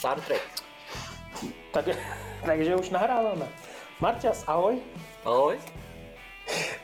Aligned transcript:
Star 0.00 0.20
Trek. 0.20 0.42
Tak, 1.72 1.84
takže 2.46 2.76
už 2.76 2.90
nahráváme. 2.90 3.48
Marťas, 4.00 4.44
ahoj. 4.48 4.80
Ahoj. 5.24 5.58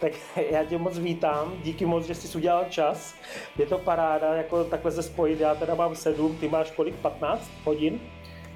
Tak 0.01 0.13
já 0.37 0.65
tě 0.65 0.79
moc 0.79 0.99
vítám, 0.99 1.63
díky 1.63 1.87
moc, 1.87 2.07
že 2.07 2.15
jsi 2.15 2.39
udělal 2.39 2.65
čas. 2.69 3.15
Je 3.59 3.67
to 3.67 3.79
paráda, 3.79 4.35
jako 4.35 4.65
takhle 4.65 4.93
se 4.93 5.03
spojit. 5.03 5.41
Já 5.41 5.55
teda 5.55 5.75
mám 5.75 5.97
sedm, 5.97 6.37
ty 6.39 6.49
máš 6.49 6.71
kolik? 6.71 6.95
15 6.95 7.51
hodin? 7.65 8.01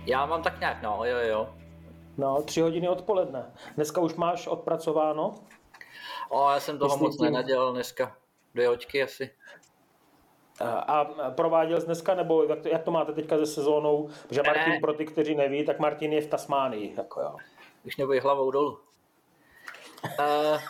Já 0.07 0.27
mám 0.27 0.43
tak 0.43 0.61
nějak, 0.61 0.83
no, 0.83 1.05
jo, 1.05 1.19
jo. 1.19 1.55
No, 2.19 2.43
tři 2.43 2.61
hodiny 2.61 2.89
odpoledne. 2.89 3.53
Dneska 3.77 4.01
už 4.01 4.15
máš 4.15 4.47
odpracováno? 4.47 5.35
O, 6.29 6.51
já 6.51 6.61
jsem 6.61 6.79
toho 6.79 6.89
Myslím 6.89 7.03
moc 7.03 7.17
tím... 7.17 7.25
nenadělal 7.25 7.73
dneska. 7.73 8.17
Dvě 8.55 8.69
hoďky 8.69 9.03
asi. 9.03 9.31
A 10.67 11.05
prováděl 11.31 11.81
jsi 11.81 11.87
dneska, 11.87 12.15
nebo 12.15 12.45
jak 12.45 12.61
to, 12.61 12.69
jak 12.69 12.83
to 12.83 12.91
máte 12.91 13.13
teďka 13.13 13.39
se 13.39 13.47
sezónou? 13.47 14.09
Protože 14.29 14.43
Martin, 14.43 14.81
pro 14.81 14.93
ty, 14.93 15.07
kteří 15.07 15.35
neví, 15.35 15.65
tak 15.65 15.79
Martin 15.79 16.13
je 16.13 16.21
v 16.21 16.27
Tasmánii. 16.27 16.95
Jako 16.97 17.21
jo. 17.21 17.37
Už 17.87 17.97
nebude 17.97 18.21
hlavou 18.21 18.51
dolů. 18.51 18.79
Uh, 20.05 20.61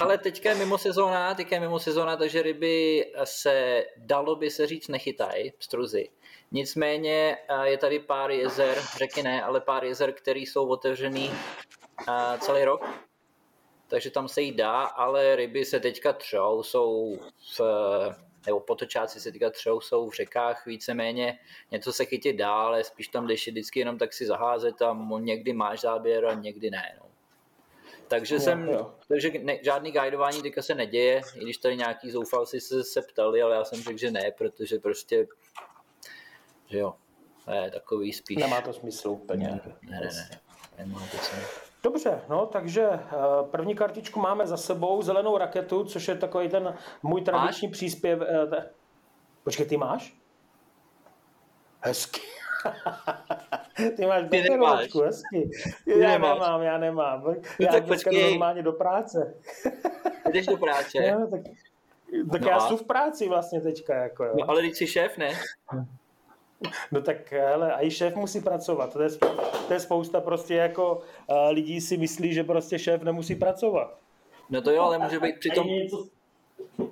ale 0.00 0.18
teďka 0.18 0.48
je 0.48 0.54
mimo 0.54 0.78
sezóna, 0.78 1.34
teďka 1.34 1.56
je 1.56 1.60
mimo 1.60 1.78
sezóna, 1.78 2.16
takže 2.16 2.42
ryby 2.42 3.06
se, 3.24 3.84
dalo 3.96 4.36
by 4.36 4.50
se 4.50 4.66
říct, 4.66 4.88
nechytají, 4.88 5.52
pstruzy. 5.58 6.08
Nicméně 6.52 7.36
uh, 7.50 7.62
je 7.62 7.78
tady 7.78 7.98
pár 7.98 8.30
jezer, 8.30 8.78
řeky 8.96 9.22
ne, 9.22 9.42
ale 9.42 9.60
pár 9.60 9.84
jezer, 9.84 10.12
které 10.12 10.40
jsou 10.40 10.68
otevřený 10.68 11.30
uh, 12.08 12.38
celý 12.38 12.64
rok. 12.64 12.84
Takže 13.88 14.10
tam 14.10 14.28
se 14.28 14.42
jí 14.42 14.52
dá, 14.52 14.82
ale 14.82 15.36
ryby 15.36 15.64
se 15.64 15.80
teďka 15.80 16.12
třou, 16.12 16.62
jsou 16.62 17.18
v, 17.58 17.60
nebo 18.46 18.60
potočáci 18.60 19.20
se 19.20 19.32
teďka 19.32 19.50
třou, 19.50 19.80
jsou 19.80 20.10
v 20.10 20.14
řekách 20.14 20.66
víceméně, 20.66 21.38
něco 21.70 21.92
se 21.92 22.04
chytit 22.04 22.36
dá, 22.36 22.52
ale 22.52 22.84
spíš 22.84 23.08
tam 23.08 23.26
jdeš 23.26 23.48
vždycky 23.48 23.78
jenom 23.78 23.98
tak 23.98 24.12
si 24.12 24.26
zaházet 24.26 24.82
a 24.82 24.98
někdy 25.18 25.52
máš 25.52 25.80
záběr 25.80 26.26
a 26.26 26.34
někdy 26.34 26.70
ne. 26.70 26.96
No. 27.00 27.06
Takže 28.08 28.34
jo, 28.34 28.40
jsem, 28.40 28.68
jo. 28.68 28.94
takže 29.08 29.30
ne, 29.42 29.58
žádný 29.62 29.92
guidování 29.92 30.42
teďka 30.42 30.62
se 30.62 30.74
neděje, 30.74 31.22
i 31.34 31.40
když 31.40 31.56
tady 31.58 31.76
nějaký 31.76 32.10
zoufalci 32.10 32.60
se, 32.60 32.84
se 32.84 33.02
ptali, 33.02 33.42
ale 33.42 33.56
já 33.56 33.64
jsem 33.64 33.82
řekl, 33.82 33.98
že 33.98 34.10
ne, 34.10 34.32
protože 34.38 34.78
prostě, 34.78 35.26
že 36.66 36.78
jo, 36.78 36.94
to 37.44 37.52
je 37.52 37.70
takový 37.70 38.12
spíš. 38.12 38.36
Nemá 38.36 38.60
to 38.60 38.72
smysl 38.72 39.08
úplně. 39.08 39.46
Ne, 39.46 39.60
ne, 39.82 40.00
ne, 40.00 40.00
ne. 40.00 40.40
Nemá 40.78 41.00
to 41.00 41.16
smysl. 41.16 41.65
Dobře, 41.86 42.22
no 42.28 42.46
takže 42.46 42.82
eh, 42.90 43.00
první 43.50 43.74
kartičku 43.74 44.20
máme 44.20 44.46
za 44.46 44.56
sebou, 44.56 45.02
zelenou 45.02 45.38
raketu, 45.38 45.84
což 45.84 46.08
je 46.08 46.14
takový 46.14 46.48
ten 46.48 46.74
můj 47.02 47.22
tradiční 47.22 47.68
máš? 47.68 47.72
příspěv. 47.72 48.20
Eh, 48.22 48.70
počkej, 49.44 49.66
ty 49.66 49.76
máš? 49.76 50.16
Hezky. 51.80 52.20
Ty 53.96 54.06
máš 54.06 54.22
ty 54.30 54.42
nemáš. 54.42 54.88
hezky. 55.04 55.50
Ty 55.84 56.00
já 56.00 56.08
nemáš. 56.08 56.38
nemám, 56.38 56.62
já 56.62 56.78
nemám. 56.78 57.22
No, 57.24 57.34
já 57.58 57.72
tak 57.72 57.86
počkej. 57.86 58.30
normálně 58.30 58.62
do 58.62 58.72
práce. 58.72 59.34
Jdeš 60.32 60.46
do 60.46 60.56
práce? 60.56 60.98
No, 61.18 61.30
tak 61.30 61.40
tak 62.32 62.40
no 62.40 62.48
já 62.48 62.60
jsem 62.60 62.76
v 62.76 62.82
práci 62.82 63.28
vlastně 63.28 63.60
teďka. 63.60 63.94
Jako, 63.94 64.24
jo. 64.24 64.34
No 64.38 64.50
ale 64.50 64.62
když 64.62 64.78
jsi 64.78 64.86
šéf, 64.86 65.18
ne? 65.18 65.28
No 66.92 67.00
tak 67.00 67.32
hele, 67.32 67.72
a 67.72 67.84
i 67.84 67.90
šéf 67.90 68.14
musí 68.14 68.40
pracovat. 68.40 68.92
To 68.92 69.02
je, 69.02 69.08
to 69.68 69.72
je 69.72 69.80
spousta 69.80 70.20
prostě 70.20 70.54
jako 70.54 70.94
uh, 70.94 71.36
lidí 71.50 71.80
si 71.80 71.96
myslí, 71.96 72.34
že 72.34 72.44
prostě 72.44 72.78
šéf 72.78 73.02
nemusí 73.02 73.34
pracovat. 73.34 73.98
No 74.50 74.62
to 74.62 74.70
jo, 74.70 74.82
ale 74.82 74.98
může 74.98 75.20
být 75.20 75.38
přitom 75.38 75.66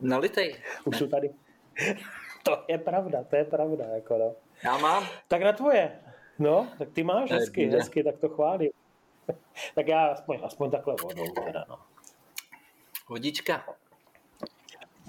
nalitej. 0.00 0.56
Už 0.84 0.98
jsou 0.98 1.06
tady. 1.06 1.30
To 2.44 2.64
je 2.68 2.78
pravda, 2.78 3.24
to 3.24 3.36
je 3.36 3.44
pravda. 3.44 3.84
Jako 3.84 4.18
no. 4.18 4.34
Já 4.64 4.78
mám. 4.78 5.06
Tak 5.28 5.42
na 5.42 5.52
tvoje. 5.52 6.00
No, 6.38 6.68
tak 6.78 6.88
ty 6.92 7.02
máš 7.02 7.30
hezky, 7.30 7.66
hezky, 7.66 8.04
tak 8.04 8.18
to 8.18 8.28
chválím. 8.28 8.70
tak 9.74 9.88
já 9.88 10.06
aspoň, 10.06 10.38
aspoň 10.42 10.70
takhle 10.70 10.94
vodou 11.02 11.26
teda, 11.44 11.64
no. 11.68 11.78
Vodička. 13.08 13.64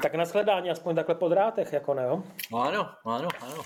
Tak 0.02 0.16
na 0.16 0.26
shledání 0.26 0.70
aspoň 0.70 0.96
takhle 0.96 1.16
po 1.16 1.30
drátech, 1.30 1.74
jako 1.74 1.94
ne, 1.94 2.04
jo? 2.04 2.24
No 2.52 2.62
ano, 2.62 2.90
ano, 3.06 3.28
ano. 3.42 3.64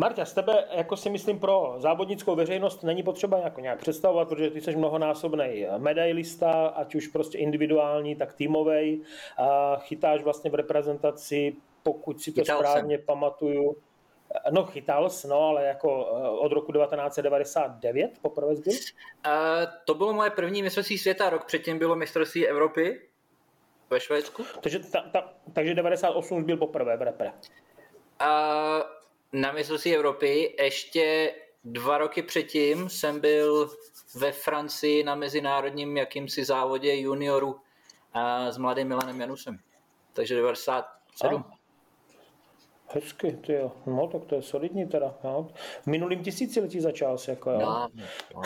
Marta, 0.00 0.24
z 0.24 0.32
tebe, 0.32 0.64
jako 0.70 0.96
si 0.96 1.10
myslím, 1.10 1.38
pro 1.38 1.74
závodnickou 1.78 2.34
veřejnost 2.34 2.82
není 2.82 3.02
potřeba 3.02 3.38
jako 3.38 3.60
nějak 3.60 3.78
představovat, 3.78 4.28
protože 4.28 4.50
ty 4.50 4.60
jsi 4.60 4.76
mnohonásobný 4.76 5.66
medailista, 5.78 6.66
ať 6.66 6.94
už 6.94 7.06
prostě 7.06 7.38
individuální, 7.38 8.16
tak 8.16 8.32
týmový. 8.32 9.02
Chytáš 9.78 10.22
vlastně 10.22 10.50
v 10.50 10.54
reprezentaci, 10.54 11.56
pokud 11.82 12.20
si 12.20 12.32
to 12.32 12.40
chytal 12.40 12.58
správně 12.58 12.96
jsem. 12.96 13.06
pamatuju, 13.06 13.76
No, 14.50 14.64
chytal 14.64 15.10
jsi, 15.10 15.28
no, 15.28 15.40
ale 15.40 15.64
jako 15.64 16.08
eh, 16.08 16.28
od 16.28 16.52
roku 16.52 16.72
1999 16.72 18.18
poprvé 18.22 18.54
byl? 18.54 18.72
Uh, 18.72 19.32
to 19.84 19.94
bylo 19.94 20.12
moje 20.12 20.30
první 20.30 20.62
mistrovství 20.62 20.98
světa, 20.98 21.30
rok 21.30 21.44
předtím 21.44 21.78
bylo 21.78 21.96
mistrovství 21.96 22.48
Evropy 22.48 23.00
ve 23.90 24.00
Švédsku. 24.00 24.44
Takže, 24.60 24.78
ta, 24.78 25.00
ta, 25.12 25.32
takže 25.52 25.74
98 25.74 26.44
byl 26.44 26.56
poprvé 26.56 26.96
v 26.96 27.02
repre. 27.02 27.32
Uh, 28.20 28.95
na 29.32 29.52
mistrovství 29.52 29.94
Evropy. 29.94 30.56
Ještě 30.62 31.34
dva 31.64 31.98
roky 31.98 32.22
předtím 32.22 32.88
jsem 32.88 33.20
byl 33.20 33.70
ve 34.14 34.32
Francii 34.32 35.04
na 35.04 35.14
mezinárodním 35.14 35.96
jakýmsi 35.96 36.44
závodě 36.44 36.96
juniorů 36.96 37.60
s 38.50 38.58
mladým 38.58 38.88
Milanem 38.88 39.20
Janusem. 39.20 39.58
Takže 40.12 40.34
97. 40.34 41.44
A. 41.48 41.56
Hezky, 42.88 43.32
ty 43.32 43.52
jo. 43.52 43.72
No, 43.86 44.08
tak 44.08 44.24
to 44.24 44.34
je 44.34 44.42
solidní 44.42 44.86
teda. 44.86 45.14
No. 45.24 45.48
V 45.82 45.86
minulým 45.86 46.22
tisíciletí 46.24 46.80
začal 46.80 47.18
se 47.18 47.30
jako 47.30 47.50
jo. 47.50 47.58
No, 47.60 47.88
no. 48.34 48.42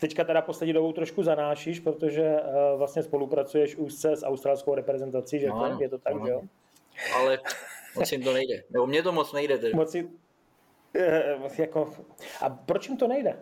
Teďka 0.00 0.24
teda 0.24 0.42
poslední 0.42 0.72
dobou 0.72 0.92
trošku 0.92 1.22
zanášíš, 1.22 1.80
protože 1.80 2.22
uh, 2.22 2.78
vlastně 2.78 3.02
spolupracuješ 3.02 3.76
úzce 3.76 4.16
s 4.16 4.26
australskou 4.26 4.74
reprezentací, 4.74 5.40
že 5.40 5.48
no, 5.48 5.78
je 5.80 5.88
to 5.88 5.98
tak, 5.98 6.14
no. 6.14 6.26
že 6.26 6.32
jo? 6.32 6.42
Ale 7.16 7.38
Moc 7.98 8.12
jim 8.12 8.22
to 8.22 8.32
nejde. 8.32 8.64
Nebo 8.70 8.86
mně 8.86 9.02
to 9.02 9.12
moc 9.12 9.32
nejde. 9.32 9.58
Tedy. 9.58 9.74
Moc 9.74 9.94
jim, 9.94 10.18
jako, 11.58 11.94
a 12.40 12.50
proč 12.50 12.88
jim 12.88 12.96
to 12.96 13.08
nejde? 13.08 13.38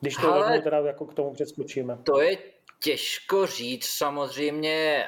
Když 0.00 0.16
to 0.16 0.32
Ale 0.32 0.60
teda 0.60 0.78
jako 0.78 1.06
k 1.06 1.14
tomu 1.14 1.32
přeskočíme. 1.32 1.98
To 2.02 2.20
je 2.20 2.38
těžko 2.82 3.46
říct 3.46 3.86
samozřejmě. 3.86 5.06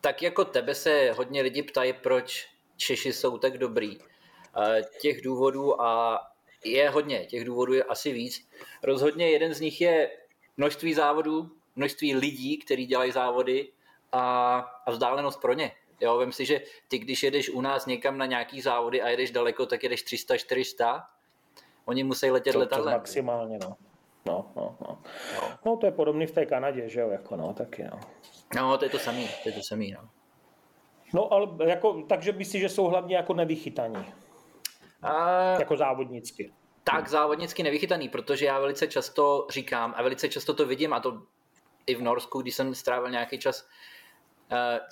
Tak 0.00 0.22
jako 0.22 0.44
tebe 0.44 0.74
se 0.74 1.12
hodně 1.12 1.42
lidi 1.42 1.62
ptají, 1.62 1.92
proč 1.92 2.48
Češi 2.76 3.12
jsou 3.12 3.38
tak 3.38 3.58
dobrý. 3.58 3.98
Těch 5.00 5.22
důvodů 5.22 5.82
a 5.82 6.20
je 6.64 6.90
hodně, 6.90 7.26
těch 7.26 7.44
důvodů 7.44 7.72
je 7.72 7.84
asi 7.84 8.12
víc. 8.12 8.48
Rozhodně 8.82 9.30
jeden 9.30 9.54
z 9.54 9.60
nich 9.60 9.80
je 9.80 10.10
množství 10.56 10.94
závodů, 10.94 11.50
množství 11.76 12.14
lidí, 12.14 12.58
kteří 12.58 12.86
dělají 12.86 13.12
závody 13.12 13.72
a, 14.12 14.56
a 14.86 14.90
vzdálenost 14.90 15.40
pro 15.40 15.52
ně. 15.52 15.72
Jo, 16.00 16.18
vem 16.18 16.32
si, 16.32 16.44
že 16.44 16.60
ty, 16.88 16.98
když 16.98 17.22
jedeš 17.22 17.50
u 17.50 17.60
nás 17.60 17.86
někam 17.86 18.18
na 18.18 18.26
nějaký 18.26 18.60
závody 18.60 19.02
a 19.02 19.08
jedeš 19.08 19.30
daleko, 19.30 19.66
tak 19.66 19.82
jedeš 19.82 20.04
300-400. 20.04 21.04
Oni 21.84 22.04
musí 22.04 22.30
letět 22.30 22.52
to, 22.52 22.58
letadlem. 22.58 22.92
To 22.92 22.98
maximálně, 22.98 23.58
no. 23.62 23.76
No, 24.26 24.52
no, 24.56 24.76
no. 24.80 24.98
no. 25.40 25.48
No, 25.66 25.76
to 25.76 25.86
je 25.86 25.92
podobný 25.92 26.26
v 26.26 26.32
té 26.32 26.46
Kanadě, 26.46 26.88
že 26.88 27.00
jo, 27.00 27.10
jako 27.10 27.36
no, 27.36 27.54
taky, 27.54 27.84
no. 27.84 28.00
No, 28.56 28.78
to 28.78 28.84
je 28.84 28.90
to 28.90 28.98
samý, 28.98 29.28
to 29.42 29.48
je 29.48 29.52
to 29.52 29.60
samý, 29.62 29.92
no. 29.92 30.08
No, 31.14 31.32
ale 31.32 31.48
jako, 31.66 32.02
takže 32.08 32.32
myslíš, 32.32 32.62
že 32.62 32.68
jsou 32.68 32.84
hlavně 32.84 33.16
jako 33.16 33.34
nevychytaní? 33.34 34.06
A... 35.02 35.40
Jako 35.58 35.76
závodnicky. 35.76 36.52
Tak 36.84 37.08
závodnicky 37.08 37.62
nevychytaný, 37.62 38.08
protože 38.08 38.46
já 38.46 38.58
velice 38.58 38.86
často 38.86 39.46
říkám 39.50 39.94
a 39.96 40.02
velice 40.02 40.28
často 40.28 40.54
to 40.54 40.66
vidím 40.66 40.92
a 40.92 41.00
to 41.00 41.22
i 41.86 41.94
v 41.94 42.02
Norsku, 42.02 42.42
když 42.42 42.54
jsem 42.54 42.74
strávil 42.74 43.10
nějaký 43.10 43.38
čas 43.38 43.68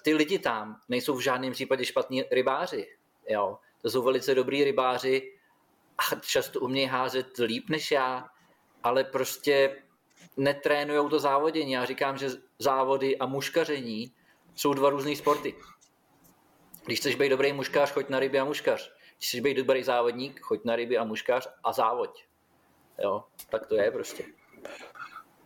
ty 0.03 0.15
lidi 0.15 0.39
tam 0.39 0.81
nejsou 0.89 1.17
v 1.17 1.21
žádném 1.21 1.53
případě 1.53 1.85
špatní 1.85 2.25
rybáři. 2.31 2.97
Jo? 3.29 3.59
To 3.83 3.91
jsou 3.91 4.03
velice 4.03 4.35
dobrý 4.35 4.65
rybáři 4.65 5.37
a 5.99 6.15
často 6.15 6.61
umějí 6.61 6.87
házet 6.87 7.39
líp 7.39 7.69
než 7.69 7.91
já, 7.91 8.29
ale 8.83 9.05
prostě 9.05 9.83
netrénujou 10.37 11.09
to 11.09 11.19
závodění. 11.19 11.73
Já 11.73 11.85
říkám, 11.85 12.19
že 12.19 12.29
závody 12.59 13.19
a 13.19 13.27
muškaření 13.27 14.13
jsou 14.55 14.75
dva 14.75 14.91
různé 14.91 15.17
sporty. 15.17 15.55
Když 16.85 16.99
chceš 16.99 17.15
být 17.15 17.29
dobrý 17.29 17.53
muškař, 17.53 17.91
choď 17.93 18.09
na 18.09 18.19
ryby 18.19 18.39
a 18.39 18.45
muškař. 18.45 18.93
Když 19.17 19.29
chceš 19.29 19.41
být 19.41 19.57
dobrý 19.57 19.83
závodník, 19.83 20.41
choď 20.41 20.65
na 20.65 20.77
ryby 20.77 20.99
a 20.99 21.05
muškař 21.05 21.49
a 21.65 21.73
závoď. 21.73 22.25
Jo, 22.99 23.25
tak 23.51 23.67
to 23.67 23.75
je 23.75 23.91
prostě. 23.91 24.25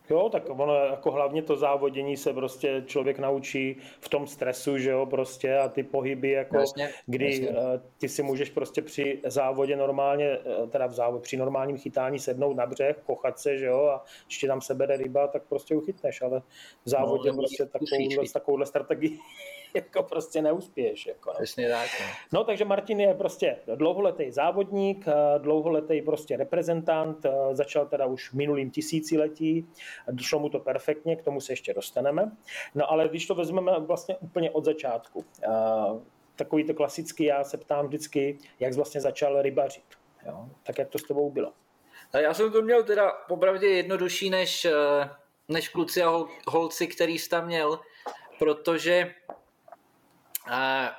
Jo, 0.09 0.29
tak 0.29 0.43
ono 0.49 0.75
jako 0.75 1.11
hlavně 1.11 1.41
to 1.41 1.55
závodění 1.55 2.17
se 2.17 2.33
prostě 2.33 2.83
člověk 2.85 3.19
naučí 3.19 3.77
v 3.99 4.09
tom 4.09 4.27
stresu, 4.27 4.77
že 4.77 4.89
jo, 4.89 5.05
prostě 5.05 5.57
a 5.57 5.69
ty 5.69 5.83
pohyby, 5.83 6.29
jako 6.29 6.57
jasně, 6.57 6.89
kdy 7.05 7.25
jasně. 7.25 7.49
Eh, 7.49 7.81
ty 7.97 8.09
si 8.09 8.23
můžeš 8.23 8.49
prostě 8.49 8.81
při 8.81 9.21
závodě 9.25 9.75
normálně, 9.75 10.25
eh, 10.25 10.67
teda 10.67 10.87
v 10.87 10.93
závodě, 10.93 11.21
při 11.21 11.37
normálním 11.37 11.77
chytání 11.77 12.19
sednout 12.19 12.53
na 12.53 12.65
břeh, 12.65 12.97
kochat 13.05 13.39
se, 13.39 13.57
že 13.57 13.65
jo, 13.65 13.85
a 13.85 14.03
ještě 14.25 14.47
tam 14.47 14.61
se 14.61 14.75
bere 14.75 14.97
ryba, 14.97 15.27
tak 15.27 15.43
prostě 15.49 15.75
uchytneš, 15.75 16.21
ale 16.21 16.41
v 16.85 16.89
závodě 16.89 17.31
no, 17.31 17.37
prostě 17.37 17.65
takovouhle, 17.65 18.29
takovouhle 18.33 18.65
strategii 18.65 19.19
jako 19.73 20.03
prostě 20.03 20.41
neuspěješ. 20.41 21.05
Jako, 21.05 21.29
no. 21.29 21.35
Přesně 21.35 21.69
tak. 21.69 21.87
No. 21.99 22.39
no. 22.39 22.43
takže 22.43 22.65
Martin 22.65 22.99
je 22.99 23.13
prostě 23.13 23.57
dlouholetý 23.75 24.31
závodník, 24.31 25.05
eh, 25.07 25.39
dlouholetý 25.39 26.01
prostě 26.01 26.37
reprezentant, 26.37 27.25
eh, 27.25 27.31
začal 27.51 27.85
teda 27.85 28.05
už 28.05 28.33
minulým 28.33 28.71
tisíciletí, 28.71 29.67
došlo 30.11 30.39
mu 30.39 30.49
to 30.49 30.59
perfektně, 30.59 31.15
k 31.15 31.23
tomu 31.23 31.41
se 31.41 31.51
ještě 31.51 31.73
dostaneme. 31.73 32.31
No 32.75 32.91
ale 32.91 33.09
když 33.09 33.25
to 33.25 33.35
vezmeme 33.35 33.79
vlastně 33.79 34.17
úplně 34.17 34.51
od 34.51 34.65
začátku, 34.65 35.25
eh, 35.43 35.47
takový 36.35 36.63
to 36.63 36.73
klasický, 36.73 37.23
já 37.23 37.43
se 37.43 37.57
ptám 37.57 37.87
vždycky, 37.87 38.37
jak 38.59 38.73
jsi 38.73 38.77
vlastně 38.77 39.01
začal 39.01 39.41
rybařit. 39.41 39.83
Jo? 40.25 40.49
Tak 40.63 40.77
jak 40.77 40.89
to 40.89 40.99
s 40.99 41.03
tebou 41.03 41.29
bylo? 41.29 41.53
Já 42.19 42.33
jsem 42.33 42.51
to 42.51 42.61
měl 42.61 42.83
teda 42.83 43.11
popravdě 43.27 43.67
jednodušší 43.67 44.29
než, 44.29 44.67
než 45.47 45.69
kluci 45.69 46.03
a 46.03 46.23
holci, 46.47 46.87
který 46.87 47.19
jsi 47.19 47.29
tam 47.29 47.45
měl, 47.45 47.79
protože 48.39 49.13
a 50.49 50.91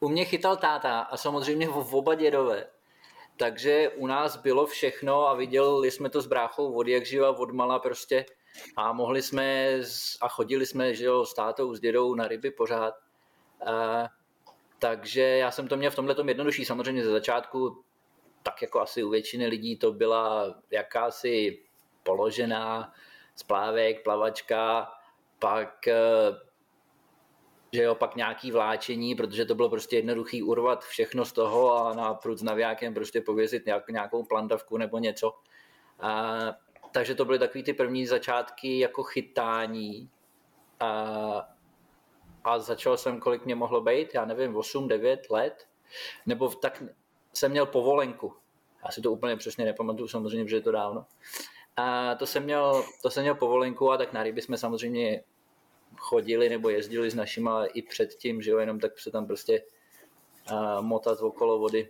u 0.00 0.08
mě 0.08 0.24
chytal 0.24 0.56
táta 0.56 1.00
a 1.00 1.16
samozřejmě 1.16 1.68
v 1.68 1.94
oba 1.94 2.14
dědové. 2.14 2.66
Takže 3.36 3.88
u 3.88 4.06
nás 4.06 4.36
bylo 4.36 4.66
všechno 4.66 5.28
a 5.28 5.34
viděli 5.34 5.90
jsme 5.90 6.10
to 6.10 6.20
s 6.20 6.26
bráchou 6.26 6.72
od 6.72 6.88
jak 6.88 7.06
živa, 7.06 7.38
od 7.38 7.50
mala 7.50 7.78
prostě 7.78 8.26
a 8.76 8.92
mohli 8.92 9.22
jsme 9.22 9.78
a 10.20 10.28
chodili 10.28 10.66
jsme 10.66 10.94
že 10.94 11.04
jo, 11.04 11.26
s 11.26 11.34
tátou, 11.34 11.74
s 11.74 11.80
dědou 11.80 12.14
na 12.14 12.28
ryby 12.28 12.50
pořád. 12.50 12.94
A, 13.66 14.08
takže 14.78 15.22
já 15.22 15.50
jsem 15.50 15.68
to 15.68 15.76
měl 15.76 15.90
v 15.90 15.94
tomhle 15.94 16.14
tom 16.14 16.28
jednodušší. 16.28 16.64
Samozřejmě 16.64 17.04
ze 17.04 17.10
začátku, 17.10 17.84
tak 18.42 18.62
jako 18.62 18.80
asi 18.80 19.04
u 19.04 19.10
většiny 19.10 19.46
lidí, 19.46 19.76
to 19.76 19.92
byla 19.92 20.54
jakási 20.70 21.62
položená 22.02 22.92
splávek, 23.36 24.04
plavačka, 24.04 24.92
pak 25.38 25.88
že 27.72 27.82
jo, 27.82 27.94
pak 27.94 28.16
nějaký 28.16 28.52
vláčení, 28.52 29.14
protože 29.14 29.44
to 29.44 29.54
bylo 29.54 29.68
prostě 29.68 29.96
jednoduchý 29.96 30.42
urvat 30.42 30.84
všechno 30.84 31.24
z 31.24 31.32
toho 31.32 31.74
a 31.76 31.94
na 31.94 32.14
prut 32.14 32.38
s 32.38 32.42
navijákem 32.42 32.94
prostě 32.94 33.20
povězit 33.20 33.66
nějak, 33.66 33.88
nějakou 33.88 34.24
plandavku 34.24 34.76
nebo 34.76 34.98
něco. 34.98 35.34
A, 36.00 36.36
takže 36.92 37.14
to 37.14 37.24
byly 37.24 37.38
takový 37.38 37.64
ty 37.64 37.72
první 37.72 38.06
začátky 38.06 38.78
jako 38.78 39.02
chytání. 39.02 40.10
A, 40.80 41.48
a 42.44 42.58
začal 42.58 42.96
jsem, 42.96 43.20
kolik 43.20 43.44
mě 43.44 43.54
mohlo 43.54 43.80
být, 43.80 44.14
já 44.14 44.24
nevím, 44.24 44.54
8-9 44.54 45.18
let, 45.30 45.68
nebo 46.26 46.48
tak 46.48 46.82
jsem 47.32 47.50
měl 47.50 47.66
povolenku. 47.66 48.34
Já 48.84 48.90
si 48.90 49.00
to 49.00 49.12
úplně 49.12 49.36
přesně 49.36 49.64
nepamatuju, 49.64 50.08
samozřejmě, 50.08 50.48
že 50.48 50.56
je 50.56 50.60
to 50.60 50.72
dávno. 50.72 51.06
A 51.76 52.14
to 52.14 52.26
jsem 52.26 52.44
měl, 52.44 52.84
to 53.02 53.10
jsem 53.10 53.22
měl 53.22 53.34
povolenku 53.34 53.92
a 53.92 53.96
tak 53.96 54.12
na 54.12 54.22
ryby 54.22 54.42
jsme 54.42 54.58
samozřejmě 54.58 55.22
chodili 55.98 56.48
nebo 56.48 56.68
jezdili 56.68 57.10
s 57.10 57.14
našima 57.14 57.66
i 57.66 57.82
předtím, 57.82 58.42
že 58.42 58.50
jo, 58.50 58.58
jenom 58.58 58.80
tak 58.80 58.98
se 58.98 59.10
tam 59.10 59.26
prostě 59.26 59.62
uh, 60.52 60.80
motat 60.80 61.20
okolo 61.20 61.58
vody. 61.58 61.88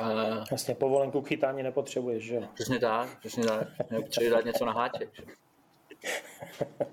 Uh, 0.00 0.44
Jasně, 0.50 0.74
povolenku 0.74 1.22
k 1.22 1.28
chytání 1.28 1.62
nepotřebuješ, 1.62 2.24
že 2.24 2.34
jo? 2.34 2.42
Přesně 2.54 2.78
tak, 2.78 3.18
přesně 3.18 3.44
tak. 3.44 3.68
Nepotřebuji 3.90 4.30
dát 4.30 4.44
něco 4.44 4.64
na 4.64 4.72
háček. 4.72 5.08
Že? 5.14 5.22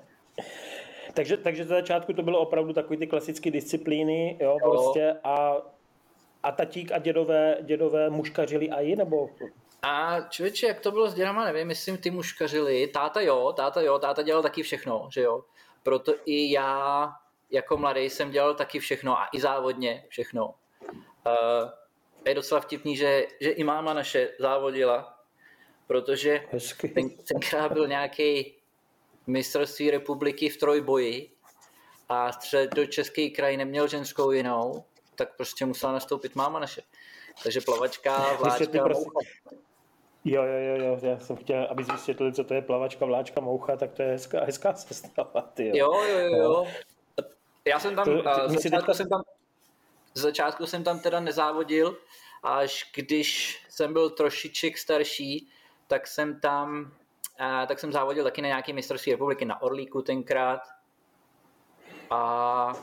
takže, 1.13 1.37
takže 1.37 1.65
za 1.65 1.75
začátku 1.75 2.13
to 2.13 2.23
bylo 2.23 2.39
opravdu 2.39 2.73
takový 2.73 2.97
ty 2.97 3.07
klasické 3.07 3.51
disciplíny, 3.51 4.37
jo, 4.41 4.57
jo. 4.61 4.71
prostě 4.71 5.15
a, 5.23 5.57
a 6.43 6.51
tatík 6.51 6.91
a 6.91 6.97
dědové, 6.97 7.57
dědové 7.61 8.09
muškařili 8.09 8.69
a 8.69 8.81
i, 8.81 8.95
nebo 8.95 9.29
a 9.81 10.21
člověče, 10.21 10.67
jak 10.67 10.79
to 10.79 10.91
bylo 10.91 11.09
s 11.09 11.13
dědama, 11.13 11.45
nevím, 11.45 11.67
myslím, 11.67 11.97
ty 11.97 12.11
muškařili. 12.11 12.87
Táta 12.87 13.21
jo, 13.21 13.53
táta 13.55 13.81
jo, 13.81 13.99
táta 13.99 14.21
dělal 14.21 14.43
taky 14.43 14.63
všechno, 14.63 15.09
že 15.11 15.21
jo 15.21 15.43
proto 15.83 16.15
i 16.25 16.51
já 16.51 17.11
jako 17.49 17.77
mladý 17.77 18.01
jsem 18.01 18.31
dělal 18.31 18.55
taky 18.55 18.79
všechno 18.79 19.19
a 19.19 19.29
i 19.33 19.39
závodně 19.39 20.05
všechno. 20.09 20.45
Uh, 20.45 21.69
je 22.25 22.35
docela 22.35 22.61
vtipný, 22.61 22.97
že, 22.97 23.27
že 23.41 23.49
i 23.49 23.63
máma 23.63 23.93
naše 23.93 24.33
závodila, 24.39 25.19
protože 25.87 26.45
ten, 26.93 27.09
tenkrát 27.09 27.71
byl 27.71 27.87
nějaký 27.87 28.55
mistrovství 29.27 29.91
republiky 29.91 30.49
v 30.49 30.57
trojboji 30.57 31.31
a 32.09 32.31
střed 32.31 32.73
do 32.73 32.85
český 32.85 33.31
kraj 33.31 33.57
neměl 33.57 33.87
ženskou 33.87 34.31
jinou, 34.31 34.83
tak 35.15 35.35
prostě 35.35 35.65
musela 35.65 35.91
nastoupit 35.91 36.35
máma 36.35 36.59
naše. 36.59 36.81
Takže 37.43 37.61
plavačka, 37.61 38.33
vláčka, 38.33 38.83
Jo, 40.31 40.43
jo, 40.43 40.57
jo, 40.57 40.83
jo, 40.83 40.99
já 41.01 41.19
jsem 41.19 41.35
chtěl, 41.35 41.67
aby 41.69 41.83
vysvětlili, 41.83 42.33
co 42.33 42.43
to 42.43 42.53
je 42.53 42.61
plavačka, 42.61 43.05
vláčka, 43.05 43.41
moucha, 43.41 43.75
tak 43.75 43.93
to 43.93 44.01
je 44.01 44.09
hezká, 44.09 44.43
hezká 44.45 44.73
sestava, 44.73 45.41
ty 45.41 45.67
jo. 45.67 45.73
Jo, 45.75 46.03
jo, 46.03 46.35
jo, 46.35 46.67
Já 47.65 47.79
jsem 47.79 47.95
tam, 47.95 48.05
to, 48.05 48.23
ty, 48.23 48.57
z, 48.57 48.63
začátku 48.63 48.93
jsem 48.93 49.09
tam, 49.09 49.21
z 50.13 50.21
začátku 50.21 50.65
jsem 50.65 50.83
tam 50.83 50.99
teda 50.99 51.19
nezávodil, 51.19 51.97
až 52.43 52.91
když 52.95 53.59
jsem 53.69 53.93
byl 53.93 54.09
trošiček 54.09 54.77
starší, 54.77 55.49
tak 55.87 56.07
jsem 56.07 56.39
tam, 56.39 56.91
a, 57.39 57.65
tak 57.65 57.79
jsem 57.79 57.91
závodil 57.91 58.23
taky 58.23 58.41
na 58.41 58.47
nějaké 58.47 58.73
mistrovství 58.73 59.11
republiky 59.11 59.45
na 59.45 59.61
Orlíku 59.61 60.01
tenkrát. 60.01 60.61
A 62.09 62.73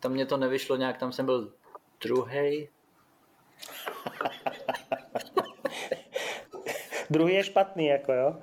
tam 0.00 0.12
mě 0.12 0.26
to 0.26 0.36
nevyšlo 0.36 0.76
nějak, 0.76 0.98
tam 0.98 1.12
jsem 1.12 1.26
byl 1.26 1.52
druhý. 2.00 2.68
druhý 7.10 7.34
je 7.34 7.44
špatný, 7.44 7.86
jako 7.86 8.12
jo. 8.12 8.36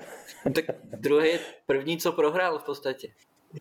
tak 0.56 0.66
druhý 0.84 1.30
je 1.30 1.40
první, 1.66 1.98
co 1.98 2.12
prohrál 2.12 2.60
v 2.60 2.64
podstatě. 2.64 3.08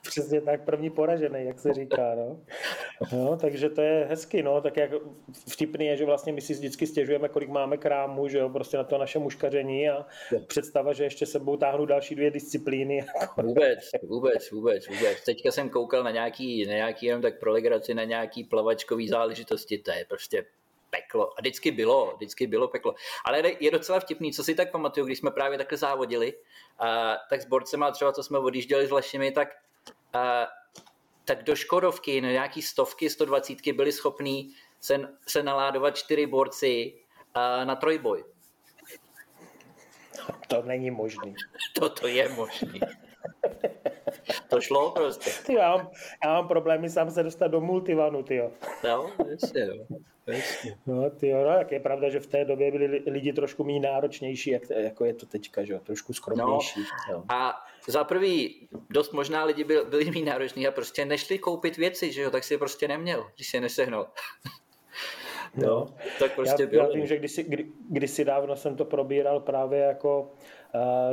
Přesně 0.03 0.41
tak, 0.41 0.65
první 0.65 0.91
poražený, 0.91 1.45
jak 1.45 1.59
se 1.59 1.73
říká, 1.73 2.15
no. 2.15 2.41
no. 3.12 3.37
takže 3.37 3.71
to 3.71 3.81
je 3.83 4.06
hezky, 4.11 4.43
no, 4.43 4.61
tak 4.61 4.77
jak 4.77 4.91
vtipný 5.49 5.87
je, 5.87 5.97
že 5.97 6.05
vlastně 6.05 6.33
my 6.33 6.41
si 6.41 6.53
vždycky 6.53 6.87
stěžujeme, 6.87 7.29
kolik 7.29 7.49
máme 7.49 7.77
krámu, 7.77 8.29
že 8.29 8.39
jo, 8.39 8.49
prostě 8.49 8.77
na 8.77 8.85
to 8.85 8.99
naše 8.99 9.19
muškaření 9.19 9.91
a 9.91 10.06
představa, 10.47 10.93
že 10.93 11.05
ještě 11.05 11.27
sebou 11.27 11.56
táhnu 11.56 11.87
další 11.87 12.15
dvě 12.15 12.31
disciplíny. 12.31 13.05
Jako. 13.21 13.43
Vůbec, 13.43 13.79
vůbec, 14.03 14.51
vůbec, 14.51 14.89
vůbec. 14.89 15.25
Teďka 15.25 15.51
jsem 15.51 15.71
koukal 15.71 16.03
na 16.03 16.11
nějaký, 16.11 16.67
na 16.67 16.73
nějaký 16.73 17.06
jenom 17.06 17.23
tak 17.23 17.41
pro 17.41 17.53
legraci, 17.53 17.95
na 17.95 18.05
nějaký 18.05 18.45
plavačkový 18.45 19.09
záležitosti, 19.09 19.79
to 19.79 19.91
je 19.91 20.05
prostě 20.09 20.45
peklo. 20.94 21.38
A 21.38 21.41
vždycky 21.41 21.70
bylo, 21.70 22.14
vždycky 22.17 22.46
bylo 22.46 22.69
peklo. 22.69 22.94
Ale 23.25 23.43
je 23.61 23.70
docela 23.70 24.00
vtipný, 24.00 24.32
co 24.32 24.44
si 24.44 24.55
tak 24.55 24.70
pamatuju, 24.70 25.06
když 25.06 25.19
jsme 25.19 25.31
právě 25.31 25.58
takhle 25.58 25.79
závodili, 25.79 26.32
uh, 26.35 26.88
tak 27.31 27.41
s 27.41 27.46
borcema 27.46 27.91
třeba, 27.91 28.12
co 28.12 28.23
jsme 28.23 28.38
odjížděli 28.38 28.87
s 28.87 28.91
Lešimi, 28.91 29.32
tak, 29.32 29.49
uh, 30.14 30.20
tak 31.25 31.43
do 31.43 31.56
Škodovky, 31.56 32.20
no 32.20 32.29
nějaký 32.29 32.62
stovky, 32.62 33.11
120 33.11 33.73
byli 33.73 33.93
schopní 33.93 34.55
se, 34.81 35.00
se 35.26 35.43
naládovat 35.43 35.96
čtyři 35.96 36.26
borci 36.26 36.94
uh, 37.37 37.65
na 37.65 37.77
trojboj. 37.77 38.24
To 40.48 40.63
není 40.63 40.91
možný. 40.91 41.34
To, 41.74 41.89
to 41.89 42.06
je 42.06 42.29
možný. 42.29 42.81
To 44.49 44.61
šlo 44.61 44.91
prostě. 44.91 45.31
Ty, 45.47 45.55
já, 45.55 45.77
mám, 45.77 45.91
já 46.25 46.33
mám 46.33 46.49
problémy 46.49 46.91
sám 46.91 47.11
se 47.11 47.23
dostat 47.23 47.49
do 47.49 47.61
multivanu, 47.61 48.23
ty 48.23 48.37
jo. 48.37 48.51
No, 48.85 49.11
jasně, 49.31 49.61
jo. 49.61 49.99
No, 50.87 51.11
ty 51.11 51.29
jo, 51.29 51.45
no, 51.45 51.51
jak 51.51 51.73
je 51.73 51.81
pravda, 51.81 52.09
že 52.09 52.21
v 52.21 52.27
té 52.27 52.45
době 52.45 52.71
byli 52.71 53.03
lidi 53.07 53.33
trošku 53.33 53.65
méně 53.65 53.81
náročnější, 53.81 54.51
jak, 54.51 54.63
jako 54.71 55.05
je 55.05 55.15
to 55.15 55.27
teďka, 55.27 55.65
že 55.65 55.73
jo, 55.73 55.81
trošku 55.81 56.13
skromnější. 56.13 56.81
No, 56.81 57.15
jo. 57.15 57.23
A 57.29 57.65
za 57.89 58.05
prvý, 58.05 58.69
dost 58.91 59.13
možná 59.13 59.45
lidi 59.45 59.65
byli, 59.65 59.85
byli 59.85 60.11
méně 60.11 60.25
nároční 60.25 60.67
a 60.67 60.71
prostě 60.71 61.05
nešli 61.05 61.39
koupit 61.39 61.77
věci, 61.77 62.13
že 62.13 62.23
jo, 62.23 62.31
tak 62.31 62.45
si 62.45 62.55
je 62.55 62.59
prostě 62.59 62.89
neměl, 62.89 63.27
když 63.35 63.49
si 63.49 63.57
je 63.57 63.61
nesehnal. 63.61 64.07
No, 65.56 65.67
no, 65.69 65.87
tak 66.19 66.34
prostě 66.34 66.63
já, 66.63 66.69
bylo. 66.69 66.84
Já 66.84 66.91
vím, 66.94 67.06
že 67.06 67.17
kdysi, 67.17 67.43
kdy, 67.43 67.67
kdysi 67.91 68.25
dávno 68.25 68.56
jsem 68.56 68.77
to 68.77 68.84
probíral 68.84 69.41
právě 69.41 69.81
jako 69.81 70.31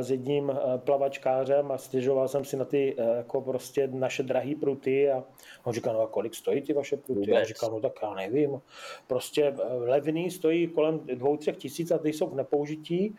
s 0.00 0.10
jedním 0.10 0.52
plavačkářem 0.76 1.72
a 1.72 1.78
stěžoval 1.78 2.28
jsem 2.28 2.44
si 2.44 2.56
na 2.56 2.64
ty 2.64 2.96
jako 3.16 3.40
prostě 3.40 3.86
naše 3.86 4.22
drahé 4.22 4.52
pruty 4.60 5.10
a 5.10 5.24
on 5.64 5.72
říkal, 5.72 5.94
no 5.94 6.00
a 6.00 6.06
kolik 6.06 6.34
stojí 6.34 6.62
ty 6.62 6.72
vaše 6.72 6.96
pruty? 6.96 7.20
Vůbec. 7.20 7.38
Já 7.38 7.44
říkal, 7.44 7.70
no 7.70 7.80
tak 7.80 7.92
já 8.02 8.14
nevím. 8.14 8.60
Prostě 9.06 9.54
levný 9.78 10.30
stojí 10.30 10.68
kolem 10.68 10.98
dvou, 10.98 11.36
třech 11.36 11.56
tisíc 11.56 11.90
a 11.90 11.98
ty 11.98 12.12
jsou 12.12 12.26
v 12.26 12.34
nepoužití 12.34 13.16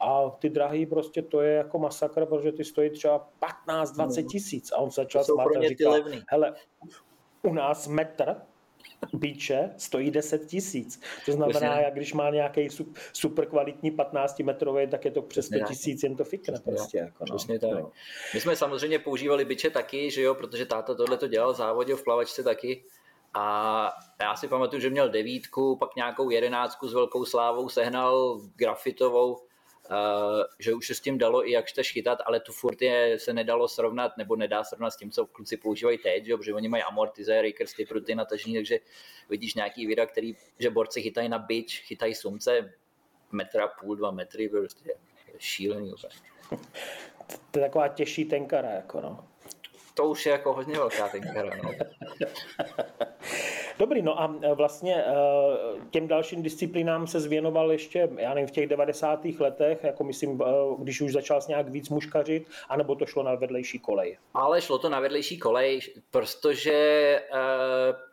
a 0.00 0.30
ty 0.30 0.50
drahý 0.50 0.86
prostě 0.86 1.22
to 1.22 1.40
je 1.40 1.54
jako 1.54 1.78
masakr, 1.78 2.26
protože 2.26 2.52
ty 2.52 2.64
stojí 2.64 2.90
třeba 2.90 3.28
15-20 3.68 4.26
tisíc 4.26 4.72
a 4.72 4.76
on 4.76 4.90
začal 4.90 5.24
smát 5.24 5.46
a 5.58 5.68
říkal, 5.68 5.94
hele, 6.28 6.54
u 7.42 7.52
nás 7.52 7.88
metr 7.88 8.36
bíče 9.12 9.70
stojí 9.76 10.10
10 10.10 10.46
tisíc. 10.46 11.00
To 11.26 11.32
znamená, 11.32 11.80
jak 11.80 11.94
když 11.94 12.12
má 12.12 12.30
nějaký 12.30 12.68
super 13.12 13.46
kvalitní 13.46 13.90
15 13.90 14.40
metrový, 14.40 14.86
tak 14.86 15.04
je 15.04 15.10
to 15.10 15.22
přes 15.22 15.46
100 15.46 15.58
tisíc, 15.68 16.02
jen 16.02 16.16
to 16.16 16.24
fikne 16.24 16.60
prostě. 16.64 16.98
Jako, 16.98 17.24
no. 17.30 17.58
tak. 17.58 17.70
No. 17.70 17.90
My 18.34 18.40
jsme 18.40 18.56
samozřejmě 18.56 18.98
používali 18.98 19.44
biče 19.44 19.70
taky, 19.70 20.10
že 20.10 20.22
jo, 20.22 20.34
protože 20.34 20.66
táta 20.66 20.94
tohle 20.94 21.16
to 21.16 21.28
dělal, 21.28 21.54
závodil 21.54 21.96
v 21.96 22.04
plavačce 22.04 22.42
taky. 22.42 22.84
A 23.34 23.92
já 24.20 24.36
si 24.36 24.48
pamatuju, 24.48 24.82
že 24.82 24.90
měl 24.90 25.08
devítku, 25.08 25.76
pak 25.76 25.96
nějakou 25.96 26.30
jedenáctku 26.30 26.88
s 26.88 26.94
velkou 26.94 27.24
slávou, 27.24 27.68
sehnal 27.68 28.40
grafitovou 28.56 29.38
že 30.58 30.74
už 30.74 30.86
se 30.86 30.94
s 30.94 31.00
tím 31.00 31.18
dalo 31.18 31.48
i 31.48 31.52
jak 31.52 31.66
chceš 31.66 31.92
chytat, 31.92 32.18
ale 32.26 32.40
tu 32.40 32.52
furt 32.52 32.82
je, 32.82 33.18
se 33.18 33.32
nedalo 33.32 33.68
srovnat, 33.68 34.16
nebo 34.16 34.36
nedá 34.36 34.64
srovnat 34.64 34.90
s 34.90 34.96
tím, 34.96 35.10
co 35.10 35.26
kluci 35.26 35.56
používají 35.56 35.98
teď, 35.98 36.24
že, 36.24 36.36
protože 36.36 36.54
oni 36.54 36.68
mají 36.68 36.82
amortizéry, 36.82 37.52
krsty, 37.52 37.84
pruty 37.84 38.14
natažení, 38.14 38.54
takže 38.54 38.78
vidíš 39.28 39.54
nějaký 39.54 39.86
videa, 39.86 40.06
který, 40.06 40.36
že 40.58 40.70
borci 40.70 41.02
chytají 41.02 41.28
na 41.28 41.38
bič, 41.38 41.82
chytají 41.86 42.14
slunce 42.14 42.72
metra 43.32 43.68
půl, 43.68 43.96
dva 43.96 44.10
metry, 44.10 44.48
prostě 44.48 44.94
šílený 45.38 45.92
úplně. 45.92 46.14
To 47.50 47.58
je 47.58 47.64
taková 47.64 47.88
těžší 47.88 48.24
tenkara, 48.24 48.70
jako 48.70 49.00
no. 49.00 49.28
To 49.94 50.08
už 50.08 50.26
je 50.26 50.32
jako 50.32 50.52
hodně 50.52 50.74
velká 50.74 51.08
tenkara, 51.08 51.56
no. 51.62 51.70
Dobrý, 53.82 54.02
no 54.02 54.20
a 54.20 54.34
e, 54.42 54.54
vlastně 54.54 54.94
e, 54.94 55.14
těm 55.90 56.08
dalším 56.08 56.42
disciplínám 56.42 57.06
se 57.06 57.20
zvěnoval 57.20 57.72
ještě, 57.72 58.08
já 58.16 58.34
nevím, 58.34 58.48
v 58.48 58.50
těch 58.50 58.68
90. 58.68 59.24
letech, 59.24 59.84
jako 59.84 60.04
myslím, 60.04 60.42
e, 60.42 60.44
když 60.78 61.00
už 61.00 61.12
začal 61.12 61.40
nějak 61.48 61.68
víc 61.68 61.88
muškařit, 61.88 62.46
anebo 62.68 62.94
to 62.94 63.06
šlo 63.06 63.22
na 63.22 63.34
vedlejší 63.34 63.78
kolej? 63.78 64.18
Ale 64.34 64.62
šlo 64.62 64.78
to 64.78 64.88
na 64.88 65.00
vedlejší 65.00 65.38
kolej, 65.38 65.80
protože 66.10 67.22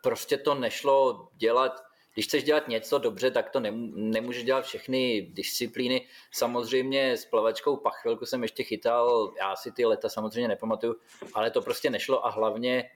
prostě 0.02 0.36
to 0.36 0.54
nešlo 0.54 1.28
dělat 1.36 1.72
když 2.14 2.26
chceš 2.26 2.44
dělat 2.44 2.68
něco 2.68 2.98
dobře, 2.98 3.30
tak 3.30 3.50
to 3.50 3.60
nemůžeš 3.94 4.44
dělat 4.44 4.64
všechny 4.64 5.28
disciplíny. 5.32 6.06
Samozřejmě 6.32 7.16
s 7.16 7.24
plavačkou 7.24 7.76
pachvilku 7.76 8.26
jsem 8.26 8.42
ještě 8.42 8.62
chytal, 8.62 9.32
já 9.38 9.56
si 9.56 9.72
ty 9.72 9.86
leta 9.86 10.08
samozřejmě 10.08 10.48
nepamatuju, 10.48 10.96
ale 11.34 11.50
to 11.50 11.62
prostě 11.62 11.90
nešlo 11.90 12.26
a 12.26 12.30
hlavně 12.30 12.90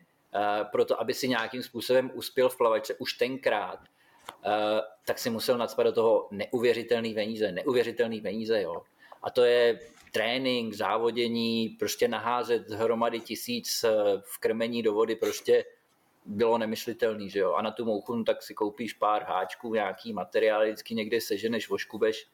proto, 0.72 1.00
aby 1.00 1.14
si 1.14 1.28
nějakým 1.28 1.62
způsobem 1.62 2.10
uspěl 2.14 2.48
v 2.48 2.56
plavačce 2.56 2.94
už 2.94 3.12
tenkrát, 3.12 3.78
uh, 3.80 4.52
tak 5.06 5.18
si 5.18 5.30
musel 5.30 5.58
nadspat 5.58 5.86
do 5.86 5.92
toho 5.92 6.28
neuvěřitelný 6.30 7.14
peníze, 7.14 7.52
neuvěřitelný 7.52 8.20
peníze, 8.20 8.62
jo. 8.62 8.82
A 9.22 9.30
to 9.30 9.44
je 9.44 9.80
trénink, 10.14 10.74
závodění, 10.74 11.68
prostě 11.68 12.08
naházet 12.08 12.70
hromady 12.70 13.20
tisíc 13.20 13.84
eh, 13.84 13.92
v 14.20 14.38
krmení 14.38 14.82
do 14.82 14.92
vody, 14.92 15.16
prostě 15.16 15.64
bylo 16.24 16.58
nemyslitelný, 16.58 17.30
že 17.30 17.38
jo. 17.38 17.52
A 17.52 17.62
na 17.62 17.70
tu 17.70 17.84
mouchu 17.84 18.14
no, 18.14 18.24
tak 18.24 18.42
si 18.42 18.54
koupíš 18.54 18.92
pár 18.92 19.22
háčků, 19.22 19.74
nějaký 19.74 20.12
materiál, 20.12 20.64
vždycky 20.64 20.94
někde 20.94 21.20
seženeš, 21.20 21.68
voškubeš 21.68 22.26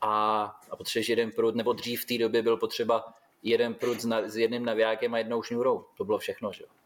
a, 0.00 0.44
a 0.70 0.76
potřebuješ 0.76 1.08
jeden 1.08 1.30
prut, 1.30 1.54
nebo 1.54 1.72
dřív 1.72 2.02
v 2.02 2.06
té 2.06 2.18
době 2.18 2.42
byl 2.42 2.56
potřeba 2.56 3.14
jeden 3.42 3.74
prut 3.74 4.00
s, 4.00 4.04
na, 4.04 4.28
s 4.28 4.36
jedným 4.36 4.64
navijákem 4.64 5.14
a 5.14 5.18
jednou 5.18 5.42
šňůrou. 5.42 5.84
To 5.96 6.04
bylo 6.04 6.18
všechno, 6.18 6.52
že 6.52 6.62
jo. 6.62 6.83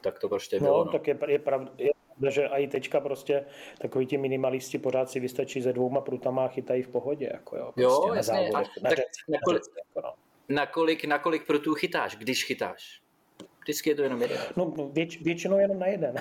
Tak 0.00 0.18
to 0.18 0.28
prostě 0.28 0.60
bylo. 0.60 0.78
No, 0.78 0.84
no. 0.84 0.92
tak 0.92 1.06
je, 1.06 1.18
je 1.28 1.38
pravda, 1.38 1.72
je 1.78 1.90
že 2.28 2.46
i 2.46 2.68
teďka 2.68 3.00
prostě 3.00 3.44
takový 3.80 4.06
ti 4.06 4.18
minimalisti 4.18 4.78
pořád 4.78 5.10
si 5.10 5.20
vystačí 5.20 5.62
se 5.62 5.72
dvouma 5.72 6.00
prutama 6.00 6.44
a 6.44 6.48
chytají 6.48 6.82
v 6.82 6.88
pohodě. 6.88 7.30
Jako 7.32 7.56
jo, 7.56 7.64
prostě 7.64 7.82
jo 7.82 8.08
na 8.08 8.16
jasně. 8.16 8.32
Závodech, 8.34 8.54
a, 8.54 8.80
na 8.82 8.90
tak 8.90 8.98
řece, 8.98 9.20
nakolik, 9.28 9.62
na 9.62 9.64
řece, 9.64 9.80
jako 9.94 10.08
no. 10.08 10.14
nakolik, 10.54 11.04
nakolik 11.04 11.46
prutů 11.46 11.74
chytáš, 11.74 12.16
když 12.16 12.44
chytáš? 12.44 13.02
Vždycky 13.68 13.90
je 13.90 13.94
to 13.94 14.02
jenom 14.02 14.22
jeden. 14.22 14.38
No, 14.56 14.72
věč, 14.92 15.20
většinou 15.20 15.58
jenom 15.58 15.78
na 15.78 15.86
jeden. 15.86 16.14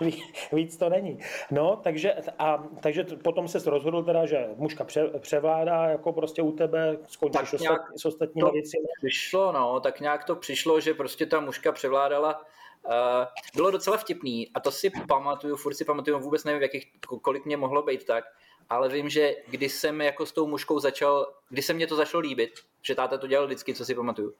Víc 0.52 0.76
to 0.76 0.88
není. 0.88 1.18
No, 1.50 1.76
takže, 1.76 2.14
a, 2.38 2.64
takže 2.80 3.04
potom 3.04 3.48
se 3.48 3.70
rozhodl 3.70 4.02
teda, 4.02 4.26
že 4.26 4.48
mužka 4.56 4.84
pře, 4.84 5.06
převládá 5.18 5.86
jako 5.86 6.12
prostě 6.12 6.42
u 6.42 6.52
tebe, 6.52 6.96
skončíš 7.06 7.52
ostat, 7.52 7.80
s 7.96 8.04
ostatními 8.04 8.50
věcmi. 8.52 8.80
Přišlo, 9.04 9.52
no, 9.52 9.80
tak 9.80 10.00
nějak 10.00 10.24
to 10.24 10.36
přišlo, 10.36 10.80
že 10.80 10.94
prostě 10.94 11.26
ta 11.26 11.40
mužka 11.40 11.72
převládala 11.72 12.44
Uh, 12.84 13.26
bylo 13.56 13.70
docela 13.70 13.96
vtipný 13.96 14.48
a 14.54 14.60
to 14.60 14.70
si 14.70 14.90
pamatuju, 15.08 15.56
furt 15.56 15.74
si 15.74 15.84
pamatuju, 15.84 16.18
vůbec 16.18 16.44
nevím, 16.44 16.62
jakých, 16.62 16.92
kolik 17.22 17.44
mě 17.44 17.56
mohlo 17.56 17.82
být 17.82 18.06
tak, 18.06 18.24
ale 18.70 18.88
vím, 18.88 19.08
že 19.08 19.36
když 19.48 19.72
jsem 19.72 20.00
jako 20.00 20.26
s 20.26 20.32
tou 20.32 20.46
mužkou 20.46 20.78
začal, 20.78 21.34
když 21.48 21.66
se 21.66 21.72
mě 21.72 21.86
to 21.86 21.96
začalo 21.96 22.20
líbit, 22.20 22.50
že 22.82 22.94
táta 22.94 23.18
to 23.18 23.26
dělal 23.26 23.46
vždycky, 23.46 23.74
co 23.74 23.84
si 23.84 23.94
pamatuju, 23.94 24.34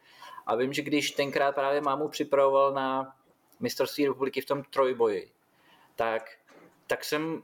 a 0.50 0.56
vím, 0.56 0.72
že 0.72 0.82
když 0.82 1.10
tenkrát 1.10 1.54
právě 1.54 1.80
mámu 1.80 2.08
připravoval 2.08 2.72
na 2.72 3.16
mistrovství 3.60 4.06
republiky 4.06 4.40
v 4.40 4.44
tom 4.44 4.62
trojboji, 4.62 5.32
tak, 5.96 6.30
tak 6.86 7.04
jsem 7.04 7.42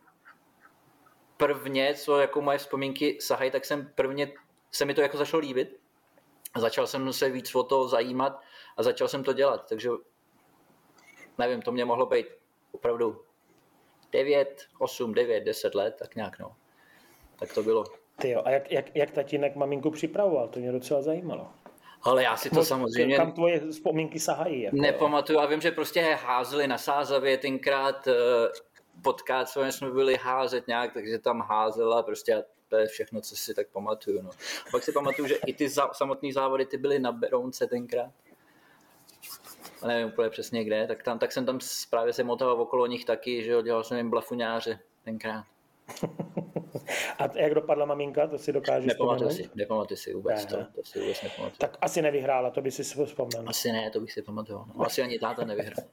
prvně, 1.37 1.95
co 1.95 2.19
jako 2.19 2.41
moje 2.41 2.59
vzpomínky 2.59 3.19
sahají, 3.21 3.51
tak 3.51 3.65
jsem 3.65 3.93
prvně, 3.95 4.33
se 4.73 4.85
mi 4.85 4.95
to 4.95 5.01
jako 5.01 5.17
začalo 5.17 5.41
líbit. 5.41 5.81
Začal 6.57 6.87
jsem 6.87 7.13
se 7.13 7.31
víc 7.31 7.55
o 7.55 7.63
to 7.63 7.89
zajímat 7.89 8.41
a 8.77 8.83
začal 8.83 9.09
jsem 9.09 9.25
to 9.25 9.33
dělat. 9.33 9.69
Takže 9.69 9.91
nevím, 11.39 11.63
to 11.63 11.73
mě 11.73 11.85
mohlo 11.85 12.07
být 12.07 12.27
opravdu 12.73 13.23
9, 14.13 14.67
8, 14.79 15.15
9, 15.15 15.45
10 15.45 15.75
let, 15.75 15.97
tak 15.99 16.17
nějak 16.17 16.39
no. 16.39 16.57
Tak 17.39 17.55
to 17.55 17.63
bylo. 17.63 17.85
Ty 18.21 18.31
jo, 18.31 18.43
a 18.45 18.51
jak, 18.51 18.73
jak, 18.73 18.97
jak 18.97 19.11
tatínek 19.11 19.57
maminku 19.57 19.91
připravoval? 19.91 20.49
To 20.49 20.61
mě 20.61 20.73
docela 20.73 21.03
zajímalo. 21.03 21.51
Ale 22.03 22.23
já 22.23 22.37
si 22.37 22.51
to 22.51 22.57
Moc, 22.57 22.69
samozřejmě... 22.69 23.17
Kam 23.17 23.33
tvoje 23.33 23.71
vzpomínky 23.71 24.21
sahají? 24.21 24.63
Jako, 24.63 24.77
nepamatuju, 24.77 25.39
a 25.39 25.47
vím, 25.47 25.61
že 25.61 25.71
prostě 25.71 26.19
házeli 26.23 26.67
na 26.67 26.79
Sázavě 26.79 27.39
tenkrát 27.39 28.09
eh, 28.09 28.13
potkat, 29.03 29.49
co 29.49 29.65
jsme 29.65 29.91
byli 29.91 30.17
házet 30.17 30.67
nějak, 30.67 30.93
takže 30.93 31.19
tam 31.19 31.41
házela 31.41 32.03
prostě 32.03 32.35
a 32.35 32.43
to 32.69 32.77
je 32.77 32.87
všechno, 32.87 33.21
co 33.21 33.37
si 33.37 33.55
tak 33.55 33.69
pamatuju. 33.69 34.23
No. 34.23 34.31
Pak 34.71 34.83
si 34.83 34.93
pamatuju, 34.93 35.29
že 35.29 35.35
i 35.47 35.55
ty 35.55 35.69
za, 35.69 35.89
samotné 35.93 36.33
závody 36.33 36.67
ty 36.67 36.79
byly 36.79 36.99
na 36.99 37.13
Berounce 37.13 37.67
tenkrát. 37.67 38.13
A 39.83 39.87
nevím 39.87 40.09
úplně 40.09 40.31
přesně 40.31 40.65
kde, 40.65 40.87
tak, 40.87 41.03
tam, 41.03 41.19
tak 41.19 41.33
jsem 41.33 41.47
tam 41.47 41.59
právě 41.91 42.13
se 42.13 42.25
motal 42.25 42.61
okolo 42.61 42.87
nich 42.87 43.05
taky, 43.05 43.45
že 43.45 43.51
jo, 43.51 43.63
dělal 43.63 43.85
jsem 43.85 43.97
jim 43.97 44.11
blafuňáře 44.11 44.79
tenkrát. 45.05 45.45
A 47.19 47.39
jak 47.39 47.55
dopadla 47.55 47.87
maminka, 47.87 48.27
to 48.27 48.39
si 48.39 48.53
dokážeš 48.53 48.89
Nepamatuji 48.89 49.31
si, 49.31 49.51
nepamatuji 49.55 49.97
si 49.97 50.15
vůbec 50.15 50.47
to, 50.47 50.57
to 50.57 50.83
si 50.83 51.01
vůbec 51.01 51.23
nepamatuji. 51.23 51.59
Tak 51.59 51.79
asi 51.81 52.03
nevyhrála, 52.03 52.51
to 52.51 52.63
by 52.63 52.71
si 52.71 52.83
vzpomněl. 52.83 53.45
Asi 53.47 53.73
ne, 53.73 53.91
to 53.91 54.01
bych 54.01 54.13
si 54.13 54.23
pamatoval. 54.23 54.67
No, 54.75 54.87
asi 54.87 55.03
ani 55.03 55.19
táta 55.19 55.45
nevyhrál. 55.45 55.87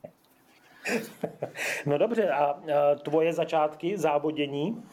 no 1.85 1.97
dobře, 1.97 2.29
a, 2.29 2.61
tvoje 3.03 3.33
začátky 3.33 3.97
závodění? 3.97 4.83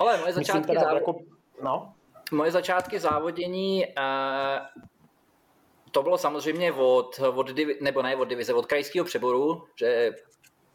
Ale 0.00 0.18
moje 0.18 0.32
začátky 0.32 0.66
teda, 0.66 0.80
závod... 0.80 0.94
jako, 0.94 1.18
no? 1.62 1.94
Moje 2.32 2.50
začátky 2.50 2.98
závodění 2.98 3.86
uh, 3.86 4.82
to 5.90 6.02
bylo 6.02 6.18
samozřejmě 6.18 6.72
od, 6.72 7.20
od 7.34 7.52
divi, 7.52 7.78
nebo 7.80 8.02
ne 8.02 8.16
od 8.16 8.24
divize, 8.24 8.54
od 8.54 8.66
krajského 8.66 9.04
přeboru, 9.04 9.64
že 9.76 10.10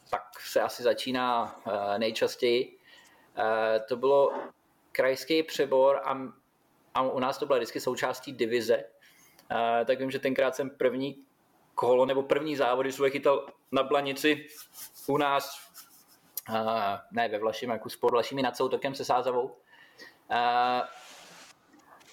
tak 0.10 0.24
se 0.40 0.62
asi 0.62 0.84
začíná 0.84 1.56
uh, 1.68 1.74
nejčastěji. 1.98 2.78
Uh, 3.38 3.86
to 3.88 3.96
bylo 3.96 4.32
krajský 4.92 5.44
přebor 5.44 6.02
a, 6.04 6.18
a 6.94 7.02
u 7.02 7.20
nás 7.20 7.38
to 7.38 7.46
byla 7.46 7.58
vždycky 7.58 7.80
součástí 7.80 8.34
divize. 8.34 8.78
Uh, 9.52 9.86
tak 9.86 10.00
vím, 10.00 10.12
že 10.12 10.20
tenkrát 10.20 10.56
jsem 10.56 10.70
první 10.70 11.26
kolo 11.76 12.06
nebo 12.06 12.24
první 12.24 12.56
závody 12.56 12.92
svůj 12.92 13.12
chytal 13.12 13.46
na 13.72 13.84
Blanici 13.84 14.48
u 15.08 15.18
nás, 15.18 15.72
uh, 16.50 16.56
ne 17.12 17.30
ve 17.30 17.40
Vlašimi, 17.40 17.74
jako 17.74 17.90
sport 17.90 18.12
Vlašimi 18.12 18.42
nad 18.42 18.58
Soutokem 18.58 18.96
se 18.96 19.06
Sázavou. 19.06 19.46
Uh, 19.46 20.82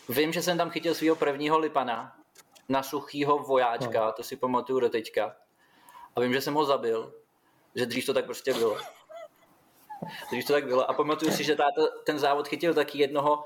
vím, 0.09 0.33
že 0.33 0.43
jsem 0.43 0.59
tam 0.59 0.71
chytil 0.71 0.95
svého 0.95 1.17
prvního 1.17 1.59
lipana 1.59 2.17
na 2.69 2.83
suchýho 2.83 3.39
vojáčka, 3.39 4.05
no. 4.05 4.13
to 4.13 4.23
si 4.23 4.37
pamatuju 4.37 4.81
do 4.81 4.89
teďka. 4.89 5.37
A 6.17 6.21
vím, 6.21 6.33
že 6.33 6.41
jsem 6.41 6.55
ho 6.55 6.65
zabil, 6.65 7.15
že 7.75 7.87
dřív 7.87 8.07
to 8.07 8.15
tak 8.15 8.25
prostě 8.25 8.55
bylo. 8.55 8.79
Dřív 10.31 10.47
to 10.47 10.53
tak 10.53 10.67
bylo. 10.67 10.91
A 10.91 10.95
pamatuju 10.95 11.33
si, 11.33 11.45
že 11.45 11.57
táta 11.57 11.83
ten 12.07 12.19
závod 12.19 12.49
chytil 12.49 12.75
taky 12.75 12.99
jednoho, 12.99 13.45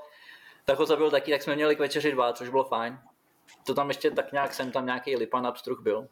tak 0.65 0.79
ho 0.79 0.85
zabil 0.85 1.11
taky, 1.11 1.31
tak 1.31 1.41
jsme 1.41 1.55
měli 1.55 1.75
k 1.75 1.79
večeři 1.79 2.11
dva, 2.11 2.33
což 2.33 2.49
bylo 2.49 2.63
fajn. 2.63 2.99
To 3.65 3.73
tam 3.73 3.87
ještě 3.87 4.11
tak 4.11 4.31
nějak 4.31 4.53
jsem 4.53 4.71
tam 4.71 4.85
nějaký 4.85 5.15
lipan 5.15 5.47
abstruh 5.47 5.81
byl. 5.81 6.07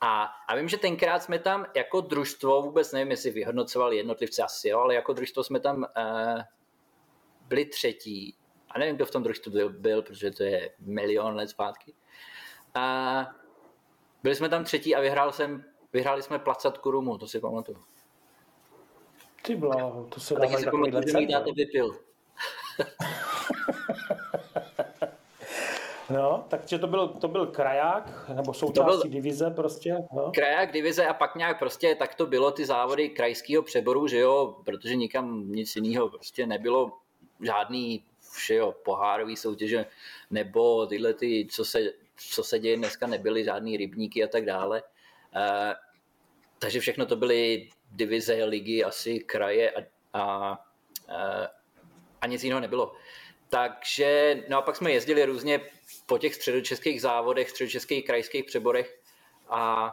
A, 0.00 0.22
a 0.48 0.56
vím, 0.56 0.68
že 0.68 0.76
tenkrát 0.76 1.22
jsme 1.22 1.38
tam 1.38 1.66
jako 1.76 2.00
družstvo, 2.00 2.62
vůbec 2.62 2.92
nevím, 2.92 3.10
jestli 3.10 3.30
vyhodnocovali 3.30 3.96
jednotlivce 3.96 4.42
asi, 4.42 4.68
jo, 4.68 4.80
ale 4.80 4.94
jako 4.94 5.12
družstvo 5.12 5.44
jsme 5.44 5.60
tam 5.60 5.76
uh, 5.76 6.40
byli 7.48 7.64
třetí. 7.64 8.36
A 8.70 8.78
nevím, 8.78 8.96
kdo 8.96 9.06
v 9.06 9.10
tom 9.10 9.22
družstvu 9.22 9.52
byl, 9.52 9.70
byl, 9.70 10.02
protože 10.02 10.30
to 10.30 10.42
je 10.42 10.70
milion 10.78 11.34
let 11.34 11.50
zpátky. 11.50 11.94
A 12.74 13.26
byli 14.22 14.34
jsme 14.34 14.48
tam 14.48 14.64
třetí 14.64 14.94
a 14.94 15.00
vyhrál 15.00 15.32
jsem, 15.32 15.64
vyhráli 15.92 16.22
jsme 16.22 16.38
placatku 16.38 16.90
rumu, 16.90 17.18
to 17.18 17.28
si 17.28 17.40
pamatuju. 17.40 17.84
Ty 19.42 19.56
bláho, 19.56 20.04
to 20.04 20.20
se 20.20 20.34
dávají 20.34 20.64
takový 20.64 20.92
že 21.06 21.26
dáte 21.26 21.52
vypil. 21.52 21.96
No, 26.10 26.46
takže 26.48 26.78
to 26.78 26.86
byl, 26.86 27.08
to 27.08 27.28
byl 27.28 27.46
kraják, 27.46 28.28
nebo 28.34 28.54
součástí 28.54 29.08
byl 29.08 29.12
divize 29.12 29.50
prostě. 29.50 29.96
No. 30.12 30.32
Kraják, 30.34 30.72
divize 30.72 31.06
a 31.06 31.14
pak 31.14 31.36
nějak 31.36 31.58
prostě 31.58 31.94
tak 31.94 32.14
to 32.14 32.26
bylo 32.26 32.50
ty 32.50 32.66
závody 32.66 33.08
krajského 33.08 33.62
přeboru, 33.62 34.08
že 34.08 34.18
jo, 34.18 34.56
protože 34.64 34.96
nikam 34.96 35.52
nic 35.52 35.76
jiného 35.76 36.08
prostě 36.08 36.46
nebylo, 36.46 36.92
žádný 37.44 38.04
že 38.46 38.54
jo, 38.54 38.74
pohárový 38.84 39.36
soutěže, 39.36 39.86
nebo 40.30 40.86
tyhle 40.86 41.14
ty, 41.14 41.46
co 41.50 41.64
se, 41.64 41.78
co 42.16 42.44
se 42.44 42.58
děje 42.58 42.76
dneska, 42.76 43.06
nebyly 43.06 43.44
žádný 43.44 43.76
rybníky 43.76 44.24
a 44.24 44.28
tak 44.28 44.44
dále. 44.44 44.82
Uh, 45.36 45.72
takže 46.58 46.80
všechno 46.80 47.06
to 47.06 47.16
byly 47.16 47.68
divize, 47.90 48.44
ligy, 48.44 48.84
asi 48.84 49.20
kraje 49.20 49.72
a, 49.72 49.80
a, 50.20 50.58
a 52.20 52.26
nic 52.26 52.44
jiného 52.44 52.60
nebylo. 52.60 52.94
Takže, 53.48 54.42
no 54.48 54.58
a 54.58 54.62
pak 54.62 54.76
jsme 54.76 54.92
jezdili 54.92 55.24
různě 55.24 55.60
po 56.06 56.18
těch 56.18 56.34
středočeských 56.34 57.02
závodech, 57.02 57.50
středočeských 57.50 58.06
krajských 58.06 58.44
přeborech 58.44 59.00
a, 59.48 59.92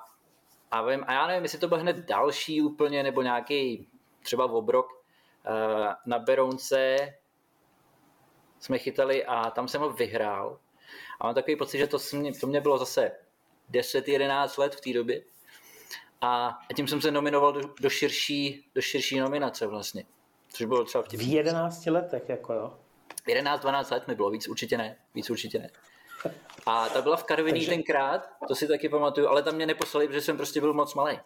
a, 0.71 0.81
vím, 0.81 1.03
a 1.07 1.13
já 1.13 1.27
nevím, 1.27 1.43
jestli 1.43 1.59
to 1.59 1.67
byl 1.67 1.77
hned 1.77 1.95
další 1.95 2.61
úplně, 2.61 3.03
nebo 3.03 3.21
nějaký 3.21 3.87
třeba 4.23 4.45
obrok 4.45 4.87
uh, 4.91 5.87
na 6.05 6.19
Berounce 6.19 6.97
jsme 8.59 8.77
chytali 8.77 9.25
a 9.25 9.51
tam 9.51 9.67
jsem 9.67 9.81
ho 9.81 9.89
vyhrál. 9.89 10.59
A 11.19 11.25
mám 11.25 11.35
takový 11.35 11.55
pocit, 11.55 11.77
že 11.77 11.87
to, 11.87 11.97
mě, 12.13 12.33
to 12.39 12.47
mě 12.47 12.61
bylo 12.61 12.77
zase 12.77 13.11
10-11 13.71 14.61
let 14.61 14.75
v 14.75 14.81
té 14.81 14.93
době. 14.93 15.21
A 16.25 16.59
tím 16.75 16.87
jsem 16.87 17.01
se 17.01 17.11
nominoval 17.11 17.53
do, 17.53 17.61
do, 17.79 17.89
širší, 17.89 18.69
do 18.75 18.81
širší 18.81 19.19
nominace 19.19 19.67
vlastně. 19.67 20.03
Což 20.49 20.65
bylo 20.65 20.83
třeba 20.83 21.03
vtipný. 21.03 21.27
V 21.27 21.33
11 21.33 21.85
letech, 21.85 22.29
jako 22.29 22.53
jo? 22.53 22.73
11-12 23.27 23.91
let 23.91 24.07
mi 24.07 24.15
bylo, 24.15 24.29
víc 24.29 24.47
určitě 24.47 24.77
ne. 24.77 24.97
Víc 25.15 25.29
určitě 25.29 25.59
ne. 25.59 25.69
A 26.65 26.89
ta 26.89 27.01
byla 27.01 27.17
v 27.17 27.23
Karviní 27.23 27.59
Takže... 27.59 27.71
tenkrát, 27.71 28.29
to 28.47 28.55
si 28.55 28.67
taky 28.67 28.89
pamatuju, 28.89 29.27
ale 29.27 29.43
tam 29.43 29.55
mě 29.55 29.65
neposlali, 29.65 30.07
protože 30.07 30.21
jsem 30.21 30.37
prostě 30.37 30.61
byl 30.61 30.73
moc 30.73 30.93
malý. 30.93 31.19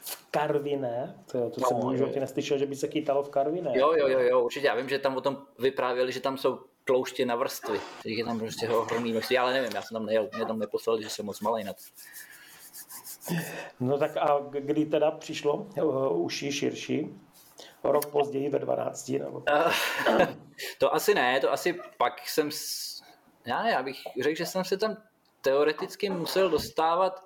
V 0.00 0.26
Karviné? 0.30 1.24
To, 1.32 1.50
to 1.50 1.60
no, 1.60 1.68
jsem 1.68 1.78
v 1.78 1.96
životě 1.96 2.20
neslyšel, 2.20 2.58
že 2.58 2.66
by 2.66 2.76
se 2.76 2.88
chytalo 2.88 3.22
v 3.22 3.28
Karviné. 3.28 3.72
Jo, 3.74 3.92
jo, 3.96 4.08
jo, 4.08 4.20
jo, 4.20 4.40
určitě. 4.40 4.66
Já 4.66 4.74
vím, 4.74 4.88
že 4.88 4.98
tam 4.98 5.16
o 5.16 5.20
tom 5.20 5.46
vyprávěli, 5.58 6.12
že 6.12 6.20
tam 6.20 6.38
jsou 6.38 6.58
tlouště 6.84 7.26
na 7.26 7.36
vrstvy. 7.36 7.80
Takže 8.02 8.18
je 8.18 8.24
tam 8.24 8.38
prostě 8.38 8.68
ohromný 8.68 9.12
množství, 9.12 9.38
ale 9.38 9.52
nevím, 9.52 9.70
já 9.74 9.82
jsem 9.82 9.94
tam 9.94 10.06
nejel, 10.06 10.28
mě 10.36 10.46
tam 10.46 10.58
neposlali, 10.58 11.02
že 11.02 11.10
jsem 11.10 11.26
moc 11.26 11.40
malý 11.40 11.64
na 11.64 11.72
to. 11.72 11.80
No 13.80 13.98
tak 13.98 14.16
a 14.16 14.38
kdy 14.50 14.84
teda 14.84 15.10
přišlo 15.10 15.54
uh, 15.54 16.24
uši 16.24 16.52
širší? 16.52 17.20
rok 17.84 18.06
později 18.06 18.48
ve 18.48 18.58
12? 18.58 19.08
Nebo? 19.08 19.38
Uh, 19.38 20.22
to 20.78 20.94
asi 20.94 21.14
ne, 21.14 21.40
to 21.40 21.52
asi 21.52 21.80
pak 21.98 22.28
jsem, 22.28 22.50
já, 23.46 23.68
já 23.68 23.82
bych 23.82 23.96
řekl, 24.20 24.36
že 24.36 24.46
jsem 24.46 24.64
se 24.64 24.76
tam 24.76 24.96
teoreticky 25.40 26.10
musel 26.10 26.50
dostávat 26.50 27.24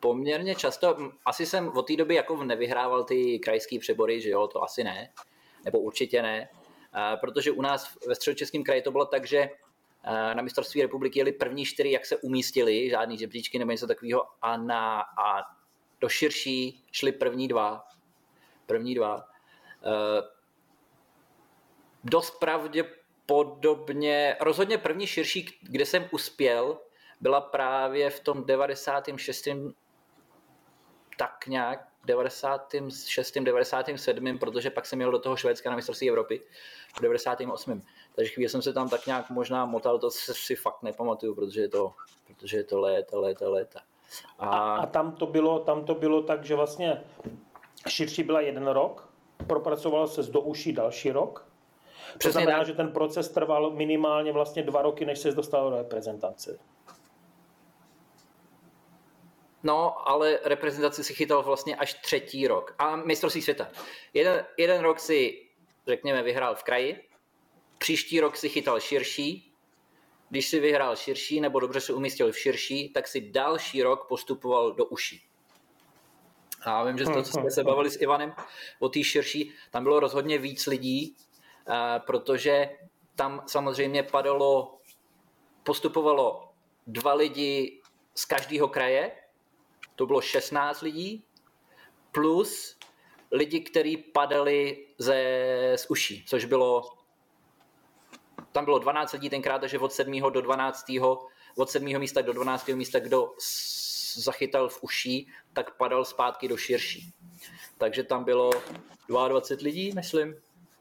poměrně 0.00 0.54
často. 0.54 0.96
Asi 1.24 1.46
jsem 1.46 1.68
od 1.68 1.86
té 1.86 1.96
doby 1.96 2.14
jako 2.14 2.44
nevyhrával 2.44 3.04
ty 3.04 3.38
krajské 3.38 3.78
přebory, 3.78 4.20
že 4.20 4.30
jo, 4.30 4.48
to 4.48 4.62
asi 4.62 4.84
ne, 4.84 5.10
nebo 5.64 5.78
určitě 5.78 6.22
ne, 6.22 6.48
uh, 6.94 7.20
protože 7.20 7.52
u 7.52 7.62
nás 7.62 7.98
ve 8.08 8.14
středočeském 8.14 8.64
kraji 8.64 8.82
to 8.82 8.90
bylo 8.90 9.06
tak, 9.06 9.26
že 9.26 9.50
na 10.06 10.42
mistrovství 10.42 10.82
republiky 10.82 11.18
jeli 11.18 11.32
první 11.32 11.64
čtyři, 11.64 11.90
jak 11.90 12.06
se 12.06 12.16
umístili, 12.16 12.90
žádný 12.90 13.18
žebříčky 13.18 13.58
nebo 13.58 13.70
něco 13.70 13.86
takového, 13.86 14.26
a, 14.42 14.56
na, 14.56 15.00
a 15.00 15.42
do 16.00 16.08
širší 16.08 16.84
šli 16.92 17.12
první 17.12 17.48
dva. 17.48 17.84
První 18.66 18.94
dva. 18.94 19.28
Eh, 19.84 20.22
dost 22.04 22.38
pravděpodobně, 22.38 24.36
rozhodně 24.40 24.78
první 24.78 25.06
širší, 25.06 25.58
kde 25.62 25.86
jsem 25.86 26.08
uspěl, 26.12 26.78
byla 27.20 27.40
právě 27.40 28.10
v 28.10 28.20
tom 28.20 28.44
96. 28.44 29.48
tak 31.18 31.46
nějak 31.46 31.88
96. 32.04 33.34
97. 33.44 34.38
protože 34.38 34.70
pak 34.70 34.86
jsem 34.86 35.00
jel 35.00 35.10
do 35.10 35.18
toho 35.18 35.36
Švédska 35.36 35.70
na 35.70 35.76
mistrovství 35.76 36.08
Evropy 36.08 36.42
v 36.96 37.00
98. 37.00 37.82
Takže 38.16 38.32
chvíli 38.32 38.48
jsem 38.48 38.62
se 38.62 38.72
tam 38.72 38.88
tak 38.88 39.06
nějak 39.06 39.30
možná 39.30 39.64
motal, 39.64 39.98
to 39.98 40.10
si 40.10 40.56
fakt 40.56 40.82
nepamatuju, 40.82 41.34
protože 41.34 41.60
je 41.60 41.68
to, 41.68 41.92
protože 42.26 42.56
je 42.56 42.64
to 42.64 42.80
léta, 42.80 43.18
léta, 43.18 43.48
léta. 43.48 43.80
A... 44.38 44.48
A, 44.48 44.76
a 44.76 44.86
tam, 44.86 45.12
to 45.12 45.26
bylo, 45.26 45.58
tam 45.58 45.84
to 45.84 45.94
bylo 45.94 46.22
tak, 46.22 46.44
že 46.44 46.54
vlastně 46.54 47.04
širší 47.88 48.22
byla 48.22 48.40
jeden 48.40 48.66
rok 48.66 49.06
propracoval 49.46 50.08
se 50.08 50.22
do 50.22 50.40
uší 50.40 50.72
další 50.72 51.12
rok. 51.12 51.46
To 52.12 52.18
Přesně 52.18 52.32
znamená, 52.32 52.58
tak. 52.58 52.66
že 52.66 52.72
ten 52.72 52.92
proces 52.92 53.28
trval 53.28 53.70
minimálně 53.70 54.32
vlastně 54.32 54.62
dva 54.62 54.82
roky, 54.82 55.04
než 55.04 55.18
se 55.18 55.32
dostal 55.32 55.70
do 55.70 55.76
reprezentace. 55.76 56.58
No, 59.62 60.08
ale 60.08 60.38
reprezentaci 60.44 61.04
si 61.04 61.14
chytal 61.14 61.42
vlastně 61.42 61.76
až 61.76 61.94
třetí 61.94 62.48
rok. 62.48 62.74
A 62.78 62.96
mistrovství 62.96 63.42
světa. 63.42 63.68
Jeden, 64.14 64.46
jeden 64.56 64.80
rok 64.80 65.00
si, 65.00 65.46
řekněme, 65.86 66.22
vyhrál 66.22 66.54
v 66.54 66.62
kraji, 66.62 67.08
příští 67.78 68.20
rok 68.20 68.36
si 68.36 68.48
chytal 68.48 68.80
širší, 68.80 69.52
když 70.28 70.48
si 70.48 70.60
vyhrál 70.60 70.96
širší 70.96 71.40
nebo 71.40 71.60
dobře 71.60 71.80
se 71.80 71.92
umístil 71.92 72.32
v 72.32 72.38
širší, 72.38 72.88
tak 72.88 73.08
si 73.08 73.20
další 73.20 73.82
rok 73.82 74.08
postupoval 74.08 74.72
do 74.72 74.84
uší. 74.84 75.22
A 76.62 76.84
vím, 76.84 76.98
že 76.98 77.04
to, 77.04 77.22
co 77.22 77.32
jsme 77.32 77.50
se 77.50 77.64
bavili 77.64 77.90
s 77.90 78.00
Ivanem 78.00 78.34
o 78.78 78.88
té 78.88 79.04
širší, 79.04 79.52
tam 79.70 79.82
bylo 79.82 80.00
rozhodně 80.00 80.38
víc 80.38 80.66
lidí, 80.66 81.16
eh, 81.68 82.00
protože 82.06 82.70
tam 83.14 83.42
samozřejmě 83.46 84.02
padalo, 84.02 84.78
postupovalo 85.62 86.52
dva 86.86 87.14
lidi 87.14 87.80
z 88.14 88.24
každého 88.24 88.68
kraje, 88.68 89.12
to 89.96 90.06
bylo 90.06 90.20
16 90.20 90.80
lidí, 90.80 91.24
plus 92.12 92.78
lidi, 93.32 93.60
kteří 93.60 93.96
padali 93.96 94.86
ze, 94.98 95.72
z 95.76 95.86
uší, 95.90 96.24
což 96.26 96.44
bylo, 96.44 96.82
tam 98.52 98.64
bylo 98.64 98.78
12 98.78 99.12
lidí 99.12 99.30
tenkrát, 99.30 99.58
takže 99.58 99.78
od 99.78 99.92
7. 99.92 100.20
do 100.32 100.40
12. 100.40 100.86
od 101.56 101.70
7. 101.70 101.98
místa 101.98 102.22
do 102.22 102.32
12. 102.32 102.68
místa, 102.68 102.98
kdo 102.98 103.32
zachytal 104.14 104.68
v 104.68 104.82
uší, 104.82 105.28
tak 105.52 105.76
padal 105.76 106.04
zpátky 106.04 106.48
do 106.48 106.56
širší. 106.56 107.12
Takže 107.78 108.02
tam 108.02 108.24
bylo 108.24 108.50
22 109.08 109.64
lidí, 109.64 109.92
myslím. 109.94 110.34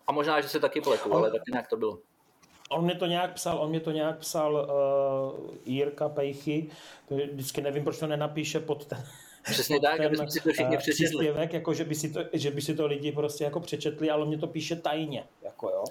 A 0.08 0.12
možná, 0.12 0.42
že 0.42 0.50
se 0.50 0.60
taky 0.60 0.82
pletu, 0.82 1.14
ale 1.14 1.32
tak 1.32 1.42
nějak 1.52 1.68
to 1.68 1.78
bylo. 1.78 2.00
On 2.70 2.84
mě 2.84 2.96
to 2.96 3.06
nějak 3.06 3.34
psal, 3.34 3.58
on 3.58 3.70
mě 3.70 3.80
to 3.80 3.92
nějak 3.92 4.18
psal 4.18 4.54
uh, 4.54 5.56
Jirka 5.66 6.10
Pejchy, 6.10 6.70
vždycky 7.10 7.62
nevím, 7.62 7.84
proč 7.84 8.00
to 8.00 8.08
nenapíše 8.08 8.60
pod 8.60 8.86
ten, 8.86 9.08
Přesně 9.52 9.80
tak, 9.80 9.98
ten, 9.98 10.06
aby 10.06 10.32
si 10.32 10.40
to 10.40 10.50
všichni 10.50 10.76
eh, 10.76 10.78
přečetli. 10.78 11.06
Příspěvek, 11.06 11.54
jako 11.54 11.74
že 11.74 11.84
by, 11.84 11.96
si 11.96 12.10
to, 12.10 12.20
že 12.34 12.52
by 12.52 12.62
si 12.62 12.76
to 12.76 12.86
lidi 12.86 13.12
prostě 13.12 13.44
jako 13.44 13.60
přečetli, 13.60 14.10
ale 14.10 14.26
mě 14.26 14.38
to 14.38 14.48
píše 14.48 14.76
tajně, 14.76 15.24
jako 15.42 15.70
jo. 15.70 15.84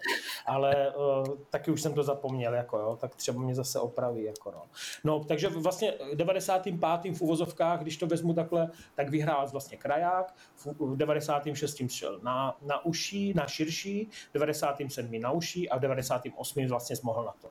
Ale 0.47 0.93
uh, 0.95 1.37
taky 1.51 1.71
už 1.71 1.83
jsem 1.83 1.95
to 1.95 2.03
zapomněl, 2.03 2.55
jako 2.55 2.79
jo, 2.79 2.99
tak 3.01 3.17
třeba 3.17 3.41
mě 3.41 3.55
zase 3.55 3.81
opraví, 3.81 4.23
jako 4.23 4.51
no. 4.51 4.63
No, 5.05 5.25
takže 5.25 5.49
vlastně 5.49 5.95
95. 6.15 7.17
v 7.17 7.23
uvozovkách, 7.23 7.81
když 7.81 7.97
to 7.97 8.07
vezmu 8.07 8.35
takhle, 8.35 8.71
tak 8.95 9.11
vyhrál 9.11 9.49
vlastně 9.49 9.77
kraják, 9.77 10.35
v 10.57 10.97
96. 10.97 11.83
šel 11.89 12.21
na, 12.23 12.57
na 12.63 12.85
uší, 12.85 13.35
na 13.35 13.47
širší, 13.47 14.09
v 14.31 14.33
97. 14.33 15.21
na 15.21 15.31
uší 15.31 15.71
a 15.71 15.77
v 15.77 15.81
98. 15.81 16.67
vlastně 16.67 16.97
zmohl 16.97 17.25
na 17.25 17.35
to. 17.41 17.49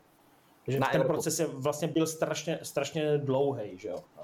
Takže 0.65 0.79
na 0.79 0.87
ten 0.87 1.01
Evropu. 1.01 1.13
proces 1.13 1.39
je, 1.39 1.45
vlastně 1.45 1.87
byl 1.87 2.07
strašně, 2.07 2.59
strašně 2.61 3.17
dlouhý, 3.17 3.77
že 3.77 3.89
jo. 3.89 3.97
No. 4.17 4.23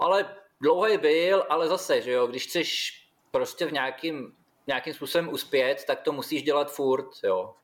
Ale 0.00 0.24
dlouhý 0.60 0.98
byl, 0.98 1.44
ale 1.48 1.68
zase, 1.68 2.02
že 2.02 2.12
jo, 2.12 2.26
když 2.26 2.46
chceš 2.46 2.92
prostě 3.30 3.66
v 3.66 3.72
nějakým, 3.72 4.32
nějakým 4.66 4.94
způsobem 4.94 5.28
uspět, 5.32 5.84
tak 5.86 6.02
to 6.02 6.12
musíš 6.12 6.42
dělat 6.42 6.72
furt, 6.72 7.10
jo. 7.24 7.54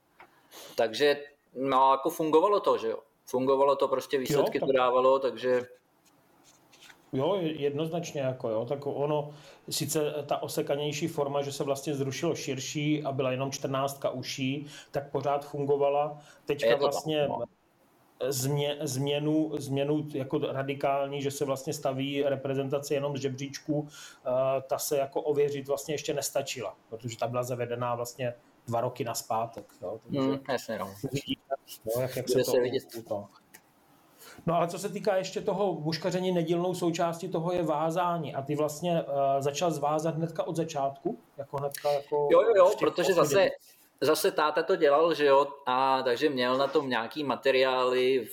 Takže 0.74 1.24
no, 1.54 1.90
jako 1.90 2.10
fungovalo 2.10 2.60
to, 2.60 2.78
že 2.78 2.88
jo. 2.88 2.98
Fungovalo 3.24 3.76
to, 3.76 3.88
prostě 3.88 4.18
výsledky 4.18 4.58
jo, 4.58 4.60
tak... 4.60 4.66
to 4.66 4.72
dávalo, 4.72 5.18
takže... 5.18 5.62
Jo, 7.12 7.38
jednoznačně 7.40 8.20
jako 8.20 8.48
jo, 8.48 8.64
tak 8.68 8.78
ono, 8.86 9.34
sice 9.70 10.14
ta 10.26 10.42
osekanější 10.42 11.08
forma, 11.08 11.42
že 11.42 11.52
se 11.52 11.64
vlastně 11.64 11.94
zrušilo 11.94 12.34
širší 12.34 13.02
a 13.04 13.12
byla 13.12 13.30
jenom 13.30 13.50
čtrnáctka 13.50 14.10
uší, 14.10 14.66
tak 14.90 15.10
pořád 15.10 15.46
fungovala. 15.46 16.18
Teďka 16.44 16.76
vlastně 16.76 17.20
tak, 17.20 17.28
no 17.28 17.44
změ, 18.28 18.76
změnu, 18.80 19.50
změnu 19.58 20.06
jako 20.14 20.38
radikální, 20.38 21.22
že 21.22 21.30
se 21.30 21.44
vlastně 21.44 21.72
staví 21.72 22.22
reprezentace 22.22 22.94
jenom 22.94 23.16
z 23.16 23.20
žebříčku, 23.20 23.88
ta 24.66 24.78
se 24.78 24.98
jako 24.98 25.20
ověřit 25.20 25.68
vlastně 25.68 25.94
ještě 25.94 26.14
nestačila, 26.14 26.76
protože 26.88 27.18
ta 27.18 27.28
byla 27.28 27.42
zavedená 27.42 27.94
vlastně 27.94 28.34
dva 28.66 28.80
roky 28.80 29.04
na 29.04 29.14
zpátek. 29.14 29.72
Jo, 29.82 29.98
takže 30.02 30.20
mm, 30.20 30.38
jasně, 30.48 30.78
no. 30.78 30.94
Vidíte, 31.12 31.54
jak, 32.00 32.16
jak 32.16 32.28
se, 32.28 32.38
to, 32.38 32.44
se 32.44 32.60
vidět. 32.60 32.84
To. 33.08 33.26
Ale 34.52 34.68
co 34.68 34.78
se 34.78 34.88
týká 34.88 35.16
ještě 35.16 35.40
toho 35.40 35.72
muškaření, 35.72 36.32
nedílnou 36.32 36.74
součástí 36.74 37.28
toho 37.28 37.52
je 37.52 37.62
vázání 37.62 38.34
a 38.34 38.42
ty 38.42 38.56
vlastně 38.56 39.02
uh, 39.02 39.08
začal 39.38 39.70
zvázat 39.70 40.14
hnedka 40.14 40.46
od 40.46 40.56
začátku? 40.56 41.18
Jako 41.36 41.56
hnedka 41.56 41.92
jako 41.92 42.28
jo, 42.30 42.42
jo, 42.42 42.52
jo, 42.56 42.70
protože 42.78 43.14
zase, 43.14 43.48
zase 44.00 44.30
táta 44.30 44.62
to 44.62 44.76
dělal, 44.76 45.14
že 45.14 45.26
jo, 45.26 45.46
a 45.66 46.02
takže 46.02 46.28
měl 46.28 46.56
na 46.56 46.66
tom 46.66 46.88
nějaký 46.88 47.24
materiály, 47.24 48.28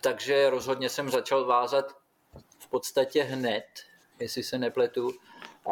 takže 0.00 0.50
rozhodně 0.50 0.88
jsem 0.88 1.10
začal 1.10 1.44
vázat 1.44 1.96
v 2.58 2.68
podstatě 2.68 3.22
hned, 3.22 3.64
jestli 4.18 4.42
se 4.42 4.58
nepletu. 4.58 5.10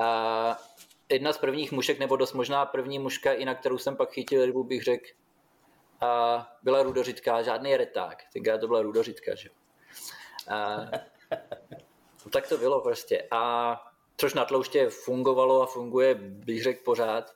A 0.01 0.59
jedna 1.09 1.33
z 1.33 1.39
prvních 1.39 1.73
mušek, 1.73 1.99
nebo 1.99 2.17
dost 2.17 2.33
možná 2.33 2.67
první 2.67 2.99
muška, 2.99 3.33
i 3.33 3.45
na 3.45 3.55
kterou 3.55 3.79
jsem 3.79 3.97
pak 3.97 4.13
chytil 4.13 4.47
rybu, 4.47 4.65
bych 4.65 4.83
řekl, 4.83 5.07
a 6.01 6.47
byla 6.63 6.83
rudořitka, 6.83 7.43
žádný 7.43 7.77
reták. 7.77 8.25
Tenkrát 8.33 8.59
to 8.59 8.67
byla 8.67 8.83
rudořitka, 8.83 9.35
že. 9.35 9.49
A, 10.51 10.79
tak 12.33 12.49
to 12.49 12.59
bylo 12.59 12.81
prostě. 12.81 13.29
A 13.31 13.75
což 14.17 14.35
na 14.35 14.45
tlouště 14.45 14.89
fungovalo 14.91 15.63
a 15.63 15.67
funguje, 15.67 16.15
bych 16.15 16.63
řekl, 16.63 16.85
pořád. 16.85 17.35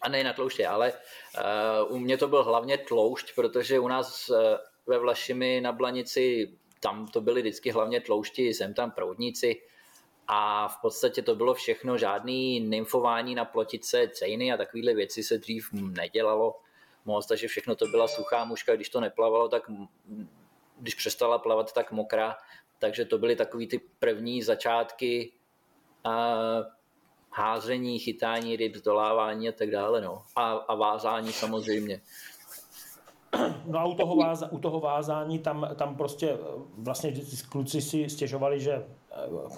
A 0.00 0.08
ne 0.08 0.24
na 0.24 0.32
tlouště, 0.32 0.66
ale 0.66 0.92
uh, 0.92 1.96
u 1.96 1.98
mě 1.98 2.16
to 2.16 2.28
byl 2.28 2.44
hlavně 2.44 2.78
tloušť, 2.78 3.34
protože 3.34 3.78
u 3.78 3.88
nás 3.88 4.28
uh, 4.28 4.36
ve 4.86 4.98
Vlašimi 4.98 5.60
na 5.60 5.72
Blanici 5.72 6.56
tam 6.80 7.06
to 7.06 7.20
byly 7.20 7.40
vždycky 7.40 7.70
hlavně 7.70 8.00
tloušti, 8.00 8.54
jsem 8.54 8.74
tam 8.74 8.90
proudníci 8.90 9.62
a 10.28 10.68
v 10.68 10.80
podstatě 10.80 11.22
to 11.22 11.34
bylo 11.34 11.54
všechno, 11.54 11.98
žádný 11.98 12.60
nymfování 12.60 13.34
na 13.34 13.44
plotice, 13.44 14.08
cejny 14.08 14.52
a 14.52 14.56
takovéhle 14.56 14.94
věci 14.94 15.22
se 15.22 15.38
dřív 15.38 15.68
nedělalo 15.72 16.60
moc, 17.04 17.26
takže 17.26 17.48
všechno 17.48 17.76
to 17.76 17.86
byla 17.86 18.08
suchá 18.08 18.44
muška, 18.44 18.76
když 18.76 18.88
to 18.88 19.00
neplavalo, 19.00 19.48
tak 19.48 19.70
když 20.78 20.94
přestala 20.94 21.38
plavat, 21.38 21.72
tak 21.72 21.92
mokrá, 21.92 22.36
takže 22.78 23.04
to 23.04 23.18
byly 23.18 23.36
takový 23.36 23.66
ty 23.66 23.80
první 23.98 24.42
začátky 24.42 25.32
a 26.04 26.36
házení, 27.32 27.98
chytání 27.98 28.56
ryb, 28.56 28.76
zdolávání 28.76 29.48
a 29.48 29.52
tak 29.52 29.70
dále, 29.70 30.00
no. 30.00 30.22
A, 30.36 30.50
a 30.52 30.74
vázání 30.74 31.32
samozřejmě. 31.32 32.00
No 33.64 33.78
a 33.78 33.84
u 33.84 33.94
toho, 33.94 34.16
váza, 34.16 34.52
u 34.52 34.58
toho 34.58 34.80
vázání 34.80 35.38
tam, 35.38 35.68
tam 35.76 35.96
prostě 35.96 36.38
vlastně 36.78 37.12
kluci 37.48 37.82
si 37.82 38.10
stěžovali, 38.10 38.60
že 38.60 38.72
eh, 38.72 38.86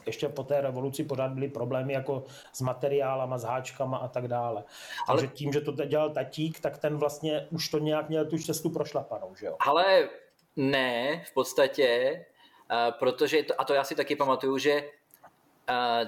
ještě 0.06 0.28
po 0.28 0.42
té 0.42 0.60
revoluci 0.60 1.04
pořád 1.04 1.32
byly 1.32 1.48
problémy 1.48 1.92
jako 1.92 2.24
s 2.52 2.60
materiálama, 2.60 3.38
s 3.38 3.44
háčkama 3.44 3.96
a 3.98 4.08
tak 4.08 4.28
dále. 4.28 4.64
Ale... 5.08 5.20
Takže 5.20 5.34
tím, 5.34 5.52
že 5.52 5.60
to 5.60 5.72
dělal 5.72 6.10
tatík, 6.10 6.60
tak 6.60 6.78
ten 6.78 6.96
vlastně 6.96 7.46
už 7.50 7.68
to 7.68 7.78
nějak 7.78 8.08
měl 8.08 8.26
tu 8.26 8.38
cestu 8.38 8.70
prošlapanou, 8.70 9.34
že 9.34 9.46
jo? 9.46 9.56
Ale 9.66 10.08
ne, 10.56 11.24
v 11.26 11.34
podstatě, 11.34 12.20
uh, 12.72 12.98
protože, 12.98 13.42
to, 13.42 13.60
a 13.60 13.64
to 13.64 13.74
já 13.74 13.84
si 13.84 13.94
taky 13.94 14.16
pamatuju, 14.16 14.58
že 14.58 14.84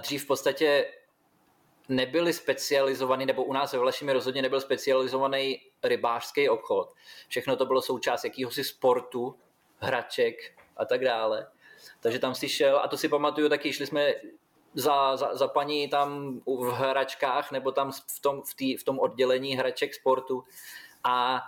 dřív 0.00 0.24
v 0.24 0.26
podstatě 0.26 0.86
nebyli 1.88 2.32
specializovaný, 2.32 3.26
nebo 3.26 3.44
u 3.44 3.52
nás 3.52 3.72
ve 3.72 3.78
Vlašimi 3.78 4.12
rozhodně 4.12 4.42
nebyl 4.42 4.60
specializovaný 4.60 5.60
rybářský 5.82 6.48
obchod. 6.48 6.94
Všechno 7.28 7.56
to 7.56 7.66
bylo 7.66 7.82
součást 7.82 8.24
jakýhosi 8.24 8.64
sportu, 8.64 9.36
hraček 9.78 10.36
a 10.76 10.84
tak 10.84 11.04
dále. 11.04 11.46
Takže 12.00 12.18
tam 12.18 12.34
si 12.34 12.48
šel, 12.48 12.78
a 12.78 12.88
to 12.88 12.96
si 12.96 13.08
pamatuju 13.08 13.48
taky, 13.48 13.72
šli 13.72 13.86
jsme 13.86 14.14
za, 14.74 15.16
za, 15.16 15.36
za 15.36 15.48
paní 15.48 15.88
tam 15.88 16.40
v 16.46 16.70
hračkách 16.70 17.52
nebo 17.52 17.72
tam 17.72 17.92
v 17.92 18.20
tom, 18.20 18.42
v, 18.42 18.54
tý, 18.54 18.76
v 18.76 18.84
tom 18.84 18.98
oddělení 18.98 19.56
hraček 19.56 19.94
sportu 19.94 20.44
a 21.04 21.42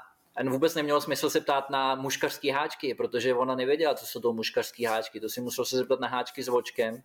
vůbec 0.44 0.74
nemělo 0.74 1.00
smysl 1.00 1.30
se 1.30 1.40
ptát 1.40 1.70
na 1.70 1.94
muškařský 1.94 2.50
háčky, 2.50 2.94
protože 2.94 3.34
ona 3.34 3.54
nevěděla, 3.54 3.94
co 3.94 4.06
jsou 4.06 4.20
to 4.20 4.32
muškařský 4.32 4.84
háčky. 4.84 5.20
To 5.20 5.28
si 5.28 5.40
musel 5.40 5.64
se 5.64 5.76
zeptat 5.76 6.00
na 6.00 6.08
háčky 6.08 6.42
s 6.42 6.48
vočkem 6.48 7.02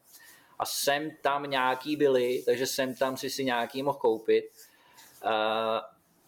a 0.62 0.66
sem 0.66 1.12
tam 1.22 1.50
nějaký 1.50 1.96
byly, 1.96 2.44
takže 2.46 2.66
sem 2.66 2.96
tam 2.96 3.18
si 3.18 3.30
si 3.30 3.46
nějaký 3.46 3.84
mohl 3.84 3.98
koupit. 3.98 4.46
Uh, 5.26 5.32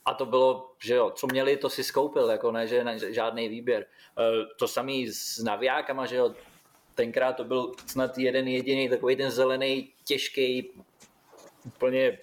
a 0.06 0.14
to 0.14 0.26
bylo, 0.26 0.74
že 0.84 0.96
jo, 0.96 1.12
co 1.16 1.28
měli, 1.28 1.58
to 1.58 1.70
si 1.70 1.84
skoupil, 1.84 2.30
jako 2.30 2.52
ne, 2.52 2.68
že 2.68 2.84
žádný 3.14 3.48
výběr. 3.48 3.86
Uh, 4.18 4.26
to 4.60 4.68
samý 4.68 5.08
s 5.08 5.38
navijákama, 5.38 6.06
že 6.06 6.16
jo, 6.16 6.36
tenkrát 6.96 7.34
to 7.34 7.44
byl 7.44 7.72
snad 7.88 8.18
jeden 8.18 8.48
jediný 8.48 8.90
takový 8.90 9.16
ten 9.16 9.32
zelený, 9.32 9.94
těžký, 10.04 10.72
úplně 11.66 12.18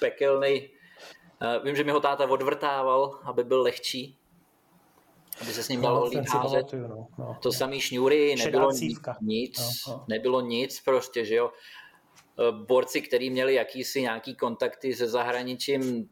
pekelný. 0.00 0.70
Uh, 1.42 1.64
vím, 1.64 1.76
že 1.76 1.84
mi 1.84 1.92
ho 1.92 2.00
táta 2.00 2.30
odvrtával, 2.30 3.20
aby 3.24 3.44
byl 3.44 3.62
lehčí 3.62 4.18
aby 5.40 5.52
se 5.52 5.62
s 5.62 5.68
ním 5.68 5.82
dalo 5.82 6.00
no, 6.00 6.04
líp 6.06 6.28
házet. 6.28 6.72
No, 6.72 7.08
no, 7.18 7.38
to 7.42 7.52
samý 7.52 7.80
šňůry, 7.80 8.36
nebylo 8.36 8.70
nic, 9.20 9.58
no, 9.86 9.94
no. 9.94 10.04
nebylo 10.08 10.40
nic 10.40 10.80
prostě, 10.80 11.24
že 11.24 11.34
jo. 11.34 11.50
E, 12.48 12.52
borci, 12.52 13.00
kteří 13.00 13.30
měli 13.30 13.54
jakýsi 13.54 14.02
nějaký 14.02 14.34
kontakty 14.34 14.94
se 14.94 15.08
zahraničím, 15.08 16.08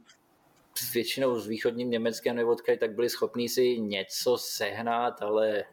většinou 0.94 1.40
s 1.40 1.46
východním 1.46 1.90
Německem 1.90 2.36
nebo 2.36 2.52
odkud, 2.52 2.80
tak 2.80 2.94
byli 2.94 3.10
schopní 3.10 3.48
si 3.48 3.80
něco 3.80 4.38
sehnat, 4.38 5.22
ale 5.22 5.64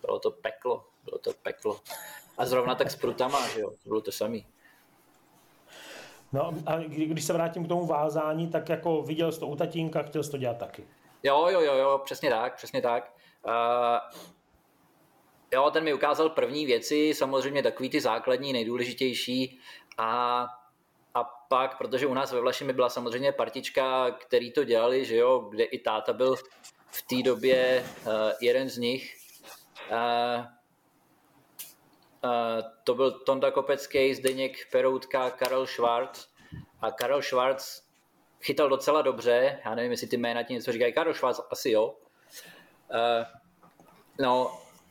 bylo 0.00 0.18
to 0.18 0.30
peklo, 0.30 0.84
bylo 1.04 1.18
to 1.18 1.32
peklo. 1.42 1.80
A 2.38 2.46
zrovna 2.46 2.74
tak 2.74 2.90
s 2.90 2.96
prutama, 2.96 3.48
že 3.48 3.60
jo, 3.60 3.70
to 3.70 3.88
bylo 3.88 4.00
to 4.00 4.12
samý. 4.12 4.46
No 6.32 6.52
a 6.66 6.78
když 6.78 7.24
se 7.24 7.32
vrátím 7.32 7.64
k 7.64 7.68
tomu 7.68 7.86
vázání, 7.86 8.48
tak 8.48 8.68
jako 8.68 9.02
viděl 9.02 9.32
jsi 9.32 9.40
to 9.40 9.46
u 9.46 9.56
tatínka, 9.56 10.02
chtěl 10.02 10.22
jsi 10.22 10.30
to 10.30 10.36
dělat 10.36 10.58
taky. 10.58 10.84
Jo, 11.22 11.48
jo, 11.50 11.60
jo, 11.60 11.74
jo, 11.74 12.00
přesně 12.04 12.30
tak, 12.30 12.56
přesně 12.56 12.82
tak. 12.82 13.12
Uh, 13.46 14.20
jo, 15.52 15.70
ten 15.70 15.84
mi 15.84 15.94
ukázal 15.94 16.30
první 16.30 16.66
věci, 16.66 17.14
samozřejmě 17.14 17.62
takový 17.62 17.90
ty 17.90 18.00
základní, 18.00 18.52
nejdůležitější 18.52 19.60
a 19.98 20.46
a 21.14 21.24
pak, 21.24 21.78
protože 21.78 22.06
u 22.06 22.14
nás 22.14 22.32
ve 22.32 22.40
Vlašimi 22.40 22.72
byla 22.72 22.88
samozřejmě 22.88 23.32
partička, 23.32 24.10
který 24.10 24.52
to 24.52 24.64
dělali, 24.64 25.04
že 25.04 25.16
jo, 25.16 25.38
kde 25.38 25.64
i 25.64 25.78
táta 25.78 26.12
byl 26.12 26.36
v 26.90 27.02
té 27.02 27.22
době 27.24 27.86
uh, 28.06 28.12
jeden 28.40 28.68
z 28.68 28.78
nich. 28.78 29.16
Uh, 29.90 30.44
uh, 32.24 32.62
to 32.84 32.94
byl 32.94 33.10
Tonda 33.10 33.50
Kopecký, 33.50 34.14
Zdeněk 34.14 34.70
Peroutka, 34.72 35.30
Karel 35.30 35.66
Schwarz. 35.66 36.28
A 36.80 36.90
Karel 36.90 37.22
Schwarz 37.22 37.82
chytal 38.40 38.68
docela 38.68 39.02
dobře, 39.02 39.58
já 39.64 39.74
nevím, 39.74 39.90
jestli 39.90 40.06
ty 40.06 40.16
jména 40.16 40.42
ti 40.42 40.54
něco 40.54 40.72
říkají, 40.72 40.92
Karol 40.92 41.14
Schwarz 41.14 41.40
asi 41.50 41.70
jo. 41.70 41.94
Uh, 42.90 43.26
no, 44.20 44.46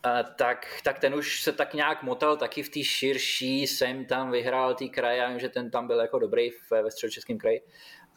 uh, 0.05 0.35
tak, 0.35 0.67
tak 0.83 0.99
ten 0.99 1.15
už 1.15 1.41
se 1.41 1.51
tak 1.51 1.73
nějak 1.73 2.03
motal 2.03 2.37
taky 2.37 2.63
v 2.63 2.69
té 2.69 2.83
širší, 2.83 3.67
jsem 3.67 4.05
tam 4.05 4.31
vyhrál 4.31 4.75
ty 4.75 4.89
kraje, 4.89 5.17
já 5.17 5.29
vím, 5.29 5.39
že 5.39 5.49
ten 5.49 5.71
tam 5.71 5.87
byl 5.87 5.99
jako 5.99 6.19
dobrý 6.19 6.49
ve, 6.71 6.83
ve 6.83 6.91
středočeském 6.91 7.37
kraji. 7.37 7.61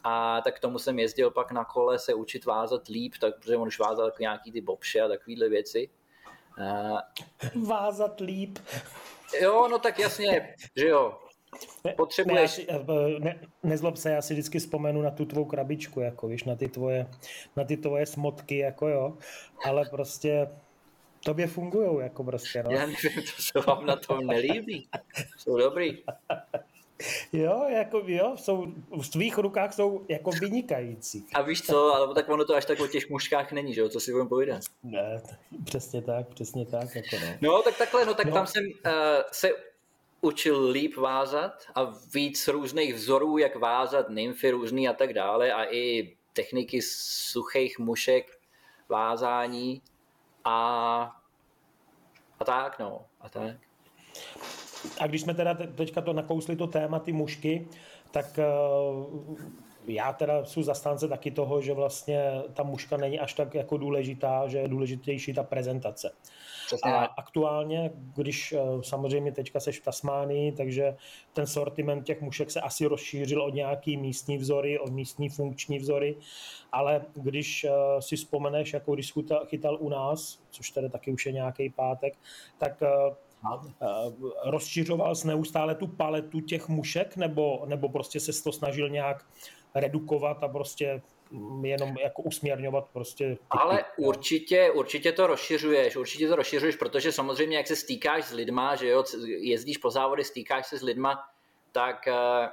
A 0.03 0.41
tak 0.41 0.57
k 0.57 0.59
tomu 0.59 0.79
jsem 0.79 0.99
jezdil 0.99 1.31
pak 1.31 1.51
na 1.51 1.65
kole 1.65 1.99
se 1.99 2.13
učit 2.13 2.45
vázat 2.45 2.87
líp, 2.87 3.13
tak, 3.19 3.39
protože 3.39 3.57
on 3.57 3.67
už 3.67 3.79
vázal 3.79 4.05
jako 4.05 4.17
nějaký 4.19 4.51
ty 4.51 4.61
bobše 4.61 5.01
a 5.01 5.07
takovýhle 5.07 5.49
věci. 5.49 5.89
Uh, 6.57 6.99
vázat 7.67 8.19
líp. 8.19 8.59
Jo, 9.41 9.67
no 9.67 9.79
tak 9.79 9.99
jasně, 9.99 10.55
že 10.75 10.87
jo. 10.87 11.19
Potřebuješ... 11.97 12.57
Ne, 12.57 12.65
eh, 12.69 13.19
ne, 13.19 13.39
nezlob 13.63 13.97
se, 13.97 14.11
já 14.11 14.21
si 14.21 14.33
vždycky 14.33 14.59
vzpomenu 14.59 15.01
na 15.01 15.11
tu 15.11 15.25
tvou 15.25 15.45
krabičku, 15.45 15.99
jako 15.99 16.27
víš, 16.27 16.43
na 16.43 16.55
ty 16.55 16.67
tvoje, 16.67 17.07
na 17.55 17.63
ty 17.63 17.77
tvoje 17.77 18.05
smotky, 18.05 18.57
jako 18.57 18.87
jo, 18.87 19.17
ale 19.65 19.85
prostě 19.89 20.47
tobě 21.23 21.47
fungují, 21.47 21.99
jako 21.99 22.23
prostě, 22.23 22.63
no. 22.63 22.71
Já 22.71 22.79
nevím, 22.79 22.95
to 23.35 23.41
se 23.41 23.59
vám 23.67 23.85
na 23.85 23.95
tom 23.95 24.27
nelíbí. 24.27 24.87
Jsou 25.37 25.57
dobrý. 25.57 26.03
Jo, 27.33 27.65
jako 27.69 28.03
jo, 28.05 28.35
jsou, 28.37 28.65
v 29.01 29.09
tvých 29.09 29.37
rukách 29.37 29.73
jsou 29.73 30.05
jako 30.09 30.31
vynikající. 30.31 31.25
A 31.33 31.41
víš 31.41 31.61
co, 31.61 31.93
ale 31.93 32.15
tak 32.15 32.29
ono 32.29 32.45
to 32.45 32.55
až 32.55 32.65
tak 32.65 32.79
o 32.79 32.87
těch 32.87 33.09
mužkách 33.09 33.51
není, 33.51 33.73
že 33.73 33.81
jo, 33.81 33.89
co 33.89 33.99
si 33.99 34.11
budeme 34.11 34.29
povídat. 34.29 34.61
Ne, 34.83 35.21
přesně 35.65 36.01
tak, 36.01 36.27
přesně 36.27 36.65
tak. 36.65 36.95
Jako 36.95 37.15
no. 37.41 37.51
no, 37.51 37.61
tak 37.61 37.77
takhle, 37.77 38.05
no 38.05 38.13
tak 38.13 38.25
no. 38.25 38.33
tam 38.33 38.47
jsem 38.47 38.63
uh, 38.65 38.91
se 39.31 39.49
učil 40.23 40.69
líp 40.69 40.97
vázat 40.97 41.53
a 41.75 41.93
víc 42.13 42.47
různých 42.47 42.93
vzorů, 42.93 43.37
jak 43.37 43.55
vázat, 43.55 44.09
nymfy 44.09 44.51
různý 44.51 44.89
a 44.89 44.93
tak 44.93 45.13
dále 45.13 45.53
a 45.53 45.73
i 45.73 46.15
techniky 46.33 46.81
suchých 46.81 47.79
mušek, 47.79 48.39
vázání 48.89 49.81
a, 50.43 50.57
a 52.39 52.45
tak, 52.45 52.79
no, 52.79 53.05
a 53.21 53.29
tak. 53.29 53.55
A 54.99 55.07
když 55.07 55.21
jsme 55.21 55.33
teda 55.33 55.57
teďka 55.75 56.01
to 56.01 56.13
nakousli 56.13 56.55
to 56.55 56.67
téma, 56.67 56.99
ty 56.99 57.11
mušky, 57.11 57.67
tak 58.11 58.39
uh, 58.39 59.37
já 59.85 60.13
teda 60.13 60.45
jsem 60.45 60.63
zastánce 60.63 61.07
taky 61.07 61.31
toho, 61.31 61.61
že 61.61 61.73
vlastně 61.73 62.31
ta 62.53 62.63
muška 62.63 62.97
není 62.97 63.19
až 63.19 63.33
tak 63.33 63.55
jako 63.55 63.77
důležitá, 63.77 64.47
že 64.47 64.57
je 64.57 64.67
důležitější 64.67 65.33
ta 65.33 65.43
prezentace. 65.43 66.11
Přesně 66.75 66.93
a 66.93 67.03
aktuálně, 67.03 67.91
když 68.15 68.51
eh, 68.53 68.59
samozřejmě 68.81 69.31
teďka 69.31 69.59
seš 69.59 69.79
v 69.79 69.83
Tasmánii, 69.83 70.51
takže 70.51 70.95
ten 71.33 71.47
sortiment 71.47 72.05
těch 72.05 72.21
mušek 72.21 72.51
se 72.51 72.61
asi 72.61 72.85
rozšířil 72.85 73.41
od 73.41 73.53
nějaký 73.53 73.97
místní 73.97 74.37
vzory, 74.37 74.79
od 74.79 74.91
místní 74.91 75.29
funkční 75.29 75.79
vzory, 75.79 76.15
ale 76.71 77.05
když 77.13 77.63
eh, 77.63 77.71
si 77.99 78.15
vzpomeneš, 78.15 78.73
jako 78.73 78.93
když 78.93 79.13
chytal 79.45 79.77
u 79.79 79.89
nás, 79.89 80.39
což 80.49 80.69
tady 80.69 80.89
taky 80.89 81.11
už 81.11 81.25
je 81.25 81.31
nějaký 81.31 81.69
pátek, 81.69 82.13
tak 82.57 82.83
eh, 82.83 83.15
rozšiřoval 84.45 85.15
jsi 85.15 85.27
neustále 85.27 85.75
tu 85.75 85.87
paletu 85.87 86.39
těch 86.39 86.69
mušek, 86.69 87.17
nebo, 87.17 87.63
nebo 87.65 87.89
prostě 87.89 88.19
se 88.19 88.43
to 88.43 88.51
snažil 88.51 88.89
nějak 88.89 89.25
redukovat 89.75 90.43
a 90.43 90.47
prostě 90.47 91.01
jenom 91.63 91.95
jako 92.03 92.21
usměrňovat 92.21 92.85
prostě. 92.93 93.35
Ty 93.35 93.39
Ale 93.49 93.85
určitě, 93.97 94.71
určitě 94.71 95.11
to 95.11 95.27
rozšiřuješ, 95.27 95.95
určitě 95.95 96.27
to 96.27 96.35
rozšiřuješ, 96.35 96.75
protože 96.75 97.11
samozřejmě 97.11 97.57
jak 97.57 97.67
se 97.67 97.75
stýkáš 97.75 98.25
s 98.25 98.31
lidma, 98.31 98.75
že 98.75 98.87
jo, 98.87 99.03
jezdíš 99.25 99.77
po 99.77 99.89
závody, 99.89 100.23
stýkáš 100.23 100.67
se 100.67 100.77
s 100.77 100.81
lidma, 100.81 101.29
tak 101.71 102.07
eh, 102.07 102.49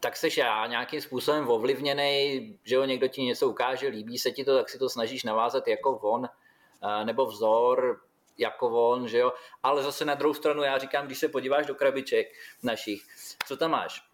tak 0.00 0.16
seš 0.16 0.36
já 0.36 0.66
nějakým 0.66 1.00
způsobem 1.00 1.48
ovlivněný, 1.48 2.58
že 2.64 2.74
jo, 2.74 2.84
někdo 2.84 3.08
ti 3.08 3.22
něco 3.22 3.48
ukáže, 3.48 3.88
líbí 3.88 4.18
se 4.18 4.30
ti 4.30 4.44
to, 4.44 4.56
tak 4.56 4.68
si 4.68 4.78
to 4.78 4.88
snažíš 4.88 5.24
navázat 5.24 5.68
jako 5.68 5.98
on, 5.98 6.28
eh, 6.28 7.04
nebo 7.04 7.26
vzor 7.26 8.00
jako 8.38 8.90
on, 8.90 9.08
že 9.08 9.18
jo, 9.18 9.32
ale 9.62 9.82
zase 9.82 10.04
na 10.04 10.14
druhou 10.14 10.34
stranu 10.34 10.62
já 10.62 10.78
říkám, 10.78 11.06
když 11.06 11.18
se 11.18 11.28
podíváš 11.28 11.66
do 11.66 11.74
krabiček 11.74 12.26
našich, 12.62 13.02
co 13.46 13.56
tam 13.56 13.70
máš? 13.70 14.08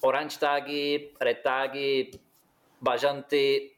orange 0.00 0.38
tagy, 0.38 1.10
red 1.20 1.42
tagy, 1.42 2.10
bažanty, 2.80 3.70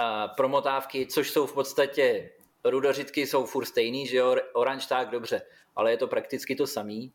uh, 0.00 0.34
promotávky, 0.36 1.06
což 1.06 1.30
jsou 1.30 1.46
v 1.46 1.54
podstatě 1.54 2.30
rudořitky 2.64 3.26
jsou 3.26 3.46
furt 3.46 3.64
stejný, 3.64 4.06
že 4.06 4.16
jo, 4.16 4.36
orange 4.52 4.86
tag 4.88 5.10
dobře, 5.10 5.42
ale 5.76 5.90
je 5.90 5.96
to 5.96 6.06
prakticky 6.06 6.56
to 6.56 6.66
samý. 6.66 7.12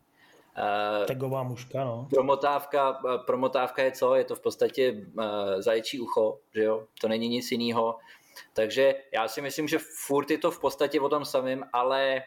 Uh, 0.58 1.06
Tagová 1.06 1.42
muška, 1.42 1.84
no. 1.84 2.08
Promotávka, 2.10 3.00
promotávka 3.26 3.82
je 3.82 3.92
co? 3.92 4.14
Je 4.14 4.24
to 4.24 4.36
v 4.36 4.40
podstatě 4.40 4.92
uh, 4.92 5.24
zaječí 5.58 6.00
ucho, 6.00 6.38
že 6.54 6.62
jo? 6.62 6.86
To 7.00 7.08
není 7.08 7.28
nic 7.28 7.52
jiného. 7.52 7.98
Takže 8.52 8.94
já 9.12 9.28
si 9.28 9.42
myslím, 9.42 9.68
že 9.68 9.78
furt 10.06 10.30
je 10.30 10.38
to 10.38 10.50
v 10.50 10.60
podstatě 10.60 11.00
o 11.00 11.08
tom 11.08 11.24
samém, 11.24 11.64
ale 11.72 12.22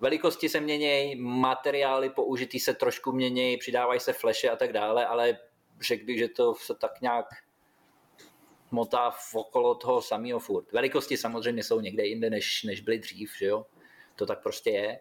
velikosti 0.00 0.48
se 0.48 0.60
měnějí, 0.60 1.16
materiály 1.20 2.10
použitý 2.10 2.60
se 2.60 2.74
trošku 2.74 3.12
měnějí, 3.12 3.56
přidávají 3.56 4.00
se 4.00 4.12
fleše 4.12 4.50
a 4.50 4.56
tak 4.56 4.72
dále, 4.72 5.06
ale 5.06 5.38
řekl 5.80 6.04
bych, 6.04 6.18
že 6.18 6.28
to 6.28 6.54
se 6.54 6.74
tak 6.74 7.00
nějak 7.00 7.26
motá 8.76 9.10
v 9.10 9.34
okolo 9.34 9.74
toho 9.74 10.02
samého 10.02 10.40
furt. 10.40 10.72
Velikosti 10.72 11.16
samozřejmě 11.16 11.62
jsou 11.62 11.80
někde 11.80 12.06
jinde, 12.06 12.30
než, 12.30 12.62
než 12.62 12.80
byly 12.80 12.98
dřív, 12.98 13.32
že 13.38 13.46
jo? 13.46 13.66
To 14.16 14.26
tak 14.26 14.42
prostě 14.42 14.70
je, 14.70 15.00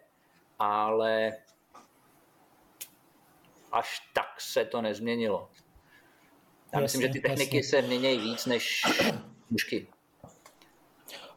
ale 0.60 1.38
až 3.72 4.00
tak 4.14 4.42
se 4.42 4.66
to 4.66 4.82
nezměnilo. 4.82 5.50
Já 6.74 6.82
jasně, 6.82 6.84
myslím, 6.84 7.02
že 7.02 7.10
ty 7.10 7.20
techniky 7.20 7.58
jasně. 7.58 7.70
se 7.70 7.82
mění 7.82 8.18
víc 8.18 8.46
než 8.46 8.82
mušky. 9.50 9.88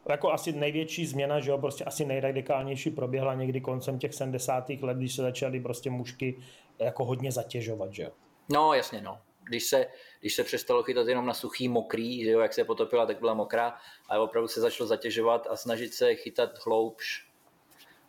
Jako 0.09 0.31
asi 0.31 0.51
největší 0.51 1.05
změna, 1.05 1.39
že 1.39 1.51
jo, 1.51 1.57
prostě 1.57 1.83
asi 1.83 2.05
nejradikálnější 2.05 2.89
proběhla 2.89 3.33
někdy 3.33 3.61
koncem 3.61 3.99
těch 3.99 4.13
70. 4.13 4.69
let, 4.69 4.97
když 4.97 5.15
se 5.15 5.21
začaly 5.21 5.59
prostě 5.59 5.89
mušky 5.89 6.39
jako 6.79 7.05
hodně 7.05 7.31
zatěžovat, 7.31 7.93
že 7.93 8.03
jo. 8.03 8.11
No, 8.49 8.73
jasně, 8.73 9.01
no. 9.01 9.19
Když 9.49 9.63
se, 9.63 9.87
když 10.19 10.33
se 10.33 10.43
přestalo 10.43 10.83
chytat 10.83 11.07
jenom 11.07 11.25
na 11.25 11.33
suchý, 11.33 11.67
mokrý, 11.67 12.23
že 12.23 12.31
jo, 12.31 12.39
jak 12.39 12.53
se 12.53 12.63
potopila, 12.63 13.05
tak 13.05 13.19
byla 13.19 13.33
mokrá, 13.33 13.77
ale 14.09 14.19
opravdu 14.19 14.47
se 14.47 14.61
začalo 14.61 14.87
zatěžovat 14.87 15.47
a 15.49 15.55
snažit 15.55 15.93
se 15.93 16.15
chytat 16.15 16.49
hloubš, 16.65 17.29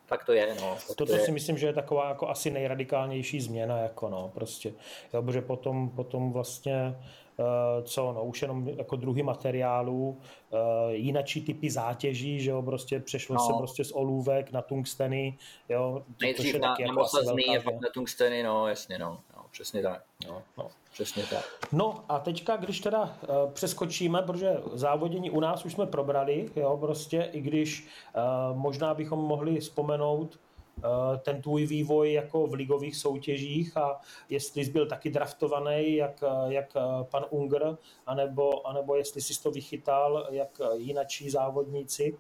tak 0.07 0.25
to 0.25 0.33
je. 0.33 0.55
No, 0.61 0.75
tak 0.75 0.97
Toto 0.97 1.07
to 1.07 1.13
je. 1.13 1.25
si 1.25 1.33
myslím, 1.33 1.59
že 1.59 1.67
je 1.67 1.73
taková 1.73 2.09
jako 2.09 2.29
asi 2.29 2.51
nejradikálnější 2.51 3.41
změna, 3.41 3.79
jako 3.79 4.09
no, 4.09 4.31
prostě. 4.35 4.73
Jo, 5.15 5.23
protože 5.23 5.43
potom, 5.43 5.91
potom 5.91 6.33
vlastně 6.33 6.97
Eh, 7.41 7.83
co, 7.83 8.13
no 8.13 8.25
už 8.25 8.43
jenom 8.43 8.69
jako 8.69 8.97
druhý 8.97 9.23
materiálů, 9.23 10.21
eh, 10.53 10.95
jinačí 10.95 11.45
typy 11.45 11.71
zátěží, 11.71 12.41
že 12.41 12.51
jo, 12.51 12.63
prostě 12.63 13.01
přešlo 13.01 13.35
no. 13.35 13.47
se 13.47 13.53
prostě 13.59 13.85
z 13.85 13.93
olůvek 13.93 14.53
na 14.53 14.63
tungsteny, 14.63 15.39
jo. 15.69 16.05
Nejdřív 16.21 16.55
na, 16.55 16.69
na 16.69 16.77
jako 16.81 16.93
mocazný 16.93 17.57
a 17.57 17.63
pak 17.63 17.75
na 17.75 17.89
tungsteny, 17.95 18.43
no 18.43 18.69
jasně, 18.69 18.99
no 18.99 19.21
přesně 19.51 19.83
tak. 19.83 20.05
No, 20.27 20.43
no, 20.59 20.69
přesně 20.93 21.25
tak. 21.31 21.45
No 21.73 22.05
a 22.09 22.19
teďka, 22.19 22.57
když 22.57 22.81
teda 22.81 23.01
uh, 23.03 23.53
přeskočíme, 23.53 24.23
protože 24.23 24.57
závodění 24.73 25.31
u 25.31 25.41
nás 25.41 25.65
už 25.65 25.73
jsme 25.73 25.87
probrali, 25.87 26.51
jo, 26.57 26.77
prostě, 26.81 27.31
i 27.33 27.41
když 27.41 27.89
uh, 28.17 28.59
možná 28.59 28.95
bychom 28.95 29.19
mohli 29.19 29.61
vzpomenout 29.61 30.39
Eh, 30.85 31.19
ten 31.19 31.43
tvůj 31.43 31.67
vývoj 31.67 32.13
jako 32.13 32.47
v 32.47 32.55
ligových 32.55 32.97
soutěžích 32.97 33.77
a 33.77 34.01
jestli 34.29 34.65
jsi 34.65 34.71
byl 34.71 34.87
taky 34.87 35.11
draftovaný, 35.11 35.97
jak, 35.97 36.25
jak 36.49 36.77
pan 37.11 37.25
Unger, 37.31 37.77
anebo, 38.07 38.67
anebo 38.67 38.97
jestli 38.97 39.21
jsi 39.21 39.43
to 39.43 39.51
vychytal, 39.51 40.29
jak 40.31 40.61
jinačí 40.77 41.31
závodníci. 41.31 42.19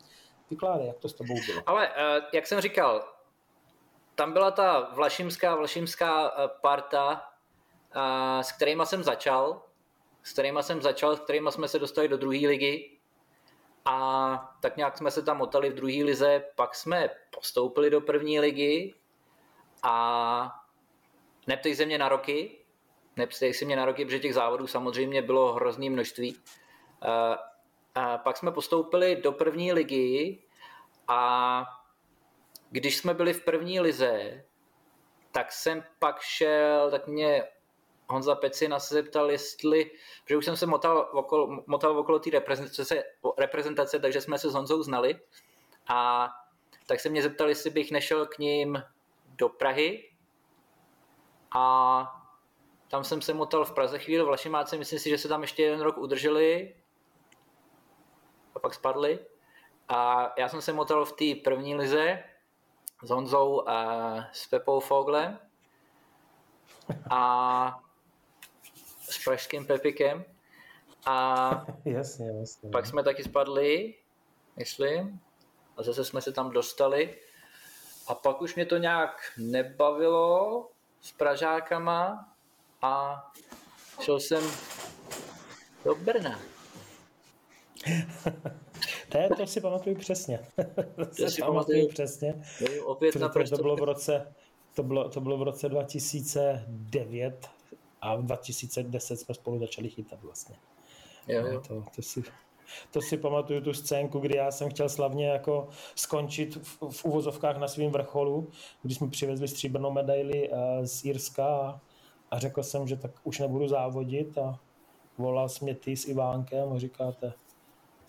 Vykládej, 0.50 0.86
jak 0.86 0.98
to 0.98 1.08
s 1.08 1.14
tebou 1.14 1.34
bylo. 1.46 1.62
Ale 1.66 1.88
jak 2.32 2.46
jsem 2.46 2.60
říkal, 2.60 3.04
tam 4.20 4.32
byla 4.32 4.50
ta 4.50 4.80
vlašimská, 4.92 5.54
vlašimská 5.54 6.32
parta, 6.60 7.32
s 8.40 8.52
kterýma 8.52 8.84
jsem 8.84 9.02
začal, 9.02 9.62
s 10.22 10.32
kterýma 10.32 10.62
jsem 10.62 10.82
začal, 10.82 11.16
s 11.16 11.20
kterýma 11.20 11.50
jsme 11.50 11.68
se 11.68 11.78
dostali 11.78 12.08
do 12.08 12.16
druhé 12.16 12.38
ligy 12.38 12.98
a 13.84 14.56
tak 14.60 14.76
nějak 14.76 14.98
jsme 14.98 15.10
se 15.10 15.22
tam 15.22 15.36
motali 15.36 15.70
v 15.70 15.74
druhé 15.74 16.04
lize, 16.04 16.44
pak 16.56 16.74
jsme 16.74 17.08
postoupili 17.34 17.90
do 17.90 18.00
první 18.00 18.40
ligy 18.40 18.94
a 19.82 20.60
neptej 21.46 21.76
se 21.76 21.86
mě 21.86 21.98
na 21.98 22.08
roky, 22.08 22.64
neptej 23.16 23.54
se 23.54 23.64
mě 23.64 23.76
na 23.76 23.84
roky, 23.84 24.04
protože 24.04 24.18
těch 24.18 24.34
závodů 24.34 24.66
samozřejmě 24.66 25.22
bylo 25.22 25.52
hrozný 25.52 25.90
množství. 25.90 26.36
A 27.94 28.18
pak 28.18 28.36
jsme 28.36 28.52
postoupili 28.52 29.16
do 29.16 29.32
první 29.32 29.72
ligy 29.72 30.38
a 31.08 31.79
když 32.70 32.96
jsme 32.96 33.14
byli 33.14 33.32
v 33.32 33.44
první 33.44 33.80
lize, 33.80 34.44
tak 35.32 35.52
jsem 35.52 35.84
pak 35.98 36.20
šel, 36.20 36.90
tak 36.90 37.06
mě 37.06 37.42
Honza 38.08 38.34
Pecina 38.34 38.78
se 38.78 38.94
zeptal, 38.94 39.30
jestli, 39.30 39.90
protože 40.24 40.36
už 40.36 40.44
jsem 40.44 40.56
se 40.56 40.66
motal 40.66 41.10
okolo, 41.12 41.62
motal 41.66 41.98
okolo 41.98 42.18
té 42.18 42.30
reprezentace, 42.30 43.02
reprezentace, 43.38 43.98
takže 43.98 44.20
jsme 44.20 44.38
se 44.38 44.50
s 44.50 44.54
Honzou 44.54 44.82
znali. 44.82 45.20
A 45.88 46.28
tak 46.86 47.00
se 47.00 47.08
mě 47.08 47.22
zeptal, 47.22 47.48
jestli 47.48 47.70
bych 47.70 47.90
nešel 47.90 48.26
k 48.26 48.38
ním 48.38 48.82
do 49.26 49.48
Prahy. 49.48 50.10
A 51.56 52.22
tam 52.88 53.04
jsem 53.04 53.22
se 53.22 53.34
motal 53.34 53.64
v 53.64 53.74
Praze 53.74 53.98
chvíli 53.98 54.22
v 54.22 54.26
Vlašimáce, 54.26 54.76
myslím 54.76 54.98
si, 54.98 55.10
že 55.10 55.18
se 55.18 55.28
tam 55.28 55.42
ještě 55.42 55.62
jeden 55.62 55.80
rok 55.80 55.98
udrželi 55.98 56.74
a 58.54 58.58
pak 58.58 58.74
spadli. 58.74 59.18
A 59.88 60.32
já 60.38 60.48
jsem 60.48 60.62
se 60.62 60.72
motal 60.72 61.04
v 61.04 61.12
té 61.12 61.40
první 61.44 61.76
lize 61.76 62.22
s 63.02 63.10
Honzou 63.10 63.68
a 63.68 64.14
s 64.32 64.46
Pepou 64.46 64.80
Foglem 64.80 65.38
a 67.10 67.82
s 69.00 69.24
pražským 69.24 69.66
Pepikem 69.66 70.24
a 71.06 71.50
jasně, 71.84 72.32
jasně. 72.40 72.70
pak 72.70 72.86
jsme 72.86 73.02
taky 73.02 73.24
spadli, 73.24 73.94
myslím, 74.56 75.20
a 75.76 75.82
zase 75.82 76.04
jsme 76.04 76.20
se 76.22 76.32
tam 76.32 76.50
dostali 76.50 77.18
a 78.06 78.14
pak 78.14 78.42
už 78.42 78.54
mě 78.54 78.66
to 78.66 78.76
nějak 78.76 79.32
nebavilo 79.38 80.68
s 81.00 81.12
Pražákama 81.12 82.28
a 82.82 83.24
šel 84.00 84.20
jsem 84.20 84.44
do 85.84 85.94
Brna. 85.94 86.40
to, 89.12 89.18
je, 89.18 89.28
to 89.36 89.46
si 89.46 89.60
pamatuju 89.60 89.96
přesně. 89.96 90.40
to, 90.96 91.06
to 91.06 91.30
si 91.30 91.42
pamatuju 91.42 91.88
přesně. 91.88 92.42
Opět 92.84 93.16
na 93.16 93.28
to 93.28 93.56
bylo 93.56 93.76
v 93.76 93.82
roce 93.82 94.26
to 94.74 94.82
bylo, 94.82 95.08
to 95.08 95.20
bylo 95.20 95.36
v 95.38 95.42
roce 95.42 95.68
2009 95.68 97.50
a 98.00 98.16
v 98.16 98.22
2010 98.22 99.16
jsme 99.16 99.34
spolu 99.34 99.58
začali 99.58 99.88
chytat 99.88 100.22
vlastně. 100.22 100.56
Jo, 101.28 101.46
jo. 101.46 101.60
To, 101.68 101.84
to, 101.96 102.02
si, 102.02 102.22
to 102.90 103.00
si 103.00 103.16
pamatuju 103.16 103.60
tu 103.60 103.74
scénku, 103.74 104.18
kdy 104.18 104.36
já 104.36 104.50
jsem 104.50 104.70
chtěl 104.70 104.88
slavně 104.88 105.28
jako 105.28 105.68
skončit 105.94 106.56
v, 106.56 106.78
v 106.90 107.04
uvozovkách 107.04 107.56
na 107.56 107.68
svém 107.68 107.90
vrcholu, 107.90 108.48
když 108.82 108.96
jsme 108.96 109.08
přivezli 109.08 109.48
stříbrnou 109.48 109.90
medaili 109.90 110.50
eh, 110.52 110.86
z 110.86 111.04
Irska 111.04 111.46
a, 111.46 111.80
a 112.30 112.38
řekl 112.38 112.62
jsem, 112.62 112.88
že 112.88 112.96
tak 112.96 113.10
už 113.24 113.38
nebudu 113.38 113.68
závodit 113.68 114.38
a 114.38 114.58
volal 115.18 115.48
jsi 115.48 115.64
mě 115.64 115.74
ty 115.74 115.96
s 115.96 116.08
Ivánkem 116.08 116.72
a 116.72 116.78
říkáte, 116.78 117.32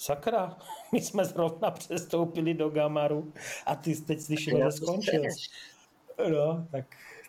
sakra, 0.02 0.58
my 0.92 1.02
jsme 1.02 1.26
zrovna 1.26 1.72
přestoupili 1.72 2.54
do 2.54 2.70
Gamaru 2.70 3.34
a 3.66 3.76
ty 3.76 3.96
teď 3.96 4.22
slyšíme, 4.22 4.60
že 4.60 4.72
skončil. 4.72 5.24
No, 6.30 6.68
tak, 6.72 6.86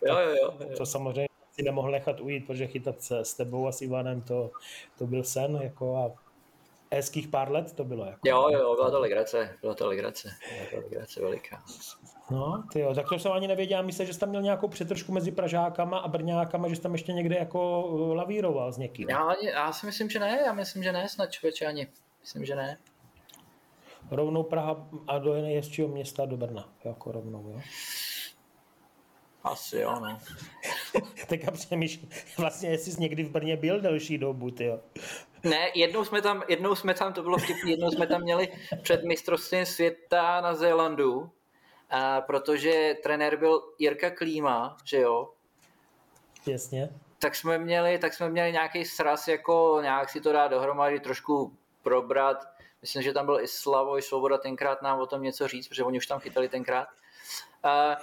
jo, 0.07 0.17
jo, 0.17 0.29
jo, 0.29 0.53
jo. 0.59 0.77
to 0.77 0.85
samozřejmě 0.85 1.27
si 1.51 1.63
nemohl 1.63 1.91
nechat 1.91 2.19
ujít, 2.19 2.47
protože 2.47 2.67
chytat 2.67 3.01
se 3.01 3.19
s 3.19 3.33
tebou 3.33 3.67
a 3.67 3.71
s 3.71 3.81
Ivanem, 3.81 4.21
to, 4.21 4.51
to 4.97 5.07
byl 5.07 5.23
sen, 5.23 5.59
jako 5.63 5.97
a 5.97 6.11
hezkých 6.95 7.27
pár 7.27 7.51
let 7.51 7.73
to 7.73 7.83
bylo. 7.83 8.05
Jako. 8.05 8.19
Jo, 8.23 8.49
jo, 8.49 8.75
byla 8.75 8.91
to 8.91 8.99
legrace, 8.99 9.57
byla 9.61 9.73
to 9.73 9.87
legrace, 9.87 10.29
byla 10.49 10.81
to 10.81 10.87
legrace 10.87 11.21
veliká. 11.21 11.63
No, 12.31 12.63
ty 12.73 12.79
jo, 12.79 12.93
tak 12.95 13.09
to 13.09 13.19
jsem 13.19 13.31
ani 13.31 13.47
nevěděl, 13.47 13.83
myslím, 13.83 14.07
že 14.07 14.13
jsi 14.13 14.19
tam 14.19 14.29
měl 14.29 14.41
nějakou 14.41 14.67
přetržku 14.67 15.11
mezi 15.11 15.31
Pražákama 15.31 15.97
a 15.97 16.07
Brňákama, 16.07 16.67
že 16.67 16.75
jsi 16.75 16.81
tam 16.81 16.91
ještě 16.91 17.13
někde 17.13 17.35
jako 17.35 17.83
uh, 17.83 18.15
lavíroval 18.15 18.71
s 18.71 18.77
někým. 18.77 19.09
Já, 19.09 19.33
já 19.43 19.73
si 19.73 19.85
myslím, 19.85 20.09
že 20.09 20.19
ne, 20.19 20.39
já 20.45 20.53
myslím, 20.53 20.83
že 20.83 20.91
ne, 20.91 21.09
snad 21.09 21.31
člověče 21.31 21.65
ani, 21.65 21.87
myslím, 22.23 22.45
že 22.45 22.55
ne. 22.55 22.77
Rovnou 24.11 24.43
Praha 24.43 24.87
a 25.07 25.17
do 25.17 25.33
nejjezdčího 25.33 25.87
města 25.87 26.25
do 26.25 26.37
Brna, 26.37 26.73
jako 26.83 27.11
rovnou, 27.11 27.49
jo? 27.49 27.61
Asi 29.43 29.77
jo, 29.77 29.99
no. 29.99 30.19
tak 31.29 31.47
a 31.47 31.51
přemýšlím, 31.51 32.09
vlastně 32.37 32.69
jestli 32.69 32.91
jsi 32.91 33.01
někdy 33.01 33.23
v 33.23 33.29
Brně 33.29 33.57
byl 33.57 33.81
delší 33.81 34.17
dobu, 34.17 34.51
ty 34.51 34.65
jo. 34.65 34.79
Ne, 35.43 35.71
jednou 35.75 36.05
jsme 36.05 36.21
tam, 36.21 36.43
jednou 36.47 36.75
jsme 36.75 36.93
tam, 36.93 37.13
to 37.13 37.23
bylo 37.23 37.37
vtipný, 37.37 37.71
jednou 37.71 37.91
jsme 37.91 38.07
tam 38.07 38.21
měli 38.21 38.47
před 38.81 39.03
mistrovstvím 39.03 39.65
světa 39.65 40.41
na 40.41 40.55
Zélandu, 40.55 41.31
a 41.89 42.21
protože 42.21 42.95
trenér 43.03 43.37
byl 43.37 43.61
Jirka 43.79 44.11
Klíma, 44.11 44.77
že 44.85 44.97
jo. 44.97 45.29
Jasně. 46.47 46.89
Tak 47.19 47.35
jsme 47.35 47.57
měli, 47.57 47.97
tak 47.97 48.13
jsme 48.13 48.29
měli 48.29 48.51
nějaký 48.51 48.85
sraz, 48.85 49.27
jako 49.27 49.79
nějak 49.81 50.09
si 50.09 50.21
to 50.21 50.31
dát 50.31 50.47
dohromady, 50.47 50.99
trošku 50.99 51.57
probrat. 51.83 52.37
Myslím, 52.81 53.01
že 53.01 53.13
tam 53.13 53.25
byl 53.25 53.39
i 53.39 53.47
Slavoj 53.47 54.01
Svoboda 54.01 54.37
tenkrát 54.37 54.81
nám 54.81 54.99
o 54.99 55.05
tom 55.05 55.21
něco 55.21 55.47
říct, 55.47 55.67
protože 55.67 55.83
oni 55.83 55.97
už 55.97 56.07
tam 56.07 56.19
chytali 56.19 56.49
tenkrát. 56.49 56.87
A 57.63 57.97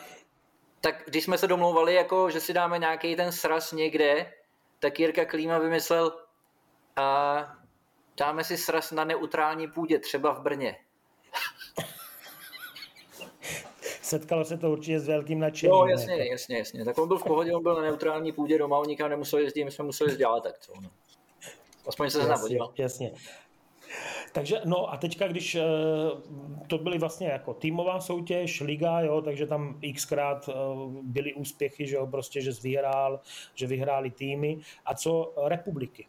tak 0.80 1.02
když 1.06 1.24
jsme 1.24 1.38
se 1.38 1.46
domlouvali, 1.46 1.94
jako, 1.94 2.30
že 2.30 2.40
si 2.40 2.52
dáme 2.52 2.78
nějaký 2.78 3.16
ten 3.16 3.32
sraz 3.32 3.72
někde, 3.72 4.32
tak 4.78 5.00
Jirka 5.00 5.24
Klíma 5.24 5.58
vymyslel 5.58 6.12
a 6.96 7.56
dáme 8.16 8.44
si 8.44 8.56
sraz 8.56 8.90
na 8.92 9.04
neutrální 9.04 9.68
půdě, 9.68 9.98
třeba 9.98 10.32
v 10.32 10.40
Brně. 10.40 10.76
Setkalo 14.02 14.44
se 14.44 14.58
to 14.58 14.70
určitě 14.70 15.00
s 15.00 15.08
velkým 15.08 15.40
nadšením. 15.40 15.72
No, 15.72 15.86
jasně, 15.86 16.16
ne? 16.16 16.28
jasně, 16.28 16.58
jasně. 16.58 16.84
Tak 16.84 16.98
on 16.98 17.08
byl 17.08 17.18
v 17.18 17.24
pohodě, 17.24 17.54
on 17.54 17.62
byl 17.62 17.74
na 17.74 17.82
neutrální 17.82 18.32
půdě 18.32 18.58
doma, 18.58 18.78
on 18.78 18.86
nikam 18.86 19.10
nemusel 19.10 19.38
jezdit, 19.38 19.64
my 19.64 19.70
jsme 19.70 19.84
museli 19.84 20.16
dělat 20.16 20.42
tak 20.42 20.58
co. 20.58 20.72
No. 20.80 20.90
Aspoň 21.86 22.10
se 22.10 22.18
jasně, 22.18 22.58
Jasně. 22.78 23.12
Takže 24.32 24.60
no 24.64 24.92
a 24.92 24.96
teďka, 24.96 25.28
když 25.28 25.54
eh, 25.54 25.62
to 26.66 26.78
byly 26.78 26.98
vlastně 26.98 27.28
jako 27.28 27.54
týmová 27.54 28.00
soutěž, 28.00 28.60
liga, 28.60 29.00
jo, 29.00 29.22
takže 29.22 29.46
tam 29.46 29.80
xkrát 29.94 30.48
eh, 30.48 30.54
byly 31.02 31.34
úspěchy, 31.34 31.86
že 31.86 31.96
jo, 31.96 32.06
prostě, 32.06 32.40
že 32.40 32.50
vyhrál, 32.62 33.20
že 33.54 33.66
vyhráli 33.66 34.10
týmy. 34.10 34.58
A 34.86 34.94
co 34.94 35.34
republiky? 35.46 36.08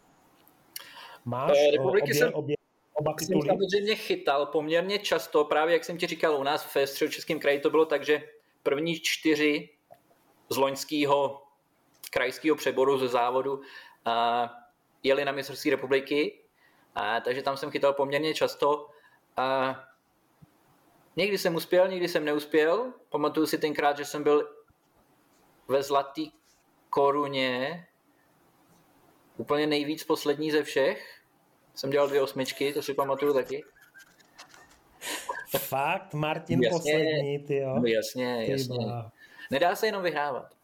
Máš 1.26 1.58
eh, 1.58 1.72
republiky 1.72 2.04
obě, 2.04 2.16
jsem, 2.16 2.34
obě, 2.34 2.56
oba 2.94 3.14
tituly? 3.20 3.42
Jsem 3.42 3.50
samozřejmě 3.50 3.96
chytal 3.96 4.46
poměrně 4.46 5.00
často, 5.00 5.46
právě 5.46 5.74
jak 5.74 5.86
jsem 5.86 5.98
ti 5.98 6.08
říkal, 6.08 6.36
u 6.36 6.44
nás 6.44 6.76
ve 6.76 6.88
středočeském 6.88 7.40
kraji 7.40 7.60
to 7.60 7.70
bylo 7.70 7.86
tak, 7.86 8.06
že 8.06 8.24
první 8.64 9.00
čtyři 9.00 9.70
z 10.50 10.58
loňského 10.58 11.42
krajského 12.12 12.56
přeboru 12.56 12.98
ze 12.98 13.08
závodu 13.08 13.54
uh, 13.54 13.64
jeli 15.04 15.26
na 15.26 15.32
mistrovství 15.32 15.72
republiky 15.72 16.41
a, 16.96 17.20
takže 17.20 17.42
tam 17.42 17.58
jsem 17.58 17.72
chytal 17.72 17.94
poměrně 17.94 18.34
často. 18.34 18.90
A 19.38 19.76
někdy 21.16 21.38
jsem 21.38 21.56
uspěl, 21.56 21.88
někdy 21.88 22.08
jsem 22.08 22.26
neuspěl. 22.26 22.94
Pamatuju 23.10 23.48
si 23.48 23.58
tenkrát, 23.58 23.98
že 23.98 24.06
jsem 24.06 24.24
byl 24.24 24.56
ve 25.68 25.84
zlatý 25.84 26.32
koruně 26.90 27.88
úplně 29.38 29.68
nejvíc 29.68 30.04
poslední 30.04 30.52
ze 30.52 30.64
všech. 30.64 31.22
Jsem 31.76 31.90
dělal 31.90 32.08
dvě 32.08 32.22
osmičky, 32.22 32.74
to 32.74 32.82
si 32.82 32.94
pamatuju 32.94 33.34
taky. 33.34 33.64
Fakt, 35.58 36.14
Martin 36.14 36.64
jasně, 36.64 36.78
poslední, 36.78 37.40
ty 37.40 37.58
jo. 37.58 37.76
No 37.80 37.86
jasně, 37.86 38.52
jasně. 38.52 38.78
Nedá 39.52 39.76
se 39.76 39.86
jenom 39.86 40.04
vyhrávat. 40.04 40.56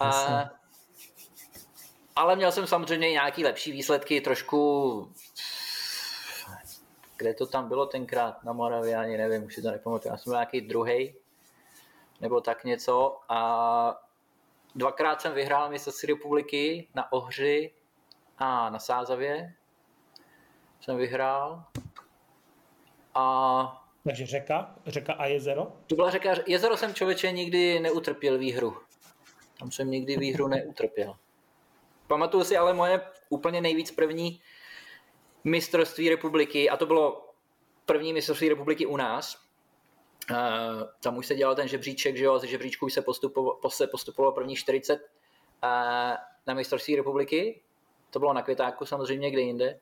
A 0.00 0.06
jasně 0.06 0.63
ale 2.16 2.36
měl 2.36 2.52
jsem 2.52 2.66
samozřejmě 2.66 3.10
nějaký 3.10 3.44
lepší 3.44 3.72
výsledky, 3.72 4.20
trošku 4.20 5.12
kde 7.16 7.34
to 7.34 7.46
tam 7.46 7.68
bylo 7.68 7.86
tenkrát 7.86 8.44
na 8.44 8.52
Moravě, 8.52 8.96
ani 8.96 9.16
nevím, 9.16 9.44
už 9.44 9.54
si 9.54 9.62
to 9.62 9.70
nepamatuju. 9.70 10.12
Já 10.12 10.18
jsem 10.18 10.30
byl 10.30 10.36
nějaký 10.38 10.60
druhý 10.60 11.14
nebo 12.20 12.40
tak 12.40 12.64
něco 12.64 13.20
a 13.28 14.00
dvakrát 14.74 15.20
jsem 15.20 15.34
vyhrál 15.34 15.70
mistrovství 15.70 16.06
republiky 16.06 16.88
na 16.94 17.12
Ohři 17.12 17.72
a 18.38 18.70
na 18.70 18.78
Sázavě 18.78 19.54
jsem 20.80 20.96
vyhrál 20.96 21.64
a 23.14 23.80
takže 24.04 24.26
řeka, 24.26 24.74
řeka 24.86 25.12
a 25.12 25.26
jezero? 25.26 25.72
To 25.86 25.94
byla 25.94 26.10
řeka, 26.10 26.34
jezero 26.46 26.76
jsem 26.76 26.94
člověče 26.94 27.32
nikdy 27.32 27.80
neutrpěl 27.80 28.38
výhru. 28.38 28.76
Tam 29.58 29.70
jsem 29.70 29.90
nikdy 29.90 30.16
výhru 30.16 30.48
neutrpěl. 30.48 31.16
Pamatuju 32.14 32.44
si 32.44 32.56
ale 32.56 32.74
moje 32.74 33.00
úplně 33.28 33.60
nejvíc 33.60 33.90
první 33.90 34.40
mistrovství 35.44 36.08
republiky 36.08 36.70
a 36.70 36.76
to 36.76 36.86
bylo 36.86 37.30
první 37.86 38.12
mistrovství 38.12 38.48
republiky 38.48 38.86
u 38.86 38.96
nás. 38.96 39.38
Uh, 40.30 40.36
tam 41.02 41.16
už 41.16 41.26
se 41.26 41.34
dělal 41.34 41.54
ten 41.54 41.68
žebříček, 41.68 42.16
že 42.16 42.24
jo, 42.24 42.38
ze 42.38 42.46
žebříčku 42.46 42.88
se 42.88 43.02
postupovalo, 43.02 43.70
se 43.70 43.86
postupovalo 43.86 44.32
první 44.32 44.56
40 44.56 44.94
uh, 44.94 45.00
na 46.46 46.54
mistrovství 46.54 46.96
republiky. 46.96 47.62
To 48.10 48.18
bylo 48.18 48.32
na 48.32 48.42
Květáku 48.42 48.86
samozřejmě, 48.86 49.30
kde 49.30 49.40
jinde. 49.40 49.80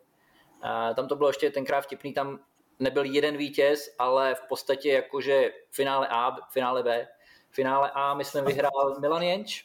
Uh, 0.65 0.95
tam 0.95 1.09
to 1.09 1.17
bylo 1.17 1.29
ještě 1.29 1.51
tenkrát 1.51 1.81
vtipný, 1.81 2.13
tam 2.13 2.41
nebyl 2.79 3.05
jeden 3.05 3.37
vítěz, 3.37 3.95
ale 3.99 4.35
v 4.35 4.43
podstatě 4.49 4.93
jakože 4.93 5.53
finále 5.71 6.09
A, 6.11 6.37
finále 6.51 6.83
B. 6.83 7.09
Finále 7.51 7.91
A, 7.95 8.15
myslím, 8.15 8.45
vyhrál 8.45 9.01
Milan 9.01 9.23
Jenč, 9.23 9.65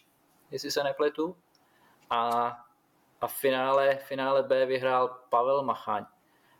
jestli 0.52 0.72
se 0.72 0.84
nepletu 0.84 1.36
a, 2.10 2.58
a 3.22 3.28
v 3.28 3.34
finále, 3.34 3.96
finále 3.96 4.44
B 4.44 4.66
vyhrál 4.66 5.20
Pavel 5.30 5.64
Machaň. 5.64 6.06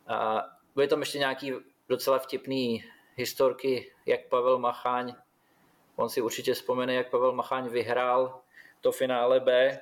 A 0.06 0.44
byly 0.74 0.88
tam 0.88 1.00
ještě 1.00 1.18
nějaký 1.18 1.52
docela 1.88 2.18
vtipný 2.18 2.84
historky, 3.16 3.92
jak 4.06 4.28
Pavel 4.28 4.58
Machaň, 4.58 5.14
on 5.96 6.08
si 6.08 6.20
určitě 6.20 6.54
vzpomene, 6.54 6.94
jak 6.94 7.10
Pavel 7.10 7.32
Machaň 7.32 7.68
vyhrál 7.68 8.40
to 8.80 8.92
finále 8.92 9.40
B 9.40 9.80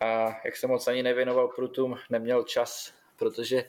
a 0.00 0.06
jak 0.44 0.56
se 0.56 0.66
moc 0.66 0.88
ani 0.88 1.02
nevěnoval 1.02 1.48
prutům, 1.48 1.98
neměl 2.10 2.42
čas, 2.42 2.92
protože, 3.16 3.64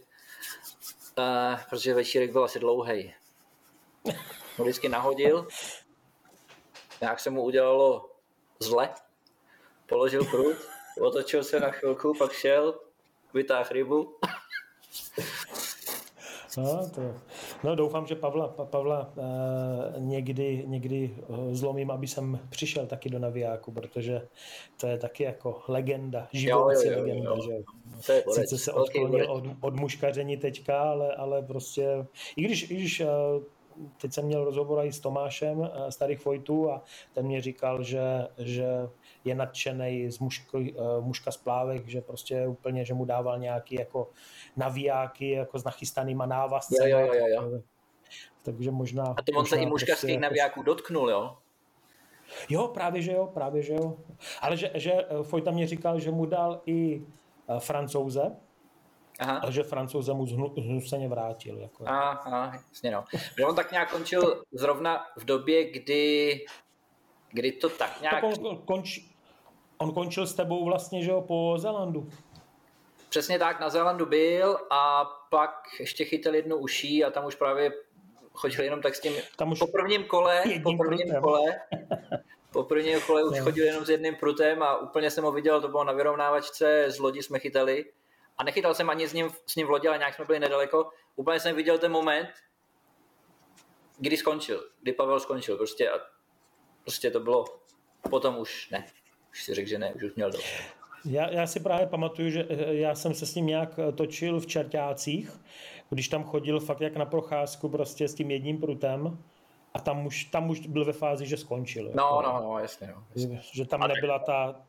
uh, 1.17 1.59
protože 1.69 1.93
večírek 1.93 2.31
byl 2.31 2.43
asi 2.43 2.59
dlouhý. 2.59 3.13
Ho 4.57 4.63
vždycky 4.63 4.89
nahodil, 4.89 5.47
nějak 7.01 7.19
se 7.19 7.29
mu 7.29 7.43
udělalo 7.43 8.09
zle, 8.59 8.93
položil 9.85 10.25
prut 10.25 10.57
otočil 11.01 11.43
se 11.43 11.59
na 11.59 11.71
chvilku, 11.71 12.13
pak 12.19 12.31
šel, 12.31 12.75
vytáhl 13.33 13.69
rybu. 13.71 14.15
No, 16.57 16.89
to, 16.95 17.01
no 17.63 17.75
doufám, 17.75 18.07
že 18.07 18.15
Pavla, 18.15 18.47
Pavla 18.47 19.13
uh, 19.15 20.03
někdy, 20.03 20.63
někdy 20.67 21.15
uh, 21.27 21.53
zlomím, 21.53 21.91
aby 21.91 22.07
jsem 22.07 22.39
přišel 22.49 22.87
taky 22.87 23.09
do 23.09 23.19
navijáku, 23.19 23.71
protože 23.71 24.27
to 24.79 24.87
je 24.87 24.97
taky 24.97 25.23
jako 25.23 25.61
legenda, 25.67 26.27
živoucí 26.33 26.89
legenda, 26.89 27.29
jo. 27.29 27.41
že 27.41 27.63
to 28.05 28.11
je 28.11 28.23
Sice 28.29 28.57
se 28.57 28.71
odklonil 28.71 29.31
od, 29.31 29.43
od 29.61 29.75
muškaření 29.75 30.37
teďka, 30.37 30.81
ale, 30.81 31.15
ale 31.15 31.41
prostě, 31.41 32.05
i 32.35 32.41
když, 32.41 32.71
i 32.71 32.75
když 32.75 32.99
uh, 32.99 33.07
teď 34.01 34.13
jsem 34.13 34.25
měl 34.25 34.43
rozhovor 34.43 34.85
i 34.85 34.93
s 34.93 34.99
Tomášem 34.99 35.69
Starých 35.89 36.25
Vojtů 36.25 36.71
a 36.71 36.81
ten 37.13 37.25
mě 37.25 37.41
říkal, 37.41 37.83
že, 37.83 38.27
že 38.37 38.67
je 39.23 39.35
nadšený 39.35 40.11
z 40.11 40.19
mužky, 40.19 40.73
uh, 40.73 41.05
mužka 41.05 41.31
z 41.31 41.37
plávek, 41.37 41.87
že 41.87 42.01
prostě 42.01 42.47
úplně, 42.47 42.85
že 42.85 42.93
mu 42.93 43.05
dával 43.05 43.39
nějaký 43.39 43.75
jako 43.75 44.09
navijáky 44.57 45.29
jako 45.29 45.59
s 45.59 45.63
nachystanýma 45.63 46.25
návazcemi. 46.25 46.89
Jo, 46.89 46.99
jo, 46.99 47.13
jo, 47.13 47.49
jo. 47.51 47.61
Takže 48.43 48.71
možná... 48.71 49.03
A 49.17 49.21
to 49.21 49.31
on 49.37 49.45
se 49.45 49.55
i 49.55 49.65
mužka 49.65 49.85
prostě, 49.85 50.07
z 50.07 50.09
těch 50.09 50.19
navijáků 50.19 50.63
dotknul, 50.63 51.09
jo? 51.09 51.37
Jo, 52.49 52.67
právě 52.67 53.01
že 53.01 53.11
jo, 53.11 53.31
právě 53.33 53.61
že 53.63 53.73
jo. 53.73 53.97
Ale 54.41 54.57
že, 54.57 54.71
že 54.73 54.93
eh, 54.93 55.23
Fojta 55.23 55.51
mě 55.51 55.67
říkal, 55.67 55.99
že 55.99 56.11
mu 56.11 56.25
dal 56.25 56.61
i 56.65 57.01
francouze, 57.59 58.35
Aha. 59.19 59.37
a 59.37 59.51
že 59.51 59.63
francouze 59.63 60.13
mu 60.13 60.27
znuceně 60.57 61.07
vrátil. 61.07 61.59
Jako. 61.59 61.83
Aha, 61.87 62.51
jasně 62.69 62.91
no. 62.91 63.03
Že 63.37 63.45
on 63.45 63.55
tak 63.55 63.71
nějak 63.71 63.91
končil 63.91 64.43
zrovna 64.51 65.05
v 65.17 65.25
době, 65.25 65.71
kdy, 65.71 66.45
kdy 67.31 67.51
to 67.51 67.69
tak 67.69 68.01
nějak... 68.01 68.23
On, 68.23 68.57
konč, 68.57 68.99
On 69.77 69.93
končil 69.93 70.27
s 70.27 70.33
tebou 70.33 70.65
vlastně, 70.65 71.03
že 71.03 71.11
jo, 71.11 71.21
po 71.21 71.55
Zélandu. 71.57 72.09
Přesně 73.09 73.39
tak, 73.39 73.59
na 73.59 73.69
Zélandu 73.69 74.05
byl 74.05 74.57
a 74.69 75.05
pak 75.29 75.67
ještě 75.79 76.05
chytil 76.05 76.35
jednu 76.35 76.55
uší 76.55 77.03
a 77.03 77.11
tam 77.11 77.25
už 77.25 77.35
právě 77.35 77.71
chodil 78.33 78.63
jenom 78.63 78.81
tak 78.81 78.95
s 78.95 78.99
tím 78.99 79.13
tam 79.37 79.51
už 79.51 79.59
po 79.59 79.67
prvním 79.67 80.03
kole, 80.03 80.43
po 80.63 80.77
prvním 80.77 81.07
prutem. 81.07 81.23
kole, 81.23 81.41
po 82.51 82.63
prvním 82.63 83.01
kole 83.01 83.23
už 83.23 83.39
chodil 83.39 83.65
jenom 83.65 83.85
s 83.85 83.89
jedným 83.89 84.15
prutem 84.15 84.63
a 84.63 84.77
úplně 84.77 85.11
jsem 85.11 85.23
ho 85.23 85.31
viděl, 85.31 85.61
to 85.61 85.67
bylo 85.67 85.83
na 85.83 85.93
vyrovnávačce, 85.93 86.85
z 86.87 86.99
lodi 86.99 87.23
jsme 87.23 87.39
chytali 87.39 87.85
a 88.37 88.43
nechytal 88.43 88.73
jsem 88.73 88.89
ani 88.89 89.07
s 89.07 89.13
ním, 89.13 89.29
s 89.45 89.55
ním 89.55 89.67
v 89.67 89.69
lodi, 89.69 89.87
ale 89.87 89.97
nějak 89.97 90.15
jsme 90.15 90.25
byli 90.25 90.39
nedaleko. 90.39 90.89
Úplně 91.15 91.39
jsem 91.39 91.55
viděl 91.55 91.77
ten 91.77 91.91
moment, 91.91 92.29
kdy 93.97 94.17
skončil, 94.17 94.69
kdy 94.81 94.93
Pavel 94.93 95.19
skončil, 95.19 95.57
prostě 95.57 95.89
a 95.89 95.99
prostě 96.81 97.11
to 97.11 97.19
bylo, 97.19 97.45
potom 98.09 98.37
už 98.37 98.69
ne 98.69 98.85
už 99.35 99.43
si 99.43 99.53
řekl, 99.53 99.69
že 99.69 99.77
ne, 99.79 99.93
už, 99.93 100.03
už 100.03 100.15
měl 100.15 100.31
dost. 100.31 100.45
Já, 101.05 101.29
já 101.31 101.47
si 101.47 101.59
právě 101.59 101.87
pamatuju, 101.87 102.29
že 102.29 102.47
eh, 102.49 102.73
já 102.73 102.95
jsem 102.95 103.13
se 103.13 103.25
s 103.25 103.35
ním 103.35 103.45
nějak 103.45 103.79
eh, 103.79 103.91
točil 103.91 104.39
v 104.39 104.47
Čertácích, 104.47 105.31
když 105.89 106.07
tam 106.07 106.23
chodil 106.23 106.59
fakt 106.59 106.81
jak 106.81 106.95
na 106.95 107.05
procházku 107.05 107.69
prostě 107.69 108.07
s 108.07 108.13
tím 108.13 108.31
jedním 108.31 108.57
prutem 108.57 109.23
a 109.75 109.79
tam 109.79 110.05
už, 110.05 110.23
tam 110.23 110.49
už 110.49 110.67
byl 110.67 110.85
ve 110.85 110.93
fázi, 110.93 111.25
že 111.25 111.37
skončil. 111.37 111.91
No, 111.95 112.03
jako, 112.03 112.21
no, 112.21 112.41
no, 112.43 112.59
jasně. 112.59 112.93
No, 112.95 113.03
jasně. 113.15 113.41
Že 113.53 113.65
tam 113.65 113.83
a 113.83 113.87
nebyla 113.87 114.19
ta, 114.19 114.61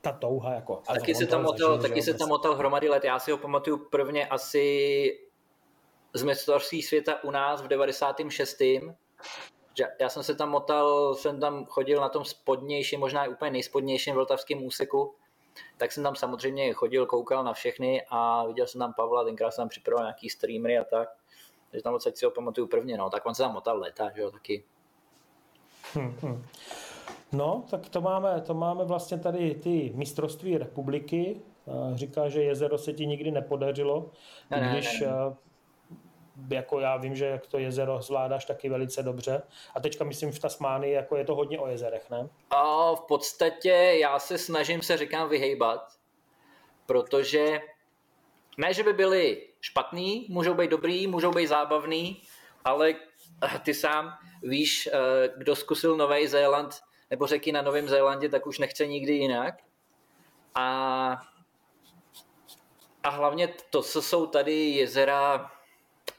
ta 0.00 0.12
touha. 0.12 0.54
Jako, 0.54 0.82
a 0.88 0.94
taky 0.94 1.14
se 1.14 1.26
tam 1.26 1.42
motal, 1.42 1.78
taky 1.78 2.02
se 2.02 2.14
tam 2.14 2.28
motal 2.28 2.54
hromady 2.54 2.88
let. 2.88 3.04
Já 3.04 3.18
si 3.18 3.30
ho 3.30 3.38
pamatuju 3.38 3.76
prvně 3.90 4.26
asi 4.26 5.18
z 6.14 6.22
mistrovství 6.22 6.82
světa 6.82 7.24
u 7.24 7.30
nás 7.30 7.62
v 7.62 7.68
96 7.68 8.62
já 10.00 10.08
jsem 10.08 10.22
se 10.22 10.34
tam 10.34 10.50
motal, 10.50 11.14
jsem 11.14 11.40
tam 11.40 11.66
chodil 11.66 12.00
na 12.00 12.08
tom 12.08 12.24
spodnějším, 12.24 13.00
možná 13.00 13.24
i 13.24 13.28
úplně 13.28 13.50
nejspodnějším 13.50 14.14
vltavském 14.14 14.64
úseku, 14.64 15.14
tak 15.76 15.92
jsem 15.92 16.02
tam 16.02 16.16
samozřejmě 16.16 16.72
chodil, 16.72 17.06
koukal 17.06 17.44
na 17.44 17.52
všechny 17.52 18.02
a 18.10 18.46
viděl 18.46 18.66
jsem 18.66 18.78
tam 18.78 18.94
Pavla, 18.94 19.24
tenkrát 19.24 19.50
jsem 19.50 19.62
tam 19.62 19.68
připravoval 19.68 20.06
nějaký 20.06 20.30
streamery 20.30 20.78
a 20.78 20.84
tak, 20.84 21.08
takže 21.72 21.82
tam 21.82 21.94
odsaď 21.94 22.16
si 22.16 22.24
ho 22.24 22.30
pamatuju 22.30 22.66
prvně, 22.66 22.96
no, 22.96 23.10
tak 23.10 23.26
on 23.26 23.34
se 23.34 23.42
tam 23.42 23.52
motal 23.52 23.78
leta, 23.78 24.10
že 24.14 24.20
jo, 24.20 24.30
taky. 24.30 24.64
Hmm, 25.94 26.16
hmm. 26.22 26.44
No, 27.32 27.64
tak 27.70 27.88
to 27.88 28.00
máme, 28.00 28.40
to 28.40 28.54
máme 28.54 28.84
vlastně 28.84 29.18
tady 29.18 29.54
ty 29.54 29.92
mistrovství 29.94 30.58
republiky. 30.58 31.40
Říká, 31.94 32.28
že 32.28 32.42
jezero 32.42 32.78
se 32.78 32.92
ti 32.92 33.06
nikdy 33.06 33.30
nepodařilo, 33.30 34.10
ne, 34.50 34.60
ne, 34.60 34.72
když 34.72 35.00
ne, 35.00 35.06
ne 35.06 35.36
jako 36.50 36.80
já 36.80 36.96
vím, 36.96 37.16
že 37.16 37.26
jak 37.26 37.46
to 37.46 37.58
jezero 37.58 38.02
zvládáš 38.02 38.44
taky 38.44 38.68
velice 38.68 39.02
dobře. 39.02 39.42
A 39.74 39.80
teďka 39.80 40.04
myslím 40.04 40.32
v 40.32 40.38
Tasmánii, 40.38 40.92
jako 40.92 41.16
je 41.16 41.24
to 41.24 41.34
hodně 41.34 41.58
o 41.58 41.68
jezerech, 41.68 42.10
ne? 42.10 42.28
A 42.50 42.94
v 42.94 43.00
podstatě 43.00 43.72
já 44.00 44.18
se 44.18 44.38
snažím 44.38 44.82
se 44.82 44.96
říkám 44.96 45.28
vyhejbat, 45.28 45.92
protože 46.86 47.60
ne, 48.58 48.74
že 48.74 48.82
by 48.82 48.92
byli 48.92 49.51
špatný, 49.62 50.26
můžou 50.28 50.54
být 50.54 50.70
dobrý, 50.70 51.06
můžou 51.06 51.30
být 51.30 51.46
zábavný, 51.46 52.22
ale 52.64 52.94
ty 53.62 53.74
sám 53.74 54.18
víš, 54.42 54.88
eh, 54.92 55.28
kdo 55.36 55.56
zkusil 55.56 55.96
Nový 55.96 56.26
Zéland 56.26 56.80
nebo 57.10 57.26
řeky 57.26 57.52
na 57.52 57.62
Novém 57.62 57.88
Zélandě, 57.88 58.28
tak 58.28 58.46
už 58.46 58.58
nechce 58.58 58.86
nikdy 58.86 59.12
jinak. 59.12 59.54
A, 60.54 61.22
a 63.02 63.08
hlavně 63.08 63.48
to, 63.70 63.82
co 63.82 64.02
jsou 64.02 64.26
tady 64.26 64.52
jezera, 64.52 65.50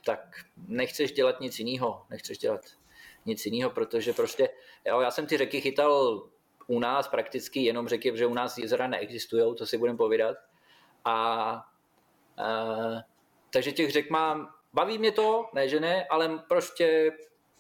tak 0.06 0.20
nechceš 0.68 1.12
dělat 1.12 1.40
nic 1.40 1.60
jiného. 1.60 2.06
Nechceš 2.10 2.38
dělat 2.38 2.62
nic 3.26 3.46
jiného, 3.46 3.70
protože 3.70 4.14
prostě, 4.14 4.50
jo, 4.86 5.00
já 5.00 5.12
jsem 5.12 5.28
ty 5.28 5.38
řeky 5.38 5.62
chytal 5.62 6.24
u 6.68 6.80
nás 6.80 7.08
prakticky 7.08 7.64
jenom 7.64 7.88
řeky, 7.88 8.18
že 8.18 8.26
u 8.26 8.34
nás 8.34 8.58
jezera 8.58 8.88
neexistují, 8.88 9.56
to 9.56 9.66
si 9.66 9.78
budeme 9.78 9.98
povídat. 9.98 10.38
A, 11.06 11.14
a 11.14 11.64
takže 13.54 13.72
těch 13.72 13.92
řek 13.92 14.10
mám, 14.10 14.54
baví 14.74 14.98
mě 14.98 15.12
to, 15.12 15.50
ne 15.54 15.70
že 15.70 15.80
ne, 15.80 16.06
ale 16.06 16.44
prostě 16.48 17.12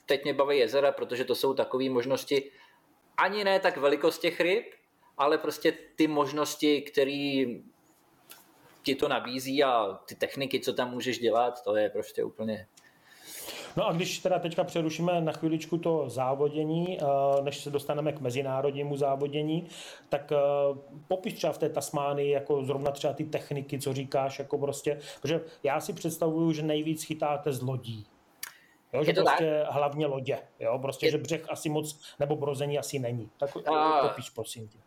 teď 0.06 0.24
mě 0.24 0.34
baví 0.34 0.58
jezera, 0.58 0.91
protože 0.91 1.26
to 1.26 1.36
jsou 1.36 1.54
takové 1.54 1.89
možnosti, 1.89 2.52
ani 3.18 3.44
ne 3.44 3.60
tak 3.60 3.78
velikost 3.78 4.20
těch 4.20 4.39
ryb, 4.39 4.66
ale 5.18 5.38
prostě 5.38 5.72
ty 5.96 6.08
možnosti, 6.08 6.82
které 6.82 7.46
ti 8.84 8.96
to 8.96 9.08
nabízí 9.08 9.64
a 9.64 10.00
ty 10.06 10.16
techniky, 10.16 10.60
co 10.60 10.74
tam 10.74 10.91
můžeš 10.91 11.20
dělat, 11.20 11.64
to 11.64 11.76
je 11.76 11.89
prostě 11.89 12.24
úplně 12.24 12.68
No 13.76 13.88
a 13.88 13.93
když 13.93 14.19
teda 14.19 14.39
teďka 14.39 14.63
přerušíme 14.63 15.21
na 15.21 15.32
chviličku 15.32 15.78
to 15.78 16.09
závodění, 16.09 16.97
eh, 17.01 17.41
než 17.41 17.63
se 17.63 17.69
dostaneme 17.69 18.11
k 18.11 18.19
mezinárodnímu 18.19 18.97
závodění, 18.97 19.67
tak 20.09 20.32
eh, 20.32 20.38
popiš 21.07 21.34
třeba 21.34 21.53
v 21.53 21.57
té 21.57 21.69
Tasmánii 21.69 22.32
jako 22.32 22.63
zrovna 22.63 22.91
třeba 22.91 23.13
ty 23.13 23.24
techniky, 23.24 23.80
co 23.80 23.93
říkáš, 23.93 24.39
jako 24.39 24.57
prostě, 24.57 24.99
protože 25.21 25.41
já 25.63 25.80
si 25.80 25.93
představuju, 25.93 26.51
že 26.51 26.61
nejvíc 26.61 27.03
chytáte 27.03 27.53
z 27.53 27.61
lodí. 27.61 28.05
Jo, 28.93 29.03
že 29.03 29.11
je 29.11 29.15
to 29.15 29.24
prostě 29.24 29.63
tak? 29.65 29.76
hlavně 29.76 30.05
lodě, 30.05 30.39
jo, 30.59 30.80
prostě, 30.80 31.05
je... 31.05 31.11
že 31.11 31.17
břeh 31.17 31.49
asi 31.49 31.69
moc, 31.69 32.15
nebo 32.19 32.36
brození 32.36 32.80
asi 32.80 32.99
není. 32.99 33.30
Tak 33.38 33.57
a... 33.67 34.07
popiš, 34.07 34.30
prosím 34.30 34.67
tě. 34.67 34.78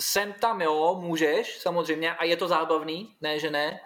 Sem 0.00 0.32
tam 0.32 0.60
jo, 0.60 0.98
můžeš, 1.00 1.58
samozřejmě, 1.58 2.14
a 2.14 2.24
je 2.24 2.36
to 2.36 2.48
zábavný, 2.48 3.08
ne, 3.20 3.38
že 3.38 3.50
ne, 3.50 3.80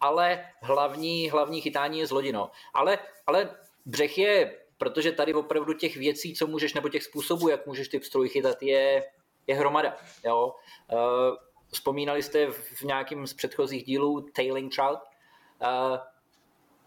ale 0.00 0.44
hlavní, 0.62 1.30
hlavní 1.30 1.60
chytání 1.60 1.98
je 1.98 2.06
z 2.06 2.10
lodi, 2.10 2.32
no. 2.32 2.50
Ale, 2.74 2.98
ale 3.26 3.50
břeh 3.86 4.18
je, 4.18 4.58
protože 4.78 5.12
tady 5.12 5.34
opravdu 5.34 5.72
těch 5.72 5.96
věcí, 5.96 6.34
co 6.34 6.46
můžeš, 6.46 6.74
nebo 6.74 6.88
těch 6.88 7.02
způsobů, 7.02 7.48
jak 7.48 7.66
můžeš 7.66 7.88
ty 7.88 7.98
pstroj 7.98 8.28
chytat, 8.28 8.62
je, 8.62 9.04
je 9.46 9.54
hromada, 9.54 9.96
jo. 10.24 10.54
Uh, 10.92 10.98
vzpomínali 11.72 12.22
jste 12.22 12.50
v 12.50 12.82
nějakým 12.82 13.26
z 13.26 13.34
předchozích 13.34 13.84
dílů 13.84 14.20
Tailing 14.20 14.74
Trout, 14.74 14.98
uh, 15.62 15.96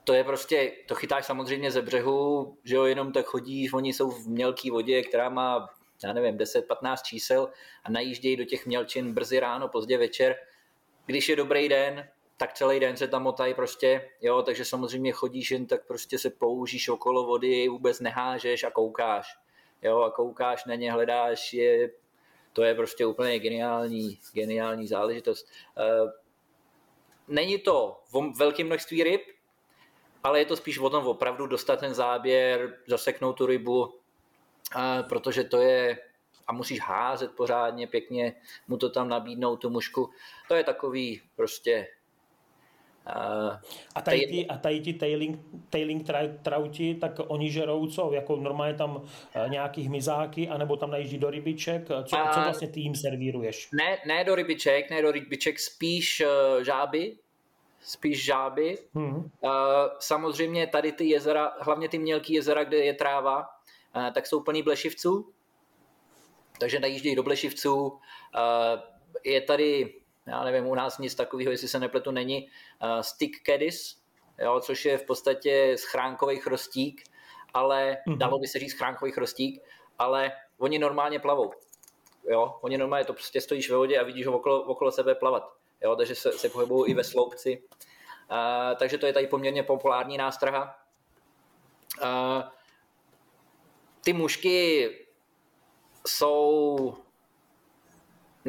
to 0.04 0.14
je 0.14 0.24
prostě, 0.24 0.72
to 0.88 0.96
chytáš 0.96 1.26
samozřejmě 1.26 1.72
ze 1.72 1.82
břehu, 1.82 2.58
že 2.64 2.76
jo, 2.76 2.84
jenom 2.84 3.12
tak 3.12 3.26
chodíš, 3.26 3.74
oni 3.74 3.94
jsou 3.94 4.12
v 4.12 4.28
mělké 4.28 4.72
vodě, 4.72 5.04
která 5.04 5.30
má 5.30 5.70
já 6.04 6.14
nevím, 6.14 6.38
10-15 6.38 6.96
čísel 7.04 7.50
a 7.84 7.92
najíždějí 7.92 8.36
do 8.36 8.46
těch 8.46 8.66
mělčin 8.66 9.14
brzy 9.14 9.40
ráno, 9.40 9.68
pozdě 9.68 9.98
večer. 9.98 10.36
Když 11.06 11.30
je 11.30 11.36
dobrý 11.36 11.70
den, 11.70 12.10
tak 12.38 12.54
celý 12.54 12.80
den 12.80 12.98
se 12.98 13.08
tam 13.08 13.24
motají 13.24 13.54
prostě, 13.54 14.10
jo, 14.22 14.42
takže 14.42 14.66
samozřejmě 14.66 15.12
chodíš 15.12 15.52
jen 15.52 15.66
tak 15.66 15.88
prostě 15.88 16.20
se 16.20 16.30
použíš 16.30 16.90
okolo 16.90 17.24
vody, 17.24 17.70
vůbec 17.70 18.00
nehážeš 18.00 18.64
a 18.64 18.72
koukáš, 18.72 19.38
jo, 19.82 20.02
a 20.02 20.12
koukáš 20.12 20.66
na 20.66 20.76
ně, 20.76 20.92
hledáš 20.92 21.54
je, 21.54 21.92
to 22.54 22.64
je 22.64 22.76
prostě 22.76 23.06
úplně 23.06 23.40
geniální, 23.40 24.20
geniální 24.34 24.88
záležitost. 24.88 25.50
E, 25.78 26.12
není 27.28 27.60
to 27.60 28.02
velké 28.38 28.64
množství 28.64 29.04
ryb, 29.04 29.22
ale 30.24 30.40
je 30.40 30.46
to 30.46 30.56
spíš 30.56 30.80
o 30.80 30.90
tom 30.90 31.08
opravdu 31.08 31.48
dostat 31.48 31.80
ten 31.80 31.94
záběr, 31.94 32.78
zaseknout 32.88 33.38
tu 33.38 33.46
rybu, 33.46 33.94
protože 35.10 35.44
to 35.44 35.62
je, 35.62 36.00
a 36.48 36.54
musíš 36.54 36.80
házet 36.82 37.32
pořádně, 37.32 37.88
pěkně 37.88 38.36
mu 38.68 38.78
to 38.78 38.90
tam 38.90 39.10
nabídnout, 39.10 39.58
tu 39.58 39.70
mušku. 39.70 40.10
To 40.48 40.56
je 40.56 40.64
takový 40.64 41.22
prostě 41.36 41.88
a 43.96 44.02
tady 44.02 44.20
ti, 44.20 44.48
a 44.48 44.58
tady 44.58 44.80
ti 44.80 44.94
tailing, 44.94 45.40
tailing 45.70 46.08
trauti, 46.44 46.96
tak 46.96 47.12
oni 47.28 47.52
žerou 47.52 47.88
co? 47.88 48.14
Jako 48.14 48.36
normálně 48.36 48.74
tam 48.74 49.04
eh, 49.36 49.50
nějaký 49.50 49.84
hmyzáky, 49.84 50.50
anebo 50.50 50.78
tam 50.78 50.92
najíždí 50.92 51.18
do 51.18 51.30
rybiček? 51.30 51.88
Co, 51.88 52.18
a, 52.18 52.34
co 52.34 52.40
vlastně 52.40 52.68
ty 52.68 52.80
jim 52.80 52.96
servíruješ? 52.96 53.70
Ne, 53.72 53.98
ne 54.08 54.24
do 54.24 54.36
rybiček, 54.36 54.90
ne 54.90 55.02
do 55.02 55.12
rybiček, 55.12 55.60
spíš 55.60 56.24
žáby, 56.62 57.18
spíš 57.80 58.26
žáby. 58.26 58.78
Hmm. 58.96 59.30
Samozřejmě 60.00 60.68
tady 60.68 60.92
ty 60.92 61.06
jezera, 61.06 61.52
hlavně 61.60 61.90
ty 61.90 62.00
mělký 62.00 62.34
jezera, 62.34 62.64
kde 62.64 62.78
je 62.78 62.94
tráva, 62.94 63.46
tak 64.14 64.28
jsou 64.28 64.44
plný 64.44 64.64
blešivců, 64.64 65.32
takže 66.60 66.80
najíždějí 66.80 67.16
do 67.16 67.24
blešivců. 67.24 68.00
Je 69.26 69.42
tady, 69.42 69.94
já 70.28 70.44
nevím, 70.44 70.68
u 70.68 70.76
nás 70.76 70.98
nic 70.98 71.16
takového, 71.16 71.52
jestli 71.52 71.68
se 71.68 71.80
nepletu, 71.80 72.12
není, 72.12 72.50
stick 73.02 73.44
caddies, 73.46 74.02
jo, 74.40 74.60
což 74.60 74.86
je 74.86 74.98
v 74.98 75.04
podstatě 75.04 75.76
schránkový 75.78 76.38
chrostík, 76.38 77.04
ale 77.54 77.98
mm-hmm. 78.08 78.18
dalo 78.18 78.40
by 78.40 78.48
se 78.48 78.60
říct 78.60 78.72
schránkový 78.72 79.12
chrostík, 79.12 79.64
ale 80.00 80.32
oni 80.58 80.80
normálně 80.80 81.20
plavou. 81.20 81.54
Jo, 82.30 82.58
oni 82.62 82.78
normálně 82.78 83.06
to 83.06 83.14
prostě 83.14 83.42
stojíš 83.42 83.70
ve 83.70 83.78
vodě 83.78 84.00
a 84.00 84.04
vidíš 84.04 84.28
ho 84.28 84.34
okolo, 84.34 84.62
okolo 84.62 84.92
sebe 84.92 85.16
plavat. 85.16 85.54
Jo, 85.82 85.96
takže 85.96 86.16
se, 86.16 86.32
se 86.32 86.50
pohybují 86.50 86.92
i 86.92 86.94
ve 86.94 87.04
sloupci. 87.04 87.64
Uh, 88.32 88.78
takže 88.78 88.98
to 88.98 89.06
je 89.06 89.14
tady 89.14 89.28
poměrně 89.28 89.64
populární 89.64 90.18
nástraha. 90.18 90.80
Uh, 92.02 92.44
ty 94.04 94.14
mušky 94.14 94.90
jsou 96.08 96.98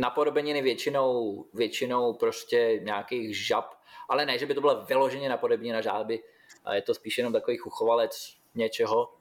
napodobeniny 0.01 0.63
většinou, 0.63 1.45
většinou 1.55 2.13
prostě 2.13 2.81
nějakých 2.83 3.47
žab, 3.47 3.75
ale 4.09 4.27
ne, 4.27 4.39
že 4.39 4.47
by 4.47 4.55
to 4.55 4.61
bylo 4.61 4.85
vyloženě 4.85 5.29
napodobenina 5.29 5.81
žáby, 5.81 6.23
je 6.73 6.83
to 6.83 6.95
spíš 6.95 7.19
jenom 7.19 7.33
takový 7.33 7.57
chuchovalec 7.57 8.37
něčeho. 8.55 9.15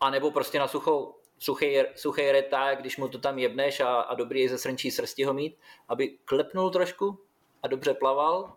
A 0.00 0.10
nebo 0.10 0.30
prostě 0.30 0.58
na 0.58 0.68
suchou, 0.68 1.14
suchý, 1.38 1.76
suchý 1.94 2.30
reták, 2.30 2.80
když 2.80 2.96
mu 2.96 3.08
to 3.08 3.18
tam 3.18 3.38
jebneš 3.38 3.80
a, 3.80 4.00
a 4.00 4.14
dobrý 4.14 4.40
je 4.40 4.48
ze 4.48 4.58
srnčí 4.58 4.90
srsti 4.90 5.24
ho 5.24 5.34
mít, 5.34 5.58
aby 5.88 6.08
klepnul 6.24 6.70
trošku 6.70 7.18
a 7.62 7.68
dobře 7.68 7.94
plaval. 7.94 8.56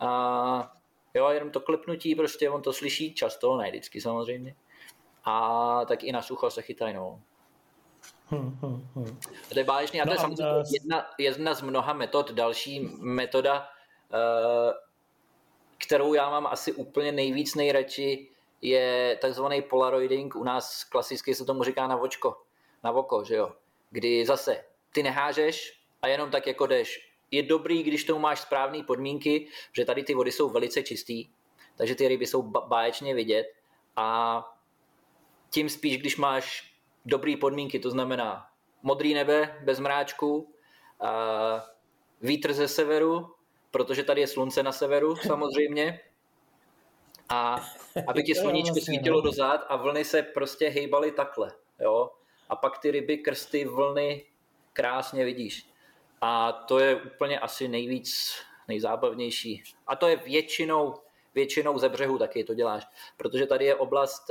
A 0.00 0.76
jo, 1.14 1.28
jenom 1.28 1.50
to 1.50 1.60
klepnutí, 1.60 2.14
prostě 2.14 2.50
on 2.50 2.62
to 2.62 2.72
slyší 2.72 3.14
často, 3.14 3.56
ne 3.56 3.70
vždycky 3.70 4.00
samozřejmě 4.00 4.56
a 5.24 5.84
tak 5.84 6.04
i 6.04 6.12
na 6.12 6.22
sucho 6.22 6.50
se 6.50 6.62
chytají. 6.62 6.94
No. 6.94 7.22
Hmm, 8.30 8.58
hmm, 8.62 8.88
hmm. 8.94 9.20
To 9.52 9.58
je 9.58 9.64
báječný 9.64 10.00
a 10.00 10.04
to 10.04 10.10
je 10.10 10.16
no 10.16 10.20
samozřejmě 10.20 10.62
jedna, 10.72 11.06
jedna 11.18 11.54
z 11.54 11.62
mnoha 11.62 11.92
metod. 11.92 12.30
Další 12.30 12.80
metoda, 12.98 13.68
uh, 14.12 14.72
kterou 15.78 16.14
já 16.14 16.30
mám 16.30 16.46
asi 16.46 16.72
úplně 16.72 17.12
nejvíc 17.12 17.54
nejradši, 17.54 18.28
je 18.62 19.18
takzvaný 19.20 19.62
polaroiding. 19.62 20.36
U 20.36 20.44
nás 20.44 20.84
klasicky 20.84 21.34
se 21.34 21.44
tomu 21.44 21.62
říká 21.62 21.86
na 21.86 21.96
vočko, 21.96 22.42
na 22.84 22.92
oko, 22.92 23.24
že 23.24 23.34
jo. 23.34 23.52
Kdy 23.90 24.26
zase 24.26 24.64
ty 24.92 25.02
nehážeš 25.02 25.80
a 26.02 26.08
jenom 26.08 26.30
tak 26.30 26.46
jako 26.46 26.66
jdeš. 26.66 27.10
Je 27.30 27.42
dobrý, 27.42 27.82
když 27.82 28.04
tomu 28.04 28.20
máš 28.20 28.40
správné 28.40 28.82
podmínky, 28.82 29.48
že 29.72 29.84
tady 29.84 30.02
ty 30.02 30.14
vody 30.14 30.32
jsou 30.32 30.50
velice 30.50 30.82
čistý, 30.82 31.28
takže 31.76 31.94
ty 31.94 32.08
ryby 32.08 32.26
jsou 32.26 32.42
báječně 32.42 33.14
vidět 33.14 33.46
a 33.96 34.42
tím 35.50 35.68
spíš, 35.68 35.98
když 35.98 36.16
máš 36.16 36.69
dobré 37.04 37.36
podmínky, 37.40 37.78
to 37.78 37.90
znamená 37.90 38.46
modrý 38.82 39.14
nebe 39.14 39.60
bez 39.64 39.80
mráčku, 39.80 40.54
vítr 42.20 42.52
ze 42.52 42.68
severu, 42.68 43.34
protože 43.70 44.02
tady 44.02 44.20
je 44.20 44.26
slunce 44.26 44.62
na 44.62 44.72
severu 44.72 45.16
samozřejmě, 45.26 46.00
a 47.28 47.60
aby 48.06 48.22
ti 48.22 48.34
sluníčko 48.34 48.74
vlastně, 48.74 48.94
svítilo 48.94 49.16
no. 49.16 49.22
do 49.22 49.32
zad 49.32 49.66
a 49.68 49.76
vlny 49.76 50.04
se 50.04 50.22
prostě 50.22 50.68
hejbaly 50.68 51.12
takhle, 51.12 51.52
jo. 51.80 52.10
A 52.48 52.56
pak 52.56 52.78
ty 52.78 52.90
ryby, 52.90 53.18
krsty, 53.18 53.64
vlny 53.64 54.26
krásně 54.72 55.24
vidíš. 55.24 55.66
A 56.20 56.52
to 56.52 56.78
je 56.78 56.96
úplně 56.96 57.40
asi 57.40 57.68
nejvíc, 57.68 58.34
nejzábavnější. 58.68 59.62
A 59.86 59.96
to 59.96 60.08
je 60.08 60.16
většinou, 60.16 60.94
většinou 61.34 61.78
ze 61.78 61.88
břehu 61.88 62.18
taky 62.18 62.44
to 62.44 62.54
děláš, 62.54 62.86
protože 63.16 63.46
tady 63.46 63.64
je 63.64 63.74
oblast, 63.74 64.30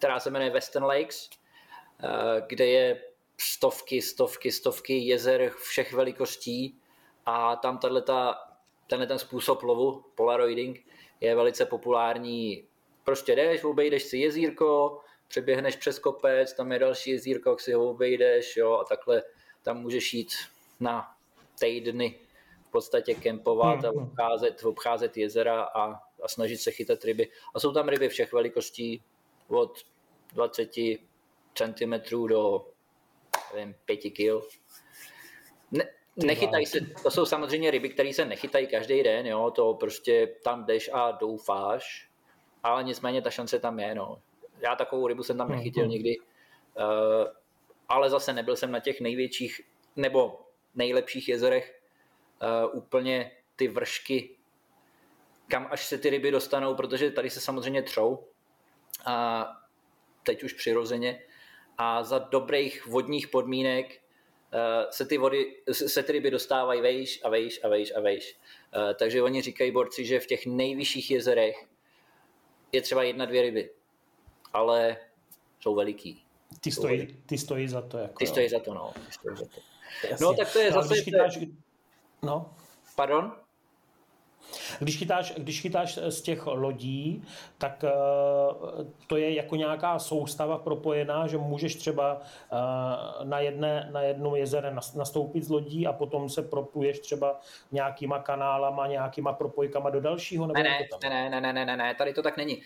která 0.00 0.20
se 0.20 0.30
jmenuje 0.30 0.50
Western 0.50 0.84
Lakes, 0.84 1.30
kde 2.46 2.66
je 2.66 3.02
stovky, 3.40 4.02
stovky, 4.02 4.52
stovky 4.52 4.98
jezer 4.98 5.50
všech 5.50 5.92
velikostí 5.92 6.80
a 7.26 7.56
tam 7.56 7.78
tato, 7.78 8.34
tenhle 8.86 9.06
ten 9.06 9.18
způsob 9.18 9.62
lovu, 9.62 10.04
polaroiding, 10.14 10.86
je 11.20 11.36
velice 11.36 11.66
populární. 11.66 12.64
Prostě 13.04 13.36
jdeš, 13.36 13.64
obejdeš 13.64 14.02
si 14.02 14.18
jezírko, 14.18 15.00
přeběhneš 15.28 15.76
přes 15.76 15.98
kopec, 15.98 16.52
tam 16.52 16.72
je 16.72 16.78
další 16.78 17.10
jezírko, 17.10 17.50
jak 17.50 17.60
si 17.60 17.72
ho 17.72 17.90
obejdeš 17.90 18.56
jo, 18.56 18.72
a 18.72 18.84
takhle 18.84 19.22
tam 19.62 19.80
můžeš 19.80 20.14
jít 20.14 20.32
na 20.80 21.14
týdny 21.58 22.18
v 22.68 22.70
podstatě 22.70 23.14
kempovat 23.14 23.84
a 23.84 23.90
hmm. 23.90 24.02
obcházet, 24.02 24.64
obcházet 24.64 25.16
jezera 25.16 25.62
a, 25.62 25.92
a 26.22 26.28
snažit 26.28 26.58
se 26.58 26.70
chytat 26.70 27.04
ryby. 27.04 27.28
A 27.54 27.60
jsou 27.60 27.72
tam 27.72 27.88
ryby 27.88 28.08
všech 28.08 28.32
velikostí 28.32 29.02
od 29.50 29.78
20 30.32 30.70
cm 31.54 32.26
do 32.28 32.66
nevím, 33.54 33.74
5 33.84 33.96
kg. 33.96 34.44
Ne, 35.70 35.84
nechytají 36.16 36.66
se, 36.66 36.80
to 37.02 37.10
jsou 37.10 37.26
samozřejmě 37.26 37.70
ryby, 37.70 37.88
které 37.88 38.12
se 38.12 38.24
nechytají 38.24 38.66
každý 38.66 39.02
den, 39.02 39.26
jo, 39.26 39.50
to 39.50 39.74
prostě 39.74 40.26
tam 40.44 40.64
jdeš 40.64 40.90
a 40.92 41.10
doufáš, 41.10 42.10
ale 42.62 42.84
nicméně 42.84 43.22
ta 43.22 43.30
šance 43.30 43.58
tam 43.58 43.78
je, 43.78 43.94
no. 43.94 44.22
Já 44.60 44.76
takovou 44.76 45.06
rybu 45.06 45.22
jsem 45.22 45.38
tam 45.38 45.46
hmm, 45.46 45.56
nechytil 45.56 45.82
hmm. 45.82 45.90
nikdy, 45.90 46.18
uh, 46.18 46.24
ale 47.88 48.10
zase 48.10 48.32
nebyl 48.32 48.56
jsem 48.56 48.72
na 48.72 48.80
těch 48.80 49.00
největších 49.00 49.60
nebo 49.96 50.40
nejlepších 50.74 51.28
jezerech 51.28 51.82
uh, 52.42 52.78
úplně 52.78 53.32
ty 53.56 53.68
vršky, 53.68 54.36
kam 55.48 55.68
až 55.70 55.86
se 55.86 55.98
ty 55.98 56.10
ryby 56.10 56.30
dostanou, 56.30 56.74
protože 56.74 57.10
tady 57.10 57.30
se 57.30 57.40
samozřejmě 57.40 57.82
třou 57.82 58.24
a 59.04 59.46
teď 60.22 60.42
už 60.42 60.52
přirozeně 60.52 61.22
a 61.78 62.04
za 62.04 62.18
dobrých 62.18 62.86
vodních 62.86 63.28
podmínek 63.28 63.86
uh, 63.86 64.90
se 64.90 65.06
ty, 65.06 65.18
vody, 65.18 65.56
se 65.72 66.02
ty 66.02 66.12
ryby 66.12 66.30
dostávají 66.30 66.80
vejš 66.80 67.20
a 67.24 67.28
vejš 67.28 67.60
a 67.64 67.68
vejš 67.68 67.92
a 67.96 68.00
vejš. 68.00 68.36
Uh, 68.76 68.94
takže 68.94 69.22
oni 69.22 69.42
říkají 69.42 69.70
borci, 69.70 70.04
že 70.04 70.20
v 70.20 70.26
těch 70.26 70.46
nejvyšších 70.46 71.10
jezerech 71.10 71.66
je 72.72 72.82
třeba 72.82 73.02
jedna, 73.02 73.24
dvě 73.24 73.42
ryby, 73.42 73.70
ale 74.52 74.96
jsou 75.60 75.74
veliký. 75.74 76.24
Ty 76.60 76.70
stojí, 76.70 77.22
ty 77.26 77.38
stojí 77.38 77.68
za 77.68 77.82
to. 77.82 77.98
Jako, 77.98 78.14
ty 78.14 78.26
stojí 78.26 78.48
za 78.48 78.58
to, 78.58 78.74
no. 78.74 78.92
Ty 79.06 79.12
stojí 79.12 79.36
za 79.36 79.44
to. 79.44 79.60
No 80.20 80.34
tak 80.34 80.52
to 80.52 80.58
je 80.58 80.72
zase... 80.72 80.94
Když 80.94 81.04
chytáš... 81.04 81.38
No. 82.22 82.54
Pardon? 82.96 83.36
Když 84.78 84.98
chytáš, 84.98 85.32
když 85.36 85.60
chytáš 85.60 85.98
z 86.08 86.22
těch 86.22 86.46
lodí, 86.46 87.24
tak 87.58 87.84
uh, 87.84 88.84
to 89.06 89.16
je 89.16 89.34
jako 89.34 89.56
nějaká 89.56 89.98
soustava 89.98 90.58
propojená, 90.58 91.26
že 91.26 91.38
můžeš 91.38 91.74
třeba 91.74 92.14
uh, 92.14 93.26
na, 93.28 93.40
jedné, 93.40 93.88
na 93.92 94.02
jednom 94.02 94.36
jezere 94.36 94.74
nastoupit 94.94 95.44
z 95.44 95.50
lodí 95.50 95.86
a 95.86 95.92
potom 95.92 96.28
se 96.28 96.42
propuješ 96.42 96.98
třeba 96.98 97.40
nějakýma 97.72 98.18
kanálama, 98.18 98.86
nějakýma 98.86 99.32
propojkama 99.32 99.90
do 99.90 100.00
dalšího? 100.00 100.46
Nebo 100.46 100.62
ne, 100.62 100.88
ne, 101.02 101.30
ne, 101.30 101.40
ne, 101.40 101.52
ne, 101.52 101.64
ne, 101.64 101.76
ne, 101.76 101.94
tady 101.94 102.12
to 102.12 102.22
tak 102.22 102.36
není. 102.36 102.56
Uh, 102.56 102.62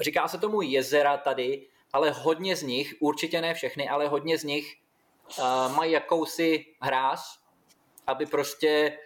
říká 0.00 0.28
se 0.28 0.38
tomu 0.38 0.62
jezera 0.62 1.16
tady, 1.16 1.66
ale 1.92 2.10
hodně 2.10 2.56
z 2.56 2.62
nich, 2.62 2.94
určitě 3.00 3.40
ne 3.40 3.54
všechny, 3.54 3.88
ale 3.88 4.08
hodně 4.08 4.38
z 4.38 4.44
nich 4.44 4.76
uh, 5.38 5.76
mají 5.76 5.92
jakousi 5.92 6.66
hráz, 6.80 7.38
aby 8.06 8.26
prostě 8.26 8.98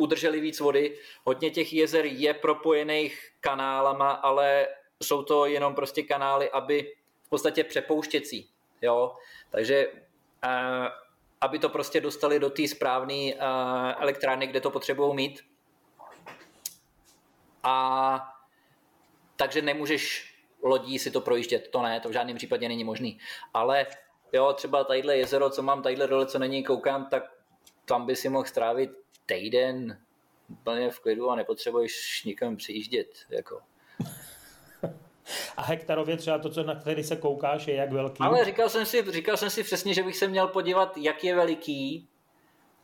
udrželi 0.00 0.40
víc 0.40 0.60
vody. 0.60 0.98
Hodně 1.24 1.50
těch 1.50 1.72
jezer 1.72 2.04
je 2.04 2.34
propojených 2.34 3.30
kanálama, 3.40 4.10
ale 4.10 4.68
jsou 5.02 5.22
to 5.22 5.46
jenom 5.46 5.74
prostě 5.74 6.02
kanály, 6.02 6.50
aby 6.50 6.92
v 7.22 7.28
podstatě 7.28 7.64
přepouštěcí. 7.64 8.48
Jo? 8.82 9.16
Takže 9.50 9.86
uh, 9.88 10.86
aby 11.40 11.58
to 11.58 11.68
prostě 11.68 12.00
dostali 12.00 12.38
do 12.38 12.50
té 12.50 12.68
správné 12.68 13.34
uh, 13.34 13.40
elektrárny, 13.98 14.46
kde 14.46 14.60
to 14.60 14.70
potřebují 14.70 15.14
mít. 15.14 15.40
A 17.62 18.36
takže 19.36 19.62
nemůžeš 19.62 20.34
lodí 20.62 20.98
si 20.98 21.10
to 21.10 21.20
projíždět, 21.20 21.68
to 21.68 21.82
ne, 21.82 22.00
to 22.00 22.08
v 22.08 22.12
žádném 22.12 22.36
případě 22.36 22.68
není 22.68 22.84
možný. 22.84 23.18
Ale 23.54 23.86
jo, 24.32 24.52
třeba 24.52 24.84
tadyhle 24.84 25.16
jezero, 25.16 25.50
co 25.50 25.62
mám 25.62 25.82
tadyhle 25.82 26.06
dole, 26.06 26.26
co 26.26 26.38
není 26.38 26.64
koukám, 26.64 27.06
tak 27.06 27.22
tam 27.84 28.06
by 28.06 28.16
si 28.16 28.28
mohl 28.28 28.44
strávit 28.44 28.90
týden 29.30 29.98
úplně 30.48 30.90
v 30.90 31.00
klidu 31.00 31.30
a 31.30 31.36
nepotřebuješ 31.36 32.24
nikam 32.24 32.56
přijíždět. 32.56 33.18
Jako. 33.30 33.60
A 35.56 35.62
hektarově 35.62 36.16
třeba 36.16 36.38
to, 36.38 36.50
co, 36.50 36.62
na 36.62 36.74
který 36.74 37.04
se 37.04 37.16
koukáš, 37.16 37.66
je 37.66 37.74
jak 37.74 37.92
velký? 37.92 38.20
Ale 38.20 38.44
říkal 38.44 38.68
jsem 38.68 38.86
si, 38.86 39.12
říkal 39.12 39.36
jsem 39.36 39.50
si 39.50 39.62
přesně, 39.62 39.94
že 39.94 40.02
bych 40.02 40.16
se 40.16 40.28
měl 40.28 40.48
podívat, 40.48 40.96
jak 40.96 41.24
je 41.24 41.36
veliký, 41.36 42.08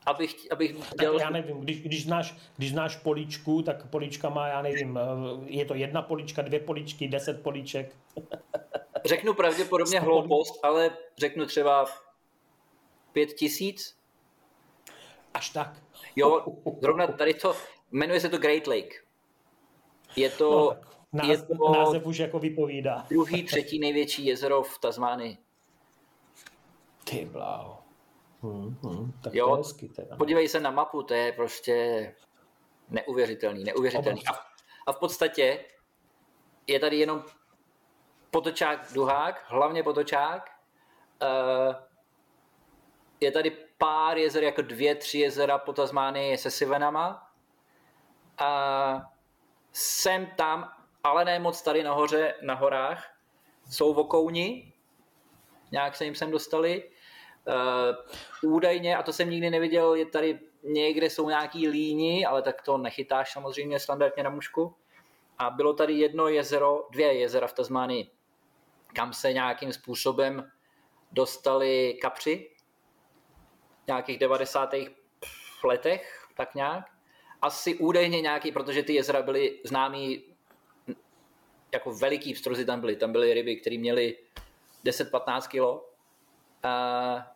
abych, 0.07 0.53
abych 0.53 0.77
dělal... 1.01 1.19
Tak 1.19 1.25
já 1.25 1.31
nevím, 1.31 1.61
když, 1.61 1.81
když, 1.81 2.05
znáš, 2.05 2.37
když 2.57 2.71
znáš 2.71 2.97
políčku, 2.97 3.63
tak 3.63 3.91
políčka 3.91 4.29
má, 4.29 4.49
já 4.49 4.63
nevím, 4.63 4.99
je 5.47 5.65
to 5.65 5.75
jedna 5.75 6.03
políčka, 6.03 6.43
dvě 6.43 6.61
políčky, 6.61 7.09
deset 7.09 7.43
políček. 7.43 7.97
Řeknu 9.05 9.35
pravděpodobně 9.35 10.01
hloupost, 10.01 10.65
ale 10.65 10.91
řeknu 11.19 11.47
třeba 11.47 11.87
pět 13.13 13.33
tisíc. 13.33 13.97
Až 15.35 15.51
tak. 15.51 15.86
Jo, 16.17 16.45
zrovna 16.81 17.07
tady 17.07 17.35
to, 17.35 17.57
jmenuje 17.91 18.21
se 18.21 18.29
to 18.29 18.39
Great 18.39 18.67
Lake. 18.67 18.95
Je 20.17 20.31
to, 20.31 20.77
no, 21.12 21.23
název, 21.23 21.51
je 21.51 21.57
to 21.57 21.73
název 21.73 22.07
už 22.07 22.19
jako 22.19 22.39
vypovídá. 22.39 23.07
druhý, 23.11 23.45
třetí 23.45 23.79
největší 23.79 24.27
jezero 24.27 24.62
v 24.62 24.79
Tasmánii. 24.79 25.39
Ty 27.05 27.25
bláho. 27.25 27.79
Hmm, 28.43 28.77
hmm, 28.83 29.12
tak 29.23 29.35
jo, 29.35 29.49
to 29.49 29.55
je 29.55 29.59
hezky 29.59 29.89
teda. 29.89 30.17
podívej 30.17 30.49
se 30.49 30.61
na 30.61 30.71
mapu, 30.71 31.03
to 31.03 31.14
je 31.14 31.33
prostě 31.33 32.14
neuvěřitelný, 32.89 33.64
neuvěřitelný. 33.64 34.27
A, 34.27 34.33
a 34.87 34.93
v 34.93 34.99
podstatě 34.99 35.64
je 36.67 36.81
tady 36.81 36.97
jenom 36.97 37.25
potočák, 38.31 38.93
duhák, 38.93 39.45
hlavně 39.49 39.83
potočák. 39.83 40.51
Uh, 41.23 41.75
je 43.21 43.33
tady 43.33 43.66
pár 43.79 44.18
jezer, 44.18 44.43
jako 44.43 44.62
dvě, 44.62 44.95
tři 44.95 45.18
jezera 45.18 45.59
po 45.59 45.72
Tasmánii 45.72 46.39
se 46.39 46.51
sivenama. 46.51 47.31
A 48.39 49.12
jsem 49.72 50.27
tam, 50.27 50.72
ale 51.05 51.24
ne 51.24 51.39
moc 51.39 51.62
tady 51.62 51.83
nahoře, 51.83 52.35
na 52.43 52.55
horách. 52.55 53.12
Jsou 53.70 53.95
vokouni, 53.95 54.72
nějak 55.72 55.97
se 55.97 56.05
jim 56.05 56.14
sem 56.14 56.31
dostali. 56.31 56.91
Uh, 58.43 58.53
údajně, 58.53 58.97
a 58.97 59.03
to 59.03 59.12
jsem 59.12 59.31
nikdy 59.31 59.51
neviděl, 59.51 59.95
je 59.95 60.07
tady 60.07 60.41
někde 60.62 61.11
jsou 61.11 61.29
nějaký 61.29 61.68
líni, 61.68 62.27
ale 62.27 62.43
tak 62.43 62.62
to 62.62 62.79
nechytáš 62.79 63.33
samozřejmě 63.33 63.81
standardně 63.81 64.22
na 64.22 64.31
mušku. 64.31 64.77
A 65.39 65.51
bylo 65.51 65.72
tady 65.72 65.93
jedno 65.93 66.29
jezero, 66.29 66.89
dvě 66.91 67.14
jezera 67.14 67.47
v 67.47 67.53
Tasmánii, 67.53 68.11
kam 68.95 69.12
se 69.12 69.33
nějakým 69.33 69.72
způsobem 69.72 70.51
dostali 71.12 71.99
kapři, 72.03 72.51
nějakých 73.87 74.18
90. 74.18 74.74
letech, 75.64 76.26
tak 76.34 76.55
nějak. 76.55 76.84
Asi 77.43 77.74
údajně 77.74 78.20
nějaký, 78.20 78.53
protože 78.53 78.82
ty 78.82 78.95
jezera 78.95 79.22
byly 79.22 79.61
známý 79.64 80.24
jako 81.72 81.95
veliký 81.95 82.34
pstruzy 82.34 82.64
tam 82.64 82.80
byly. 82.80 82.97
Tam 82.97 83.12
byly 83.12 83.34
ryby, 83.34 83.57
které 83.57 83.78
měly 83.78 84.18
10-15 84.84 85.49
kilo. 85.49 85.89
A, 86.62 87.32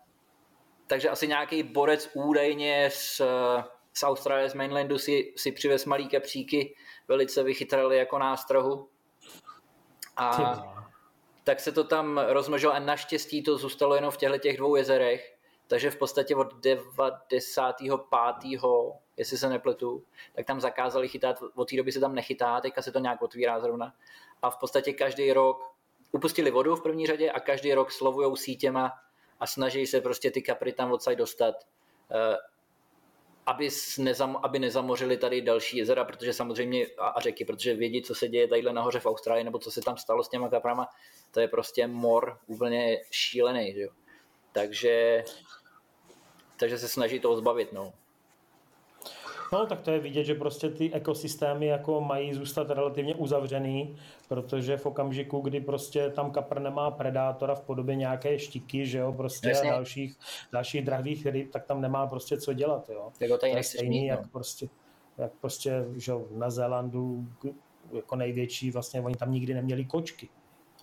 takže 0.86 1.08
asi 1.08 1.28
nějaký 1.28 1.62
borec 1.62 2.10
údajně 2.14 2.90
z, 2.92 3.20
z 3.92 4.02
Austrálie, 4.02 4.50
z 4.50 4.54
mainlandu 4.54 4.98
si, 4.98 5.32
si 5.36 5.52
přivez 5.52 5.84
malý 5.84 6.08
kapříky, 6.08 6.74
velice 7.08 7.42
vychytrali 7.42 7.96
jako 7.96 8.18
nástrahu. 8.18 8.88
A 10.16 10.54
tak 11.44 11.60
se 11.60 11.72
to 11.72 11.84
tam 11.84 12.18
rozmnožilo 12.18 12.72
a 12.72 12.78
naštěstí 12.78 13.42
to 13.42 13.58
zůstalo 13.58 13.94
jenom 13.94 14.10
v 14.10 14.16
těchto 14.16 14.38
těch 14.38 14.56
dvou 14.56 14.76
jezerech 14.76 15.39
takže 15.70 15.90
v 15.90 15.96
podstatě 15.96 16.36
od 16.36 16.54
95. 16.54 17.92
jestli 19.16 19.38
se 19.38 19.48
nepletu, 19.48 20.04
tak 20.34 20.46
tam 20.46 20.60
zakázali 20.60 21.08
chytat, 21.08 21.42
od 21.54 21.70
té 21.70 21.76
doby 21.76 21.92
se 21.92 22.00
tam 22.00 22.14
nechytá, 22.14 22.60
teďka 22.60 22.82
se 22.82 22.92
to 22.92 22.98
nějak 22.98 23.22
otvírá 23.22 23.60
zrovna. 23.60 23.94
A 24.42 24.50
v 24.50 24.56
podstatě 24.56 24.92
každý 24.92 25.32
rok 25.32 25.74
upustili 26.12 26.50
vodu 26.50 26.76
v 26.76 26.82
první 26.82 27.06
řadě 27.06 27.30
a 27.30 27.40
každý 27.40 27.74
rok 27.74 27.92
slovujou 27.92 28.36
sítěma 28.36 28.92
a 29.40 29.46
snaží 29.46 29.86
se 29.86 30.00
prostě 30.00 30.30
ty 30.30 30.42
kapry 30.42 30.72
tam 30.72 30.92
odsaď 30.92 31.18
dostat, 31.18 31.54
eh, 32.10 32.36
aby, 33.46 33.68
nezam, 33.98 34.40
aby 34.42 34.58
nezamořili 34.58 35.16
tady 35.16 35.42
další 35.42 35.76
jezera, 35.76 36.04
protože 36.04 36.32
samozřejmě, 36.32 36.86
a 36.98 37.20
řeky, 37.20 37.44
protože 37.44 37.74
vědí, 37.74 38.02
co 38.02 38.14
se 38.14 38.28
děje 38.28 38.48
tadyhle 38.48 38.72
nahoře 38.72 39.00
v 39.00 39.06
Austrálii, 39.06 39.44
nebo 39.44 39.58
co 39.58 39.70
se 39.70 39.80
tam 39.80 39.96
stalo 39.96 40.24
s 40.24 40.28
těma 40.28 40.48
kaprama, 40.48 40.88
to 41.30 41.40
je 41.40 41.48
prostě 41.48 41.86
mor 41.86 42.38
úplně 42.46 42.98
šílený, 43.10 43.72
že 43.72 43.80
jo. 43.80 43.90
Takže 44.52 45.24
takže 46.60 46.78
se 46.78 46.88
snaží 46.88 47.20
toho 47.20 47.36
zbavit. 47.36 47.72
No. 47.72 47.92
No, 49.52 49.66
tak 49.66 49.80
to 49.80 49.90
je 49.90 49.98
vidět, 49.98 50.24
že 50.24 50.34
prostě 50.34 50.70
ty 50.70 50.92
ekosystémy 50.92 51.66
jako 51.66 52.00
mají 52.00 52.34
zůstat 52.34 52.70
relativně 52.70 53.14
uzavřený, 53.14 53.96
protože 54.28 54.76
v 54.76 54.86
okamžiku, 54.86 55.40
kdy 55.40 55.60
prostě 55.60 56.10
tam 56.10 56.30
kapr 56.30 56.60
nemá 56.60 56.90
predátora 56.90 57.54
v 57.54 57.62
podobě 57.62 57.94
nějaké 57.94 58.38
štiky, 58.38 58.86
že 58.86 58.98
jo, 58.98 59.12
prostě 59.12 59.48
Jasně. 59.48 59.70
a 59.70 59.74
dalších, 59.74 60.16
dalších 60.52 60.84
drahých 60.84 61.26
ryb, 61.26 61.50
tak 61.50 61.64
tam 61.64 61.80
nemá 61.80 62.06
prostě 62.06 62.40
co 62.40 62.52
dělat, 62.52 62.88
jo. 62.88 63.12
Tak 63.18 63.40
to 63.40 63.46
je 63.46 63.62
stejný, 63.62 64.00
mít, 64.00 64.08
no. 64.08 64.16
jak 64.16 64.30
prostě, 64.30 64.68
jak 65.18 65.32
prostě, 65.40 65.84
že 65.96 66.12
na 66.30 66.50
Zélandu 66.50 67.26
jako 67.92 68.16
největší, 68.16 68.70
vlastně 68.70 69.00
oni 69.00 69.14
tam 69.14 69.32
nikdy 69.32 69.54
neměli 69.54 69.84
kočky. 69.84 70.28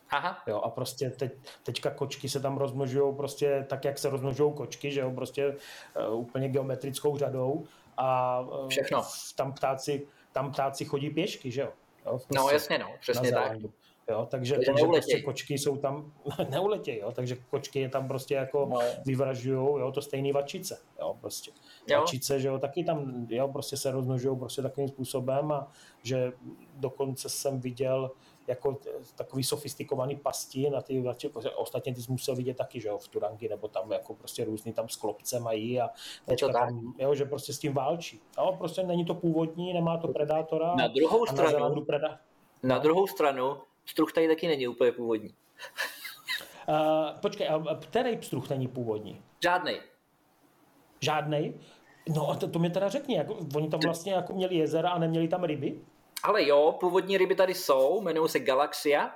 Aha. 0.10 0.38
Jo, 0.48 0.58
a 0.58 0.70
prostě 0.70 1.10
teď, 1.10 1.32
teďka 1.64 1.90
kočky 1.90 2.30
se 2.30 2.40
tam 2.40 2.58
rozmnožují 2.58 3.16
prostě 3.16 3.66
tak, 3.70 3.86
jak 3.86 3.98
se 3.98 4.10
rozmnožují 4.10 4.54
kočky, 4.54 4.92
že 4.92 5.00
jo, 5.00 5.12
prostě 5.12 5.56
uh, 6.10 6.20
úplně 6.20 6.50
geometrickou 6.50 7.18
řadou 7.18 7.66
a 7.98 8.40
uh, 8.40 8.68
Všechno. 8.68 9.04
tam 9.36 9.54
ptáci, 9.54 10.08
tam 10.32 10.52
ptáci 10.52 10.86
chodí 10.86 11.10
pěšky, 11.10 11.52
že 11.52 11.62
jo. 11.62 11.74
jo 12.06 12.12
prostě 12.12 12.36
no 12.36 12.50
jasně, 12.50 12.78
no, 12.80 12.88
přesně 13.00 13.32
tak. 13.32 13.58
Jo, 14.10 14.28
takže, 14.32 14.56
takže, 14.66 14.86
prostě 14.86 15.22
kočky 15.22 15.58
jsou 15.58 15.78
tam, 15.78 16.14
neuletějí, 16.50 17.00
jo, 17.00 17.12
takže 17.12 17.38
kočky 17.50 17.80
je 17.80 17.90
tam 17.90 18.08
prostě 18.08 18.36
jako 18.36 18.66
no. 18.72 18.80
vyvražují, 19.06 19.82
jo, 19.82 19.92
to 19.92 20.02
stejný 20.02 20.32
vačice, 20.32 20.80
jo, 21.00 21.18
prostě. 21.22 21.52
Jo. 21.88 22.00
Vačice, 22.00 22.40
že 22.40 22.48
jo, 22.48 22.60
taky 22.60 22.84
tam, 22.84 23.28
jo, 23.30 23.48
prostě 23.48 23.78
se 23.78 23.92
rozmnožují 23.92 24.40
prostě 24.40 24.62
takovým 24.62 24.90
způsobem 24.90 25.52
a 25.52 25.72
že 26.04 26.32
dokonce 26.76 27.30
jsem 27.30 27.60
viděl, 27.60 28.12
jako 28.48 28.80
takový 29.16 29.44
sofistikovaný 29.44 30.16
pasti 30.16 30.70
na 30.70 30.82
ty 30.82 31.04
ostatně 31.56 31.94
ty 31.94 32.02
jsi 32.02 32.12
musel 32.12 32.36
vidět 32.36 32.58
taky, 32.58 32.82
že 32.82 32.88
jo, 32.88 32.98
v 32.98 33.08
Turangi, 33.08 33.50
nebo 33.50 33.68
tam 33.68 33.92
jako 33.92 34.16
prostě 34.16 34.46
různý 34.46 34.74
tam 34.74 34.90
s 34.90 34.96
klopce 34.96 35.40
mají 35.40 35.82
a 35.82 35.90
teďka 36.26 36.50
tam, 36.50 36.94
jo, 37.00 37.16
že 37.16 37.26
prostě 37.26 37.54
s 37.54 37.60
tím 37.60 37.74
válčí. 37.74 38.22
No, 38.38 38.54
prostě 38.58 38.84
není 38.84 39.06
to 39.06 39.16
původní, 39.16 39.74
nemá 39.74 39.98
to 39.98 40.08
predátora. 40.08 40.76
Na 40.76 40.88
druhou 40.88 41.26
stranu, 41.26 41.76
na, 41.76 41.82
preda... 41.82 42.20
na 42.64 42.78
druhou 42.78 43.08
stranu, 43.08 43.58
pstruh 43.86 44.14
tady 44.14 44.28
taky 44.28 44.48
není 44.48 44.68
úplně 44.68 44.92
původní. 44.92 45.34
Uh, 46.70 47.20
počkej, 47.22 47.48
a 47.48 47.80
který 47.82 48.18
pstruh 48.18 48.50
není 48.50 48.68
původní? 48.68 49.22
Žádnej. 49.44 49.82
Žádnej? 51.00 51.54
No 52.16 52.30
a 52.30 52.36
to, 52.36 52.48
to 52.48 52.60
mi 52.60 52.70
teda 52.70 52.90
řekni, 52.90 53.16
jako, 53.16 53.38
oni 53.56 53.70
tam 53.70 53.80
vlastně 53.80 54.14
jako 54.14 54.34
měli 54.34 54.56
jezera 54.56 54.90
a 54.90 55.00
neměli 55.00 55.28
tam 55.28 55.44
ryby? 55.44 55.82
Ale 56.24 56.48
jo, 56.48 56.78
původní 56.80 57.18
ryby 57.18 57.36
tady 57.36 57.54
jsou, 57.54 58.02
jmenují 58.02 58.30
se 58.30 58.40
Galaxia, 58.40 59.12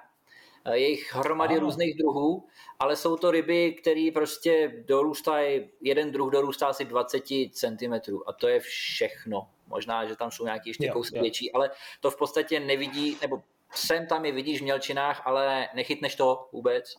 je 0.71 0.89
jich 0.89 1.13
hromady 1.13 1.55
Aha. 1.55 1.61
různých 1.61 1.97
druhů, 1.97 2.47
ale 2.79 2.95
jsou 2.95 3.17
to 3.17 3.31
ryby, 3.31 3.73
které 3.73 4.09
prostě 4.13 4.83
dorůstají, 4.87 5.69
jeden 5.81 6.11
druh 6.11 6.31
dorůstá 6.31 6.67
asi 6.67 6.85
20 6.85 7.23
cm 7.51 7.93
a 8.27 8.33
to 8.33 8.47
je 8.47 8.59
všechno. 8.59 9.49
Možná, 9.67 10.05
že 10.05 10.15
tam 10.15 10.31
jsou 10.31 10.45
nějaký 10.45 10.69
ještě 10.69 10.87
kousky 10.87 11.19
větší, 11.19 11.51
ale 11.51 11.71
to 11.99 12.11
v 12.11 12.17
podstatě 12.17 12.59
nevidí, 12.59 13.17
nebo 13.21 13.43
sem 13.73 14.07
tam 14.07 14.25
je 14.25 14.31
vidíš 14.31 14.59
v 14.59 14.63
mělčinách, 14.63 15.21
ale 15.25 15.69
nechytneš 15.73 16.15
to 16.15 16.49
vůbec. 16.51 16.95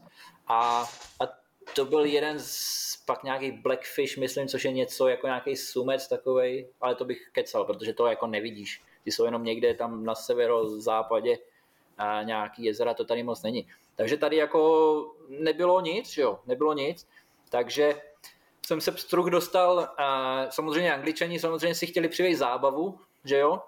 A, 0.46 0.84
a 1.20 1.42
to 1.74 1.84
byl 1.84 2.05
jeden 2.05 2.38
z 2.38 2.82
pak 3.07 3.24
nějaký 3.24 3.50
blackfish, 3.50 4.16
myslím, 4.16 4.48
což 4.48 4.64
je 4.64 4.72
něco 4.72 5.09
jako 5.09 5.26
nějaký 5.26 5.57
sumec 5.57 6.09
takovej, 6.09 6.68
ale 6.80 6.94
to 6.94 7.05
bych 7.05 7.28
kecal, 7.32 7.64
protože 7.64 7.94
to 7.94 8.07
jako 8.07 8.26
nevidíš 8.26 8.82
ty 9.05 9.12
jsou 9.12 9.24
jenom 9.24 9.44
někde 9.44 9.74
tam 9.74 10.05
na 10.05 10.14
severozápadě 10.14 11.38
a 11.98 12.22
nějaký 12.22 12.64
jezera, 12.64 12.94
to 12.94 13.05
tady 13.05 13.22
moc 13.22 13.42
není. 13.42 13.68
Takže 13.96 14.16
tady 14.16 14.36
jako 14.36 15.14
nebylo 15.28 15.80
nic, 15.80 16.16
jo, 16.16 16.38
nebylo 16.46 16.72
nic, 16.72 17.09
takže 17.50 18.03
jsem 18.66 18.80
se 18.80 18.92
pstruh 18.92 19.26
dostal, 19.26 19.88
a 19.98 20.46
samozřejmě 20.50 20.94
angličani 20.94 21.38
samozřejmě 21.38 21.74
si 21.74 21.86
chtěli 21.86 22.09
přivést 22.09 22.38
zábavu, 22.38 22.98
že 23.24 23.38
jo, 23.38 23.62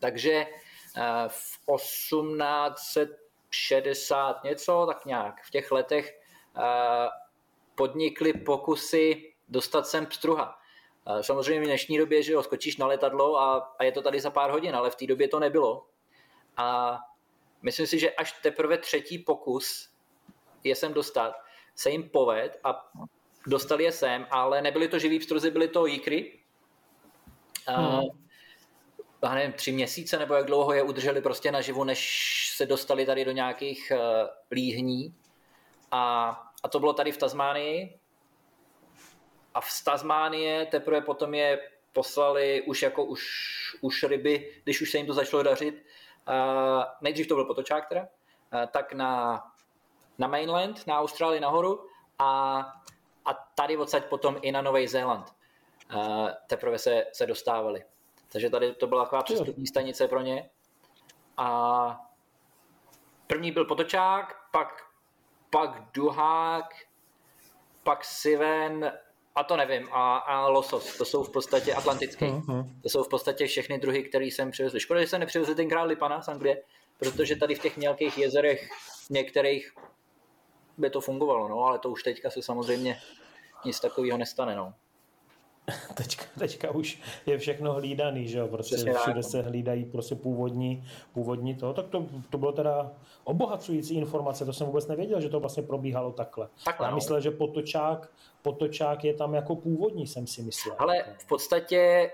takže 0.00 0.46
v 1.28 1.60
1860 1.76 4.44
něco, 4.44 4.86
tak 4.86 5.06
nějak 5.06 5.42
v 5.42 5.50
těch 5.50 5.72
letech 5.72 6.20
podnikli 7.74 8.32
pokusy 8.32 9.32
dostat 9.48 9.86
sem 9.86 10.06
pstruha. 10.06 10.59
Samozřejmě 11.20 11.60
v 11.60 11.64
dnešní 11.64 11.98
době, 11.98 12.22
že 12.22 12.32
jo, 12.32 12.42
skočíš 12.42 12.76
na 12.76 12.86
letadlo 12.86 13.38
a, 13.38 13.74
a 13.78 13.84
je 13.84 13.92
to 13.92 14.02
tady 14.02 14.20
za 14.20 14.30
pár 14.30 14.50
hodin, 14.50 14.76
ale 14.76 14.90
v 14.90 14.96
té 14.96 15.06
době 15.06 15.28
to 15.28 15.38
nebylo. 15.38 15.86
A 16.56 16.98
myslím 17.62 17.86
si, 17.86 17.98
že 17.98 18.10
až 18.10 18.32
teprve 18.42 18.78
třetí 18.78 19.18
pokus 19.18 19.90
je 20.64 20.76
sem 20.76 20.94
dostat, 20.94 21.34
se 21.74 21.90
jim 21.90 22.08
poved 22.08 22.60
a 22.64 22.90
dostali 23.46 23.84
je 23.84 23.92
sem, 23.92 24.26
ale 24.30 24.62
nebyly 24.62 24.88
to 24.88 24.98
živý 24.98 25.18
pstruzy, 25.18 25.50
byly 25.50 25.68
to 25.68 25.86
jíkry. 25.86 26.40
Hmm. 27.66 28.00
A, 29.22 29.34
nevím, 29.34 29.52
tři 29.52 29.72
měsíce 29.72 30.18
nebo 30.18 30.34
jak 30.34 30.46
dlouho 30.46 30.72
je 30.72 30.82
udrželi 30.82 31.22
prostě 31.22 31.52
naživu, 31.52 31.84
než 31.84 32.52
se 32.56 32.66
dostali 32.66 33.06
tady 33.06 33.24
do 33.24 33.32
nějakých 33.32 33.92
uh, 33.94 33.98
líhní. 34.50 35.14
A, 35.90 36.30
a 36.62 36.68
to 36.68 36.80
bylo 36.80 36.92
tady 36.92 37.12
v 37.12 37.16
Tasmánii 37.16 37.99
a 39.54 39.60
z 39.60 39.82
Tasmánie 39.82 40.66
teprve 40.66 41.00
potom 41.00 41.34
je 41.34 41.70
poslali 41.92 42.62
už 42.62 42.82
jako 42.82 43.04
už, 43.04 43.22
už 43.80 44.02
ryby, 44.02 44.54
když 44.64 44.80
už 44.80 44.90
se 44.90 44.98
jim 44.98 45.06
to 45.06 45.12
začalo 45.12 45.42
dařit. 45.42 45.86
Uh, 46.28 46.84
nejdřív 47.00 47.28
to 47.28 47.34
byl 47.34 47.44
potočák 47.44 47.88
teda, 47.88 48.00
uh, 48.00 48.66
tak 48.66 48.92
na, 48.92 49.42
na 50.18 50.28
mainland, 50.28 50.86
na 50.86 51.00
Austrálii 51.00 51.40
nahoru 51.40 51.86
a, 52.18 52.58
a 53.24 53.34
tady 53.54 53.76
odsaď 53.76 54.04
potom 54.04 54.38
i 54.42 54.52
na 54.52 54.62
Nový 54.62 54.88
Zéland. 54.88 55.34
Uh, 55.94 56.28
teprve 56.46 56.78
se, 56.78 57.06
se 57.12 57.26
dostávali. 57.26 57.84
Takže 58.32 58.50
tady 58.50 58.74
to 58.74 58.86
byla 58.86 59.04
taková 59.04 59.22
přestupní 59.22 59.66
stanice 59.66 60.08
pro 60.08 60.20
ně. 60.20 60.50
A 61.36 62.00
první 63.26 63.52
byl 63.52 63.64
potočák, 63.64 64.48
pak, 64.50 64.82
pak 65.50 65.92
duhák, 65.92 66.74
pak 67.82 68.04
siven, 68.04 68.92
a 69.34 69.44
to 69.44 69.56
nevím. 69.56 69.88
A, 69.92 70.16
a 70.16 70.48
losos, 70.48 70.96
to 70.96 71.04
jsou 71.04 71.22
v 71.24 71.30
podstatě 71.30 71.74
atlantické. 71.74 72.26
Uh-huh. 72.26 72.66
To 72.82 72.88
jsou 72.88 73.02
v 73.02 73.08
podstatě 73.08 73.46
všechny 73.46 73.78
druhy, 73.78 74.02
které 74.02 74.24
jsem 74.24 74.50
přivezl. 74.50 74.78
Škoda, 74.78 75.00
že 75.00 75.06
jsem 75.06 75.20
nepřivezl 75.20 75.54
tenkrát 75.54 75.82
lipana 75.82 76.22
z 76.22 76.28
Anglie, 76.28 76.62
protože 76.98 77.36
tady 77.36 77.54
v 77.54 77.58
těch 77.58 77.76
mělkých 77.76 78.18
jezerech 78.18 78.68
některých 79.10 79.72
by 80.78 80.90
to 80.90 81.00
fungovalo, 81.00 81.48
no, 81.48 81.64
ale 81.64 81.78
to 81.78 81.90
už 81.90 82.02
teďka 82.02 82.30
se 82.30 82.42
samozřejmě 82.42 83.00
nic 83.64 83.80
takového 83.80 84.18
nestane. 84.18 84.56
No. 84.56 84.74
teďka, 85.94 86.24
teďka 86.38 86.70
už 86.70 87.00
je 87.26 87.38
všechno 87.38 87.72
hlídaný, 87.72 88.28
že 88.28 88.38
jo, 88.38 88.48
prostě 88.48 88.74
Přesně 88.74 88.94
všude 88.94 89.22
tak. 89.22 89.30
se 89.30 89.42
hlídají 89.42 89.84
prostě 89.84 90.14
původní, 90.14 90.84
původní 91.12 91.54
to, 91.54 91.72
tak 91.72 91.88
to, 91.88 92.06
to 92.30 92.38
bylo 92.38 92.52
teda 92.52 92.92
obohacující 93.24 93.94
informace, 93.94 94.44
to 94.44 94.52
jsem 94.52 94.66
vůbec 94.66 94.86
nevěděl, 94.86 95.20
že 95.20 95.28
to 95.28 95.40
vlastně 95.40 95.62
probíhalo 95.62 96.12
takhle. 96.12 96.48
takhle 96.64 96.86
Já 96.86 96.90
no. 96.90 96.94
myslel, 96.94 97.20
že 97.20 97.30
potočák, 97.30 98.10
potočák 98.42 99.04
je 99.04 99.14
tam 99.14 99.34
jako 99.34 99.56
původní, 99.56 100.06
jsem 100.06 100.26
si 100.26 100.42
myslel. 100.42 100.76
Ale 100.78 101.04
v 101.18 101.26
podstatě, 101.26 102.10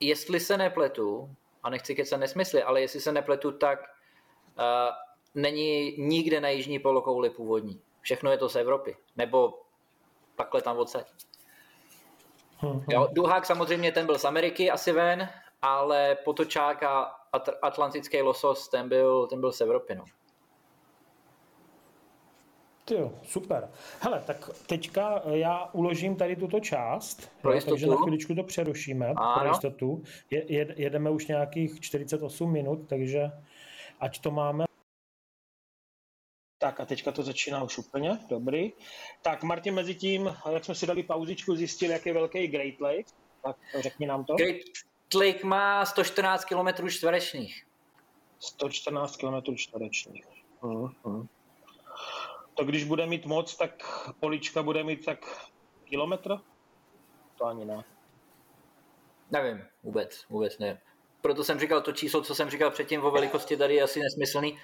jestli 0.00 0.40
se 0.40 0.58
nepletu, 0.58 1.30
a 1.62 1.70
nechci 1.70 1.94
kecat 1.94 2.20
nesmysly, 2.20 2.62
ale 2.62 2.80
jestli 2.80 3.00
se 3.00 3.12
nepletu, 3.12 3.52
tak 3.52 3.78
uh, 4.58 4.64
není 5.34 5.94
nikde 5.98 6.40
na 6.40 6.48
jižní 6.48 6.78
polokouli 6.78 7.30
původní. 7.30 7.80
Všechno 8.00 8.30
je 8.30 8.38
to 8.38 8.48
z 8.48 8.56
Evropy. 8.56 8.96
Nebo 9.16 9.62
takhle 10.36 10.62
tam 10.62 10.78
odsaď. 10.78 11.06
Jo, 12.90 13.08
Duhák 13.12 13.46
samozřejmě 13.46 13.92
ten 13.92 14.06
byl 14.06 14.18
z 14.18 14.24
Ameriky 14.24 14.70
asi 14.70 14.92
ven, 14.92 15.28
ale 15.62 16.16
potočák 16.24 16.82
a 16.82 17.14
atlantický 17.62 18.22
losos 18.22 18.68
ten 18.68 18.88
byl, 18.88 19.26
ten 19.26 19.40
byl 19.40 19.52
z 19.52 19.60
Evropy. 19.60 19.94
No. 19.94 20.04
Jo, 22.90 23.12
super. 23.22 23.70
Hele, 24.00 24.22
tak 24.26 24.50
teďka 24.66 25.22
já 25.30 25.68
uložím 25.72 26.16
tady 26.16 26.36
tuto 26.36 26.60
část, 26.60 27.30
pro 27.42 27.52
jistotu. 27.52 27.74
takže 27.74 27.86
na 27.86 27.96
chviličku 27.96 28.34
to 28.34 28.42
přerušíme 28.42 29.06
ano. 29.06 29.34
pro 29.40 29.48
jistotu. 29.48 30.02
Je, 30.30 30.74
jedeme 30.76 31.10
už 31.10 31.26
nějakých 31.26 31.80
48 31.80 32.52
minut, 32.52 32.88
takže 32.88 33.30
ať 34.00 34.20
to 34.20 34.30
máme 34.30 34.64
tak 36.62 36.80
a 36.80 36.86
teďka 36.86 37.12
to 37.12 37.22
začíná 37.22 37.62
už 37.62 37.78
úplně, 37.78 38.18
dobrý. 38.28 38.72
Tak 39.22 39.42
Martin, 39.42 39.74
mezi 39.74 39.94
tím, 39.94 40.36
jak 40.52 40.64
jsme 40.64 40.74
si 40.74 40.86
dali 40.86 41.02
pauzičku, 41.02 41.56
zjistil, 41.56 41.90
jak 41.90 42.06
je 42.06 42.12
velký 42.12 42.46
Great 42.46 42.80
Lake, 42.80 43.10
tak 43.42 43.56
řekni 43.78 44.06
nám 44.06 44.24
to. 44.24 44.34
Great 44.34 44.60
Lake 45.14 45.46
má 45.46 45.86
114 45.86 46.44
km 46.44 46.88
čtverečních. 46.88 47.66
114 48.38 49.16
km 49.16 49.56
čtverečních. 49.56 50.24
Uh-huh. 50.62 51.26
To 52.54 52.64
když 52.64 52.84
bude 52.84 53.06
mít 53.06 53.26
moc, 53.26 53.56
tak 53.56 53.82
polička 54.20 54.62
bude 54.62 54.84
mít 54.84 55.04
tak 55.04 55.50
kilometr? 55.84 56.36
To 57.38 57.44
ani 57.44 57.64
ne. 57.64 57.84
Nevím, 59.30 59.64
vůbec, 59.82 60.24
vůbec 60.28 60.58
nevím. 60.58 60.78
Proto 61.20 61.44
jsem 61.44 61.60
říkal 61.60 61.80
to 61.80 61.92
číslo, 61.92 62.22
co 62.22 62.34
jsem 62.34 62.50
říkal 62.50 62.70
předtím 62.70 63.04
o 63.04 63.10
velikosti 63.10 63.56
tady 63.56 63.74
je 63.74 63.82
asi 63.82 64.00
nesmyslný 64.00 64.58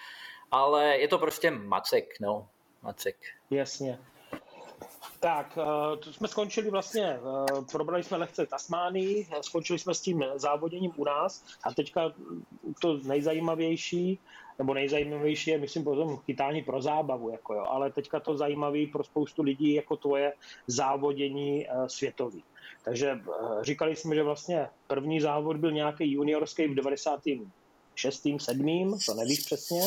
ale 0.51 0.99
je 0.99 1.09
to 1.09 1.19
prostě 1.19 1.51
macek, 1.51 2.21
no, 2.21 2.49
macek. 2.83 3.17
Jasně. 3.51 3.99
Tak, 5.21 5.59
to 6.01 6.13
jsme 6.13 6.29
skončili 6.29 6.71
vlastně, 6.71 7.19
probrali 7.73 8.03
jsme 8.03 8.17
lehce 8.17 8.47
Tasmánii, 8.47 9.29
skončili 9.41 9.79
jsme 9.79 9.95
s 9.95 10.01
tím 10.01 10.25
závoděním 10.35 10.93
u 10.97 11.05
nás 11.05 11.45
a 11.65 11.75
teďka 11.75 12.13
to 12.83 12.99
nejzajímavější, 13.03 14.19
nebo 14.59 14.75
nejzajímavější 14.75 15.51
je, 15.51 15.59
myslím, 15.59 15.85
potom 15.85 16.17
chytání 16.17 16.63
pro 16.63 16.83
zábavu, 16.83 17.31
jako 17.31 17.55
jo, 17.55 17.65
ale 17.69 17.93
teďka 17.93 18.21
to 18.21 18.37
zajímavé 18.37 18.87
pro 18.93 19.05
spoustu 19.05 19.43
lidí, 19.43 19.75
jako 19.75 19.97
tvoje 19.97 20.33
závodění 20.67 21.67
světový. 21.87 22.45
Takže 22.85 23.21
říkali 23.61 23.97
jsme, 23.97 24.15
že 24.15 24.23
vlastně 24.23 24.69
první 24.87 25.21
závod 25.21 25.57
byl 25.57 25.73
nějaký 25.73 26.13
juniorský 26.13 26.69
v 26.69 26.75
96. 28.03 28.45
7. 28.45 28.99
to 29.07 29.15
nevíš 29.15 29.41
přesně. 29.41 29.81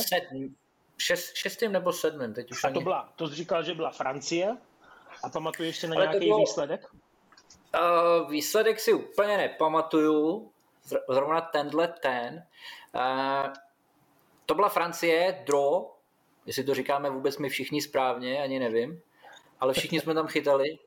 Šest, 0.98 1.36
šestým 1.36 1.72
nebo 1.72 1.94
sedmým, 1.94 2.34
teď 2.34 2.52
už 2.52 2.64
A 2.64 2.70
to 2.70 2.76
ani... 2.76 2.84
byla, 2.84 3.14
to 3.16 3.28
jsi 3.28 3.36
říkal, 3.36 3.64
že 3.64 3.74
byla 3.74 3.92
Francie, 3.92 4.58
a 5.24 5.30
pamatuješ 5.30 5.76
ještě 5.76 5.88
na 5.88 5.96
Ale 5.96 6.06
nějaký 6.06 6.26
bylo, 6.26 6.40
výsledek? 6.40 6.88
Uh, 6.94 8.32
výsledek 8.32 8.80
si 8.80 8.94
úplně 8.94 9.38
nepamatuju, 9.38 10.52
zrovna 11.10 11.42
tenhle 11.42 11.88
ten. 11.88 12.46
Uh, 12.96 13.54
to 14.46 14.56
byla 14.56 14.70
Francie, 14.70 15.44
draw, 15.46 15.84
jestli 16.46 16.64
to 16.64 16.74
říkáme 16.74 17.10
vůbec 17.10 17.38
my 17.38 17.50
všichni 17.50 17.82
správně, 17.82 18.44
ani 18.44 18.60
nevím, 18.60 19.02
ale 19.60 19.74
všichni 19.74 20.00
jsme 20.00 20.14
tam 20.14 20.28
chytali. 20.28 20.80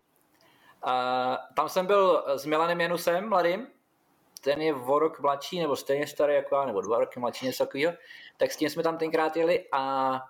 Uh, 0.86 1.36
tam 1.56 1.68
jsem 1.68 1.86
byl 1.86 2.24
s 2.26 2.46
Milanem 2.46 2.80
Janusem, 2.80 3.28
mladým, 3.28 3.66
ten 4.44 4.62
je 4.62 4.74
o 4.74 4.98
rok 4.98 5.20
mladší, 5.20 5.60
nebo 5.60 5.76
stejně 5.76 6.06
starý 6.06 6.34
jako 6.34 6.54
já, 6.54 6.64
nebo 6.64 6.80
dva 6.80 6.98
roky 6.98 7.20
mladší, 7.20 7.46
něco 7.46 7.64
takového, 7.64 7.92
tak 8.36 8.52
s 8.52 8.56
tím 8.56 8.70
jsme 8.70 8.82
tam 8.82 8.98
tenkrát 8.98 9.36
jeli 9.36 9.68
a 9.72 10.20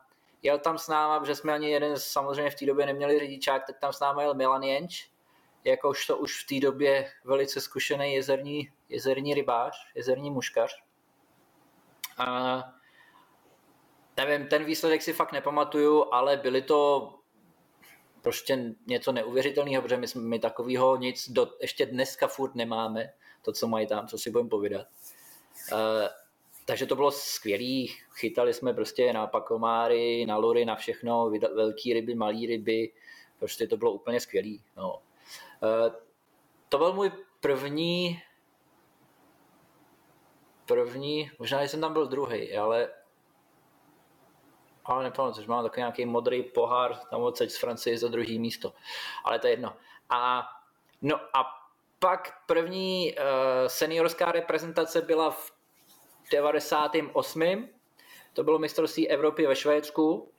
jel 0.43 0.59
tam 0.59 0.79
s 0.79 0.89
náma, 0.89 1.21
protože 1.21 1.35
jsme 1.35 1.53
ani 1.53 1.71
jeden 1.71 1.97
samozřejmě 1.97 2.51
v 2.51 2.55
té 2.55 2.67
době 2.67 2.87
neměli 2.87 3.19
řidičák, 3.19 3.67
tak 3.67 3.79
tam 3.79 3.93
s 3.93 4.01
náma 4.01 4.23
jel 4.23 4.35
Milan 4.35 4.63
Jenč, 4.63 5.09
jakož 5.65 6.07
to 6.07 6.17
už 6.17 6.45
v 6.45 6.47
té 6.47 6.61
době 6.67 7.11
velice 7.25 7.61
zkušený 7.61 8.15
jezerní, 8.15 8.69
jezerní 8.89 9.35
rybář, 9.35 9.75
jezerní 9.95 10.31
muškař. 10.31 10.83
A 12.19 12.59
nevím, 14.17 14.49
ten 14.49 14.65
výsledek 14.65 15.03
si 15.03 15.13
fakt 15.13 15.33
nepamatuju, 15.33 16.07
ale 16.13 16.37
byly 16.37 16.63
to 16.63 17.11
prostě 18.23 18.75
něco 18.87 19.13
neuvěřitelného, 19.13 19.83
protože 19.83 19.97
my, 19.97 20.07
my 20.17 20.39
takového 20.39 20.97
nic 20.97 21.31
do, 21.31 21.49
ještě 21.61 21.87
dneska 21.87 22.27
furt 22.27 22.55
nemáme, 22.55 23.13
to, 23.45 23.53
co 23.53 23.69
mají 23.69 23.87
tam, 23.87 24.07
co 24.07 24.19
si 24.19 24.31
budeme 24.31 24.49
povídat. 24.49 24.87
Uh, 25.73 25.79
takže 26.65 26.87
to 26.87 26.97
bylo 26.97 27.11
skvělý, 27.11 27.95
chytali 28.15 28.55
jsme 28.55 28.75
prostě 28.75 29.13
na 29.13 29.27
pakomáry, 29.27 30.27
na 30.27 30.37
lory, 30.37 30.65
na 30.65 30.77
všechno, 30.77 31.31
velký 31.55 31.93
ryby, 31.93 32.15
malý 32.15 32.47
ryby, 32.47 32.93
prostě 33.39 33.67
to 33.67 33.77
bylo 33.77 33.93
úplně 33.93 34.21
skvělý. 34.21 34.63
No. 34.77 35.03
Uh, 35.63 35.95
to 36.69 36.79
byl 36.79 36.93
můj 36.93 37.11
první 37.41 38.23
první, 40.67 41.31
možná 41.39 41.63
jsem 41.63 41.81
tam 41.81 41.93
byl 41.93 42.07
druhý, 42.07 42.57
ale 42.57 42.89
ale 44.85 45.05
nepamatuji, 45.05 45.43
že 45.43 45.49
mám 45.49 45.65
takový 45.65 45.81
nějaký 45.81 46.07
modrý 46.07 46.43
pohár 46.43 46.97
tam 47.11 47.23
odsaď 47.23 47.51
z 47.51 47.59
Francie 47.59 47.99
za 47.99 48.09
druhý 48.09 48.39
místo. 48.39 48.73
Ale 49.25 49.39
to 49.39 49.47
je 49.47 49.53
jedno. 49.53 49.77
A, 50.11 50.49
no 51.03 51.17
a 51.37 51.64
pak 52.05 52.33
první 52.47 53.15
uh, 53.15 53.25
seniorská 53.67 54.33
reprezentace 54.33 55.03
byla 55.03 55.31
v 55.31 55.53
98. 56.33 57.69
To 58.33 58.45
bylo 58.45 58.59
mistrovství 58.59 59.09
Evropy 59.09 59.47
ve 59.47 59.57
Švédsku. 59.57 60.33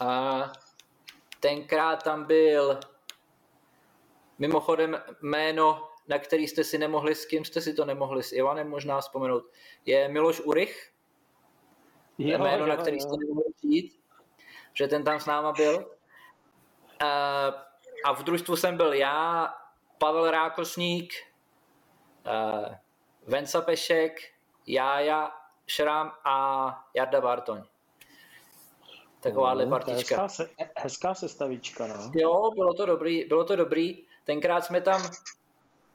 A 0.00 0.42
tenkrát 1.40 2.02
tam 2.02 2.24
byl 2.24 2.80
mimochodem 4.38 5.02
jméno, 5.22 5.88
na 6.08 6.18
který 6.18 6.48
jste 6.48 6.64
si 6.64 6.78
nemohli, 6.78 7.14
s 7.14 7.26
kým 7.26 7.44
jste 7.44 7.60
si 7.60 7.74
to 7.74 7.84
nemohli, 7.84 8.22
s 8.22 8.32
Ivanem 8.32 8.68
možná 8.68 9.00
vzpomenout, 9.00 9.44
je 9.86 10.08
Miloš 10.08 10.40
Urych. 10.40 10.92
Jo, 12.18 12.38
jméno, 12.38 12.64
jo, 12.64 12.66
na 12.66 12.76
který 12.76 12.96
jo. 12.96 13.00
jste 13.00 13.16
nemohli 13.26 13.52
přijít, 13.56 14.00
že 14.74 14.88
ten 14.88 15.04
tam 15.04 15.20
s 15.20 15.26
náma 15.26 15.52
byl. 15.52 15.90
A, 17.04 17.08
a 18.04 18.12
v 18.12 18.22
družstvu 18.22 18.56
jsem 18.56 18.76
byl 18.76 18.92
já, 18.92 19.59
Pavel 20.00 20.30
Rákosník, 20.30 21.12
Venca 23.26 23.60
Pešek, 23.60 24.20
Jája, 24.66 25.32
Šrám 25.66 26.12
a 26.24 26.88
Jarda 26.94 27.20
Bartoň. 27.20 27.62
Takováhle 29.20 29.64
no, 29.64 29.70
partička. 29.70 30.22
Hezká, 30.22 30.28
se, 30.28 30.50
hezká 30.76 31.14
sestavička, 31.14 31.86
no. 31.86 32.10
Jo, 32.14 32.50
bylo 32.54 32.74
to 32.74 32.86
dobrý, 32.86 33.24
bylo 33.24 33.44
to 33.44 33.56
dobrý. 33.56 34.04
Tenkrát 34.24 34.64
jsme 34.64 34.80
tam, 34.80 35.10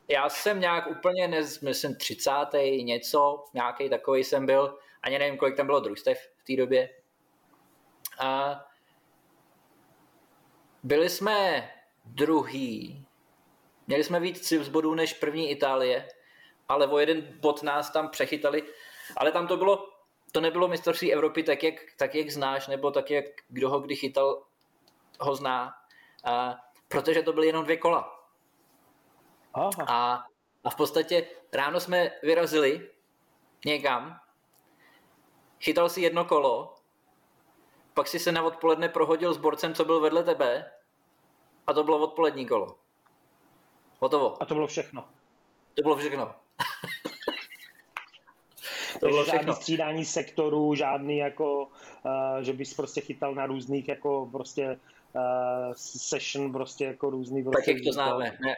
já 0.08 0.30
jsem 0.30 0.60
nějak 0.60 0.88
úplně, 0.88 1.28
nez, 1.28 1.62
myslím, 1.62 1.96
30. 1.96 2.32
něco, 2.82 3.46
nějaký 3.54 3.90
takový 3.90 4.24
jsem 4.24 4.46
byl, 4.46 4.80
ani 5.04 5.20
nevím, 5.20 5.38
kolik 5.38 5.58
tam 5.58 5.66
bylo 5.66 5.80
družstev 5.80 6.18
v 6.38 6.44
té 6.44 6.56
době. 6.56 6.90
A 8.20 8.62
byli 10.84 11.10
jsme 11.10 11.70
druhý, 12.06 13.05
měli 13.88 14.04
jsme 14.04 14.20
víc 14.20 14.54
z 14.54 14.70
bodů 14.70 14.96
než 14.96 15.14
první 15.14 15.52
Itálie, 15.52 16.08
ale 16.70 16.88
o 16.88 16.98
jeden 16.98 17.22
bod 17.40 17.64
nás 17.64 17.90
tam 17.90 18.10
přechytali. 18.10 18.64
Ale 19.18 19.32
tam 19.32 19.48
to 19.48 19.58
bylo, 19.58 19.90
to 20.32 20.42
nebylo 20.42 20.68
mistrovství 20.68 21.14
Evropy 21.14 21.44
tak 21.44 21.64
jak, 21.64 21.74
tak, 21.98 22.16
jak 22.16 22.30
znáš, 22.30 22.68
nebo 22.68 22.92
tak, 22.92 23.12
jak 23.12 23.26
kdo 23.48 23.70
ho 23.70 23.80
kdy 23.80 23.96
chytal, 23.96 24.44
ho 25.20 25.36
zná. 25.36 25.74
A, 26.24 26.56
protože 26.88 27.22
to 27.22 27.34
byly 27.34 27.48
jenom 27.48 27.64
dvě 27.64 27.78
kola. 27.78 28.20
Aha. 29.54 29.86
A, 29.88 30.26
a 30.64 30.70
v 30.70 30.76
podstatě 30.76 31.28
ráno 31.54 31.80
jsme 31.80 32.12
vyrazili 32.24 32.90
někam, 33.66 34.20
chytal 35.62 35.90
si 35.90 36.02
jedno 36.02 36.26
kolo, 36.26 36.76
pak 37.94 38.08
si 38.08 38.20
se 38.20 38.32
na 38.32 38.44
odpoledne 38.44 38.90
prohodil 38.90 39.34
s 39.34 39.38
borcem, 39.38 39.74
co 39.74 39.86
byl 39.86 40.00
vedle 40.00 40.24
tebe 40.24 40.72
a 41.68 41.74
to 41.74 41.84
bylo 41.84 41.98
odpolední 41.98 42.46
kolo. 42.46 42.78
Hotovo. 44.00 44.44
A 44.44 44.46
to 44.46 44.54
bylo 44.54 44.68
všechno. 44.68 45.06
To 45.76 45.82
bylo 45.82 45.98
všechno. 45.98 46.26
to 49.00 49.08
bylo 49.08 49.24
všechno. 49.24 49.40
Žádný 49.40 49.54
střídání 49.54 50.06
sektorů, 50.06 50.76
žádný 50.76 51.18
jako, 51.18 51.64
uh, 51.64 51.72
že 52.42 52.54
bys 52.54 52.74
prostě 52.74 53.02
chytal 53.02 53.36
na 53.36 53.46
různých 53.46 53.88
jako 53.88 54.30
prostě 54.32 54.80
uh, 55.14 55.74
session, 55.76 56.52
prostě 56.52 56.86
jako 56.86 57.10
různý. 57.10 57.44
Prostě, 57.44 57.72
tak 57.72 57.76
jak 57.76 57.84
to 57.84 57.92
známe, 57.92 58.38
ne. 58.46 58.56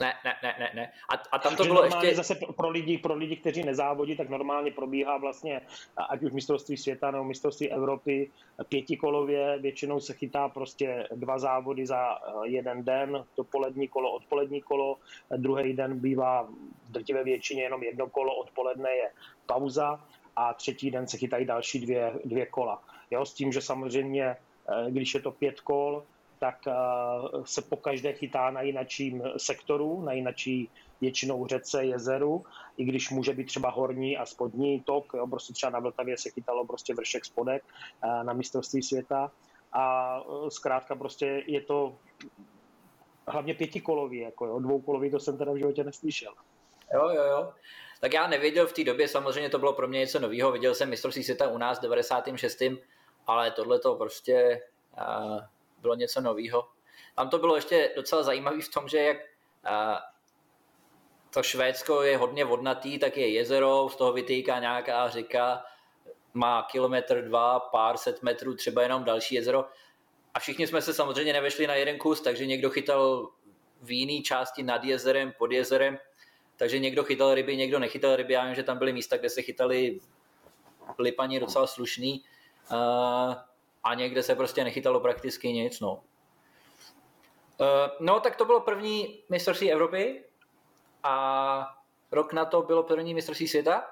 Ne, 0.00 0.12
ne, 0.24 0.34
ne, 0.42 0.54
ne, 0.58 0.70
ne. 0.74 0.92
A, 1.08 1.22
a 1.32 1.38
tam 1.38 1.56
to 1.56 1.64
bylo 1.64 1.84
ještě... 1.84 2.14
Zase 2.14 2.34
pro 2.56 2.68
lidi, 2.68 2.98
pro 2.98 3.14
lidi, 3.14 3.36
kteří 3.36 3.62
nezávodí, 3.62 4.16
tak 4.16 4.28
normálně 4.28 4.70
probíhá 4.70 5.16
vlastně, 5.18 5.60
ať 6.08 6.22
už 6.22 6.32
mistrovství 6.32 6.76
světa 6.76 7.10
nebo 7.10 7.24
mistrovství 7.24 7.72
Evropy, 7.72 8.30
pětikolově, 8.68 9.58
většinou 9.58 10.00
se 10.00 10.14
chytá 10.14 10.48
prostě 10.48 11.08
dva 11.14 11.38
závody 11.38 11.86
za 11.86 12.18
eh, 12.18 12.48
jeden 12.48 12.84
den, 12.84 13.24
dopolední 13.36 13.88
kolo, 13.88 14.12
odpolední 14.12 14.62
kolo, 14.62 14.96
druhý 15.36 15.72
den 15.72 16.00
bývá 16.00 16.42
v 16.84 16.90
drtivé 16.90 17.24
většině 17.24 17.62
jenom 17.62 17.82
jedno 17.82 18.06
kolo, 18.06 18.36
odpoledne 18.36 18.90
je 18.90 19.10
pauza 19.46 20.04
a 20.36 20.54
třetí 20.54 20.90
den 20.90 21.06
se 21.06 21.16
chytají 21.16 21.46
další 21.46 21.80
dvě, 21.80 22.12
dvě 22.24 22.46
kola. 22.46 22.82
Jo, 23.10 23.24
s 23.24 23.34
tím, 23.34 23.52
že 23.52 23.60
samozřejmě, 23.60 24.24
eh, 24.24 24.90
když 24.90 25.14
je 25.14 25.20
to 25.20 25.30
pět 25.30 25.60
kol, 25.60 26.04
tak 26.38 26.58
eh, 26.66 26.72
se 27.44 27.62
po 27.62 27.76
každé 27.76 28.12
chytá 28.12 28.50
na 28.50 28.62
jinačím 28.62 29.22
sektoru, 29.36 30.02
na 30.02 30.12
jinačí 30.12 30.70
většinou 31.00 31.46
řece, 31.46 31.84
jezeru, 31.84 32.44
i 32.76 32.84
když 32.84 33.10
může 33.10 33.32
být 33.32 33.44
třeba 33.44 33.70
horní 33.70 34.16
a 34.16 34.26
spodní 34.26 34.80
tok, 34.80 35.12
jo, 35.14 35.26
prostě 35.26 35.52
třeba 35.52 35.70
na 35.70 35.78
Vltavě 35.78 36.18
se 36.18 36.30
chytalo 36.30 36.66
prostě 36.66 36.94
vršek 36.94 37.24
spodek 37.24 37.64
eh, 38.04 38.24
na 38.24 38.32
mistrovství 38.32 38.82
světa 38.82 39.30
a 39.72 40.16
eh, 40.20 40.50
zkrátka 40.50 40.94
prostě 40.94 41.44
je 41.46 41.60
to 41.60 41.96
hlavně 43.28 43.54
pětikolový, 43.54 44.18
jako 44.18 44.46
jo, 44.46 44.58
dvoukolový 44.58 45.10
to 45.10 45.20
jsem 45.20 45.38
teda 45.38 45.52
v 45.52 45.56
životě 45.56 45.84
neslyšel. 45.84 46.32
Jo, 46.94 47.08
jo, 47.08 47.22
jo. 47.22 47.52
Tak 48.00 48.12
já 48.12 48.26
nevěděl 48.26 48.66
v 48.66 48.72
té 48.72 48.84
době, 48.84 49.08
samozřejmě 49.08 49.50
to 49.50 49.58
bylo 49.58 49.72
pro 49.72 49.88
mě 49.88 49.98
něco 49.98 50.20
nového, 50.20 50.52
viděl 50.52 50.74
jsem 50.74 50.90
mistrovství 50.90 51.24
světa 51.24 51.48
u 51.48 51.58
nás 51.58 51.78
v 51.78 51.82
96. 51.82 52.62
Ale 53.26 53.50
tohle 53.50 53.78
to 53.78 53.94
prostě 53.94 54.62
uh, 54.98 55.40
bylo 55.86 55.94
něco 55.94 56.20
nového. 56.20 56.68
Tam 57.14 57.30
to 57.30 57.38
bylo 57.38 57.56
ještě 57.56 57.92
docela 57.96 58.22
zajímavé 58.22 58.60
v 58.60 58.68
tom, 58.68 58.88
že 58.88 58.98
jak 58.98 59.16
uh, 59.16 59.96
to 61.30 61.42
Švédsko 61.42 62.02
je 62.02 62.16
hodně 62.16 62.44
vodnatý, 62.44 62.98
tak 62.98 63.16
je 63.16 63.28
jezero, 63.28 63.88
z 63.88 63.96
toho 63.96 64.12
vytýká 64.12 64.58
nějaká 64.58 65.08
řeka, 65.08 65.64
má 66.34 66.62
kilometr, 66.62 67.22
dva, 67.22 67.60
pár 67.60 67.96
set 67.96 68.22
metrů, 68.22 68.54
třeba 68.54 68.82
jenom 68.82 69.04
další 69.04 69.34
jezero. 69.34 69.64
A 70.34 70.38
všichni 70.38 70.66
jsme 70.66 70.82
se 70.82 70.94
samozřejmě 70.94 71.32
nevešli 71.32 71.66
na 71.66 71.74
jeden 71.74 71.98
kus, 71.98 72.20
takže 72.20 72.46
někdo 72.46 72.70
chytal 72.70 73.28
v 73.82 73.90
jiné 73.90 74.22
části 74.22 74.62
nad 74.62 74.84
jezerem, 74.84 75.32
pod 75.38 75.52
jezerem, 75.52 75.98
takže 76.56 76.78
někdo 76.78 77.04
chytal 77.04 77.34
ryby, 77.34 77.56
někdo 77.56 77.78
nechytal 77.78 78.16
ryby. 78.16 78.34
Já 78.34 78.46
vím, 78.46 78.54
že 78.54 78.62
tam 78.62 78.78
byly 78.78 78.92
místa, 78.92 79.16
kde 79.16 79.30
se 79.30 79.42
chytali 79.42 80.00
lipani 80.98 81.40
docela 81.40 81.66
slušný. 81.66 82.24
Uh, 82.72 83.34
a 83.86 83.94
někde 83.94 84.22
se 84.22 84.34
prostě 84.34 84.64
nechytalo 84.64 85.00
prakticky 85.00 85.52
nic. 85.52 85.80
No. 85.80 86.02
no, 88.00 88.20
tak 88.20 88.36
to 88.36 88.44
bylo 88.44 88.60
první 88.60 89.22
mistrovství 89.28 89.72
Evropy 89.72 90.24
a 91.02 91.76
rok 92.12 92.32
na 92.32 92.44
to 92.44 92.62
bylo 92.62 92.82
první 92.82 93.14
mistrovství 93.14 93.48
světa. 93.48 93.90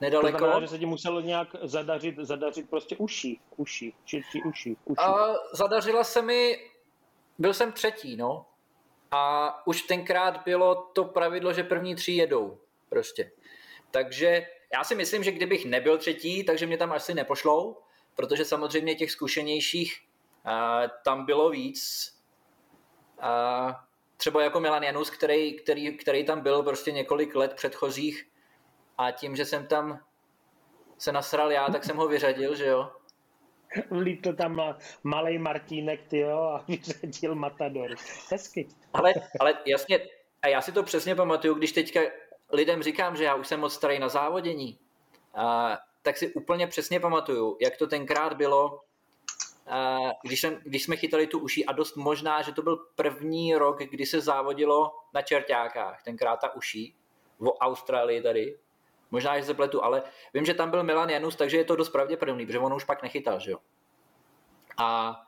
Nedaleko. 0.00 0.38
To 0.38 0.38
znamená, 0.38 0.60
že 0.60 0.68
se 0.68 0.78
ti 0.78 0.86
muselo 0.86 1.20
nějak 1.20 1.48
zadařit, 1.62 2.16
zadařit 2.18 2.70
prostě 2.70 2.96
uši, 2.96 3.40
uši, 3.56 3.92
či, 4.04 4.22
či 4.32 4.42
uši, 4.42 4.76
uši. 4.84 5.00
A 5.00 5.34
zadařila 5.52 6.04
se 6.04 6.22
mi, 6.22 6.70
byl 7.38 7.54
jsem 7.54 7.72
třetí, 7.72 8.16
no. 8.16 8.46
A 9.10 9.66
už 9.66 9.82
tenkrát 9.82 10.44
bylo 10.44 10.74
to 10.74 11.04
pravidlo, 11.04 11.52
že 11.52 11.62
první 11.62 11.94
tři 11.94 12.12
jedou 12.12 12.58
prostě. 12.88 13.32
Takže 13.90 14.46
já 14.72 14.84
si 14.84 14.94
myslím, 14.94 15.24
že 15.24 15.32
kdybych 15.32 15.64
nebyl 15.64 15.98
třetí, 15.98 16.44
takže 16.44 16.66
mě 16.66 16.78
tam 16.78 16.92
asi 16.92 17.14
nepošlou, 17.14 17.76
protože 18.18 18.44
samozřejmě 18.44 18.94
těch 18.94 19.10
zkušenějších 19.10 20.00
uh, 20.46 20.52
tam 21.04 21.26
bylo 21.26 21.50
víc. 21.50 22.12
Uh, 23.18 23.72
třeba 24.16 24.42
jako 24.42 24.60
Milan 24.60 24.82
Janus, 24.82 25.10
který, 25.10 25.56
který, 25.56 25.96
který 25.96 26.24
tam 26.24 26.40
byl 26.40 26.62
prostě 26.62 26.92
několik 26.92 27.34
let 27.34 27.54
předchozích 27.54 28.28
a 28.98 29.10
tím, 29.10 29.36
že 29.36 29.44
jsem 29.44 29.66
tam 29.66 30.00
se 30.98 31.12
nasral 31.12 31.52
já, 31.52 31.66
tak 31.66 31.84
jsem 31.84 31.96
ho 31.96 32.08
vyřadil, 32.08 32.54
že 32.54 32.66
jo. 32.66 32.92
Vlítl 33.90 34.32
tam 34.32 34.74
malý 35.04 35.38
Martínek, 35.38 36.08
ty 36.08 36.18
jo, 36.18 36.38
a 36.38 36.64
vyřadil 36.68 37.34
Matador. 37.34 37.94
Hezky. 38.30 38.68
Ale, 38.92 39.14
ale 39.40 39.54
jasně, 39.66 40.00
a 40.42 40.48
já 40.48 40.60
si 40.60 40.72
to 40.72 40.82
přesně 40.82 41.14
pamatuju, 41.14 41.54
když 41.54 41.72
teďka 41.72 42.00
lidem 42.52 42.82
říkám, 42.82 43.16
že 43.16 43.24
já 43.24 43.34
už 43.34 43.48
jsem 43.48 43.60
moc 43.60 43.74
starý 43.74 43.98
na 43.98 44.08
závodění, 44.08 44.78
a, 45.34 45.78
tak 46.02 46.16
si 46.16 46.32
úplně 46.32 46.66
přesně 46.66 47.00
pamatuju, 47.00 47.56
jak 47.60 47.76
to 47.76 47.86
tenkrát 47.86 48.32
bylo, 48.32 48.80
a, 49.66 49.98
když, 50.22 50.40
jsem, 50.40 50.60
když 50.62 50.84
jsme 50.84 50.96
chytali 50.96 51.26
tu 51.26 51.38
uší 51.38 51.66
a 51.66 51.72
dost 51.72 51.96
možná, 51.96 52.42
že 52.42 52.52
to 52.52 52.62
byl 52.62 52.76
první 52.94 53.54
rok, 53.54 53.78
kdy 53.78 54.06
se 54.06 54.20
závodilo 54.20 54.90
na 55.14 55.22
čertákách, 55.22 56.02
tenkrát 56.02 56.40
ta 56.40 56.54
uší, 56.54 56.94
v 57.38 57.52
Austrálii 57.60 58.22
tady, 58.22 58.58
možná, 59.10 59.38
že 59.38 59.46
se 59.46 59.54
pletu, 59.54 59.84
ale 59.84 60.02
vím, 60.34 60.44
že 60.44 60.54
tam 60.54 60.70
byl 60.70 60.82
Milan 60.82 61.10
Janus, 61.10 61.36
takže 61.36 61.56
je 61.56 61.64
to 61.64 61.76
dost 61.76 61.88
pravděpodobný, 61.88 62.46
protože 62.46 62.58
on 62.58 62.74
už 62.74 62.84
pak 62.84 63.02
nechytal, 63.02 63.40
že 63.40 63.50
jo. 63.50 63.58
A 64.76 65.20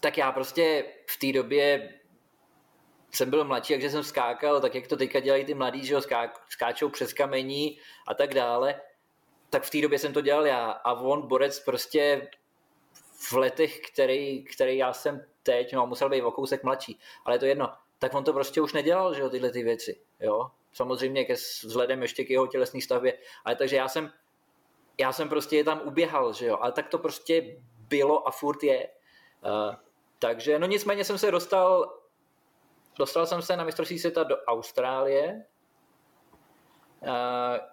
tak 0.00 0.18
já 0.18 0.32
prostě 0.32 0.84
v 1.06 1.18
té 1.18 1.32
době 1.32 1.94
jsem 3.12 3.30
byl 3.30 3.44
mladší, 3.44 3.74
takže 3.74 3.90
jsem 3.90 4.04
skákal, 4.04 4.60
tak 4.60 4.74
jak 4.74 4.86
to 4.86 4.96
teďka 4.96 5.20
dělají 5.20 5.44
ty 5.44 5.54
mladí, 5.54 5.86
že 5.86 5.94
jo, 5.94 6.00
skáčou 6.48 6.88
přes 6.88 7.12
kamení 7.12 7.78
a 8.06 8.14
tak 8.14 8.34
dále, 8.34 8.80
tak 9.50 9.62
v 9.62 9.70
té 9.70 9.80
době 9.80 9.98
jsem 9.98 10.12
to 10.12 10.20
dělal 10.20 10.46
já 10.46 10.70
a 10.70 10.92
on 10.92 11.28
borec 11.28 11.60
prostě 11.60 12.30
v 13.30 13.32
letech, 13.32 13.80
který, 13.80 14.44
který 14.44 14.76
já 14.76 14.92
jsem 14.92 15.24
teď, 15.42 15.72
no 15.72 15.86
musel 15.86 16.08
být 16.08 16.22
o 16.22 16.30
kousek 16.30 16.64
mladší, 16.64 16.98
ale 17.24 17.34
je 17.34 17.38
to 17.38 17.46
jedno, 17.46 17.72
tak 17.98 18.14
on 18.14 18.24
to 18.24 18.32
prostě 18.32 18.60
už 18.60 18.72
nedělal, 18.72 19.14
že 19.14 19.20
jo, 19.20 19.30
tyhle 19.30 19.50
ty 19.50 19.62
věci, 19.62 20.00
jo. 20.20 20.50
Samozřejmě 20.72 21.24
ke 21.24 21.34
vzhledem 21.34 22.02
ještě 22.02 22.24
k 22.24 22.30
jeho 22.30 22.46
tělesné 22.46 22.80
stavbě, 22.80 23.18
ale 23.44 23.56
takže 23.56 23.76
já 23.76 23.88
jsem, 23.88 24.12
já 24.98 25.12
jsem 25.12 25.28
prostě 25.28 25.56
je 25.56 25.64
tam 25.64 25.80
uběhal, 25.84 26.32
že 26.32 26.46
jo, 26.46 26.58
ale 26.60 26.72
tak 26.72 26.88
to 26.88 26.98
prostě 26.98 27.56
bylo 27.88 28.28
a 28.28 28.30
furt 28.30 28.62
je. 28.62 28.88
Uh, 29.44 29.74
takže, 30.18 30.58
no 30.58 30.66
nicméně 30.66 31.04
jsem 31.04 31.18
se 31.18 31.30
dostal 31.30 32.00
dostal 32.98 33.26
jsem 33.26 33.42
se 33.42 33.56
na 33.56 33.64
mistrovství 33.64 33.98
světa 33.98 34.22
do 34.22 34.36
Austrálie, 34.36 35.44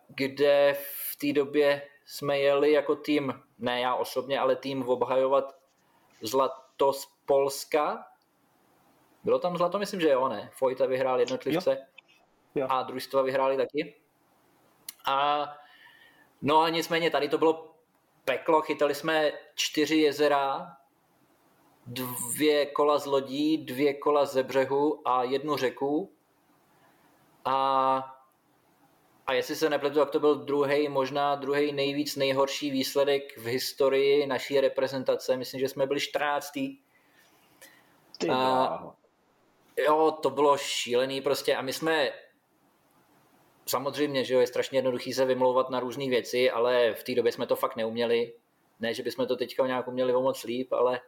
kde 0.08 0.78
v 1.12 1.16
té 1.16 1.34
době 1.34 1.82
jsme 2.06 2.40
jeli 2.40 2.72
jako 2.72 2.96
tým, 2.96 3.44
ne 3.60 3.82
já 3.82 3.96
osobně, 3.96 4.40
ale 4.40 4.56
tým 4.56 4.90
obhajovat 4.90 5.56
zlato 6.22 6.94
z 6.94 7.08
Polska. 7.26 8.08
Bylo 9.24 9.40
tam 9.40 9.58
zlato? 9.58 9.80
Myslím, 9.80 10.02
že 10.02 10.10
jo, 10.10 10.30
ne. 10.30 10.50
Fojta 10.54 10.86
vyhrál 10.86 11.20
jednotlivce 11.20 11.78
jo. 12.56 12.62
Jo. 12.62 12.68
a 12.70 12.84
družstva 12.84 13.22
vyhráli 13.22 13.58
taky. 13.58 13.96
A 15.06 15.48
no 16.42 16.62
a 16.62 16.70
nicméně 16.70 17.12
tady 17.12 17.30
to 17.30 17.38
bylo 17.38 17.76
peklo, 18.26 18.62
chytali 18.62 18.96
jsme 18.96 19.32
čtyři 19.56 19.96
jezera, 19.96 20.78
dvě 21.88 22.66
kola 22.66 22.98
z 22.98 23.06
lodí, 23.06 23.58
dvě 23.58 23.94
kola 23.94 24.26
ze 24.26 24.44
břehu 24.44 25.08
a 25.08 25.24
jednu 25.24 25.58
řeku. 25.58 26.12
A, 27.46 28.17
a 29.28 29.34
jestli 29.34 29.56
se 29.56 29.70
nepletu, 29.70 30.00
tak 30.00 30.10
to 30.10 30.20
byl 30.20 30.36
druhý, 30.36 30.90
možná 30.90 31.36
druhý 31.36 31.72
nejvíc 31.72 32.16
nejhorší 32.16 32.72
výsledek 32.72 33.38
v 33.38 33.46
historii 33.46 34.28
naší 34.28 34.60
reprezentace. 34.60 35.38
Myslím, 35.38 35.60
že 35.60 35.70
jsme 35.70 35.86
byli 35.86 36.00
14. 36.00 36.52
Ty 38.18 38.30
a, 38.32 38.94
jo, 39.78 40.12
to 40.22 40.30
bylo 40.30 40.58
šílený 40.58 41.22
prostě 41.22 41.56
a 41.56 41.62
my 41.62 41.74
jsme 41.74 42.12
samozřejmě, 43.66 44.24
že 44.24 44.34
jo, 44.34 44.40
je 44.40 44.48
strašně 44.48 44.78
jednoduchý 44.78 45.14
se 45.14 45.26
vymlouvat 45.26 45.70
na 45.70 45.80
různé 45.80 46.10
věci, 46.10 46.52
ale 46.52 46.94
v 46.94 47.04
té 47.04 47.16
době 47.16 47.32
jsme 47.32 47.48
to 47.48 47.56
fakt 47.56 47.76
neuměli. 47.76 48.34
Ne, 48.80 48.94
že 48.94 49.04
bychom 49.04 49.28
to 49.28 49.36
teďka 49.36 49.68
nějak 49.68 49.88
uměli 49.88 50.14
o 50.14 50.22
moc 50.22 50.44
líp, 50.44 50.74
ale 50.74 51.02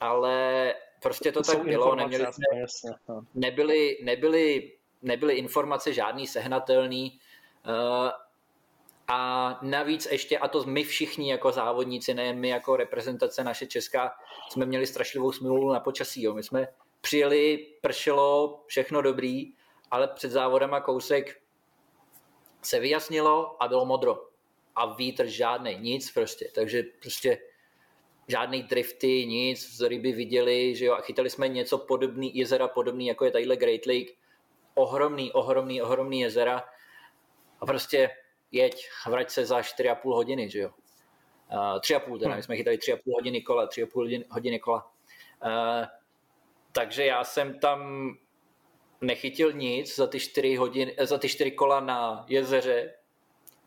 ale 0.00 0.74
prostě 1.02 1.32
to, 1.32 1.42
to 1.42 1.52
tak 1.52 1.64
bylo, 1.64 1.94
neměli 1.94 2.26
jsme, 2.32 2.60
jasně, 2.60 2.90
no. 3.08 3.22
nebyly, 3.34 3.98
nebyly, 4.02 4.72
nebyly 5.02 5.34
informace 5.34 5.92
žádný 5.92 6.26
sehnatelný 6.26 7.18
a 9.08 9.58
navíc 9.62 10.08
ještě, 10.10 10.38
a 10.38 10.48
to 10.48 10.64
my 10.64 10.84
všichni 10.84 11.30
jako 11.30 11.52
závodníci, 11.52 12.14
nejen 12.14 12.38
my 12.38 12.48
jako 12.48 12.76
reprezentace 12.76 13.44
naše 13.44 13.66
česká, 13.66 14.12
jsme 14.50 14.66
měli 14.66 14.86
strašlivou 14.86 15.32
smlouvu 15.32 15.72
na 15.72 15.80
počasí. 15.80 16.22
Jo. 16.22 16.34
My 16.34 16.42
jsme 16.42 16.68
přijeli, 17.00 17.66
pršelo, 17.80 18.62
všechno 18.66 19.02
dobrý, 19.02 19.52
ale 19.90 20.08
před 20.08 20.30
závodem 20.30 20.76
kousek 20.84 21.40
se 22.62 22.80
vyjasnilo 22.80 23.62
a 23.62 23.68
bylo 23.68 23.86
modro. 23.86 24.28
A 24.76 24.94
vítr 24.94 25.26
žádný, 25.26 25.76
nic 25.80 26.10
prostě. 26.10 26.50
Takže 26.54 26.82
prostě 27.00 27.38
žádný 28.28 28.62
drifty, 28.62 29.26
nic, 29.26 29.76
z 29.76 29.88
ryby 29.88 30.12
viděli, 30.12 30.76
že 30.76 30.84
jo, 30.84 30.94
a 30.94 31.00
chytali 31.00 31.30
jsme 31.30 31.48
něco 31.48 31.78
podobný, 31.78 32.36
jezera 32.36 32.68
podobný, 32.68 33.06
jako 33.06 33.24
je 33.24 33.30
tadyhle 33.30 33.56
Great 33.56 33.86
Lake, 33.86 34.12
ohromný, 34.74 35.32
ohromný, 35.32 35.82
ohromný 35.82 36.20
jezera 36.20 36.64
a 37.60 37.66
prostě 37.66 38.10
jeď, 38.50 38.88
vrať 39.06 39.30
se 39.30 39.46
za 39.46 39.60
4,5 39.60 40.14
hodiny, 40.14 40.50
že 40.50 40.58
jo. 40.58 40.70
Uh, 41.52 41.58
3,5 41.58 42.18
teda, 42.18 42.36
my 42.36 42.42
jsme 42.42 42.56
chytali 42.56 42.76
3,5 42.76 42.98
hodiny 43.14 43.42
kola, 43.42 43.68
3,5 43.68 43.88
hodiny, 43.94 44.24
hodiny 44.30 44.58
kola. 44.58 44.90
Uh, 45.44 45.86
takže 46.72 47.04
já 47.04 47.24
jsem 47.24 47.58
tam 47.58 48.10
nechytil 49.00 49.52
nic 49.52 49.96
za 49.96 50.06
ty 50.06 50.20
4, 50.20 50.56
hodiny, 50.56 50.96
za 51.00 51.18
ty 51.18 51.28
4 51.28 51.50
kola 51.50 51.80
na 51.80 52.24
jezeře. 52.28 52.94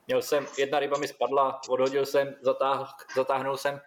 Měl 0.07 0.21
jsem, 0.21 0.47
jedna 0.57 0.79
ryba 0.79 0.97
mi 0.97 1.07
spadla, 1.07 1.61
odhodil 1.69 2.05
jsem, 2.05 2.35
zatáh, 2.41 2.95
zatáhnul 3.15 3.57
jsem 3.57 3.81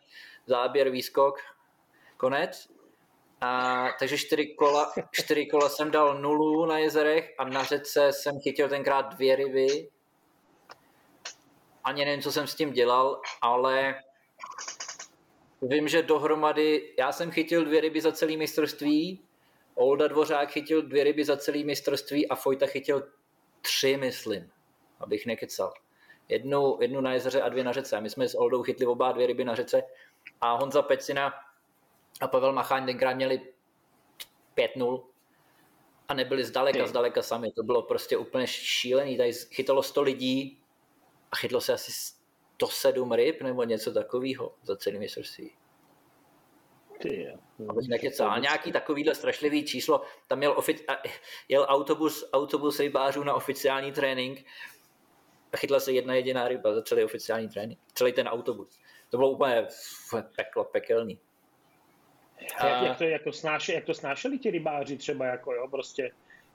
záběr, 0.46 0.90
výskok, 0.90 1.38
konec. 2.16 2.68
A, 3.40 3.88
takže 3.98 4.18
čtyři 4.18 4.46
kola, 4.46 4.92
čtyři 5.10 5.46
kola 5.46 5.68
jsem 5.68 5.90
dal 5.90 6.20
nulu 6.20 6.66
na 6.66 6.78
jezerech 6.78 7.34
a 7.38 7.44
na 7.44 7.64
řece 7.64 8.12
jsem 8.12 8.40
chytil 8.40 8.68
tenkrát 8.68 9.14
dvě 9.14 9.36
ryby. 9.36 9.88
Ani 11.84 12.04
nevím, 12.04 12.22
co 12.22 12.32
jsem 12.32 12.46
s 12.46 12.54
tím 12.54 12.72
dělal, 12.72 13.20
ale 13.40 14.02
vím, 15.62 15.88
že 15.88 16.02
dohromady, 16.02 16.94
já 16.98 17.12
jsem 17.12 17.30
chytil 17.30 17.64
dvě 17.64 17.80
ryby 17.80 18.00
za 18.00 18.12
celý 18.12 18.36
mistrovství, 18.36 19.20
Olda 19.74 20.08
Dvořák 20.08 20.50
chytil 20.50 20.82
dvě 20.82 21.04
ryby 21.04 21.24
za 21.24 21.36
celý 21.36 21.64
mistrovství 21.64 22.28
a 22.28 22.34
Fojta 22.34 22.66
chytil 22.66 23.08
tři, 23.62 23.96
myslím, 23.96 24.50
abych 25.00 25.26
nekecal. 25.26 25.74
Jednu, 26.28 26.78
jednu 26.80 27.00
na 27.00 27.12
jezeře 27.12 27.42
a 27.42 27.48
dvě 27.48 27.64
na 27.64 27.72
řece. 27.72 28.00
My 28.00 28.10
jsme 28.10 28.28
s 28.28 28.34
Oldou 28.38 28.62
chytli 28.62 28.86
oba 28.86 29.12
dvě 29.12 29.26
ryby 29.26 29.44
na 29.44 29.54
řece 29.54 29.82
a 30.40 30.52
Honza 30.52 30.82
Pecina 30.82 31.34
a 32.20 32.28
Pavel 32.28 32.52
Macháň 32.52 32.86
tenkrát 32.86 33.14
měli 33.14 33.40
5-0 34.56 35.04
a 36.08 36.14
nebyli 36.14 36.44
zdaleka, 36.44 36.86
zdaleka 36.86 37.22
sami. 37.22 37.52
To 37.52 37.62
bylo 37.62 37.82
prostě 37.82 38.16
úplně 38.16 38.46
šílený. 38.46 39.16
Tady 39.16 39.32
chytalo 39.32 39.82
100 39.82 40.02
lidí 40.02 40.61
a 41.32 41.36
chytlo 41.36 41.60
se 41.60 41.72
asi 41.72 41.92
107 42.54 43.12
ryb 43.12 43.42
nebo 43.42 43.64
něco 43.64 43.92
takového 43.92 44.54
za 44.62 44.76
celý 44.76 44.98
mistrovství. 44.98 45.50
Abych 47.68 47.88
nekecal. 47.88 48.40
Nějaký 48.40 48.72
takovýhle 48.72 49.14
strašlivý 49.14 49.64
číslo. 49.64 50.02
Tam 50.28 50.42
jel, 50.42 50.54
ofic- 50.54 50.84
jel 51.48 51.66
autobus, 51.68 52.30
autobus 52.32 52.80
rybářů 52.80 53.24
na 53.24 53.34
oficiální 53.34 53.92
trénink 53.92 54.44
a 55.52 55.56
chytla 55.56 55.80
se 55.80 55.92
jedna 55.92 56.14
jediná 56.14 56.48
ryba 56.48 56.74
za 56.74 56.82
celý 56.82 57.04
oficiální 57.04 57.48
trénink. 57.48 57.80
Celý 57.94 58.12
ten 58.12 58.28
autobus 58.28 58.78
to 59.12 59.16
bylo 59.16 59.30
úplně 59.30 59.66
peklo, 60.36 60.64
pekelný. 60.64 61.18
A 62.58 62.66
jak, 62.66 62.82
jak, 62.82 62.98
to, 62.98 63.04
jak, 63.04 63.22
to 63.22 63.32
snáše, 63.32 63.72
jak 63.74 63.84
to 63.84 63.94
snášeli 63.94 64.38
ti 64.38 64.50
rybáři 64.50 64.96
třeba, 64.96 65.26
jako 65.26 65.52
jo, 65.52 65.68
prostě 65.68 66.10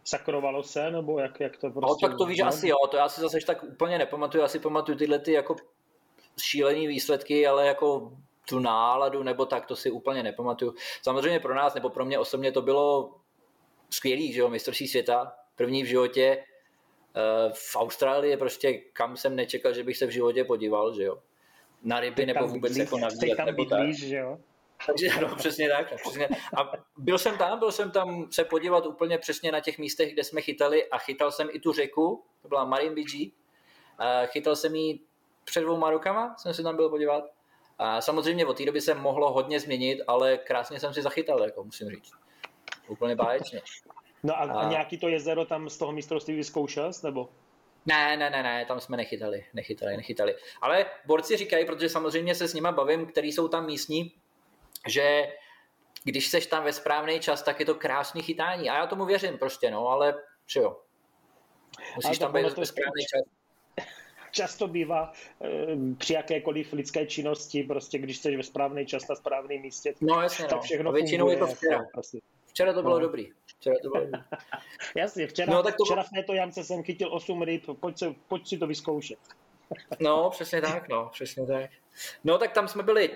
sakrovalo 0.07 0.63
se, 0.63 0.91
nebo 0.91 1.19
jak, 1.19 1.39
jak 1.39 1.57
to 1.57 1.69
prostě... 1.69 2.05
No, 2.05 2.09
tak 2.09 2.17
to 2.17 2.25
víš, 2.25 2.39
no? 2.39 2.47
asi 2.47 2.67
jo, 2.67 2.75
to 2.91 2.97
já 2.97 3.09
si 3.09 3.21
zase 3.21 3.37
tak 3.47 3.63
úplně 3.63 3.97
nepamatuju, 3.97 4.43
asi 4.43 4.59
pamatuju 4.59 4.97
tyhle 4.97 5.19
ty 5.19 5.31
jako 5.31 5.55
šílený 6.41 6.87
výsledky, 6.87 7.47
ale 7.47 7.67
jako 7.67 8.11
tu 8.49 8.59
náladu 8.59 9.23
nebo 9.23 9.45
tak, 9.45 9.65
to 9.65 9.75
si 9.75 9.91
úplně 9.91 10.23
nepamatuju. 10.23 10.73
Samozřejmě 11.01 11.39
pro 11.39 11.55
nás 11.55 11.73
nebo 11.73 11.89
pro 11.89 12.05
mě 12.05 12.19
osobně 12.19 12.51
to 12.51 12.61
bylo 12.61 13.15
skvělý, 13.89 14.33
že 14.33 14.39
jo, 14.39 14.49
mistrovství 14.49 14.87
světa, 14.87 15.35
první 15.55 15.83
v 15.83 15.85
životě, 15.85 16.43
eh, 17.15 17.51
v 17.53 17.75
Austrálii 17.75 18.37
prostě 18.37 18.73
kam 18.73 19.17
jsem 19.17 19.35
nečekal, 19.35 19.73
že 19.73 19.83
bych 19.83 19.97
se 19.97 20.05
v 20.05 20.09
životě 20.09 20.43
podíval, 20.43 20.93
že 20.93 21.03
jo. 21.03 21.19
Na 21.83 21.99
ryby 21.99 22.25
nebo 22.25 22.47
vůbec 22.47 22.77
jako 22.77 22.97
na 22.97 23.07
výlet, 23.21 23.45
nebo 23.45 23.65
tak. 23.65 23.79
Blíž, 23.79 24.07
že 24.07 24.15
jo? 24.15 24.37
Takže 24.85 25.09
no, 25.21 25.35
přesně 25.35 25.69
tak. 25.69 25.95
Přesně. 25.95 26.29
A 26.57 26.71
byl 26.97 27.17
jsem 27.17 27.37
tam, 27.37 27.59
byl 27.59 27.71
jsem 27.71 27.91
tam 27.91 28.27
se 28.31 28.43
podívat 28.43 28.85
úplně 28.85 29.17
přesně 29.17 29.51
na 29.51 29.59
těch 29.59 29.77
místech, 29.77 30.13
kde 30.13 30.23
jsme 30.23 30.41
chytali 30.41 30.89
a 30.89 30.97
chytal 30.97 31.31
jsem 31.31 31.47
i 31.51 31.59
tu 31.59 31.73
řeku, 31.73 32.23
to 32.41 32.47
byla 32.47 32.65
Marin 32.65 32.93
Bidži. 32.93 33.31
Chytal 34.25 34.55
jsem 34.55 34.75
ji 34.75 34.99
před 35.43 35.61
dvouma 35.61 35.89
rokama, 35.89 36.35
jsem 36.37 36.53
se 36.53 36.63
tam 36.63 36.75
byl 36.75 36.89
podívat. 36.89 37.23
A 37.77 38.01
samozřejmě 38.01 38.45
od 38.45 38.57
té 38.57 38.65
doby 38.65 38.81
se 38.81 38.93
mohlo 38.93 39.33
hodně 39.33 39.59
změnit, 39.59 40.01
ale 40.07 40.37
krásně 40.37 40.79
jsem 40.79 40.93
si 40.93 41.01
zachytal, 41.01 41.43
jako 41.43 41.63
musím 41.63 41.89
říct. 41.89 42.11
Úplně 42.87 43.15
báječně. 43.15 43.61
No 44.23 44.33
a, 44.33 44.37
a, 44.37 44.59
a 44.59 44.69
nějaký 44.69 44.97
to 44.97 45.07
jezero 45.07 45.45
tam 45.45 45.69
z 45.69 45.77
toho 45.77 45.91
mistrovství 45.91 46.35
vyzkoušel, 46.35 46.91
nebo? 47.03 47.29
Ne, 47.85 48.17
ne, 48.17 48.29
ne, 48.29 48.43
ne, 48.43 48.65
tam 48.65 48.79
jsme 48.79 48.97
nechytali, 48.97 49.45
nechytali, 49.53 49.97
nechytali. 49.97 50.35
Ale 50.61 50.85
borci 51.05 51.37
říkají, 51.37 51.65
protože 51.65 51.89
samozřejmě 51.89 52.35
se 52.35 52.47
s 52.47 52.53
nima 52.53 52.71
bavím, 52.71 53.05
který 53.05 53.31
jsou 53.31 53.47
tam 53.47 53.65
místní, 53.65 54.13
že 54.87 55.33
když 56.03 56.27
seš 56.27 56.45
tam 56.47 56.63
ve 56.63 56.73
správný 56.73 57.19
čas, 57.19 57.43
tak 57.43 57.59
je 57.59 57.65
to 57.65 57.75
krásný 57.75 58.21
chytání. 58.21 58.69
A 58.69 58.77
já 58.77 58.87
tomu 58.87 59.05
věřím 59.05 59.37
prostě, 59.37 59.71
no, 59.71 59.87
ale 59.87 60.15
že 60.47 60.59
jo. 60.59 60.81
Musíš 61.95 62.19
tam 62.19 62.33
být 62.33 62.57
ve 62.57 62.65
správný 62.65 63.03
čas 63.13 63.37
často 64.37 64.67
bývá 64.67 65.11
e, 65.41 65.95
při 65.97 66.13
jakékoliv 66.13 66.73
lidské 66.73 67.05
činnosti, 67.05 67.63
prostě 67.63 67.97
když 67.97 68.17
jsi 68.17 68.37
ve 68.37 68.43
správný 68.43 68.85
čas 68.85 69.07
na 69.07 69.15
správném 69.15 69.61
místě, 69.61 69.93
no, 70.01 70.21
jasně, 70.21 70.45
tak 70.45 70.55
no. 70.55 70.61
všechno 70.61 70.83
no. 70.83 70.91
většinou 70.91 71.29
je 71.29 71.37
to 71.37 71.47
včera. 71.47 71.85
Prostě. 71.93 72.19
Včera 72.47 72.73
to 72.73 72.81
bylo 72.81 72.93
no. 72.93 72.99
dobrý. 72.99 73.29
Včera 73.45 73.75
to 73.83 73.89
bylo 73.89 74.05
dobrý. 74.05 74.21
Jasně, 74.95 75.27
včera, 75.27 75.53
no, 75.53 75.63
tak 75.63 75.75
to... 75.75 75.85
včera 75.85 76.03
v 76.03 76.09
této 76.15 76.33
jamce 76.33 76.63
jsem 76.63 76.83
chytil 76.83 77.13
8 77.13 77.41
ryb, 77.41 77.65
pojď, 77.79 77.97
se, 77.97 78.15
pojď 78.27 78.47
si 78.47 78.57
to 78.57 78.67
vyzkoušet. 78.67 79.19
no, 79.99 80.29
přesně 80.29 80.61
tak, 80.61 80.89
no, 80.89 81.09
přesně 81.13 81.47
tak. 81.47 81.71
No, 82.23 82.37
tak 82.37 82.51
tam 82.51 82.67
jsme 82.67 82.83
byli 82.83 83.11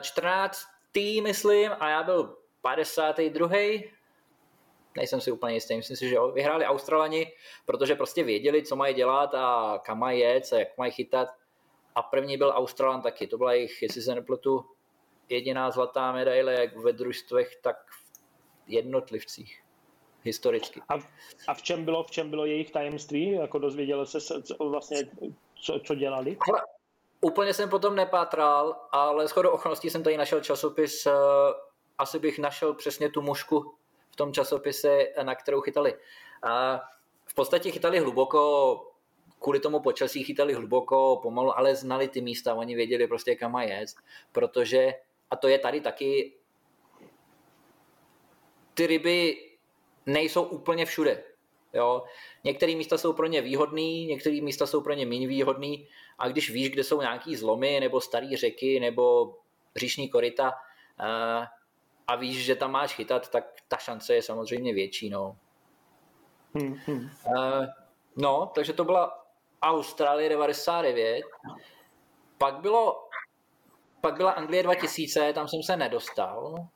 14. 0.00 0.58
Eh, 0.98 1.20
myslím, 1.22 1.70
a 1.80 1.90
já 1.90 2.02
byl 2.02 2.36
52 2.62 3.94
nejsem 4.96 5.20
si 5.20 5.32
úplně 5.32 5.54
jistý, 5.54 5.76
myslím 5.76 5.96
si, 5.96 6.08
že 6.08 6.14
jo. 6.14 6.32
Vyhráli 6.32 6.64
Australani, 6.64 7.32
protože 7.66 7.94
prostě 7.94 8.24
věděli, 8.24 8.62
co 8.62 8.76
mají 8.76 8.94
dělat 8.94 9.34
a 9.34 9.78
kam 9.84 9.98
mají 9.98 10.20
jet, 10.20 10.52
a 10.52 10.58
jak 10.58 10.78
mají 10.78 10.92
chytat. 10.92 11.28
A 11.94 12.02
první 12.02 12.36
byl 12.36 12.52
Australan 12.56 13.02
taky, 13.02 13.26
to 13.26 13.38
byla 13.38 13.52
jejich, 13.52 13.82
jestli 13.82 14.02
se 14.02 14.14
nepletu, 14.14 14.64
jediná 15.28 15.70
zlatá 15.70 16.12
medaile, 16.12 16.54
jak 16.54 16.76
ve 16.76 16.92
družstvech, 16.92 17.56
tak 17.62 17.76
v 18.66 18.70
jednotlivcích 18.70 19.62
historicky. 20.22 20.80
A, 20.88 20.94
a 21.48 21.54
v, 21.54 21.62
čem 21.62 21.84
bylo, 21.84 22.04
v 22.04 22.10
čem 22.10 22.30
bylo 22.30 22.46
jejich 22.46 22.70
tajemství? 22.70 23.30
Jako 23.30 23.58
dozvěděl 23.58 24.06
se 24.06 24.20
co, 24.20 24.68
vlastně, 24.68 24.98
co, 25.54 25.80
co 25.80 25.94
dělali? 25.94 26.36
Úplně 27.24 27.54
jsem 27.54 27.68
potom 27.68 27.96
nepátral, 27.96 28.76
ale 28.92 29.28
shodou 29.28 29.50
okolností 29.50 29.90
jsem 29.90 30.02
tady 30.02 30.16
našel 30.16 30.40
časopis, 30.40 31.06
uh, 31.06 31.12
asi 31.98 32.18
bych 32.18 32.38
našel 32.38 32.74
přesně 32.74 33.10
tu 33.10 33.22
mušku, 33.22 33.74
v 34.10 34.16
tom 34.16 34.32
časopise, 34.32 34.98
na 35.22 35.34
kterou 35.34 35.60
chytali. 35.60 35.94
A 36.42 36.80
v 37.24 37.34
podstatě 37.34 37.70
chytali 37.70 37.98
hluboko, 37.98 38.40
kvůli 39.38 39.60
tomu 39.60 39.80
počasí 39.80 40.24
chytali 40.24 40.54
hluboko, 40.54 41.20
pomalu, 41.22 41.58
ale 41.58 41.76
znali 41.76 42.08
ty 42.08 42.20
místa, 42.20 42.54
oni 42.54 42.74
věděli 42.74 43.06
prostě 43.06 43.34
kam 43.34 43.52
mají 43.52 43.70
jet, 43.70 43.88
protože, 44.32 44.94
a 45.30 45.36
to 45.36 45.48
je 45.48 45.58
tady 45.58 45.80
taky, 45.80 46.32
ty 48.74 48.86
ryby 48.86 49.36
nejsou 50.06 50.42
úplně 50.42 50.86
všude. 50.86 51.24
Jo? 51.72 52.04
Některé 52.44 52.76
místa 52.76 52.98
jsou 52.98 53.12
pro 53.12 53.26
ně 53.26 53.40
výhodné, 53.40 54.04
některé 54.04 54.40
místa 54.40 54.66
jsou 54.66 54.80
pro 54.80 54.92
ně 54.92 55.06
méně 55.06 55.28
výhodné 55.28 55.76
a 56.18 56.28
když 56.28 56.50
víš, 56.50 56.70
kde 56.70 56.84
jsou 56.84 57.00
nějaký 57.00 57.36
zlomy 57.36 57.80
nebo 57.80 58.00
staré 58.00 58.36
řeky 58.36 58.80
nebo 58.80 59.34
říšní 59.76 60.08
koryta, 60.08 60.54
a 62.06 62.16
víš, 62.16 62.44
že 62.44 62.54
tam 62.54 62.72
máš 62.72 62.94
chytat, 62.94 63.30
tak 63.30 63.44
ta 63.68 63.76
šance 63.76 64.14
je 64.14 64.22
samozřejmě 64.22 64.74
větší. 64.74 65.10
No, 65.10 65.36
hmm, 66.54 66.78
hmm. 66.86 67.10
Uh, 67.26 67.66
no 68.16 68.52
takže 68.54 68.72
to 68.72 68.84
byla 68.84 69.26
Austrálie 69.62 70.28
99. 70.28 71.24
Pak 72.38 72.60
bylo 72.60 73.08
pak 74.00 74.16
byla 74.16 74.30
Anglie 74.30 74.62
2000, 74.62 75.32
tam 75.32 75.48
jsem 75.48 75.62
se 75.62 75.76
nedostal. 75.76 76.66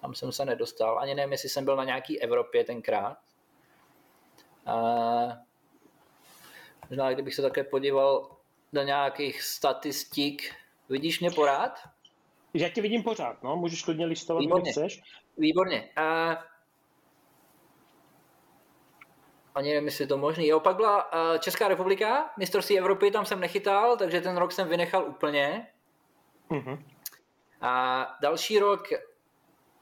Tam 0.00 0.14
jsem 0.14 0.32
se 0.32 0.44
nedostal. 0.44 0.98
Ani 0.98 1.14
nevím, 1.14 1.32
jestli 1.32 1.48
jsem 1.48 1.64
byl 1.64 1.76
na 1.76 1.84
nějaký 1.84 2.22
Evropě 2.22 2.64
tenkrát. 2.64 3.18
Uh, 4.66 5.32
možná, 6.88 7.12
kdybych 7.12 7.34
se 7.34 7.42
také 7.42 7.64
podíval 7.64 8.36
do 8.72 8.82
nějakých 8.82 9.42
statistik. 9.42 10.54
Vidíš 10.88 11.20
mě 11.20 11.30
porád? 11.30 11.80
Já 12.54 12.68
tě 12.68 12.82
vidím 12.82 13.02
pořád, 13.02 13.42
no, 13.42 13.56
můžeš 13.56 13.82
klidně 13.82 14.06
listovat, 14.06 14.40
Výborně. 14.40 14.72
chceš. 14.72 15.02
Výborně. 15.36 15.88
A... 15.96 16.36
Ani 19.54 19.68
nevím, 19.68 19.84
jestli 19.84 20.04
je 20.04 20.08
to 20.08 20.18
možný. 20.18 20.46
Jo, 20.46 20.60
pak 20.60 20.76
byla 20.76 21.12
uh, 21.12 21.38
Česká 21.38 21.68
republika, 21.68 22.30
mistrovství 22.38 22.78
Evropy, 22.78 23.10
tam 23.10 23.26
jsem 23.26 23.40
nechytal, 23.40 23.96
takže 23.96 24.20
ten 24.20 24.36
rok 24.36 24.52
jsem 24.52 24.68
vynechal 24.68 25.04
úplně. 25.04 25.66
Uh-huh. 26.50 26.82
A 27.60 28.06
další 28.20 28.58
rok 28.58 28.88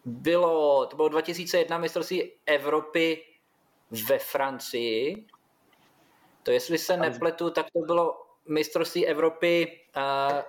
bylo, 0.05 0.87
to 0.87 0.97
bylo 0.97 1.09
2001 1.09 1.79
mistrovství 1.79 2.33
Evropy 2.47 3.25
ve 4.09 4.19
Francii. 4.19 5.27
To 6.43 6.51
jestli 6.51 6.79
se 6.79 6.97
nepletu, 6.97 7.51
tak 7.51 7.67
to 7.73 7.79
bylo 7.79 8.27
mistrovství 8.49 9.07
Evropy 9.07 9.81
uh, 9.97 10.41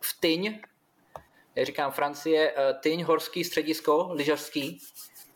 v 0.00 0.20
Tyň 0.20 0.60
jak 1.56 1.66
říkám, 1.66 1.90
Francie, 1.90 2.52
uh, 2.52 2.80
Tyň, 2.80 3.02
horský 3.02 3.44
středisko, 3.44 4.08
lyžařský. 4.12 4.80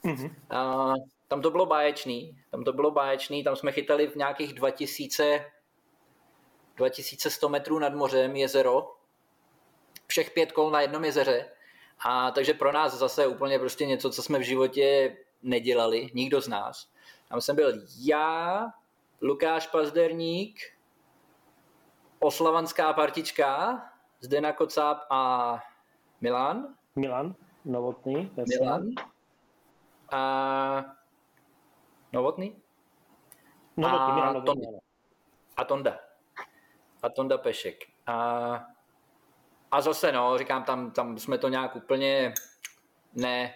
Mm-hmm. 0.04 0.30
Uh, 0.52 0.94
tam 1.28 1.42
to 1.42 1.50
bylo 1.50 1.66
báječný, 1.66 2.38
tam 2.50 2.64
to 2.64 2.72
bylo 2.72 2.90
báječný, 2.90 3.44
tam 3.44 3.56
jsme 3.56 3.72
chytali 3.72 4.06
v 4.06 4.16
nějakých 4.16 4.52
2000, 4.52 5.44
2100 6.76 7.48
metrů 7.48 7.78
nad 7.78 7.94
mořem 7.94 8.36
jezero, 8.36 8.94
všech 10.06 10.30
pět 10.30 10.52
kol 10.52 10.70
na 10.70 10.80
jednom 10.80 11.04
jezeře. 11.04 11.48
A 11.98 12.30
takže 12.30 12.54
pro 12.54 12.72
nás 12.72 12.94
zase 12.94 13.26
úplně 13.26 13.58
prostě 13.58 13.86
něco, 13.86 14.10
co 14.10 14.22
jsme 14.22 14.38
v 14.38 14.42
životě 14.42 15.16
nedělali, 15.42 16.10
nikdo 16.14 16.40
z 16.40 16.48
nás. 16.48 16.89
Tam 17.30 17.40
jsem 17.40 17.56
byl 17.56 17.72
já, 17.98 18.66
Lukáš 19.22 19.66
Pazderník, 19.66 20.60
Oslavanská 22.18 22.92
partička, 22.92 23.80
Zdena 24.20 24.52
Kocáb 24.52 24.98
a 25.10 25.62
Milan. 26.20 26.74
Milan, 26.96 27.34
Novotný. 27.64 28.32
Jasný. 28.36 28.56
Milan. 28.60 28.82
A 30.12 30.84
Novotný. 32.12 32.62
Novotný, 33.76 33.98
a 33.98 34.14
Milan 34.14 34.34
Novotný. 34.34 34.62
Tonda. 34.62 34.78
A 35.56 35.64
Tonda. 35.64 35.98
A 37.02 37.08
Tonda 37.08 37.38
Pešek. 37.38 37.84
A, 38.06 38.66
a 39.70 39.80
zase, 39.80 40.12
no, 40.12 40.38
říkám, 40.38 40.64
tam, 40.64 40.90
tam 40.90 41.18
jsme 41.18 41.38
to 41.38 41.48
nějak 41.48 41.76
úplně 41.76 42.34
ne, 43.14 43.54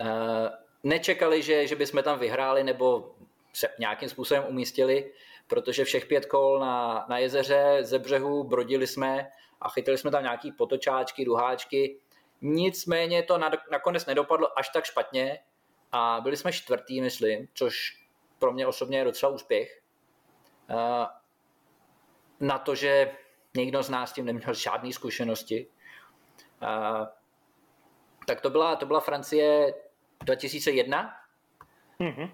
uh, 0.00 0.63
nečekali, 0.84 1.42
že, 1.42 1.66
že 1.66 1.76
bychom 1.76 2.02
tam 2.02 2.18
vyhráli 2.18 2.64
nebo 2.64 3.14
se 3.52 3.68
nějakým 3.78 4.08
způsobem 4.08 4.44
umístili, 4.48 5.12
protože 5.46 5.84
všech 5.84 6.06
pět 6.06 6.26
kol 6.26 6.58
na, 6.58 7.06
na 7.08 7.18
jezeře 7.18 7.78
ze 7.80 7.98
břehu 7.98 8.44
brodili 8.44 8.86
jsme 8.86 9.30
a 9.60 9.68
chytili 9.68 9.98
jsme 9.98 10.10
tam 10.10 10.22
nějaký 10.22 10.52
potočáčky, 10.52 11.24
duháčky. 11.24 12.00
Nicméně 12.40 13.22
to 13.22 13.38
nakonec 13.70 14.06
nedopadlo 14.06 14.58
až 14.58 14.68
tak 14.68 14.84
špatně 14.84 15.40
a 15.92 16.20
byli 16.22 16.36
jsme 16.36 16.52
čtvrtý, 16.52 17.00
myslím, 17.00 17.48
což 17.54 18.04
pro 18.38 18.52
mě 18.52 18.66
osobně 18.66 18.98
je 18.98 19.04
docela 19.04 19.32
úspěch. 19.32 19.82
Na 22.40 22.58
to, 22.58 22.74
že 22.74 23.16
někdo 23.56 23.82
z 23.82 23.90
nás 23.90 24.12
tím 24.12 24.24
neměl 24.24 24.54
žádné 24.54 24.92
zkušenosti. 24.92 25.66
Tak 28.26 28.40
to 28.40 28.50
byla, 28.50 28.76
to 28.76 28.86
byla 28.86 29.00
Francie 29.00 29.74
2001. 30.24 31.10
Mm-hmm. 32.00 32.30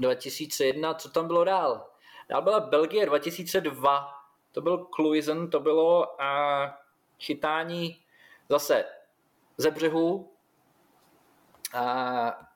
2001, 0.00 0.94
co 0.94 1.10
tam 1.10 1.26
bylo 1.26 1.44
dál? 1.44 1.86
Dál 2.28 2.42
byla 2.42 2.60
Belgie 2.60 3.06
2002 3.06 4.18
to 4.52 4.62
byl 4.62 4.86
Cluizen, 4.94 5.50
to 5.50 5.60
bylo 5.60 6.22
a 6.22 6.78
chytání 7.20 8.04
zase 8.48 8.84
ze 9.56 9.70
břehu, 9.70 10.32
a 11.74 12.48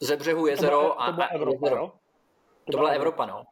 ze 0.00 0.16
břehu 0.16 0.46
jezero 0.46 0.80
to 0.80 0.82
byla, 0.82 1.06
to 1.06 1.12
byla 1.12 1.26
a 1.26 1.30
Evropa, 1.30 1.66
jezero. 1.66 1.86
To, 2.64 2.72
to 2.72 2.78
byla 2.78 2.90
Evropa, 2.90 3.26
no. 3.26 3.44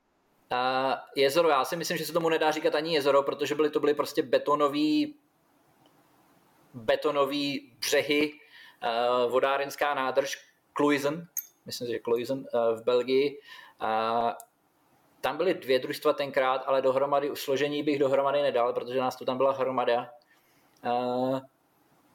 A 0.51 1.05
jezero, 1.17 1.49
já 1.49 1.65
si 1.65 1.77
myslím, 1.77 1.97
že 1.99 2.07
se 2.07 2.13
tomu 2.13 2.29
nedá 2.29 2.51
říkat 2.51 2.75
ani 2.75 2.95
jezero, 2.95 3.23
protože 3.23 3.55
byly 3.55 3.71
to 3.71 3.81
byly 3.81 3.95
prostě 3.95 4.23
betonový 4.23 5.15
betonové 6.75 7.55
břehy, 7.79 8.33
uh, 8.33 9.31
vodárenská 9.31 9.95
nádrž 9.95 10.48
Kluizen, 10.79 11.27
myslím, 11.67 11.89
že 11.89 11.99
Kluizen 11.99 12.39
uh, 12.39 12.79
v 12.79 12.85
Belgii. 12.85 13.41
Tam 15.21 15.37
byly 15.37 15.55
dvě 15.55 15.79
družstva 15.79 16.13
tenkrát, 16.13 16.63
ale 16.67 16.83
dohromady, 16.83 17.31
složení 17.35 17.83
bych 17.83 17.99
dohromady 17.99 18.43
nedal, 18.43 18.73
protože 18.73 19.01
nás 19.01 19.17
tu 19.17 19.25
tam 19.25 19.37
byla 19.37 19.53
hromada. 19.53 20.11
Uh, 20.87 21.41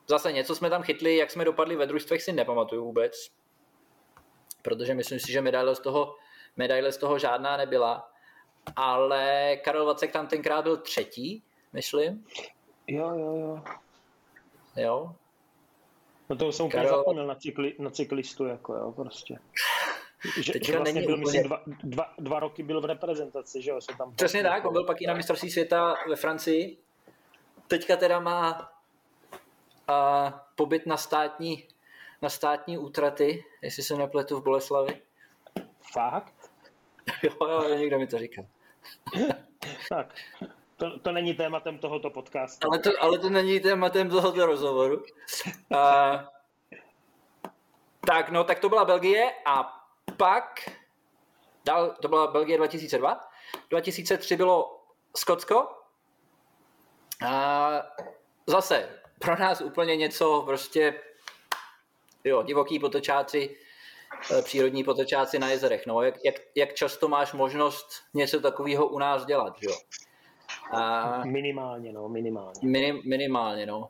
zase 0.08 0.32
něco 0.32 0.56
jsme 0.56 0.70
tam 0.70 0.84
chytli, 0.84 1.18
jak 1.18 1.32
jsme 1.32 1.46
dopadli 1.46 1.76
ve 1.76 1.86
družstvech 1.86 2.22
si 2.22 2.32
nepamatuju 2.32 2.84
vůbec, 2.84 3.32
protože 4.62 4.94
myslím 4.94 5.20
si, 5.20 5.32
že 5.32 5.42
medaile 5.42 5.76
z 5.76 5.80
toho, 5.80 6.16
medaile 6.58 6.92
z 6.92 6.98
toho 6.98 7.20
žádná 7.20 7.58
nebyla, 7.58 8.12
ale 8.76 9.56
Karel 9.64 9.86
Vacek 9.86 10.12
tam 10.12 10.28
tenkrát 10.28 10.62
byl 10.62 10.78
třetí, 10.78 11.44
myslím. 11.74 12.26
Jo, 12.88 13.12
jo, 13.16 13.36
jo. 13.36 13.64
Jo. 14.76 15.16
No 16.30 16.36
to 16.36 16.52
jsem 16.52 16.66
úplně 16.66 16.88
zapomněl 16.88 17.28
na, 17.28 17.36
cykli, 17.36 17.76
na 17.80 17.90
cyklistu, 17.90 18.46
jako 18.46 18.74
jo, 18.74 18.92
prostě. 18.92 19.40
Že, 20.42 20.54
že 20.64 20.78
vlastně 20.78 21.02
byl, 21.02 21.14
úplně... 21.14 21.26
myslím, 21.26 21.44
dva, 21.44 21.62
dva, 21.66 22.14
dva, 22.20 22.40
roky 22.40 22.64
byl 22.64 22.82
v 22.82 22.86
reprezentaci, 22.86 23.62
že 23.62 23.72
jo? 23.72 23.82
Se 23.82 23.98
tam 23.98 24.16
Přesně 24.16 24.44
tak, 24.44 24.66
on 24.66 24.74
byl 24.74 24.84
pak 24.84 25.02
i 25.02 25.08
na 25.08 25.14
mistrovství 25.14 25.52
světa 25.52 25.96
ve 26.10 26.16
Francii. 26.16 26.78
Teďka 27.68 27.96
teda 27.96 28.20
má 28.20 28.72
a, 29.88 30.48
pobyt 30.56 30.86
na 30.86 30.98
státní, 30.98 31.68
na 32.22 32.30
státní 32.30 32.78
útraty, 32.78 33.44
jestli 33.62 33.84
se 33.84 33.96
nepletu 33.96 34.40
v 34.40 34.44
Boleslavi. 34.44 35.02
Fakt? 35.94 36.34
jo, 37.24 37.48
jo, 37.48 37.76
někdo 37.76 38.00
mi 38.00 38.08
to 38.08 38.20
říkal. 38.20 38.46
tak, 39.90 40.16
to, 40.84 41.00
to 41.00 41.12
není 41.12 41.34
tématem 41.34 41.78
tohoto 41.78 42.10
podcastu. 42.10 42.68
Ale 42.68 42.80
to, 42.80 42.90
ale 43.00 43.20
to 43.20 43.30
není 43.30 43.60
tématem 43.60 44.10
tohoto 44.10 44.46
rozhovoru. 44.46 45.04
A, 45.78 46.30
tak, 48.08 48.30
no, 48.30 48.44
tak 48.44 48.60
to 48.60 48.70
byla 48.70 48.86
Belgie 48.86 49.32
a 49.46 49.84
pak 50.18 50.70
dal, 51.66 51.96
to 52.02 52.08
byla 52.08 52.28
Belgie 52.28 52.58
2002, 52.58 53.20
2003 53.70 54.36
bylo 54.36 54.80
Skotsko. 55.18 55.68
A 57.28 57.72
zase 58.48 58.90
pro 59.20 59.40
nás 59.40 59.62
úplně 59.62 59.96
něco 59.96 60.44
prostě, 60.46 61.02
jo, 62.24 62.44
divoký 62.44 62.80
potočáci, 62.80 63.58
eh, 64.32 64.42
přírodní 64.42 64.84
potočáci 64.84 65.40
na 65.40 65.50
jezerech. 65.50 65.86
No, 65.86 66.02
jak, 66.02 66.16
jak, 66.26 66.36
jak 66.56 66.74
často 66.74 67.08
máš 67.08 67.34
možnost 67.34 67.88
něco 68.14 68.40
takového 68.40 68.88
u 68.88 69.00
nás 69.00 69.26
dělat, 69.26 69.58
jo? 69.62 69.74
A 70.72 71.26
minimálně, 71.26 71.94
no, 71.94 72.10
minimálně. 72.10 72.60
Minim, 72.64 73.02
minimálně, 73.06 73.66
no. 73.66 73.90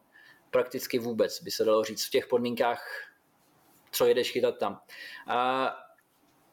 Prakticky 0.51 0.99
vůbec, 0.99 1.43
by 1.43 1.51
se 1.51 1.63
dalo 1.63 1.83
říct, 1.83 2.05
v 2.05 2.09
těch 2.09 2.27
podmínkách, 2.27 2.87
co 3.91 4.05
jedeš 4.05 4.31
chytat 4.31 4.57
tam. 4.57 4.81
A 5.27 5.69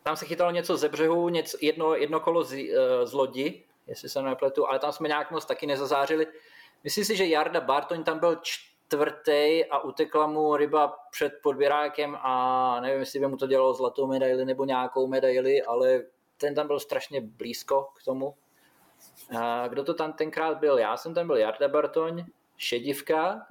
tam 0.03 0.17
se 0.17 0.27
chytalo 0.27 0.51
něco 0.51 0.77
ze 0.77 0.89
břehu, 0.89 1.29
něco, 1.29 1.59
jedno, 1.61 1.95
jedno 1.95 2.21
kolo 2.21 2.45
z, 2.45 2.53
eh, 2.53 3.07
z 3.07 3.13
lodi, 3.13 3.65
jestli 3.87 4.09
se 4.09 4.23
nepletu, 4.23 4.69
ale 4.69 4.79
tam 4.79 4.93
jsme 4.93 5.09
nějak 5.09 5.31
moc 5.31 5.45
taky 5.45 5.67
nezazářili. 5.67 6.27
Myslím 6.85 7.05
si, 7.05 7.17
že 7.17 7.27
Jarda 7.27 7.61
Bartoň 7.61 8.05
tam 8.05 8.19
byl 8.19 8.41
čtvrtý 8.43 9.65
a 9.71 9.79
utekla 9.79 10.27
mu 10.27 10.57
ryba 10.57 10.97
před 11.11 11.33
podběrákem 11.43 12.17
a 12.21 12.81
nevím, 12.81 13.01
jestli 13.01 13.21
by 13.21 13.27
mu 13.27 13.37
to 13.37 13.47
dělalo 13.47 13.75
zlatou 13.75 14.07
medaili 14.07 14.45
nebo 14.45 14.65
nějakou 14.65 15.07
medaili, 15.07 15.63
ale 15.63 16.03
ten 16.37 16.55
tam 16.55 16.67
byl 16.67 16.81
strašně 16.81 17.21
blízko 17.21 17.89
k 18.01 18.05
tomu. 18.05 18.35
A 19.39 19.69
kdo 19.69 19.85
to 19.85 19.95
tam 19.95 20.13
tenkrát 20.13 20.59
byl? 20.59 20.79
Já 20.79 20.97
jsem 20.97 21.15
tam 21.15 21.27
byl 21.27 21.37
Jarda 21.37 21.69
Bartoň, 21.69 22.25
Šedivka, 22.57 23.47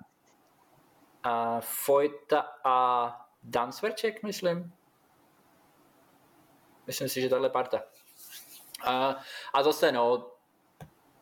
a 1.23 1.59
Fojta 1.61 2.45
a 2.63 3.25
Dan 3.43 3.71
Sverček, 3.71 4.23
myslím. 4.23 4.73
Myslím 6.87 7.09
si, 7.09 7.21
že 7.21 7.29
tahle 7.29 7.49
parta. 7.49 7.83
A, 8.83 9.15
a 9.53 9.63
zase, 9.63 9.91
no, 9.91 10.31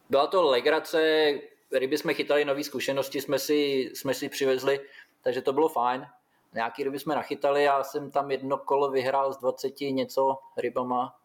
byla 0.09 0.27
to 0.27 0.43
legrace, 0.43 1.31
ryby 1.71 1.97
jsme 1.97 2.13
chytali, 2.13 2.45
nové 2.45 2.63
zkušenosti 2.63 3.21
jsme 3.21 3.39
si, 3.39 3.91
jsme 3.93 4.13
si 4.13 4.29
přivezli, 4.29 4.79
takže 5.21 5.41
to 5.41 5.53
bylo 5.53 5.69
fajn. 5.69 6.07
Nějaký 6.53 6.83
ryby 6.83 6.99
jsme 6.99 7.15
nachytali, 7.15 7.63
já 7.63 7.83
jsem 7.83 8.11
tam 8.11 8.31
jedno 8.31 8.57
kolo 8.57 8.91
vyhrál 8.91 9.33
z 9.33 9.37
20 9.37 9.81
něco 9.81 10.37
rybama. 10.57 11.19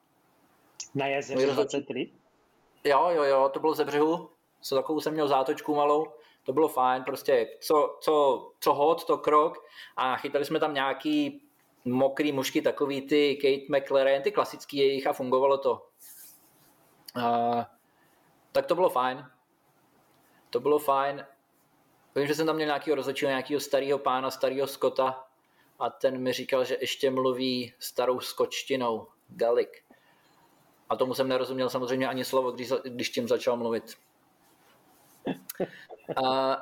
Na 0.94 1.06
jezeře 1.06 1.46
23? 1.46 2.10
Jo, 2.85 3.09
jo, 3.11 3.22
jo, 3.22 3.51
to 3.53 3.61
bylo 3.61 3.74
ze 3.74 3.85
břehu, 3.85 4.30
co 4.61 4.74
takovou 4.74 5.01
jsem 5.01 5.12
měl 5.12 5.28
zátočku 5.28 5.74
malou, 5.74 6.07
to 6.45 6.53
bylo 6.53 6.68
fajn, 6.68 7.05
prostě 7.05 7.49
co, 7.61 7.99
co, 8.01 8.53
co 8.61 8.74
hod, 8.74 9.05
to 9.05 9.18
krok 9.18 9.66
a 9.97 10.16
chytali 10.16 10.45
jsme 10.45 10.61
tam 10.61 10.74
nějaký 10.74 11.43
mokrý 11.85 12.33
mušky, 12.33 12.62
takový 12.62 13.03
ty 13.03 13.37
Kate 13.37 13.78
McLaren, 13.78 14.22
ty 14.22 14.33
klasický 14.33 14.76
jejich 14.76 15.07
a 15.07 15.12
fungovalo 15.12 15.59
to. 15.59 15.87
Uh, 17.16 17.62
tak 18.53 18.66
to 18.66 18.74
bylo 18.74 18.91
fajn. 18.91 19.26
To 20.51 20.61
bylo 20.61 20.78
fajn. 20.78 21.26
Vím, 22.14 22.26
že 22.26 22.35
jsem 22.35 22.47
tam 22.47 22.57
měl 22.57 22.66
nějakého 22.66 22.95
rozhodčího, 22.95 23.28
nějakého 23.28 23.61
starého 23.61 23.99
pána, 23.99 24.30
starého 24.30 24.66
Skota 24.66 25.24
a 25.78 25.91
ten 25.91 26.18
mi 26.18 26.33
říkal, 26.33 26.64
že 26.64 26.78
ještě 26.80 27.11
mluví 27.11 27.74
starou 27.78 28.20
skočtinou, 28.20 29.07
Galik. 29.28 29.85
A 30.93 30.97
tomu 30.97 31.14
jsem 31.14 31.28
nerozuměl 31.28 31.70
samozřejmě 31.70 32.09
ani 32.09 32.24
slovo, 32.24 32.51
když, 32.51 32.72
když 32.84 33.11
tím 33.11 33.28
začal 33.28 33.57
mluvit. 33.57 33.95
A, 36.24 36.57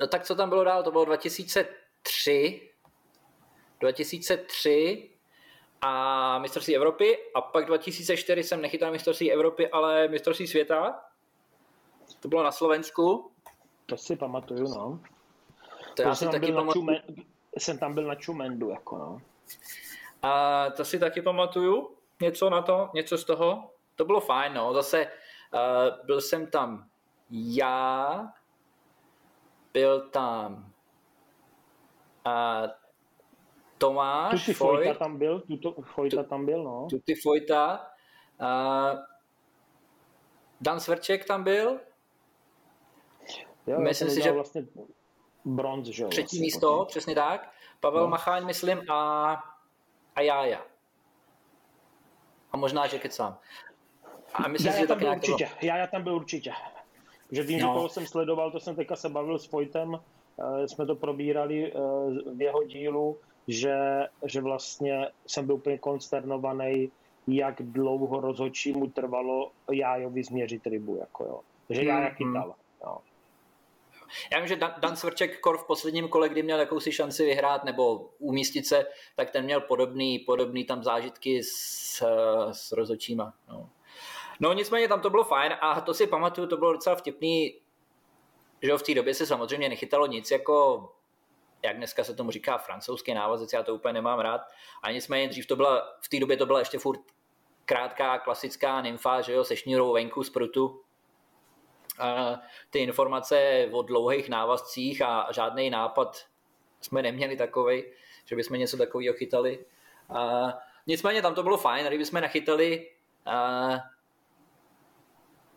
no 0.00 0.06
tak 0.06 0.24
co 0.24 0.34
tam 0.34 0.48
bylo 0.48 0.64
dál? 0.64 0.82
To 0.82 0.90
bylo 0.90 1.04
2003. 1.04 2.70
2003 3.80 5.10
a 5.80 6.38
mistrovství 6.38 6.76
Evropy 6.76 7.18
a 7.34 7.40
pak 7.40 7.66
2004 7.66 8.42
jsem 8.42 8.62
nechytal 8.62 8.92
mistrovství 8.92 9.32
Evropy, 9.32 9.68
ale 9.70 10.08
mistrovství 10.08 10.46
světa. 10.46 11.00
To 12.20 12.28
bylo 12.28 12.42
na 12.42 12.52
Slovensku. 12.52 13.30
To 13.86 13.96
si 13.96 14.16
pamatuju, 14.16 14.68
no. 14.68 15.00
To 15.94 16.02
já 16.02 16.14
si 16.14 16.28
taky 16.28 16.52
pamatuju. 16.52 16.72
Čumen, 16.72 17.02
jsem 17.58 17.78
tam 17.78 17.94
byl 17.94 18.04
na 18.04 18.14
Čumendu, 18.14 18.70
jako 18.70 18.98
no. 18.98 19.22
A 20.22 20.70
to 20.70 20.84
si 20.84 20.98
taky 20.98 21.22
pamatuju, 21.22 21.96
něco 22.20 22.50
na 22.50 22.62
to, 22.62 22.90
něco 22.94 23.18
z 23.18 23.24
toho. 23.24 23.70
To 23.94 24.04
bylo 24.04 24.20
fajn, 24.20 24.54
no. 24.54 24.74
Zase 24.74 25.06
uh, 25.06 26.06
byl 26.06 26.20
jsem 26.20 26.46
tam 26.46 26.88
já, 27.30 28.32
byl 29.72 30.08
tam 30.08 30.72
uh, 32.26 32.70
Tomáš 33.78 34.40
Tuti 34.40 34.54
Fojta 34.54 34.94
tam 34.94 35.18
byl, 35.18 35.40
tuto, 35.40 35.82
Fojta 35.82 36.22
tam 36.22 36.46
byl, 36.46 36.64
no. 36.64 36.86
Tuti 36.90 37.14
Fojta. 37.14 37.90
Uh, 38.40 38.98
Dan 40.60 40.80
Svrček 40.80 41.24
tam 41.24 41.44
byl. 41.44 41.80
Jo, 43.66 43.80
myslím 43.80 44.10
si, 44.10 44.22
že 44.22 44.32
vlastně 44.32 44.66
bronz, 45.44 45.88
že 45.88 46.04
Třetí 46.04 46.22
vlastně, 46.22 46.40
místo, 46.40 46.72
potom. 46.72 46.86
přesně 46.86 47.14
tak. 47.14 47.50
Pavel 47.80 48.02
no. 48.02 48.08
Macháň, 48.08 48.46
myslím, 48.46 48.90
a, 48.90 49.32
a 50.14 50.20
Jája. 50.20 50.75
A 52.56 52.58
možná, 52.58 52.86
že 52.86 52.98
kecám. 52.98 53.36
A 54.34 54.48
myslím, 54.48 54.72
já, 54.72 54.80
že 54.80 54.86
tam 54.86 54.98
byl 54.98 55.10
určitě. 55.10 55.48
Já, 55.62 55.76
já 55.76 55.86
tam 55.86 56.02
byl 56.02 56.14
určitě. 56.14 56.52
Že 57.30 57.42
vím, 57.42 57.60
no. 57.60 57.68
že 57.68 57.74
toho 57.74 57.88
jsem 57.88 58.06
sledoval, 58.06 58.50
to 58.50 58.60
jsem 58.60 58.76
teďka 58.76 58.96
se 58.96 59.08
bavil 59.08 59.38
s 59.38 59.50
Vojtem, 59.50 60.00
jsme 60.66 60.86
to 60.86 60.94
probírali 60.94 61.72
eh, 61.72 61.78
v 62.34 62.40
jeho 62.40 62.62
dílu, 62.64 63.18
že, 63.48 63.76
že 64.24 64.40
vlastně 64.40 65.08
jsem 65.26 65.46
byl 65.46 65.54
úplně 65.54 65.78
konsternovaný, 65.78 66.90
jak 67.26 67.62
dlouho 67.62 68.20
rozhodčí 68.20 68.72
mu 68.72 68.86
trvalo 68.86 69.52
Jájovi 69.72 70.24
změřit 70.24 70.66
rybu. 70.66 70.96
Jako 70.96 71.24
jo. 71.24 71.40
Že 71.70 71.84
já 71.84 72.08
chytal. 72.08 72.54
Já 74.32 74.38
vím, 74.38 74.48
že 74.48 74.56
Dan, 74.56 74.74
Dan 74.78 74.96
Svrček 74.96 75.40
kor 75.40 75.58
v 75.58 75.66
posledním 75.66 76.08
kole, 76.08 76.28
kdy 76.28 76.42
měl 76.42 76.60
jakousi 76.60 76.92
šanci 76.92 77.24
vyhrát 77.24 77.64
nebo 77.64 78.10
umístit 78.18 78.66
se, 78.66 78.86
tak 79.16 79.30
ten 79.30 79.44
měl 79.44 79.60
podobný, 79.60 80.18
podobný 80.18 80.64
tam 80.64 80.82
zážitky 80.82 81.42
s, 81.42 82.02
s 82.52 82.72
rozhodčíma. 82.72 83.34
No. 83.48 83.70
no 84.40 84.52
nicméně 84.52 84.88
tam 84.88 85.00
to 85.00 85.10
bylo 85.10 85.24
fajn 85.24 85.52
a 85.60 85.80
to 85.80 85.94
si 85.94 86.06
pamatuju, 86.06 86.46
to 86.46 86.56
bylo 86.56 86.72
docela 86.72 86.96
vtipný, 86.96 87.54
že 88.62 88.78
v 88.78 88.82
té 88.82 88.94
době 88.94 89.14
se 89.14 89.26
samozřejmě 89.26 89.68
nechytalo 89.68 90.06
nic 90.06 90.30
jako 90.30 90.88
jak 91.62 91.76
dneska 91.76 92.04
se 92.04 92.14
tomu 92.14 92.30
říká, 92.30 92.58
francouzský 92.58 93.14
návazec, 93.14 93.52
já 93.52 93.62
to 93.62 93.74
úplně 93.74 93.92
nemám 93.92 94.18
rád. 94.18 94.40
A 94.82 94.90
nicméně 94.90 95.28
dřív 95.28 95.46
to 95.46 95.56
byla, 95.56 95.96
v 96.00 96.08
té 96.08 96.20
době 96.20 96.36
to 96.36 96.46
byla 96.46 96.58
ještě 96.58 96.78
furt 96.78 97.00
krátká 97.64 98.18
klasická 98.18 98.80
nymfa, 98.80 99.20
že 99.20 99.32
jo, 99.32 99.44
se 99.44 99.56
šnírou 99.56 99.92
venku 99.92 100.22
z 100.22 100.30
prutu. 100.30 100.82
A 101.98 102.40
ty 102.70 102.78
informace 102.78 103.68
o 103.72 103.82
dlouhých 103.82 104.28
návazcích 104.28 105.02
a 105.02 105.32
žádný 105.32 105.70
nápad 105.70 106.26
jsme 106.80 107.02
neměli 107.02 107.36
takový, 107.36 107.84
že 108.24 108.36
bychom 108.36 108.58
něco 108.58 108.76
takového 108.76 109.16
chytali. 109.16 109.64
A 110.08 110.48
nicméně 110.86 111.22
tam 111.22 111.34
to 111.34 111.42
bylo 111.42 111.56
fajn, 111.56 111.86
kdyby 111.86 112.04
jsme 112.04 112.20
nachytali. 112.20 112.90
A 113.26 113.68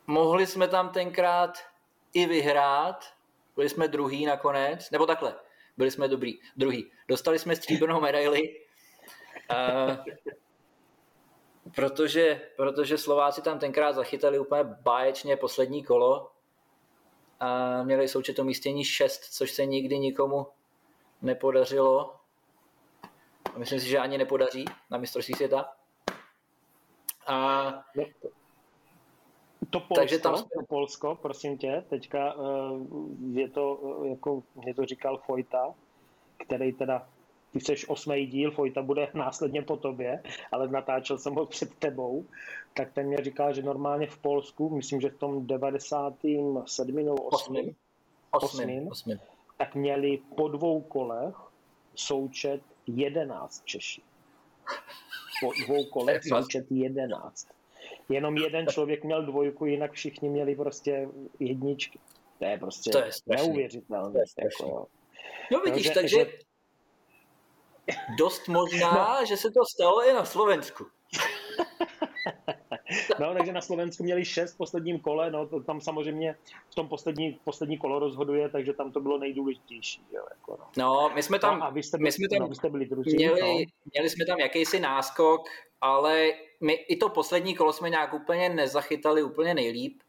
mohli 0.07 0.47
jsme 0.47 0.67
tam 0.67 0.89
tenkrát 0.89 1.59
i 2.13 2.25
vyhrát, 2.25 3.13
byli 3.55 3.69
jsme 3.69 3.87
druhý 3.87 4.25
nakonec, 4.25 4.91
nebo 4.91 5.05
takhle, 5.05 5.35
byli 5.77 5.91
jsme 5.91 6.07
dobrý, 6.07 6.39
druhý. 6.57 6.91
Dostali 7.07 7.39
jsme 7.39 7.55
stříbrnou 7.55 8.01
medaili, 8.01 8.59
uh, 9.51 9.95
protože, 11.75 12.41
protože 12.57 12.97
Slováci 12.97 13.41
tam 13.41 13.59
tenkrát 13.59 13.93
zachytali 13.93 14.39
úplně 14.39 14.63
báječně 14.63 15.37
poslední 15.37 15.83
kolo 15.83 16.31
a 17.39 17.83
měli 17.83 18.07
součet 18.07 18.39
místění 18.39 18.83
6, 18.83 19.23
což 19.23 19.51
se 19.51 19.65
nikdy 19.65 19.99
nikomu 19.99 20.47
nepodařilo. 21.21 22.15
A 23.55 23.59
myslím 23.59 23.79
si, 23.79 23.87
že 23.87 23.99
ani 23.99 24.17
nepodaří 24.17 24.65
na 24.89 24.97
mistrovství 24.97 25.33
světa. 25.33 25.73
A 27.27 27.71
to 29.69 29.79
Polsko, 29.79 29.95
Takže 29.95 30.19
tam 30.19 30.33
to 30.35 30.65
Polsko, 30.69 31.15
prosím 31.21 31.57
tě, 31.57 31.83
teďka 31.89 32.33
uh, 32.33 32.87
je 33.31 33.49
to, 33.49 33.75
uh, 33.75 34.07
jako 34.07 34.43
mě 34.55 34.73
to 34.73 34.85
říkal 34.85 35.17
Fojta, 35.17 35.73
který 36.45 36.73
teda, 36.73 37.09
ty 37.53 37.59
jsi 37.59 37.87
osmý 37.87 38.25
díl, 38.25 38.51
Fojta 38.51 38.81
bude 38.81 39.07
následně 39.13 39.61
po 39.61 39.77
tobě, 39.77 40.23
ale 40.51 40.67
natáčel 40.67 41.17
jsem 41.17 41.33
ho 41.33 41.45
před 41.45 41.75
tebou, 41.75 42.25
tak 42.73 42.93
ten 42.93 43.07
mě 43.07 43.17
říkal, 43.17 43.53
že 43.53 43.61
normálně 43.61 44.07
v 44.07 44.17
Polsku, 44.17 44.69
myslím, 44.69 45.01
že 45.01 45.09
v 45.09 45.17
tom 45.17 45.47
97. 45.47 46.95
nebo 46.95 47.15
8. 47.15 47.75
8. 48.31 48.87
8. 48.91 49.19
tak 49.57 49.75
měli 49.75 50.19
po 50.35 50.47
dvou 50.47 50.81
kolech 50.81 51.35
součet 51.95 52.61
11 52.87 53.65
Češi. 53.65 54.01
Po 55.41 55.51
dvou 55.65 55.85
kolech 55.85 56.23
součet 56.27 56.65
11 56.69 57.47
jenom 58.09 58.37
jeden 58.37 58.67
člověk 58.71 59.03
měl 59.03 59.25
dvojku, 59.25 59.65
jinak 59.65 59.91
všichni 59.91 60.29
měli 60.29 60.55
prostě 60.55 61.07
jedničky. 61.39 61.99
To 62.39 62.45
je 62.45 62.57
prostě 62.57 62.89
to 62.91 62.97
je 62.97 63.09
neuvěřitelné. 63.27 64.11
To 64.11 64.19
je 64.19 64.25
jako, 64.43 64.87
no 65.51 65.59
vidíš, 65.59 65.89
takže, 65.89 66.17
takže 66.17 66.48
dost 68.17 68.47
možná, 68.47 69.17
no. 69.19 69.25
že 69.25 69.37
se 69.37 69.51
to 69.51 69.59
stalo 69.75 70.09
i 70.09 70.13
na 70.13 70.25
Slovensku. 70.25 70.85
No, 73.19 73.33
takže 73.33 73.53
na 73.53 73.61
Slovensku 73.61 74.03
měli 74.03 74.25
šest 74.25 74.53
v 74.53 74.57
posledním 74.57 74.99
kole, 74.99 75.31
no 75.31 75.47
to 75.47 75.59
tam 75.59 75.81
samozřejmě 75.81 76.35
v 76.69 76.75
tom 76.75 76.87
poslední, 76.87 77.39
poslední 77.43 77.77
kolo 77.77 77.99
rozhoduje, 77.99 78.49
takže 78.49 78.73
tam 78.73 78.91
to 78.91 78.99
bylo 78.99 79.17
nejdůležitější. 79.17 80.01
Jo, 80.11 80.23
jako 80.29 80.57
no. 80.59 80.65
no, 80.77 81.11
my 81.15 81.23
jsme 81.23 81.39
tam, 81.39 81.59
no, 81.59 81.65
a 81.65 81.69
vy 81.69 81.83
jste 81.83 81.97
byli, 81.97 82.07
my 82.07 82.11
jsme 82.11 82.27
tam 82.29 82.39
no, 82.39 82.47
vy 82.47 82.55
jste 82.55 82.69
byli 82.69 82.85
druzí, 82.85 83.15
měli, 83.15 83.41
no. 83.41 83.71
měli 83.93 84.09
jsme 84.09 84.25
tam 84.25 84.39
jakýsi 84.39 84.79
náskok, 84.79 85.41
ale 85.81 86.29
my 86.61 86.73
i 86.73 86.97
to 86.97 87.09
poslední 87.09 87.55
kolo 87.55 87.73
jsme 87.73 87.89
nějak 87.89 88.13
úplně 88.13 88.49
nezachytali 88.49 89.23
úplně 89.23 89.53
nejlíp, 89.53 90.01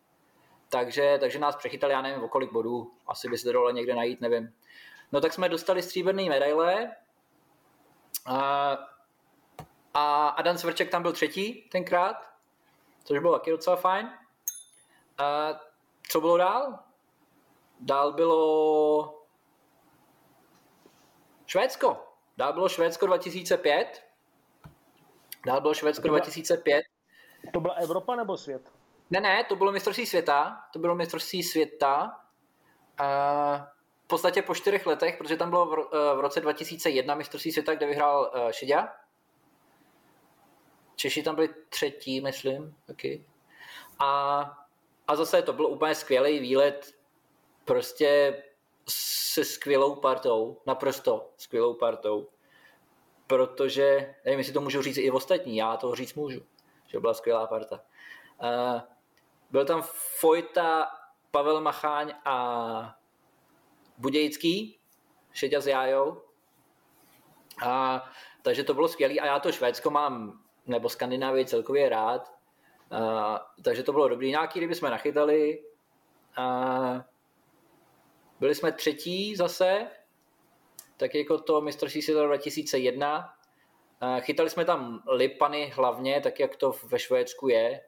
takže, 0.68 1.16
takže 1.20 1.38
nás 1.38 1.56
přechytali, 1.56 1.92
já 1.92 2.02
nevím, 2.02 2.22
o 2.22 2.28
kolik 2.28 2.52
bodů, 2.52 2.90
asi 3.06 3.28
by 3.28 3.38
se 3.38 3.52
dalo 3.52 3.70
někde 3.70 3.94
najít, 3.94 4.20
nevím. 4.20 4.52
No 5.12 5.20
tak 5.20 5.32
jsme 5.32 5.48
dostali 5.48 5.82
stříbrný 5.82 6.28
medaile 6.28 6.90
a, 8.26 8.70
a 9.94 10.28
Adam 10.28 10.58
Svrček 10.58 10.90
tam 10.90 11.02
byl 11.02 11.12
třetí 11.12 11.68
tenkrát, 11.72 12.30
což 13.04 13.18
bylo 13.18 13.38
taky 13.38 13.50
docela 13.50 13.76
fajn. 13.76 14.10
A 15.18 15.48
co 16.08 16.20
bylo 16.20 16.36
dál? 16.36 16.78
Dál 17.80 18.12
bylo 18.12 19.24
Švédsko. 21.46 22.06
Dál 22.36 22.52
bylo 22.52 22.68
Švédsko 22.68 23.06
2005, 23.06 24.10
Dál 25.46 25.60
bylo 25.60 25.74
Švédsko 25.74 26.02
to 26.02 26.08
byla, 26.08 26.18
2005. 26.18 26.82
To 27.52 27.60
byla 27.60 27.74
Evropa 27.74 28.16
nebo 28.16 28.36
svět? 28.36 28.72
Ne, 29.10 29.20
ne, 29.20 29.44
to 29.44 29.56
bylo 29.56 29.72
mistrovství 29.72 30.06
světa. 30.06 30.64
To 30.72 30.78
bylo 30.78 30.94
mistrovství 30.94 31.42
světa. 31.42 32.20
A 32.98 33.72
podstatě 34.10 34.42
po 34.42 34.54
čtyřech 34.54 34.86
letech, 34.86 35.16
protože 35.18 35.36
tam 35.36 35.50
bylo 35.50 35.66
v 36.16 36.20
roce 36.20 36.40
2001 36.40 37.14
mistrovství 37.14 37.52
světa, 37.52 37.74
kde 37.74 37.86
vyhrál 37.86 38.32
uh, 38.34 38.50
Šeďa. 38.50 38.92
Češi 40.96 41.22
tam 41.22 41.34
byli 41.34 41.48
třetí, 41.68 42.20
myslím, 42.20 42.76
taky. 42.86 43.24
A, 43.98 44.40
a 45.08 45.16
zase 45.16 45.42
to 45.42 45.52
byl 45.52 45.66
úplně 45.66 45.94
skvělý 45.94 46.38
výlet, 46.38 46.94
prostě 47.64 48.42
se 48.88 49.44
skvělou 49.44 49.96
partou, 49.96 50.60
naprosto 50.66 51.30
skvělou 51.36 51.74
partou 51.74 52.28
protože, 53.30 54.14
nevím, 54.24 54.38
jestli 54.38 54.52
to 54.52 54.60
můžu 54.60 54.82
říct 54.82 54.98
i 54.98 55.10
ostatní, 55.10 55.56
já 55.56 55.76
to 55.76 55.94
říct 55.94 56.14
můžu, 56.14 56.40
že 56.86 57.00
byla 57.00 57.14
skvělá 57.14 57.46
parta. 57.46 57.80
Uh, 58.42 58.80
byl 59.50 59.64
tam 59.64 59.82
Fojta, 60.18 60.90
Pavel 61.30 61.60
Macháň 61.60 62.14
a 62.24 62.98
Budějický, 64.00 64.78
Šeďa 65.32 65.60
s 65.60 65.66
Jájou. 65.66 66.22
A, 67.66 68.04
takže 68.42 68.64
to 68.64 68.74
bylo 68.74 68.88
skvělé 68.88 69.14
a 69.14 69.26
já 69.26 69.40
to 69.40 69.52
Švédsko 69.52 69.90
mám, 69.90 70.42
nebo 70.66 70.88
Skandinávii 70.88 71.46
celkově 71.46 71.88
rád. 71.88 72.32
A, 72.90 73.52
takže 73.64 73.82
to 73.82 73.92
bylo 73.92 74.08
dobrý. 74.08 74.30
Nějaký 74.30 74.60
ryby 74.60 74.74
jsme 74.74 74.90
nachytali. 74.90 75.64
A, 76.36 77.04
byli 78.40 78.54
jsme 78.54 78.72
třetí 78.72 79.36
zase, 79.36 79.86
tak 80.96 81.14
jako 81.14 81.38
to 81.38 81.60
mistrovství 81.60 82.02
světa 82.02 82.24
2001. 82.24 83.34
Chytali 84.20 84.50
jsme 84.50 84.64
tam 84.64 85.02
lipany 85.06 85.72
hlavně, 85.74 86.20
tak 86.20 86.40
jak 86.40 86.56
to 86.56 86.72
ve 86.84 86.98
Švédsku 86.98 87.48
je. 87.48 87.80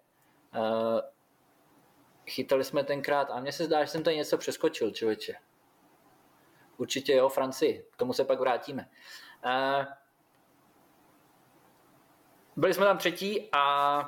Chytali 2.27 2.65
jsme 2.65 2.85
tenkrát, 2.85 3.31
a 3.31 3.41
mně 3.41 3.53
se 3.53 3.65
zdá, 3.65 3.85
že 3.85 3.91
jsem 3.91 4.03
tady 4.03 4.17
něco 4.17 4.39
přeskočil, 4.39 4.91
člověče. 4.91 5.35
Určitě 6.83 7.13
jo, 7.13 7.29
Francii, 7.29 7.87
k 7.91 7.97
tomu 7.97 8.13
se 8.13 8.25
pak 8.25 8.41
vrátíme. 8.41 8.89
Byli 12.57 12.75
jsme 12.75 12.87
tam 12.87 12.99
třetí 12.99 13.49
a 13.53 14.05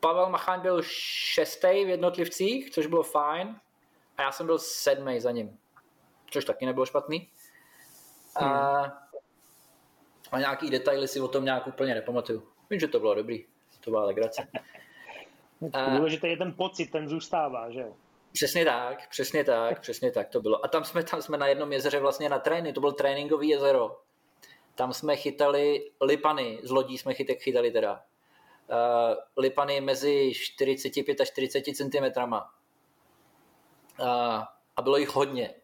Pavel 0.00 0.30
Macháň 0.30 0.60
byl 0.60 0.82
šestý 0.82 1.84
v 1.84 1.88
jednotlivcích, 1.88 2.70
což 2.70 2.86
bylo 2.86 3.02
fajn. 3.02 3.60
A 4.16 4.22
já 4.22 4.32
jsem 4.32 4.46
byl 4.46 4.58
sedmý 4.58 5.20
za 5.20 5.30
ním 5.30 5.58
což 6.34 6.44
taky 6.44 6.66
nebylo 6.66 6.86
špatný. 6.86 7.28
A, 8.36 8.44
hmm. 8.82 8.92
a 10.32 10.38
nějaký 10.38 10.70
detaily 10.70 11.08
si 11.08 11.20
o 11.20 11.28
tom 11.28 11.44
nějak 11.44 11.66
úplně 11.66 11.94
nepamatuju. 11.94 12.48
Vím, 12.70 12.80
že 12.80 12.88
to 12.88 13.00
bylo 13.00 13.14
dobrý, 13.14 13.46
to 13.80 13.90
byla 13.90 14.04
legrace. 14.04 14.48
Důležité 15.96 16.28
je 16.28 16.36
ten 16.36 16.52
pocit, 16.52 16.86
ten 16.86 17.08
zůstává, 17.08 17.70
že 17.70 17.86
Přesně 18.34 18.64
tak, 18.64 19.08
přesně 19.08 19.44
tak, 19.44 19.80
přesně 19.80 20.10
tak 20.10 20.28
to 20.28 20.40
bylo. 20.40 20.64
A 20.64 20.68
tam 20.68 20.84
jsme, 20.84 21.02
tam 21.02 21.22
jsme 21.22 21.38
na 21.38 21.46
jednom 21.46 21.72
jezeře 21.72 22.00
vlastně 22.00 22.28
na 22.28 22.38
trény, 22.38 22.72
to 22.72 22.80
byl 22.80 22.92
tréninkový 22.92 23.48
jezero. 23.48 24.00
Tam 24.74 24.92
jsme 24.92 25.16
chytali 25.16 25.90
lipany, 26.00 26.60
z 26.62 26.70
lodí 26.70 26.98
jsme 26.98 27.14
chytek 27.14 27.42
chytali 27.42 27.70
teda. 27.70 27.92
Uh, 28.70 29.14
lipany 29.36 29.80
mezi 29.80 30.32
45 30.34 31.20
a 31.20 31.24
40 31.24 31.62
cm. 31.62 32.22
Uh, 32.32 32.44
a 34.76 34.82
bylo 34.82 34.96
jich 34.96 35.14
hodně. 35.14 35.54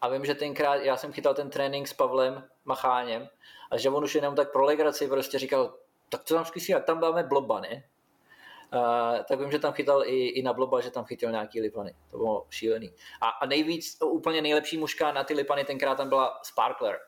A 0.00 0.08
vím, 0.08 0.24
že 0.24 0.34
tenkrát 0.34 0.74
já 0.74 0.96
jsem 0.96 1.12
chytal 1.12 1.34
ten 1.34 1.50
trénink 1.50 1.88
s 1.88 1.92
Pavlem 1.92 2.48
Macháněm 2.64 3.28
a 3.70 3.78
že 3.78 3.90
on 3.90 4.04
už 4.04 4.14
jenom 4.14 4.34
tak 4.34 4.52
pro 4.52 4.64
legraci 4.64 5.08
prostě 5.08 5.38
říkal, 5.38 5.74
tak 6.08 6.24
co 6.24 6.34
tam 6.34 6.44
zkusí, 6.44 6.72
jak 6.72 6.84
tam 6.84 7.00
dáme 7.00 7.22
bloba, 7.22 7.60
ne? 7.60 7.84
Uh, 8.74 9.24
tak 9.28 9.40
vím, 9.40 9.50
že 9.50 9.58
tam 9.58 9.72
chytal 9.72 10.02
i, 10.04 10.26
i 10.26 10.42
na 10.42 10.52
bloba, 10.52 10.80
že 10.80 10.90
tam 10.90 11.04
chytil 11.04 11.30
nějaký 11.30 11.60
lipany. 11.60 11.94
To 12.10 12.16
bylo 12.16 12.46
šílený. 12.50 12.92
A, 13.20 13.28
a 13.28 13.46
nejvíc, 13.46 13.98
úplně 14.04 14.42
nejlepší 14.42 14.78
mužka 14.78 15.12
na 15.12 15.24
ty 15.24 15.34
lipany 15.34 15.64
tenkrát 15.64 15.94
tam 15.94 16.08
byla 16.08 16.40
Sparkler. 16.42 16.98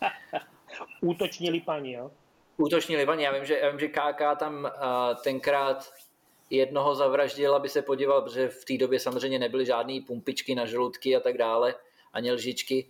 Útoční 1.00 1.50
lipani, 1.50 1.92
jo? 1.92 2.10
Útoční 2.56 2.96
lipani. 2.96 3.24
Já 3.24 3.32
vím, 3.32 3.44
že, 3.44 3.58
já 3.58 3.70
vím, 3.70 3.78
že 3.78 3.88
KK 3.88 4.38
tam 4.38 4.64
uh, 4.64 4.70
tenkrát 5.22 5.92
jednoho 6.50 6.94
zavraždil, 6.94 7.54
aby 7.54 7.68
se 7.68 7.82
podíval, 7.82 8.22
protože 8.22 8.48
v 8.48 8.64
té 8.64 8.76
době 8.76 9.00
samozřejmě 9.00 9.38
nebyly 9.38 9.66
žádné 9.66 10.00
pumpičky 10.06 10.54
na 10.54 10.66
žaludky 10.66 11.16
a 11.16 11.20
tak 11.20 11.38
dále, 11.38 11.74
ani 12.12 12.32
lžičky, 12.32 12.86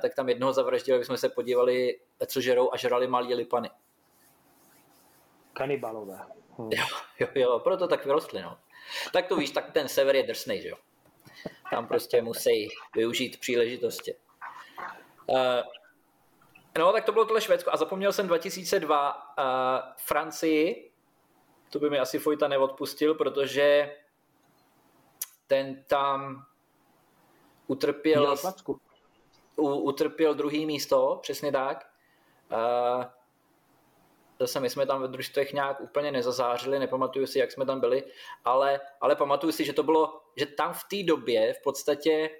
tak 0.00 0.14
tam 0.14 0.28
jednoho 0.28 0.52
zavraždil, 0.52 0.94
aby 0.94 1.04
jsme 1.04 1.18
se 1.18 1.28
podívali, 1.28 1.98
co 2.26 2.40
žerou 2.40 2.72
a 2.72 2.76
žrali 2.76 3.06
malý 3.06 3.34
lipany. 3.34 3.70
Kanibalové. 5.52 6.18
Hm. 6.58 6.68
Jo, 6.72 6.86
jo, 7.20 7.28
jo, 7.34 7.58
proto 7.58 7.88
tak 7.88 8.04
vyrostli, 8.04 8.42
no. 8.42 8.58
Tak 9.12 9.26
to 9.26 9.36
víš, 9.36 9.50
tak 9.50 9.72
ten 9.72 9.88
sever 9.88 10.16
je 10.16 10.22
drsný, 10.22 10.62
že 10.62 10.68
jo. 10.68 10.76
Tam 11.70 11.86
prostě 11.86 12.22
musí 12.22 12.68
využít 12.94 13.40
příležitosti. 13.40 14.14
Uh, 15.26 15.36
no, 16.78 16.92
tak 16.92 17.04
to 17.04 17.12
bylo 17.12 17.24
tohle 17.24 17.40
Švédsko 17.40 17.70
a 17.72 17.76
zapomněl 17.76 18.12
jsem 18.12 18.26
2002 18.26 19.14
uh, 19.14 19.44
Francii, 19.96 20.92
to 21.70 21.78
by 21.78 21.90
mi 21.90 21.98
asi 21.98 22.18
Fojta 22.18 22.48
neodpustil, 22.48 23.14
protože 23.14 23.96
ten 25.46 25.84
tam 25.84 26.44
utrpěl, 27.66 28.36
u, 29.56 29.74
utrpěl 29.74 30.34
druhý 30.34 30.66
místo, 30.66 31.18
přesně 31.22 31.52
tak. 31.52 31.90
Uh, 32.52 33.04
zase 34.38 34.60
my 34.60 34.70
jsme 34.70 34.86
tam 34.86 35.02
ve 35.02 35.08
družstvech 35.08 35.52
nějak 35.52 35.80
úplně 35.80 36.12
nezazářili, 36.12 36.78
nepamatuju 36.78 37.26
si, 37.26 37.38
jak 37.38 37.52
jsme 37.52 37.66
tam 37.66 37.80
byli, 37.80 38.04
ale, 38.44 38.80
ale 39.00 39.16
pamatuju 39.16 39.52
si, 39.52 39.64
že 39.64 39.72
to 39.72 39.82
bylo, 39.82 40.20
že 40.36 40.46
tam 40.46 40.72
v 40.72 40.84
té 40.90 41.02
době 41.02 41.52
v 41.52 41.62
podstatě 41.62 42.30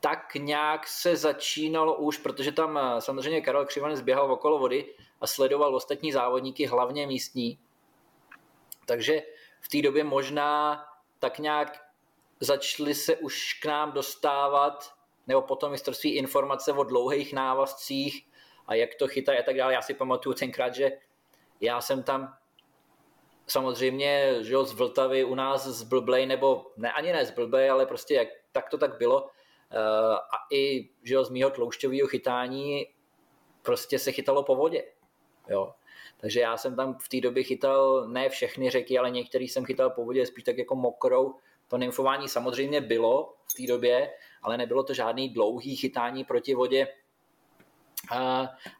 tak 0.00 0.34
nějak 0.34 0.86
se 0.86 1.16
začínalo 1.16 1.94
už, 1.94 2.18
protože 2.18 2.52
tam 2.52 2.78
eh, 2.78 3.00
samozřejmě 3.00 3.40
Karel 3.40 3.66
Křivanec 3.66 4.00
běhal 4.00 4.32
okolo 4.32 4.58
vody 4.58 4.94
a 5.20 5.26
sledoval 5.26 5.74
ostatní 5.74 6.12
závodníky, 6.12 6.66
hlavně 6.66 7.06
místní. 7.06 7.58
Takže 8.86 9.22
v 9.60 9.68
té 9.68 9.82
době 9.82 10.04
možná 10.04 10.84
tak 11.18 11.38
nějak 11.38 11.84
začaly 12.40 12.94
se 12.94 13.16
už 13.16 13.54
k 13.54 13.66
nám 13.66 13.92
dostávat, 13.92 14.94
nebo 15.26 15.42
potom 15.42 15.70
mistrovství 15.70 16.10
informace 16.14 16.72
o 16.72 16.84
dlouhých 16.84 17.32
návazcích 17.32 18.26
a 18.66 18.74
jak 18.74 18.94
to 18.94 19.08
chytají 19.08 19.38
a 19.38 19.42
tak 19.42 19.56
dále. 19.56 19.72
Já 19.72 19.82
si 19.82 19.94
pamatuju 19.94 20.34
tenkrát, 20.34 20.74
že 20.74 20.92
já 21.60 21.80
jsem 21.80 22.02
tam 22.02 22.36
samozřejmě 23.46 24.36
že 24.40 24.54
jo, 24.54 24.64
z 24.64 24.72
Vltavy 24.72 25.24
u 25.24 25.34
nás 25.34 25.66
z 25.66 25.82
Blblej, 25.82 26.26
nebo 26.26 26.66
ne, 26.76 26.92
ani 26.92 27.12
ne 27.12 27.26
z 27.26 27.30
Blblej, 27.30 27.70
ale 27.70 27.86
prostě 27.86 28.14
jak, 28.14 28.28
tak 28.52 28.68
to 28.70 28.78
tak 28.78 28.98
bylo. 28.98 29.22
Uh, 29.22 29.28
a 30.14 30.36
i 30.52 30.88
že 31.02 31.14
jo, 31.14 31.24
z 31.24 31.30
mýho 31.30 31.50
tloušťového 31.50 32.08
chytání 32.08 32.86
prostě 33.62 33.98
se 33.98 34.12
chytalo 34.12 34.42
po 34.42 34.56
vodě. 34.56 34.84
Jo. 35.48 35.74
Takže 36.16 36.40
já 36.40 36.56
jsem 36.56 36.76
tam 36.76 36.98
v 36.98 37.08
té 37.08 37.20
době 37.20 37.42
chytal 37.42 38.08
ne 38.08 38.28
všechny 38.28 38.70
řeky, 38.70 38.98
ale 38.98 39.10
některý 39.10 39.48
jsem 39.48 39.64
chytal 39.64 39.90
po 39.90 40.04
vodě 40.04 40.26
spíš 40.26 40.44
tak 40.44 40.58
jako 40.58 40.74
mokrou. 40.74 41.34
To 41.68 41.78
nymfování 41.78 42.28
samozřejmě 42.28 42.80
bylo 42.80 43.34
v 43.50 43.54
té 43.54 43.72
době, 43.72 44.12
ale 44.42 44.56
nebylo 44.56 44.82
to 44.82 44.94
žádný 44.94 45.28
dlouhý 45.28 45.76
chytání 45.76 46.24
proti 46.24 46.54
vodě. 46.54 46.88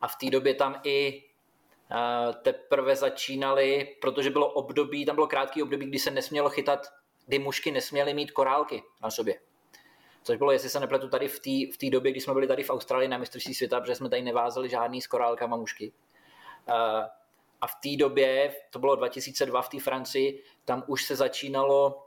A 0.00 0.08
v 0.08 0.16
té 0.20 0.30
době 0.30 0.54
tam 0.54 0.80
i 0.84 1.24
teprve 2.42 2.96
začínali, 2.96 3.96
protože 4.00 4.30
bylo 4.30 4.52
období, 4.52 5.04
tam 5.04 5.14
bylo 5.14 5.26
krátký 5.26 5.62
období, 5.62 5.86
kdy 5.86 5.98
se 5.98 6.10
nesmělo 6.10 6.50
chytat, 6.50 6.86
kdy 7.26 7.38
mušky 7.38 7.70
nesměly 7.70 8.14
mít 8.14 8.30
korálky 8.30 8.82
na 9.02 9.10
sobě. 9.10 9.40
Což 10.22 10.36
bylo, 10.36 10.52
jestli 10.52 10.68
se 10.68 10.80
nepletu, 10.80 11.08
tady 11.08 11.28
v 11.28 11.40
té 11.78 11.86
v 11.86 11.90
době, 11.90 12.10
kdy 12.10 12.20
jsme 12.20 12.32
byli 12.32 12.46
tady 12.46 12.62
v 12.62 12.70
Austrálii 12.70 13.08
na 13.08 13.18
mistrovství 13.18 13.54
světa, 13.54 13.80
protože 13.80 13.94
jsme 13.94 14.08
tady 14.08 14.22
nevázali 14.22 14.68
žádný 14.68 15.02
s 15.02 15.06
korálkama 15.06 15.56
mušky. 15.56 15.92
A 17.60 17.66
v 17.66 17.74
té 17.82 17.96
době, 17.98 18.54
to 18.70 18.78
bylo 18.78 18.96
2002 18.96 19.62
v 19.62 19.68
té 19.68 19.80
Francii, 19.80 20.44
tam 20.64 20.84
už 20.86 21.04
se 21.04 21.16
začínalo 21.16 22.06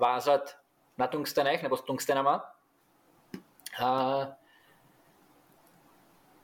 vázat 0.00 0.56
na 0.98 1.06
tungstenech 1.06 1.62
nebo 1.62 1.76
s 1.76 1.82
tungstenama. 1.82 2.52
A, 3.84 4.26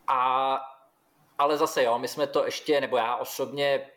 ale 0.06 1.56
zase 1.56 1.82
jo, 1.82 1.98
my 1.98 2.08
jsme 2.08 2.26
to 2.26 2.44
ještě, 2.44 2.80
nebo 2.80 2.96
já 2.96 3.16
osobně, 3.16 3.90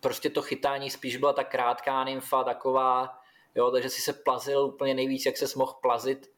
prostě 0.00 0.30
to 0.30 0.42
chytání 0.42 0.90
spíš 0.90 1.16
byla 1.16 1.32
ta 1.32 1.44
krátká 1.44 2.04
nymfa, 2.04 2.44
taková, 2.44 3.18
jo, 3.54 3.70
takže 3.70 3.90
si 3.90 4.00
se 4.00 4.12
plazil 4.12 4.60
úplně 4.64 4.94
nejvíc, 4.94 5.26
jak 5.26 5.36
se 5.36 5.58
mohl 5.58 5.74
plazit, 5.82 6.30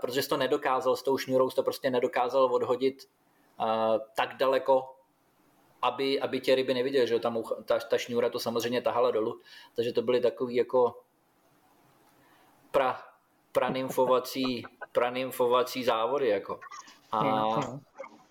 protože 0.00 0.22
jsi 0.22 0.28
to 0.28 0.36
nedokázal 0.36 0.96
s 0.96 1.02
tou 1.02 1.18
šňůrou, 1.18 1.50
to 1.50 1.62
prostě 1.62 1.90
nedokázal 1.90 2.44
odhodit 2.44 3.08
tak 4.16 4.36
daleko, 4.36 4.94
aby, 5.82 6.20
aby 6.20 6.40
tě 6.40 6.54
ryby 6.54 6.74
neviděly, 6.74 7.06
že 7.06 7.18
tam 7.18 7.42
ta, 7.64 7.78
ta 7.78 7.98
šňůra 7.98 8.30
to 8.30 8.38
samozřejmě 8.38 8.82
tahala 8.82 9.10
dolů, 9.10 9.40
takže 9.76 9.92
to 9.92 10.02
byly 10.02 10.20
takový 10.20 10.54
jako 10.54 11.02
pra, 12.70 13.02
pranymfovací, 13.52 14.64
pranymfovací 14.92 15.84
závody, 15.84 16.28
jako. 16.28 16.60
A 17.12 17.20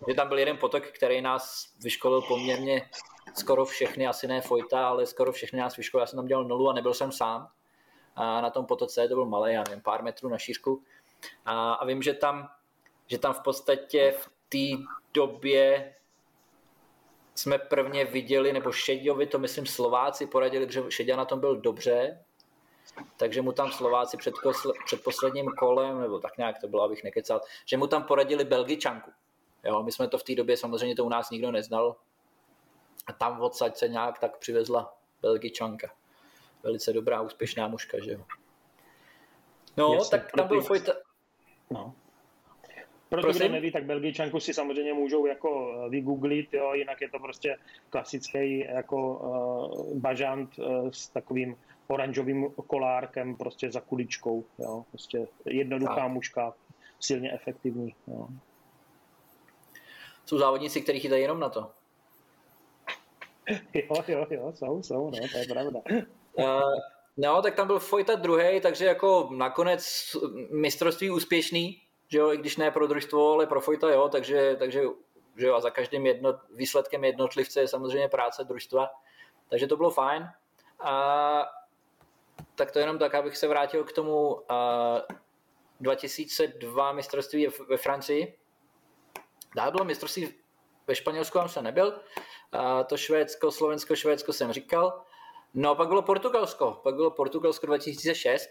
že 0.07 0.13
tam 0.13 0.27
byl 0.27 0.39
jeden 0.39 0.57
potok, 0.57 0.83
který 0.83 1.21
nás 1.21 1.73
vyškolil 1.83 2.21
poměrně 2.21 2.89
skoro 3.33 3.65
všechny, 3.65 4.07
asi 4.07 4.27
ne 4.27 4.41
Fojta, 4.41 4.87
ale 4.87 5.05
skoro 5.05 5.31
všechny 5.31 5.59
nás 5.59 5.77
vyškolil. 5.77 6.01
Já 6.01 6.07
jsem 6.07 6.17
tam 6.17 6.27
dělal 6.27 6.43
nulu 6.43 6.69
a 6.69 6.73
nebyl 6.73 6.93
jsem 6.93 7.11
sám. 7.11 7.49
A 8.15 8.41
na 8.41 8.49
tom 8.49 8.65
potoce 8.65 9.07
to 9.07 9.15
byl 9.15 9.25
malý, 9.25 9.53
já 9.53 9.63
nevím, 9.67 9.81
pár 9.81 10.03
metrů 10.03 10.29
na 10.29 10.37
šířku. 10.37 10.83
A, 11.45 11.73
a 11.73 11.85
vím, 11.85 12.01
že 12.01 12.13
tam, 12.13 12.49
že 13.07 13.19
tam 13.19 13.33
v 13.33 13.39
podstatě 13.39 14.15
v 14.17 14.29
té 14.49 14.83
době 15.13 15.93
jsme 17.35 17.57
prvně 17.57 18.05
viděli, 18.05 18.53
nebo 18.53 18.71
Šeďovi, 18.71 19.27
to 19.27 19.39
myslím 19.39 19.65
Slováci 19.65 20.27
poradili, 20.27 20.71
že 20.71 20.83
Šeďa 20.89 21.15
na 21.15 21.25
tom 21.25 21.39
byl 21.39 21.55
dobře, 21.55 22.23
takže 23.17 23.41
mu 23.41 23.51
tam 23.51 23.71
Slováci 23.71 24.17
před, 24.17 24.33
před 24.85 25.03
posledním 25.03 25.45
kolem, 25.45 26.01
nebo 26.01 26.19
tak 26.19 26.37
nějak 26.37 26.61
to 26.61 26.67
bylo, 26.67 26.83
abych 26.83 27.03
nekecal, 27.03 27.41
že 27.65 27.77
mu 27.77 27.87
tam 27.87 28.03
poradili 28.03 28.43
Belgičanku. 28.43 29.11
Jo, 29.63 29.83
my 29.83 29.91
jsme 29.91 30.07
to 30.07 30.17
v 30.17 30.23
té 30.23 30.35
době 30.35 30.57
samozřejmě 30.57 30.95
to 30.95 31.05
u 31.05 31.09
nás 31.09 31.29
nikdo 31.29 31.51
neznal. 31.51 31.95
A 33.07 33.13
tam 33.13 33.41
odsaď 33.41 33.77
se 33.77 33.87
nějak 33.87 34.19
tak 34.19 34.37
přivezla 34.37 34.97
Belgičanka. 35.21 35.87
Velice 36.63 36.93
dobrá, 36.93 37.21
úspěšná 37.21 37.67
mužka, 37.67 37.97
že 38.03 38.11
jo. 38.11 38.25
No, 39.77 39.93
Jasně, 39.93 40.17
tak 40.17 40.31
tam 40.31 40.47
byl 40.47 40.61
Fojta... 40.61 40.93
No. 41.71 41.95
Pro 43.09 43.21
kdo 43.21 43.49
neví, 43.49 43.71
tak 43.71 43.85
Belgičanku 43.85 44.39
si 44.39 44.53
samozřejmě 44.53 44.93
můžou 44.93 45.25
jako 45.25 45.73
eh, 45.85 45.89
vygooglit, 45.89 46.53
jo, 46.53 46.73
jinak 46.73 47.01
je 47.01 47.09
to 47.09 47.19
prostě 47.19 47.57
klasický 47.89 48.59
jako 48.59 49.17
uh, 49.17 49.97
bažant 49.99 50.59
uh, 50.59 50.89
s 50.91 51.07
takovým 51.07 51.57
oranžovým 51.87 52.49
kolárkem 52.67 53.35
prostě 53.35 53.71
za 53.71 53.81
kuličkou, 53.81 54.45
jo, 54.59 54.85
prostě 54.89 55.27
jednoduchá 55.45 55.95
tak. 55.95 56.11
mužka, 56.11 56.53
silně 56.99 57.33
efektivní, 57.33 57.95
jo 58.07 58.27
jsou 60.27 60.37
závodníci, 60.37 60.81
kteří 60.81 60.99
chytají 60.99 61.21
jenom 61.21 61.39
na 61.39 61.49
to. 61.49 61.71
Jo, 63.73 64.03
jo, 64.07 64.25
jo, 64.29 64.51
jsou, 64.55 64.83
jsou, 64.83 65.09
no, 65.09 65.27
to 65.31 65.37
je 65.37 65.45
pravda. 65.47 65.79
Uh, 66.33 66.61
no, 67.17 67.41
tak 67.41 67.55
tam 67.55 67.67
byl 67.67 67.79
Fojta 67.79 68.15
druhý, 68.15 68.61
takže 68.61 68.85
jako 68.85 69.29
nakonec 69.31 70.15
mistrovství 70.51 71.09
úspěšný, 71.09 71.81
že 72.07 72.17
jo, 72.17 72.33
i 72.33 72.37
když 72.37 72.57
ne 72.57 72.71
pro 72.71 72.87
družstvo, 72.87 73.33
ale 73.33 73.45
pro 73.45 73.61
Fojta 73.61 73.89
jo, 73.89 74.09
takže, 74.09 74.55
takže 74.59 74.81
že 75.37 75.47
jo, 75.47 75.55
a 75.55 75.61
za 75.61 75.69
každým 75.69 76.05
jedno, 76.05 76.39
výsledkem 76.55 77.03
jednotlivce 77.03 77.59
je 77.59 77.67
samozřejmě 77.67 78.07
práce 78.07 78.43
družstva, 78.43 78.89
takže 79.49 79.67
to 79.67 79.77
bylo 79.77 79.91
fajn. 79.91 80.29
A 80.79 81.45
tak 82.55 82.71
to 82.71 82.79
jenom 82.79 82.99
tak, 82.99 83.15
abych 83.15 83.37
se 83.37 83.47
vrátil 83.47 83.83
k 83.83 83.91
tomu 83.91 84.33
uh, 84.33 84.41
2002 85.79 86.91
mistrovství 86.91 87.47
ve 87.69 87.77
Francii, 87.77 88.37
Dál 89.55 89.71
bylo 89.71 89.83
mistrovství 89.83 90.33
ve 90.87 90.95
Španělsku, 90.95 91.37
tam 91.37 91.49
jsem 91.49 91.63
nebyl. 91.63 91.99
A 92.51 92.83
to 92.83 92.97
Švédsko, 92.97 93.51
Slovensko, 93.51 93.95
Švédsko 93.95 94.33
jsem 94.33 94.51
říkal. 94.51 95.01
No 95.53 95.75
pak 95.75 95.87
bylo 95.87 96.01
Portugalsko. 96.01 96.79
Pak 96.83 96.95
bylo 96.95 97.11
Portugalsko 97.11 97.65
2006. 97.65 98.49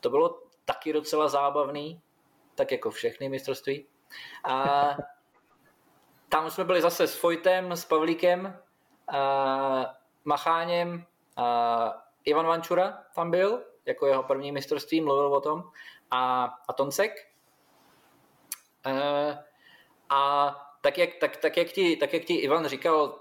To 0.00 0.10
bylo 0.10 0.42
taky 0.64 0.92
docela 0.92 1.28
zábavný, 1.28 2.02
tak 2.54 2.72
jako 2.72 2.90
všechny 2.90 3.28
mistrovství. 3.28 3.86
A 4.44 4.96
tam 6.28 6.50
jsme 6.50 6.64
byli 6.64 6.80
zase 6.80 7.06
s 7.06 7.14
Fojtem, 7.14 7.72
s 7.72 7.84
Pavlíkem, 7.84 8.58
a 9.12 9.96
Macháněm, 10.24 11.06
a 11.36 12.06
Ivan 12.24 12.46
Vančura 12.46 13.04
tam 13.14 13.30
byl, 13.30 13.62
jako 13.86 14.06
jeho 14.06 14.22
první 14.22 14.52
mistrovství, 14.52 15.00
mluvil 15.00 15.34
o 15.34 15.40
tom, 15.40 15.70
a, 16.10 16.44
a 16.68 16.72
Toncek. 16.72 17.12
A, 18.84 18.90
a 20.10 20.54
tak 20.80 20.98
jak, 20.98 21.14
tak, 21.14 21.36
tak, 21.36 21.56
jak 21.56 21.68
ti, 21.68 21.96
tak 21.96 22.12
jak 22.12 22.24
ti 22.24 22.34
Ivan 22.34 22.66
říkal, 22.66 23.20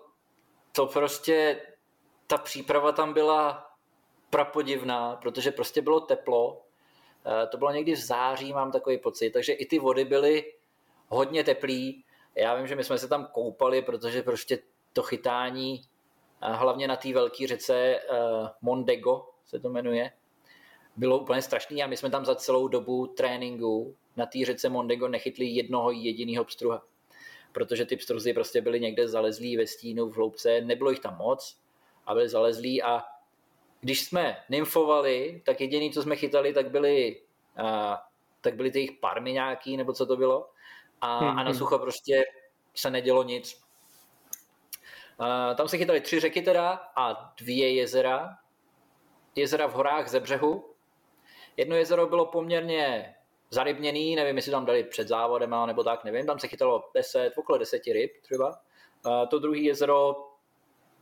to 0.72 0.86
prostě, 0.86 1.62
ta 2.28 2.38
příprava 2.38 2.92
tam 2.92 3.14
byla 3.14 3.70
prapodivná, 4.30 5.16
protože 5.16 5.52
prostě 5.52 5.82
bylo 5.82 6.00
teplo. 6.00 6.62
Eh, 7.26 7.48
to 7.48 7.58
bylo 7.58 7.72
někdy 7.72 7.94
v 7.94 8.00
září, 8.00 8.54
mám 8.54 8.72
takový 8.72 8.98
pocit, 8.98 9.30
takže 9.32 9.54
i 9.54 9.66
ty 9.66 9.80
vody 9.80 10.06
byly 10.06 10.54
hodně 11.08 11.44
teplý. 11.44 12.06
Já 12.36 12.56
vím, 12.56 12.68
že 12.68 12.76
my 12.76 12.84
jsme 12.84 12.98
se 12.98 13.08
tam 13.08 13.28
koupali, 13.32 13.82
protože 13.82 14.24
prostě 14.24 14.60
to 14.94 15.04
chytání, 15.04 15.82
eh, 16.42 16.54
hlavně 16.54 16.88
na 16.88 16.96
té 16.96 17.14
velké 17.14 17.48
řece 17.48 17.76
eh, 17.76 18.02
Mondego 18.62 19.30
se 19.46 19.60
to 19.60 19.70
jmenuje, 19.70 20.12
bylo 21.00 21.20
úplně 21.20 21.42
strašný 21.42 21.84
a 21.84 21.88
my 21.88 21.98
jsme 21.98 22.10
tam 22.10 22.26
za 22.26 22.36
celou 22.36 22.68
dobu 22.68 23.08
tréninku 23.08 23.96
na 24.18 24.26
té 24.26 24.46
řece 24.46 24.70
Mondego 24.70 25.08
nechytli 25.08 25.46
jednoho 25.46 25.92
jediného 25.92 26.46
pstruha. 26.46 26.84
Protože 27.52 27.86
ty 27.86 27.96
pstruzy 27.96 28.34
prostě 28.34 28.62
byly 28.62 28.80
někde 28.80 29.08
zalezlí 29.08 29.58
ve 29.58 29.68
stínu 29.68 30.10
v 30.10 30.16
hloubce, 30.16 30.62
nebylo 30.62 30.90
jich 30.90 31.00
tam 31.00 31.18
moc 31.18 31.60
a 32.06 32.14
byly 32.14 32.30
zalezlí 32.30 32.84
a 32.84 33.04
když 33.82 34.06
jsme 34.06 34.38
nymfovali, 34.50 35.42
tak 35.46 35.62
jediný, 35.62 35.92
co 35.92 36.04
jsme 36.04 36.16
chytali, 36.16 36.54
tak 36.54 36.72
byly, 36.72 37.22
a, 37.58 38.02
tak 38.42 38.56
byly 38.56 38.72
ty 38.72 38.80
jejich 38.80 38.92
parmy 38.92 39.34
nějaký, 39.34 39.78
nebo 39.78 39.94
co 39.94 40.06
to 40.06 40.18
bylo. 40.18 40.50
A, 41.02 41.20
hmm. 41.20 41.40
a 41.40 41.44
na 41.44 41.54
sucho 41.54 41.80
prostě 41.80 42.24
se 42.76 42.92
nedělo 42.92 43.24
nic. 43.24 43.62
A, 45.20 45.54
tam 45.54 45.68
se 45.68 45.78
chytali 45.78 46.02
tři 46.02 46.20
řeky 46.20 46.42
teda 46.42 46.72
a 46.96 47.34
dvě 47.38 47.74
jezera. 47.74 48.38
Jezera 49.36 49.68
v 49.68 49.74
horách 49.74 50.10
ze 50.10 50.20
břehu. 50.20 50.70
Jedno 51.60 51.76
jezero 51.76 52.08
bylo 52.08 52.26
poměrně 52.26 53.16
zarybněný, 53.50 54.16
nevím, 54.16 54.36
jestli 54.36 54.52
tam 54.52 54.66
dali 54.66 54.84
před 54.84 55.08
závodem 55.08 55.56
nebo 55.66 55.84
tak, 55.84 56.04
nevím, 56.04 56.26
tam 56.26 56.40
se 56.40 56.48
chytalo 56.48 56.90
10, 56.96 57.34
okolo 57.38 57.58
10 57.58 57.82
ryb 57.86 58.12
třeba 58.22 58.60
A 59.04 59.26
to 59.26 59.40
druhé 59.40 59.60
jezero, 59.60 60.28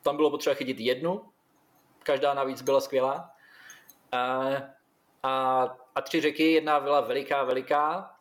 tam 0.01 0.15
bylo 0.15 0.29
potřeba 0.29 0.53
chytit 0.53 0.79
jednu, 0.79 1.25
každá 2.03 2.33
navíc 2.33 2.61
byla 2.61 2.81
skvělá. 2.81 3.31
A, 4.11 4.47
a, 5.23 5.63
a 5.95 6.01
tři 6.01 6.21
řeky, 6.21 6.51
jedna 6.51 6.79
byla 6.79 7.01
veliká, 7.01 7.43
veliká 7.43 8.15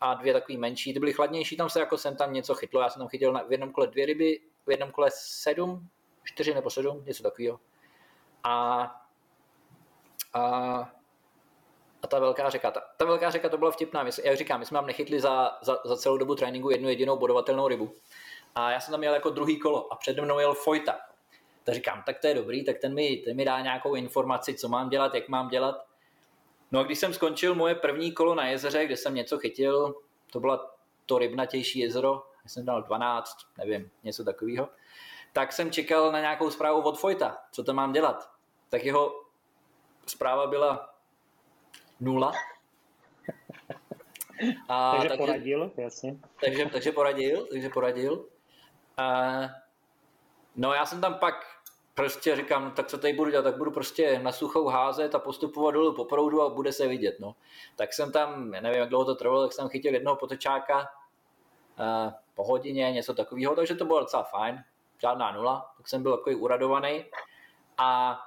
a 0.00 0.14
dvě 0.14 0.32
takové 0.32 0.58
menší. 0.58 0.92
Ty 0.92 0.98
byly 0.98 1.12
chladnější, 1.12 1.56
tam 1.56 1.70
se 1.70 1.80
jako 1.80 1.98
jsem 1.98 2.16
tam 2.16 2.32
něco 2.32 2.54
chytlo. 2.54 2.80
Já 2.80 2.90
jsem 2.90 3.00
tam 3.00 3.08
chytil 3.08 3.32
na, 3.32 3.42
v 3.42 3.52
jednom 3.52 3.72
kole 3.72 3.86
dvě 3.86 4.06
ryby, 4.06 4.40
v 4.66 4.70
jednom 4.70 4.90
kole 4.90 5.10
sedm, 5.14 5.88
čtyři 6.24 6.54
nebo 6.54 6.70
sedm, 6.70 7.04
něco 7.04 7.22
takového. 7.22 7.60
A, 8.44 8.82
a, 10.34 10.99
a 12.02 12.06
ta 12.06 12.18
velká 12.18 12.50
řeka, 12.50 12.70
ta, 12.70 12.82
ta 12.96 13.04
velká 13.04 13.30
řeka 13.30 13.48
to 13.48 13.58
byla 13.58 13.70
vtipná. 13.70 14.02
My, 14.02 14.10
jak 14.24 14.36
říkám, 14.36 14.60
my 14.60 14.66
jsme 14.66 14.78
tam 14.78 14.86
nechytli 14.86 15.20
za, 15.20 15.58
za, 15.62 15.78
za 15.84 15.96
celou 15.96 16.16
dobu 16.16 16.34
tréninku 16.34 16.70
jednu 16.70 16.88
jedinou 16.88 17.18
bodovatelnou 17.18 17.68
rybu. 17.68 17.92
A 18.54 18.70
já 18.70 18.80
jsem 18.80 18.92
tam 18.92 19.02
jel 19.02 19.14
jako 19.14 19.30
druhý 19.30 19.58
kolo 19.58 19.92
a 19.92 19.96
přede 19.96 20.22
mnou 20.22 20.38
jel 20.38 20.54
Fojta. 20.54 21.00
Tak 21.64 21.74
říkám, 21.74 22.02
tak 22.06 22.18
to 22.18 22.26
je 22.26 22.34
dobrý, 22.34 22.64
tak 22.64 22.78
ten 22.78 22.94
mi, 22.94 23.16
ten 23.16 23.36
mi 23.36 23.44
dá 23.44 23.60
nějakou 23.60 23.94
informaci, 23.94 24.54
co 24.54 24.68
mám 24.68 24.88
dělat, 24.88 25.14
jak 25.14 25.28
mám 25.28 25.48
dělat. 25.48 25.86
No 26.72 26.80
a 26.80 26.82
když 26.82 26.98
jsem 26.98 27.14
skončil 27.14 27.54
moje 27.54 27.74
první 27.74 28.12
kolo 28.12 28.34
na 28.34 28.46
jezeře, 28.46 28.86
kde 28.86 28.96
jsem 28.96 29.14
něco 29.14 29.38
chytil, 29.38 29.94
to 30.32 30.40
byla 30.40 30.74
to 31.06 31.18
rybnatější 31.18 31.78
jezero, 31.78 32.22
já 32.44 32.48
jsem 32.48 32.64
dal 32.64 32.82
12, 32.82 33.36
nevím, 33.58 33.90
něco 34.04 34.24
takového, 34.24 34.68
tak 35.32 35.52
jsem 35.52 35.70
čekal 35.70 36.12
na 36.12 36.20
nějakou 36.20 36.50
zprávu 36.50 36.80
od 36.80 36.98
Fojta, 36.98 37.38
co 37.52 37.64
to 37.64 37.74
mám 37.74 37.92
dělat. 37.92 38.30
Tak 38.68 38.84
jeho 38.84 39.22
zpráva 40.06 40.46
byla 40.46 40.94
nula. 42.00 42.32
A, 44.68 44.92
takže, 44.92 45.08
takže 45.08 45.18
poradil, 45.26 45.72
jasně. 45.76 46.16
Takže, 46.40 46.66
takže 46.66 46.92
poradil, 46.92 47.46
takže 47.50 47.68
poradil. 47.68 48.26
A, 48.96 49.22
no 50.56 50.72
já 50.72 50.86
jsem 50.86 51.00
tam 51.00 51.14
pak 51.14 51.34
prostě 51.94 52.36
říkám, 52.36 52.64
no, 52.64 52.70
tak 52.70 52.86
co 52.86 52.98
tady 52.98 53.12
budu 53.12 53.30
dělat, 53.30 53.42
tak 53.42 53.56
budu 53.56 53.70
prostě 53.70 54.18
na 54.18 54.32
suchou 54.32 54.66
házet 54.66 55.14
a 55.14 55.18
postupovat 55.18 55.74
dolů 55.74 55.94
po 55.94 56.04
proudu 56.04 56.42
a 56.42 56.48
bude 56.48 56.72
se 56.72 56.88
vidět. 56.88 57.16
No. 57.20 57.36
Tak 57.76 57.92
jsem 57.92 58.12
tam, 58.12 58.54
já 58.54 58.60
nevím, 58.60 58.80
jak 58.80 58.88
dlouho 58.88 59.04
to 59.04 59.14
trvalo, 59.14 59.42
tak 59.42 59.52
jsem 59.52 59.68
chytil 59.68 59.94
jednoho 59.94 60.16
potečáka 60.16 60.78
uh, 60.78 62.12
po 62.34 62.44
hodině, 62.44 62.92
něco 62.92 63.14
takového, 63.14 63.54
takže 63.56 63.74
to 63.74 63.84
bylo 63.84 64.00
docela 64.00 64.22
fajn, 64.22 64.64
žádná 65.00 65.32
nula, 65.32 65.72
tak 65.76 65.88
jsem 65.88 66.02
byl 66.02 66.16
takový 66.16 66.36
uradovaný. 66.36 67.04
A 67.78 68.18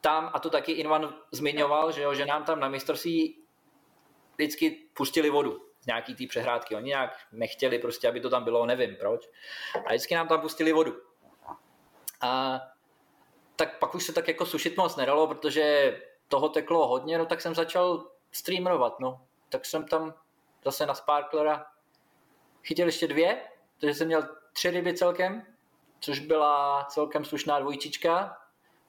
tam, 0.00 0.30
a 0.34 0.38
to 0.38 0.50
taky 0.50 0.72
Invan 0.72 1.14
zmiňoval, 1.30 1.92
že, 1.92 2.02
jo, 2.02 2.14
že 2.14 2.26
nám 2.26 2.44
tam 2.44 2.60
na 2.60 2.68
mistrovství 2.68 3.38
vždycky 4.34 4.70
pustili 4.94 5.30
vodu 5.30 5.68
z 5.80 5.86
nějaký 5.86 6.14
té 6.14 6.26
přehrádky. 6.26 6.74
Oni 6.74 6.88
nějak 6.88 7.18
nechtěli 7.32 7.78
prostě, 7.78 8.08
aby 8.08 8.20
to 8.20 8.30
tam 8.30 8.44
bylo, 8.44 8.66
nevím 8.66 8.96
proč. 8.96 9.28
A 9.86 9.88
vždycky 9.88 10.14
nám 10.14 10.28
tam 10.28 10.40
pustili 10.40 10.72
vodu. 10.72 10.96
A 12.20 12.60
tak 13.56 13.78
pak 13.78 13.94
už 13.94 14.04
se 14.04 14.12
tak 14.12 14.28
jako 14.28 14.46
sušit 14.46 14.76
moc 14.76 14.96
nedalo, 14.96 15.26
protože 15.26 15.96
toho 16.28 16.48
teklo 16.48 16.88
hodně, 16.88 17.18
no 17.18 17.26
tak 17.26 17.40
jsem 17.40 17.54
začal 17.54 18.10
streamerovat, 18.32 19.00
no. 19.00 19.26
Tak 19.48 19.64
jsem 19.64 19.84
tam 19.84 20.14
zase 20.64 20.86
na 20.86 20.94
Sparklera 20.94 21.66
chytil 22.64 22.86
ještě 22.86 23.08
dvě, 23.08 23.42
takže 23.80 23.94
jsem 23.94 24.06
měl 24.06 24.28
tři 24.52 24.70
ryby 24.70 24.94
celkem, 24.94 25.46
což 26.00 26.18
byla 26.18 26.84
celkem 26.84 27.24
slušná 27.24 27.60
dvojčička. 27.60 28.36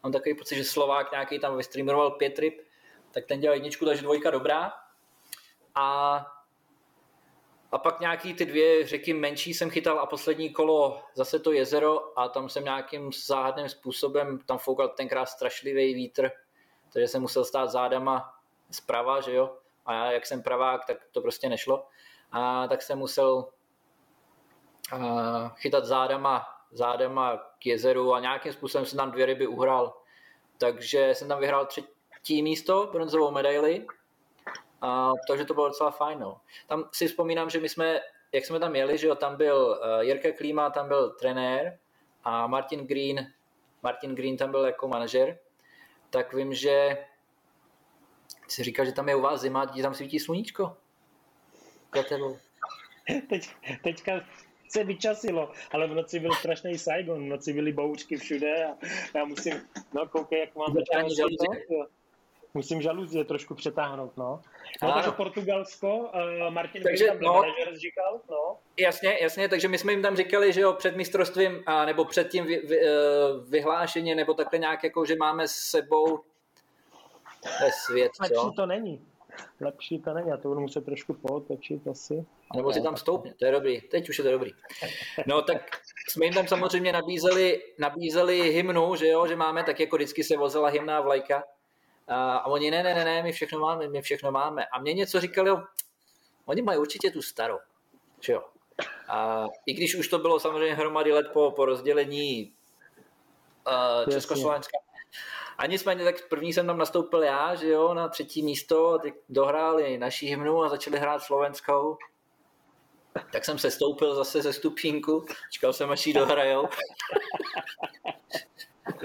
Mám 0.04 0.12
takový 0.12 0.36
pocit, 0.36 0.56
že 0.56 0.64
Slovák 0.64 1.12
nějaký 1.12 1.40
tam 1.40 1.58
vystreameroval 1.58 2.12
pět 2.12 2.40
ryb, 2.40 2.62
tak 3.12 3.26
ten 3.26 3.40
dělal 3.40 3.56
jedničku, 3.56 3.86
takže 3.86 4.02
dvojka 4.02 4.32
dobrá. 4.32 4.74
A 5.76 6.26
a 7.72 7.78
pak 7.78 8.00
nějaký 8.00 8.34
ty 8.34 8.46
dvě 8.46 8.88
řeky 8.88 9.14
menší 9.14 9.54
jsem 9.54 9.70
chytal 9.70 10.00
a 10.00 10.06
poslední 10.06 10.50
kolo 10.50 11.02
zase 11.14 11.40
to 11.40 11.52
jezero 11.52 12.20
a 12.20 12.30
tam 12.30 12.50
jsem 12.50 12.64
nějakým 12.64 13.12
záhadným 13.26 13.70
způsobem, 13.70 14.40
tam 14.40 14.58
foukal 14.58 14.90
tenkrát 14.90 15.26
strašlivý 15.26 15.94
vítr, 15.94 16.32
takže 16.94 17.08
jsem 17.08 17.22
musel 17.22 17.46
stát 17.46 17.70
zádama 17.70 18.34
zprava, 18.72 19.22
že 19.22 19.34
jo, 19.34 19.58
a 19.86 19.94
já, 19.94 20.12
jak 20.12 20.26
jsem 20.26 20.44
pravák, 20.44 20.86
tak 20.86 20.98
to 21.12 21.22
prostě 21.22 21.50
nešlo. 21.50 21.88
A 22.32 22.68
tak 22.68 22.82
jsem 22.82 23.00
musel 23.00 23.50
a, 24.92 25.50
chytat 25.50 25.86
zádama, 25.86 26.46
zádama 26.72 27.38
k 27.60 27.66
jezeru 27.66 28.14
a 28.14 28.20
nějakým 28.20 28.54
způsobem 28.54 28.86
jsem 28.86 28.98
tam 28.98 29.12
dvě 29.12 29.26
ryby 29.26 29.48
uhrál. 29.48 30.02
Takže 30.58 31.10
jsem 31.14 31.28
tam 31.28 31.40
vyhrál 31.40 31.66
třetí 31.66 32.44
místo, 32.44 32.90
bronzovou 32.92 33.32
medaili 33.32 33.88
a, 34.82 35.12
takže 35.28 35.46
to 35.46 35.54
bylo 35.54 35.68
docela 35.68 35.92
fajn. 35.92 36.20
No. 36.20 36.42
Tam 36.68 36.90
si 36.92 37.08
vzpomínám, 37.08 37.50
že 37.50 37.60
my 37.60 37.70
jsme, 37.70 38.00
jak 38.32 38.46
jsme 38.46 38.60
tam 38.60 38.76
jeli, 38.76 38.98
že 38.98 39.08
jo, 39.08 39.16
tam 39.16 39.36
byl 39.36 39.80
uh, 39.82 40.04
Jirka 40.04 40.32
Klíma, 40.32 40.70
tam 40.70 40.88
byl 40.88 41.10
trenér 41.10 41.80
a 42.24 42.48
Martin 42.48 42.88
Green, 42.88 43.34
Martin 43.84 44.16
Green 44.16 44.38
tam 44.38 44.52
byl 44.52 44.66
jako 44.66 44.88
manažer, 44.88 45.40
tak 46.10 46.34
vím, 46.34 46.54
že 46.54 46.98
si 48.48 48.64
říkal, 48.64 48.86
že 48.86 48.92
tam 48.92 49.10
je 49.10 49.16
u 49.16 49.22
vás 49.22 49.42
zima, 49.42 49.66
tam 49.66 49.94
svítí 49.94 50.20
sluníčko. 50.20 50.78
Za 51.96 52.04
tebou. 52.04 52.38
Teď, 53.30 53.50
teďka 53.84 54.12
se 54.70 54.84
vyčasilo, 54.84 55.52
ale 55.72 55.88
v 55.88 55.96
noci 55.96 56.20
byl 56.20 56.34
strašný 56.34 56.78
Saigon, 56.78 57.26
v 57.26 57.28
noci 57.28 57.54
byly 57.54 57.74
boučky 57.74 58.18
všude 58.18 58.66
a 58.66 58.78
já 59.16 59.26
musím, 59.26 59.54
no 59.94 60.08
koukej, 60.08 60.40
jak 60.40 60.56
mám 60.56 60.74
začátku 60.74 61.86
musím 62.54 62.82
žaluzie 62.82 63.24
trošku 63.24 63.56
přetáhnout, 63.56 64.18
no. 64.18 64.42
No, 64.84 64.94
takže 64.94 65.12
Portugalsko, 65.12 65.98
uh, 65.98 66.54
Martin 66.54 66.84
takže, 66.84 67.06
tam 67.06 67.20
no, 67.20 67.44
říkal, 67.74 68.22
no. 68.30 68.58
Jasně, 68.80 69.18
jasně, 69.22 69.50
takže 69.50 69.68
my 69.68 69.78
jsme 69.78 69.92
jim 69.92 70.02
tam 70.02 70.16
říkali, 70.16 70.54
že 70.54 70.62
jo, 70.62 70.74
před 70.74 70.96
mistrovstvím, 70.96 71.64
a, 71.66 71.86
nebo 71.86 72.06
před 72.06 72.30
tím 72.30 72.46
vy, 72.46 72.58
vy, 72.58 72.78
uh, 72.78 73.50
vyhlášením, 73.50 74.18
nebo 74.18 74.34
takhle 74.34 74.60
nějak 74.60 74.84
jako, 74.84 75.06
že 75.06 75.16
máme 75.16 75.48
s 75.48 75.52
sebou 75.52 76.20
ve 77.62 77.72
svět, 77.72 78.12
Lepší 78.20 78.36
co? 78.36 78.52
to 78.56 78.66
není. 78.66 79.09
Lepší 79.62 80.00
to 80.00 80.14
není, 80.14 80.30
já 80.30 80.38
to 80.38 80.48
budu 80.48 80.62
muset 80.62 80.86
trošku 80.86 81.14
potočit 81.14 81.88
asi. 81.88 82.26
Nebo 82.56 82.74
si 82.74 82.82
tam 82.82 82.98
stoupně, 82.98 83.34
to 83.40 83.46
je 83.46 83.52
dobrý, 83.52 83.82
teď 83.82 84.10
už 84.10 84.18
je 84.18 84.24
to 84.24 84.32
dobrý. 84.32 84.52
No 85.26 85.42
tak 85.42 85.82
jsme 86.10 86.26
jim 86.26 86.34
tam 86.34 86.48
samozřejmě 86.48 86.92
nabízeli, 86.92 87.62
nabízeli 87.80 88.52
hymnu, 88.52 88.96
že 88.96 89.08
jo, 89.08 89.28
že 89.28 89.36
máme, 89.36 89.64
tak 89.64 89.80
jako 89.80 89.96
vždycky 89.96 90.24
se 90.24 90.38
vozila 90.38 90.70
hymná 90.70 91.02
vlajka, 91.02 91.44
a 92.10 92.48
oni, 92.48 92.72
ne, 92.72 92.84
ne, 92.84 92.96
ne, 92.96 93.06
ne, 93.06 93.24
my 93.24 93.32
všechno 93.32 93.60
máme, 93.60 93.88
my 93.88 94.02
všechno 94.02 94.32
máme. 94.32 94.66
A 94.66 94.80
mě 94.80 94.94
něco 94.94 95.20
říkali, 95.20 95.50
jo, 95.50 95.64
oni 96.46 96.62
mají 96.62 96.80
určitě 96.80 97.12
tu 97.12 97.22
starou, 97.22 97.58
že 98.22 98.34
jo. 98.34 98.44
A 99.08 99.48
i 99.66 99.74
když 99.74 99.96
už 99.96 100.08
to 100.08 100.20
bylo 100.20 100.40
samozřejmě 100.40 100.76
hromady 100.76 101.14
let 101.14 101.26
po, 101.34 101.52
po 101.52 101.66
rozdělení 101.66 102.54
uh, 103.68 104.14
Československa, 104.14 104.78
a 105.58 105.66
nicméně 105.66 106.04
tak 106.04 106.28
první 106.30 106.54
jsem 106.54 106.68
tam 106.68 106.78
nastoupil 106.78 107.24
já, 107.24 107.56
že 107.56 107.70
jo, 107.70 107.94
na 107.94 108.08
třetí 108.08 108.44
místo, 108.44 109.00
teď 109.02 109.14
dohráli 109.30 109.98
naší 109.98 110.28
hymnu 110.28 110.64
a 110.64 110.70
začali 110.70 111.00
hrát 111.00 111.20
slovenskou. 111.20 111.98
Tak 113.32 113.46
jsem 113.46 113.58
se 113.58 113.72
stoupil 113.72 114.16
zase 114.16 114.42
ze 114.42 114.54
stupínku, 114.54 115.26
čekal 115.52 115.74
jsem, 115.74 115.92
až 115.92 116.08
ji 116.08 116.14
dohrajou. 116.14 116.68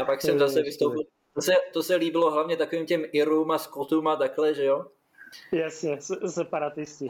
a 0.02 0.05
pak 0.05 0.22
jsem 0.22 0.39
zase 0.39 0.62
vystoupil 0.62 1.05
to 1.35 1.43
se, 1.43 1.52
to 1.72 1.82
se 1.82 1.97
líbilo 1.97 2.31
hlavně 2.31 2.56
takovým 2.56 2.86
těm 2.86 3.05
Irům 3.12 3.51
a 3.51 3.59
Skotům 3.59 4.09
a 4.09 4.16
takhle, 4.16 4.55
že 4.55 4.64
jo? 4.64 4.86
Jasně, 5.52 5.98
separatisti. 6.26 7.09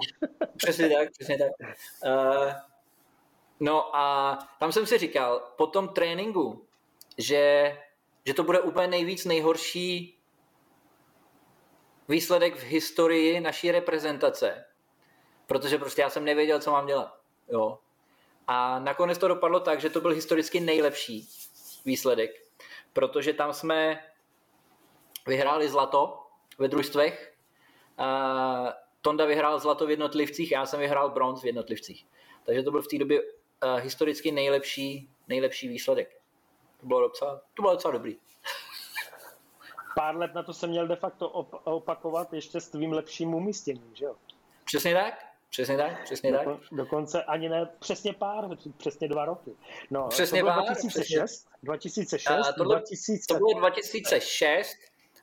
přesně 0.56 0.88
tak, 0.88 1.08
přesně 1.10 1.38
tak. 1.38 1.50
Uh, 2.06 2.52
no 3.60 3.96
a 3.96 4.38
tam 4.60 4.72
jsem 4.72 4.86
si 4.86 4.98
říkal, 4.98 5.52
po 5.56 5.66
tom 5.66 5.88
tréninku, 5.88 6.66
že, 7.18 7.76
že 8.26 8.34
to 8.34 8.42
bude 8.42 8.60
úplně 8.60 8.86
nejvíc 8.86 9.24
nejhorší 9.24 10.18
výsledek 12.08 12.56
v 12.56 12.62
historii 12.62 13.40
naší 13.40 13.70
reprezentace. 13.70 14.64
Protože 15.46 15.78
prostě 15.78 16.02
já 16.02 16.10
jsem 16.10 16.24
nevěděl, 16.24 16.60
co 16.60 16.70
mám 16.70 16.86
dělat. 16.86 17.20
Jo. 17.48 17.78
A 18.46 18.78
nakonec 18.78 19.18
to 19.18 19.28
dopadlo 19.28 19.60
tak, 19.60 19.80
že 19.80 19.90
to 19.90 20.00
byl 20.00 20.10
historicky 20.10 20.60
nejlepší 20.60 21.28
výsledek, 21.84 22.30
protože 22.92 23.32
tam 23.32 23.52
jsme 23.52 24.04
vyhráli 25.26 25.68
zlato 25.68 26.20
ve 26.58 26.68
družstvech. 26.68 27.34
Tonda 29.00 29.24
vyhrál 29.24 29.58
zlato 29.58 29.86
v 29.86 29.90
jednotlivcích, 29.90 30.52
já 30.52 30.66
jsem 30.66 30.80
vyhrál 30.80 31.10
bronz 31.10 31.42
v 31.42 31.46
jednotlivcích. 31.46 32.06
Takže 32.44 32.62
to 32.62 32.70
byl 32.70 32.82
v 32.82 32.88
té 32.88 32.98
době 32.98 33.22
uh, 33.22 33.28
historicky 33.80 34.32
nejlepší, 34.32 35.10
nejlepší 35.28 35.68
výsledek. 35.68 36.23
To 36.84 36.88
bylo 36.88 37.00
docela, 37.00 37.40
to 37.54 37.62
bylo 37.62 37.74
docela 37.74 37.92
dobrý. 37.92 38.16
Pár 39.96 40.16
let 40.16 40.34
na 40.34 40.42
to 40.42 40.54
jsem 40.54 40.70
měl 40.70 40.88
de 40.88 40.96
facto 40.96 41.28
op- 41.28 41.60
opakovat 41.64 42.32
ještě 42.32 42.60
s 42.60 42.68
tvým 42.68 42.92
lepším 42.92 43.34
umístěním, 43.34 43.90
že 43.94 44.04
jo? 44.04 44.14
Přesně 44.64 44.94
tak. 44.94 45.14
Přesně 45.50 45.76
tak, 45.76 46.04
přesně 46.04 46.32
tak. 46.32 46.48
dokonce 46.72 47.24
ani 47.24 47.48
ne, 47.48 47.68
přesně 47.78 48.12
pár, 48.12 48.48
přesně 48.76 49.08
dva 49.08 49.24
roky. 49.24 49.56
No, 49.90 50.08
přesně 50.08 50.40
to 50.40 50.44
bylo 50.44 50.56
pár, 50.56 50.64
2006, 50.64 51.24
přesně. 51.24 51.50
2006, 51.62 52.28
a 52.28 52.52
tohle, 52.52 52.76
2000, 52.76 53.26
to 53.28 53.34
bylo 53.34 53.58
2006 53.58 54.76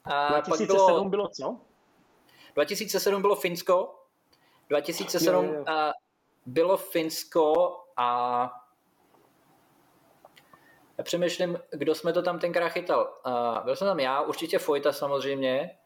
a 0.03 0.39
2007 0.39 0.77
bylo, 0.87 1.09
bylo 1.09 1.27
co? 1.29 1.57
2007 2.55 3.21
bylo 3.21 3.35
Finsko, 3.35 4.05
2007 4.69 5.45
jo, 5.45 5.53
jo. 5.53 5.65
bylo 6.45 6.77
Finsko 6.77 7.77
a 7.97 8.60
přemýšlím, 11.03 11.59
kdo 11.71 11.95
jsme 11.95 12.13
to 12.13 12.21
tam 12.21 12.39
tenkrát 12.39 12.69
chytal. 12.69 13.13
Uh, 13.25 13.65
byl 13.65 13.75
jsem 13.75 13.87
tam 13.87 13.99
já, 13.99 14.21
určitě 14.21 14.59
Fojta 14.59 14.91
samozřejmě, 14.91 15.77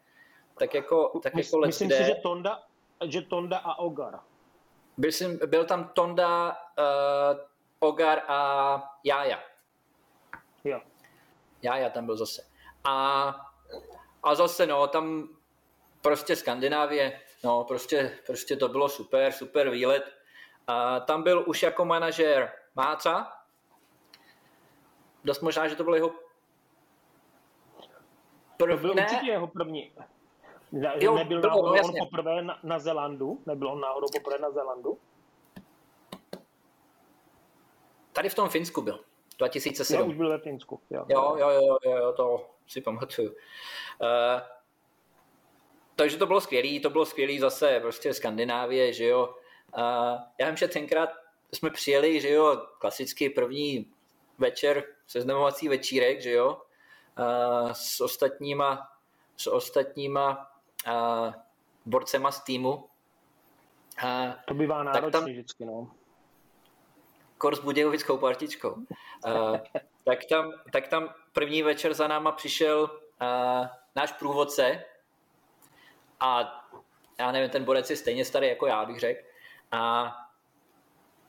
tak 0.59 0.73
jako, 0.73 1.19
tak 1.23 1.33
Mysl, 1.33 1.55
jako 1.55 1.67
Myslím 1.67 1.91
si, 1.91 2.03
že 2.03 2.15
Tonda, 2.15 2.63
že 3.05 3.21
Tonda 3.21 3.57
a 3.57 3.79
Ogar. 3.79 4.19
Byl, 4.97 5.11
jsem, 5.11 5.39
byl 5.45 5.65
tam 5.65 5.89
Tonda, 5.93 6.57
uh, 6.79 7.39
Ogar 7.79 8.21
a 8.27 8.97
Jája. 9.03 9.39
Jo. 10.63 10.81
Jája 11.61 11.89
tam 11.89 12.05
byl 12.05 12.17
zase. 12.17 12.41
A, 12.83 13.35
a 14.23 14.35
zase, 14.35 14.65
no, 14.65 14.87
tam 14.87 15.29
prostě 16.01 16.35
Skandinávie, 16.35 17.21
no, 17.43 17.63
prostě, 17.63 18.17
prostě 18.25 18.55
to 18.55 18.67
bylo 18.67 18.89
super, 18.89 19.31
super 19.31 19.69
výlet. 19.69 20.13
A 20.67 20.99
tam 20.99 21.23
byl 21.23 21.43
už 21.47 21.63
jako 21.63 21.85
manažer 21.85 22.51
Máca, 22.75 23.31
dost 25.25 25.41
možná, 25.41 25.67
že 25.67 25.75
to 25.75 25.83
byl 25.83 25.95
jeho 25.95 26.11
první, 28.57 28.77
to 28.77 28.81
byl 28.81 28.91
určitě 28.91 29.25
jeho 29.25 29.47
první. 29.47 29.91
Jo, 30.99 31.15
nebyl 31.15 31.41
bylo, 31.41 31.53
náhodou 31.53 31.75
no, 31.75 31.83
on 31.83 31.93
poprvé 31.99 32.41
na, 32.41 32.59
na 32.63 32.79
Zelandu? 32.79 33.41
Nebyl 33.45 33.67
on 33.67 33.81
náhodou 33.81 34.07
poprvé 34.13 34.37
na 34.39 34.51
Zelandu? 34.51 34.97
Tady 38.13 38.29
v 38.29 38.35
tom 38.35 38.49
Finsku 38.49 38.81
byl. 38.81 38.99
2007. 39.37 39.99
Jo, 39.99 40.07
už 40.07 40.15
byl 40.15 40.29
ve 40.29 40.37
Finsku. 40.37 40.79
Jo, 40.89 41.05
jo, 41.09 41.35
jo, 41.39 41.49
jo, 41.49 41.77
jo 41.85 42.13
to 42.13 42.49
si 42.67 42.81
pamatuju. 42.81 43.29
Uh, 43.29 43.35
takže 45.95 46.17
to 46.17 46.25
bylo 46.25 46.41
skvělé, 46.41 46.79
to 46.79 46.89
bylo 46.89 47.05
skvělé 47.05 47.39
zase 47.39 47.79
prostě 47.79 48.13
Skandinávie, 48.13 48.93
že 48.93 49.05
jo. 49.05 49.35
Uh, 49.77 49.83
já 50.39 50.47
vím, 50.47 50.57
že 50.57 50.67
tenkrát 50.67 51.09
jsme 51.53 51.69
přijeli, 51.69 52.21
že 52.21 52.29
jo, 52.29 52.61
klasicky 52.79 53.29
první 53.29 53.94
večer, 54.37 54.83
seznamovací 55.07 55.69
večírek, 55.69 56.21
že 56.21 56.31
jo, 56.31 56.61
s 57.71 58.01
ostatníma, 58.01 58.91
s 59.37 59.47
ostatníma 59.47 60.51
borcema 61.85 62.31
z 62.31 62.43
týmu. 62.43 62.89
To 64.47 64.53
bývá 64.53 64.83
náročný 64.83 65.11
tam, 65.11 65.25
vždycky, 65.25 65.65
no. 65.65 65.91
Kor 67.37 67.55
s 67.55 67.59
Budějovickou 67.59 68.17
partičkou. 68.17 68.75
Tak, 70.03 70.19
tam, 70.29 70.53
tak 70.71 70.87
tam 70.87 71.13
první 71.33 71.63
večer 71.63 71.93
za 71.93 72.07
náma 72.07 72.31
přišel 72.31 72.99
náš 73.95 74.11
průvodce 74.11 74.85
a 76.19 76.61
já 77.19 77.31
nevím, 77.31 77.49
ten 77.49 77.63
borec 77.63 77.89
je 77.89 77.95
stejně 77.95 78.25
starý 78.25 78.47
jako 78.47 78.67
já, 78.67 78.85
bych 78.85 78.99
řekl. 78.99 79.27
A 79.71 80.15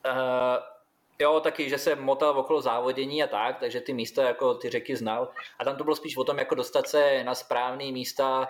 uh, 0.07 0.76
jo, 1.19 1.41
taky, 1.41 1.69
že 1.69 1.79
se 1.79 1.97
motal 1.97 2.39
okolo 2.39 2.61
závodění 2.61 3.23
a 3.23 3.27
tak, 3.27 3.59
takže 3.59 3.81
ty 3.81 3.93
místa 3.93 4.23
jako 4.23 4.55
ty 4.55 4.71
řeky 4.71 4.97
znal. 4.97 5.33
A 5.59 5.65
tam 5.65 5.77
to 5.77 5.85
bylo 5.85 5.97
spíš 5.97 6.17
o 6.17 6.25
tom, 6.25 6.39
jako 6.39 6.55
dostat 6.55 6.89
se 6.89 7.25
na 7.25 7.35
správné 7.35 7.85
místa 7.85 8.49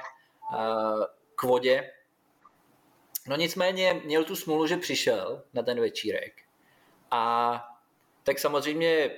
uh, 0.53 1.05
k 1.35 1.43
vodě. 1.43 1.93
No 3.29 3.37
nicméně 3.37 4.01
měl 4.05 4.25
tu 4.25 4.37
smůlu, 4.37 4.67
že 4.67 4.77
přišel 4.77 5.43
na 5.55 5.63
ten 5.63 5.81
večírek. 5.81 6.43
A 7.11 7.65
tak 8.23 8.39
samozřejmě 8.39 9.11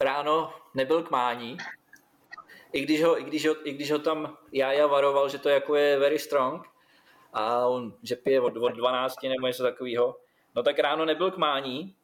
ráno 0.00 0.54
nebyl 0.74 1.02
k 1.02 1.10
mání, 1.10 1.56
i 2.72 2.80
když 2.80 3.02
ho, 3.02 3.20
i 3.20 3.24
když 3.24 3.46
ho, 3.46 3.68
i 3.68 3.72
když 3.72 3.92
ho 3.92 3.98
tam 3.98 4.36
Jája 4.52 4.86
varoval, 4.86 5.28
že 5.28 5.38
to 5.38 5.48
jako 5.48 5.74
je 5.74 5.98
very 5.98 6.18
strong 6.18 6.66
a 7.32 7.66
on, 7.66 7.94
že 8.02 8.16
pije 8.16 8.40
od, 8.40 8.56
od 8.56 8.68
12 8.68 9.22
nebo 9.22 9.46
něco 9.46 9.62
takového, 9.62 10.16
no 10.54 10.62
tak 10.62 10.78
ráno 10.78 11.04
nebyl 11.04 11.30
k 11.30 11.36
mání, 11.36 11.96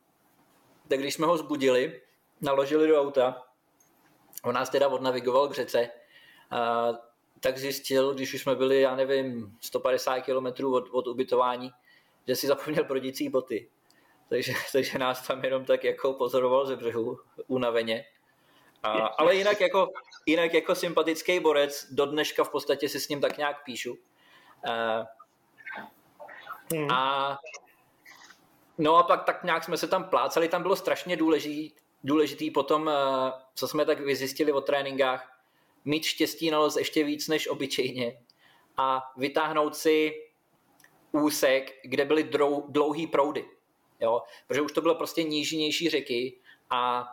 tak 0.88 0.98
když 0.98 1.14
jsme 1.14 1.26
ho 1.26 1.38
zbudili, 1.38 2.00
naložili 2.40 2.88
do 2.88 3.00
auta, 3.00 3.42
on 4.44 4.54
nás 4.54 4.70
teda 4.70 4.88
odnavigoval 4.88 5.48
k 5.48 5.54
řece, 5.54 5.90
a, 6.50 6.88
tak 7.40 7.58
zjistil, 7.58 8.14
když 8.14 8.34
už 8.34 8.42
jsme 8.42 8.54
byli, 8.54 8.80
já 8.80 8.96
nevím, 8.96 9.56
150 9.60 10.20
km 10.20 10.64
od, 10.64 10.88
od 10.90 11.06
ubytování, 11.06 11.70
že 12.28 12.36
si 12.36 12.46
zapomněl 12.46 12.84
prodící 12.84 13.28
boty. 13.28 13.68
Takže, 14.28 14.52
takže 14.72 14.98
nás 14.98 15.26
tam 15.26 15.44
jenom 15.44 15.64
tak 15.64 15.84
jako 15.84 16.12
pozoroval 16.12 16.66
ze 16.66 16.76
břehu 16.76 17.18
unaveně. 17.46 18.04
A, 18.82 18.90
ale 18.90 19.34
jinak 19.34 19.60
jako, 19.60 19.92
jinak 20.26 20.54
jako 20.54 20.74
sympatický 20.74 21.40
borec, 21.40 21.86
do 21.90 22.06
dneška 22.06 22.44
v 22.44 22.50
podstatě 22.50 22.88
si 22.88 23.00
s 23.00 23.08
ním 23.08 23.20
tak 23.20 23.38
nějak 23.38 23.64
píšu. 23.64 23.98
A, 24.70 25.04
hmm. 26.72 26.90
a 26.90 27.38
no 28.78 28.96
a 28.96 29.02
pak 29.02 29.24
tak 29.24 29.44
nějak 29.44 29.64
jsme 29.64 29.76
se 29.76 29.88
tam 29.88 30.04
plácali, 30.04 30.48
tam 30.48 30.62
bylo 30.62 30.76
strašně 30.76 31.16
důležitý, 31.16 31.70
důležitý 32.04 32.50
potom, 32.50 32.90
co 33.54 33.68
jsme 33.68 33.84
tak 33.84 34.00
vyzjistili 34.00 34.52
o 34.52 34.60
tréninkách, 34.60 35.40
mít 35.84 36.04
štěstí 36.04 36.50
na 36.50 36.58
ještě 36.78 37.04
víc 37.04 37.28
než 37.28 37.48
obyčejně 37.48 38.20
a 38.76 39.12
vytáhnout 39.16 39.76
si 39.76 40.12
úsek, 41.12 41.80
kde 41.84 42.04
byly 42.04 42.30
dlouhý 42.68 43.06
proudy. 43.06 43.44
Jo? 44.00 44.22
Protože 44.46 44.60
už 44.60 44.72
to 44.72 44.80
bylo 44.80 44.94
prostě 44.94 45.22
nížnější 45.22 45.90
řeky 45.90 46.38
a 46.70 47.08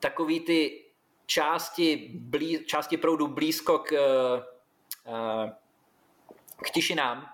takový 0.00 0.40
ty 0.40 0.84
části, 1.26 2.10
blí, 2.14 2.64
části 2.66 2.96
proudu 2.96 3.26
blízko 3.26 3.78
k, 3.78 3.92
uh, 5.06 5.50
k 6.64 6.70
tišinám 6.70 7.26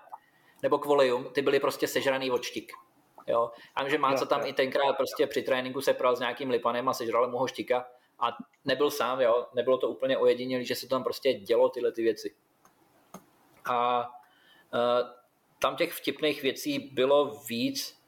nebo 0.63 0.77
k 0.77 0.85
volejům, 0.85 1.23
ty 1.33 1.41
byly 1.41 1.59
prostě 1.59 1.87
sežraný 1.87 2.31
od. 2.31 2.84
Jo? 3.27 3.51
A 3.75 3.89
že 3.89 3.97
má 3.97 4.15
co 4.15 4.25
tam 4.25 4.45
i 4.45 4.53
tenkrát 4.53 4.93
prostě 4.93 5.27
při 5.27 5.41
tréninku 5.41 5.81
se 5.81 5.93
pral 5.93 6.15
s 6.15 6.19
nějakým 6.19 6.49
lipanem 6.49 6.89
a 6.89 6.93
sežral 6.93 7.31
mu 7.31 7.37
ho 7.37 7.47
štika 7.47 7.87
a 8.19 8.37
nebyl 8.65 8.91
sám, 8.91 9.21
jo? 9.21 9.47
nebylo 9.53 9.77
to 9.77 9.89
úplně 9.89 10.17
ojedinělé, 10.17 10.63
že 10.63 10.75
se 10.75 10.87
tam 10.87 11.03
prostě 11.03 11.33
dělo 11.33 11.69
tyhle 11.69 11.91
ty 11.91 12.03
věci. 12.03 12.35
A 13.69 14.07
uh, 14.73 15.09
tam 15.59 15.75
těch 15.75 15.93
vtipných 15.93 16.41
věcí 16.41 16.79
bylo 16.79 17.41
víc. 17.49 18.01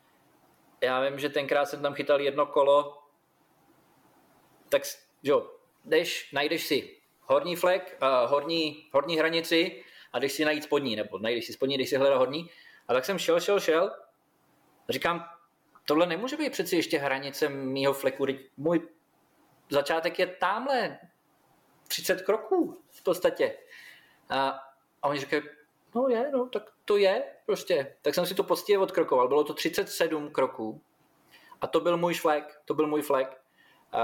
Já 0.82 1.02
vím, 1.02 1.20
že 1.20 1.30
tenkrát 1.30 1.66
jsem 1.66 1.82
tam 1.82 1.94
chytal 1.94 2.22
jedno 2.22 2.46
kolo, 2.46 2.98
tak 4.70 4.82
jo, 5.24 5.52
jdeš, 5.86 6.32
najdeš 6.34 6.66
si 6.66 6.98
horní 7.22 7.56
flek, 7.56 7.98
uh, 8.02 8.32
horní, 8.32 8.90
horní 8.94 9.18
hranici 9.18 9.84
a 10.14 10.20
jdeš 10.20 10.32
si 10.32 10.46
najít 10.46 10.64
spodní, 10.64 10.96
nebo 10.96 11.20
najdeš 11.20 11.46
si 11.46 11.54
spodní, 11.54 11.78
jdeš 11.78 11.90
si 11.90 11.98
hledat 11.98 12.18
horní. 12.18 12.50
A 12.88 12.94
tak 12.94 13.06
jsem 13.06 13.20
šel, 13.20 13.40
šel, 13.40 13.60
šel. 13.60 13.92
A 14.90 14.94
říkám, 14.94 15.26
tohle 15.86 16.06
nemůže 16.06 16.38
být 16.38 16.52
přeci 16.52 16.76
ještě 16.76 16.98
hranice 16.98 17.50
mýho 17.50 17.94
fleku. 17.94 18.26
Můj 18.58 18.88
začátek 19.70 20.20
je 20.20 20.28
tamhle 20.28 21.00
30 21.88 22.22
kroků 22.22 22.82
v 22.90 23.04
podstatě. 23.04 23.58
A, 24.30 24.50
a 25.02 25.08
oni 25.08 25.20
říkají, 25.20 25.44
no 25.96 26.08
je, 26.08 26.32
no, 26.32 26.50
tak 26.50 26.64
to 26.86 26.98
je 26.98 27.24
prostě. 27.46 27.96
Tak 28.02 28.16
jsem 28.16 28.26
si 28.26 28.36
to 28.36 28.44
poctivě 28.44 28.80
odkrokoval. 28.80 29.28
Bylo 29.28 29.44
to 29.44 29.54
37 29.54 30.32
kroků. 30.32 30.82
A 31.62 31.68
to 31.68 31.80
byl 31.80 31.98
můj 31.98 32.14
flek, 32.14 32.62
to 32.66 32.74
byl 32.74 32.88
můj 32.88 33.02
flek. 33.02 33.42
Uh, 33.94 34.02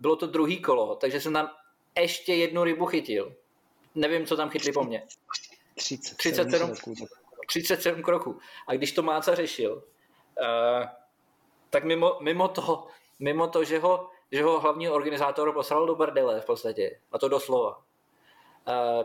bylo 0.00 0.16
to 0.16 0.26
druhý 0.26 0.62
kolo, 0.62 0.96
takže 0.96 1.20
jsem 1.20 1.32
tam 1.32 1.50
ještě 1.98 2.34
jednu 2.34 2.64
rybu 2.64 2.86
chytil. 2.86 3.36
Nevím, 3.94 4.26
co 4.26 4.36
tam 4.36 4.50
chytli 4.50 4.72
po 4.72 4.84
mně. 4.84 5.06
37, 5.74 6.16
37, 6.16 7.06
37 7.46 8.02
kroků. 8.02 8.38
A 8.66 8.74
když 8.74 8.92
to 8.92 9.02
Máca 9.02 9.34
řešil, 9.34 9.84
uh, 10.40 10.86
tak 11.70 11.84
mimo, 11.84 12.18
mimo, 12.20 12.48
to, 12.48 12.86
mimo 13.18 13.48
to, 13.48 13.64
že 13.64 13.78
ho, 13.78 14.10
že 14.32 14.42
ho 14.42 14.60
hlavní 14.60 14.88
organizátor 14.88 15.52
poslal 15.52 15.86
do 15.86 15.94
brdele 15.94 16.40
v 16.40 16.46
podstatě, 16.46 17.00
a 17.12 17.18
to 17.18 17.28
doslova. 17.28 17.82
Uh, 18.68 19.04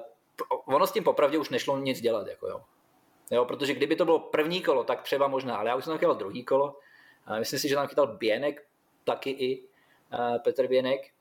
ono 0.65 0.87
s 0.87 0.91
tím 0.91 1.03
popravdě 1.03 1.37
už 1.37 1.49
nešlo 1.49 1.77
nic 1.77 2.01
dělat, 2.01 2.27
jako 2.27 2.47
jo. 2.47 2.61
jo. 3.31 3.45
protože 3.45 3.73
kdyby 3.73 3.95
to 3.95 4.05
bylo 4.05 4.19
první 4.19 4.61
kolo, 4.61 4.83
tak 4.83 5.01
třeba 5.01 5.27
možná, 5.27 5.57
ale 5.57 5.69
já 5.69 5.75
už 5.75 5.83
jsem 5.83 5.91
tam 5.91 5.99
chytal 5.99 6.15
druhý 6.15 6.43
kolo, 6.43 6.75
uh, 7.29 7.39
myslím 7.39 7.59
si, 7.59 7.69
že 7.69 7.75
tam 7.75 7.87
chytal 7.87 8.07
Běnek 8.07 8.65
taky 9.03 9.29
i, 9.29 9.67
Petr 10.43 10.67
Věnek, 10.67 11.11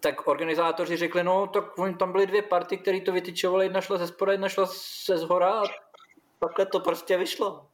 tak 0.00 0.28
organizátoři 0.28 0.96
řekli, 0.96 1.24
no 1.24 1.46
tak 1.46 1.64
tam 1.98 2.12
byly 2.12 2.26
dvě 2.26 2.42
party, 2.42 2.78
které 2.78 3.00
to 3.00 3.12
vytyčovali, 3.12 3.64
jedna 3.64 3.80
šla 3.80 3.98
ze 3.98 4.06
spora, 4.06 4.32
jedna 4.32 4.48
šla 4.48 4.68
ze 5.06 5.18
zhora 5.18 5.60
a 5.60 5.62
takhle 6.38 6.66
to 6.66 6.80
prostě 6.80 7.16
vyšlo. 7.16 7.67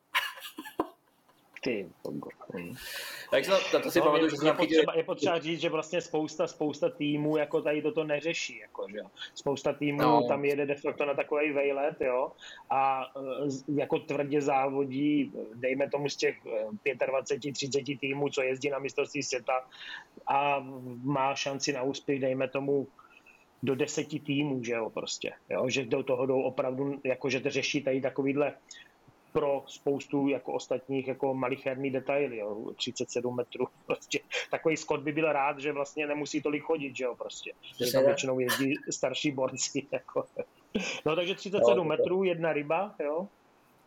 Ty, 1.64 1.88
takže 3.30 3.50
to, 3.70 3.80
to 3.80 3.90
si 3.90 3.98
no, 3.98 4.04
pamatuju, 4.04 4.30
že 4.30 4.46
je, 4.46 4.52
potřeba, 4.52 4.94
je 4.96 5.04
potřeba 5.04 5.38
říct, 5.38 5.60
že 5.60 5.68
vlastně 5.68 6.00
spousta, 6.00 6.46
spousta 6.46 6.90
týmů 6.90 7.36
jako 7.36 7.62
tady 7.62 7.82
toto 7.82 8.04
neřeší. 8.04 8.58
Jako, 8.58 8.86
že? 8.88 9.00
Spousta 9.34 9.72
týmů 9.72 9.98
no. 9.98 10.28
tam 10.28 10.44
jede 10.44 10.66
de 10.66 10.74
facto 10.74 11.04
na 11.04 11.14
takový 11.14 11.52
vejlet 11.52 12.00
jo? 12.00 12.32
a 12.70 13.06
e, 13.16 13.80
jako 13.80 13.98
tvrdě 13.98 14.40
závodí, 14.40 15.32
dejme 15.54 15.90
tomu 15.90 16.08
z 16.08 16.16
těch 16.16 16.36
25-30 16.84 17.94
e, 17.94 17.98
týmů, 17.98 18.28
co 18.28 18.42
jezdí 18.42 18.70
na 18.70 18.78
mistrovství 18.78 19.22
světa 19.22 19.68
a 20.26 20.66
má 21.02 21.34
šanci 21.34 21.72
na 21.72 21.82
úspěch, 21.82 22.20
dejme 22.20 22.48
tomu 22.48 22.88
do 23.62 23.74
deseti 23.74 24.20
týmů, 24.20 24.64
že 24.64 24.72
jo, 24.72 24.90
prostě, 24.90 25.32
jo, 25.50 25.68
že 25.68 25.84
do 25.84 26.02
toho 26.02 26.26
jdou 26.26 26.42
opravdu, 26.42 27.00
jako 27.04 27.30
že 27.30 27.40
to 27.40 27.50
řeší 27.50 27.82
tady 27.82 28.00
takovýhle 28.00 28.54
pro 29.34 29.64
spoustu 29.66 30.28
jako 30.28 30.52
ostatních 30.52 31.08
jako 31.08 31.34
malicherný 31.34 31.90
detaily, 31.90 32.36
jo, 32.36 32.72
37 32.76 33.36
metrů, 33.36 33.68
prostě 33.86 34.20
takový 34.50 34.76
Scott 34.76 35.00
by 35.00 35.12
byl 35.12 35.32
rád, 35.32 35.58
že 35.58 35.72
vlastně 35.72 36.06
nemusí 36.06 36.42
tolik 36.42 36.62
chodit, 36.62 36.96
že 36.96 37.04
jo, 37.04 37.14
prostě, 37.14 37.52
že 37.84 37.92
tam 37.92 38.04
většinou 38.04 38.38
jezdí 38.38 38.74
starší 38.90 39.30
borci, 39.30 39.86
jako. 39.92 40.26
No 41.06 41.16
takže 41.16 41.34
37 41.34 41.76
no, 41.76 41.84
metrů, 41.84 42.24
jedna 42.24 42.52
ryba, 42.52 42.94
jo. 43.04 43.28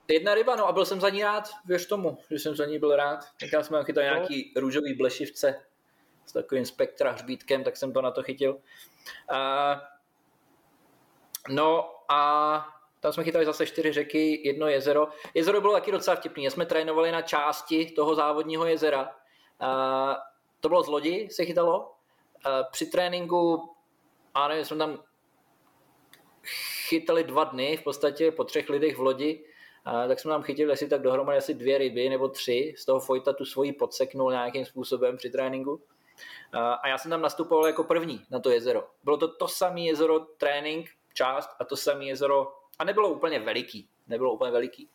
Jedna 0.07 0.33
ryba, 0.33 0.55
no 0.55 0.67
a 0.67 0.71
byl 0.71 0.85
jsem 0.85 1.01
za 1.01 1.09
ní 1.09 1.23
rád, 1.23 1.49
věř 1.65 1.87
tomu, 1.87 2.17
že 2.31 2.39
jsem 2.39 2.55
za 2.55 2.65
ní 2.65 2.79
byl 2.79 2.95
rád. 2.95 3.19
Někam 3.41 3.63
jsme 3.63 3.83
chytali 3.83 4.07
no. 4.07 4.13
nějaký 4.13 4.53
růžový 4.55 4.93
blešivce 4.93 5.61
s 6.25 6.33
takovým 6.33 6.65
spektra 6.65 7.11
hřbítkem, 7.11 7.63
tak 7.63 7.77
jsem 7.77 7.93
to 7.93 8.01
na 8.01 8.11
to 8.11 8.23
chytil. 8.23 8.51
Uh, 9.31 9.79
no 11.49 11.91
a 12.09 12.76
tam 12.99 13.13
jsme 13.13 13.23
chytali 13.23 13.45
zase 13.45 13.65
čtyři 13.65 13.91
řeky, 13.91 14.41
jedno 14.43 14.67
jezero. 14.67 15.07
Jezero 15.33 15.61
bylo 15.61 15.73
taky 15.73 15.91
docela 15.91 16.15
vtipný. 16.15 16.49
Jsme 16.49 16.65
trénovali 16.65 17.11
na 17.11 17.21
části 17.21 17.91
toho 17.91 18.15
závodního 18.15 18.65
jezera. 18.65 19.15
To 20.59 20.69
bylo 20.69 20.83
z 20.83 20.87
lodi, 20.87 21.29
se 21.31 21.45
chytalo. 21.45 21.93
Při 22.71 22.85
tréninku, 22.85 23.69
a 24.33 24.47
nevím, 24.47 24.65
jsme 24.65 24.77
tam 24.77 25.03
chytali 26.89 27.23
dva 27.23 27.43
dny, 27.43 27.77
v 27.77 27.83
podstatě 27.83 28.31
po 28.31 28.43
třech 28.43 28.69
lidech 28.69 28.97
v 28.97 29.01
lodi, 29.01 29.45
tak 30.07 30.19
jsme 30.19 30.31
tam 30.31 30.43
chytili 30.43 30.73
asi 30.73 30.89
tak 30.89 31.01
dohromady 31.01 31.37
asi 31.37 31.53
dvě 31.53 31.77
ryby 31.77 32.09
nebo 32.09 32.27
tři. 32.27 32.73
Z 32.77 32.85
toho 32.85 32.99
Fojta 32.99 33.33
tu 33.33 33.45
svoji 33.45 33.73
podseknul 33.73 34.31
nějakým 34.31 34.65
způsobem 34.65 35.17
při 35.17 35.29
tréninku. 35.29 35.81
A 36.53 36.87
já 36.87 36.97
jsem 36.97 37.11
tam 37.11 37.21
nastupoval 37.21 37.67
jako 37.67 37.83
první 37.83 38.25
na 38.31 38.39
to 38.39 38.49
jezero. 38.49 38.87
Bylo 39.03 39.17
to 39.17 39.27
to 39.35 39.47
samé 39.47 39.81
jezero 39.81 40.19
trénink, 40.19 40.89
část 41.13 41.49
a 41.59 41.65
to 41.65 41.77
samé 41.77 42.05
jezero 42.05 42.53
a 42.79 42.83
nebylo 42.83 43.09
úplně 43.09 43.39
veliký, 43.39 43.89
nebylo 44.07 44.33
úplně 44.33 44.51
veliký. 44.51 44.89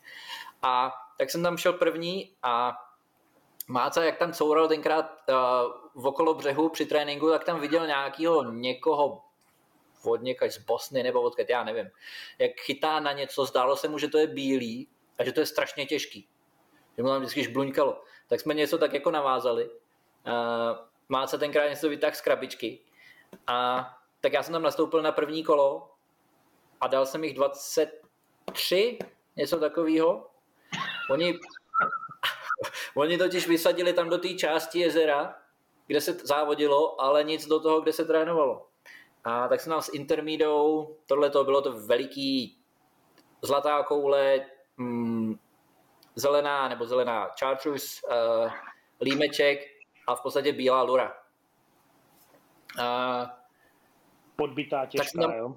A 0.61 0.93
tak 1.17 1.29
jsem 1.29 1.43
tam 1.43 1.57
šel 1.57 1.73
první 1.73 2.35
a 2.43 2.77
Máca, 3.67 4.03
jak 4.03 4.17
tam 4.17 4.33
coural 4.33 4.67
tenkrát 4.67 5.23
uh, 5.95 6.05
okolo 6.05 6.33
břehu 6.33 6.69
při 6.69 6.85
tréninku, 6.85 7.29
tak 7.29 7.43
tam 7.43 7.59
viděl 7.59 7.87
nějakého 7.87 8.51
někoho 8.51 9.23
od 10.05 10.21
někač 10.21 10.51
z 10.51 10.57
Bosny 10.57 11.03
nebo 11.03 11.21
odkud, 11.21 11.49
já 11.49 11.63
nevím, 11.63 11.89
jak 12.39 12.51
chytá 12.59 12.99
na 12.99 13.11
něco, 13.11 13.45
zdálo 13.45 13.77
se 13.77 13.87
mu, 13.87 13.97
že 13.97 14.07
to 14.07 14.17
je 14.17 14.27
bílý 14.27 14.87
a 15.19 15.23
že 15.23 15.31
to 15.31 15.39
je 15.39 15.45
strašně 15.45 15.85
těžký. 15.85 16.27
Že 16.97 17.03
mu 17.03 17.09
tam 17.09 17.19
vždycky 17.19 17.43
žbluňkalo. 17.43 18.01
Tak 18.27 18.39
jsme 18.39 18.53
něco 18.53 18.77
tak 18.77 18.93
jako 18.93 19.11
navázali. 19.11 19.69
Uh, 19.69 19.73
Máca 21.09 21.37
tenkrát 21.37 21.69
něco 21.69 21.89
vytáhl 21.89 22.15
z 22.15 22.21
krabičky. 22.21 22.79
A 23.47 23.89
tak 24.21 24.33
já 24.33 24.43
jsem 24.43 24.53
tam 24.53 24.61
nastoupil 24.61 25.01
na 25.01 25.11
první 25.11 25.43
kolo 25.43 25.92
a 26.83 26.87
dal 26.87 27.05
jsem 27.05 27.23
jich 27.23 27.33
23, 27.33 28.99
něco 29.35 29.59
takového. 29.59 30.27
Oni, 31.09 31.39
oni 32.95 33.17
totiž 33.17 33.47
vysadili 33.47 33.93
tam 33.93 34.09
do 34.09 34.17
té 34.17 34.29
části 34.29 34.79
jezera, 34.79 35.35
kde 35.87 36.01
se 36.01 36.13
závodilo, 36.13 37.01
ale 37.01 37.23
nic 37.23 37.47
do 37.47 37.59
toho, 37.59 37.81
kde 37.81 37.93
se 37.93 38.05
trénovalo. 38.05 38.67
A 39.23 39.47
tak 39.47 39.61
jsem 39.61 39.69
tam 39.69 39.81
s 39.81 39.93
Intermídou, 39.93 40.95
tohle 41.05 41.29
to 41.29 41.43
bylo 41.43 41.61
to 41.61 41.71
veliký 41.71 42.57
zlatá 43.41 43.83
koule, 43.83 44.45
mm, 44.77 45.39
zelená 46.15 46.67
nebo 46.67 46.85
zelená 46.85 47.29
chartreuse, 47.39 48.01
uh, 48.07 48.51
límeček 49.01 49.59
a 50.07 50.15
v 50.15 50.21
podstatě 50.21 50.53
bílá 50.53 50.81
lura. 50.81 51.17
Uh, 52.79 53.29
Podbitá 54.35 54.85
těžká, 54.85 55.21
tam, 55.21 55.31
jo? 55.31 55.55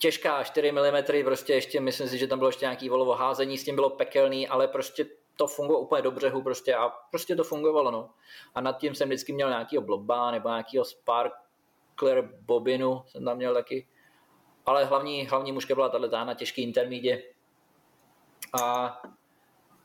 Těžká, 0.00 0.44
4 0.44 0.72
mm, 0.72 1.24
prostě 1.24 1.52
ještě, 1.52 1.80
myslím 1.80 2.08
si, 2.08 2.18
že 2.18 2.26
tam 2.26 2.38
bylo 2.38 2.48
ještě 2.48 2.64
nějaký 2.64 2.88
volovo 2.88 3.14
házení, 3.14 3.58
s 3.58 3.64
tím 3.64 3.74
bylo 3.74 3.90
pekelný, 3.90 4.48
ale 4.48 4.68
prostě 4.68 5.06
to 5.36 5.46
fungovalo 5.46 5.84
úplně 5.84 6.02
do 6.02 6.10
břehu 6.10 6.42
prostě 6.42 6.74
a 6.74 6.88
prostě 6.88 7.36
to 7.36 7.44
fungovalo, 7.44 7.90
no. 7.90 8.10
A 8.54 8.60
nad 8.60 8.78
tím 8.78 8.94
jsem 8.94 9.08
vždycky 9.08 9.32
měl 9.32 9.48
nějakýho 9.48 9.82
bloba 9.82 10.30
nebo 10.30 10.48
nějakýho 10.48 10.84
sparkler 10.84 12.30
bobinu 12.40 13.02
jsem 13.06 13.24
tam 13.24 13.36
měl 13.36 13.54
taky. 13.54 13.88
Ale 14.66 14.84
hlavní, 14.84 15.26
hlavní 15.26 15.52
mužka 15.52 15.74
byla 15.74 15.88
tahle 15.88 16.08
na 16.08 16.34
těžký 16.34 16.62
intermídě. 16.62 17.22
A 18.62 19.02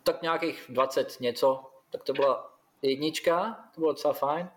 tak 0.03 0.21
nějakých 0.21 0.65
20 0.69 1.19
něco, 1.19 1.63
tak 1.89 2.03
to 2.03 2.13
byla 2.13 2.53
jednička, 2.81 3.59
to 3.75 3.81
bylo 3.81 3.91
docela 3.91 4.13
fajn. 4.13 4.49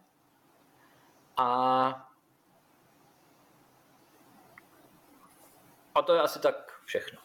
A 1.36 2.07
A 5.98 6.02
to 6.02 6.14
je 6.14 6.20
asi 6.20 6.38
tak 6.38 6.80
všechno. 6.84 7.18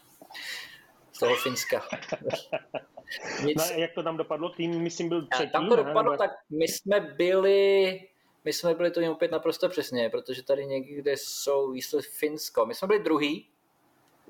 Z 1.12 1.18
toho 1.18 1.36
Finska. 1.36 1.82
Nic... 3.44 3.56
No, 3.56 3.76
jak 3.76 3.92
to 3.92 4.02
tam 4.02 4.16
dopadlo? 4.16 4.48
Tým, 4.48 4.82
myslím, 4.82 5.08
byl 5.08 5.26
třetí. 5.26 5.52
Tam 5.52 5.68
to 5.68 5.76
dopadlo, 5.76 6.12
ne? 6.12 6.18
tak 6.18 6.30
my 6.50 6.68
jsme 6.68 7.00
byli, 7.00 8.00
my 8.44 8.52
jsme 8.52 8.74
byli 8.74 8.90
to 8.90 9.12
opět 9.12 9.30
naprosto 9.30 9.68
přesně, 9.68 10.10
protože 10.10 10.42
tady 10.42 10.66
někde 10.66 11.12
jsou 11.16 11.70
výsledky 11.70 12.10
Finsko. 12.10 12.66
My 12.66 12.74
jsme 12.74 12.88
byli 12.88 13.02
druhý. 13.02 13.48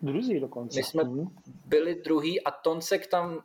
Druzí 0.02 0.40
dokonce. 0.40 0.78
My 0.78 0.84
jsme 0.84 1.02
hmm. 1.02 1.36
byli 1.64 1.94
druhý 1.94 2.44
a 2.44 2.50
Toncek 2.50 3.06
tam 3.06 3.34
uh, 3.34 3.42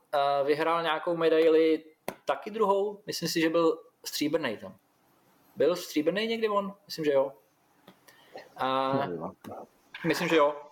vyhrál 0.48 0.84
nějakou 0.84 1.18
medaili 1.18 1.84
taky 2.26 2.52
druhou. 2.52 3.02
Myslím 3.06 3.30
si, 3.30 3.42
že 3.42 3.50
byl 3.50 3.80
stříbrný 4.06 4.58
tam. 4.58 4.76
Byl 5.56 5.76
stříbrný 5.76 6.28
někdy 6.28 6.50
on? 6.50 6.74
Myslím, 6.86 7.06
že 7.06 7.12
jo. 7.12 7.34
A, 8.58 8.94
myslím, 10.08 10.28
že 10.28 10.36
jo. 10.36 10.69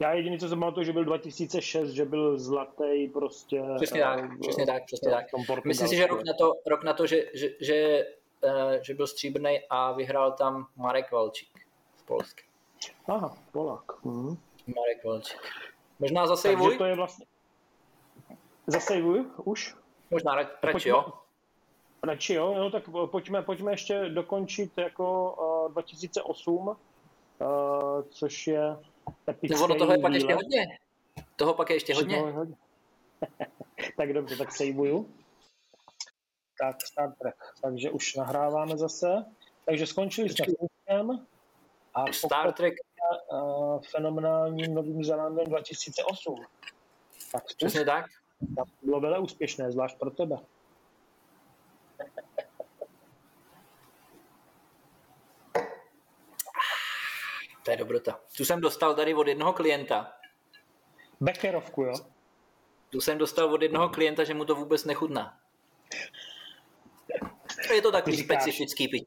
Já 0.00 0.12
jediný, 0.12 0.38
co 0.38 0.48
jsem 0.48 0.64
to, 0.74 0.84
že 0.84 0.92
byl 0.92 1.04
2006, 1.04 1.88
že 1.88 2.04
byl 2.04 2.38
zlatý 2.38 3.08
prostě. 3.12 3.62
Přesně 3.76 4.00
tak, 4.00 4.24
v, 4.24 4.40
přesně 4.40 4.66
tak, 4.66 4.84
přesně 4.84 5.10
tak. 5.10 5.26
Myslím 5.64 5.88
si, 5.88 5.96
že 5.96 6.06
rok 6.06 6.20
na 6.26 6.32
to, 6.38 6.52
rok 6.66 6.84
na 6.84 6.92
to 6.92 7.06
že, 7.06 7.24
že, 7.34 7.48
že, 7.60 8.06
uh, 8.44 8.72
že 8.82 8.94
byl 8.94 9.06
stříbrný 9.06 9.60
a 9.70 9.92
vyhrál 9.92 10.32
tam 10.32 10.66
Marek 10.76 11.12
Valčík 11.12 11.48
z 11.96 12.02
Polska. 12.02 12.42
Aha, 13.06 13.36
Polak. 13.52 14.04
Mhm. 14.04 14.36
Marek 14.66 15.04
Valčík. 15.04 15.40
Možná 15.98 16.26
zasejvuj? 16.26 16.66
Takže 16.66 16.78
to 16.78 16.84
je 16.84 16.94
vlastně... 16.94 17.26
Zasejvuj 18.66 19.24
už? 19.44 19.76
Možná 20.10 20.34
radši, 20.62 20.88
jo. 20.88 21.12
Radši 22.02 22.34
jo, 22.34 22.54
no 22.54 22.70
tak 22.70 22.82
pojďme, 23.10 23.42
pojďme 23.42 23.72
ještě 23.72 24.08
dokončit 24.08 24.78
jako 24.78 25.34
uh, 25.66 25.72
2008, 25.72 26.68
uh, 26.68 26.74
což 28.10 28.46
je 28.46 28.76
No 29.50 29.64
ono 29.64 29.74
toho 29.74 29.92
je 29.92 29.98
pak 29.98 30.12
ještě 30.12 30.34
hodně. 30.34 30.78
Toho 31.36 31.54
pak 31.54 31.70
je 31.70 31.76
ještě 31.76 31.94
hodně. 31.94 32.16
hodně. 32.16 32.56
tak 33.96 34.12
dobře, 34.12 34.36
tak 34.36 34.52
sejbuju. 34.52 35.10
Tak 36.58 36.76
Star 36.86 37.12
Trek. 37.22 37.34
Takže 37.62 37.90
už 37.90 38.14
nahráváme 38.14 38.76
zase. 38.76 39.24
Takže 39.64 39.86
skončili 39.86 40.28
jsme 40.28 40.46
s 40.46 41.32
a 41.94 42.12
Star 42.12 42.52
Trek 42.52 42.74
uh, 43.32 43.80
fenomenálním 43.90 44.74
Novým 44.74 45.04
Zelandem 45.04 45.46
2008. 45.46 46.44
Tak 47.32 47.44
Přesně 47.56 47.84
tak. 47.84 48.06
To 48.56 48.64
bylo 48.82 49.00
velmi 49.00 49.24
úspěšné, 49.24 49.72
zvlášť 49.72 49.98
pro 49.98 50.10
tebe. 50.10 50.36
To 57.62 57.70
je 57.70 57.76
dobrota. 57.76 58.20
Tu 58.36 58.44
jsem 58.44 58.60
dostal 58.60 58.94
tady 58.94 59.14
od 59.14 59.28
jednoho 59.28 59.52
klienta. 59.52 60.12
Beckerovku, 61.20 61.82
jo? 61.82 61.94
Tu 62.90 63.00
jsem 63.00 63.18
dostal 63.18 63.54
od 63.54 63.62
jednoho 63.62 63.88
klienta, 63.88 64.24
že 64.24 64.34
mu 64.34 64.44
to 64.44 64.54
vůbec 64.54 64.84
nechutná. 64.84 65.38
Je 67.74 67.82
to 67.82 67.92
takový 67.92 68.16
říkáš, 68.16 68.42
specifický 68.42 68.88
pití. 68.88 69.06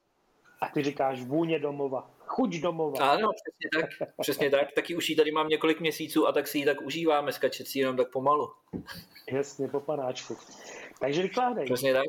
A 0.62 0.68
ty 0.68 0.84
říkáš 0.84 1.24
vůně 1.24 1.60
domova, 1.60 2.12
chuť 2.26 2.56
domova. 2.56 3.12
Ano, 3.12 3.30
přesně 3.34 3.82
tak, 3.82 4.10
přesně 4.22 4.50
tak. 4.50 4.72
Taky 4.72 4.96
už 4.96 5.10
ji 5.10 5.16
tady 5.16 5.32
mám 5.32 5.48
několik 5.48 5.80
měsíců 5.80 6.28
a 6.28 6.32
tak 6.32 6.48
si 6.48 6.58
ji 6.58 6.66
tak 6.66 6.82
užíváme, 6.82 7.32
skačet 7.32 7.68
si 7.68 7.80
jenom 7.80 7.98
tak 7.98 8.12
pomalu. 8.12 8.54
Jasně, 9.32 9.68
po 9.68 9.80
panáčku. 9.80 10.38
Takže 11.00 11.22
vykládej. 11.22 11.66
Přesně 11.66 11.94
tak. 11.94 12.06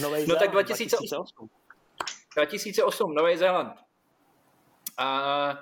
Nový 0.00 0.26
no 0.26 0.36
tak 0.36 0.50
2008. 0.50 1.06
2008. 1.06 1.50
2008, 2.36 3.14
Nový 3.14 3.36
Zéland. 3.36 3.87
A, 4.98 5.58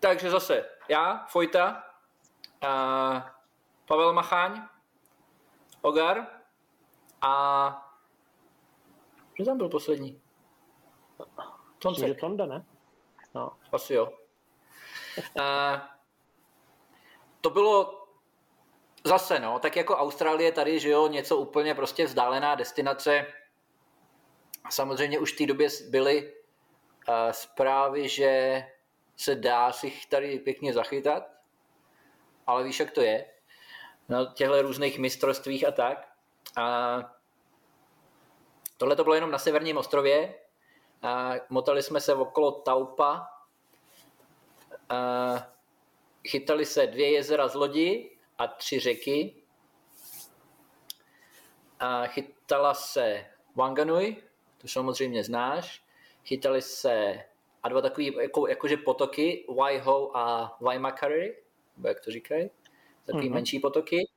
takže 0.00 0.30
zase 0.30 0.68
já, 0.88 1.26
Fojta, 1.28 1.84
a 2.66 3.34
Pavel 3.86 4.12
Macháň, 4.12 4.62
Ogar 5.82 6.26
a 7.20 7.94
kdo 9.34 9.44
tam 9.44 9.58
byl 9.58 9.68
poslední? 9.68 10.22
Toncek. 11.78 12.20
Tonda, 12.20 12.46
ne? 12.46 12.64
No. 13.34 13.52
Asi 13.72 13.94
jo. 13.94 14.12
A, 15.42 15.98
to 17.40 17.50
bylo 17.50 18.06
zase, 19.04 19.38
no, 19.38 19.58
tak 19.58 19.76
jako 19.76 19.96
Austrálie 19.96 20.52
tady, 20.52 20.80
že 20.80 20.90
jo, 20.90 21.08
něco 21.08 21.36
úplně 21.36 21.74
prostě 21.74 22.06
vzdálená 22.06 22.54
destinace. 22.54 23.26
Samozřejmě 24.70 25.18
už 25.18 25.32
v 25.32 25.36
té 25.36 25.46
době 25.46 25.68
byly 25.90 26.37
zprávy, 27.30 28.08
že 28.08 28.64
se 29.16 29.34
dá 29.34 29.72
si 29.72 29.92
tady 30.08 30.38
pěkně 30.38 30.72
zachytat. 30.72 31.22
ale 32.46 32.64
víš, 32.64 32.80
jak 32.80 32.90
to 32.90 33.00
je. 33.00 33.26
Na 34.08 34.32
těchto 34.32 34.62
různých 34.62 34.98
mistrovstvích 34.98 35.66
a 35.66 35.70
tak. 35.70 36.08
A 36.56 36.98
tohle 38.76 38.96
to 38.96 39.04
bylo 39.04 39.14
jenom 39.14 39.30
na 39.30 39.38
severním 39.38 39.76
ostrově. 39.76 40.34
A 41.02 41.32
motali 41.48 41.82
jsme 41.82 42.00
se 42.00 42.14
okolo 42.14 42.52
Taupa. 42.52 43.28
A 44.88 44.98
chytali 46.28 46.66
se 46.66 46.86
dvě 46.86 47.10
jezera 47.10 47.48
z 47.48 47.54
lodi 47.54 48.16
a 48.38 48.46
tři 48.46 48.80
řeky. 48.80 49.42
A 51.80 52.06
chytala 52.06 52.74
se 52.74 53.26
Wanganui, 53.54 54.22
to 54.58 54.68
samozřejmě 54.68 55.24
znáš. 55.24 55.87
Chytali 56.28 56.62
se 56.62 57.24
a 57.62 57.68
dva 57.68 57.80
takový 57.80 58.14
jako, 58.20 58.48
jakože 58.48 58.76
potoky, 58.76 59.46
Waiho 59.56 60.16
a 60.16 60.56
Waimakari, 60.60 61.36
jak 61.84 62.00
to 62.00 62.10
říkají, 62.10 62.50
takový 63.04 63.28
mm-hmm. 63.28 63.34
menší 63.34 63.60
potoky. 63.60 64.08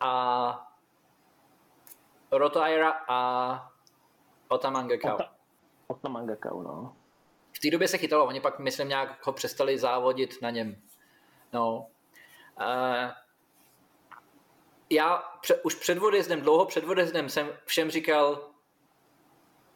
A 0.00 0.72
Rotoaira 2.32 2.90
a 3.08 3.72
Otamangakau. 4.48 5.14
Ota, 5.14 5.34
Otamangakau, 5.86 6.62
no. 6.62 6.96
V 7.52 7.58
té 7.58 7.70
době 7.70 7.88
se 7.88 7.98
chytalo, 7.98 8.26
oni 8.26 8.40
pak, 8.40 8.58
myslím, 8.58 8.88
nějak 8.88 9.26
ho 9.26 9.32
přestali 9.32 9.78
závodit 9.78 10.42
na 10.42 10.50
něm. 10.50 10.82
No. 11.52 11.86
Uh, 12.60 13.10
já 14.90 15.16
pře, 15.16 15.62
už 15.62 15.74
před 15.74 15.98
odjezdem, 15.98 16.40
dlouho 16.40 16.66
před 16.66 16.84
odjezdem 16.84 17.28
jsem 17.28 17.48
všem 17.64 17.90
říkal, 17.90 18.51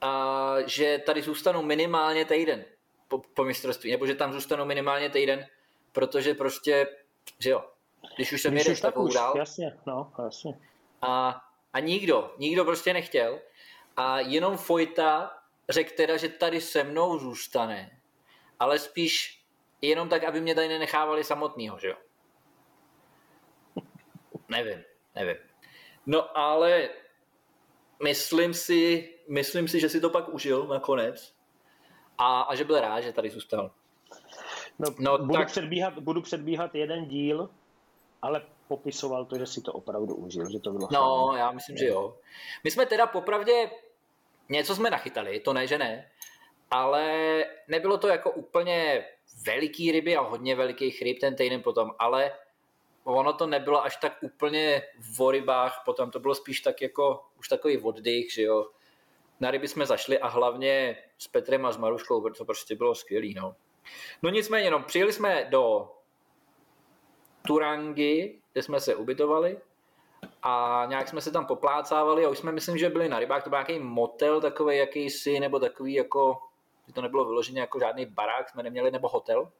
uh, 0.07 0.67
že 0.67 1.03
tady 1.07 1.23
zůstanu 1.23 1.63
minimálně 1.63 2.25
týden 2.25 2.65
po, 3.09 3.19
po 3.19 3.45
mistrovství, 3.45 3.91
nebo 3.91 4.07
že 4.07 4.15
tam 4.15 4.33
zůstanu 4.33 4.65
minimálně 4.65 5.11
týden, 5.11 5.47
protože 5.93 6.35
prostě, 6.35 6.89
že 7.39 7.51
jo, 7.51 7.65
když 8.17 8.33
už 8.33 8.43
jsem 8.43 8.53
když 8.53 8.67
jeden, 8.67 8.83
tak 8.83 8.99
už, 8.99 9.15
dál. 9.15 9.35
Jasně, 9.37 9.79
no, 9.87 10.13
jasně. 10.25 10.59
A, 11.03 11.43
a 11.73 11.81
nikdo, 11.81 12.35
nikdo 12.39 12.65
prostě 12.65 12.93
nechtěl. 12.93 13.41
A 13.97 14.21
jenom 14.21 14.57
Fojta 14.57 15.39
řekl 15.69 15.91
teda, 15.97 16.17
že 16.17 16.29
tady 16.29 16.61
se 16.61 16.85
mnou 16.85 17.19
zůstane, 17.19 18.01
ale 18.59 18.79
spíš 18.79 19.45
jenom 19.83 20.09
tak, 20.09 20.25
aby 20.25 20.41
mě 20.41 20.55
tady 20.55 20.69
nenechávali 20.69 21.25
samotného, 21.25 21.79
že 21.79 21.89
jo. 21.89 21.97
Nevím, 24.49 24.85
nevím. 25.15 25.37
No 26.07 26.39
ale 26.39 26.89
myslím 28.03 28.55
si, 28.55 29.15
myslím 29.29 29.69
si, 29.69 29.81
že 29.81 29.89
si 29.89 30.01
to 30.01 30.11
pak 30.11 30.29
užil 30.29 30.67
nakonec 30.67 31.35
a, 32.19 32.41
a 32.41 32.55
že 32.55 32.65
byl 32.65 32.81
rád, 32.81 33.01
že 33.01 33.13
tady 33.13 33.31
zůstal. 33.31 33.71
No, 34.79 34.89
no 34.99 35.19
budu, 35.19 35.33
tak... 35.33 35.47
předbíhat, 35.47 35.99
budu 35.99 36.23
předbíhat 36.23 36.75
jeden 36.75 37.05
díl, 37.05 37.51
ale 38.23 38.43
popisoval 38.69 39.25
to, 39.25 39.39
že 39.39 39.47
si 39.47 39.61
to 39.61 39.73
opravdu 39.73 40.15
užil, 40.15 40.51
že 40.51 40.61
to 40.61 40.71
bylo 40.71 40.89
No, 40.93 41.27
fajn. 41.29 41.39
já 41.39 41.51
myslím, 41.51 41.77
že 41.77 41.87
jo. 41.87 42.17
My 42.65 42.71
jsme 42.71 42.87
teda 42.87 43.07
popravdě 43.07 43.71
něco 44.49 44.77
jsme 44.77 44.91
nachytali, 44.91 45.41
to 45.41 45.53
ne, 45.53 45.67
že 45.67 45.79
ne, 45.79 46.11
ale 46.71 47.45
nebylo 47.69 47.99
to 47.99 48.09
jako 48.09 48.31
úplně 48.31 49.05
veliký 49.47 49.93
ryby 49.93 50.17
a 50.17 50.21
hodně 50.21 50.55
velikých 50.57 51.03
ryb 51.03 51.19
ten 51.21 51.37
týden 51.37 51.63
potom, 51.63 51.91
ale 51.99 52.33
ono 53.15 53.33
to 53.33 53.47
nebylo 53.47 53.85
až 53.85 53.97
tak 53.97 54.17
úplně 54.21 54.83
v 55.17 55.31
rybách, 55.31 55.83
potom 55.85 56.11
to 56.11 56.21
bylo 56.21 56.35
spíš 56.35 56.61
tak 56.61 56.83
jako 56.83 57.25
už 57.39 57.49
takový 57.49 57.79
oddych, 57.79 58.33
že 58.33 58.43
jo. 58.43 58.71
Na 59.41 59.51
ryby 59.51 59.69
jsme 59.69 59.87
zašli 59.87 60.19
a 60.19 60.29
hlavně 60.29 60.97
s 61.19 61.29
Petrem 61.29 61.67
a 61.67 61.73
s 61.73 61.77
Maruškou, 61.77 62.31
to 62.31 62.45
prostě 62.45 62.75
bylo 62.75 62.95
skvělý, 62.95 63.35
no. 63.35 63.57
No 64.23 64.31
nicméně, 64.31 64.71
no, 64.71 64.81
přijeli 64.81 65.13
jsme 65.13 65.47
do 65.51 65.93
Turangy, 67.47 68.41
kde 68.53 68.63
jsme 68.63 68.81
se 68.81 68.95
ubytovali 68.95 69.59
a 70.43 70.85
nějak 70.89 71.09
jsme 71.09 71.21
se 71.21 71.31
tam 71.31 71.47
poplácávali 71.47 72.25
a 72.25 72.29
už 72.29 72.39
jsme, 72.39 72.53
myslím, 72.53 72.79
že 72.79 72.89
byli 72.89 73.09
na 73.09 73.19
rybách, 73.19 73.45
to 73.45 73.51
byl 73.51 73.57
nějaký 73.57 73.79
motel 73.79 74.41
takový 74.41 74.77
jakýsi, 74.77 75.41
nebo 75.41 75.59
takový 75.59 75.95
jako, 75.95 76.39
že 76.87 76.93
to 76.93 77.03
nebylo 77.03 77.25
vyloženě 77.25 77.61
jako 77.61 77.79
žádný 77.79 78.07
barák, 78.07 78.49
jsme 78.49 78.63
neměli, 78.63 78.91
nebo 78.91 79.09
hotel. 79.09 79.53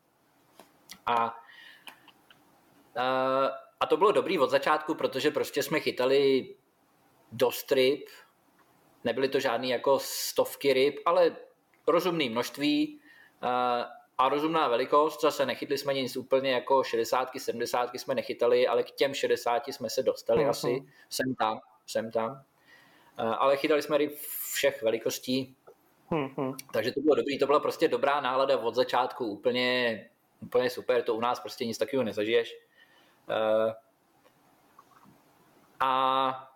A, 1.07 1.39
a, 2.97 3.51
a 3.81 3.87
to 3.87 3.97
bylo 3.97 4.13
dobrý 4.13 4.39
od 4.39 4.51
začátku, 4.51 4.95
protože 4.95 5.31
prostě 5.31 5.63
jsme 5.63 5.81
chytali 5.81 6.55
dost 7.33 7.73
ryb, 7.73 8.09
nebyly 9.05 9.29
to 9.29 9.41
žádný 9.41 9.71
jako 9.71 9.99
stovky 9.99 10.73
ryb, 10.73 11.01
ale 11.07 11.37
rozumné 11.87 12.31
množství 12.31 13.01
a 14.19 14.29
rozumná 14.29 14.69
velikost. 14.69 15.21
Zase 15.21 15.47
nechytli 15.47 15.79
jsme 15.79 15.95
nic 15.95 16.17
úplně 16.17 16.51
jako 16.51 16.85
60, 16.85 17.31
70 17.39 17.95
jsme 17.95 18.15
nechytali, 18.15 18.69
ale 18.69 18.83
k 18.83 18.91
těm 18.91 19.15
60 19.15 19.69
jsme 19.69 19.91
se 19.91 20.03
dostali 20.03 20.45
uh-huh. 20.45 20.49
asi. 20.49 20.83
Jsem 21.11 21.35
tam, 21.35 21.61
jsem 21.87 22.11
tam. 22.11 22.43
Ale 23.17 23.57
chytali 23.57 23.83
jsme 23.83 23.99
ryb 23.99 24.13
všech 24.55 24.83
velikostí. 24.83 25.57
Uh-huh. 26.11 26.55
Takže 26.73 26.93
to 26.93 27.01
bylo 27.01 27.15
dobrý, 27.15 27.39
to 27.39 27.47
byla 27.47 27.61
prostě 27.61 27.89
dobrá 27.89 28.21
nálada 28.21 28.59
od 28.59 28.75
začátku, 28.75 29.27
úplně, 29.27 30.11
úplně 30.41 30.71
super, 30.71 31.03
to 31.03 31.15
u 31.15 31.21
nás 31.21 31.41
prostě 31.41 31.65
nic 31.65 31.79
takového 31.79 32.05
nezažiješ. 32.05 32.57
A 35.81 36.47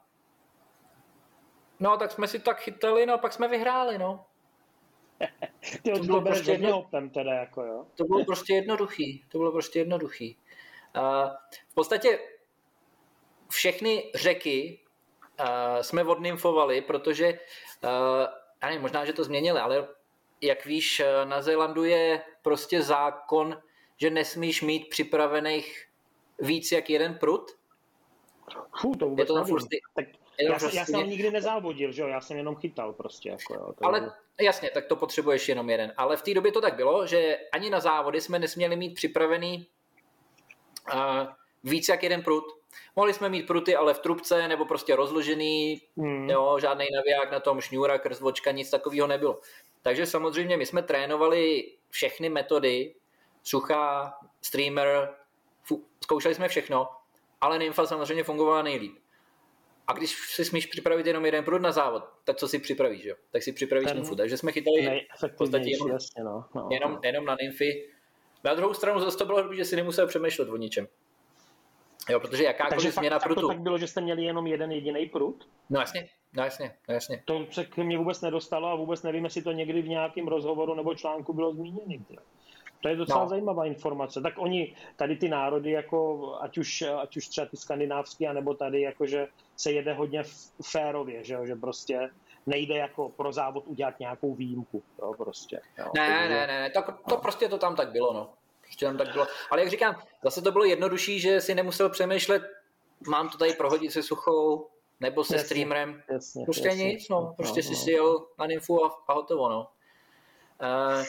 No, 1.80 1.97
tak 1.97 2.12
jsme 2.12 2.28
si 2.28 2.38
tak 2.38 2.60
chytali, 2.60 3.06
no, 3.06 3.18
pak 3.18 3.32
jsme 3.32 3.48
vyhráli, 3.48 3.98
no. 3.98 4.26
Ty 5.82 5.92
to 5.92 5.98
bylo 5.98 6.22
prostě 6.22 6.51
jedno... 6.51 6.90
teda, 7.14 7.32
jako 7.32 7.62
jo. 7.64 7.86
To 7.94 8.05
bylo 8.05 8.24
prostě 8.24 8.55
jednoduchý, 8.55 9.24
to 9.28 9.38
bylo 9.38 9.52
prostě 9.52 9.78
jednoduchý. 9.78 10.36
Uh, 10.97 11.30
v 11.68 11.74
podstatě 11.74 12.18
všechny 13.51 14.12
řeky 14.14 14.80
uh, 15.40 15.47
jsme 15.80 16.05
odnymfovali, 16.05 16.80
protože, 16.80 17.26
uh, 17.28 17.90
já 18.62 18.68
nevím, 18.68 18.82
možná, 18.82 19.05
že 19.05 19.12
to 19.12 19.24
změnili, 19.24 19.60
ale 19.60 19.88
jak 20.40 20.66
víš, 20.66 21.02
na 21.24 21.42
Zélandu 21.42 21.84
je 21.84 22.22
prostě 22.42 22.82
zákon, 22.82 23.62
že 23.97 24.10
nesmíš 24.10 24.62
mít 24.62 24.88
připravených 24.88 25.90
víc 26.41 26.73
jak 26.73 26.91
jeden 26.91 27.15
prut. 27.15 27.51
Fů, 28.81 28.93
to 28.99 29.09
vůbec 29.09 29.23
je 29.23 29.27
to 29.27 29.35
tam 29.35 29.45
furt, 29.45 29.67
tak 29.95 30.07
já, 30.41 30.59
prostě... 30.59 30.77
já 30.79 30.85
jsem 30.85 31.09
nikdy 31.09 31.31
nezávodil, 31.31 31.93
že 31.93 32.03
jo? 32.03 32.09
já 32.09 32.21
jsem 32.21 32.37
jenom 32.37 32.57
chytal 32.57 32.93
prostě. 32.93 33.29
Jako, 33.29 33.55
jo, 33.55 33.73
to 33.79 33.87
ale 33.87 34.12
jasně, 34.41 34.71
tak 34.71 34.87
to 34.87 34.97
potřebuješ 34.97 35.49
jenom 35.49 35.71
jeden. 35.71 35.93
Ale 35.97 36.17
v 36.17 36.23
té 36.23 36.35
době 36.35 36.53
to 36.53 36.61
tak 36.61 36.77
bylo, 36.77 37.07
že 37.07 37.39
ani 37.53 37.71
na 37.71 37.81
závody 37.81 38.21
jsme 38.21 38.39
nesměli 38.39 38.77
mít 38.77 38.95
připravený 38.95 39.67
uh, 40.95 41.27
víc 41.65 41.89
jak 41.89 42.03
jeden 42.03 42.23
prut. 42.23 42.45
Mohli 42.97 43.15
jsme 43.15 43.29
mít 43.29 43.47
pruty, 43.47 43.77
ale 43.77 43.95
v 43.95 43.99
trubce 43.99 44.49
nebo 44.49 44.65
prostě 44.65 44.97
rozložený, 44.97 45.83
hmm. 45.97 46.31
jo, 46.31 46.59
žádný 46.61 46.87
naviják 46.95 47.33
na 47.33 47.41
tom, 47.41 47.61
šňůra, 47.61 47.99
krzvočka, 47.99 48.51
nic 48.51 48.71
takového 48.71 49.07
nebylo. 49.07 49.41
Takže 49.83 50.07
samozřejmě 50.07 50.57
my 50.57 50.67
jsme 50.67 50.83
trénovali 50.83 51.73
všechny 51.91 52.29
metody, 52.29 52.95
suchá, 53.43 54.15
streamer, 54.43 55.15
zkoušeli 56.05 56.34
jsme 56.34 56.48
všechno, 56.48 56.88
ale 57.40 57.59
nymfa 57.59 57.86
samozřejmě 57.86 58.24
fungovala 58.24 58.62
nejlíp. 58.62 58.98
A 59.86 59.92
když 59.92 60.10
si 60.10 60.44
smíš 60.44 60.66
připravit 60.66 61.06
jenom 61.06 61.24
jeden 61.24 61.44
prut 61.44 61.62
na 61.62 61.72
závod, 61.72 62.05
tak 62.24 62.36
co 62.36 62.48
si 62.48 62.59
připravíš, 62.59 63.05
jo? 63.05 63.14
Tak 63.30 63.42
si 63.42 63.52
připravíš 63.52 63.88
Ten 63.88 63.97
nymfu. 63.97 64.16
Takže 64.16 64.36
jsme 64.36 64.52
chytali 64.52 65.06
v 65.28 65.36
podstatě 65.36 65.70
jenom, 65.70 65.88
jasně, 65.88 66.24
no. 66.24 66.44
No, 66.55 66.68
jenom, 66.70 66.92
no. 66.92 67.01
jenom 67.05 67.24
na 67.24 67.36
nymfy. 67.42 67.88
Na 68.44 68.55
druhou 68.55 68.74
stranu 68.74 69.01
zase 69.01 69.18
to 69.18 69.24
bylo 69.24 69.42
dobrý, 69.42 69.56
že 69.56 69.64
si 69.64 69.76
nemusel 69.76 70.06
přemýšlet 70.06 70.48
o 70.48 70.56
ničem. 70.56 70.88
Jo, 72.09 72.20
protože 72.20 72.44
jakákoliv 72.44 72.70
Takže 72.70 72.90
změna 72.90 73.18
fakt, 73.18 73.24
prutu. 73.24 73.40
to 73.40 73.48
tak 73.48 73.60
bylo, 73.60 73.78
že 73.78 73.86
jste 73.86 74.01
měli 74.01 74.24
jenom 74.24 74.47
jeden 74.47 74.72
jediný 74.72 75.06
prut? 75.06 75.48
No 75.70 75.80
jasně, 75.80 76.09
no 76.32 76.44
jasně, 76.44 76.74
no 76.88 76.94
jasně. 76.94 77.22
To 77.24 77.47
se 77.51 77.64
k 77.64 77.76
mě 77.76 77.98
vůbec 77.98 78.20
nedostalo 78.20 78.68
a 78.68 78.74
vůbec 78.74 79.02
nevím, 79.02 79.24
jestli 79.24 79.42
to 79.42 79.52
někdy 79.52 79.82
v 79.82 79.88
nějakém 79.88 80.28
rozhovoru 80.28 80.74
nebo 80.74 80.94
článku 80.94 81.32
bylo 81.32 81.52
zmíněno. 81.52 82.05
To 82.81 82.89
je 82.89 82.97
docela 82.97 83.23
no. 83.23 83.28
zajímavá 83.28 83.65
informace. 83.65 84.20
Tak 84.20 84.35
oni, 84.36 84.74
tady 84.97 85.16
ty 85.16 85.28
národy, 85.28 85.70
jako, 85.70 86.32
ať, 86.40 86.59
už, 86.59 86.85
ať 87.02 87.16
už 87.16 87.28
třeba 87.28 87.47
ty 87.47 87.57
skandinávský, 87.57 88.27
anebo 88.27 88.55
tady, 88.55 88.81
jakože 88.81 89.28
se 89.57 89.73
jede 89.73 89.93
hodně 89.93 90.23
férově, 90.62 91.24
že, 91.24 91.39
že 91.44 91.55
prostě 91.55 92.11
nejde 92.47 92.77
jako 92.77 93.09
pro 93.09 93.32
závod 93.32 93.66
udělat 93.66 94.01
nějakou 94.01 94.35
výjimku. 94.35 94.82
Jo, 94.98 95.15
prostě, 95.16 95.61
jo. 95.78 95.85
Ne, 95.94 96.09
Takže... 96.09 96.28
ne, 96.28 96.47
ne, 96.47 96.61
ne, 96.61 96.70
to, 96.70 96.82
to 96.82 96.94
no. 97.11 97.16
prostě 97.16 97.48
to 97.48 97.59
tam 97.59 97.77
tak 97.77 97.93
bylo, 97.93 98.12
no. 98.12 98.31
Prostě 98.62 98.86
tam 98.86 98.97
tak 98.97 99.12
bylo. 99.12 99.27
Ale 99.51 99.61
jak 99.61 99.70
říkám, 99.70 100.02
zase 100.23 100.43
to 100.43 100.52
bylo 100.52 100.65
jednodušší, 100.65 101.20
že 101.20 101.40
si 101.40 101.55
nemusel 101.55 101.89
přemýšlet, 101.89 102.43
mám 103.09 103.28
to 103.28 103.39
tady 103.39 103.52
prohodit 103.52 103.93
se 103.93 104.02
suchou, 104.02 104.66
nebo 105.01 105.24
se 105.24 105.35
jasně, 105.35 105.47
streamerem. 105.47 106.02
Jasně, 106.12 106.44
prostě 106.44 106.69
jasně. 106.69 106.85
nic, 106.85 107.09
no. 107.09 107.35
Prostě 107.36 107.61
no, 107.61 107.62
si 107.62 107.70
no. 107.70 107.77
si 107.77 107.90
jel 107.90 108.27
na 108.39 108.47
nymfu 108.47 108.85
a, 108.85 109.05
a 109.09 109.12
hotovo, 109.12 109.48
no. 109.48 109.69
Uh, 110.62 111.05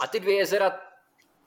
a 0.00 0.06
ty 0.06 0.20
dvě 0.20 0.36
jezera, 0.36 0.80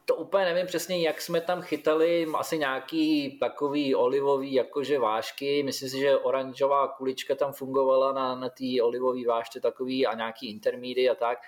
to 0.06 0.16
úplně 0.16 0.46
nevím 0.46 0.68
přesně, 0.68 1.02
jak 1.02 1.22
jsme 1.22 1.42
tam 1.42 1.62
chytali, 1.62 2.28
asi 2.36 2.58
nějaký 2.58 3.40
takový 3.40 3.96
olivový 3.96 4.54
jakože 4.54 5.00
vášky, 5.00 5.64
myslím 5.64 5.90
si, 5.90 6.00
že 6.00 6.18
oranžová 6.18 6.88
kulička 6.88 7.36
tam 7.36 7.54
fungovala 7.54 8.12
na, 8.12 8.36
na 8.36 8.50
té 8.50 8.82
olivové 8.84 9.26
vášce 9.28 9.60
takový 9.60 10.08
a 10.08 10.16
nějaký 10.16 10.50
intermídy 10.50 11.10
a 11.10 11.16
tak. 11.16 11.40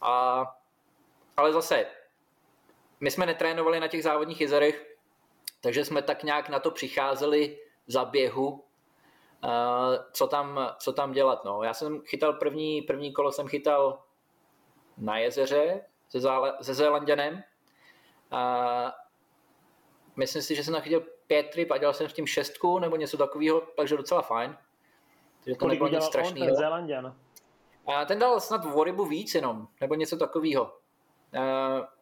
A, 0.00 0.44
ale 1.36 1.52
zase, 1.52 1.86
my 3.00 3.10
jsme 3.10 3.26
netrénovali 3.26 3.80
na 3.80 3.88
těch 3.88 4.02
závodních 4.02 4.40
jezerech, 4.40 4.96
takže 5.60 5.84
jsme 5.84 6.02
tak 6.02 6.22
nějak 6.22 6.48
na 6.48 6.58
to 6.58 6.70
přicházeli 6.70 7.58
za 7.86 8.04
běhu, 8.04 8.64
co 10.12 10.26
tam, 10.26 10.74
co 10.78 10.92
tam 10.92 11.12
dělat. 11.12 11.44
No. 11.44 11.62
Já 11.62 11.74
jsem 11.74 12.00
chytal 12.00 12.32
první, 12.32 12.82
první 12.82 13.12
kolo, 13.12 13.32
jsem 13.32 13.48
chytal 13.48 14.02
na 14.98 15.18
jezeře 15.18 15.84
se, 16.14 16.20
Zále, 16.20 16.52
se 16.62 16.74
Zélanděnem. 16.74 17.42
A 18.30 18.94
myslím 20.16 20.42
si, 20.42 20.54
že 20.54 20.64
jsem 20.64 20.74
nachytil 20.74 21.00
pět 21.26 21.54
ryb 21.54 21.70
a 21.70 21.78
dělal 21.78 21.94
jsem 21.94 22.08
s 22.08 22.12
tím 22.12 22.26
šestku 22.26 22.78
nebo 22.78 22.96
něco 22.96 23.16
takového, 23.16 23.60
takže 23.60 23.96
docela 23.96 24.22
fajn. 24.22 24.56
Takže 25.44 25.58
to 25.58 25.66
nebylo 25.66 25.88
nic 25.88 26.04
strašného. 26.04 26.56
Zélanděn? 26.56 27.14
A 27.86 28.04
ten 28.04 28.18
dal 28.18 28.40
snad 28.40 28.64
o 28.64 28.84
rybu 28.84 29.04
víc 29.04 29.34
jenom, 29.34 29.68
nebo 29.80 29.94
něco 29.94 30.16
takového. 30.16 30.78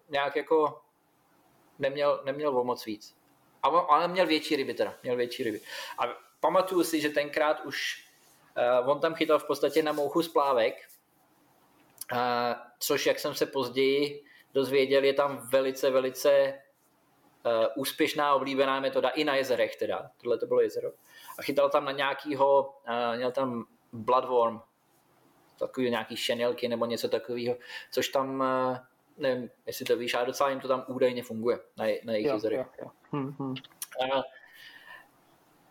nějak 0.09 0.37
jako 0.37 0.83
neměl, 1.79 2.23
neměl 2.25 2.59
o 2.59 2.65
moc 2.65 2.87
víc. 2.87 3.17
Ale 3.63 4.09
měl 4.09 4.27
větší 4.27 4.57
ryby 4.57 4.75
teda, 4.75 4.95
měl 5.03 5.17
větší 5.17 5.43
ryby. 5.43 5.61
A 5.99 6.03
pamatuju 6.41 6.85
si, 6.85 7.01
že 7.01 7.09
tenkrát 7.09 7.65
už 7.65 8.07
uh, 8.83 8.91
on 8.91 9.01
tam 9.01 9.15
chytal 9.15 9.39
v 9.39 9.47
podstatě 9.47 9.83
na 9.83 9.93
mouchu 9.93 10.23
splávek, 10.23 10.75
uh, 12.13 12.19
což 12.79 13.07
jak 13.07 13.19
jsem 13.19 13.35
se 13.35 13.47
později 13.47 14.25
dozvěděl, 14.55 15.05
je 15.05 15.13
tam 15.13 15.49
velice, 15.53 15.91
velice 15.91 16.55
uh, 17.47 17.67
úspěšná, 17.77 18.35
oblíbená 18.35 18.81
metoda 18.81 19.09
i 19.09 19.25
na 19.25 19.35
jezerech 19.35 19.77
teda, 19.77 20.11
tohle 20.17 20.39
to 20.39 20.47
bylo 20.47 20.61
jezero. 20.61 20.93
A 21.39 21.43
chytal 21.43 21.71
tam 21.71 21.85
na 21.85 21.93
nějakýho, 21.93 22.75
uh, 22.89 23.17
měl 23.17 23.33
tam 23.33 23.65
bloodworm, 23.93 24.61
takový 25.59 25.91
nějaký 25.91 26.17
šenelky 26.17 26.69
nebo 26.69 26.87
něco 26.87 27.09
takového, 27.09 27.57
což 27.91 28.09
tam, 28.09 28.41
uh, 28.41 28.77
nevím, 29.19 29.51
jestli 29.67 29.85
to 29.85 29.97
víš, 29.97 30.15
ale 30.15 30.27
docela 30.27 30.51
jim 30.51 30.61
to 30.61 30.69
tam 30.69 30.85
údajně 30.89 31.23
funguje 31.23 31.61
na, 31.77 31.85
na 32.05 32.13
jejich 32.13 32.27
jezerech. 32.27 32.59
Jo, 32.59 32.67
jo. 32.83 32.91
Hmm. 33.13 33.55
Uh, 34.15 34.23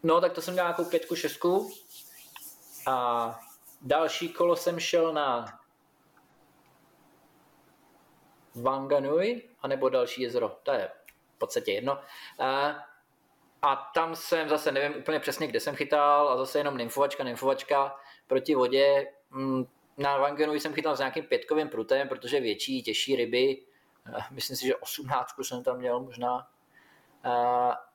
No, 0.04 0.22
tak 0.22 0.34
to 0.34 0.42
jsem 0.42 0.54
dělal 0.54 0.68
nějakou 0.68 0.86
pětku, 0.86 1.16
šestku. 1.16 1.72
A 2.88 3.40
další 3.82 4.30
kolo 4.30 4.56
jsem 4.56 4.80
šel 4.80 5.14
na 5.14 5.60
Wanganui, 8.56 9.50
anebo 9.62 9.90
další 9.90 10.22
jezero. 10.22 10.58
To 10.64 10.72
je 10.72 10.90
v 11.36 11.38
podstatě 11.38 11.72
jedno. 11.72 12.00
A, 12.40 12.76
a 13.62 13.76
tam 13.94 14.16
jsem 14.16 14.50
zase, 14.50 14.72
nevím 14.72 14.98
úplně 15.00 15.20
přesně, 15.20 15.48
kde 15.48 15.60
jsem 15.60 15.76
chytal, 15.76 16.30
a 16.30 16.38
zase 16.38 16.60
jenom 16.60 16.78
nymfovačka, 16.78 17.24
nymfovačka 17.24 17.96
proti 18.28 18.56
vodě. 18.56 19.08
Mm, 19.30 19.66
na 19.98 20.18
Wanganui 20.18 20.60
jsem 20.60 20.74
chytal 20.74 20.96
s 20.96 21.00
nějakým 21.00 21.24
pětkovým 21.24 21.70
prutem, 21.70 22.08
protože 22.08 22.40
větší, 22.40 22.84
těžší 22.84 23.16
ryby. 23.16 23.62
Myslím 24.32 24.58
si, 24.58 24.66
že 24.66 24.76
18 24.76 25.28
jsem 25.42 25.64
tam 25.64 25.78
měl 25.78 26.00
možná 26.00 26.48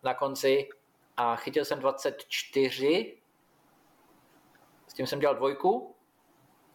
na 0.03 0.15
konci 0.15 0.69
a 1.17 1.37
chytil 1.37 1.65
jsem 1.65 1.79
24, 1.79 3.19
s 4.87 4.95
tím 4.95 5.07
jsem 5.07 5.21
dělal 5.21 5.37
dvojku, 5.37 5.95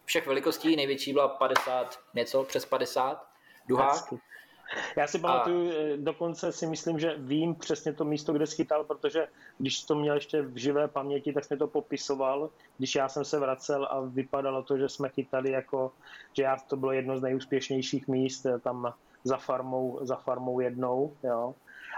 všech 0.04 0.26
velikostí, 0.26 0.76
největší 0.76 1.12
byla 1.12 1.28
50 1.28 2.00
něco, 2.14 2.44
přes 2.44 2.64
50, 2.64 3.31
duhák. 3.68 4.14
Já 4.96 5.06
si 5.06 5.18
pamatuju, 5.18 5.70
a... 5.70 5.74
Eh, 5.74 5.96
dokonce 5.96 6.52
si 6.52 6.66
myslím, 6.66 6.98
že 6.98 7.14
vím 7.18 7.54
přesně 7.54 7.92
to 7.92 8.04
místo, 8.04 8.32
kde 8.32 8.46
schytal, 8.46 8.84
protože 8.84 9.28
když 9.58 9.82
to 9.84 9.94
měl 9.94 10.14
ještě 10.14 10.42
v 10.42 10.56
živé 10.56 10.88
paměti, 10.88 11.32
tak 11.32 11.44
jsme 11.44 11.56
to 11.56 11.66
popisoval, 11.66 12.50
když 12.78 12.94
já 12.94 13.08
jsem 13.08 13.24
se 13.24 13.38
vracel 13.38 13.88
a 13.90 14.00
vypadalo 14.00 14.62
to, 14.62 14.78
že 14.78 14.88
jsme 14.88 15.08
chytali 15.08 15.50
jako, 15.50 15.92
že 16.32 16.42
já, 16.42 16.56
to 16.56 16.76
bylo 16.76 16.92
jedno 16.92 17.18
z 17.18 17.22
nejúspěšnějších 17.22 18.08
míst 18.08 18.46
eh, 18.46 18.58
tam 18.58 18.94
za 19.24 19.36
farmou, 19.36 19.98
za 20.02 20.16
farmou 20.16 20.60
jednou, 20.60 21.16
jo. 21.22 21.54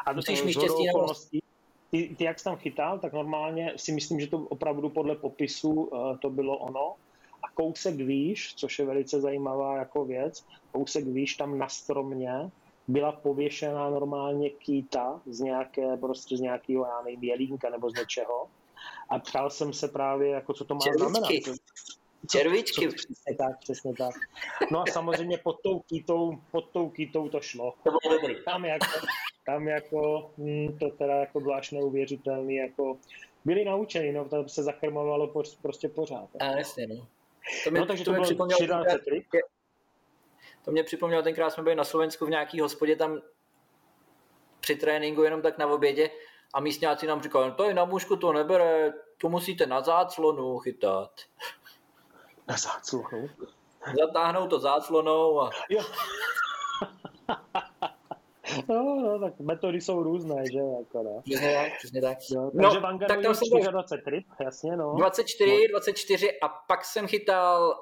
A 0.07 0.11
to 0.11 0.17
Musíš 0.17 0.43
mi 0.43 0.53
štěstí 0.53 0.91
okolností, 0.91 1.43
ty, 1.91 2.15
ty 2.19 2.25
jak 2.25 2.39
jsi 2.39 2.45
tam 2.45 2.57
chytal, 2.57 2.99
tak 2.99 3.13
normálně 3.13 3.73
si 3.77 3.93
myslím, 3.93 4.21
že 4.21 4.27
to 4.27 4.39
opravdu 4.39 4.91
podle 4.91 5.15
popisu 5.15 5.71
uh, 5.71 6.17
to 6.19 6.31
bylo 6.31 6.59
ono. 6.59 6.95
A 7.45 7.51
kousek 7.55 7.95
výš, 7.95 8.55
což 8.55 8.79
je 8.79 8.85
velice 8.85 9.21
zajímavá 9.21 9.77
jako 9.77 10.05
věc, 10.05 10.47
kousek 10.73 11.05
výš 11.05 11.35
tam 11.35 11.59
na 11.59 11.69
stromě 11.69 12.51
byla 12.89 13.13
pověšená 13.13 13.91
normálně 13.91 14.51
kýta 14.51 15.21
z 15.27 15.41
nějaké, 15.41 15.97
prostě 15.97 16.37
z 16.37 16.41
nějakého, 16.41 16.85
já 16.85 17.03
nevím, 17.03 17.25
jelínka 17.25 17.71
nebo 17.71 17.91
z 17.91 17.95
něčeho. 17.95 18.49
A 19.09 19.19
ptal 19.19 19.51
jsem 19.51 19.73
se 19.73 19.89
právě, 19.89 20.29
jako 20.29 20.53
co 20.53 20.65
to 20.65 20.75
má 20.75 20.81
znamenat. 20.97 21.31
Červičky. 22.31 22.89
Co, 22.89 22.95
přesně 22.95 23.35
tak, 23.39 23.59
přesně 23.59 23.95
tak. 23.95 24.15
No 24.71 24.81
a 24.81 24.85
samozřejmě 24.93 25.39
pod 25.39 25.57
tou 25.63 25.81
kýtou, 25.81 26.39
pod 26.51 26.71
tou 26.71 26.91
kýtou 26.91 27.29
to 27.29 27.41
šlo. 27.41 27.75
To 27.85 27.91
bylo 27.91 28.21
dobrý. 28.21 28.45
Tam 28.45 28.65
jako, 28.65 28.87
tam 29.47 29.69
jako, 29.69 30.31
hm, 30.39 30.79
to 30.79 30.91
teda 30.91 31.15
jako 31.15 31.41
bylo 31.41 31.55
až 31.55 31.71
neuvěřitelný, 31.71 32.55
jako 32.55 32.97
byli 33.45 33.65
naučeni, 33.65 34.13
no, 34.13 34.29
to 34.29 34.49
se 34.49 34.63
zakrmovalo 34.63 35.33
prostě 35.63 35.89
pořád. 35.89 36.29
A 36.41 36.45
jasně, 36.45 36.87
no. 36.87 37.07
To 37.65 37.71
mě, 37.71 37.81
no, 37.81 37.87
takže 37.87 38.05
to, 38.05 38.11
to 38.11 38.17
mě 38.17 38.25
připomnělo, 38.25 38.59
tenkrát, 38.59 38.87
to 40.65 40.71
mě 40.71 40.85
připomnělo, 40.85 41.23
tenkrát 41.23 41.51
jsme 41.51 41.63
byli 41.63 41.75
na 41.75 41.85
Slovensku 41.85 42.27
v 42.27 42.31
nějaký 42.31 42.61
hospodě 42.61 42.97
tam 42.97 43.21
při 44.61 44.77
tréninku 44.77 45.23
jenom 45.23 45.43
tak 45.43 45.59
na 45.59 45.67
obědě 45.67 46.11
a 46.55 46.61
místňáci 46.61 47.07
nám 47.07 47.23
říkali, 47.23 47.49
no 47.49 47.55
to 47.55 47.65
je 47.65 47.75
na 47.75 47.85
mužku 47.85 48.17
to 48.17 48.33
nebere, 48.33 48.93
to 49.19 49.29
musíte 49.29 49.67
na 49.67 49.81
záclonu 49.81 50.59
chytat. 50.59 51.21
Na 52.49 52.57
záclonu? 52.57 53.31
Zatáhnout 54.01 54.51
to 54.51 54.59
záclonou 54.59 55.41
a... 55.41 55.51
Jo. 55.69 55.83
No, 58.69 59.01
no, 59.03 59.19
tak 59.19 59.41
metody 59.41 59.81
jsou 59.81 60.03
různé, 60.03 60.45
že? 60.53 60.59
Jako, 60.59 61.03
no. 61.03 61.23
Přesně 61.25 61.55
tak, 61.55 61.79
přesně 61.79 62.01
tak. 62.01 62.19
Jo, 62.31 62.51
takže 62.63 62.81
no, 62.81 62.99
tak 63.09 63.23
tam 63.23 63.35
jsem 63.35 63.73
24, 63.73 64.25
jasně, 64.41 64.77
no. 64.77 64.95
24, 64.97 65.51
no. 65.51 65.69
24 65.69 66.41
a 66.41 66.49
pak 66.49 66.85
jsem 66.85 67.07
chytal, 67.07 67.81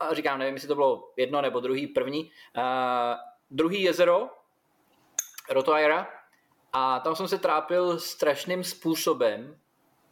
a 0.00 0.14
říkám, 0.14 0.38
nevím, 0.38 0.54
jestli 0.54 0.68
to 0.68 0.74
bylo 0.74 1.12
jedno 1.16 1.42
nebo 1.42 1.60
druhý, 1.60 1.86
první, 1.86 2.30
uh, 2.56 2.62
druhý 3.50 3.82
jezero, 3.82 4.28
Rotoaira, 5.50 6.08
a 6.72 7.00
tam 7.00 7.16
jsem 7.16 7.28
se 7.28 7.38
trápil 7.38 7.98
strašným 7.98 8.64
způsobem, 8.64 9.56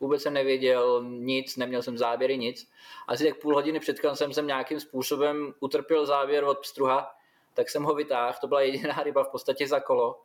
vůbec 0.00 0.22
jsem 0.22 0.34
nevěděl 0.34 1.04
nic, 1.04 1.56
neměl 1.56 1.82
jsem 1.82 1.98
záběry, 1.98 2.38
nic. 2.38 2.70
Asi 3.08 3.24
tak 3.24 3.40
půl 3.40 3.54
hodiny 3.54 3.80
před 3.80 3.96
jsem 4.14 4.32
jsem 4.32 4.46
nějakým 4.46 4.80
způsobem 4.80 5.54
utrpěl 5.60 6.06
záběr 6.06 6.44
od 6.44 6.58
pstruha, 6.58 7.10
tak 7.54 7.70
jsem 7.70 7.82
ho 7.82 7.94
vytáhl, 7.94 8.34
to 8.40 8.46
byla 8.46 8.60
jediná 8.60 8.94
ryba 9.02 9.24
v 9.24 9.28
podstatě 9.28 9.68
za 9.68 9.80
kolo. 9.80 10.20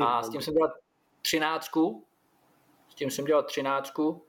A 0.00 0.22
s 0.22 0.30
tím 0.30 0.42
jsem 0.42 0.54
dělal 0.54 0.72
třináctku, 1.22 2.04
s 2.88 2.94
tím 2.94 3.10
jsem 3.10 3.24
dělal 3.24 3.42
třináctku, 3.42 4.22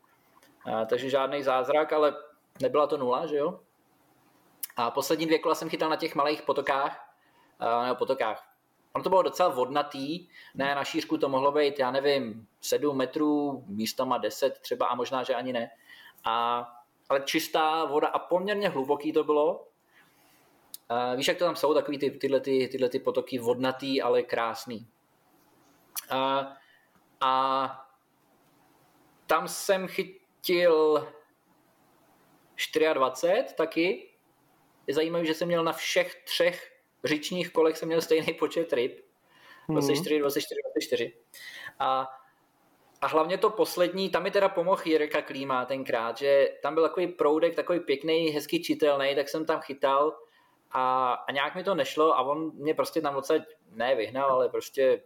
a, 0.66 0.86
takže 0.86 1.10
žádný 1.10 1.44
zázrak, 1.44 1.94
ale 1.94 2.16
nebyla 2.62 2.88
to 2.88 2.98
nula, 2.98 3.26
že 3.26 3.38
jo? 3.38 3.60
A 4.76 4.92
poslední 4.92 5.26
dvě 5.26 5.40
kola 5.40 5.56
jsem 5.56 5.70
chytal 5.70 5.90
na 5.90 5.96
těch 5.96 6.16
malých 6.16 6.42
potokách, 6.42 7.14
a, 7.60 7.84
nebo 7.84 7.96
potokách. 7.96 8.48
Ono 8.94 9.04
to 9.04 9.10
bylo 9.10 9.22
docela 9.22 9.50
vodnatý, 9.50 10.28
ne, 10.56 10.76
na 10.76 10.84
šířku 10.84 11.18
to 11.18 11.30
mohlo 11.30 11.52
být, 11.52 11.80
já 11.80 11.92
nevím, 11.92 12.48
7 12.62 12.98
metrů, 12.98 13.64
místama 13.68 14.18
10 14.18 14.60
třeba 14.62 14.86
a 14.88 14.96
možná, 14.96 15.24
že 15.24 15.36
ani 15.36 15.54
ne. 15.54 15.70
A, 16.24 16.68
ale 17.10 17.22
čistá 17.26 17.86
voda 17.86 18.08
a 18.08 18.20
poměrně 18.20 18.70
hluboký 18.70 19.14
to 19.14 19.24
bylo, 19.24 19.68
Uh, 20.92 21.18
víš, 21.18 21.28
jak 21.28 21.38
to 21.38 21.46
tam 21.46 21.56
jsou, 21.56 21.74
takový 21.74 21.98
ty, 21.98 22.12
tyhle, 22.12 22.40
ty, 22.40 22.68
tyhle 22.72 22.90
ty 22.90 23.00
potoky 23.00 23.40
vodnatý, 23.40 24.02
ale 24.02 24.24
krásný. 24.24 24.88
Uh, 26.12 26.54
a 27.22 27.88
tam 29.28 29.48
jsem 29.48 29.88
chytil 29.88 31.08
24 32.94 33.56
taky. 33.56 34.10
Je 34.88 34.94
zajímavé, 34.94 35.26
že 35.26 35.34
jsem 35.34 35.48
měl 35.48 35.64
na 35.64 35.74
všech 35.74 36.24
třech 36.24 36.72
říčních 37.04 37.52
kolech 37.52 37.78
jsem 37.78 37.88
měl 37.88 38.02
stejný 38.02 38.34
počet 38.34 38.74
ryb. 38.74 39.08
24, 39.70 40.20
24, 40.20 40.62
24. 40.64 41.14
A, 41.80 42.08
a 43.02 43.08
hlavně 43.08 43.38
to 43.38 43.50
poslední, 43.50 44.10
tam 44.10 44.24
mi 44.24 44.32
teda 44.32 44.50
pomohl 44.50 44.82
Jirka 44.86 45.22
Klíma 45.22 45.66
tenkrát, 45.66 46.18
že 46.18 46.48
tam 46.62 46.74
byl 46.74 46.84
takový 46.84 47.08
proudek, 47.08 47.56
takový 47.56 47.80
pěkný, 47.80 48.28
hezky 48.28 48.60
čitelný, 48.60 49.16
tak 49.16 49.30
jsem 49.30 49.46
tam 49.46 49.62
chytal 49.62 50.18
a, 50.72 51.14
a 51.14 51.32
nějak 51.32 51.56
mi 51.56 51.64
to 51.64 51.76
nešlo 51.76 52.18
a 52.18 52.22
on 52.22 52.52
mě 52.56 52.74
prostě 52.74 53.02
tam 53.02 53.16
odsaď 53.16 53.42
ne 53.72 53.96
vyhnal, 53.96 54.32
ale 54.32 54.50
prostě 54.50 55.02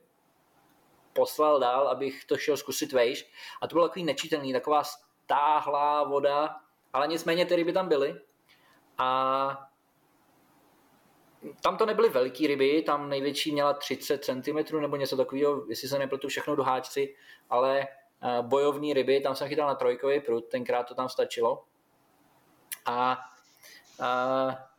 poslal 1.14 1.60
dál, 1.60 1.88
abych 1.88 2.26
to 2.26 2.38
šel 2.38 2.58
zkusit 2.58 2.94
vejš. 2.94 3.32
A 3.62 3.68
to 3.68 3.76
bylo 3.76 3.88
takový 3.88 4.06
nečitelný, 4.06 4.54
taková 4.54 4.84
stáhlá 4.84 6.04
voda, 6.04 6.56
ale 6.94 7.08
nicméně 7.08 7.46
ty 7.46 7.56
ryby 7.56 7.74
tam 7.74 7.90
byly. 7.90 8.22
A 8.98 9.68
tam 11.62 11.78
to 11.78 11.86
nebyly 11.86 12.10
velké 12.10 12.48
ryby, 12.48 12.82
tam 12.82 13.10
největší 13.10 13.52
měla 13.52 13.74
30 13.74 14.26
cm 14.26 14.80
nebo 14.80 14.96
něco 14.96 15.18
takového, 15.18 15.66
jestli 15.70 15.88
se 15.88 16.00
nepletu 16.00 16.28
všechno 16.28 16.56
do 16.56 16.64
háčci, 16.64 17.16
ale 17.50 17.80
eh, 17.82 18.42
bojovní 18.42 18.94
ryby, 18.94 19.22
tam 19.22 19.36
jsem 19.36 19.48
chytal 19.48 19.68
na 19.68 19.76
trojkový 19.76 20.20
prut, 20.20 20.46
tenkrát 20.46 20.84
to 20.84 20.96
tam 20.96 21.10
stačilo. 21.10 21.64
A, 22.86 23.20
a 24.00 24.71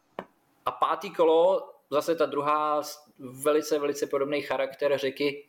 a 0.66 0.72
pátý 0.72 1.10
kolo, 1.10 1.72
zase 1.90 2.16
ta 2.16 2.26
druhá 2.26 2.82
velice, 3.18 3.78
velice 3.78 4.06
podobný 4.06 4.42
charakter 4.42 4.98
řeky, 4.98 5.46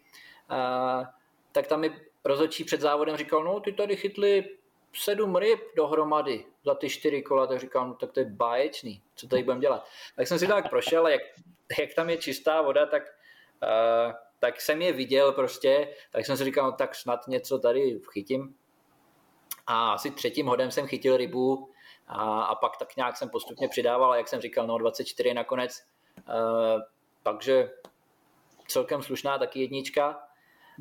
tak 1.51 1.67
tam 1.67 1.79
mi 1.79 2.01
rozhodčí 2.25 2.63
před 2.63 2.81
závodem 2.81 3.17
říkal, 3.17 3.43
no 3.43 3.59
ty 3.59 3.73
tady 3.73 3.95
chytli 3.95 4.57
sedm 4.93 5.35
ryb 5.35 5.59
dohromady 5.75 6.45
za 6.65 6.75
ty 6.75 6.89
čtyři 6.89 7.21
kola, 7.21 7.47
tak 7.47 7.59
říkám, 7.59 7.87
no, 7.87 7.93
tak 7.93 8.11
to 8.11 8.19
je 8.19 8.25
báječný, 8.25 9.01
co 9.15 9.27
tady 9.27 9.43
budeme 9.43 9.61
dělat. 9.61 9.87
Tak 10.15 10.27
jsem 10.27 10.39
si 10.39 10.47
tak 10.47 10.69
prošel, 10.69 11.07
jak, 11.07 11.21
jak 11.79 11.93
tam 11.93 12.09
je 12.09 12.17
čistá 12.17 12.61
voda, 12.61 12.85
tak, 12.85 13.03
uh, 13.63 14.13
tak 14.39 14.61
jsem 14.61 14.81
je 14.81 14.93
viděl 14.93 15.31
prostě, 15.31 15.95
tak 16.11 16.25
jsem 16.25 16.37
si 16.37 16.43
říkal, 16.43 16.65
no, 16.65 16.71
tak 16.71 16.95
snad 16.95 17.27
něco 17.27 17.59
tady 17.59 17.99
chytím. 18.11 18.55
A 19.67 19.93
asi 19.93 20.11
třetím 20.11 20.47
hodem 20.47 20.71
jsem 20.71 20.87
chytil 20.87 21.17
rybu 21.17 21.69
a, 22.07 22.43
a 22.43 22.55
pak 22.55 22.77
tak 22.77 22.95
nějak 22.95 23.17
jsem 23.17 23.29
postupně 23.29 23.67
přidával, 23.67 24.15
jak 24.15 24.27
jsem 24.27 24.41
říkal, 24.41 24.67
no 24.67 24.77
24 24.77 25.33
nakonec. 25.33 25.83
Uh, 26.17 26.81
takže 27.23 27.71
celkem 28.67 29.03
slušná 29.03 29.37
taky 29.37 29.61
jednička. 29.61 30.27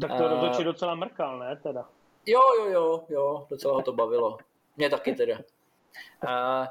Tak 0.01 0.19
to 0.19 0.29
rozhodčí 0.29 0.65
docela 0.65 0.95
mrkal, 0.95 1.39
ne 1.39 1.57
teda? 1.57 1.89
Jo, 2.27 2.41
jo, 2.59 2.71
jo, 2.71 3.05
jo, 3.09 3.47
docela 3.51 3.75
ho 3.75 3.83
to 3.83 3.93
bavilo. 3.93 4.39
Mě 4.77 4.91
taky 4.91 5.15
teda. 5.15 5.39
A, 6.29 6.69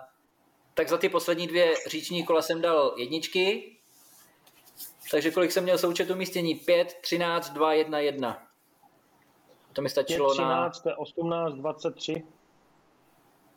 tak 0.74 0.90
za 0.90 0.98
ty 0.98 1.10
poslední 1.10 1.48
dvě 1.48 1.74
říční 1.88 2.26
kola 2.26 2.42
jsem 2.42 2.62
dal 2.62 2.94
jedničky, 2.98 3.76
takže 5.12 5.32
kolik 5.32 5.52
jsem 5.52 5.64
měl 5.64 5.78
součet 5.78 6.10
umístění? 6.10 6.56
5, 6.56 6.98
13, 7.02 7.50
2, 7.50 7.74
1, 7.74 8.00
1. 8.00 8.48
To 9.74 9.82
mi 9.82 9.90
stačilo 9.90 10.30
5, 10.30 10.34
13, 10.34 10.86
na... 10.86 10.98
18, 10.98 11.54
23. 11.54 12.24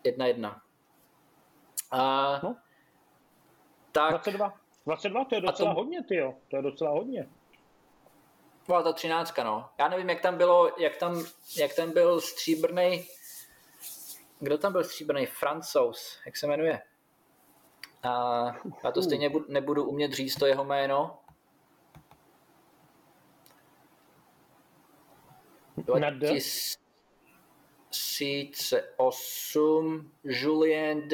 1, 0.04 0.26
1. 0.26 0.62
A, 1.90 2.40
no. 2.42 2.56
tak... 3.92 4.10
22. 4.10 4.54
22, 4.86 5.24
to 5.24 5.34
je 5.34 5.40
docela 5.40 5.74
to... 5.74 5.80
hodně, 5.80 6.04
ty 6.04 6.16
jo. 6.16 6.34
To 6.48 6.56
je 6.56 6.62
docela 6.62 6.90
hodně. 6.90 7.28
Byla 8.66 8.82
ta 8.82 8.92
třináctka, 8.92 9.44
no. 9.44 9.68
Já 9.78 9.88
nevím, 9.88 10.08
jak 10.08 10.20
tam 10.20 10.38
bylo, 10.38 10.72
jak 10.78 10.96
tam, 10.96 11.24
jak 11.56 11.74
tam 11.74 11.90
byl 11.90 12.20
stříbrný, 12.20 13.06
kdo 14.40 14.58
tam 14.58 14.72
byl 14.72 14.84
stříbrný? 14.84 15.26
Francouz, 15.26 16.18
jak 16.26 16.36
se 16.36 16.46
jmenuje? 16.46 16.82
A 18.02 18.44
já 18.84 18.92
to 18.92 19.02
stejně 19.02 19.30
nebudu 19.48 19.84
umět 19.84 20.12
říct 20.12 20.36
to 20.36 20.46
jeho 20.46 20.64
jméno. 20.64 21.18
2008 28.18 30.10
Julien 30.24 31.08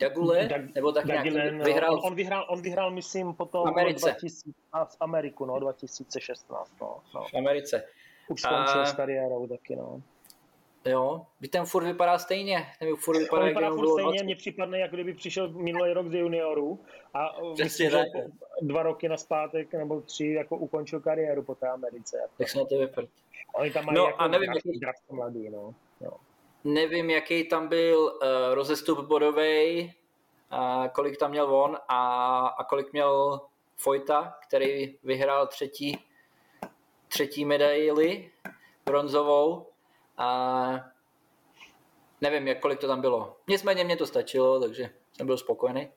Dagule, 0.00 0.48
nebo 0.74 0.92
tak 0.92 1.04
nějak 1.04 1.24
vyhrál. 1.64 1.94
On, 1.94 2.00
on, 2.04 2.14
vyhrál, 2.14 2.46
on 2.48 2.62
vyhrál, 2.62 2.90
myslím, 2.90 3.34
potom 3.34 3.68
Americe. 3.68 4.10
2000, 4.10 4.50
v 4.84 4.96
Ameriku, 5.00 5.44
no, 5.44 5.60
2016, 5.60 6.72
no. 6.80 6.96
no. 7.14 7.24
V 7.32 7.34
Americe. 7.34 7.84
Už 8.28 8.40
skončil 8.40 8.80
a... 8.80 8.86
s 8.86 8.92
kariérou 8.92 9.46
taky, 9.46 9.76
no. 9.76 10.02
Jo, 10.86 11.26
by 11.40 11.48
ten 11.48 11.64
furt 11.64 11.84
vypadá 11.84 12.18
stejně. 12.18 12.66
Ten 12.78 12.96
furt 12.96 13.18
vypadá, 13.18 13.42
on 13.42 13.48
vypadá 13.48 13.70
furt 13.70 13.92
stejně, 13.92 14.22
mně 14.24 14.36
připadne, 14.36 14.78
jako 14.78 14.96
kdyby 14.96 15.14
přišel 15.14 15.48
minulý 15.48 15.92
rok 15.92 16.08
z 16.08 16.14
juniorů 16.14 16.80
a 17.14 17.36
myslím, 17.62 17.90
že 17.90 18.04
dva 18.62 18.82
roky 18.82 19.08
na 19.08 19.16
zpátek 19.16 19.72
nebo 19.72 20.00
tři 20.00 20.26
jako 20.26 20.56
ukončil 20.56 21.00
kariéru 21.00 21.42
po 21.42 21.54
té 21.54 21.68
Americe. 21.68 22.16
Jako. 22.16 22.34
Tak 22.38 22.48
se 22.48 22.58
na 22.58 22.64
to 22.64 22.78
vypadá. 22.78 23.08
Oni 23.54 23.70
tam 23.70 23.84
mají 23.84 23.96
no, 23.98 24.04
jako 24.04 24.18
a 24.20 24.28
nevím, 24.28 24.50
jaký... 24.52 24.80
mladý, 25.10 25.50
no. 25.50 25.74
Jo. 26.00 26.10
Nevím, 26.64 27.10
jaký 27.10 27.48
tam 27.48 27.68
byl 27.68 27.98
uh, 27.98 28.54
rozestup 28.54 28.98
bodový, 28.98 29.92
uh, 30.52 30.88
kolik 30.88 31.18
tam 31.18 31.30
měl 31.30 31.54
on 31.56 31.78
a, 31.88 32.46
a 32.46 32.64
kolik 32.64 32.92
měl 32.92 33.40
Fojta, 33.76 34.38
který 34.46 34.98
vyhrál 35.02 35.46
třetí, 35.46 36.04
třetí 37.08 37.44
medaili 37.44 38.30
bronzovou. 38.86 39.66
A 40.18 40.80
nevím, 42.20 42.48
jak 42.48 42.60
kolik 42.60 42.80
to 42.80 42.86
tam 42.86 43.00
bylo. 43.00 43.36
Nicméně 43.48 43.84
mě 43.84 43.96
to 43.96 44.06
stačilo, 44.06 44.60
takže 44.60 44.90
jsem 45.12 45.26
byl 45.26 45.38
spokojený. 45.38 45.90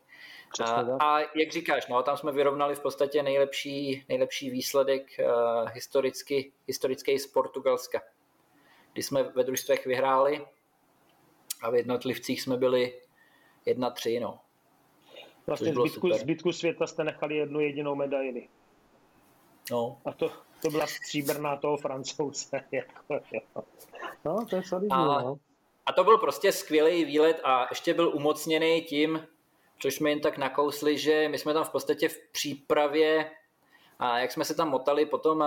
A, 0.63 0.97
a 0.99 1.19
jak 1.19 1.51
říkáš, 1.51 1.87
no, 1.87 2.03
tam 2.03 2.17
jsme 2.17 2.31
vyrovnali 2.31 2.75
v 2.75 2.79
podstatě 2.79 3.23
nejlepší, 3.23 4.05
nejlepší 4.09 4.49
výsledek 4.49 5.07
uh, 5.19 5.69
historicky, 5.69 6.51
historický 6.67 7.19
z 7.19 7.27
Portugalska. 7.27 8.01
Kdy 8.93 9.03
jsme 9.03 9.23
ve 9.23 9.43
družstvech 9.43 9.85
vyhráli 9.85 10.45
a 11.61 11.69
v 11.69 11.75
jednotlivcích 11.75 12.41
jsme 12.41 12.57
byli 12.57 13.01
1-3, 13.67 14.21
no. 14.21 14.39
Vlastně 15.47 15.73
zbytku, 15.73 16.09
zbytku 16.09 16.53
světa 16.53 16.87
jste 16.87 17.03
nechali 17.03 17.35
jednu 17.35 17.59
jedinou 17.59 17.95
medaili. 17.95 18.47
No. 19.71 20.01
A 20.05 20.11
to, 20.11 20.31
to 20.61 20.69
byla 20.69 20.87
stříbrná 20.87 21.55
toho 21.55 21.77
francouze. 21.77 22.61
Jako, 22.71 23.19
no, 24.25 24.45
to 24.45 24.55
je 24.55 24.63
solidní, 24.63 24.91
a, 24.91 25.05
no. 25.05 25.37
a 25.85 25.93
to 25.93 26.03
byl 26.03 26.17
prostě 26.17 26.51
skvělý 26.51 27.05
výlet 27.05 27.41
a 27.43 27.67
ještě 27.69 27.93
byl 27.93 28.15
umocněný 28.15 28.81
tím, 28.81 29.27
což 29.79 29.95
jsme 29.95 30.09
jen 30.09 30.21
tak 30.21 30.37
nakousli, 30.37 30.97
že 30.97 31.29
my 31.29 31.37
jsme 31.37 31.53
tam 31.53 31.63
v 31.63 31.69
podstatě 31.69 32.09
v 32.09 32.17
přípravě, 32.31 33.31
a 33.99 34.19
jak 34.19 34.31
jsme 34.31 34.45
se 34.45 34.55
tam 34.55 34.69
motali 34.69 35.05
potom 35.05 35.39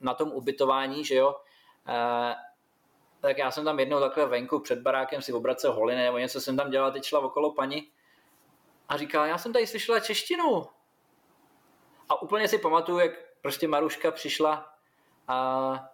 na 0.00 0.14
tom 0.14 0.32
ubytování, 0.32 1.04
že 1.04 1.14
jo, 1.14 1.36
tak 3.20 3.38
já 3.38 3.50
jsem 3.50 3.64
tam 3.64 3.80
jednou 3.80 4.00
takhle 4.00 4.26
venku 4.26 4.60
před 4.60 4.78
barákem 4.78 5.22
si 5.22 5.32
obracel 5.32 5.72
holiny 5.72 6.02
nebo 6.02 6.18
něco 6.18 6.40
jsem 6.40 6.56
tam 6.56 6.70
dělal, 6.70 6.92
teď 6.92 7.04
šla 7.04 7.20
okolo 7.20 7.52
paní 7.52 7.90
a 8.88 8.96
říká, 8.96 9.26
já 9.26 9.38
jsem 9.38 9.52
tady 9.52 9.66
slyšela 9.66 10.00
češtinu. 10.00 10.66
A 12.08 12.22
úplně 12.22 12.48
si 12.48 12.58
pamatuju, 12.58 12.98
jak 12.98 13.10
prostě 13.42 13.68
Maruška 13.68 14.10
přišla 14.10 14.74
a, 15.28 15.88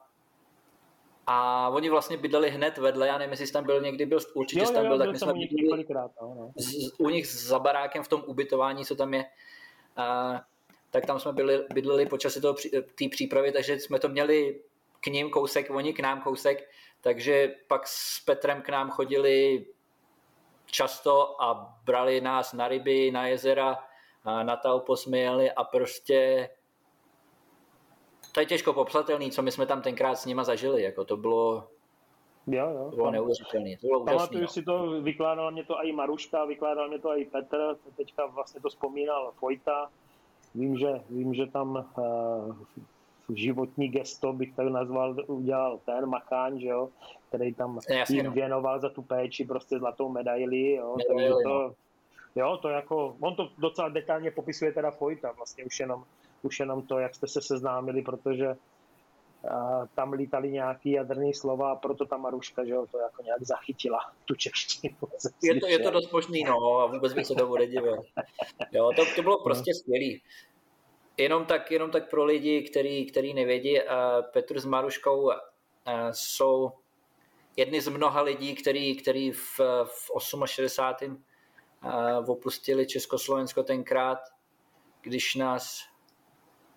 a 1.32 1.68
oni 1.68 1.90
vlastně 1.90 2.16
bydleli 2.16 2.50
hned 2.50 2.78
vedle, 2.78 3.06
já 3.06 3.18
nevím, 3.18 3.30
jestli 3.30 3.52
tam 3.52 3.64
byl 3.64 3.80
někdy, 3.80 4.06
byl, 4.06 4.18
určitě 4.34 4.62
jo, 4.62 4.70
tam 4.70 4.82
byl, 4.82 4.92
jo, 4.92 4.98
tak 4.98 5.10
my 5.12 5.18
jsme 5.18 5.32
bydleli 5.32 5.86
no, 5.94 6.10
no. 6.22 6.52
Z, 6.56 6.92
u 6.98 7.08
nich 7.08 7.28
za 7.28 7.58
barákem 7.58 8.02
v 8.02 8.08
tom 8.08 8.24
ubytování, 8.26 8.84
co 8.84 8.96
tam 8.96 9.14
je. 9.14 9.24
A, 9.96 10.40
tak 10.90 11.06
tam 11.06 11.20
jsme 11.20 11.32
byli, 11.32 11.64
bydleli 11.74 12.06
počas 12.06 12.38
té 12.98 13.08
přípravy, 13.10 13.52
takže 13.52 13.78
jsme 13.78 13.98
to 13.98 14.08
měli 14.08 14.60
k 15.00 15.06
ním 15.06 15.30
kousek, 15.30 15.70
oni 15.70 15.92
k 15.92 16.00
nám 16.00 16.22
kousek, 16.22 16.70
takže 17.00 17.54
pak 17.68 17.86
s 17.86 18.24
Petrem 18.24 18.62
k 18.62 18.68
nám 18.68 18.90
chodili 18.90 19.66
často 20.66 21.42
a 21.42 21.78
brali 21.84 22.20
nás 22.20 22.52
na 22.52 22.68
ryby, 22.68 23.10
na 23.10 23.26
jezera, 23.26 23.78
a 24.24 24.42
na 24.42 24.56
Taupo 24.56 24.96
jsme 24.96 25.18
jeli 25.18 25.50
a 25.50 25.64
prostě 25.64 26.48
to 28.32 28.40
je 28.40 28.46
těžko 28.46 28.72
popsatelný, 28.72 29.30
co 29.30 29.42
my 29.42 29.52
jsme 29.52 29.66
tam 29.66 29.82
tenkrát 29.82 30.14
s 30.14 30.26
nima 30.26 30.44
zažili, 30.44 30.82
jako 30.82 31.04
to 31.04 31.16
bylo 31.16 31.68
Jo, 32.46 32.70
jo. 32.70 32.90
To 32.90 32.96
bylo 32.96 33.10
neuvěřitelné. 33.10 33.76
To 33.80 33.86
bylo 33.86 34.04
Pamatuju 34.04 34.42
no. 34.42 34.48
si 34.48 34.62
to, 34.62 35.00
vykládala 35.02 35.50
mě 35.50 35.64
to 35.64 35.84
i 35.84 35.92
Maruška, 35.92 36.44
vykládal 36.44 36.88
mě 36.88 36.98
to 36.98 37.16
i 37.16 37.24
Petr, 37.24 37.76
teďka 37.96 38.26
vlastně 38.26 38.60
to 38.60 38.68
vzpomínal 38.68 39.32
Fojta. 39.38 39.90
Vím, 40.54 40.78
že, 40.78 41.00
vím, 41.10 41.34
že 41.34 41.46
tam 41.46 41.86
uh, 41.98 42.54
životní 43.34 43.88
gesto, 43.88 44.32
bych 44.32 44.54
tak 44.54 44.66
nazval, 44.66 45.16
udělal 45.26 45.80
ten 45.84 46.06
Macháň, 46.06 46.60
že 46.60 46.66
jo, 46.66 46.88
který 47.28 47.54
tam 47.54 47.78
Jasně, 47.90 48.16
jim 48.16 48.26
no. 48.26 48.32
věnoval 48.32 48.80
za 48.80 48.88
tu 48.88 49.02
péči 49.02 49.44
prostě 49.44 49.78
zlatou 49.78 50.08
medaili, 50.08 50.74
jo, 50.74 50.96
medaili, 50.96 51.30
takže 51.30 51.42
to, 51.42 51.48
no. 51.48 51.74
jo, 52.36 52.56
to 52.62 52.68
jako, 52.68 53.16
on 53.20 53.34
to 53.34 53.48
docela 53.58 53.88
detailně 53.88 54.30
popisuje 54.30 54.72
teda 54.72 54.90
Fojta, 54.90 55.32
vlastně 55.32 55.64
už 55.64 55.80
jenom, 55.80 56.04
už 56.42 56.60
jenom 56.60 56.86
to, 56.86 56.98
jak 56.98 57.14
jste 57.14 57.26
se 57.26 57.40
seznámili, 57.42 58.02
protože 58.02 58.56
a 59.48 59.86
tam 59.94 60.12
lítali 60.12 60.50
nějaký 60.50 60.90
jaderný 60.90 61.34
slova 61.34 61.72
a 61.72 61.76
proto 61.76 62.06
ta 62.06 62.16
Maruška, 62.16 62.64
že 62.64 62.72
jo, 62.72 62.86
to 62.90 62.98
jako 62.98 63.22
nějak 63.22 63.42
zachytila, 63.42 63.98
tu 64.24 64.34
češtinu. 64.34 64.96
Je 65.42 65.60
to, 65.60 65.66
je 65.66 65.78
to 65.78 65.90
dost 65.90 66.12
možný, 66.12 66.44
no, 66.44 66.78
a 66.78 66.86
vůbec 66.86 67.12
bych 67.12 67.26
se 67.26 67.34
tomu 67.34 67.56
nedivil. 67.56 68.02
Jo, 68.72 68.90
to, 68.96 69.02
to 69.16 69.22
bylo 69.22 69.42
prostě 69.42 69.70
no. 69.74 69.78
skvělý. 69.78 70.22
Jenom 71.16 71.46
tak, 71.46 71.70
jenom 71.70 71.90
tak 71.90 72.10
pro 72.10 72.24
lidi, 72.24 72.62
který, 72.62 73.06
který 73.06 73.34
nevědí, 73.34 73.78
Petr 74.32 74.60
s 74.60 74.64
Maruškou 74.64 75.30
jsou 76.10 76.72
jedni 77.56 77.80
z 77.80 77.88
mnoha 77.88 78.22
lidí, 78.22 78.54
který, 78.54 78.96
který 78.96 79.32
v, 79.32 79.60
v 79.84 80.46
68. 80.46 81.24
opustili 82.26 82.86
Československo 82.86 83.62
tenkrát, 83.62 84.18
když 85.02 85.34
nás 85.34 85.89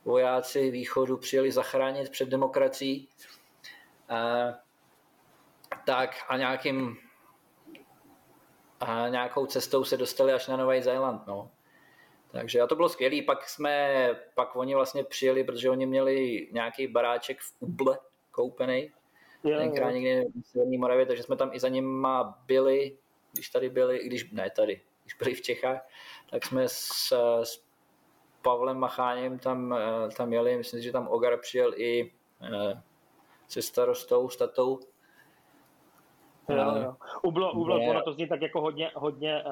vojáci 0.05 0.71
východu 0.71 1.17
přijeli 1.17 1.51
zachránit 1.51 2.09
před 2.09 2.30
demokracií. 2.30 3.07
Tak 5.85 6.15
a 6.27 6.38
nějakým 6.38 6.97
a 8.80 9.07
nějakou 9.07 9.45
cestou 9.45 9.84
se 9.84 9.97
dostali 9.97 10.34
až 10.34 10.47
na 10.47 10.57
Nový 10.57 10.81
Zéland. 10.81 11.27
No. 11.27 11.51
Takže 12.31 12.61
a 12.61 12.67
to 12.67 12.75
bylo 12.75 12.89
skvělé. 12.89 13.21
Pak 13.21 13.49
jsme, 13.49 14.09
pak 14.34 14.55
oni 14.55 14.75
vlastně 14.75 15.03
přijeli, 15.03 15.43
protože 15.43 15.69
oni 15.69 15.85
měli 15.85 16.47
nějaký 16.51 16.88
baráček 16.88 17.41
v 17.41 17.53
Uble 17.59 17.97
koupený, 18.31 18.91
yeah, 19.43 19.61
tenkrát 19.61 19.89
yeah. 19.89 20.01
někde 20.01 20.23
v 20.41 20.47
Severní 20.47 20.77
Moravě, 20.77 21.05
takže 21.05 21.23
jsme 21.23 21.35
tam 21.35 21.49
i 21.53 21.59
za 21.59 21.69
nima 21.69 22.39
byli, 22.45 22.97
když 23.31 23.49
tady 23.49 23.69
byli, 23.69 24.05
když 24.05 24.31
ne 24.31 24.49
tady, 24.49 24.81
když 25.03 25.13
byli 25.13 25.34
v 25.34 25.41
Čechách, 25.41 25.88
tak 26.30 26.45
jsme 26.45 26.69
s, 26.69 27.13
s 27.43 27.62
Pavlem 28.43 28.77
Macháněm 28.77 29.39
tam, 29.39 29.75
tam 30.17 30.33
jeli, 30.33 30.57
myslím, 30.57 30.81
že 30.81 30.91
tam 30.91 31.07
Ogar 31.07 31.37
přijel 31.37 31.73
i 31.75 32.11
se 33.47 33.61
starostou, 33.61 34.29
statou. 34.29 34.79
Jo, 36.49 36.75
jo. 36.83 36.95
Ublo, 37.21 37.51
ublo, 37.53 37.79
ono 37.89 38.01
to 38.01 38.13
zní 38.13 38.27
tak 38.27 38.41
jako 38.41 38.61
hodně, 38.61 38.91
hodně 38.95 39.43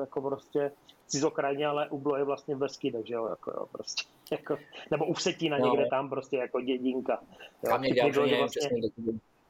jako 0.00 0.20
prostě 0.22 0.72
cizokrajně, 1.06 1.66
ale 1.66 1.88
ublo 1.88 2.16
je 2.16 2.24
vlastně 2.24 2.56
v 2.56 2.66
takže 2.92 3.14
jo, 3.14 3.26
jako 3.26 3.50
jo, 3.50 3.66
prostě. 3.72 4.08
Jako, 4.30 4.56
nebo 4.90 5.06
u 5.06 5.12
Vsetína 5.12 5.58
no. 5.58 5.66
někde 5.66 5.86
tam 5.90 6.10
prostě 6.10 6.36
jako 6.36 6.60
dědinka. 6.60 7.20
Jo, 7.62 7.70
tam 7.70 7.82
někde, 7.82 8.12
že, 8.12 8.36
vlastně, 8.38 8.70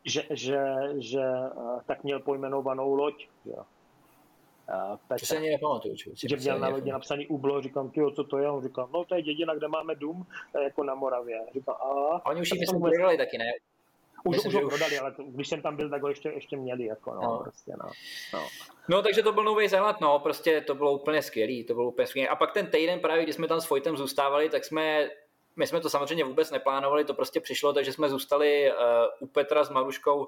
že, 0.05 0.23
že, 0.31 0.65
že 0.99 1.23
tak 1.87 2.05
měl 2.05 2.21
pojmenovanou 2.21 2.95
loď, 2.95 3.29
jo. 3.45 3.63
Uh, 4.75 4.97
Petr, 5.09 5.25
se 5.25 5.37
ani 5.37 5.51
nepamatuju. 5.51 5.95
Že 6.29 6.37
měl 6.37 6.59
na 6.59 6.69
lodi 6.69 6.91
napsaný 6.91 7.27
ublo, 7.27 7.63
říkám, 7.63 7.91
ty 7.91 8.01
co 8.15 8.25
to 8.25 8.39
je? 8.39 8.51
On 8.51 8.63
říkal, 8.63 8.89
no 8.93 9.05
to 9.05 9.15
je 9.15 9.23
dědina, 9.23 9.55
kde 9.55 9.69
máme 9.69 9.95
dům, 9.95 10.27
jako 10.65 10.85
na 10.85 10.95
Moravě. 10.95 11.41
Říkám, 11.55 11.75
a... 11.75 12.27
Oni 12.27 12.41
už 12.41 12.51
ji 12.53 12.61
myslím 12.61 12.79
vůbec... 12.79 13.19
taky, 13.19 13.39
ne? 13.39 13.53
Už, 14.25 14.37
Myslím, 14.37 14.57
už 14.57 14.63
ho 14.63 14.69
prodali, 14.69 14.93
už... 14.93 15.01
ale 15.01 15.13
to, 15.13 15.23
když 15.23 15.49
jsem 15.49 15.63
tam 15.63 15.77
byl, 15.77 15.91
tak 15.91 16.03
ho 16.03 16.09
ještě, 16.09 16.29
ještě 16.29 16.57
měli. 16.57 16.85
Jako, 16.85 17.15
no, 17.15 17.21
no. 17.23 17.39
Prostě, 17.43 17.73
no. 17.83 17.91
No. 18.33 18.47
no. 18.89 19.03
takže 19.03 19.23
to 19.23 19.33
byl 19.33 19.45
Nový 19.45 19.69
Zéland, 19.69 20.01
no, 20.01 20.19
prostě 20.19 20.61
to 20.61 20.75
bylo 20.75 20.93
úplně 20.93 21.23
skvělý, 21.23 21.65
to 21.65 21.75
bylo 21.75 21.89
úplně 21.89 22.07
skvělý. 22.07 22.29
A 22.29 22.37
pak 22.37 22.53
ten 22.53 22.67
týden 22.67 23.01
právě, 23.01 23.23
když 23.23 23.35
jsme 23.35 23.49
tam 23.49 23.61
s 23.61 23.65
Fojtem 23.67 23.97
zůstávali, 23.97 24.49
tak 24.49 24.65
jsme, 24.65 25.11
my 25.57 25.67
jsme 25.67 25.81
to 25.81 25.91
samozřejmě 25.91 26.25
vůbec 26.25 26.51
neplánovali, 26.51 27.05
to 27.05 27.15
prostě 27.15 27.41
přišlo, 27.41 27.73
takže 27.73 27.93
jsme 27.93 28.09
zůstali 28.09 28.73
uh, 28.73 28.77
u 29.21 29.27
Petra 29.27 29.65
s 29.65 29.71
Maruškou 29.71 30.25
uh, 30.25 30.27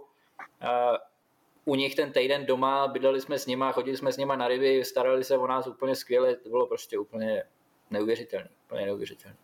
u 1.68 1.74
nich 1.74 1.94
ten 1.94 2.12
týden 2.12 2.46
doma, 2.46 2.88
bydleli 2.88 3.20
jsme 3.20 3.38
s 3.38 3.46
nima, 3.46 3.72
chodili 3.72 3.96
jsme 3.96 4.12
s 4.12 4.16
nima 4.16 4.36
na 4.36 4.48
ryby, 4.48 4.84
starali 4.84 5.24
se 5.24 5.38
o 5.38 5.46
nás 5.46 5.66
úplně 5.66 5.94
skvěle, 5.94 6.36
to 6.36 6.48
bylo 6.48 6.66
prostě 6.66 6.98
úplně 6.98 7.44
neuvěřitelné, 7.90 8.48
úplně 8.66 8.86
neuvěřitelné. 8.86 9.36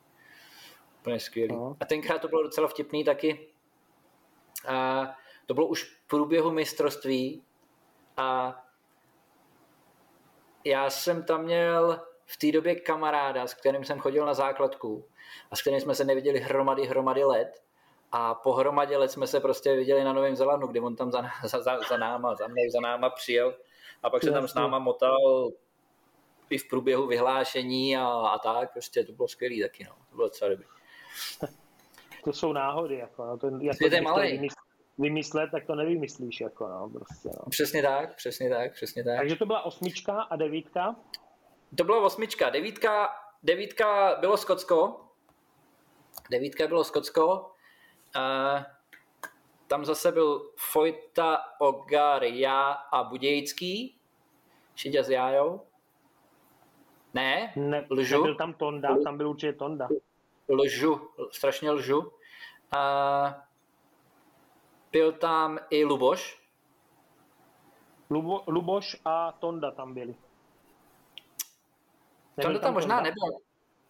Úplně 1.01 1.21
skvělý. 1.21 1.55
No. 1.55 1.77
A 1.81 1.85
tenkrát 1.85 2.19
to 2.19 2.29
bylo 2.29 2.43
docela 2.43 2.69
vtipný 2.69 3.05
taky, 3.05 3.49
a 4.69 5.07
to 5.47 5.55
bylo 5.55 5.67
už 5.67 5.85
v 5.85 6.07
průběhu 6.07 6.51
mistrovství 6.51 7.43
a 8.17 8.61
já 10.65 10.91
jsem 10.91 11.23
tam 11.23 11.45
měl 11.45 12.01
v 12.27 12.37
té 12.37 12.53
době 12.53 12.75
kamaráda, 12.75 13.47
s 13.47 13.55
kterým 13.55 13.85
jsem 13.85 13.99
chodil 13.99 14.27
na 14.27 14.35
základku 14.35 15.09
a 15.51 15.57
s 15.57 15.61
kterým 15.61 15.81
jsme 15.81 15.95
se 15.95 16.05
neviděli 16.05 16.41
hromady, 16.41 16.87
hromady 16.87 17.25
let 17.25 17.63
a 18.16 18.35
po 18.35 18.53
hromadě 18.53 18.97
let 18.97 19.11
jsme 19.11 19.27
se 19.27 19.41
prostě 19.41 19.77
viděli 19.77 20.05
na 20.05 20.12
Novém 20.12 20.36
Zelandu, 20.36 20.66
kdy 20.66 20.81
on 20.81 20.97
tam 20.97 21.12
za, 21.12 21.23
za, 21.45 21.62
za, 21.62 21.78
za 21.89 21.97
náma, 21.97 22.35
za 22.35 22.47
mnou, 22.47 22.62
za 22.73 22.81
náma 22.81 23.11
přijel 23.11 23.55
a 24.03 24.11
pak 24.11 24.23
se 24.23 24.31
tam 24.31 24.49
s 24.49 24.55
náma 24.55 24.78
motal 24.78 25.51
i 26.51 26.59
v 26.59 26.69
průběhu 26.69 27.07
vyhlášení 27.07 27.97
a, 27.97 28.07
a 28.07 28.39
tak, 28.39 28.73
prostě 28.73 29.05
to 29.05 29.12
bylo 29.12 29.28
skvělý 29.28 29.62
taky, 29.62 29.85
no. 29.85 29.93
to 30.11 30.16
bylo 30.16 30.28
docela 30.28 30.51
dobrý 30.51 30.66
to 32.24 32.32
jsou 32.32 32.53
náhody. 32.53 32.97
Jako, 32.97 33.24
no. 33.24 33.36
Ten, 33.36 33.61
jako, 33.62 33.86
je 33.95 34.01
malý. 34.01 34.49
Vymyslet, 34.99 35.51
tak 35.51 35.66
to 35.66 35.74
nevymyslíš. 35.74 36.41
Jako, 36.41 36.69
no, 36.69 36.91
prostě, 36.91 37.28
no. 37.28 37.51
Přesně 37.51 37.82
tak, 37.82 38.16
přesně 38.16 38.51
tak, 38.51 38.73
přesně 38.73 39.05
tak. 39.05 39.19
Takže 39.19 39.36
to 39.36 39.47
byla 39.47 39.62
osmička 39.62 40.23
a 40.23 40.36
devítka? 40.36 40.97
To 41.77 41.85
byla 41.85 42.01
osmička. 42.01 42.51
Devítka, 42.51 43.09
devítka 43.43 44.16
bylo 44.20 44.36
Skotsko. 44.36 45.01
Devítka 46.31 46.66
bylo 46.66 46.85
Skotsko. 46.85 47.54
Uh, 48.16 48.62
tam 49.66 49.85
zase 49.85 50.12
byl 50.12 50.51
Fojta, 50.57 51.39
Ogar, 51.59 52.24
já 52.24 52.70
a 52.70 53.05
Budějický. 53.05 54.01
Šiďa 54.74 55.03
s 55.03 55.11
Jájou. 55.11 55.66
Ne, 57.15 57.53
ne 57.57 57.86
lžu. 57.91 58.16
Nebyl 58.16 58.35
tam 58.35 58.53
Tonda, 58.53 58.97
tam 59.05 59.16
byl 59.16 59.28
určitě 59.28 59.53
Tonda 59.53 59.89
lžu, 60.49 61.11
strašně 61.31 61.70
lžu. 61.70 62.12
A 62.77 63.49
byl 64.93 65.12
tam 65.12 65.59
i 65.70 65.85
Luboš. 65.85 66.45
Lubo, 68.11 68.45
Luboš 68.47 68.97
a 69.05 69.32
Tonda 69.32 69.70
tam 69.70 69.95
byli. 69.95 70.15
Nebyl 72.36 72.43
Tonda 72.43 72.59
tam, 72.59 72.66
tam 72.66 72.74
možná 72.74 72.97
Tonda? 72.97 73.11
nebyl. 73.11 73.39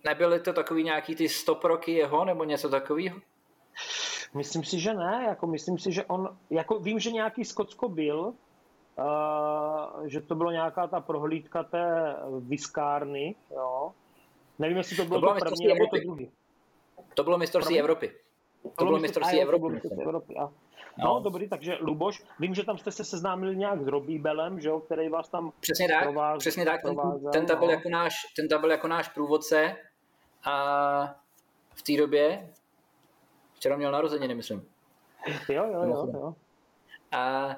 Nebyly 0.05 0.41
to 0.41 0.53
takový 0.53 0.85
nějaký 0.85 1.15
ty 1.15 1.29
stop 1.29 1.65
roky 1.65 1.93
jeho, 1.93 2.25
nebo 2.25 2.45
něco 2.45 2.69
takového? 2.69 3.21
Myslím 4.35 4.65
si, 4.65 4.81
že 4.81 4.95
ne. 4.95 5.25
Jako 5.29 5.47
myslím 5.47 5.79
si, 5.79 5.93
že 5.93 6.05
on, 6.05 6.37
jako 6.51 6.79
vím, 6.79 6.99
že 6.99 7.11
nějaký 7.11 7.45
Skotsko 7.45 7.89
byl, 7.89 8.19
uh, 8.19 10.07
že 10.07 10.21
to 10.21 10.35
bylo 10.35 10.51
nějaká 10.51 10.87
ta 10.87 11.01
prohlídka 11.01 11.63
té 11.63 12.17
viskárny, 12.41 13.35
jo. 13.51 13.93
Nevím, 14.59 14.77
jestli 14.77 14.97
to 14.97 15.05
bylo 15.05 15.21
to, 15.21 15.27
to 15.27 15.35
první 15.41 15.67
nebo 15.67 15.87
to 15.87 15.97
druhý. 15.97 16.31
To 17.15 17.25
bylo 17.25 17.39
mistrovství 17.39 17.81
Evropy. 17.81 18.13
To 18.77 18.85
bylo 18.85 18.99
mistrovství 18.99 19.41
Evropy. 19.41 19.81
Evropy 20.03 20.37
a... 20.37 20.51
No, 20.99 21.15
no, 21.15 21.21
dobrý, 21.21 21.49
takže 21.49 21.79
Luboš, 21.81 22.23
vím, 22.41 22.55
že 22.55 22.65
tam 22.65 22.79
jste 22.79 22.93
se 22.93 23.05
seznámili 23.05 23.57
nějak 23.57 23.83
s 23.83 23.89
Belem, 24.19 24.61
že 24.61 24.69
jo, 24.69 24.81
který 24.81 25.09
vás 25.09 25.29
tam 25.29 25.53
Přesně 25.61 25.89
tak, 25.89 26.03
provázel, 26.03 26.39
přesně 26.39 26.65
tak, 26.65 26.83
ten, 26.83 26.97
ten, 27.33 27.47
tam 27.47 27.59
byl 27.59 27.67
no. 27.67 27.73
jako 27.73 27.89
náš, 27.89 28.15
ten 28.37 28.49
tam 28.49 28.61
byl 28.61 28.71
jako 28.71 28.89
náš 28.89 29.09
průvodce 29.09 29.77
a 30.45 31.15
v 31.75 31.83
té 31.83 31.97
době, 31.97 32.51
včera 33.65 33.77
měl 33.77 33.93
narozeniny, 33.93 34.35
myslím. 34.35 34.69
Jo, 35.49 35.65
jo, 35.73 35.83
jo, 35.83 36.09
jo. 36.15 36.35
A, 37.13 37.49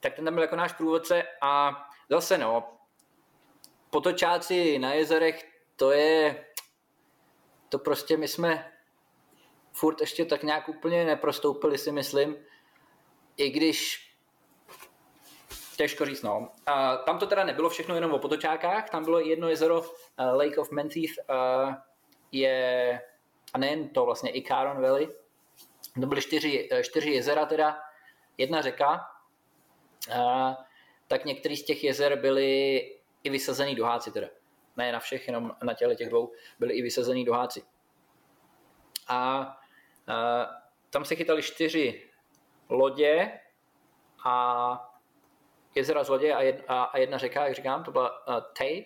tak 0.00 0.14
ten 0.14 0.24
tam 0.24 0.34
byl 0.34 0.42
jako 0.42 0.56
náš 0.56 0.72
průvodce 0.72 1.22
a 1.40 1.84
zase 2.10 2.38
no, 2.38 2.64
potočáci 3.90 4.78
na 4.78 4.92
jezerech, 4.92 5.50
to 5.76 5.92
je, 5.92 6.44
to 7.68 7.78
prostě 7.78 8.16
my 8.16 8.28
jsme 8.28 8.72
furt 9.72 10.00
ještě 10.00 10.24
tak 10.24 10.42
nějak 10.42 10.68
úplně 10.68 11.04
neprostoupili, 11.04 11.78
si 11.78 11.92
myslím, 11.92 12.36
i 13.36 13.50
když 13.50 14.08
těžko 15.76 16.04
říct, 16.04 16.22
no. 16.22 16.48
A 16.66 16.96
tam 16.96 17.18
to 17.18 17.26
teda 17.26 17.44
nebylo 17.44 17.70
všechno 17.70 17.94
jenom 17.94 18.12
o 18.12 18.18
potočákách, 18.18 18.90
tam 18.90 19.04
bylo 19.04 19.20
jedno 19.20 19.48
jezero, 19.48 19.80
uh, 19.80 19.86
Lake 20.16 20.56
of 20.56 20.70
Menteith, 20.70 21.14
uh, 21.30 21.74
je, 22.32 23.00
a 23.54 23.58
nejen 23.58 23.88
to 23.88 24.04
vlastně, 24.04 24.30
i 24.30 24.42
Caron 24.42 24.82
Valley, 24.82 25.08
to 26.00 26.06
byly 26.06 26.22
čtyři, 26.22 26.68
eh, 26.72 26.84
čtyři 26.84 27.10
jezera 27.10 27.46
teda, 27.46 27.78
jedna 28.38 28.62
řeka, 28.62 29.06
tak 31.06 31.24
některý 31.24 31.56
z 31.56 31.64
těch 31.64 31.84
jezer 31.84 32.20
byly 32.20 32.76
i 33.24 33.30
vysazený 33.30 33.74
doháci 33.74 34.12
teda. 34.12 34.28
Ne 34.76 34.92
na 34.92 35.00
všech, 35.00 35.26
jenom 35.26 35.56
na 35.62 35.74
těle 35.74 35.96
těch 35.96 36.08
dvou 36.08 36.32
byly 36.58 36.74
i 36.74 36.82
vysazený 36.82 37.24
doháci. 37.24 37.62
A 39.08 39.46
tam 40.90 41.04
se 41.04 41.14
chytali 41.14 41.42
čtyři 41.42 42.10
lodě 42.68 43.40
a 44.24 44.98
jezera 45.74 46.04
z 46.04 46.08
lodě 46.08 46.34
a 46.34 46.42
jedna, 46.42 46.84
a 46.84 46.98
jedna 46.98 47.18
řeka, 47.18 47.44
jak 47.44 47.54
říkám, 47.54 47.84
to 47.84 47.92
byla 47.92 48.28
uh, 48.28 48.34
Tay. 48.58 48.84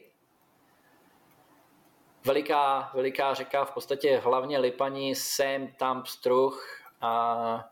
Veliká, 2.24 2.90
veliká 2.94 3.34
řeka, 3.34 3.64
v 3.64 3.74
podstatě 3.74 4.16
hlavně 4.16 4.58
Lipaní, 4.58 5.14
Sem, 5.14 5.72
tam 5.72 6.06
Struh, 6.06 6.81
a, 7.02 7.70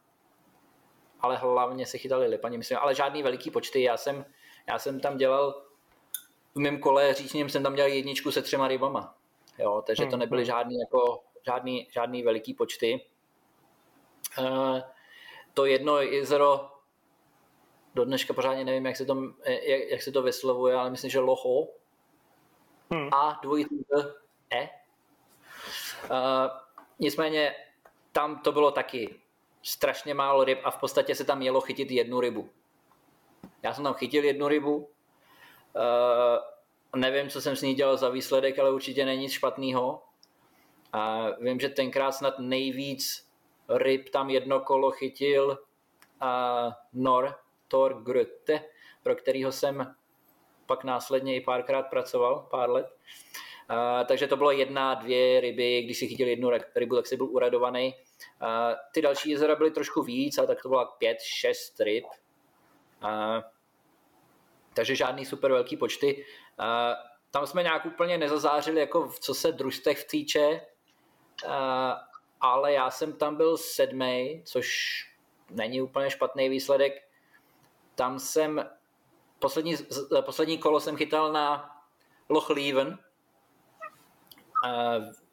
ale 1.21 1.37
hlavně 1.37 1.87
se 1.87 1.99
chytali 1.99 2.27
Lipaní, 2.27 2.59
myslím, 2.59 2.79
ale 2.79 2.95
žádný 2.95 3.23
veliký 3.23 3.51
počty. 3.51 3.83
Já 3.83 3.97
jsem, 3.97 4.25
já 4.69 4.79
jsem 4.79 5.01
tam 5.01 5.17
dělal, 5.17 5.63
v 6.55 6.59
mém 6.59 6.81
kole 6.81 7.15
říčním 7.15 7.49
jsem 7.49 7.63
tam 7.63 7.75
dělal 7.75 7.91
jedničku 7.91 8.31
se 8.31 8.43
třema 8.43 8.69
rybama. 8.69 9.15
Jo, 9.59 9.83
takže 9.87 10.05
to 10.05 10.11
hmm, 10.11 10.21
nebyly 10.21 10.41
hmm. 10.41 10.47
žádný, 10.47 10.79
jako, 10.79 11.23
žádný, 11.47 11.89
žádný 11.91 12.23
veliký 12.23 12.55
počty. 12.55 13.07
Eh, 14.39 14.83
to 15.55 15.67
jedno 15.67 15.99
jezero, 15.99 16.71
do 17.95 18.05
dneška 18.05 18.35
pořádně 18.35 18.65
nevím, 18.65 18.87
jak 18.87 18.97
se 18.97 19.05
to, 19.05 19.17
jak, 19.45 19.81
jak 19.91 20.03
se 20.03 20.13
to 20.13 20.23
vyslovuje, 20.23 20.75
ale 20.75 20.91
myslím, 20.91 21.11
že 21.11 21.21
Loho. 21.21 21.69
Hmm. 22.93 23.09
A 23.15 23.41
dvojitý 23.43 23.77
E. 24.51 24.69
Uh, 26.11 26.17
nicméně 26.99 27.55
tam 28.13 28.39
to 28.39 28.53
bylo 28.53 28.71
taky 28.71 29.21
strašně 29.63 30.15
málo 30.15 30.45
ryb 30.45 30.59
a 30.65 30.71
v 30.71 30.77
podstatě 30.77 31.15
se 31.15 31.25
tam 31.25 31.43
jelo 31.43 31.61
chytit 31.61 31.91
jednu 31.91 32.21
rybu. 32.21 32.51
Já 33.63 33.75
jsem 33.75 33.85
tam 33.85 33.95
chytil 33.95 34.25
jednu 34.25 34.49
rybu. 34.49 34.77
Uh, 34.77 37.01
nevím, 37.01 37.31
co 37.31 37.41
jsem 37.41 37.57
s 37.57 37.63
ní 37.63 37.75
dělal 37.75 37.97
za 37.97 38.09
výsledek, 38.09 38.59
ale 38.59 38.71
určitě 38.71 39.05
není 39.05 39.23
nic 39.23 39.33
špatného. 39.33 40.03
A 40.93 41.27
vím, 41.41 41.61
že 41.61 41.69
tenkrát 41.69 42.13
snad 42.13 42.39
nejvíc 42.39 43.29
ryb 43.69 44.09
tam 44.09 44.31
jedno 44.31 44.61
kolo 44.61 44.91
chytil 44.91 45.59
a 46.21 46.63
Nor 46.93 47.35
Thor 47.69 48.03
Grötte, 48.03 48.61
pro 49.03 49.17
kterého 49.17 49.53
jsem 49.53 49.95
pak 50.67 50.85
následně 50.85 51.37
i 51.37 51.41
párkrát 51.41 51.83
pracoval, 51.83 52.47
pár 52.51 52.71
let. 52.71 52.87
A, 53.71 54.05
takže 54.05 54.27
to 54.27 54.37
bylo 54.37 54.51
jedna, 54.51 54.95
dvě 54.95 55.41
ryby, 55.41 55.83
když 55.83 55.99
si 55.99 56.09
chytil 56.09 56.29
jednu 56.29 56.51
rybu, 56.75 56.97
tak 56.97 57.07
si 57.07 57.17
byl 57.17 57.27
uradovaný. 57.27 57.95
A, 58.41 58.75
ty 58.95 59.03
další 59.03 59.31
jezera 59.31 59.57
byly 59.57 59.71
trošku 59.71 60.03
víc, 60.03 60.39
a 60.39 60.47
tak 60.47 60.63
to 60.63 60.69
bylo 60.69 60.87
pět, 60.99 61.19
šest 61.21 61.81
ryb. 61.81 62.05
A, 63.03 63.43
takže 64.75 64.97
žádný 64.97 65.25
super 65.25 65.53
velký 65.53 65.77
počty. 65.77 66.25
A, 66.59 66.95
tam 67.31 67.47
jsme 67.47 67.63
nějak 67.63 67.87
úplně 67.87 68.19
nezazářili, 68.19 68.81
jako 68.81 69.09
v 69.09 69.21
co 69.21 69.35
se 69.35 69.53
družstech 69.53 70.05
týče, 70.05 70.61
uh, 71.45 71.51
ale 72.41 72.73
já 72.73 72.91
jsem 72.91 73.13
tam 73.13 73.37
byl 73.37 73.57
sedmý, 73.57 74.43
což 74.45 74.69
není 75.51 75.83
úplně 75.83 76.11
špatný 76.11 76.49
výsledek. 76.49 76.93
Tam 77.95 78.19
jsem, 78.19 78.71
poslední, 79.39 79.77
poslední 80.21 80.59
kolo 80.59 80.81
jsem 80.81 80.97
chytal 80.97 81.33
na 81.33 81.77
Loch 82.29 82.51
Leven, 82.51 82.89
uh, 82.89 83.10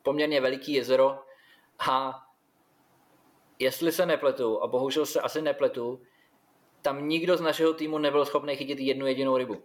poměrně 0.04 0.42
veliký 0.42 0.74
jezero 0.74 1.20
a 1.90 2.24
jestli 3.60 3.92
se 3.92 4.06
nepletu, 4.06 4.64
a 4.64 4.68
bohužel 4.68 5.06
se 5.06 5.22
asi 5.22 5.42
nepletu, 5.42 6.02
tam 6.82 7.10
nikdo 7.10 7.38
z 7.38 7.42
našeho 7.42 7.74
týmu 7.74 7.98
nebyl 7.98 8.26
schopný 8.26 8.56
chytit 8.56 8.80
jednu 8.80 9.08
jedinou 9.08 9.38
rybu. 9.38 9.64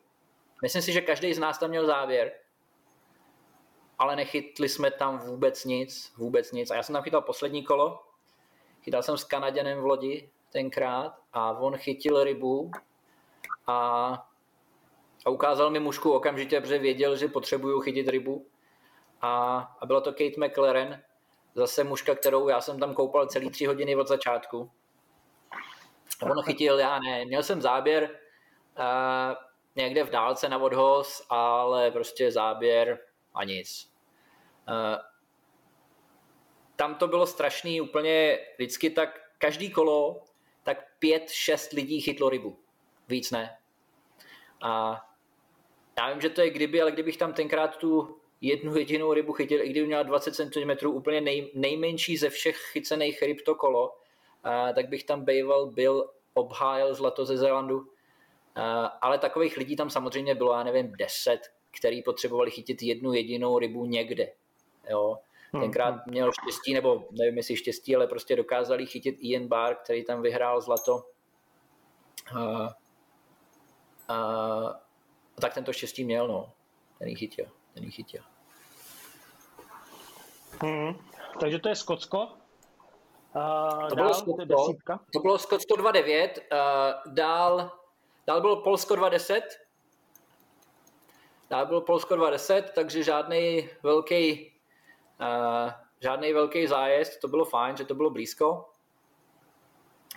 Myslím 0.63 0.83
si, 0.83 0.93
že 0.93 1.01
každý 1.01 1.35
z 1.35 1.39
nás 1.39 1.59
tam 1.59 1.71
měl 1.71 1.87
závěr, 1.87 2.33
ale 3.99 4.17
nechytli 4.17 4.69
jsme 4.69 4.91
tam 4.91 5.19
vůbec 5.19 5.65
nic, 5.65 6.13
vůbec 6.17 6.53
nic. 6.53 6.71
A 6.71 6.75
já 6.75 6.83
jsem 6.83 6.93
tam 6.93 7.03
chytal 7.03 7.23
poslední 7.23 7.65
kolo, 7.65 8.03
chytal 8.83 9.03
jsem 9.03 9.17
s 9.17 9.25
Kanaděnem 9.25 9.81
v 9.81 9.85
lodi 9.85 10.31
tenkrát 10.53 11.19
a 11.33 11.59
on 11.59 11.77
chytil 11.77 12.25
rybu 12.25 12.71
a, 13.67 14.13
a 15.27 15.31
ukázal 15.31 15.71
mi 15.71 15.81
mušku 15.81 16.13
okamžitě, 16.13 16.61
protože 16.61 16.79
věděl, 16.79 17.17
že 17.17 17.29
potřebuju 17.29 17.81
chytit 17.81 18.09
rybu. 18.09 18.47
A, 19.23 19.59
a 19.81 19.87
byla 19.87 20.01
to 20.01 20.13
Kate 20.13 20.47
McLaren, 20.47 21.03
zase 21.55 21.85
muška, 21.85 22.15
kterou 22.15 22.49
já 22.49 22.61
jsem 22.61 22.79
tam 22.79 22.95
koupal 22.95 23.27
celý 23.27 23.51
tři 23.51 23.67
hodiny 23.67 23.97
od 23.97 24.09
začátku. 24.09 24.71
On 26.23 26.43
chytil, 26.43 26.79
já 26.79 26.99
ne, 26.99 27.25
měl 27.25 27.43
jsem 27.43 27.63
záběr 27.63 28.19
uh, 28.79 29.37
někde 29.77 30.05
v 30.05 30.11
dálce 30.11 30.49
na 30.49 30.59
odhoz, 30.59 31.27
ale 31.31 31.91
prostě 31.91 32.33
záběr 32.33 32.99
a 33.35 33.45
nic. 33.45 33.93
Uh, 34.69 34.97
tam 36.77 36.95
to 36.95 37.09
bylo 37.09 37.27
strašný 37.27 37.81
úplně 37.81 38.39
vždycky 38.59 38.91
tak 38.91 39.21
každý 39.39 39.71
kolo 39.71 40.25
tak 40.63 40.79
pět, 40.99 41.31
šest 41.31 41.73
lidí 41.73 42.01
chytlo 42.01 42.29
rybu. 42.29 42.59
Víc 43.09 43.31
ne. 43.31 43.59
A 44.63 45.03
já 45.99 46.11
vím, 46.13 46.21
že 46.21 46.31
to 46.31 46.41
je 46.41 46.51
kdyby, 46.51 46.83
ale 46.83 46.93
kdybych 46.93 47.17
tam 47.17 47.33
tenkrát 47.33 47.77
tu 47.77 48.22
jednu 48.43 48.77
jedinou 48.77 49.13
rybu 49.13 49.33
chytil, 49.33 49.63
i 49.63 49.69
kdyby 49.69 49.87
měla 49.87 50.03
20 50.03 50.35
cm, 50.35 50.87
úplně 50.87 51.21
nej, 51.21 51.51
nejmenší 51.55 52.17
ze 52.17 52.31
všech 52.31 52.57
chycených 52.57 53.23
ryb 53.23 53.41
to 53.41 53.55
kolo, 53.55 53.95
a, 54.45 54.73
tak 54.73 54.89
bych 54.89 55.05
tam 55.05 55.25
bejval 55.25 55.67
byl, 55.67 56.11
obhájil 56.35 56.95
zlato 56.95 57.25
ze 57.25 57.37
Zélandu. 57.37 57.87
A, 58.55 58.85
ale 58.87 59.19
takových 59.19 59.57
lidí 59.57 59.77
tam 59.77 59.91
samozřejmě 59.91 60.35
bylo, 60.35 60.53
já 60.53 60.63
nevím, 60.63 60.93
10, 60.97 61.41
který 61.79 62.03
potřebovali 62.03 62.51
chytit 62.51 62.83
jednu 62.83 63.13
jedinou 63.13 63.59
rybu 63.59 63.87
někde. 63.87 64.33
Jo. 64.91 65.19
Hmm, 65.53 65.63
tenkrát 65.63 65.91
hmm. 65.91 66.03
měl 66.07 66.31
štěstí, 66.33 66.75
nebo 66.75 67.09
nevím 67.11 67.37
jestli 67.37 67.57
štěstí, 67.57 67.97
ale 67.97 68.07
prostě 68.07 68.37
dokázali 68.37 68.87
chytit 68.87 69.17
Ian 69.21 69.47
Barr, 69.47 69.75
který 69.75 70.05
tam 70.05 70.23
vyhrál 70.23 70.61
zlato. 70.61 71.03
A, 72.39 72.69
a, 74.09 74.81
tak 75.41 75.55
tento 75.55 75.73
štěstí 75.73 76.05
měl, 76.05 76.29
no. 76.29 76.53
Ten 76.99 77.09
jí 77.09 77.17
chytil. 77.17 77.47
Ten 77.75 77.85
jí 77.85 77.91
chytil. 77.91 78.23
Hmm. 80.61 80.95
Takže 81.41 81.59
to 81.59 81.69
je 81.69 81.77
Skotsko. 81.77 82.19
Uh, 82.23 83.89
to, 83.89 83.95
dál, 83.95 84.05
bylo 84.05 84.15
Skotsko, 84.15 84.47
to, 84.87 84.99
to 85.13 85.21
bylo 85.21 85.39
Skotsko 85.39 85.75
2.9, 85.75 86.29
uh, 86.29 87.13
dál, 87.13 87.71
dál 88.27 88.41
bylo 88.41 88.57
Polsko 88.63 88.95
2.10, 88.95 89.41
dál 91.51 91.67
bylo 91.67 91.81
Polsko 91.81 92.15
2.10, 92.15 92.63
takže 92.75 93.03
žádný 93.03 93.69
velký 93.83 94.53
uh, 95.21 95.73
žádný 96.03 96.33
velký 96.33 96.67
zájezd, 96.67 97.21
to 97.21 97.29
bylo 97.29 97.45
fajn, 97.45 97.77
že 97.77 97.85
to 97.85 97.95
bylo 97.95 98.11
blízko. 98.11 98.69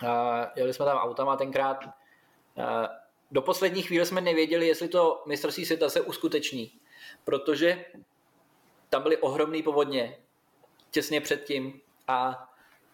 Uh, 0.02 0.08
jeli 0.56 0.74
jsme 0.74 0.84
tam 0.84 0.98
autama 0.98 1.36
tenkrát. 1.36 1.84
Uh, 1.84 2.86
do 3.30 3.42
poslední 3.42 3.82
chvíle 3.82 4.06
jsme 4.06 4.20
nevěděli, 4.20 4.66
jestli 4.66 4.88
to 4.88 5.22
mistrovství 5.26 5.64
světa 5.64 5.88
se 5.88 6.00
uskuteční, 6.00 6.72
protože 7.24 7.84
tam 8.88 9.02
byly 9.02 9.16
ohromné 9.16 9.62
povodně 9.62 10.16
těsně 10.96 11.20
předtím 11.20 11.80
a 12.08 12.48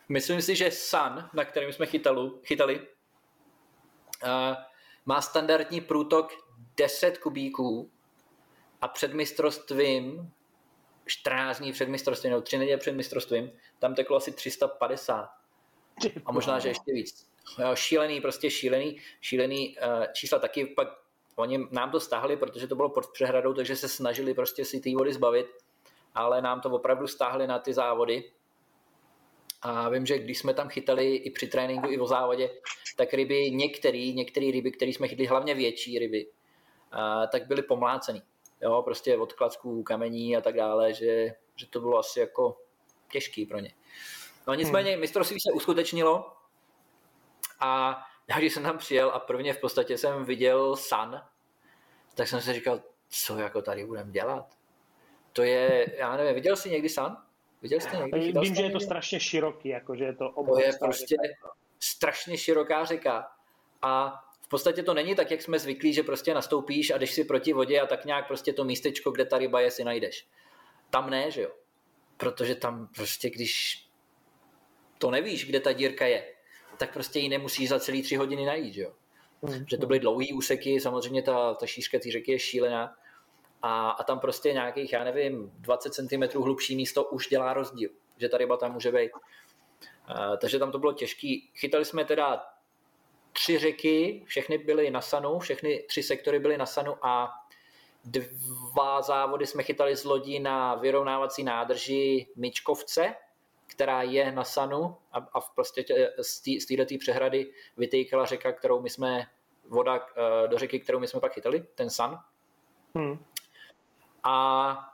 myslím 0.09 0.43
si, 0.43 0.57
že 0.57 0.71
Sun, 0.71 1.29
na 1.33 1.45
kterém 1.45 1.73
jsme 1.73 1.87
chytali, 1.87 2.31
chytali 2.45 2.81
uh, 2.81 2.87
má 5.07 5.21
standardní 5.21 5.81
průtok 5.81 6.33
10 6.77 7.19
kubíků 7.19 7.91
a 8.81 8.89
před 8.89 9.15
mistrovstvím 9.15 10.33
14 11.07 11.59
dní 11.59 11.73
před 11.73 11.89
mistrovstvím, 11.89 12.31
nebo 12.31 12.43
3 12.43 12.59
neděle 12.59 12.79
před 12.79 12.93
mistrovstvím, 12.93 13.53
tam 13.79 13.95
teklo 13.95 14.17
asi 14.17 14.33
350. 14.33 15.29
A 16.27 16.33
možná, 16.33 16.59
že 16.59 16.69
ještě 16.69 16.93
víc. 16.93 17.29
Jo, 17.59 17.77
šílený, 17.77 18.21
prostě 18.21 18.51
šílený, 18.51 19.01
šílený 19.21 19.77
uh, 19.79 20.05
čísla 20.13 20.39
taky 20.39 20.67
pak 20.67 20.89
oni 21.37 21.69
nám 21.71 21.91
to 21.91 22.01
stáhli, 22.01 22.37
protože 22.37 22.67
to 22.67 22.77
bylo 22.77 22.89
pod 22.89 23.13
přehradou, 23.13 23.55
takže 23.55 23.77
se 23.77 23.89
snažili 23.89 24.35
prostě 24.35 24.65
si 24.65 24.81
ty 24.81 24.95
vody 24.95 25.13
zbavit 25.13 25.62
ale 26.15 26.43
nám 26.43 26.61
to 26.61 26.71
opravdu 26.71 27.07
stáhli 27.07 27.47
na 27.47 27.59
ty 27.59 27.73
závody. 27.73 28.33
A 29.63 29.89
vím, 29.89 30.07
že 30.07 30.19
když 30.19 30.39
jsme 30.39 30.55
tam 30.55 30.69
chytali 30.69 31.15
i 31.15 31.31
při 31.31 31.47
tréninku, 31.47 31.91
i 31.91 31.99
o 31.99 32.07
závodě, 32.07 32.51
tak 32.97 33.15
ryby, 33.15 33.51
některé 33.51 34.13
některé 34.13 34.51
ryby, 34.51 34.73
které 34.73 34.91
jsme 34.91 35.09
chytli, 35.09 35.27
hlavně 35.27 35.55
větší 35.55 35.99
ryby, 35.99 36.27
a, 36.93 37.27
tak 37.27 37.47
byly 37.47 37.63
pomlácený. 37.63 38.23
Jo, 38.61 38.83
prostě 38.83 39.19
od 39.19 39.33
klacků, 39.33 39.83
kamení 39.83 40.37
a 40.37 40.41
tak 40.41 40.55
dále, 40.55 40.93
že, 40.93 41.35
že 41.57 41.67
to 41.67 41.81
bylo 41.81 41.99
asi 41.99 42.21
jako 42.21 42.59
těžký 43.13 43.47
pro 43.47 43.59
ně. 43.59 43.75
No 44.47 44.55
nicméně 44.55 44.91
hmm. 44.91 45.01
mistrovství 45.01 45.41
se 45.41 45.53
uskutečnilo 45.53 46.33
a 47.61 48.03
já 48.29 48.39
když 48.39 48.55
jsem 48.55 48.63
tam 48.63 48.79
přijel 48.79 49.11
a 49.11 49.19
prvně 49.19 49.55
v 49.55 49.61
podstatě 49.61 49.99
jsem 49.99 50.25
viděl 50.25 50.77
san, 50.77 51.27
tak 52.15 52.29
jsem 52.29 52.41
si 52.41 52.53
říkal, 52.53 52.81
co 53.09 53.39
jako 53.39 53.63
tady 53.63 53.87
budeme 53.87 54.13
dělat? 54.13 54.57
To 55.33 55.43
je, 55.43 55.87
já 55.99 56.17
nevím, 56.17 56.35
viděl 56.35 56.57
jsi 56.57 56.71
někdy 56.71 56.89
sám? 56.89 57.25
Viděl 57.63 57.81
jsi 57.81 57.97
někdy? 57.97 58.33
Vím, 58.41 58.55
že 58.55 58.63
je 58.63 58.71
to 58.71 58.81
strašně 58.81 59.21
široký, 59.21 59.69
jako, 59.69 59.97
že 59.97 60.05
je 60.05 60.15
to 60.15 60.45
To 60.47 60.61
je 60.61 60.73
prostě 60.81 61.17
řeka. 61.27 61.53
strašně 61.81 62.39
široká 62.39 62.85
řeka. 62.85 63.31
A 63.83 64.23
v 64.41 64.49
podstatě 64.49 64.83
to 64.83 64.95
není 64.95 65.15
tak, 65.15 65.31
jak 65.31 65.43
jsme 65.43 65.59
zvyklí, 65.59 65.93
že 65.93 66.03
prostě 66.03 66.35
nastoupíš 66.35 66.91
a 66.91 66.99
jdeš 66.99 67.13
si 67.13 67.25
proti 67.25 67.53
vodě 67.53 67.81
a 67.81 67.87
tak 67.87 68.05
nějak 68.05 68.27
prostě 68.27 68.53
to 68.53 68.65
místečko, 68.65 69.11
kde 69.11 69.25
ta 69.25 69.39
ryba 69.39 69.61
je, 69.61 69.71
si 69.71 69.85
najdeš. 69.85 70.27
Tam 70.91 71.11
ne, 71.11 71.31
že 71.31 71.43
jo? 71.43 71.51
Protože 72.17 72.55
tam 72.55 72.89
prostě, 72.95 73.31
když 73.31 73.85
to 74.99 75.11
nevíš, 75.11 75.47
kde 75.47 75.61
ta 75.61 75.73
dírka 75.73 76.07
je, 76.07 76.35
tak 76.79 76.93
prostě 76.93 77.19
ji 77.19 77.29
nemusíš 77.29 77.69
za 77.69 77.81
celý 77.81 78.03
tři 78.03 78.17
hodiny 78.17 78.47
najít, 78.47 78.75
že 78.75 78.83
jo? 78.83 78.93
Mm. 79.43 79.65
Že 79.71 79.77
to 79.77 79.87
byly 79.87 80.01
dlouhý 80.01 80.33
úseky, 80.33 80.81
samozřejmě 80.81 81.23
ta, 81.23 81.55
ta 81.55 81.67
šířka 81.67 81.99
té 81.99 82.11
řeky 82.11 82.33
je 82.33 82.39
šílená, 82.39 82.97
a, 83.63 83.91
a 83.91 84.05
tam 84.05 84.21
prostě 84.21 84.53
nějakých, 84.53 84.93
já 84.93 85.05
nevím, 85.05 85.53
20 85.55 85.95
cm 85.95 86.43
hlubší 86.43 86.77
místo 86.77 87.05
už 87.05 87.29
dělá 87.29 87.55
rozdíl, 87.55 87.91
že 88.17 88.29
ta 88.29 88.39
ryba 88.39 88.57
tam 88.57 88.73
může 88.73 88.93
být. 88.93 89.13
Uh, 89.13 90.37
takže 90.41 90.59
tam 90.59 90.73
to 90.73 90.79
bylo 90.79 90.93
těžký. 90.93 91.51
Chytali 91.55 91.85
jsme 91.85 92.05
teda 92.05 92.47
tři 93.33 93.59
řeky, 93.59 94.25
všechny 94.27 94.59
byly 94.59 94.91
na 94.91 95.01
sanu, 95.01 95.39
všechny 95.39 95.85
tři 95.89 96.03
sektory 96.03 96.39
byly 96.39 96.59
na 96.59 96.67
sanu 96.67 97.07
a 97.07 97.33
dva 98.05 99.03
závody 99.03 99.47
jsme 99.47 99.63
chytali 99.63 99.97
z 99.97 100.05
lodí 100.05 100.41
na 100.41 100.75
vyrovnávací 100.75 101.45
nádrži 101.45 102.27
Myčkovce, 102.37 103.15
která 103.67 104.03
je 104.03 104.33
na 104.33 104.45
sanu 104.45 104.97
a, 105.13 105.19
a 105.33 105.41
v 105.41 105.55
prostě 105.55 105.85
z 106.59 106.67
této 106.67 106.95
přehrady 106.99 107.53
vytýkala 107.77 108.27
řeka, 108.27 108.53
kterou 108.53 108.81
my 108.81 108.91
jsme, 108.91 109.27
voda 109.69 109.95
uh, 109.95 110.49
do 110.51 110.59
řeky, 110.59 110.81
kterou 110.81 110.99
my 110.99 111.09
jsme 111.09 111.21
pak 111.21 111.33
chytali, 111.33 111.67
ten 111.75 111.91
san. 111.91 112.19
Hmm. 112.95 113.25
A 114.25 114.93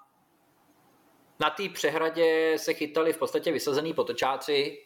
na 1.41 1.51
té 1.51 1.69
přehradě 1.69 2.59
se 2.59 2.75
chytali 2.75 3.13
v 3.13 3.19
podstatě 3.19 3.53
vysazený 3.53 3.95
potočáci. 3.95 4.85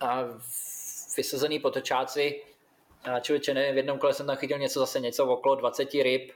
A 0.00 0.22
vysazený 1.16 1.58
potočáci. 1.58 2.44
A 3.02 3.20
člověče, 3.20 3.54
nevím, 3.54 3.74
v 3.74 3.76
jednom 3.76 3.98
kole 3.98 4.14
jsem 4.14 4.26
tam 4.26 4.36
chytil 4.36 4.58
něco 4.58 4.80
zase 4.80 5.00
něco 5.00 5.26
okolo 5.26 5.54
20 5.54 5.92
ryb. 5.94 6.32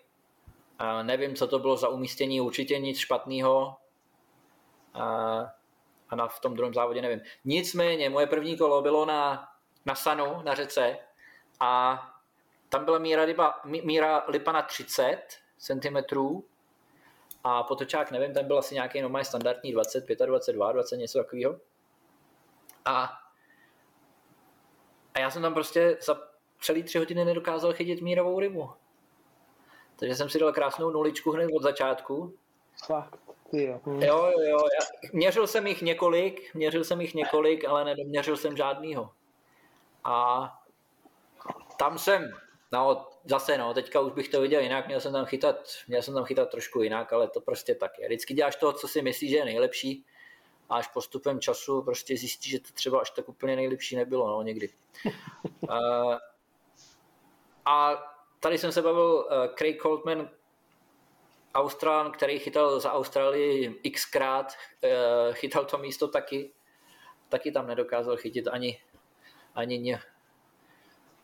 A 0.79 1.03
nevím, 1.03 1.35
co 1.35 1.47
to 1.47 1.59
bylo 1.59 1.77
za 1.77 1.89
umístění, 1.89 2.41
určitě 2.41 2.79
nic 2.79 2.99
špatného. 2.99 3.77
A, 4.95 5.05
a 6.09 6.17
na, 6.17 6.29
v 6.29 6.41
tom 6.41 6.55
druhém 6.55 6.75
závodě 6.75 7.03
nevím. 7.03 7.21
Nicméně, 7.45 8.11
moje 8.11 8.27
první 8.27 8.57
kolo 8.57 8.83
bylo 8.83 9.07
na, 9.07 9.49
na 9.87 9.95
Sanu, 9.95 10.43
na 10.43 10.55
řece 10.55 10.99
a 11.61 12.03
tam 12.69 12.85
byla 12.85 12.99
míra, 12.99 13.25
ryba, 13.25 13.61
míra 13.65 14.25
lipa 14.29 14.53
na 14.53 14.63
30 14.63 15.23
cm 15.59 15.97
a 17.45 17.63
potočák, 17.63 18.11
nevím, 18.11 18.35
ten 18.35 18.47
byl 18.47 18.59
asi 18.59 18.75
nějaký 18.75 19.01
normálně 19.01 19.25
standardní 19.25 19.73
20, 19.73 20.01
25, 20.01 20.27
22, 20.27 20.73
20, 20.73 20.97
něco 20.97 21.19
takového. 21.19 21.57
A, 22.85 23.19
a 25.15 25.19
já 25.19 25.31
jsem 25.31 25.43
tam 25.43 25.55
prostě 25.55 25.99
za 26.03 26.21
celý 26.61 26.83
tři 26.83 26.99
hodiny 26.99 27.25
nedokázal 27.25 27.73
chytit 27.73 28.03
mírovou 28.03 28.41
rybu. 28.41 28.71
Takže 29.97 30.15
jsem 30.15 30.29
si 30.29 30.39
dal 30.39 30.53
krásnou 30.53 30.91
nuličku 30.91 31.31
hned 31.31 31.51
od 31.57 31.63
začátku. 31.63 32.35
Fakt, 32.87 33.19
jo. 33.53 33.81
Jo, 33.87 34.01
jo, 34.01 34.41
jo. 34.41 34.59
Já, 34.59 35.09
měřil 35.13 35.47
jsem 35.47 35.67
jich 35.67 35.83
několik, 35.83 36.55
měřil 36.55 36.85
jsem 36.85 37.01
jich 37.01 37.15
několik, 37.15 37.65
ale 37.65 37.85
neměřil 37.85 38.37
jsem 38.37 38.57
žádnýho. 38.57 39.11
A 40.05 40.49
tam 41.79 41.99
jsem, 41.99 42.33
no 42.73 43.09
zase 43.25 43.59
no, 43.59 43.75
teďka 43.75 44.01
už 44.01 44.13
bych 44.13 44.29
to 44.29 44.41
viděl 44.41 44.61
jinak, 44.61 44.87
měl 44.87 45.01
jsem 45.01 45.13
tam 45.13 45.25
chytat, 45.25 45.57
měl 45.89 46.03
jsem 46.03 46.15
tam 46.15 46.25
chytat 46.25 46.51
trošku 46.51 46.83
jinak, 46.83 47.13
ale 47.13 47.29
to 47.29 47.41
prostě 47.41 47.75
tak 47.75 47.99
je. 47.99 48.07
Vždycky 48.07 48.35
děláš 48.35 48.57
to, 48.57 48.73
co 48.73 48.89
si 48.89 49.03
myslíš, 49.03 49.31
že 49.31 49.37
je 49.37 49.45
nejlepší 49.45 50.05
a 50.69 50.77
až 50.77 50.89
postupem 50.89 51.41
času 51.41 51.83
prostě 51.83 52.17
zjistíš, 52.17 52.51
že 52.51 52.61
to 52.61 52.69
třeba 52.73 53.01
až 53.01 53.11
tak 53.11 53.29
úplně 53.29 53.57
nejlepší 53.57 53.97
nebylo, 53.97 54.29
no 54.29 54.43
někdy. 54.43 54.69
uh, 55.61 55.71
a 57.65 58.03
tady 58.41 58.59
jsem 58.59 58.73
se 58.73 58.83
bavil 58.83 59.27
uh, 59.31 59.55
Craig 59.55 59.83
Coltman, 59.83 60.31
Austrán, 61.55 62.13
který 62.13 62.39
chytal 62.39 62.81
za 62.81 62.93
Austrálii 62.93 63.81
xkrát, 63.91 64.53
uh, 64.85 65.35
chytal 65.35 65.65
to 65.65 65.79
místo 65.79 66.09
taky, 66.09 66.53
taky 67.29 67.53
tam 67.53 67.67
nedokázal 67.67 68.17
chytit 68.17 68.49
ani, 68.49 68.83
ani 69.55 69.79
ně. 69.79 70.01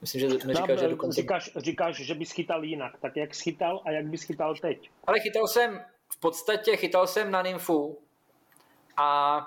Myslím, 0.03 0.21
že 0.21 0.29
mi 0.47 0.55
říkal, 0.55 0.77
že 0.79 0.89
dokonce... 0.89 1.21
Říkáš, 1.21 1.51
říkáš, 1.57 1.97
že 1.97 2.15
bys 2.15 2.33
chytal 2.33 2.65
jinak, 2.65 2.93
tak 3.01 3.17
jak 3.17 3.35
jsi 3.35 3.43
chytal 3.43 3.83
a 3.85 3.91
jak 3.91 4.07
bys 4.07 4.23
chytal 4.23 4.55
teď? 4.55 4.91
Ale 5.05 5.21
chytal 5.21 5.49
jsem, 5.49 5.85
v 6.13 6.21
podstatě 6.21 6.77
chytal 6.77 7.07
jsem 7.07 7.31
na 7.31 7.43
nymfu 7.43 7.99
a 8.97 9.41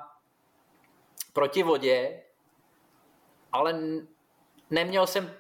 proti 1.34 1.64
vodě, 1.64 2.22
ale 3.52 3.80
neměl 4.70 5.08
jsem, 5.08 5.34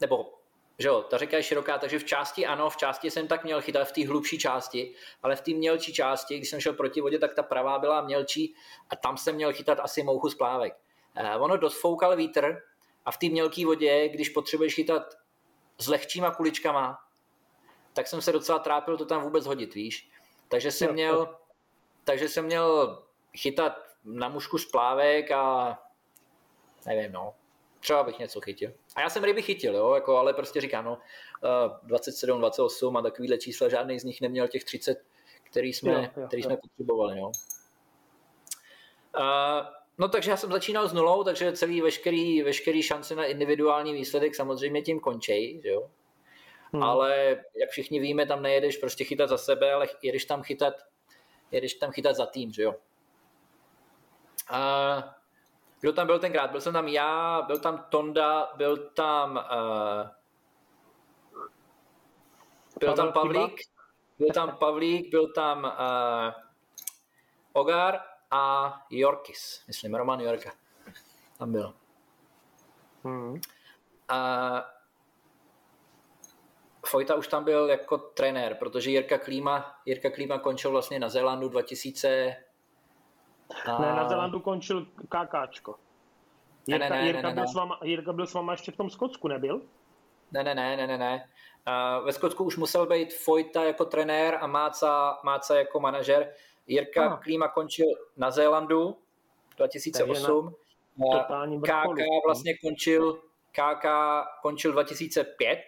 nebo 0.00 0.34
že 0.78 0.88
jo, 0.88 1.02
ta 1.02 1.18
řeka 1.18 1.36
je 1.36 1.42
široká, 1.42 1.78
takže 1.78 1.98
v 1.98 2.04
části 2.04 2.46
ano, 2.46 2.70
v 2.70 2.76
části 2.76 3.10
jsem 3.10 3.28
tak 3.28 3.44
měl 3.44 3.60
chytat 3.60 3.88
v 3.88 3.92
té 3.92 4.06
hlubší 4.06 4.38
části, 4.38 4.94
ale 5.22 5.36
v 5.36 5.40
té 5.40 5.50
mělčí 5.50 5.92
části, 5.92 6.36
když 6.36 6.50
jsem 6.50 6.60
šel 6.60 6.72
proti 6.72 7.00
vodě, 7.00 7.18
tak 7.18 7.34
ta 7.34 7.42
pravá 7.42 7.78
byla 7.78 8.00
mělčí 8.00 8.54
a 8.90 8.96
tam 8.96 9.16
jsem 9.16 9.34
měl 9.34 9.52
chytat 9.52 9.80
asi 9.80 10.02
mouchu 10.02 10.28
z 10.28 10.34
plávek. 10.34 10.74
Eh, 11.14 11.36
ono 11.36 11.56
dosfoukal 11.56 12.16
vítr 12.16 12.62
a 13.04 13.10
v 13.10 13.18
té 13.18 13.28
mělké 13.28 13.66
vodě, 13.66 14.08
když 14.08 14.28
potřebuješ 14.28 14.74
chytat 14.74 15.14
s 15.78 15.88
lehčíma 15.88 16.30
kuličkama, 16.30 16.98
tak 17.92 18.06
jsem 18.06 18.22
se 18.22 18.32
docela 18.32 18.58
trápil 18.58 18.96
to 18.96 19.04
tam 19.04 19.22
vůbec 19.22 19.46
hodit, 19.46 19.74
víš. 19.74 20.10
Takže 20.48 20.70
jsem 20.70 20.92
měl, 20.92 21.38
takže 22.04 22.28
jsem 22.28 22.44
měl 22.44 22.98
chytat 23.36 23.72
na 24.04 24.28
mušku 24.28 24.58
z 24.58 24.70
plávek 24.70 25.30
a 25.30 25.78
nevím, 26.86 27.12
no, 27.12 27.34
třeba 27.80 28.02
bych 28.02 28.18
něco 28.18 28.40
chytil. 28.40 28.72
A 28.96 29.00
já 29.00 29.10
jsem 29.10 29.24
ryby 29.24 29.42
chytil, 29.42 29.76
jo, 29.76 29.94
jako, 29.94 30.16
ale 30.16 30.34
prostě 30.34 30.60
říkám, 30.60 30.84
no, 30.84 30.98
27, 31.82 32.40
28 32.40 32.96
a 32.96 33.02
takovýhle 33.02 33.38
čísla, 33.38 33.68
žádný 33.68 34.00
z 34.00 34.04
nich 34.04 34.20
neměl 34.20 34.48
těch 34.48 34.64
30, 34.64 35.04
který 35.42 35.72
jsme, 35.72 35.92
jo, 35.92 36.08
jo, 36.16 36.26
který 36.26 36.42
jo. 36.42 36.48
jsme 36.48 36.56
potřebovali, 36.56 37.18
jo. 37.18 37.32
Uh, 39.18 39.81
no 39.98 40.08
takže 40.08 40.30
já 40.30 40.36
jsem 40.36 40.52
začínal 40.52 40.88
s 40.88 40.92
nulou, 40.92 41.24
takže 41.24 41.52
celý 41.52 41.80
veškerý, 41.80 42.42
veškerý 42.42 42.82
šance 42.82 43.14
na 43.14 43.24
individuální 43.24 43.92
výsledek 43.92 44.34
samozřejmě 44.34 44.82
tím 44.82 45.00
končí, 45.00 45.60
jo. 45.64 45.90
Hmm. 46.72 46.82
Ale 46.82 47.36
jak 47.54 47.70
všichni 47.70 48.00
víme, 48.00 48.26
tam 48.26 48.42
nejedeš 48.42 48.76
prostě 48.76 49.04
chytat 49.04 49.28
za 49.28 49.38
sebe, 49.38 49.72
ale 49.72 49.86
jedeš 50.02 50.24
tam 50.24 50.42
chytat, 50.42 50.74
jedeš 51.50 51.74
tam 51.74 51.90
chytat 51.90 52.16
za 52.16 52.26
tým, 52.26 52.52
že 52.52 52.62
jo. 52.62 52.74
Uh, 54.50 55.02
kdo 55.80 55.92
tam 55.92 56.06
byl 56.06 56.18
tenkrát? 56.18 56.50
Byl 56.50 56.60
jsem 56.60 56.72
tam 56.72 56.88
já, 56.88 57.42
byl 57.42 57.58
tam 57.58 57.86
Tonda, 57.88 58.52
byl 58.56 58.76
tam 58.76 59.36
uh, 59.36 60.08
byl 62.80 62.94
tam 62.94 63.12
Pavlík, 63.12 63.60
byl 64.18 64.28
tam 64.34 64.56
Pavlík, 64.56 65.10
byl 65.10 65.32
tam 65.32 65.64
uh, 65.64 66.32
Ogar 67.52 68.00
a 68.32 68.72
Jorkis, 68.90 69.64
myslím, 69.66 69.94
Roman 69.94 70.20
Jorka. 70.20 70.50
Tam 71.38 71.52
byl. 71.52 71.74
Hmm. 73.04 73.32
Uh, 73.32 73.38
Fojta 76.86 77.14
už 77.14 77.28
tam 77.28 77.44
byl 77.44 77.68
jako 77.68 77.98
trenér, 77.98 78.54
protože 78.54 78.90
Jirka 78.90 79.18
Klíma, 79.18 79.74
Jirka 79.86 80.10
Klíma 80.10 80.38
končil 80.38 80.70
vlastně 80.70 80.98
na 80.98 81.08
Zélandu 81.08 81.48
2000, 81.48 82.36
a... 83.66 83.78
Ne, 83.78 83.92
na 83.92 84.08
Zelandu 84.08 84.40
končil 84.40 84.86
KKčko. 85.08 85.74
Jirka, 86.66 86.88
ne, 86.88 86.90
ne, 86.90 87.02
ne, 87.02 87.06
Jirka, 87.06 87.22
ne, 87.22 87.28
ne, 87.28 87.34
byl 87.34 87.48
S 87.48 87.54
váma, 87.54 87.78
Jirka 87.82 88.12
byl 88.12 88.26
s 88.26 88.34
váma 88.34 88.52
ještě 88.52 88.72
v 88.72 88.76
tom 88.76 88.90
Skotsku, 88.90 89.28
nebyl? 89.28 89.62
Ne, 90.32 90.42
ne, 90.42 90.54
ne, 90.54 90.76
ne, 90.76 90.86
ne, 90.86 90.98
ne. 90.98 91.28
Uh, 91.68 92.04
ve 92.04 92.12
Skotsku 92.12 92.44
už 92.44 92.56
musel 92.56 92.86
být 92.86 93.14
Fojta 93.14 93.64
jako 93.64 93.84
trenér 93.84 94.38
a 94.40 94.46
Máca, 94.46 95.18
Máca 95.22 95.56
jako 95.56 95.80
manažer. 95.80 96.32
Jirka 96.66 97.08
ah. 97.08 97.16
Klíma 97.16 97.48
končil 97.48 97.86
na 98.16 98.30
Zélandu 98.30 98.98
2008. 99.56 100.54
Na 100.96 101.46
KK 101.60 101.98
vlastně 102.26 102.58
končil, 102.58 103.22
KK 103.50 103.86
končil 104.42 104.72
2005, 104.72 105.58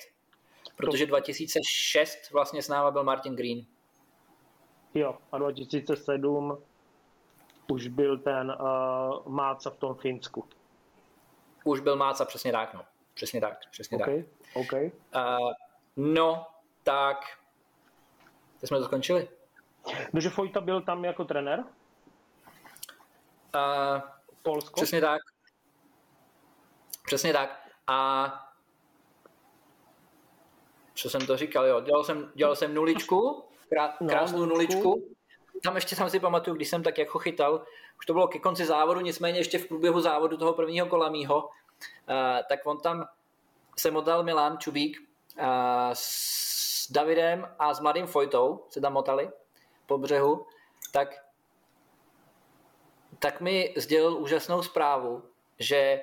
protože 0.76 1.06
2006 1.06 2.30
vlastně 2.32 2.62
s 2.62 2.68
náma 2.68 2.90
byl 2.90 3.04
Martin 3.04 3.36
Green. 3.36 3.66
Jo, 4.94 5.18
a 5.32 5.38
2007 5.38 6.62
už 7.72 7.88
byl 7.88 8.18
ten 8.18 8.56
uh, 8.60 9.32
Máca 9.32 9.70
v 9.70 9.76
tom 9.76 9.94
Finsku. 9.94 10.44
Už 11.64 11.80
byl 11.80 11.96
Máca, 11.96 12.24
přesně 12.24 12.52
tak, 12.52 12.74
no. 12.74 12.84
Přesně 13.14 13.40
tak, 13.40 13.58
přesně 13.70 13.96
okay, 13.96 14.22
tak. 14.22 14.64
Okay. 14.64 14.90
Uh, 15.14 15.52
no, 15.96 16.46
tak, 16.82 17.16
teď 18.60 18.68
jsme 18.68 18.78
to 18.78 18.84
skončili. 18.84 19.28
Takže 20.12 20.30
Fojta 20.30 20.60
byl 20.60 20.80
tam 20.80 21.04
jako 21.04 21.24
trenér? 21.24 21.64
Uh, 23.54 24.00
Polsko? 24.42 24.80
Přesně 24.80 25.00
tak. 25.00 25.20
Přesně 27.06 27.32
tak. 27.32 27.60
A 27.86 28.50
co 30.94 31.10
jsem 31.10 31.26
to 31.26 31.36
říkal, 31.36 31.66
jo, 31.66 31.80
dělal 31.80 32.04
jsem, 32.04 32.32
dělal 32.34 32.56
jsem 32.56 32.74
nuličku, 32.74 33.44
krát, 33.68 34.00
no, 34.00 34.08
krásnou 34.08 34.38
no, 34.38 34.46
nuličku 34.46 35.14
tam 35.64 35.74
ještě 35.74 35.96
tam 35.96 36.10
si 36.10 36.20
pamatuju, 36.20 36.56
když 36.56 36.68
jsem 36.68 36.82
tak 36.82 36.98
jako 36.98 37.18
chytal, 37.18 37.64
už 37.98 38.06
to 38.06 38.12
bylo 38.12 38.28
ke 38.28 38.38
konci 38.38 38.64
závodu, 38.64 39.00
nicméně 39.00 39.38
ještě 39.38 39.58
v 39.58 39.68
průběhu 39.68 40.00
závodu 40.00 40.36
toho 40.36 40.52
prvního 40.52 40.86
kola 40.86 41.08
mýho, 41.08 41.44
uh, 41.44 41.48
tak 42.48 42.66
on 42.66 42.80
tam 42.80 43.08
se 43.76 43.90
motal 43.90 44.22
Milan 44.22 44.58
Čubík 44.58 45.00
uh, 45.38 45.44
s 45.92 46.92
Davidem 46.92 47.48
a 47.58 47.74
s 47.74 47.80
mladým 47.80 48.06
Fojtou 48.06 48.64
se 48.68 48.80
tam 48.80 48.92
motali 48.92 49.30
po 49.86 49.98
břehu, 49.98 50.46
tak 50.92 51.24
tak 53.18 53.40
mi 53.40 53.74
sdělil 53.76 54.16
úžasnou 54.16 54.62
zprávu, 54.62 55.22
že 55.58 56.00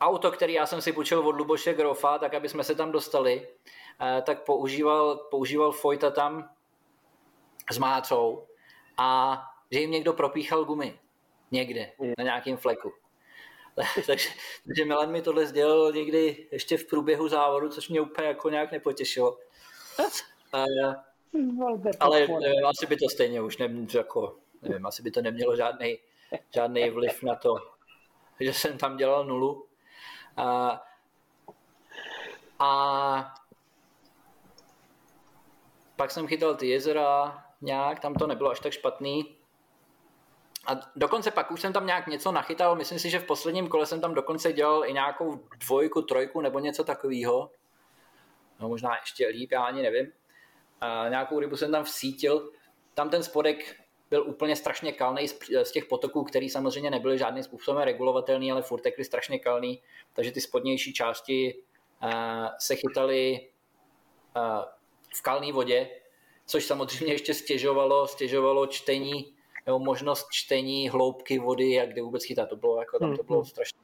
auto, 0.00 0.30
který 0.30 0.52
já 0.52 0.66
jsem 0.66 0.80
si 0.80 0.92
půjčil 0.92 1.28
od 1.28 1.36
Luboše 1.36 1.74
Grofa, 1.74 2.18
tak 2.18 2.34
aby 2.34 2.48
jsme 2.48 2.64
se 2.64 2.74
tam 2.74 2.92
dostali, 2.92 3.48
eh, 4.00 4.22
tak 4.22 4.44
používal, 4.44 5.16
používal 5.16 5.72
Fojta 5.72 6.10
tam 6.10 6.50
s 7.70 7.78
mácou 7.78 8.46
a 8.96 9.40
že 9.70 9.80
jim 9.80 9.90
někdo 9.90 10.12
propíchal 10.12 10.64
gumy 10.64 11.00
někde 11.50 11.92
na 12.18 12.24
nějakém 12.24 12.56
fleku. 12.56 12.92
takže, 14.06 14.28
takže 14.66 14.84
Milan 14.84 15.10
mi 15.10 15.22
tohle 15.22 15.46
sdělil 15.46 15.92
někdy 15.92 16.48
ještě 16.52 16.76
v 16.76 16.86
průběhu 16.86 17.28
závodu, 17.28 17.68
což 17.68 17.88
mě 17.88 18.00
úplně 18.00 18.28
jako 18.28 18.50
nějak 18.50 18.72
nepotěšilo. 18.72 19.38
Uh, 20.54 20.94
ale 22.00 22.20
nevím, 22.20 22.66
asi 22.66 22.86
by 22.86 22.96
to 22.96 23.08
stejně 23.08 23.42
už 23.42 23.58
ne, 23.58 23.68
jako, 23.94 24.36
nevím, 24.62 24.86
asi 24.86 25.02
by 25.02 25.10
to 25.10 25.22
nemělo 25.22 25.56
žádný, 25.56 25.98
žádný 26.54 26.90
vliv 26.90 27.22
na 27.22 27.34
to, 27.34 27.56
že 28.40 28.52
jsem 28.52 28.78
tam 28.78 28.96
dělal 28.96 29.24
nulu. 29.24 29.66
Uh, 30.38 30.76
a 32.58 33.34
pak 35.96 36.10
jsem 36.10 36.26
chytal 36.26 36.54
ty 36.54 36.68
jezera, 36.68 37.44
nějak, 37.60 38.00
tam 38.00 38.14
to 38.14 38.26
nebylo 38.26 38.50
až 38.50 38.60
tak 38.60 38.72
špatný. 38.72 39.36
A 40.66 40.80
dokonce 40.96 41.30
pak 41.30 41.50
už 41.50 41.60
jsem 41.60 41.72
tam 41.72 41.86
nějak 41.86 42.06
něco 42.06 42.32
nachytal, 42.32 42.76
myslím 42.76 42.98
si, 42.98 43.10
že 43.10 43.18
v 43.18 43.26
posledním 43.26 43.68
kole 43.68 43.86
jsem 43.86 44.00
tam 44.00 44.14
dokonce 44.14 44.52
dělal 44.52 44.84
i 44.86 44.92
nějakou 44.92 45.40
dvojku, 45.66 46.02
trojku 46.02 46.40
nebo 46.40 46.58
něco 46.58 46.84
takového. 46.84 47.50
No 48.60 48.68
možná 48.68 48.96
ještě 48.96 49.26
líp, 49.26 49.52
já 49.52 49.62
ani 49.62 49.82
nevím. 49.82 50.12
A 50.84 51.08
nějakou 51.08 51.40
rybu 51.40 51.56
jsem 51.56 51.72
tam 51.72 51.84
vsítil. 51.84 52.50
Tam 52.94 53.10
ten 53.10 53.22
spodek 53.22 53.76
byl 54.10 54.26
úplně 54.26 54.56
strašně 54.56 54.92
kalný 54.92 55.28
z 55.62 55.72
těch 55.72 55.84
potoků, 55.84 56.24
který 56.24 56.50
samozřejmě 56.50 56.90
nebyly 56.90 57.18
žádným 57.18 57.44
způsobem 57.44 57.82
regulovatelný, 57.82 58.52
ale 58.52 58.62
furt 58.62 58.80
tekly 58.80 59.04
strašně 59.04 59.38
kalný, 59.38 59.82
takže 60.12 60.32
ty 60.32 60.40
spodnější 60.40 60.92
části 60.92 61.54
se 62.58 62.76
chytaly 62.76 63.48
v 65.14 65.22
kalné 65.22 65.52
vodě 65.52 65.88
což 66.46 66.64
samozřejmě 66.64 67.14
ještě 67.14 67.34
stěžovalo, 67.34 68.08
stěžovalo 68.08 68.66
čtení, 68.66 69.34
nebo 69.66 69.78
možnost 69.78 70.26
čtení 70.30 70.88
hloubky 70.88 71.38
vody, 71.38 71.72
jak 71.72 71.88
kde 71.88 72.02
vůbec 72.02 72.24
chytat. 72.24 72.48
To 72.48 72.56
bylo, 72.56 72.80
jako, 72.80 72.98
tam 72.98 73.16
to 73.16 73.22
bylo 73.22 73.38
hmm. 73.38 73.46
strašně 73.46 73.78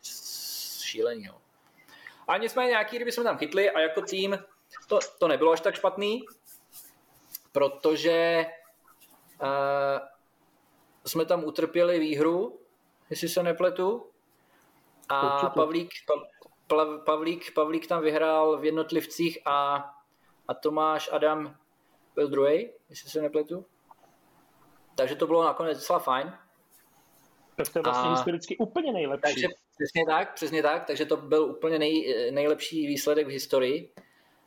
šílený. 0.85 1.25
Jo. 1.25 1.35
A 2.29 2.37
nicméně 2.37 2.69
nějaký 2.69 2.99
ryby 2.99 3.13
jsme 3.13 3.25
tam 3.25 3.39
chytli 3.39 3.71
a 3.71 3.81
jako 3.81 4.03
tým 4.03 4.39
to, 4.89 4.99
to 5.19 5.29
nebylo 5.29 5.53
až 5.53 5.61
tak 5.61 5.75
špatný, 5.75 6.25
protože 7.53 8.47
uh, 9.43 9.49
jsme 11.07 11.25
tam 11.25 11.45
utrpěli 11.45 11.99
výhru, 11.99 12.61
jestli 13.11 13.29
se 13.29 13.43
nepletu, 13.43 14.11
a 15.09 15.49
Pavlík, 15.49 15.91
Pavlík, 16.07 17.05
Pavlík, 17.05 17.55
Pavlík 17.55 17.87
tam 17.87 18.03
vyhrál 18.03 18.59
v 18.59 18.65
jednotlivcích 18.65 19.39
a, 19.45 19.91
a 20.49 20.55
Tomáš 20.55 21.09
Adam 21.13 21.57
byl 22.15 22.29
druhý, 22.29 22.71
jestli 22.89 23.11
se 23.11 23.23
nepletu. 23.23 23.67
Takže 24.95 25.15
to 25.15 25.27
bylo 25.27 25.45
nakonec 25.45 25.79
docela 25.79 25.99
fajn. 25.99 26.33
Tak 27.57 27.69
to 27.73 27.79
je 27.79 27.83
vlastně 27.83 28.11
a, 28.11 28.15
historicky 28.15 28.57
úplně 28.57 28.93
nejlepší. 28.93 29.23
Takže 29.23 29.49
přesně 29.75 30.07
tak, 30.07 30.35
přesně 30.35 30.63
tak, 30.63 30.85
takže 30.85 31.07
to 31.07 31.17
byl 31.17 31.45
úplně 31.45 31.79
nej, 31.79 32.31
nejlepší 32.31 32.87
výsledek 32.87 33.27
v 33.27 33.31
historii 33.31 33.93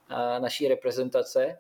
a, 0.10 0.40
naší 0.40 0.68
reprezentace. 0.68 1.60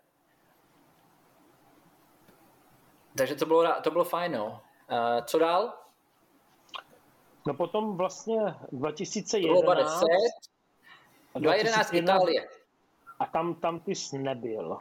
Takže 3.17 3.35
to 3.35 3.45
bylo, 3.45 3.73
to 3.81 3.91
bylo 3.91 4.03
fajn, 4.03 4.31
no. 4.31 4.61
A, 4.89 5.21
co 5.21 5.39
dál? 5.39 5.73
No 7.47 7.53
potom 7.53 7.97
vlastně 7.97 8.39
2011. 8.71 10.03
2011 11.35 11.93
Itálie. 11.93 12.47
A 13.19 13.25
tam, 13.25 13.55
tam 13.55 13.79
ty 13.79 13.95
jsi 13.95 14.17
nebyl. 14.17 14.77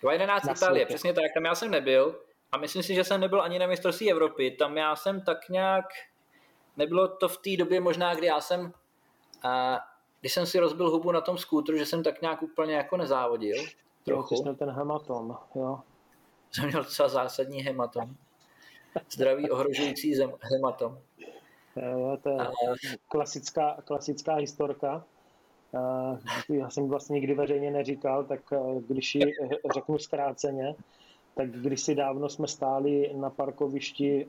2011 0.00 0.44
Itálie, 0.58 0.86
přesně 0.86 1.12
tak, 1.12 1.24
tam 1.34 1.44
já 1.44 1.54
jsem 1.54 1.70
nebyl. 1.70 2.20
A 2.52 2.58
myslím 2.58 2.82
si, 2.82 2.94
že 2.94 3.04
jsem 3.04 3.20
nebyl 3.20 3.42
ani 3.42 3.58
na 3.58 3.66
mistrovství 3.66 4.10
Evropy. 4.10 4.50
Tam 4.50 4.76
já 4.76 4.96
jsem 4.96 5.20
tak 5.20 5.48
nějak, 5.48 5.84
nebylo 6.76 7.08
to 7.08 7.28
v 7.28 7.38
té 7.38 7.56
době 7.56 7.80
možná, 7.80 8.14
kdy 8.14 8.26
já 8.26 8.40
jsem, 8.40 8.72
a 9.42 9.80
když 10.20 10.32
jsem 10.32 10.46
si 10.46 10.58
rozbil 10.58 10.90
hubu 10.90 11.12
na 11.12 11.20
tom 11.20 11.38
skútru, 11.38 11.76
že 11.76 11.86
jsem 11.86 12.02
tak 12.02 12.22
nějak 12.22 12.42
úplně 12.42 12.74
jako 12.74 12.96
nezávodil. 12.96 13.56
Trochu. 14.04 14.44
Jo, 14.46 14.54
ten 14.54 14.70
hematom, 14.70 15.38
jo. 15.54 15.80
Jsem 16.52 16.66
měl 16.66 16.82
docela 16.82 17.08
zásadní 17.08 17.62
hematom. 17.62 18.14
Zdravý 19.10 19.50
ohrožující 19.50 20.14
zem, 20.14 20.32
hematom. 20.40 20.98
Jo, 21.76 22.18
to 22.22 22.28
je 22.28 22.38
klasická, 23.08 23.76
klasická 23.84 24.34
historka. 24.34 25.04
Já 26.48 26.70
jsem 26.70 26.88
vlastně 26.88 27.14
nikdy 27.14 27.34
veřejně 27.34 27.70
neříkal, 27.70 28.24
tak 28.24 28.40
když 28.86 29.14
ji 29.14 29.32
řeknu 29.74 29.98
zkráceně, 29.98 30.74
tak 31.34 31.50
když 31.50 31.82
si 31.82 31.94
dávno 31.94 32.28
jsme 32.28 32.48
stáli 32.48 33.12
na 33.14 33.30
parkovišti 33.30 34.28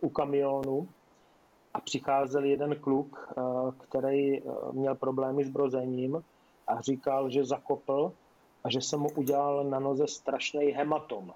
u 0.00 0.08
kamionu 0.08 0.88
a 1.74 1.80
přicházel 1.80 2.44
jeden 2.44 2.76
kluk, 2.76 3.34
který 3.78 4.42
měl 4.72 4.94
problémy 4.94 5.44
s 5.44 5.48
brozením 5.48 6.22
a 6.66 6.80
říkal, 6.80 7.30
že 7.30 7.44
zakopl 7.44 8.12
a 8.64 8.70
že 8.70 8.80
se 8.80 8.96
mu 8.96 9.08
udělal 9.10 9.64
na 9.64 9.78
noze 9.78 10.06
strašný 10.06 10.66
hematom. 10.66 11.32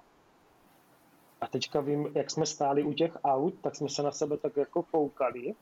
A 1.41 1.47
teďka 1.47 1.81
vím, 1.81 2.11
jak 2.15 2.31
jsme 2.31 2.45
stáli 2.45 2.83
u 2.83 2.93
těch 2.93 3.17
aut, 3.23 3.53
tak 3.61 3.75
jsme 3.75 3.89
se 3.89 4.03
na 4.03 4.11
sebe 4.11 4.37
tak 4.37 4.57
jako 4.57 4.83
koukali 4.83 5.53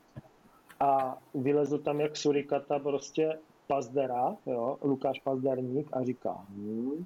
a 0.80 1.18
vylezl 1.34 1.78
tam 1.78 2.00
jak 2.00 2.18
surikata 2.18 2.80
prostě 2.80 3.40
Pazdera, 3.68 4.36
jo, 4.46 4.78
Lukáš 4.82 5.20
Pazderník 5.20 5.90
a 5.94 6.04
říká, 6.04 6.46
hm, 6.50 7.06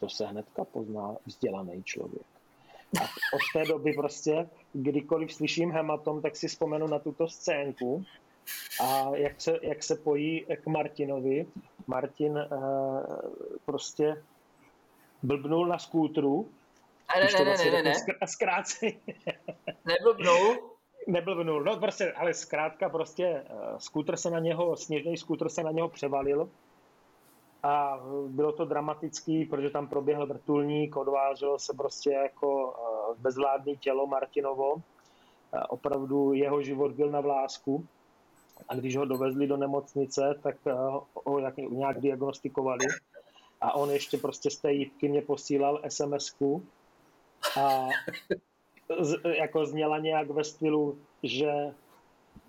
to 0.00 0.08
se 0.08 0.26
hnedka 0.26 0.64
pozná 0.64 1.16
vzdělaný 1.26 1.82
člověk. 1.82 2.26
A 3.00 3.04
od 3.04 3.40
té 3.52 3.64
doby 3.64 3.92
prostě, 3.92 4.48
kdykoliv 4.72 5.32
slyším 5.32 5.72
hematom, 5.72 6.22
tak 6.22 6.36
si 6.36 6.48
vzpomenu 6.48 6.86
na 6.86 6.98
tuto 6.98 7.28
scénku 7.28 8.04
a 8.82 9.16
jak 9.16 9.40
se, 9.40 9.58
jak 9.62 9.82
se 9.82 9.96
pojí 9.96 10.46
k 10.62 10.66
Martinovi. 10.66 11.46
Martin 11.88 12.38
eh, 12.38 12.48
prostě 13.64 14.22
blbnul 15.22 15.66
na 15.66 15.78
skútru 15.78 16.48
ne, 17.16 17.44
ne, 17.44 17.44
ne, 17.44 17.56
ne, 17.56 17.70
ne, 17.70 17.82
ne. 17.82 18.26
Zkráceně. 18.26 18.92
Neblbnul. 19.84 20.56
Neblbnul, 21.06 21.64
no 21.64 21.76
prostě, 21.76 22.12
ale 22.12 22.34
zkrátka 22.34 22.88
prostě 22.88 23.44
uh, 23.50 23.78
skútr 23.78 24.16
se 24.16 24.30
na 24.30 24.38
něho, 24.38 24.76
sněžný 24.76 25.16
skútr 25.16 25.48
se 25.48 25.62
na 25.62 25.70
něho 25.70 25.88
převalil 25.88 26.50
a 27.62 28.00
bylo 28.26 28.52
to 28.52 28.64
dramatický, 28.64 29.44
protože 29.44 29.70
tam 29.70 29.88
proběhl 29.88 30.26
vrtulník, 30.26 30.96
odváželo 30.96 31.58
se 31.58 31.74
prostě 31.74 32.10
jako 32.10 32.66
uh, 32.66 33.16
bezvládný 33.18 33.76
tělo 33.76 34.06
Martinovo. 34.06 34.74
Uh, 34.74 34.80
opravdu 35.68 36.32
jeho 36.32 36.62
život 36.62 36.92
byl 36.92 37.10
na 37.10 37.20
vlásku 37.20 37.86
a 38.68 38.74
když 38.74 38.96
ho 38.96 39.04
dovezli 39.04 39.46
do 39.46 39.56
nemocnice, 39.56 40.34
tak 40.42 40.56
uh, 40.66 41.00
ho 41.24 41.38
jak, 41.38 41.56
nějak 41.56 42.00
diagnostikovali. 42.00 42.86
A 43.60 43.74
on 43.74 43.90
ještě 43.90 44.18
prostě 44.18 44.50
z 44.50 44.56
té 44.56 44.72
jítky 44.72 45.08
mě 45.08 45.22
posílal 45.22 45.80
SMS-ku, 45.88 46.62
a 47.56 47.88
z, 49.00 49.16
jako 49.38 49.66
zněla 49.66 49.98
nějak 49.98 50.30
ve 50.30 50.44
stylu, 50.44 50.98
že 51.22 51.74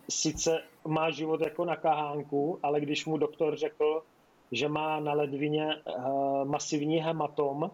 sice 0.09 0.63
má 0.87 1.09
život 1.11 1.41
jako 1.41 1.65
na 1.65 1.75
kahánku, 1.75 2.59
ale 2.63 2.81
když 2.81 3.05
mu 3.05 3.17
doktor 3.17 3.55
řekl, 3.55 4.03
že 4.51 4.69
má 4.69 4.99
na 4.99 5.13
ledvině 5.13 5.75
uh, 5.75 6.45
masivní 6.45 6.97
hematom, 6.97 7.71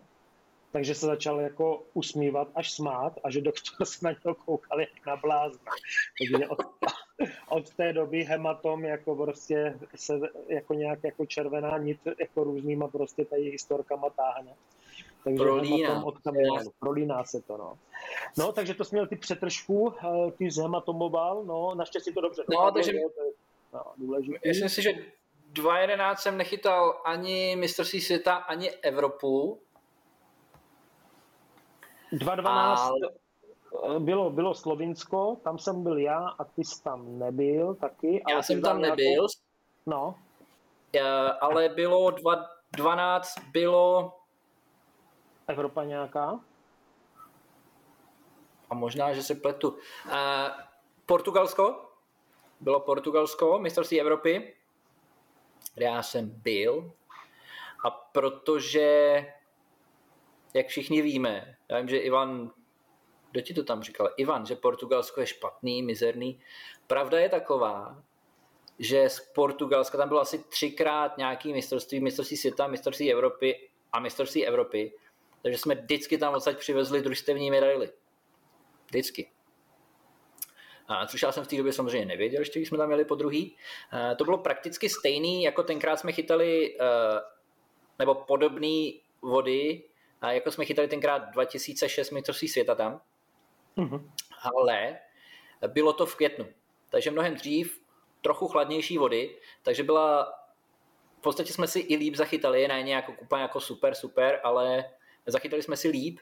takže 0.75 0.95
se 0.95 1.05
začal 1.05 1.39
jako 1.39 1.83
usmívat 1.93 2.47
až 2.55 2.71
smát 2.71 3.13
a 3.23 3.31
že 3.31 3.41
doktor 3.41 3.85
se 3.85 4.05
na 4.05 4.11
něho 4.11 4.35
koukal 4.35 4.79
jak 4.79 5.05
na 5.07 5.15
blázna. 5.15 5.71
Takže 6.19 6.47
od, 6.47 6.59
od 7.49 7.73
té 7.73 7.93
doby 7.93 8.23
hematom 8.23 8.85
jako 8.85 9.15
prostě 9.15 9.79
se 9.95 10.19
jako 10.47 10.73
nějak 10.73 10.99
jako 11.03 11.25
červená 11.25 11.77
nit 11.77 11.99
jako 12.19 12.43
různýma 12.43 12.87
prostě 12.87 13.25
tady 13.25 13.41
historkama 13.41 14.09
táhne. 14.09 14.55
Takže 15.23 15.43
prolíná. 15.43 16.05
Od 16.05 16.17
kamionu, 16.17 16.71
prolíná 16.79 17.23
se 17.23 17.41
to, 17.41 17.57
no. 17.57 17.77
No, 18.37 18.51
takže 18.51 18.73
to 18.73 18.85
jsi 18.85 18.95
měl 18.95 19.07
ty 19.07 19.15
přetržku, 19.15 19.93
eh, 20.03 20.31
ty 20.31 20.51
z 20.51 20.57
hematomoval, 20.57 21.43
no, 21.43 21.75
naštěstí 21.75 22.13
to 22.13 22.21
dobře. 22.21 22.43
No, 22.49 22.71
takže 22.71 22.91
no, 23.73 23.81
myslím 24.45 24.69
si, 24.69 24.81
že 24.81 24.93
2011 25.45 26.21
jsem 26.21 26.37
nechytal 26.37 27.01
ani 27.05 27.55
mistrovství 27.55 28.01
světa, 28.01 28.35
ani 28.35 28.71
Evropu. 28.71 29.61
2012 32.19 32.81
ale... 32.81 33.99
bylo, 33.99 34.29
bylo 34.29 34.53
Slovinsko, 34.53 35.37
tam 35.43 35.57
jsem 35.57 35.83
byl 35.83 35.97
já 35.97 36.27
a 36.39 36.43
ty 36.43 36.63
jsi 36.63 36.83
tam 36.83 37.19
nebyl 37.19 37.75
taky. 37.75 38.23
Já 38.29 38.41
jsem 38.41 38.61
tam 38.61 38.81
nebyl. 38.81 39.05
Nějakou... 39.05 39.27
No. 39.85 40.15
Ale 41.41 41.69
bylo 41.69 42.11
2012 42.11 43.39
bylo 43.51 44.13
Evropa 45.47 45.83
nějaká? 45.83 46.39
A 48.69 48.75
možná, 48.75 49.13
že 49.13 49.23
se 49.23 49.35
pletu. 49.35 49.69
Uh, 49.69 50.11
Portugalsko. 51.05 51.81
Bylo 52.59 52.79
Portugalsko, 52.79 53.59
mistrovství 53.59 54.01
Evropy, 54.01 54.53
kde 55.73 55.85
já 55.85 56.03
jsem 56.03 56.29
byl. 56.29 56.91
A 57.85 57.89
protože, 57.89 59.19
jak 60.55 60.67
všichni 60.67 61.01
víme, 61.01 61.57
já 61.69 61.77
vím, 61.79 61.89
že 61.89 61.97
Ivan, 61.97 62.51
kdo 63.31 63.41
ti 63.41 63.53
to 63.53 63.63
tam 63.63 63.83
říkal? 63.83 64.09
Ivan, 64.17 64.45
že 64.45 64.55
Portugalsko 64.55 65.21
je 65.21 65.27
špatný, 65.27 65.83
mizerný. 65.83 66.39
Pravda 66.87 67.19
je 67.19 67.29
taková, 67.29 68.03
že 68.79 69.09
z 69.09 69.19
Portugalska 69.19 69.97
tam 69.97 70.07
bylo 70.07 70.21
asi 70.21 70.43
třikrát 70.43 71.17
nějaký 71.17 71.53
mistrovství, 71.53 71.99
mistrovství 71.99 72.37
světa, 72.37 72.67
mistrovství 72.67 73.11
Evropy 73.11 73.69
a 73.93 73.99
mistrovství 73.99 74.45
Evropy 74.47 74.93
takže 75.45 75.57
jsme 75.57 75.75
vždycky 75.75 76.17
tam 76.17 76.33
odsaď 76.33 76.57
přivezli 76.57 77.01
družstevní 77.01 77.51
medaily. 77.51 77.89
Vždycky. 78.85 79.31
A 80.87 81.07
což 81.07 81.21
já 81.21 81.31
jsem 81.31 81.43
v 81.43 81.47
té 81.47 81.57
době 81.57 81.73
samozřejmě 81.73 82.05
nevěděl, 82.05 82.41
ještě 82.41 82.59
když 82.59 82.69
jsme 82.69 82.77
tam 82.77 82.87
měli 82.87 83.05
po 83.05 83.15
druhý. 83.15 83.57
A 83.91 84.15
to 84.15 84.23
bylo 84.23 84.37
prakticky 84.37 84.89
stejný, 84.89 85.43
jako 85.43 85.63
tenkrát 85.63 85.99
jsme 85.99 86.11
chytali, 86.11 86.77
eh, 86.79 86.85
nebo 87.99 88.15
podobný 88.15 89.01
vody, 89.21 89.83
jako 90.31 90.51
jsme 90.51 90.65
chytali 90.65 90.87
tenkrát 90.87 91.17
2006 91.17 92.11
mistrovství 92.11 92.47
světa 92.47 92.75
tam. 92.75 93.01
Mm-hmm. 93.77 94.11
Ale 94.55 94.99
bylo 95.67 95.93
to 95.93 96.05
v 96.05 96.15
květnu. 96.15 96.47
Takže 96.89 97.11
mnohem 97.11 97.35
dřív, 97.35 97.81
trochu 98.21 98.47
chladnější 98.47 98.97
vody, 98.97 99.39
takže 99.63 99.83
byla 99.83 100.33
v 101.17 101.21
podstatě 101.21 101.53
jsme 101.53 101.67
si 101.67 101.79
i 101.79 101.95
líp 101.95 102.15
zachytali, 102.15 102.67
ne 102.67 102.83
nějak 102.83 103.21
úplně 103.21 103.41
jako 103.41 103.59
super, 103.59 103.95
super, 103.95 104.39
ale 104.43 104.85
zachytali 105.25 105.63
jsme 105.63 105.77
si 105.77 105.87
líp 105.87 106.19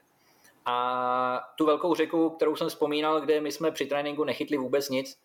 a 0.65 1.39
tu 1.57 1.65
velkou 1.65 1.95
řeku, 1.95 2.29
kterou 2.29 2.55
jsem 2.55 2.69
vzpomínal, 2.69 3.21
kde 3.21 3.41
my 3.41 3.51
jsme 3.51 3.71
při 3.71 3.85
tréninku 3.85 4.23
nechytli 4.23 4.57
vůbec 4.57 4.89
nic, 4.89 5.21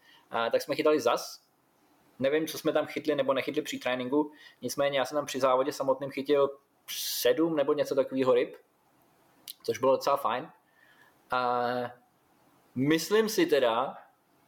tak 0.53 0.63
jsme 0.63 0.75
chytali 0.75 1.01
zas. 1.01 1.43
Nevím, 2.19 2.47
co 2.47 2.59
jsme 2.59 2.73
tam 2.73 2.87
chytli 2.87 3.15
nebo 3.15 3.35
nechytli 3.35 3.63
při 3.63 3.79
tréninku, 3.79 4.33
nicméně 4.63 4.99
já 4.99 5.05
jsem 5.05 5.17
tam 5.17 5.27
při 5.27 5.41
závodě 5.41 5.73
samotným 5.73 6.11
chytil 6.11 6.51
sedm 6.91 7.57
nebo 7.57 7.73
něco 7.73 7.95
takového 7.95 8.35
ryb, 8.35 8.57
což 9.69 9.79
bylo 9.79 9.97
docela 9.97 10.17
fajn. 10.17 10.51
A 11.31 11.63
myslím 12.75 13.29
si 13.29 13.47
teda, 13.47 13.99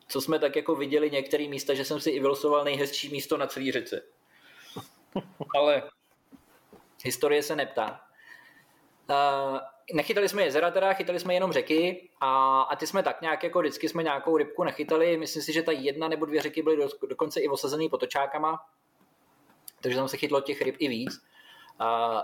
co 0.09 0.21
jsme 0.21 0.39
tak 0.39 0.57
jako 0.57 0.75
viděli 0.75 1.11
některé 1.11 1.49
místa, 1.49 1.75
že 1.75 1.85
jsem 1.85 2.01
si 2.01 2.11
i 2.11 2.21
vylosoval 2.21 2.65
nejhezčí 2.65 3.09
místo 3.09 3.37
na 3.37 3.47
celé 3.47 3.73
řece. 3.73 4.03
Ale 5.55 5.83
Historie 7.05 7.43
se 7.43 7.57
neptá. 7.57 8.01
Uh, 9.11 9.59
nechytali 9.93 10.29
jsme 10.29 10.43
jezera 10.43 10.71
teda, 10.71 10.93
chytali 10.93 11.21
jsme 11.21 11.35
jenom 11.35 11.53
řeky 11.53 12.11
a, 12.21 12.63
a 12.63 12.77
ty 12.77 12.87
jsme 12.87 13.03
tak 13.03 13.21
nějak 13.21 13.45
jako 13.45 13.61
vždycky 13.61 13.89
jsme 13.89 14.03
nějakou 14.03 14.37
rybku 14.37 14.65
nechytali. 14.65 15.17
Myslím 15.17 15.43
si, 15.43 15.53
že 15.53 15.63
ta 15.63 15.73
jedna 15.73 16.09
nebo 16.09 16.27
dvě 16.27 16.43
řeky 16.43 16.63
byly 16.63 16.77
do, 16.77 16.89
dokonce 17.09 17.41
i 17.41 17.49
osazený 17.49 17.89
potočákama, 17.89 18.67
takže 19.81 19.99
tam 19.99 20.09
se 20.09 20.17
chytlo 20.17 20.41
těch 20.41 20.63
ryb 20.63 20.77
i 20.79 20.89
víc. 20.89 21.25
Uh, 21.81 22.21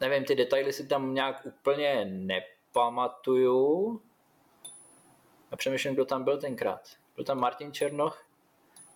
nevím, 0.00 0.24
ty 0.24 0.34
detaily 0.34 0.72
si 0.72 0.86
tam 0.86 1.14
nějak 1.14 1.46
úplně 1.46 2.04
nepamatuju. 2.04 4.02
A 5.50 5.56
přemýšlím, 5.56 5.94
kdo 5.94 6.04
tam 6.04 6.24
byl 6.24 6.40
tenkrát. 6.40 6.80
Byl 7.16 7.24
tam 7.24 7.40
Martin 7.40 7.72
Černoch, 7.72 8.26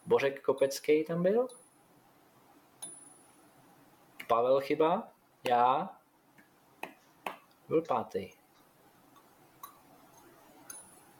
Bořek 0.06 0.42
Kopecký 0.42 1.04
tam 1.04 1.22
byl? 1.22 1.48
Pavel 4.26 4.60
chyba? 4.60 5.08
Já? 5.48 5.96
Byl 7.68 7.82
pátý. 7.82 8.30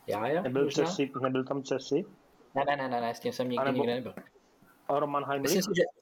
Já, 0.06 0.26
já? 0.26 0.42
Nebyl, 0.42 0.70
Cesi, 0.70 1.10
nebyl 1.20 1.44
tam 1.44 1.62
Cesi? 1.62 2.04
Ne, 2.54 2.64
ne, 2.64 2.76
ne, 2.76 2.88
ne, 2.88 3.00
ne, 3.00 3.14
s 3.14 3.20
tím 3.20 3.32
jsem 3.32 3.48
nikdy, 3.48 3.64
nebo... 3.64 3.78
nikdy 3.78 3.94
nebyl. 3.94 4.14
Roman 4.88 5.24
Heimlich? 5.24 5.54
Myslím 5.54 5.62
si, 5.62 5.80
že, 5.80 5.99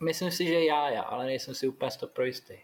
myslím 0.00 0.30
si, 0.30 0.46
že 0.46 0.64
já, 0.64 0.90
já, 0.90 1.02
ale 1.02 1.24
nejsem 1.24 1.54
si 1.54 1.68
úplně 1.68 1.90
stop 1.90 2.18
jistý. 2.18 2.54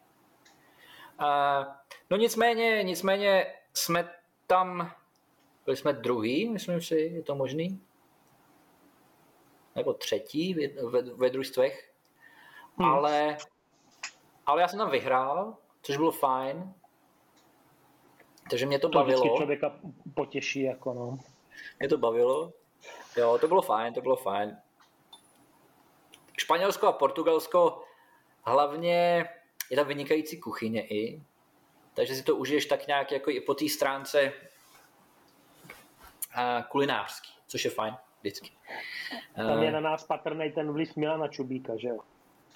Uh, 1.20 1.66
no 2.10 2.16
nicméně, 2.16 2.82
nicméně 2.82 3.54
jsme 3.74 4.14
tam, 4.46 4.92
byli 5.64 5.76
jsme 5.76 5.92
druhý, 5.92 6.48
myslím 6.48 6.82
si, 6.82 6.94
je 6.94 7.22
to 7.22 7.34
možný? 7.34 7.80
Nebo 9.74 9.92
třetí 9.92 10.54
ve, 10.54 11.02
ve 11.02 11.30
družstvech. 11.30 11.92
Hmm. 12.76 12.88
Ale, 12.88 13.36
ale 14.46 14.60
já 14.60 14.68
jsem 14.68 14.78
tam 14.78 14.90
vyhrál, 14.90 15.56
což 15.82 15.96
bylo 15.96 16.12
fajn. 16.12 16.74
Takže 18.50 18.66
mě 18.66 18.78
to, 18.78 18.88
to 18.88 18.98
bavilo. 18.98 19.22
To 19.22 19.36
člověka 19.36 19.80
potěší, 20.14 20.62
jako 20.62 20.94
no. 20.94 21.18
Mě 21.78 21.88
to 21.88 21.98
bavilo. 21.98 22.52
Jo, 23.16 23.38
to 23.38 23.48
bylo 23.48 23.62
fajn, 23.62 23.94
to 23.94 24.00
bylo 24.00 24.16
fajn. 24.16 24.56
Španělsko 26.36 26.86
a 26.86 26.92
Portugalsko 26.92 27.82
hlavně 28.42 29.28
je 29.70 29.76
tam 29.76 29.86
vynikající 29.86 30.40
kuchyně 30.40 30.86
i, 30.86 31.22
takže 31.94 32.14
si 32.14 32.22
to 32.22 32.36
užiješ 32.36 32.66
tak 32.66 32.86
nějak 32.86 33.12
jako 33.12 33.30
i 33.30 33.40
po 33.40 33.54
té 33.54 33.68
stránce 33.68 34.32
kulinářský, 36.68 37.32
což 37.46 37.64
je 37.64 37.70
fajn 37.70 37.94
vždycky. 38.20 38.50
Tam 39.36 39.62
je 39.62 39.72
na 39.72 39.80
nás 39.80 40.04
patrný 40.04 40.52
ten 40.52 40.72
vliv 40.72 40.96
Milana 40.96 41.28
Čubíka, 41.28 41.76
že 41.76 41.88
jo? 41.88 41.98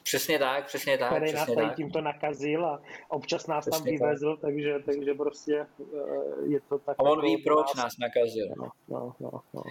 Přesně 0.02 0.38
tak, 0.38 0.66
přesně 0.66 0.98
tak. 0.98 1.10
Který 1.10 1.32
nás 1.32 1.46
tady 1.54 1.74
tímto 1.76 2.00
nakazil 2.00 2.66
a 2.66 2.82
občas 3.08 3.46
nás 3.46 3.68
přesně 3.68 3.78
tam 3.78 4.08
vyvezl, 4.08 4.36
tak. 4.36 4.40
takže, 4.40 4.78
takže 4.84 5.14
prostě 5.14 5.66
eh, 5.80 6.46
je 6.46 6.60
to 6.60 6.78
tak. 6.78 6.96
A 6.98 7.02
on 7.02 7.22
ví, 7.22 7.36
proč 7.36 7.74
nás, 7.74 7.84
nás 7.84 7.92
nakazil. 7.98 8.48
No, 8.56 8.70
no, 8.88 9.14
no, 9.20 9.30
no, 9.54 9.62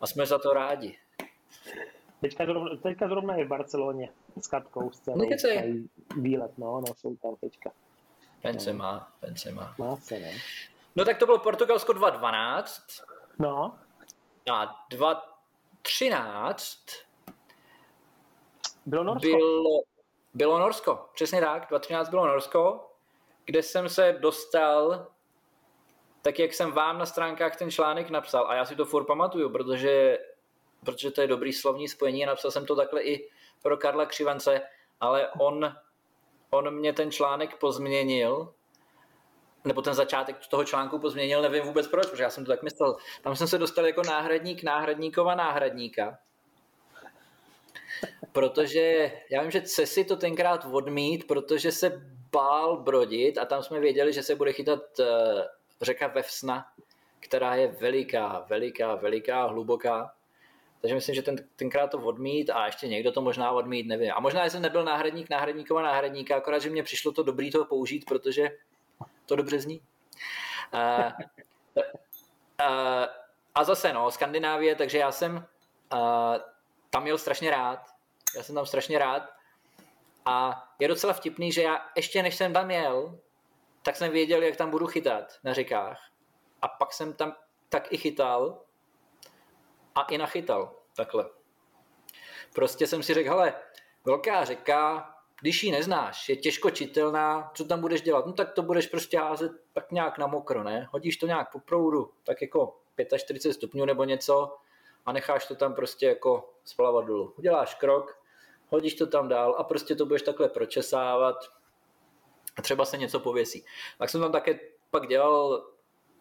A 0.00 0.06
jsme 0.06 0.26
za 0.26 0.38
to 0.38 0.52
rádi. 0.52 0.96
Teďka 2.22 2.46
zrovna, 2.46 2.76
teďka 2.82 3.08
zrovna 3.08 3.34
je 3.34 3.44
v 3.44 3.48
Barceloně 3.48 4.08
s 4.40 4.46
Katkou, 4.46 4.90
s 4.90 5.00
celou 5.00 5.28
výlet, 6.16 6.58
no, 6.58 6.80
no, 6.80 6.94
jsou 6.96 7.16
tam 7.16 7.36
teďka. 7.36 7.70
Pence 8.42 8.72
no. 8.72 8.78
má, 8.78 9.12
Pence 9.20 9.52
má. 9.52 9.74
Má 9.78 9.96
se, 9.96 10.18
ne? 10.18 10.32
No 10.96 11.04
tak 11.04 11.18
to 11.18 11.26
bylo 11.26 11.38
Portugalsko 11.38 11.92
2.12. 11.92 13.02
No. 13.38 13.78
A 14.52 14.86
2.13 14.90 16.78
bylo 18.86 19.04
Norsko. 19.04 19.28
Bylo, 19.28 19.82
bylo 20.34 20.58
Norsko, 20.58 21.08
přesně 21.14 21.40
tak, 21.40 21.66
2013 21.68 22.08
bylo 22.08 22.26
Norsko, 22.26 22.90
kde 23.44 23.62
jsem 23.62 23.88
se 23.88 24.16
dostal, 24.20 25.06
tak 26.22 26.38
jak 26.38 26.54
jsem 26.54 26.72
vám 26.72 26.98
na 26.98 27.06
stránkách 27.06 27.56
ten 27.56 27.70
článek 27.70 28.10
napsal, 28.10 28.46
a 28.46 28.54
já 28.54 28.64
si 28.64 28.76
to 28.76 28.84
furt 28.84 29.04
pamatuju, 29.04 29.50
protože, 29.50 30.18
protože 30.84 31.10
to 31.10 31.20
je 31.20 31.26
dobrý 31.26 31.52
slovní 31.52 31.88
spojení, 31.88 32.26
napsal 32.26 32.50
jsem 32.50 32.66
to 32.66 32.76
takhle 32.76 33.02
i 33.02 33.28
pro 33.62 33.76
Karla 33.76 34.06
Křivance, 34.06 34.60
ale 35.00 35.28
on, 35.30 35.76
on 36.50 36.74
mě 36.74 36.92
ten 36.92 37.10
článek 37.10 37.56
pozměnil, 37.56 38.54
nebo 39.64 39.82
ten 39.82 39.94
začátek 39.94 40.46
toho 40.46 40.64
článku 40.64 40.98
pozměnil, 40.98 41.42
nevím 41.42 41.64
vůbec 41.64 41.88
proč, 41.88 42.06
protože 42.06 42.22
já 42.22 42.30
jsem 42.30 42.44
to 42.44 42.52
tak 42.52 42.62
myslel. 42.62 42.96
Tam 43.22 43.36
jsem 43.36 43.48
se 43.48 43.58
dostal 43.58 43.86
jako 43.86 44.02
náhradník 44.02 44.62
náhradníkova 44.62 45.34
náhradníka 45.34 46.18
protože 48.32 49.12
já 49.30 49.42
vím, 49.42 49.50
že 49.50 49.62
Cesi 49.62 50.04
to 50.04 50.16
tenkrát 50.16 50.66
odmít, 50.72 51.26
protože 51.26 51.72
se 51.72 52.02
bál 52.32 52.76
brodit 52.76 53.38
a 53.38 53.44
tam 53.44 53.62
jsme 53.62 53.80
věděli, 53.80 54.12
že 54.12 54.22
se 54.22 54.34
bude 54.34 54.52
chytat 54.52 54.80
uh, 54.98 55.06
řeka 55.82 56.06
Vevsna, 56.06 56.66
která 57.20 57.54
je 57.54 57.68
veliká, 57.68 58.46
veliká, 58.48 58.94
veliká, 58.94 59.46
hluboká. 59.46 60.12
Takže 60.82 60.94
myslím, 60.94 61.14
že 61.14 61.22
ten, 61.22 61.36
tenkrát 61.56 61.90
to 61.90 61.98
odmít 61.98 62.50
a 62.50 62.66
ještě 62.66 62.88
někdo 62.88 63.12
to 63.12 63.22
možná 63.22 63.50
odmít, 63.50 63.86
nevím. 63.86 64.12
A 64.14 64.20
možná 64.20 64.44
jsem 64.44 64.62
nebyl 64.62 64.84
náhradník 64.84 65.30
náhradníkova 65.30 65.82
náhradníka, 65.82 66.36
akorát, 66.36 66.58
že 66.58 66.70
mě 66.70 66.82
přišlo 66.82 67.12
to 67.12 67.22
dobrý 67.22 67.50
to 67.50 67.64
použít, 67.64 68.04
protože 68.04 68.50
to 69.26 69.36
dobře 69.36 69.60
zní. 69.60 69.80
Uh, 70.74 71.12
uh, 72.60 73.06
a 73.54 73.64
zase 73.64 73.92
no, 73.92 74.10
Skandinávie, 74.10 74.74
takže 74.74 74.98
já 74.98 75.12
jsem 75.12 75.36
uh, 75.36 76.36
tam 76.90 77.02
měl 77.02 77.18
strašně 77.18 77.50
rád. 77.50 77.86
Já 78.36 78.42
jsem 78.42 78.54
tam 78.54 78.66
strašně 78.66 78.98
rád. 78.98 79.22
A 80.24 80.64
je 80.78 80.88
docela 80.88 81.12
vtipný, 81.12 81.52
že 81.52 81.62
já 81.62 81.86
ještě 81.96 82.22
než 82.22 82.34
jsem 82.34 82.52
tam 82.52 82.70
jel, 82.70 83.18
tak 83.82 83.96
jsem 83.96 84.12
věděl, 84.12 84.42
jak 84.42 84.56
tam 84.56 84.70
budu 84.70 84.86
chytat 84.86 85.38
na 85.44 85.52
řekách. 85.52 86.00
A 86.62 86.68
pak 86.68 86.92
jsem 86.92 87.12
tam 87.12 87.34
tak 87.68 87.92
i 87.92 87.96
chytal 87.96 88.60
a 89.94 90.02
i 90.02 90.18
nachytal. 90.18 90.76
Takhle. 90.96 91.30
Prostě 92.54 92.86
jsem 92.86 93.02
si 93.02 93.14
řekl, 93.14 93.28
hele, 93.28 93.54
velká 94.04 94.44
řeka, 94.44 95.08
když 95.40 95.62
ji 95.62 95.72
neznáš, 95.72 96.28
je 96.28 96.36
těžko 96.36 96.70
čitelná, 96.70 97.50
co 97.54 97.64
tam 97.64 97.80
budeš 97.80 98.02
dělat? 98.02 98.26
No 98.26 98.32
tak 98.32 98.52
to 98.52 98.62
budeš 98.62 98.86
prostě 98.86 99.18
házet 99.18 99.52
tak 99.72 99.92
nějak 99.92 100.18
na 100.18 100.26
mokro, 100.26 100.62
ne? 100.62 100.88
Hodíš 100.90 101.16
to 101.16 101.26
nějak 101.26 101.52
po 101.52 101.60
proudu, 101.60 102.12
tak 102.24 102.42
jako 102.42 102.80
45 103.18 103.52
stupňů 103.52 103.84
nebo 103.84 104.04
něco 104.04 104.56
a 105.06 105.12
necháš 105.12 105.46
to 105.46 105.54
tam 105.54 105.74
prostě 105.74 106.06
jako 106.06 106.52
splavat 106.64 107.04
dolů. 107.04 107.34
Uděláš 107.38 107.74
krok, 107.74 108.22
hodíš 108.68 108.94
to 108.94 109.06
tam 109.06 109.28
dál 109.28 109.54
a 109.58 109.64
prostě 109.64 109.94
to 109.94 110.06
budeš 110.06 110.22
takhle 110.22 110.48
pročesávat 110.48 111.36
a 112.56 112.62
třeba 112.62 112.84
se 112.84 112.96
něco 112.96 113.20
pověsí. 113.20 113.64
Tak 113.98 114.10
jsem 114.10 114.20
tam 114.20 114.32
také 114.32 114.60
pak 114.90 115.08
dělal 115.08 115.66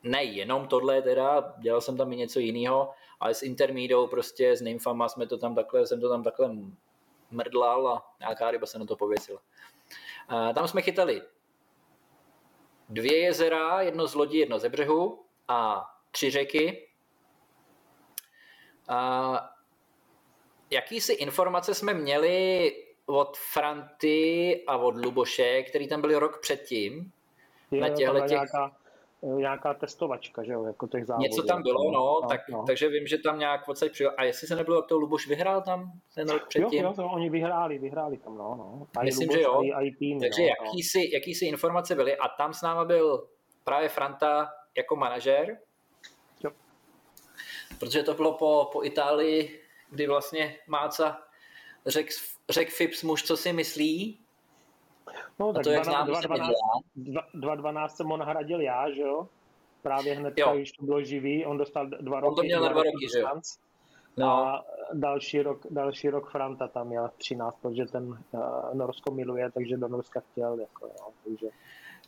nejenom 0.03 0.67
tohle 0.67 1.01
teda, 1.01 1.53
dělal 1.57 1.81
jsem 1.81 1.97
tam 1.97 2.13
i 2.13 2.15
něco 2.15 2.39
jiného, 2.39 2.93
ale 3.19 3.33
s 3.33 3.43
intermídou 3.43 4.07
prostě, 4.07 4.55
s 4.55 4.61
nymfama 4.61 5.09
jsme 5.09 5.27
to 5.27 5.37
tam 5.37 5.55
takhle, 5.55 5.87
jsem 5.87 6.01
to 6.01 6.09
tam 6.09 6.23
takhle 6.23 6.49
mrdlal 7.31 7.87
a 7.87 8.11
nějaká 8.19 8.51
ryba 8.51 8.67
se 8.67 8.79
na 8.79 8.85
to 8.85 8.95
pověsila. 8.95 9.41
A 10.27 10.53
tam 10.53 10.67
jsme 10.67 10.81
chytali 10.81 11.21
dvě 12.89 13.17
jezera, 13.17 13.81
jedno 13.81 14.07
z 14.07 14.15
lodí, 14.15 14.37
jedno 14.37 14.59
ze 14.59 14.69
břehu 14.69 15.25
a 15.47 15.89
tři 16.11 16.31
řeky. 16.31 16.87
A 18.87 19.49
jakýsi 20.69 21.13
informace 21.13 21.73
jsme 21.73 21.93
měli 21.93 22.71
od 23.05 23.37
Franty 23.37 24.63
a 24.67 24.77
od 24.77 24.95
Luboše, 24.95 25.63
který 25.63 25.87
tam 25.87 26.01
byli 26.01 26.15
rok 26.15 26.39
předtím. 26.41 27.11
Je, 27.71 27.81
na 27.81 27.89
těchto 27.89 28.19
těch... 28.19 28.29
nějaká, 28.29 28.77
nějaká 29.21 29.73
testovačka, 29.73 30.43
že 30.43 30.51
jo, 30.51 30.63
jako 30.63 30.87
těch 30.87 31.05
závodů. 31.05 31.23
Něco 31.23 31.43
tam 31.43 31.63
bylo, 31.63 31.91
no, 31.91 31.91
no, 31.91 32.27
tak, 32.29 32.49
no. 32.49 32.63
takže 32.67 32.89
vím, 32.89 33.07
že 33.07 33.17
tam 33.17 33.39
nějak 33.39 33.67
odsaď 33.69 33.91
přijel. 33.91 34.11
A 34.17 34.23
jestli 34.23 34.47
se 34.47 34.55
nebylo, 34.55 34.77
jak 34.77 34.85
to 34.85 34.97
Luboš 34.97 35.27
vyhrál 35.27 35.61
tam 35.61 35.91
ten 36.15 36.29
rok 36.29 36.47
předtím? 36.47 36.79
Jo, 36.79 36.89
jo, 36.89 36.93
to 36.93 37.05
oni 37.05 37.29
vyhráli, 37.29 37.77
vyhráli 37.77 38.17
tam, 38.17 38.37
no, 38.37 38.55
no. 38.57 38.87
A 38.97 39.03
Myslím, 39.03 39.29
Luboš, 39.29 39.37
že 39.37 39.43
jo. 39.43 39.63
A 39.75 39.81
i 39.81 39.91
týmy, 39.91 40.19
takže 40.19 40.41
no, 40.41 40.47
jakýsi, 40.47 40.97
no. 40.99 41.09
jakýsi 41.13 41.45
informace 41.45 41.95
byly 41.95 42.17
a 42.17 42.27
tam 42.27 42.53
s 42.53 42.61
náma 42.61 42.85
byl 42.85 43.27
právě 43.63 43.89
Franta 43.89 44.49
jako 44.77 44.95
manažer, 44.95 45.57
jo. 46.43 46.51
protože 47.79 48.03
to 48.03 48.13
bylo 48.13 48.33
po, 48.33 48.69
po 48.73 48.83
Itálii 48.83 49.61
kdy 49.91 50.07
vlastně 50.07 50.57
Máca 50.67 51.21
řekl 51.85 52.13
řek 52.49 52.69
Fips 52.69 53.03
muž, 53.03 53.23
co 53.23 53.37
si 53.37 53.53
myslí. 53.53 54.20
No, 55.39 55.53
tak 55.53 55.63
2.12 55.63 57.87
jsem 57.87 58.07
ho 58.07 58.17
nahradil 58.17 58.61
já, 58.61 58.91
že 58.91 59.01
jo? 59.01 59.27
Právě 59.81 60.13
hned, 60.13 60.33
když 60.53 60.71
to 60.71 60.85
bylo 60.85 61.03
živý, 61.03 61.45
on 61.45 61.57
dostal 61.57 61.87
dva 61.87 62.19
roky. 62.19 62.29
On 62.29 62.35
to 62.35 62.43
měl 62.43 62.61
na 62.61 62.69
dva 62.69 62.83
roky, 62.83 63.07
že 63.13 63.19
jo? 63.19 63.27
No. 64.17 64.27
A 64.27 64.65
další 64.93 65.41
rok, 65.41 65.61
další 65.69 66.09
rok 66.09 66.31
Franta 66.31 66.67
tam 66.67 66.87
měl 66.87 67.09
13, 67.17 67.57
protože 67.61 67.85
ten 67.85 68.23
uh, 68.31 68.73
Norsko 68.73 69.11
miluje, 69.11 69.51
takže 69.51 69.77
do 69.77 69.87
Norska 69.87 70.21
chtěl, 70.31 70.59
jako, 70.59 70.85
jo, 70.85 71.07
takže 71.23 71.47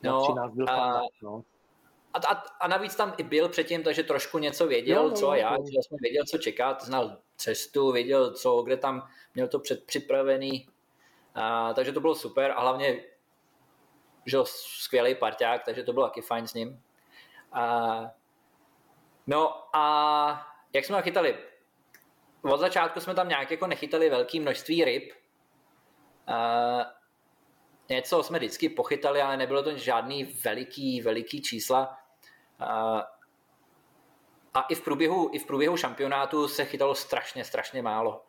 no, 0.04 0.22
13 0.22 0.54
byl 0.54 0.66
a, 0.70 0.76
Franta, 0.76 1.02
no. 1.24 1.44
A, 2.14 2.18
a, 2.18 2.44
a 2.62 2.68
navíc 2.68 2.96
tam 2.96 3.14
i 3.18 3.24
byl 3.24 3.50
předtím, 3.50 3.84
takže 3.84 4.04
trošku 4.04 4.40
něco 4.40 4.68
věděl, 4.68 5.10
no, 5.10 5.16
co 5.16 5.30
a 5.30 5.36
já, 5.36 5.58
že 5.58 5.80
jsem 5.88 5.98
věděl, 6.02 6.24
co 6.32 6.38
čekat, 6.38 6.84
znal 6.84 7.18
cestu, 7.38 7.92
věděl, 7.92 8.34
co, 8.34 8.62
kde 8.62 8.78
tam 8.78 9.08
měl 9.36 9.48
to 9.48 9.60
předpřipravený 9.60 10.68
A, 11.36 11.74
takže 11.74 11.92
to 11.92 12.00
bylo 12.00 12.16
super 12.16 12.52
a 12.52 12.62
hlavně 12.62 13.04
že 14.26 14.38
skvělý 14.46 15.16
parťák, 15.16 15.64
takže 15.64 15.84
to 15.84 15.94
bylo 15.94 16.08
taky 16.08 16.22
fajn 16.22 16.48
s 16.48 16.54
ním. 16.54 16.84
A, 17.52 18.02
no 19.28 19.76
a 19.76 20.48
jak 20.74 20.86
jsme 20.86 20.96
ho 20.96 21.02
chytali? 21.02 21.38
Od 22.42 22.60
začátku 22.60 23.00
jsme 23.00 23.16
tam 23.16 23.30
nějak 23.30 23.52
jako 23.52 23.68
nechytali 23.68 24.10
velké 24.10 24.40
množství 24.40 24.86
ryb. 24.86 25.14
A, 26.28 26.38
něco 27.90 28.24
jsme 28.24 28.40
vždycky 28.40 28.70
pochytali, 28.70 29.22
ale 29.22 29.38
nebylo 29.38 29.64
to 29.64 29.78
žádný 29.78 30.24
veliký, 30.24 31.02
veliký 31.02 31.42
čísla. 31.42 31.98
A, 32.60 33.00
a 34.54 34.62
i 34.62 34.76
v 34.76 34.82
průběhu, 34.82 35.30
i 35.34 35.40
v 35.40 35.46
průběhu 35.46 35.78
šampionátu 35.78 36.48
se 36.48 36.66
chytalo 36.66 36.96
strašně, 36.96 37.46
strašně 37.46 37.82
málo. 37.82 38.26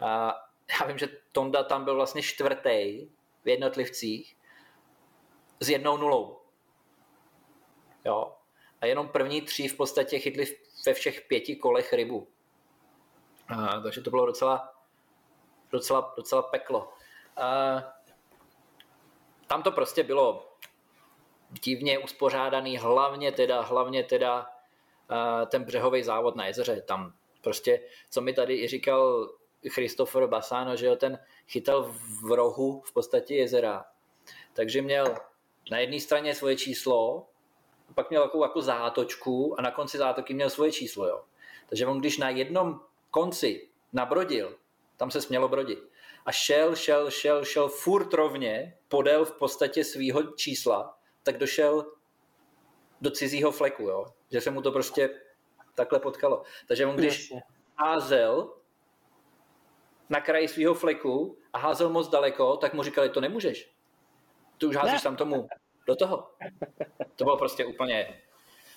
A 0.00 0.34
já 0.70 0.86
vím, 0.86 0.98
že 0.98 1.08
Tonda 1.32 1.62
tam 1.62 1.84
byl 1.84 1.94
vlastně 1.94 2.22
čtvrtý 2.22 3.08
v 3.44 3.48
jednotlivcích 3.48 4.36
s 5.60 5.70
jednou 5.70 5.96
nulou. 5.96 6.40
Jo. 8.04 8.36
A 8.80 8.86
jenom 8.86 9.08
první 9.08 9.42
tři 9.42 9.68
v 9.68 9.76
podstatě 9.76 10.18
chytli 10.18 10.58
ve 10.86 10.94
všech 10.94 11.20
pěti 11.28 11.56
kolech 11.56 11.92
rybu. 11.92 12.28
A, 13.48 13.80
takže 13.80 14.00
to 14.00 14.10
bylo 14.10 14.26
docela, 14.26 14.74
docela, 15.70 16.14
docela 16.16 16.42
peklo. 16.42 16.92
A, 17.36 17.76
tam 19.46 19.62
to 19.62 19.72
prostě 19.72 20.02
bylo 20.02 20.56
divně 21.62 21.98
uspořádaný, 21.98 22.78
hlavně 22.78 23.32
teda, 23.32 23.60
hlavně 23.60 24.04
teda 24.04 24.50
ten 25.46 25.64
břehový 25.64 26.02
závod 26.02 26.36
na 26.36 26.46
jezeře. 26.46 26.82
Tam 26.82 27.14
prostě, 27.42 27.80
co 28.10 28.20
mi 28.20 28.32
tady 28.32 28.54
i 28.54 28.68
říkal 28.68 29.30
Christopher 29.68 30.26
Bassano, 30.26 30.76
že 30.76 30.86
jo, 30.86 30.96
ten 30.96 31.18
chytal 31.48 31.94
v 32.22 32.32
rohu 32.32 32.80
v 32.80 32.92
podstatě 32.92 33.34
jezera. 33.34 33.84
Takže 34.52 34.82
měl 34.82 35.16
na 35.70 35.78
jedné 35.78 36.00
straně 36.00 36.34
svoje 36.34 36.56
číslo, 36.56 37.26
pak 37.94 38.10
měl 38.10 38.22
takovou 38.22 38.44
jako 38.44 38.62
zátočku 38.62 39.58
a 39.58 39.62
na 39.62 39.70
konci 39.70 39.98
zátoky 39.98 40.34
měl 40.34 40.50
svoje 40.50 40.72
číslo. 40.72 41.08
Jo. 41.08 41.24
Takže 41.68 41.86
on 41.86 42.00
když 42.00 42.18
na 42.18 42.30
jednom 42.30 42.80
konci 43.10 43.68
nabrodil, 43.92 44.56
tam 44.96 45.10
se 45.10 45.20
smělo 45.20 45.48
brodit, 45.48 45.78
a 46.26 46.32
šel, 46.32 46.76
šel, 46.76 47.10
šel, 47.10 47.44
šel 47.44 47.68
furt 47.68 48.14
rovně 48.14 48.78
podél 48.88 49.24
v 49.24 49.32
podstatě 49.32 49.84
svýho 49.84 50.22
čísla, 50.22 50.98
tak 51.22 51.38
došel 51.38 51.92
do 53.00 53.10
cizího 53.10 53.52
fleku, 53.52 53.82
jo? 53.82 54.06
že 54.30 54.40
se 54.40 54.50
mu 54.50 54.62
to 54.62 54.72
prostě 54.72 55.20
takhle 55.74 56.00
potkalo. 56.00 56.42
Takže 56.68 56.86
on 56.86 56.96
když 56.96 57.32
házel 57.76 58.54
na 60.08 60.20
kraji 60.20 60.48
svého 60.48 60.74
fleku 60.74 61.38
a 61.52 61.58
házel 61.58 61.88
moc 61.88 62.08
daleko, 62.08 62.56
tak 62.56 62.74
mu 62.74 62.82
říkali, 62.82 63.08
to 63.08 63.20
nemůžeš. 63.20 63.70
Ty 64.58 64.66
už 64.66 64.76
házíš 64.76 65.02
tam 65.02 65.16
tomu 65.16 65.48
do 65.86 65.96
toho. 65.96 66.30
To 67.16 67.24
bylo 67.24 67.36
prostě 67.36 67.66
úplně, 67.66 68.20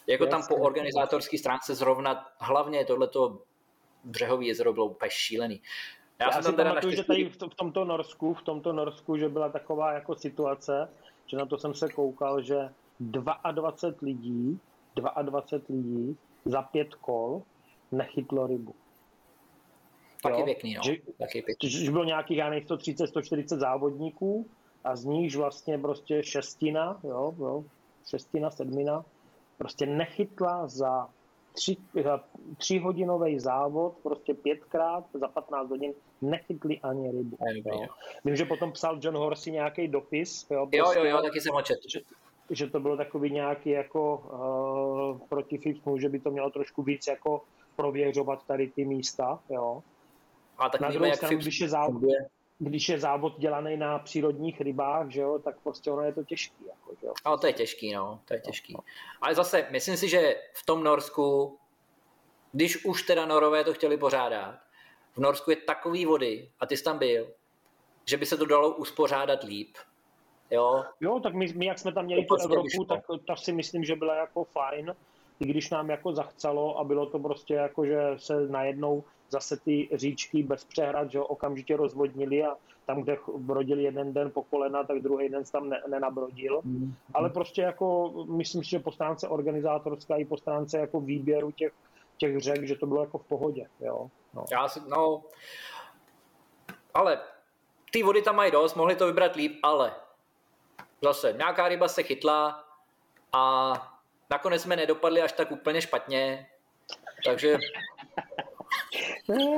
jako 0.08 0.26
tam 0.26 0.48
po 0.48 0.56
organizátorské 0.56 1.38
stránce 1.38 1.76
zrovna, 1.76 2.30
hlavně 2.40 2.86
tohleto 2.86 3.42
břehový 4.04 4.48
jezero 4.48 4.74
bylo 4.74 4.86
úplně 4.86 5.12
šílený. 5.12 5.62
Já, 6.20 6.26
Já 6.26 6.32
jsem 6.32 6.44
si 6.44 6.52
pamatuju, 6.52 6.76
naštěstí... 6.76 6.98
že 6.98 7.04
tady 7.04 7.30
v 7.30 7.56
tomto 7.56 7.86
Norsku, 7.86 8.34
v 8.34 8.42
tomto 8.42 8.74
Norsku, 8.74 9.18
že 9.18 9.30
byla 9.30 9.50
taková 9.50 9.94
jako 9.94 10.16
situace, 10.16 10.90
že 11.26 11.38
na 11.38 11.46
to 11.46 11.58
jsem 11.58 11.74
se 11.74 11.90
koukal, 11.90 12.42
že 12.42 12.70
22 13.00 13.98
lidí, 14.02 14.60
22 14.96 15.76
lidí 15.78 16.18
za 16.46 16.62
pět 16.62 16.96
kol 16.96 17.44
nechytlo 17.92 18.48
rybu. 18.48 18.76
Taky 20.24 20.44
pěkný, 20.44 20.74
no. 20.74 20.82
Že, 20.84 20.96
Taky 21.18 21.42
pěkný. 21.42 21.70
Že 21.70 21.92
bylo 21.92 22.04
nějakých, 22.04 22.38
já 22.38 22.50
nevím, 22.50 22.66
130, 22.66 23.08
140 23.08 23.60
závodníků 23.60 24.48
a 24.84 24.96
z 24.96 25.06
nich 25.06 25.36
vlastně 25.36 25.78
prostě 25.78 26.24
šestina, 26.24 27.00
jo, 27.04 27.36
jo, 27.40 27.64
šestina, 28.10 28.52
sedmina, 28.52 29.06
prostě 29.58 29.86
nechytla 29.86 30.68
za 30.68 31.10
tři, 31.54 31.78
za 32.04 32.24
tříhodinový 32.58 33.40
závod, 33.40 33.94
prostě 34.04 34.34
pětkrát 34.34 35.04
za 35.14 35.28
15 35.28 35.70
hodin 35.70 35.94
nechytli 36.22 36.80
ani 36.80 37.12
rybu. 37.12 37.38
jo. 37.66 37.88
Vím, 38.26 38.36
že 38.36 38.46
potom 38.46 38.72
psal 38.72 39.00
John 39.02 39.18
Horsey 39.18 39.54
nějaký 39.54 39.88
dopis. 39.88 40.48
Jo, 40.50 40.68
prostě, 40.68 40.78
jo, 40.78 41.04
jo, 41.04 41.10
jo, 41.10 41.18
prostě, 41.18 41.30
taky 41.30 41.42
jsem 41.42 41.54
ho 41.54 41.62
četl. 41.62 41.82
Že, 41.90 42.00
že 42.50 42.68
to 42.68 42.80
bylo 42.80 42.98
takový 42.98 43.32
nějaký 43.32 43.70
jako 43.70 44.18
uh, 44.18 45.28
proti 45.30 45.58
FIFMu, 45.58 45.98
že 45.98 46.10
by 46.10 46.20
to 46.20 46.32
mělo 46.32 46.50
trošku 46.50 46.84
víc 46.84 47.08
jako 47.08 47.42
prověřovat 47.76 48.44
tady 48.48 48.68
ty 48.68 48.86
místa, 48.86 49.40
jo. 49.50 49.84
A 50.58 50.70
tak 50.70 50.82
Na 50.82 50.90
druhou 50.90 51.14
stranu, 51.14 51.38
když 51.38 51.60
je, 51.60 51.70
závod, 51.70 52.04
když 52.60 52.90
je 52.90 53.00
závod 53.00 53.40
dělaný 53.40 53.78
na 53.78 54.00
přírodních 54.00 54.62
rybách, 54.62 55.10
že 55.10 55.22
jo, 55.22 55.40
tak 55.40 55.56
prostě 55.64 55.92
ono 55.92 56.02
je 56.02 56.14
to 56.14 56.24
těžký. 56.24 56.66
Jako, 56.68 56.96
že 57.02 57.08
jo. 57.08 57.14
Ale 57.26 57.38
to 57.38 57.48
je 57.48 57.54
těžký, 57.54 57.94
no, 57.94 58.20
to 58.26 58.34
je 58.34 58.40
těžký. 58.40 58.74
No. 58.74 58.80
Ale 59.22 59.36
zase, 59.36 59.68
myslím 59.72 59.98
si, 59.98 60.10
že 60.10 60.36
v 60.54 60.66
tom 60.66 60.84
Norsku, 60.84 61.58
když 62.52 62.86
už 62.86 63.04
teda 63.04 63.26
Norové 63.26 63.64
to 63.64 63.74
chtěli 63.74 63.98
pořádat, 63.98 64.60
v 65.14 65.18
Norsku 65.18 65.50
je 65.50 65.56
takový 65.56 66.06
vody, 66.06 66.50
a 66.60 66.66
ty 66.66 66.78
jsi 66.78 66.84
tam 66.84 66.98
byl, 66.98 67.28
že 68.06 68.18
by 68.18 68.26
se 68.26 68.38
to 68.38 68.46
dalo 68.46 68.76
uspořádat 68.76 69.44
líp. 69.44 69.78
Jo, 70.52 70.84
jo 71.00 71.20
tak 71.20 71.34
my, 71.34 71.54
my 71.54 71.66
jak 71.66 71.80
jsme 71.80 71.92
tam 71.92 72.06
měli 72.06 72.26
tu 72.26 72.36
Evropu, 72.36 72.86
tak 72.88 73.04
ta 73.28 73.36
si 73.36 73.52
myslím, 73.52 73.84
že 73.84 73.96
byla 73.96 74.16
jako 74.16 74.44
fajn, 74.44 74.96
i 75.40 75.46
když 75.46 75.70
nám 75.70 75.90
jako 75.90 76.14
zachcelo 76.14 76.80
a 76.80 76.84
bylo 76.84 77.06
to 77.06 77.20
prostě 77.20 77.54
jako, 77.54 77.86
že 77.86 78.00
se 78.18 78.48
najednou 78.48 79.04
zase 79.30 79.58
ty 79.58 79.90
říčky 79.94 80.44
bez 80.44 80.66
přehrad, 80.66 81.12
že 81.12 81.20
okamžitě 81.20 81.78
rozvodnili 81.78 82.44
a 82.44 82.56
tam, 82.86 83.02
kde 83.02 83.18
brodil 83.38 83.80
jeden 83.80 84.14
den 84.14 84.32
po 84.32 84.44
kolena, 84.44 84.84
tak 84.84 85.00
druhý 85.00 85.30
den 85.30 85.44
tam 85.52 85.70
ne, 85.70 85.82
nenabrodil. 85.88 86.62
Mm. 86.64 86.94
Ale 87.14 87.30
prostě 87.30 87.62
jako, 87.62 88.14
myslím 88.28 88.64
si, 88.64 88.70
že 88.70 88.80
po 88.80 88.92
stránce 88.92 89.28
organizátorská 89.28 90.16
i 90.16 90.26
po 90.26 90.38
stránce 90.38 90.78
jako 90.78 91.00
výběru 91.00 91.52
těch, 91.52 91.74
těch 92.18 92.40
řek, 92.40 92.68
že 92.68 92.76
to 92.76 92.86
bylo 92.86 93.02
jako 93.02 93.18
v 93.18 93.24
pohodě. 93.24 93.68
Jo? 93.80 94.10
No. 94.34 94.46
Já 94.52 94.68
si, 94.68 94.80
no, 94.88 95.24
ale 96.94 97.20
ty 97.92 98.04
vody 98.04 98.22
tam 98.22 98.36
mají 98.36 98.52
dost, 98.52 98.76
mohli 98.76 98.96
to 98.96 99.06
vybrat 99.06 99.36
líp, 99.36 99.60
ale 99.64 99.92
zase 101.04 101.34
nějaká 101.38 101.68
ryba 101.68 101.88
se 101.88 102.04
chytla 102.04 102.64
a 103.34 103.74
nakonec 104.30 104.62
jsme 104.62 104.76
nedopadli 104.76 105.22
až 105.22 105.32
tak 105.32 105.52
úplně 105.52 105.82
špatně, 105.82 106.48
takže... 107.26 107.58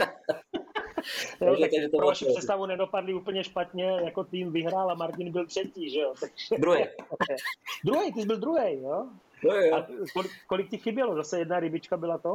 Jo, 1.41 1.55
tak 1.61 1.71
takže 1.71 1.89
to 1.89 1.97
pro 1.97 2.07
vaši 2.07 2.25
představu 2.25 2.65
nedopadli 2.65 3.13
úplně 3.13 3.43
špatně, 3.43 4.01
jako 4.05 4.23
tým 4.23 4.51
vyhrál 4.51 4.91
a 4.91 4.93
Martin 4.93 5.31
byl 5.31 5.47
třetí, 5.47 5.89
že 5.89 5.99
jo? 5.99 6.13
Takže... 6.19 6.55
Druhý. 6.57 6.85
druhý, 7.85 8.13
ty 8.13 8.21
jsi 8.21 8.27
byl 8.27 8.37
druhý, 8.37 8.81
jo? 8.81 9.05
Jo, 9.43 9.53
jo. 9.53 9.75
A 9.75 9.87
kolik, 10.13 10.31
kolik 10.47 10.69
ti 10.69 10.77
chybělo? 10.77 11.15
Zase 11.15 11.39
jedna 11.39 11.59
rybička 11.59 11.97
byla 11.97 12.17
to? 12.17 12.33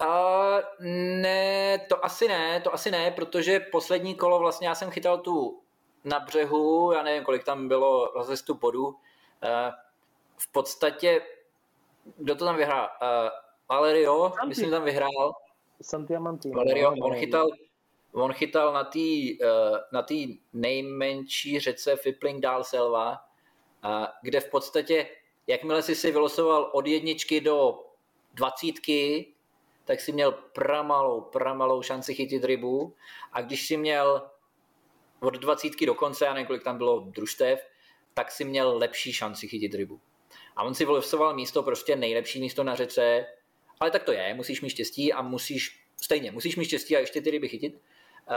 Uh, 0.00 0.86
ne, 1.20 1.78
to 1.88 2.04
asi 2.04 2.28
ne, 2.28 2.60
to 2.60 2.74
asi 2.74 2.90
ne, 2.90 3.10
protože 3.10 3.60
poslední 3.60 4.14
kolo 4.14 4.38
vlastně 4.38 4.68
já 4.68 4.74
jsem 4.74 4.90
chytal 4.90 5.18
tu 5.18 5.60
na 6.04 6.20
břehu, 6.20 6.92
já 6.92 7.02
nevím, 7.02 7.24
kolik 7.24 7.44
tam 7.44 7.68
bylo 7.68 8.12
rozestu 8.14 8.54
bodů. 8.54 8.96
V 10.38 10.52
podstatě, 10.52 11.22
kdo 12.16 12.34
to 12.34 12.44
tam 12.44 12.56
vyhrál? 12.56 12.88
Uh, 13.02 13.28
Valerio, 13.68 14.32
Santi. 14.34 14.48
myslím, 14.48 14.70
tam 14.70 14.84
vyhrál. 14.84 15.32
Santiamanti. 15.82 16.50
Valerio, 16.50 16.94
on 17.02 17.14
chytal, 17.14 17.48
on 18.12 18.32
chytal 18.32 18.72
na 18.72 18.84
té 18.84 18.98
uh, 18.98 19.76
na 19.92 20.02
tý 20.02 20.38
nejmenší 20.52 21.60
řece 21.60 21.96
Fipling 21.96 22.40
dál 22.40 22.64
Selva, 22.64 23.10
uh, 23.84 24.06
kde 24.22 24.40
v 24.40 24.50
podstatě, 24.50 25.10
jakmile 25.46 25.82
si 25.82 25.94
si 25.94 26.12
vylosoval 26.12 26.70
od 26.74 26.86
jedničky 26.86 27.40
do 27.40 27.84
dvacítky, 28.34 29.32
tak 29.84 30.00
si 30.00 30.12
měl 30.12 30.32
pramalou, 30.32 31.20
pramalou 31.20 31.82
šanci 31.82 32.14
chytit 32.14 32.44
rybu 32.44 32.94
a 33.32 33.40
když 33.40 33.66
si 33.66 33.76
měl 33.76 34.30
od 35.20 35.34
dvacítky 35.34 35.86
do 35.86 35.94
konce, 35.94 36.24
já 36.24 36.34
nevím, 36.34 36.46
kolik 36.46 36.64
tam 36.64 36.78
bylo 36.78 37.00
družstev, 37.00 37.66
tak 38.14 38.30
si 38.30 38.44
měl 38.44 38.76
lepší 38.76 39.12
šanci 39.12 39.48
chytit 39.48 39.74
rybu. 39.74 40.00
A 40.56 40.62
on 40.62 40.74
si 40.74 40.84
vylosoval 40.84 41.34
místo, 41.34 41.62
prostě 41.62 41.96
nejlepší 41.96 42.40
místo 42.40 42.64
na 42.64 42.74
řece, 42.74 43.26
ale 43.80 43.90
tak 43.90 44.04
to 44.04 44.12
je, 44.12 44.34
musíš 44.34 44.62
mít 44.62 44.70
štěstí 44.70 45.12
a 45.12 45.22
musíš, 45.22 45.84
stejně, 45.96 46.30
musíš 46.30 46.56
mít 46.56 46.64
štěstí 46.64 46.96
a 46.96 47.00
ještě 47.00 47.20
ty 47.20 47.30
ryby 47.30 47.48
chytit, 47.48 47.80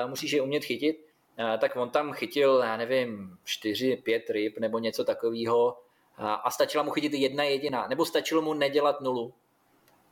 musíš 0.07 0.31
je 0.31 0.41
umět 0.41 0.63
chytit, 0.63 1.05
tak 1.59 1.75
on 1.75 1.89
tam 1.89 2.13
chytil, 2.13 2.61
já 2.63 2.77
nevím, 2.77 3.37
čtyři, 3.43 3.95
pět 3.95 4.29
ryb 4.29 4.59
nebo 4.59 4.79
něco 4.79 5.03
takového 5.03 5.77
a 6.17 6.51
stačila 6.51 6.83
mu 6.83 6.91
chytit 6.91 7.13
jedna 7.13 7.43
jediná, 7.43 7.87
nebo 7.87 8.05
stačilo 8.05 8.41
mu 8.41 8.53
nedělat 8.53 9.01
nulu, 9.01 9.33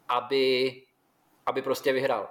aby, 0.08 0.76
aby 1.46 1.62
prostě 1.62 1.94
vyhrál. 1.94 2.30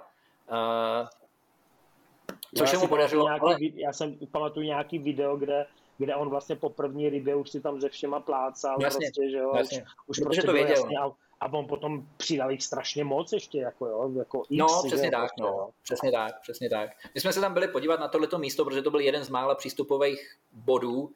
Což 2.57 2.69
se 2.69 2.77
mu 2.77 2.87
podařilo. 2.87 3.23
Nějaký, 3.23 3.41
ale... 3.41 3.57
Já 3.73 3.93
jsem 3.93 4.17
pamatuju 4.31 4.65
nějaký 4.65 4.99
video, 4.99 5.37
kde 5.37 5.65
kde 5.99 6.15
on 6.15 6.29
vlastně 6.29 6.55
po 6.55 6.69
první 6.69 7.09
rybě 7.09 7.35
už 7.35 7.49
si 7.49 7.61
tam 7.61 7.81
ze 7.81 7.89
všema 7.89 8.19
plácal, 8.19 8.77
Jasně, 8.81 9.05
prostě, 9.07 9.29
že 9.31 9.37
jo, 9.37 9.53
jasně. 9.55 9.81
už, 9.81 9.87
už 10.07 10.17
Protože 10.17 10.23
prostě 10.25 10.41
to 10.47 10.53
věděl. 10.53 10.75
jasně, 10.75 10.97
a, 10.97 11.11
a 11.39 11.53
on 11.53 11.67
potom 11.67 12.07
přidal 12.17 12.51
jich 12.51 12.63
strašně 12.63 13.03
moc 13.03 13.33
ještě, 13.33 13.59
jako 13.59 13.85
jo, 13.87 14.11
jako 14.17 14.43
X, 14.49 14.59
No, 14.59 14.83
přesně 14.87 15.07
jo, 15.07 15.11
tak, 15.11 15.19
prostě, 15.21 15.41
no. 15.41 15.47
jo. 15.47 15.69
Přesně 15.83 16.11
tak, 16.11 16.41
přesně 16.41 16.69
tak. 16.69 16.89
My 17.15 17.21
jsme 17.21 17.33
se 17.33 17.41
tam 17.41 17.53
byli 17.53 17.67
podívat 17.67 17.99
na 17.99 18.07
tohleto 18.07 18.37
místo, 18.39 18.65
protože 18.65 18.81
to 18.81 18.91
byl 18.91 18.99
jeden 18.99 19.23
z 19.23 19.29
mála 19.29 19.55
přístupových 19.55 20.35
bodů. 20.51 21.11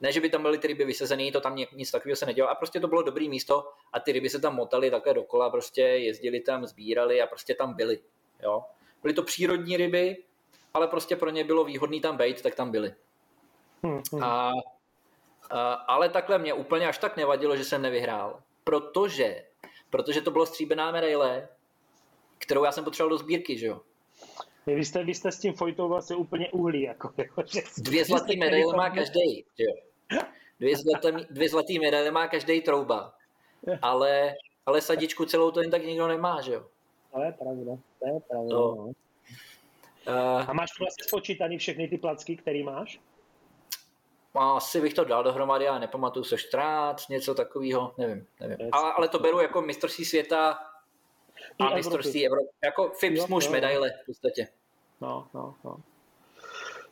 Ne, 0.00 0.12
že 0.12 0.20
by 0.20 0.30
tam 0.30 0.42
byly 0.42 0.58
ty 0.58 0.66
ryby 0.66 0.84
vysezený, 0.84 1.32
to 1.32 1.40
tam 1.40 1.56
ni- 1.56 1.66
nic 1.72 1.90
takového 1.90 2.16
se 2.16 2.26
nedělo. 2.26 2.48
A 2.50 2.54
prostě 2.54 2.80
to 2.80 2.88
bylo 2.88 3.02
dobrý 3.02 3.28
místo 3.28 3.68
a 3.92 4.00
ty 4.00 4.12
ryby 4.12 4.30
se 4.30 4.40
tam 4.40 4.54
motaly 4.54 4.90
takhle 4.90 5.14
dokola, 5.14 5.50
prostě 5.50 5.82
jezdili 5.82 6.40
tam, 6.40 6.66
sbírali 6.66 7.22
a 7.22 7.26
prostě 7.26 7.54
tam 7.54 7.74
byly. 7.74 7.98
Jo. 8.42 8.64
Byly 9.02 9.14
to 9.14 9.22
přírodní 9.22 9.76
ryby, 9.76 10.16
ale 10.74 10.88
prostě 10.88 11.16
pro 11.16 11.30
ně 11.30 11.44
bylo 11.44 11.64
výhodný 11.64 12.00
tam 12.00 12.16
být, 12.16 12.42
tak 12.42 12.54
tam 12.54 12.70
byly. 12.70 12.94
Hm, 13.86 14.02
hm. 14.12 14.22
A, 14.24 14.52
a, 15.50 15.72
ale 15.72 16.08
takhle 16.08 16.38
mě 16.38 16.54
úplně 16.54 16.88
až 16.88 16.98
tak 16.98 17.16
nevadilo, 17.16 17.56
že 17.56 17.64
jsem 17.64 17.82
nevyhrál. 17.82 18.40
Protože, 18.64 19.44
protože 19.90 20.20
to 20.20 20.30
bylo 20.30 20.46
stříbená 20.46 20.90
medaile, 20.90 21.48
kterou 22.38 22.64
já 22.64 22.72
jsem 22.72 22.84
potřeboval 22.84 23.10
do 23.10 23.18
sbírky, 23.18 23.58
že 23.58 23.66
jo. 23.66 23.80
Vy 24.66 24.84
jste, 24.84 25.04
vy 25.04 25.14
jste 25.14 25.32
s 25.32 25.38
tím 25.38 25.54
Fojtou 25.54 25.88
vlastně 25.88 26.16
úplně 26.16 26.50
uhlí, 26.50 26.82
jako, 26.82 27.12
jako 27.16 27.42
že, 27.46 27.60
Dvě 27.78 28.04
zlatý 28.04 28.36
medaile 28.36 28.76
má 28.76 28.90
každý, 28.90 29.44
že 29.58 29.64
jo. 29.64 29.74
Dvě 30.60 30.76
zlaté, 30.76 31.12
dvě 31.30 31.48
zlatý 31.48 31.78
medaile 31.78 32.10
má 32.10 32.28
každý 32.28 32.60
trouba. 32.60 33.14
Ale, 33.82 34.34
ale 34.66 34.80
sadičku 34.80 35.24
celou 35.24 35.50
to 35.50 35.60
jen 35.60 35.70
tak 35.70 35.84
nikdo 35.84 36.06
nemá, 36.06 36.40
že 36.40 36.52
jo. 36.52 36.66
To 37.12 37.22
je 37.22 37.32
pravda, 37.32 37.72
to 37.98 38.06
je 38.06 38.20
pravda. 38.28 38.54
No. 38.54 38.74
No. 38.74 38.92
Uh, 40.08 40.50
A 40.50 40.52
máš 40.52 40.70
vlastně 40.78 41.04
spočítaný 41.04 41.58
všechny 41.58 41.88
ty 41.88 41.98
placky, 41.98 42.36
který 42.36 42.62
máš? 42.62 43.00
Asi 44.34 44.80
bych 44.80 44.94
to 44.94 45.04
dal 45.04 45.24
dohromady, 45.24 45.68
ale 45.68 45.80
nepamatuju 45.80 46.24
se 46.24 46.38
14, 46.38 47.08
něco 47.08 47.34
takového, 47.34 47.94
nevím, 47.98 48.26
nevím. 48.40 48.68
Ale, 48.72 48.92
ale 48.92 49.08
to 49.08 49.18
beru 49.18 49.40
jako 49.40 49.62
mistrovství 49.62 50.04
světa 50.04 50.50
a 50.50 51.64
Evropy. 51.64 51.74
mistrovství 51.76 52.26
Evropy. 52.26 52.48
Jako 52.64 52.88
FIPS 52.88 53.18
Jo, 53.20 53.26
muž 53.28 53.44
jo. 53.46 53.52
medaile 53.52 53.90
v 54.02 54.06
podstatě. 54.06 54.48
No, 55.00 55.26
no, 55.34 55.54
no. 55.64 55.76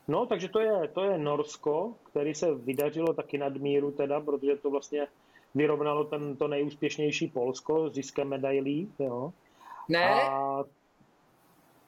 No, 0.08 0.26
takže 0.26 0.48
to 0.48 0.60
je, 0.60 0.88
to 0.88 1.04
je 1.04 1.18
Norsko, 1.18 1.94
který 2.02 2.34
se 2.34 2.54
vydařilo 2.54 3.14
taky 3.14 3.38
nadmíru 3.38 3.90
teda, 3.90 4.20
protože 4.20 4.56
to 4.56 4.70
vlastně 4.70 5.06
vyrovnalo 5.54 6.04
ten, 6.04 6.36
to 6.36 6.48
nejúspěšnější 6.48 7.28
Polsko 7.28 7.88
s 7.90 7.94
ziskem 7.94 8.28
medailí, 8.28 8.92
jo. 8.98 9.32
Ne, 9.88 10.22
A 10.22 10.64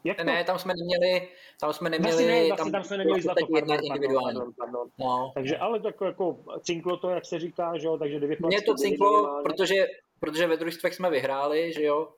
jak 0.05 0.17
to? 0.17 0.25
ne, 0.25 0.45
tam 0.45 0.59
jsme 0.59 0.75
neměli, 0.75 1.29
tam 1.61 1.73
jsme 1.73 1.91
neměli, 1.91 2.13
vlastně 2.13 2.43
ne, 2.43 2.49
vlastně 2.49 2.73
tam 2.73 2.85
jsme 2.85 2.99
neměli 2.99 3.23
zlato, 3.23 3.47
pardon, 3.53 3.79
individuální. 3.83 4.39
pardon, 4.39 4.53
pardon. 4.59 4.89
No. 4.99 5.31
Takže 5.35 5.57
ale 5.57 5.81
tak 5.81 6.01
jako 6.01 6.39
cinklo 6.61 6.97
to, 6.97 7.11
jak 7.11 7.27
se 7.27 7.39
říká, 7.39 7.79
že 7.79 7.87
jo, 7.87 7.99
takže 7.99 8.21
dvě 8.21 8.37
Mě 8.47 8.63
to 8.63 8.75
cinklo, 8.75 9.43
protože, 9.43 9.87
protože 10.21 10.47
ve 10.47 10.57
družstvech 10.57 10.95
jsme 10.95 11.11
vyhráli, 11.11 11.73
že 11.73 11.83
jo, 11.83 12.09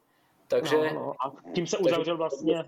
takže 0.48 0.76
No, 0.76 0.94
no. 0.94 1.12
A 1.26 1.52
tím 1.54 1.66
se 1.66 1.78
uzavřel 1.78 2.16
vlastně, 2.16 2.64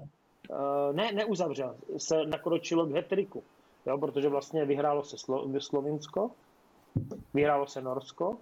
uh, 0.51 0.57
ne, 0.93 1.12
neuzavřel, 1.12 1.77
se 1.97 2.27
nakročilo 2.27 2.86
k 2.86 2.93
hetriku, 2.93 3.43
jo, 3.86 3.99
protože 3.99 4.28
vlastně 4.28 4.65
vyhrálo 4.65 5.05
se 5.05 5.17
Slo- 5.17 5.61
Slovinsko, 5.61 6.31
vyhrálo 7.35 7.67
se 7.67 7.81
Norsko 7.81 8.36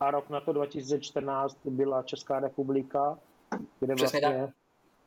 a 0.00 0.10
rok 0.10 0.30
na 0.30 0.40
to 0.40 0.52
2014 0.52 1.58
byla 1.64 2.02
Česká 2.02 2.40
republika, 2.40 3.18
kde 3.80 3.94
vlastně 3.94 4.52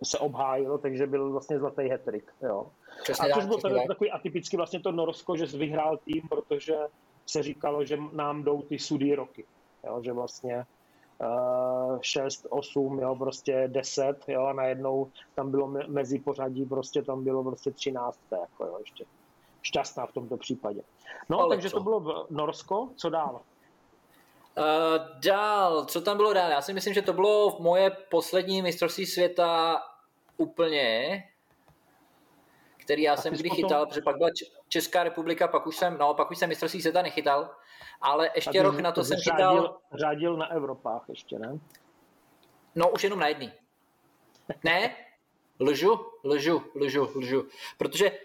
se 0.04 0.20
obhájilo, 0.20 0.78
takže 0.78 1.08
byl 1.08 1.32
vlastně 1.32 1.60
zlatý 1.60 1.82
hetrik, 1.90 2.32
jo. 2.42 2.68
přesně 3.04 3.32
A 3.32 3.36
což 3.36 3.46
bylo 3.46 3.58
teda 3.58 3.76
tak. 3.76 3.88
takový 3.88 4.12
atypicky 4.12 4.58
vlastně 4.58 4.80
to 4.80 4.92
Norsko, 4.92 5.38
že 5.38 5.46
vyhrál 5.46 5.98
tým, 5.98 6.22
protože 6.30 6.76
se 7.26 7.44
říkalo, 7.44 7.86
že 7.86 7.98
nám 8.14 8.44
jdou 8.44 8.62
ty 8.62 8.80
sudý 8.80 9.16
roky. 9.16 9.46
Jo, 9.88 10.02
že 10.04 10.14
vlastně 10.14 10.66
uh, 11.94 11.98
6, 12.02 12.48
8, 12.50 13.00
jo, 13.00 13.16
prostě 13.16 13.64
10, 13.68 14.18
jo, 14.28 14.46
a 14.46 14.54
najednou 14.54 15.12
tam 15.36 15.52
bylo 15.52 15.68
me- 15.68 15.88
mezi 15.88 16.20
pořadí, 16.20 16.66
prostě 16.66 17.02
tam 17.02 17.24
bylo 17.24 17.44
prostě 17.44 17.72
13, 17.72 18.20
jako 18.32 18.66
jo, 18.66 18.78
ještě 18.80 19.06
šťastná 19.62 20.06
v 20.06 20.12
tomto 20.12 20.38
případě. 20.38 20.82
No, 21.30 21.40
Ale 21.40 21.56
takže 21.56 21.70
co? 21.70 21.78
to 21.78 21.84
bylo 21.84 22.00
v 22.00 22.26
Norsko, 22.30 22.90
co 22.96 23.10
dál? 23.10 23.42
Uh, 24.58 24.64
dál, 25.20 25.86
co 25.86 26.02
tam 26.02 26.18
bylo 26.18 26.34
dál? 26.34 26.52
Já 26.52 26.62
si 26.62 26.74
myslím, 26.74 26.94
že 26.94 27.02
to 27.02 27.14
bylo 27.14 27.58
moje 27.60 27.90
poslední 27.90 28.62
mistrovství 28.62 29.06
světa 29.06 29.82
úplně, 30.38 31.24
který 32.78 33.02
já 33.02 33.14
A 33.14 33.18
jsem 33.18 33.34
kdy 33.34 33.50
potom- 33.50 33.56
chytal, 33.56 33.86
protože 33.86 34.02
pak 34.02 34.18
byla 34.18 34.30
Česká 34.68 35.04
republika, 35.04 35.48
pak 35.48 35.68
už 35.68 35.78
jsem, 35.78 35.98
no, 35.98 36.14
pak 36.14 36.32
už 36.32 36.38
jsem 36.38 36.50
mistrovství 36.50 36.82
světa 36.82 37.02
nechytal, 37.02 37.50
ale 38.02 38.30
ještě 38.36 38.64
rok 38.64 38.80
na 38.80 38.92
to 38.92 39.04
jsem 39.04 39.18
řádil, 39.18 39.50
chytal, 39.50 39.78
řádil 39.94 40.38
na 40.38 40.52
Evropách 40.52 41.06
ještě, 41.10 41.40
ne? 41.40 41.60
no 42.76 42.90
už 42.90 43.04
jenom 43.04 43.20
na 43.20 43.28
jedný. 43.28 43.52
Ne, 44.64 44.96
lžu, 45.60 46.06
lžu, 46.24 46.64
lžu, 46.76 47.12
lžu, 47.16 47.48
protože 47.78 48.12
uh, 48.12 48.18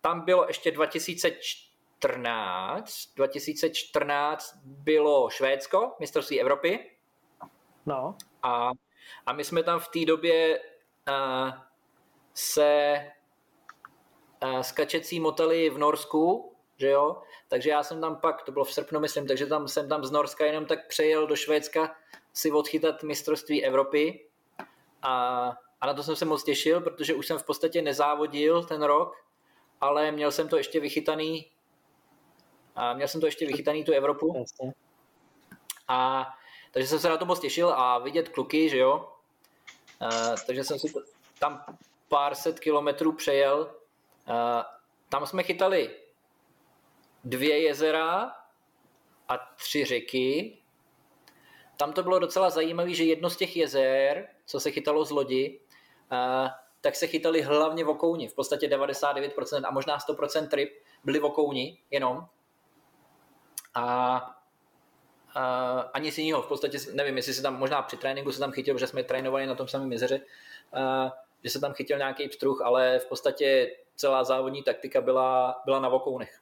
tam 0.00 0.24
bylo 0.24 0.46
ještě 0.46 0.72
2014, 2.04 3.14
2014 3.16 4.54
bylo 4.64 5.30
Švédsko, 5.30 5.92
mistrovství 6.00 6.40
Evropy, 6.40 6.94
No, 7.86 8.16
A, 8.42 8.70
a 9.26 9.32
my 9.32 9.44
jsme 9.44 9.62
tam 9.62 9.80
v 9.80 9.88
té 9.88 10.04
době 10.04 10.60
uh, 11.08 11.50
se 12.34 13.00
uh, 14.44 14.60
skačecí 14.60 15.20
motali 15.20 15.70
v 15.70 15.78
Norsku, 15.78 16.52
že 16.76 16.90
jo? 16.90 17.22
Takže 17.48 17.70
já 17.70 17.82
jsem 17.82 18.00
tam 18.00 18.16
pak, 18.16 18.42
to 18.42 18.52
bylo 18.52 18.64
v 18.64 18.72
srpnu, 18.72 19.00
myslím, 19.00 19.26
takže 19.26 19.46
tam 19.46 19.68
jsem 19.68 19.88
tam 19.88 20.04
z 20.04 20.10
Norska 20.10 20.46
jenom 20.46 20.66
tak 20.66 20.88
přejel 20.88 21.26
do 21.26 21.36
Švédska 21.36 21.96
si 22.32 22.52
odchytat 22.52 23.02
mistrovství 23.02 23.64
Evropy. 23.64 24.26
A, 25.02 25.52
a 25.80 25.86
na 25.86 25.94
to 25.94 26.02
jsem 26.02 26.16
se 26.16 26.24
moc 26.24 26.44
těšil, 26.44 26.80
protože 26.80 27.14
už 27.14 27.26
jsem 27.26 27.38
v 27.38 27.46
podstatě 27.46 27.82
nezávodil 27.82 28.64
ten 28.64 28.82
rok, 28.82 29.16
ale 29.80 30.12
měl 30.12 30.32
jsem 30.32 30.48
to 30.48 30.56
ještě 30.56 30.80
vychytaný 30.80 31.50
a 32.74 32.92
měl 32.92 33.08
jsem 33.08 33.20
to 33.20 33.26
ještě 33.26 33.46
vychytaný 33.46 33.84
tu 33.84 33.92
Evropu. 33.92 34.34
jasně. 34.38 34.74
A 35.88 36.26
takže 36.70 36.88
jsem 36.88 36.98
se 36.98 37.08
na 37.08 37.16
to 37.16 37.26
moc 37.26 37.40
těšil 37.40 37.68
a 37.68 37.98
vidět 37.98 38.28
kluky, 38.28 38.68
že 38.68 38.78
jo. 38.78 39.08
Uh, 40.02 40.34
takže 40.46 40.64
jsem 40.64 40.78
si 40.78 40.92
tam 41.38 41.64
pár 42.08 42.34
set 42.34 42.60
kilometrů 42.60 43.12
přejel. 43.12 43.74
Uh, 44.28 44.62
tam 45.08 45.26
jsme 45.26 45.42
chytali 45.42 45.90
dvě 47.24 47.62
jezera 47.62 48.32
a 49.28 49.38
tři 49.56 49.84
řeky. 49.84 50.58
Tam 51.76 51.92
to 51.92 52.02
bylo 52.02 52.18
docela 52.18 52.50
zajímavé, 52.50 52.94
že 52.94 53.04
jedno 53.04 53.30
z 53.30 53.36
těch 53.36 53.56
jezer, 53.56 54.28
co 54.46 54.60
se 54.60 54.70
chytalo 54.70 55.04
z 55.04 55.10
lodi, 55.10 55.60
uh, 56.12 56.48
tak 56.80 56.96
se 56.96 57.06
chytali 57.06 57.42
hlavně 57.42 57.84
vokouni. 57.84 58.28
V 58.28 58.34
podstatě 58.34 58.68
99% 58.68 59.62
a 59.64 59.70
možná 59.70 59.98
100% 59.98 60.48
ryb 60.52 60.82
byly 61.04 61.18
vokouni 61.18 61.78
jenom. 61.90 62.28
A 63.74 64.30
Uh, 65.36 65.82
ani 65.92 66.06
nic 66.06 66.18
jiného. 66.18 66.42
V 66.42 66.48
podstatě 66.48 66.78
nevím, 66.92 67.16
jestli 67.16 67.34
se 67.34 67.42
tam 67.42 67.58
možná 67.58 67.82
při 67.82 67.96
tréninku 67.96 68.32
se 68.32 68.38
tam 68.38 68.52
chytil, 68.52 68.74
protože 68.74 68.86
jsme 68.86 69.02
trénovali 69.02 69.46
na 69.46 69.54
tom 69.54 69.68
samém 69.68 69.92
jezeře, 69.92 70.20
uh, 70.76 71.10
že 71.44 71.50
se 71.50 71.60
tam 71.60 71.72
chytil 71.72 71.98
nějaký 71.98 72.28
pstruh, 72.28 72.62
ale 72.62 72.98
v 72.98 73.06
podstatě 73.06 73.76
celá 73.96 74.24
závodní 74.24 74.62
taktika 74.62 75.00
byla, 75.00 75.62
byla 75.64 75.80
na 75.80 75.88
vokounech. 75.88 76.40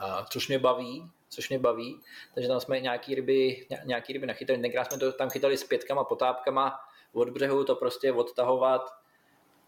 Uh, 0.00 0.24
což 0.30 0.48
mě 0.48 0.58
baví, 0.58 1.10
což 1.28 1.48
mě 1.48 1.58
baví. 1.58 2.00
Takže 2.34 2.48
tam 2.48 2.60
jsme 2.60 2.80
nějaký 2.80 3.14
ryby, 3.14 3.66
ně- 3.70 3.82
nějaký 3.84 4.12
ryby 4.12 4.26
nachytali. 4.26 4.58
Tenkrát 4.58 4.84
jsme 4.84 4.98
to 4.98 5.12
tam 5.12 5.30
chytali 5.30 5.56
s 5.56 5.64
pětkama, 5.64 6.04
potápkama 6.04 6.80
od 7.12 7.30
břehu, 7.30 7.64
to 7.64 7.76
prostě 7.76 8.12
odtahovat 8.12 8.94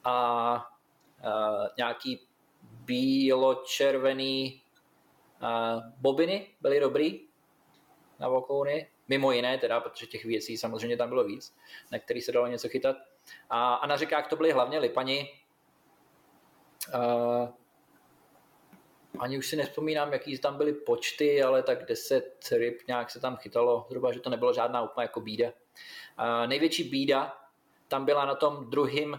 a 0.04 0.54
uh, 1.26 1.66
nějaký 1.76 2.26
bílo-červený 2.84 4.60
bobiny 5.96 6.46
byly 6.60 6.80
dobrý, 6.80 7.20
na 8.18 8.28
vokouny, 8.28 8.88
mimo 9.08 9.32
jiné 9.32 9.58
teda, 9.58 9.80
protože 9.80 10.06
těch 10.06 10.24
věcí 10.24 10.56
samozřejmě 10.56 10.96
tam 10.96 11.08
bylo 11.08 11.24
víc, 11.24 11.56
na 11.92 11.98
který 11.98 12.20
se 12.20 12.32
dalo 12.32 12.46
něco 12.46 12.68
chytat. 12.68 12.96
A, 13.50 13.74
a 13.74 13.86
na 13.86 13.96
řekách 13.96 14.28
to 14.28 14.36
byly 14.36 14.52
hlavně 14.52 14.78
lipani. 14.78 15.30
Uh, 16.94 17.48
ani 19.18 19.38
už 19.38 19.46
si 19.46 19.56
nespomínám, 19.56 20.12
jaký 20.12 20.38
tam 20.38 20.56
byly 20.56 20.72
počty, 20.72 21.42
ale 21.42 21.62
tak 21.62 21.86
10 21.86 22.48
ryb 22.52 22.82
nějak 22.88 23.10
se 23.10 23.20
tam 23.20 23.36
chytalo, 23.36 23.86
zhruba, 23.88 24.12
že 24.12 24.20
to 24.20 24.30
nebylo 24.30 24.52
žádná 24.52 24.82
úplně 24.82 25.04
jako 25.04 25.20
bída. 25.20 25.46
Uh, 25.48 26.46
největší 26.46 26.84
bída 26.84 27.44
tam 27.88 28.04
byla 28.04 28.24
na 28.24 28.34
tom 28.34 28.70
druhém 28.70 29.12
uh, 29.12 29.18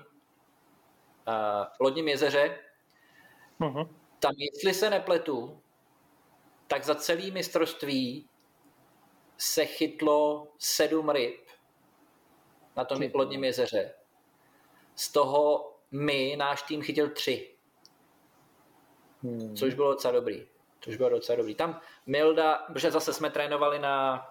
lodním 1.79 2.07
jezeře. 2.07 2.59
Uh-huh. 3.59 3.89
Tam, 4.19 4.31
jestli 4.37 4.73
se 4.73 4.89
nepletu, 4.89 5.61
tak 6.67 6.83
za 6.83 6.95
celý 6.95 7.31
mistrovství 7.31 8.29
se 9.37 9.65
chytlo 9.65 10.47
sedm 10.57 11.09
ryb 11.09 11.45
na 12.75 12.85
tom 12.85 13.01
lodním 13.13 13.43
jezeře. 13.43 13.93
Z 14.95 15.11
toho 15.11 15.71
my, 15.91 16.35
náš 16.37 16.61
tým 16.61 16.81
chytil 16.81 17.09
tři. 17.09 17.55
hmm. 19.23 19.55
což 19.55 19.73
bylo 19.73 19.91
docela 19.91 20.11
dobrý. 20.11 20.47
Což 20.79 20.97
bylo 20.97 21.09
docela 21.09 21.35
dobrý. 21.35 21.55
Tam 21.55 21.81
Milda, 22.05 22.55
protože 22.55 22.91
zase 22.91 23.13
jsme 23.13 23.29
trénovali 23.29 23.79
na, 23.79 24.27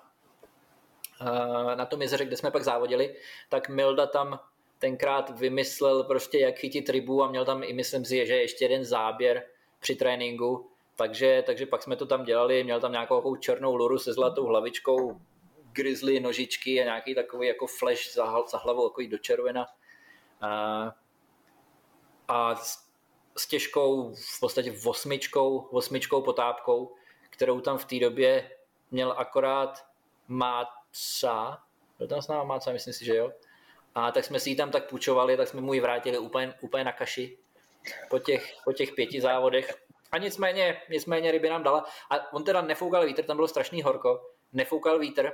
eh, 1.20 1.76
na 1.76 1.86
tom 1.86 2.02
jezeře, 2.02 2.24
kde 2.24 2.36
jsme 2.36 2.50
pak 2.50 2.64
závodili, 2.64 3.16
tak 3.48 3.68
Milda 3.68 4.06
tam 4.06 4.40
tenkrát 4.78 5.38
vymyslel 5.38 6.04
prostě, 6.04 6.38
jak 6.38 6.56
chytit 6.56 6.88
rybu 6.88 7.22
a 7.22 7.28
měl 7.28 7.44
tam 7.44 7.62
i, 7.62 7.72
myslím 7.72 8.04
si, 8.04 8.26
že 8.26 8.36
ještě 8.36 8.64
jeden 8.64 8.84
záběr 8.84 9.46
při 9.80 9.96
tréninku, 9.96 10.70
takže, 10.96 11.42
takže 11.46 11.66
pak 11.66 11.82
jsme 11.82 11.96
to 11.96 12.06
tam 12.06 12.24
dělali, 12.24 12.64
měl 12.64 12.80
tam 12.80 12.92
nějakou 12.92 13.36
černou 13.36 13.76
luru 13.76 13.98
se 13.98 14.12
zlatou 14.12 14.46
hlavičkou, 14.46 15.20
grizzly, 15.72 16.20
nožičky 16.20 16.80
a 16.80 16.84
nějaký 16.84 17.14
takový 17.14 17.48
jako 17.48 17.66
flash 17.66 18.12
za, 18.14 18.42
za 18.50 18.58
hlavou, 18.58 18.86
jako 18.86 19.02
do 19.10 19.18
červena. 19.18 19.66
A, 20.40 20.92
a 22.28 22.56
s, 22.56 22.88
s 23.36 23.46
těžkou, 23.46 24.14
v 24.14 24.40
podstatě 24.40 24.74
osmičkou, 24.86 25.58
osmičkou 25.58 26.22
potápkou, 26.22 26.94
kterou 27.30 27.60
tam 27.60 27.78
v 27.78 27.84
té 27.84 27.98
době 27.98 28.50
měl 28.90 29.14
akorát 29.16 29.86
Máca, 30.28 31.62
byl 31.98 32.08
tam 32.08 32.22
s 32.22 32.28
náma 32.28 32.44
Máca, 32.44 32.72
myslím 32.72 32.94
si, 32.94 33.04
že 33.04 33.16
jo. 33.16 33.32
A 33.94 34.12
tak 34.12 34.24
jsme 34.24 34.40
si 34.40 34.50
ji 34.50 34.56
tam 34.56 34.70
tak 34.70 34.88
půjčovali, 34.88 35.36
tak 35.36 35.48
jsme 35.48 35.60
mu 35.60 35.74
ji 35.74 35.80
vrátili 35.80 36.18
úplně, 36.18 36.54
úplně 36.60 36.84
na 36.84 36.92
kaši 36.92 37.38
po 38.10 38.18
těch, 38.18 38.54
po 38.64 38.72
těch 38.72 38.92
pěti 38.92 39.20
závodech. 39.20 39.83
A 40.14 40.18
nicméně, 40.18 40.82
nicméně 40.90 41.30
ryby 41.30 41.48
nám 41.48 41.62
dala. 41.62 41.84
A 42.10 42.32
on 42.32 42.44
teda 42.44 42.62
nefoukal 42.62 43.06
vítr, 43.06 43.24
tam 43.24 43.36
bylo 43.36 43.48
strašný 43.48 43.82
horko, 43.82 44.20
nefoukal 44.52 44.98
vítr. 44.98 45.32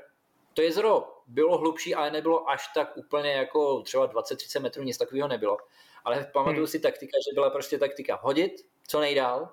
To 0.55 0.63
jezero 0.63 1.09
bylo 1.27 1.59
hlubší, 1.59 1.95
ale 1.95 2.11
nebylo 2.11 2.51
až 2.51 2.69
tak 2.75 2.97
úplně 2.97 3.33
jako 3.33 3.83
třeba 3.83 4.09
20-30 4.09 4.63
metrů, 4.63 4.83
nic 4.83 4.99
takového 4.99 5.29
nebylo. 5.29 5.57
Ale 6.05 6.31
pamatuju 6.33 6.57
hmm. 6.59 6.67
si 6.67 6.81
taktika, 6.81 7.19
že 7.31 7.35
byla 7.35 7.51
prostě 7.51 7.79
taktika 7.79 8.19
hodit 8.23 8.53
co 8.91 9.01
nejdál, 9.01 9.49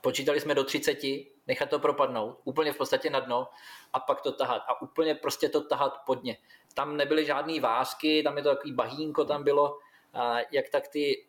počítali 0.00 0.40
jsme 0.40 0.54
do 0.54 0.64
30, 0.64 0.98
nechat 1.46 1.70
to 1.70 1.78
propadnout, 1.78 2.38
úplně 2.44 2.72
v 2.72 2.76
podstatě 2.76 3.10
na 3.10 3.20
dno 3.20 3.48
a 3.92 4.00
pak 4.00 4.20
to 4.20 4.32
tahat 4.32 4.62
a 4.68 4.82
úplně 4.82 5.14
prostě 5.14 5.48
to 5.48 5.60
tahat 5.60 6.02
pod 6.06 6.24
ně. 6.24 6.36
Tam 6.74 6.96
nebyly 6.96 7.24
žádné 7.24 7.60
vásky, 7.60 8.22
tam 8.22 8.36
je 8.36 8.42
to 8.42 8.48
takový 8.48 8.72
bahínko 8.72 9.24
tam 9.24 9.44
bylo, 9.44 9.78
a 10.14 10.38
jak 10.50 10.68
tak 10.68 10.88
ty, 10.88 11.26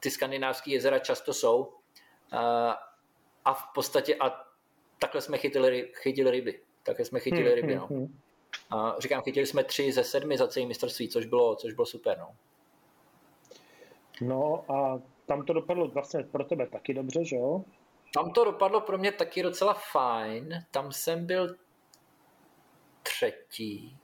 ty 0.00 0.10
skandinávské 0.10 0.70
jezera 0.70 0.98
často 0.98 1.34
jsou. 1.34 1.74
A, 3.44 3.54
v 3.54 3.72
podstatě 3.74 4.16
a 4.16 4.46
takhle 4.98 5.20
jsme 5.20 5.38
chytili, 5.38 5.92
chytili 5.94 6.30
ryby. 6.30 6.60
Takhle 6.82 7.04
jsme 7.04 7.20
chytili 7.20 7.46
hmm, 7.46 7.54
ryby, 7.54 7.74
no. 7.74 7.86
Hmm, 7.86 7.98
hmm. 7.98 8.18
A 8.70 8.96
říkám, 8.98 9.22
chytili 9.22 9.46
jsme 9.46 9.64
tři 9.64 9.92
ze 9.92 10.04
sedmi 10.04 10.38
za 10.38 10.48
celý 10.48 10.66
mistrovství, 10.66 11.08
což 11.08 11.26
bylo, 11.26 11.56
což 11.56 11.72
bylo 11.72 11.86
super, 11.86 12.18
no. 12.18 12.28
No 14.20 14.64
a 14.72 15.00
tam 15.26 15.44
to 15.44 15.52
dopadlo 15.52 15.88
vlastně 15.88 16.22
pro 16.22 16.44
tebe 16.44 16.66
taky 16.66 16.94
dobře, 16.94 17.24
že 17.24 17.36
jo? 17.36 17.64
Tam 18.14 18.30
to 18.30 18.44
dopadlo 18.44 18.80
pro 18.80 18.98
mě 18.98 19.12
taky 19.12 19.42
docela 19.42 19.74
fajn. 19.74 20.64
Tam 20.70 20.92
jsem 20.92 21.26
byl 21.26 21.56
třetí. 23.02 23.96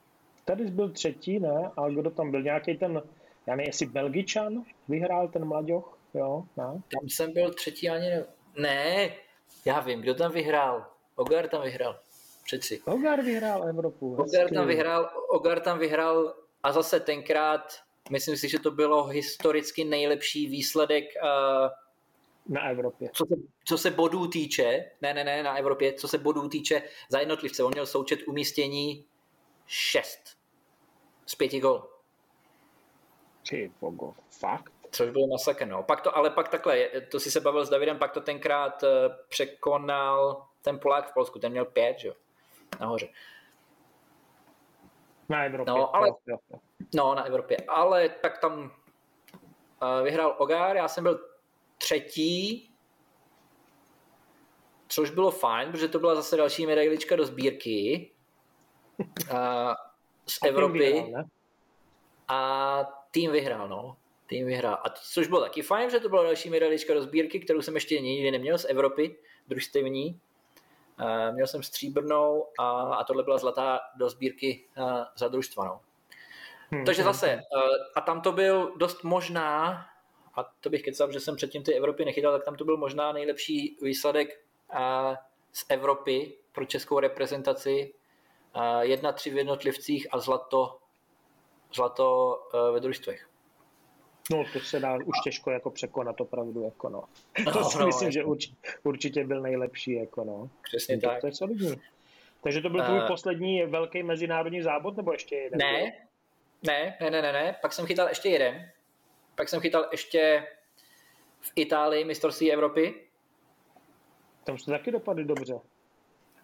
Tady 0.45 0.65
jsi 0.65 0.71
byl 0.71 0.89
třetí, 0.89 1.39
ne? 1.39 1.71
A 1.77 1.89
kdo 1.89 2.11
tam 2.11 2.31
byl? 2.31 2.41
Nějaký 2.41 2.77
ten, 2.77 3.01
já 3.47 3.55
nevím, 3.55 3.67
jestli 3.67 3.85
Belgičan 3.85 4.63
vyhrál 4.87 5.27
ten 5.27 5.45
mladěch? 5.45 5.83
Jo, 6.13 6.43
ne? 6.57 6.63
Tam 6.63 7.09
jsem 7.09 7.33
byl 7.33 7.53
třetí 7.53 7.89
ani 7.89 8.09
ne... 8.09 8.25
Ne, 8.57 9.15
já 9.65 9.79
vím, 9.79 10.01
kdo 10.01 10.15
tam 10.15 10.31
vyhrál. 10.31 10.85
Ogar 11.15 11.47
tam 11.47 11.61
vyhrál. 11.61 11.99
Přeci. 12.43 12.81
Ogar 12.85 13.21
vyhrál 13.21 13.69
Evropu. 13.69 14.15
Ogar 14.15 14.49
tam 14.53 14.67
vyhrál, 14.67 15.09
Ogar 15.29 15.59
tam 15.59 15.79
vyhrál 15.79 16.35
a 16.63 16.71
zase 16.71 16.99
tenkrát, 16.99 17.73
myslím 18.09 18.37
si, 18.37 18.49
že 18.49 18.59
to 18.59 18.71
bylo 18.71 19.05
historicky 19.05 19.83
nejlepší 19.83 20.47
výsledek 20.47 21.05
uh, 21.23 21.69
na 22.55 22.69
Evropě. 22.69 23.09
Co 23.13 23.25
se, 23.25 23.35
co 23.65 23.77
se 23.77 23.91
bodů 23.91 24.27
týče, 24.27 24.91
ne, 25.01 25.13
ne, 25.13 25.23
ne, 25.23 25.43
na 25.43 25.57
Evropě, 25.57 25.93
co 25.93 26.07
se 26.07 26.17
bodů 26.17 26.49
týče 26.49 26.83
za 27.09 27.19
jednotlivce, 27.19 27.63
on 27.63 27.71
měl 27.73 27.85
součet 27.85 28.19
umístění 28.27 29.05
6 29.65 30.19
z 31.25 31.35
5 31.35 31.59
gol. 31.59 31.89
Ty 33.49 33.71
bogo, 33.81 34.13
fakt? 34.39 34.78
Což 34.91 35.09
bylo 35.09 35.27
masakr, 35.27 35.67
no. 35.67 35.83
Pak 35.83 36.01
to, 36.01 36.17
ale 36.17 36.29
pak 36.29 36.49
takhle, 36.49 36.89
to 37.11 37.19
si 37.19 37.31
se 37.31 37.39
bavil 37.39 37.65
s 37.65 37.69
Davidem, 37.69 37.97
pak 37.97 38.11
to 38.11 38.21
tenkrát 38.21 38.83
eh, 38.83 38.87
překonal 39.29 40.45
ten 40.61 40.79
Polák 40.79 41.09
v 41.09 41.13
Polsku, 41.13 41.39
ten 41.39 41.51
měl 41.51 41.65
5, 41.65 41.99
že 41.99 42.07
jo, 42.07 42.13
nahoře. 42.79 43.07
Na 45.29 45.43
Evropě. 45.43 45.73
No, 45.73 45.95
ale, 45.95 46.09
no, 46.95 47.15
na 47.15 47.23
Evropě. 47.23 47.57
Ale 47.67 48.09
tak 48.09 48.37
tam 48.37 48.59
uh, 49.81 50.03
vyhrál 50.03 50.35
Ogar, 50.37 50.75
já 50.75 50.87
jsem 50.87 51.03
byl 51.03 51.19
třetí, 51.77 52.69
což 54.87 55.09
bylo 55.09 55.31
fajn, 55.31 55.71
protože 55.71 55.87
to 55.87 55.99
byla 55.99 56.15
zase 56.15 56.37
další 56.37 56.65
medailička 56.65 57.15
do 57.15 57.25
sbírky 57.25 58.11
a, 59.33 59.75
z 60.25 60.39
Evropy. 60.45 61.13
A 62.27 62.81
tým 63.11 63.31
vyhrál, 63.31 63.67
no. 63.67 63.97
Tým 64.29 64.45
vyhrál. 64.45 64.77
A 64.83 64.89
což 64.89 65.27
bylo 65.27 65.41
taky 65.41 65.61
fajn, 65.61 65.89
že 65.89 65.99
to 65.99 66.09
byla 66.09 66.23
další 66.23 66.49
medailička 66.49 66.93
do 66.93 67.01
sbírky, 67.01 67.39
kterou 67.39 67.61
jsem 67.61 67.75
ještě 67.75 67.99
nikdy 67.99 68.31
neměl 68.31 68.57
z 68.57 68.65
Evropy, 68.65 69.17
družstevní. 69.47 70.19
Uh, 70.99 71.35
měl 71.35 71.47
jsem 71.47 71.63
stříbrnou 71.63 72.47
a, 72.59 72.71
a 72.95 73.03
tohle 73.03 73.23
byla 73.23 73.37
zlatá 73.37 73.79
do 73.97 74.09
sbírky 74.09 74.65
uh, 74.77 75.03
za 75.17 75.27
družstva. 75.27 75.65
No. 75.65 75.81
Hmm, 76.71 76.85
Takže 76.85 77.01
hmm, 77.01 77.13
zase, 77.13 77.35
uh, 77.35 77.61
a 77.95 78.01
tam 78.01 78.21
to 78.21 78.31
byl 78.31 78.73
dost 78.77 79.03
možná 79.03 79.85
a 80.35 80.43
to 80.59 80.69
bych 80.69 80.83
kecal, 80.83 81.11
že 81.11 81.19
jsem 81.19 81.35
předtím 81.35 81.63
ty 81.63 81.73
Evropy 81.73 82.05
nechytal, 82.05 82.33
tak 82.33 82.45
tam 82.45 82.55
to 82.55 82.65
byl 82.65 82.77
možná 82.77 83.11
nejlepší 83.11 83.77
výsledek 83.81 84.41
z 85.53 85.65
Evropy 85.69 86.37
pro 86.51 86.65
českou 86.65 86.99
reprezentaci. 86.99 87.93
Jedna, 88.81 89.11
tři 89.11 89.29
v 89.29 89.37
jednotlivcích 89.37 90.07
a 90.11 90.19
zlato, 90.19 90.79
zlato 91.73 92.37
ve 92.73 92.79
družstvech. 92.79 93.28
No, 94.31 94.45
to 94.53 94.59
se 94.59 94.79
dá 94.79 94.95
už 95.05 95.19
těžko 95.23 95.51
jako 95.51 95.71
překonat 95.71 96.21
opravdu, 96.21 96.63
jako 96.63 96.89
no. 96.89 97.03
To 97.43 97.59
no, 97.59 97.69
si 97.69 97.77
no, 97.77 97.85
myslím, 97.85 98.05
jako... 98.07 98.13
že 98.13 98.23
určitě, 98.23 98.55
určitě 98.83 99.23
byl 99.23 99.41
nejlepší, 99.41 99.93
jako 99.93 100.23
no. 100.23 100.49
Přesně 100.63 100.99
tak. 100.99 101.11
tak. 101.11 101.21
To 101.21 101.27
je 101.27 101.33
solidní. 101.33 101.81
Takže 102.43 102.61
to 102.61 102.69
byl 102.69 102.83
tvůj 102.85 102.99
uh, 102.99 103.07
poslední 103.07 103.65
velký 103.65 104.03
mezinárodní 104.03 104.61
závod, 104.61 104.97
nebo 104.97 105.11
ještě 105.11 105.35
jeden? 105.35 105.57
Ne, 105.59 105.93
ne, 106.63 106.97
ne, 107.01 107.11
ne, 107.11 107.21
ne, 107.21 107.31
ne, 107.31 107.55
pak 107.61 107.73
jsem 107.73 107.85
chytal 107.85 108.07
ještě 108.07 108.29
jeden. 108.29 108.71
Pak 109.35 109.49
jsem 109.49 109.59
chytal 109.59 109.87
ještě 109.91 110.47
v 111.41 111.51
Itálii 111.55 112.05
mistrovství 112.05 112.51
Evropy. 112.51 112.95
Tam 114.43 114.57
jsme 114.57 114.77
taky 114.77 114.91
dopadli 114.91 115.25
dobře. 115.25 115.59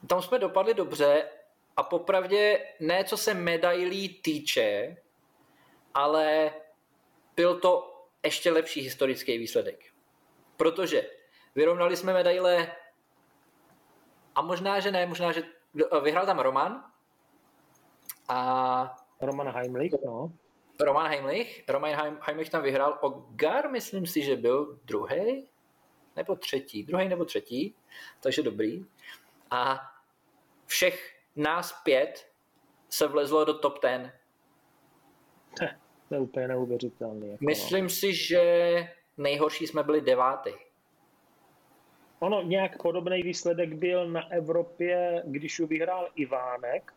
Tam 0.07 0.21
jsme 0.21 0.39
dopadli 0.39 0.73
dobře 0.73 1.29
a 1.77 1.83
popravdě 1.83 2.59
ne 2.79 3.03
co 3.03 3.17
se 3.17 3.33
medailí 3.33 4.09
týče, 4.09 4.97
ale 5.93 6.51
byl 7.35 7.59
to 7.59 8.05
ještě 8.23 8.51
lepší 8.51 8.81
historický 8.81 9.37
výsledek. 9.37 9.79
Protože 10.57 11.09
vyrovnali 11.55 11.97
jsme 11.97 12.13
medaile 12.13 12.75
a 14.35 14.41
možná, 14.41 14.79
že 14.79 14.91
ne, 14.91 15.05
možná, 15.05 15.31
že 15.31 15.43
vyhrál 16.03 16.25
tam 16.25 16.39
Roman 16.39 16.91
a 18.27 18.95
Roman 19.21 19.49
Heimlich, 19.49 19.93
no. 20.05 20.31
Roman 20.79 21.07
Heimlich, 21.07 21.63
Roman 21.67 22.17
Heimlich 22.21 22.49
tam 22.49 22.63
vyhrál, 22.63 22.97
Ogar 23.01 23.71
myslím 23.71 24.07
si, 24.07 24.21
že 24.21 24.35
byl 24.35 24.79
druhý 24.85 25.49
nebo 26.15 26.35
třetí, 26.35 26.83
druhý 26.83 27.09
nebo 27.09 27.25
třetí, 27.25 27.75
takže 28.19 28.43
dobrý. 28.43 28.85
A 29.51 29.91
všech 30.65 31.15
nás 31.35 31.81
pět 31.83 32.31
se 32.89 33.07
vlezlo 33.07 33.45
do 33.45 33.59
top 33.59 33.79
ten. 33.79 34.11
To 36.09 36.15
je 36.15 36.21
úplně 36.21 36.47
neuvěřitelný. 36.47 37.29
Jako 37.29 37.45
myslím 37.45 37.83
no. 37.83 37.89
si, 37.89 38.13
že 38.13 38.41
nejhorší 39.17 39.67
jsme 39.67 39.83
byli 39.83 40.01
devátý. 40.01 40.51
Ono, 42.19 42.41
nějak 42.41 42.81
podobný 42.81 43.21
výsledek 43.21 43.73
byl 43.73 44.07
na 44.07 44.31
Evropě, 44.31 45.23
když 45.25 45.59
ju 45.59 45.67
vyhrál 45.67 46.09
Ivánek, 46.15 46.93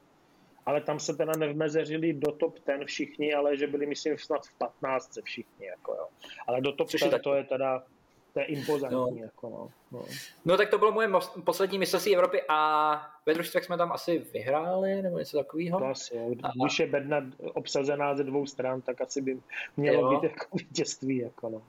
ale 0.67 0.81
tam 0.81 1.01
se 1.01 1.17
teda 1.17 1.33
nevmezeřili 1.39 2.13
do 2.13 2.33
top 2.33 2.59
ten 2.59 2.85
všichni, 2.85 3.35
ale 3.35 3.57
že 3.57 3.67
byli, 3.67 3.87
myslím, 3.87 4.19
snad 4.19 4.47
v 4.47 4.59
15 4.59 5.19
všichni, 5.25 5.67
jako 5.67 5.95
jo. 5.95 6.09
Ale 6.47 6.61
do 6.61 6.73
top 6.73 6.89
ten 6.91 7.21
to 7.21 7.35
je 7.35 7.45
teda 7.45 7.85
to 8.33 8.41
je 8.41 8.47
impozantní. 8.47 8.97
No. 8.97 9.25
Jako 9.25 9.49
no. 9.51 9.71
No. 9.93 10.05
no. 10.45 10.57
tak 10.57 10.71
to 10.71 10.79
bylo 10.79 10.93
moje 10.93 11.11
poslední 11.45 11.79
mistrovství 11.79 12.15
Evropy 12.15 12.43
a 12.49 13.13
ve 13.27 13.35
družstvech 13.35 13.65
jsme 13.65 13.77
tam 13.77 13.93
asi 13.93 14.19
vyhráli 14.19 15.03
nebo 15.03 15.19
něco 15.19 15.37
takového. 15.39 15.79
To 15.79 15.87
asi. 15.87 16.39
Když 16.63 16.79
je 16.79 16.87
bedna 16.87 17.31
obsazená 17.39 18.15
ze 18.15 18.25
dvou 18.25 18.47
stran, 18.47 18.81
tak 18.81 19.01
asi 19.01 19.21
by 19.21 19.41
mělo 19.77 20.13
jo. 20.13 20.21
být 20.21 20.31
jako 20.31 20.47
vítězství. 20.57 21.17
Jako 21.19 21.49
no. 21.49 21.63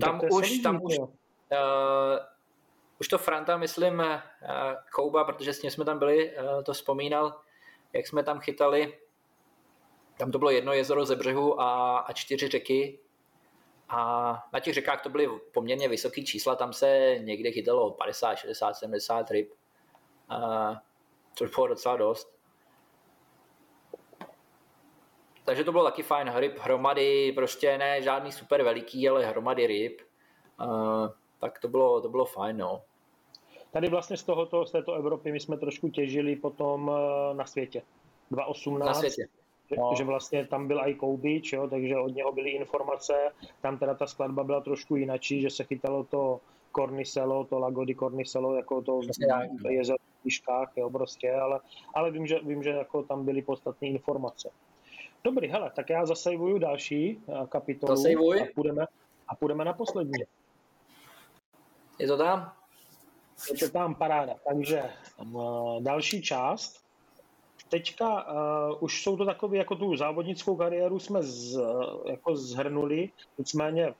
Tam 0.00 0.20
už, 0.30 0.58
tam 0.58 0.82
už, 0.82 0.98
uh, 0.98 1.06
už 3.00 3.08
to 3.08 3.18
Franta, 3.18 3.56
myslím, 3.56 3.98
uh, 3.98 4.04
Kouba, 4.94 5.24
protože 5.24 5.52
s 5.52 5.62
ním 5.62 5.70
jsme 5.70 5.84
tam 5.84 5.98
byli, 5.98 6.36
uh, 6.36 6.62
to 6.62 6.72
vzpomínal, 6.72 7.40
jak 7.92 8.06
jsme 8.06 8.22
tam 8.22 8.40
chytali, 8.40 8.98
tam 10.18 10.30
to 10.30 10.38
bylo 10.38 10.50
jedno 10.50 10.72
jezero 10.72 11.06
ze 11.06 11.16
břehu 11.16 11.60
a, 11.60 11.98
a 11.98 12.12
čtyři 12.12 12.48
řeky 12.48 12.98
A 13.90 14.32
na 14.52 14.60
těch 14.60 14.74
řekách 14.74 15.02
to 15.02 15.08
byly 15.08 15.28
poměrně 15.54 15.88
vysoké 15.88 16.22
čísla, 16.22 16.56
tam 16.56 16.72
se 16.72 17.16
někde 17.18 17.50
chytalo 17.50 17.90
50, 17.90 18.34
60, 18.34 18.74
70 18.74 19.30
ryb, 19.30 19.52
a, 20.28 20.72
což 21.34 21.50
bylo 21.54 21.66
docela 21.66 21.96
dost. 21.96 22.40
Takže 25.44 25.64
to 25.64 25.72
bylo 25.72 25.84
taky 25.84 26.02
fajn, 26.02 26.32
ryb 26.34 26.58
hromady, 26.58 27.32
prostě 27.32 27.78
ne 27.78 28.02
žádný 28.02 28.32
super 28.32 28.62
veliký, 28.62 29.08
ale 29.08 29.26
hromady 29.26 29.66
ryb. 29.66 30.00
A, 30.58 30.66
tak 31.38 31.58
to 31.58 31.68
bylo, 31.68 32.00
to 32.00 32.08
bylo 32.08 32.24
fajn, 32.24 32.56
no. 32.56 32.82
Tady 33.70 33.88
vlastně 33.88 34.16
z, 34.16 34.22
tohoto, 34.22 34.66
z 34.66 34.72
této 34.72 34.94
Evropy 34.94 35.32
my 35.32 35.40
jsme 35.40 35.56
trošku 35.56 35.88
těžili 35.88 36.36
potom 36.36 36.90
eh, 36.94 37.34
na 37.34 37.46
světě. 37.46 37.82
2018. 38.30 38.88
Na 38.88 38.94
světě. 38.94 39.39
No. 39.78 39.92
Že 39.96 40.04
vlastně 40.04 40.46
tam 40.46 40.68
byl 40.68 40.80
i 40.84 40.94
Koubič, 40.94 41.52
jo, 41.52 41.68
takže 41.68 41.96
od 41.96 42.14
něho 42.14 42.32
byly 42.32 42.50
informace, 42.50 43.12
tam 43.60 43.78
teda 43.78 43.94
ta 43.94 44.06
skladba 44.06 44.44
byla 44.44 44.60
trošku 44.60 44.96
jinačí, 44.96 45.40
že 45.40 45.50
se 45.50 45.64
chytalo 45.64 46.04
to 46.04 46.40
Corniselo, 46.76 47.44
to 47.44 47.58
Lago 47.58 47.84
di 47.84 47.94
Corniselo, 47.94 48.54
jako 48.54 48.82
to, 48.82 49.00
jezero 49.68 49.98
v 50.20 50.24
Liškách, 50.24 50.72
jo, 50.76 50.90
prostě, 50.90 51.32
ale, 51.32 51.60
ale 51.94 52.10
vím, 52.10 52.26
že, 52.26 52.38
vím, 52.38 52.62
že 52.62 52.70
jako 52.70 53.02
tam 53.02 53.24
byly 53.24 53.42
podstatné 53.42 53.88
informace. 53.88 54.50
Dobrý, 55.24 55.48
hele, 55.48 55.70
tak 55.76 55.90
já 55.90 56.06
zasejvuju 56.06 56.58
další 56.58 57.22
eh, 57.28 57.46
kapitolu 57.48 58.02
a 58.02 58.46
půjdeme, 58.54 58.86
a 59.28 59.34
půjdeme 59.34 59.64
na 59.64 59.72
poslední. 59.72 60.24
Je 61.98 62.06
to 62.06 62.16
tam? 62.16 62.52
Je 63.52 63.58
to 63.58 63.72
tam 63.72 63.94
paráda. 63.94 64.34
Takže 64.48 64.90
uh, 65.32 65.82
další 65.82 66.22
část. 66.22 66.79
Teďka 67.70 68.32
uh, 68.32 68.76
už 68.80 69.02
jsou 69.02 69.16
to 69.16 69.24
takové, 69.24 69.56
jako 69.56 69.76
tu 69.76 69.96
závodnickou 69.96 70.56
kariéru 70.56 70.98
jsme 70.98 71.22
z, 71.22 71.56
uh, 71.56 72.10
jako 72.10 72.36
zhrnuli, 72.36 73.10
nicméně 73.38 73.94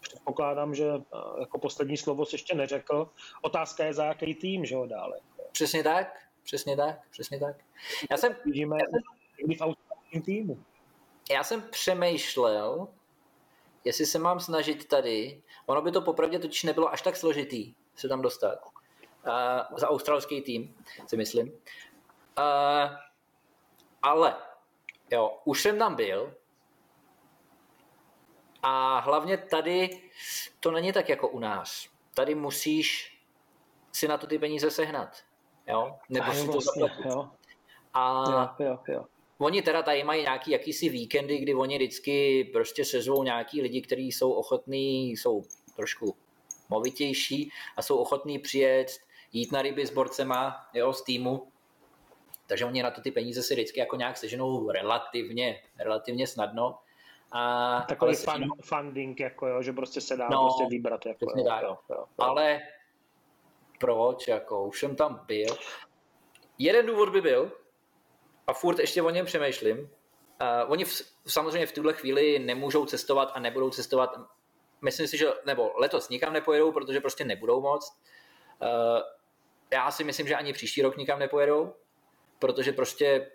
předpokládám, 0.00 0.74
že 0.74 0.92
uh, 0.92 1.00
jako 1.40 1.58
poslední 1.58 1.96
slovo 1.96 2.24
se 2.26 2.34
ještě 2.34 2.54
neřekl. 2.54 3.08
Otázka 3.42 3.84
je, 3.84 3.94
za 3.94 4.04
jaký 4.04 4.34
tým, 4.34 4.64
že 4.64 4.76
ho 4.76 4.86
dále. 4.86 5.20
Přesně 5.52 5.82
tak, 5.82 6.18
přesně 6.44 6.76
tak, 6.76 7.08
přesně 7.10 7.40
tak. 7.40 7.56
Já 8.10 8.16
jsem, 8.16 8.36
Vidíme 8.44 8.76
já 8.76 8.86
jsem, 8.90 9.56
v 9.56 9.60
australském 9.60 10.22
týmu. 10.22 10.58
Já 11.30 11.44
jsem 11.44 11.62
přemýšlel, 11.70 12.88
jestli 13.84 14.06
se 14.06 14.18
mám 14.18 14.40
snažit 14.40 14.88
tady, 14.88 15.42
ono 15.66 15.82
by 15.82 15.92
to 15.92 16.00
popravdě 16.00 16.38
totiž 16.38 16.62
nebylo 16.62 16.92
až 16.92 17.02
tak 17.02 17.16
složitý 17.16 17.74
se 17.96 18.08
tam 18.08 18.22
dostat. 18.22 18.58
Uh, 19.26 19.78
za 19.78 19.88
australský 19.88 20.40
tým, 20.40 20.74
si 21.06 21.16
myslím. 21.16 21.52
Uh, 22.38 22.96
ale, 24.02 24.36
jo, 25.10 25.38
už 25.44 25.62
jsem 25.62 25.78
tam 25.78 25.94
byl 25.94 26.34
a 28.62 28.98
hlavně 28.98 29.38
tady 29.38 30.02
to 30.60 30.70
není 30.70 30.92
tak 30.92 31.08
jako 31.08 31.28
u 31.28 31.38
nás. 31.38 31.88
Tady 32.14 32.34
musíš 32.34 33.18
si 33.92 34.08
na 34.08 34.18
to 34.18 34.26
ty 34.26 34.38
peníze 34.38 34.70
sehnat. 34.70 35.22
Jo? 35.66 35.96
Nebo 36.08 36.32
si 36.32 36.46
to 36.46 36.52
vlastně, 36.52 36.82
zaplatit. 36.82 37.06
Jo. 37.06 37.30
A 37.94 38.24
jo, 38.58 38.66
jo, 38.66 38.78
jo. 38.88 39.04
Oni 39.38 39.62
teda 39.62 39.82
tady 39.82 40.04
mají 40.04 40.22
nějaký 40.22 40.50
jakýsi 40.50 40.88
víkendy, 40.88 41.38
kdy 41.38 41.54
oni 41.54 41.76
vždycky 41.76 42.44
prostě 42.44 42.84
sezvou 42.84 43.22
nějaký 43.22 43.62
lidi, 43.62 43.82
kteří 43.82 44.12
jsou 44.12 44.32
ochotní, 44.32 45.10
jsou 45.10 45.42
trošku 45.76 46.16
movitější 46.68 47.50
a 47.76 47.82
jsou 47.82 47.96
ochotní 47.96 48.38
přijet, 48.38 48.88
jít 49.32 49.52
na 49.52 49.62
ryby 49.62 49.86
s 49.86 49.90
borcema 49.90 50.66
jo, 50.74 50.92
z 50.92 51.02
týmu. 51.04 51.52
Takže 52.46 52.64
oni 52.64 52.82
na 52.82 52.90
to 52.90 53.00
ty 53.00 53.10
peníze 53.10 53.42
si 53.42 53.54
vždycky 53.54 53.80
jako 53.80 53.96
nějak 53.96 54.16
seženou 54.16 54.70
relativně, 54.70 55.62
relativně 55.78 56.26
snadno. 56.26 56.78
A, 57.32 57.84
Takový 57.88 58.14
fun, 58.16 58.48
funding, 58.64 59.20
jako 59.20 59.46
jo, 59.46 59.62
že 59.62 59.72
prostě 59.72 60.00
se 60.00 60.16
dá 60.16 60.28
no, 60.28 60.42
prostě 60.42 60.64
vybrat. 60.70 61.06
Jako, 61.06 61.26
jo, 61.36 61.44
tak. 61.44 61.62
Jo, 61.62 61.68
jo, 61.68 61.96
jo. 61.96 62.04
Ale 62.18 62.60
proč, 63.80 64.28
jako 64.28 64.64
už 64.64 64.80
jsem 64.80 64.96
tam 64.96 65.24
byl. 65.26 65.56
Jeden 66.58 66.86
důvod 66.86 67.08
by 67.08 67.20
byl, 67.20 67.52
a 68.46 68.52
furt 68.52 68.78
ještě 68.78 69.02
o 69.02 69.10
něm 69.10 69.26
přemýšlím, 69.26 69.78
uh, 69.78 69.86
oni 70.66 70.84
v, 70.84 71.02
samozřejmě 71.26 71.66
v 71.66 71.72
tuhle 71.72 71.92
chvíli 71.92 72.38
nemůžou 72.38 72.86
cestovat 72.86 73.32
a 73.34 73.40
nebudou 73.40 73.70
cestovat 73.70 74.16
myslím 74.84 75.08
si, 75.08 75.18
že 75.18 75.26
nebo 75.46 75.72
letos 75.76 76.08
nikam 76.08 76.32
nepojedou, 76.32 76.72
protože 76.72 77.00
prostě 77.00 77.24
nebudou 77.24 77.60
moc. 77.60 77.96
Uh, 78.62 78.68
já 79.70 79.90
si 79.90 80.04
myslím, 80.04 80.26
že 80.26 80.36
ani 80.36 80.52
příští 80.52 80.82
rok 80.82 80.96
nikam 80.96 81.18
nepojedou, 81.18 81.74
protože 82.44 82.72
prostě 82.72 83.30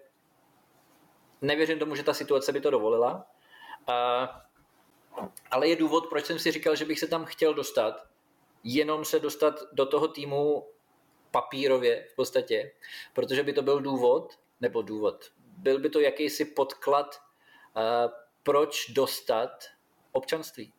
nevěřím 1.42 1.80
tomu, 1.80 1.96
že 1.96 2.04
ta 2.04 2.14
situace 2.14 2.52
by 2.52 2.62
to 2.62 2.70
dovolila. 2.70 3.28
Uh, 3.90 4.28
ale 5.52 5.68
je 5.68 5.76
důvod, 5.76 6.10
proč 6.10 6.26
jsem 6.26 6.40
si 6.40 6.52
říkal, 6.52 6.76
že 6.76 6.86
bych 6.86 7.00
se 7.00 7.08
tam 7.08 7.26
chtěl 7.26 7.54
dostat, 7.54 8.08
jenom 8.64 9.06
se 9.06 9.20
dostat 9.20 9.60
do 9.74 9.86
toho 9.86 10.08
týmu 10.08 10.68
papírově 11.32 12.06
v 12.12 12.16
podstatě, 12.16 12.72
protože 13.14 13.44
by 13.44 13.54
to 13.54 13.62
byl 13.62 13.82
důvod, 13.82 14.40
nebo 14.62 14.82
důvod, 14.82 15.32
byl 15.58 15.80
by 15.80 15.90
to 15.90 16.00
jakýsi 16.00 16.46
podklad, 16.46 17.22
uh, 17.76 17.84
proč 18.44 18.90
dostat 18.90 19.66
občanství. 20.12 20.74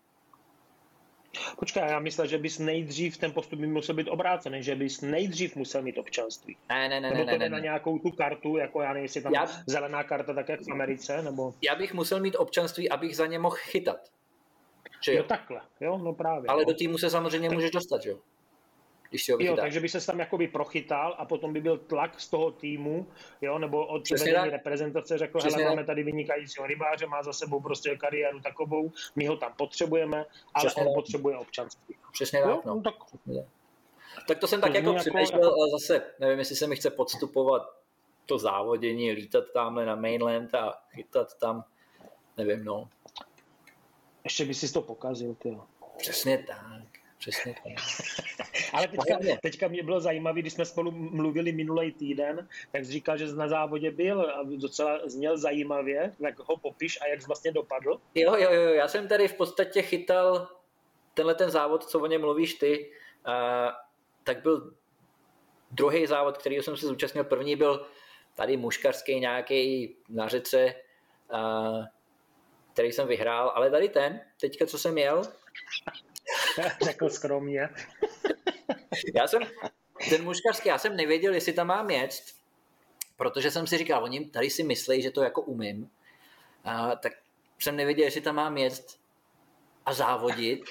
Počkej, 1.59 1.83
já 1.83 1.99
myslím, 1.99 2.27
že 2.27 2.39
bys 2.39 2.59
nejdřív 2.59 3.19
ten 3.19 3.33
postup 3.33 3.59
by 3.59 3.67
musel 3.67 3.95
být 3.95 4.09
obrácený, 4.09 4.63
že 4.63 4.75
bys 4.75 5.01
nejdřív 5.01 5.57
musel 5.57 5.83
mít 5.83 5.99
občanství. 5.99 6.57
Ne, 6.69 6.89
ne, 6.89 7.01
ne, 7.01 7.11
nebo 7.11 7.25
ne, 7.25 7.33
ne, 7.33 7.39
ne, 7.39 7.49
na 7.49 7.59
nějakou 7.59 7.99
tu 7.99 8.11
kartu, 8.11 8.57
jako 8.57 8.83
já 8.83 8.89
nevím, 8.89 9.03
jestli 9.03 9.23
tam 9.23 9.35
já... 9.35 9.47
zelená 9.67 10.03
karta, 10.03 10.35
tak 10.35 10.49
jak 10.49 10.61
v 10.61 10.73
Americe, 10.73 11.23
nebo... 11.23 11.55
Já 11.63 11.75
bych 11.75 11.95
musel 11.95 12.21
mít 12.21 12.37
občanství, 12.37 12.91
abych 12.91 13.17
za 13.17 13.27
ně 13.27 13.39
mohl 13.39 13.57
chytat. 13.59 14.11
Že 15.05 15.13
jo? 15.13 15.19
jo, 15.19 15.25
takhle, 15.25 15.61
jo, 15.81 15.99
no 15.99 16.13
právě. 16.13 16.49
Ale 16.49 16.63
no. 16.63 16.73
do 16.73 16.75
týmu 16.75 16.99
se 16.99 17.11
samozřejmě 17.11 17.49
tak... 17.49 17.57
můžeš 17.57 17.71
dostat, 17.71 18.07
jo? 18.07 18.19
Když 19.11 19.25
si 19.25 19.33
ho 19.33 19.39
Jo, 19.41 19.57
takže 19.57 19.81
by 19.81 19.89
se 19.89 20.07
tam 20.07 20.19
jakoby 20.19 20.49
prochytal 20.49 21.15
a 21.19 21.25
potom 21.25 21.53
by 21.53 21.61
byl 21.61 21.79
tlak 21.79 22.21
z 22.21 22.29
toho 22.29 22.51
týmu, 22.51 23.07
jo, 23.41 23.59
nebo 23.59 23.87
od 23.87 24.11
vedení 24.11 24.51
reprezentace 24.51 25.19
řekl, 25.19 25.41
hele, 25.41 25.65
máme 25.65 25.85
tady 25.85 26.03
vynikajícího 26.03 26.67
rybáře, 26.67 27.07
má 27.07 27.23
za 27.23 27.33
sebou 27.33 27.61
prostě 27.61 27.97
kariéru 27.97 28.41
takovou, 28.41 28.93
my 29.17 29.27
ho 29.27 29.37
tam 29.37 29.53
potřebujeme, 29.57 30.25
ale 30.55 30.67
Přesně 30.67 30.83
on 30.83 30.89
tak. 30.89 30.95
potřebuje 30.95 31.37
občanství. 31.37 31.97
Přesně 32.13 32.43
tak, 32.43 32.65
no. 32.65 32.75
no 32.75 32.83
tak. 32.83 32.95
tak 34.29 34.39
to 34.39 34.47
jsem 34.47 34.61
tak 34.61 34.75
jako 34.75 34.95
přemýšlel, 34.95 35.43
jako... 35.43 35.55
ale 35.55 35.71
zase 35.71 36.03
nevím, 36.19 36.39
jestli 36.39 36.57
se 36.57 36.67
mi 36.67 36.77
chce 36.77 36.91
podstupovat 36.91 37.63
to 38.27 38.39
závodění, 38.39 39.13
lítat 39.13 39.45
tamhle 39.55 39.87
na 39.87 39.95
mainland 39.95 40.55
a 40.55 40.83
chytat 40.91 41.39
tam, 41.39 41.65
nevím, 42.37 42.65
no. 42.65 42.89
Ještě 44.25 44.45
by 44.45 44.55
si 44.55 44.73
to 44.73 44.83
pokazil, 44.83 45.35
ty. 45.35 45.59
Přesně 45.99 46.39
tak. 46.39 47.00
Přesně 47.21 47.55
tak. 47.55 47.73
Ale 48.73 48.89
teďka, 48.89 49.19
teďka 49.43 49.69
mě 49.69 49.83
bylo 49.83 50.01
zajímavé, 50.01 50.41
když 50.41 50.53
jsme 50.53 50.65
spolu 50.65 50.91
mluvili 50.91 51.53
minulý 51.53 51.93
týden, 51.93 52.49
tak 52.73 52.85
jsi 52.85 52.93
říkal, 52.93 53.19
že 53.19 53.27
na 53.27 53.49
závodě 53.49 53.91
byl 53.91 54.21
a 54.21 54.43
docela 54.43 55.01
zněl 55.05 55.39
zajímavě, 55.39 56.15
tak 56.23 56.39
ho 56.39 56.57
popiš 56.57 56.99
a 57.03 57.07
jak 57.07 57.21
jsi 57.21 57.27
vlastně 57.27 57.53
dopadl? 57.53 58.01
Jo, 58.15 58.35
jo, 58.37 58.53
jo, 58.53 58.75
já 58.75 58.89
jsem 58.89 59.09
tady 59.09 59.29
v 59.29 59.35
podstatě 59.35 59.83
chytal 59.83 60.49
tenhle 61.15 61.35
ten 61.35 61.51
závod, 61.51 61.85
co 61.85 62.01
o 62.01 62.07
něm 62.07 62.21
mluvíš 62.21 62.55
ty, 62.55 62.93
a, 63.25 63.73
tak 64.25 64.43
byl 64.43 64.75
druhý 65.71 66.07
závod, 66.07 66.39
který 66.39 66.57
jsem 66.57 66.77
se 66.77 66.87
zúčastnil. 66.87 67.25
První 67.25 67.57
byl 67.57 67.87
tady 68.35 68.57
muškarský 68.57 69.21
nějaký 69.21 69.97
na 70.09 70.29
řece, 70.29 70.75
a, 71.31 71.73
který 72.73 72.93
jsem 72.93 73.09
vyhrál, 73.09 73.53
ale 73.55 73.71
tady 73.71 73.89
ten, 73.89 74.21
teďka 74.41 74.67
co 74.67 74.79
jsem 74.79 74.99
jel, 74.99 75.23
Řekl 76.83 77.11
skromně. 77.11 77.69
já 79.15 79.27
jsem, 79.29 79.43
ten 80.09 80.25
muškařský, 80.25 80.69
já 80.69 80.79
jsem 80.79 80.97
nevěděl, 80.97 81.35
jestli 81.35 81.53
tam 81.53 81.67
mám 81.67 81.91
jet, 81.91 82.23
protože 83.17 83.51
jsem 83.51 83.67
si 83.67 83.79
říkal, 83.79 84.05
oni 84.05 84.31
tady 84.31 84.51
si 84.51 84.63
myslí, 84.63 85.03
že 85.03 85.11
to 85.11 85.23
jako 85.23 85.43
umím, 85.43 85.91
a, 86.65 86.97
tak 86.97 87.13
jsem 87.59 87.77
nevěděl, 87.77 88.05
jestli 88.05 88.21
tam 88.21 88.35
mám 88.35 88.57
jet 88.57 88.99
a 89.87 89.93
závodit 89.93 90.65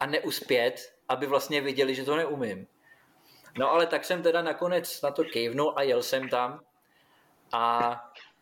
a 0.00 0.06
neuspět, 0.06 0.94
aby 1.08 1.26
vlastně 1.26 1.60
viděli, 1.60 1.94
že 1.94 2.04
to 2.04 2.16
neumím. 2.16 2.66
No 3.58 3.70
ale 3.70 3.86
tak 3.86 4.04
jsem 4.04 4.22
teda 4.22 4.42
nakonec 4.42 5.02
na 5.02 5.10
to 5.10 5.24
kejvnul 5.24 5.72
a 5.76 5.82
jel 5.82 6.02
jsem 6.02 6.28
tam 6.28 6.60
a, 7.52 7.92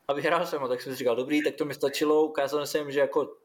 a 0.08 0.12
vyhrál 0.12 0.47
jsem 0.47 0.60
ho, 0.60 0.68
tak 0.68 0.80
jsem 0.80 0.92
si 0.92 0.98
říkal, 0.98 1.16
dobrý, 1.16 1.42
tak 1.42 1.55
to 1.55 1.64
mi 1.64 1.74
stačilo, 1.74 2.24
ukázal 2.24 2.66
jsem, 2.66 2.90
že 2.90 3.00
jako 3.00 3.36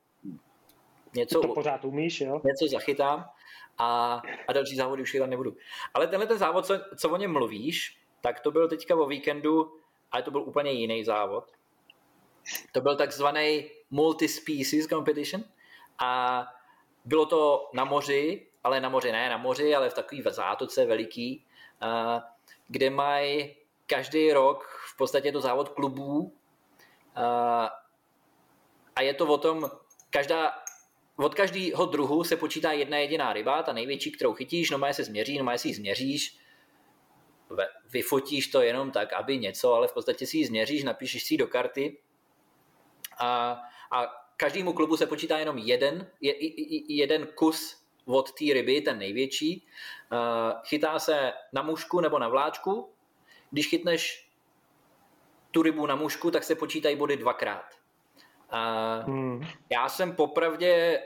něco, 1.16 1.42
to 1.42 1.48
pořád 1.48 1.86
umíš, 1.86 2.22
jo? 2.22 2.42
něco 2.44 2.68
zachytám 2.68 3.30
a, 3.78 4.22
a 4.48 4.54
další 4.54 4.76
závody 4.76 5.02
už 5.02 5.12
chytat 5.12 5.30
nebudu. 5.30 5.56
Ale 5.94 6.08
tenhle 6.08 6.28
ten 6.28 6.38
závod, 6.38 6.66
co, 6.66 6.80
co 6.98 7.10
o 7.10 7.18
něm 7.18 7.32
mluvíš, 7.32 8.00
tak 8.22 8.40
to 8.40 8.52
byl 8.52 8.68
teďka 8.68 8.96
o 8.96 9.06
víkendu, 9.06 9.80
ale 10.12 10.24
to 10.24 10.32
byl 10.32 10.42
úplně 10.42 10.72
jiný 10.72 11.04
závod. 11.04 11.52
To 12.72 12.82
byl 12.82 12.96
takzvaný 12.96 13.70
multi-species 13.92 14.88
competition 14.88 15.44
a 16.00 16.44
bylo 17.06 17.26
to 17.26 17.70
na 17.74 17.86
moři, 17.86 18.48
ale 18.64 18.82
na 18.82 18.90
moři 18.90 19.12
ne 19.12 19.30
na 19.30 19.38
moři, 19.38 19.76
ale 19.76 19.90
v 19.90 19.94
takový 19.94 20.24
zátoce 20.30 20.86
veliký, 20.86 21.46
kde 22.68 22.90
mají 22.90 23.56
každý 23.88 24.34
rok 24.34 24.64
v 24.94 24.98
podstatě 24.98 25.32
to 25.32 25.42
závod 25.42 25.70
klubů 25.70 26.34
a 28.96 29.02
je 29.02 29.14
to 29.14 29.28
o 29.28 29.38
tom, 29.38 29.70
každá 30.10 30.65
od 31.18 31.36
každého 31.36 31.86
druhu 31.86 32.24
se 32.24 32.38
počítá 32.38 32.72
jedna 32.72 32.98
jediná 32.98 33.34
ryba, 33.34 33.64
ta 33.64 33.74
největší, 33.74 34.12
kterou 34.12 34.34
chytíš, 34.34 34.70
no 34.70 34.78
má 34.78 34.94
se 34.94 35.04
změří, 35.04 35.38
no 35.38 35.44
má 35.44 35.58
si 35.58 35.68
ji 35.68 35.74
změříš, 35.74 36.38
vyfotíš 37.90 38.48
to 38.48 38.62
jenom 38.62 38.92
tak, 38.92 39.14
aby 39.14 39.38
něco, 39.38 39.74
ale 39.74 39.88
v 39.88 39.94
podstatě 39.94 40.28
si 40.28 40.38
ji 40.38 40.46
změříš, 40.46 40.84
napíšeš 40.84 41.24
si 41.24 41.34
ji 41.34 41.38
do 41.38 41.48
karty 41.48 41.98
a, 43.20 43.62
a 43.92 44.08
každému 44.38 44.74
klubu 44.74 44.98
se 44.98 45.08
počítá 45.08 45.38
jenom 45.38 45.58
jeden, 45.58 46.08
je, 46.22 46.36
jeden 46.94 47.28
kus 47.28 47.86
od 48.06 48.32
té 48.32 48.46
ryby, 48.54 48.82
ten 48.82 48.98
největší. 48.98 49.68
Chytá 50.64 51.00
se 51.00 51.34
na 51.54 51.62
mušku 51.62 52.00
nebo 52.00 52.20
na 52.20 52.28
vláčku. 52.28 52.94
Když 53.52 53.68
chytneš 53.68 54.30
tu 55.52 55.62
rybu 55.62 55.86
na 55.86 55.96
mušku, 55.96 56.32
tak 56.32 56.44
se 56.44 56.56
počítají 56.56 56.96
body 56.96 57.18
dvakrát. 57.18 57.66
A 58.50 58.94
hmm. 59.06 59.48
Já 59.70 59.90
jsem 59.90 60.16
popravdě 60.16 61.02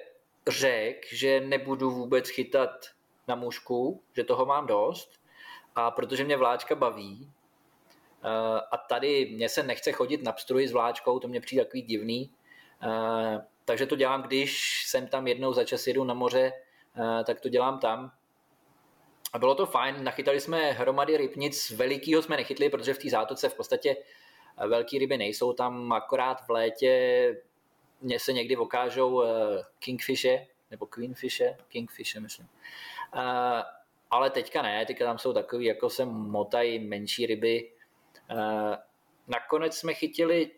řekl, 0.47 1.07
že 1.11 1.41
nebudu 1.41 1.91
vůbec 1.91 2.29
chytat 2.29 2.85
na 3.27 3.35
mušku, 3.35 4.03
že 4.15 4.23
toho 4.23 4.45
mám 4.45 4.67
dost, 4.67 5.19
a 5.75 5.91
protože 5.91 6.23
mě 6.23 6.37
vláčka 6.37 6.75
baví, 6.75 7.31
a 8.71 8.77
tady 8.77 9.25
mě 9.25 9.49
se 9.49 9.63
nechce 9.63 9.91
chodit 9.91 10.23
na 10.23 10.31
pstruji 10.31 10.67
s 10.67 10.71
vláčkou, 10.71 11.19
to 11.19 11.27
mě 11.27 11.41
přijde 11.41 11.65
takový 11.65 11.81
divný, 11.81 12.31
takže 13.65 13.85
to 13.85 13.95
dělám, 13.95 14.21
když 14.21 14.83
jsem 14.87 15.07
tam 15.07 15.27
jednou 15.27 15.53
za 15.53 15.63
čas 15.63 15.87
jedu 15.87 16.03
na 16.03 16.13
moře, 16.13 16.53
tak 17.25 17.41
to 17.41 17.49
dělám 17.49 17.79
tam. 17.79 18.11
A 19.33 19.39
bylo 19.39 19.55
to 19.55 19.65
fajn, 19.65 20.03
nachytali 20.03 20.39
jsme 20.39 20.71
hromady 20.71 21.17
ryb, 21.17 21.35
nic 21.35 21.71
velikého 21.71 22.21
jsme 22.21 22.37
nechytli, 22.37 22.69
protože 22.69 22.93
v 22.93 22.97
té 22.97 23.09
zátoce 23.09 23.49
v 23.49 23.55
podstatě 23.55 23.97
velký 24.67 24.99
ryby 24.99 25.17
nejsou 25.17 25.53
tam, 25.53 25.91
akorát 25.91 26.45
v 26.45 26.49
létě 26.49 27.41
mě 28.01 28.19
se 28.19 28.33
někdy 28.33 28.57
okážou 28.57 29.23
kingfishe, 29.79 30.47
nebo 30.71 30.85
queenfishe, 30.85 31.57
kingfishe 31.67 32.19
myslím. 32.19 32.47
Ale 34.11 34.29
teďka 34.29 34.61
ne, 34.61 34.85
teďka 34.85 35.05
tam 35.05 35.17
jsou 35.17 35.33
takový, 35.33 35.65
jako 35.65 35.89
se 35.89 36.05
motají 36.05 36.79
menší 36.79 37.25
ryby. 37.25 37.71
Nakonec 39.27 39.77
jsme 39.77 39.93
chytili 39.93 40.51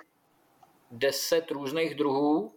deset 0.91 1.51
různých 1.51 1.95
druhů, 1.95 2.55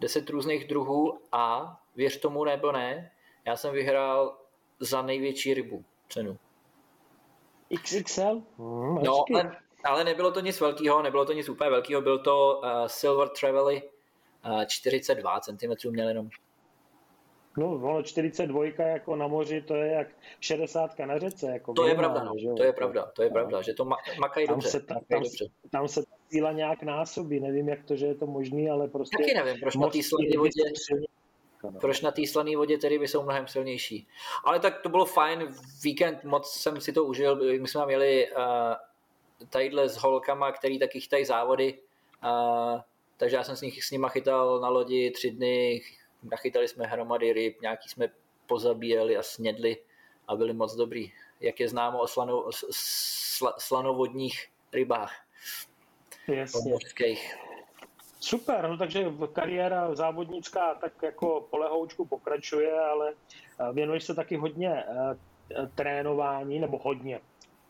deset 0.00 0.30
různých 0.30 0.64
druhů 0.68 1.20
a 1.32 1.76
věř 1.96 2.20
tomu 2.20 2.44
nebo 2.44 2.72
ne, 2.72 3.12
já 3.44 3.56
jsem 3.56 3.72
vyhrál 3.72 4.38
za 4.80 5.02
největší 5.02 5.54
rybu 5.54 5.84
cenu. 6.08 6.38
XXL? 7.74 8.42
Hmm, 8.58 9.02
no, 9.04 9.24
ale, 9.34 9.56
ale 9.84 10.04
nebylo 10.04 10.30
to 10.32 10.40
nic 10.40 10.60
velkého, 10.60 11.02
nebylo 11.02 11.24
to 11.24 11.32
nic 11.32 11.48
úplně 11.48 11.70
velkého, 11.70 12.02
byl 12.02 12.18
to 12.18 12.60
uh, 12.64 12.86
Silver 12.86 13.28
Travely, 13.28 13.82
uh, 14.46 14.64
42 14.64 15.40
cm 15.40 15.90
měl 15.90 16.08
jenom. 16.08 16.28
No, 17.58 17.74
ono 17.74 18.02
42 18.02 18.64
jako 18.78 19.16
na 19.16 19.26
moři, 19.26 19.62
to 19.62 19.74
je 19.74 19.92
jak 19.92 20.08
60 20.40 20.98
na 20.98 21.18
řece. 21.18 21.50
Jako 21.50 21.72
to 21.72 21.86
je 21.86 21.94
pravda, 21.94 22.24
no. 22.24 22.54
to 22.56 22.62
je 22.62 22.72
pravda, 22.72 23.10
to 23.16 23.22
je 23.22 23.30
pravda, 23.30 23.62
že 23.62 23.74
to 23.74 23.84
makají 24.20 24.46
tam 24.46 24.54
dobře. 24.54 24.70
Se, 24.70 24.80
tam, 24.80 24.98
tam, 25.08 25.22
dobře. 25.22 25.46
tam 25.70 25.88
se 25.88 26.02
síla 26.30 26.52
nějak 26.52 26.82
násobí, 26.82 27.40
nevím, 27.40 27.68
jak 27.68 27.84
to, 27.84 27.96
že 27.96 28.06
je 28.06 28.14
to 28.14 28.26
možný, 28.26 28.70
ale 28.70 28.88
prostě... 28.88 29.16
Taky 29.18 29.34
nevím, 29.34 29.60
proč 29.60 29.76
na 29.76 29.88
té 29.88 30.02
slané 30.02 30.38
vodě, 30.38 30.62
proč 31.80 32.00
na 32.00 32.10
té 32.10 32.26
slané 32.26 32.56
vodě 32.56 32.78
tedy 32.78 32.98
by 32.98 33.08
jsou 33.08 33.22
mnohem 33.22 33.48
silnější. 33.48 34.08
Ale 34.44 34.60
tak 34.60 34.82
to 34.82 34.88
bylo 34.88 35.04
fajn, 35.04 35.54
víkend 35.82 36.24
moc 36.24 36.50
jsem 36.52 36.80
si 36.80 36.92
to 36.92 37.04
užil, 37.04 37.60
my 37.60 37.68
jsme 37.68 37.86
měli 37.86 38.28
uh, 38.30 38.42
tadyhle 39.50 39.88
s 39.88 39.96
holkama, 39.96 40.52
který 40.52 40.78
taky 40.78 41.00
chytají 41.00 41.24
závody, 41.24 41.78
uh, 42.24 42.80
takže 43.16 43.36
já 43.36 43.44
jsem 43.44 43.56
s, 43.56 43.60
nich, 43.60 43.84
s 43.84 43.90
nima 43.90 44.08
chytal 44.08 44.60
na 44.60 44.68
lodi 44.68 45.10
tři 45.10 45.30
dny, 45.30 45.82
nachytali 46.22 46.68
jsme 46.68 46.86
hromady 46.86 47.32
ryb, 47.32 47.60
nějaký 47.62 47.88
jsme 47.88 48.08
pozabíjeli 48.46 49.16
a 49.16 49.22
snědli 49.22 49.76
a 50.28 50.36
byli 50.36 50.52
moc 50.52 50.76
dobrý. 50.76 51.12
Jak 51.40 51.60
je 51.60 51.68
známo 51.68 52.00
o 52.00 52.06
slano, 52.06 52.44
sl, 52.52 53.52
slanovodních 53.58 54.48
rybách. 54.72 55.12
Jasně. 56.28 56.72
Super, 58.20 58.68
no 58.68 58.76
takže 58.76 59.04
kariéra 59.32 59.94
závodnická 59.94 60.74
tak 60.74 60.92
jako 61.02 61.46
polehoučku 61.50 62.06
pokračuje, 62.06 62.80
ale 62.80 63.12
eh, 63.12 63.72
věnuješ 63.72 64.04
se 64.04 64.14
taky 64.14 64.36
hodně 64.36 64.84
eh, 64.84 65.66
trénování, 65.74 66.58
nebo 66.58 66.78
hodně, 66.78 67.20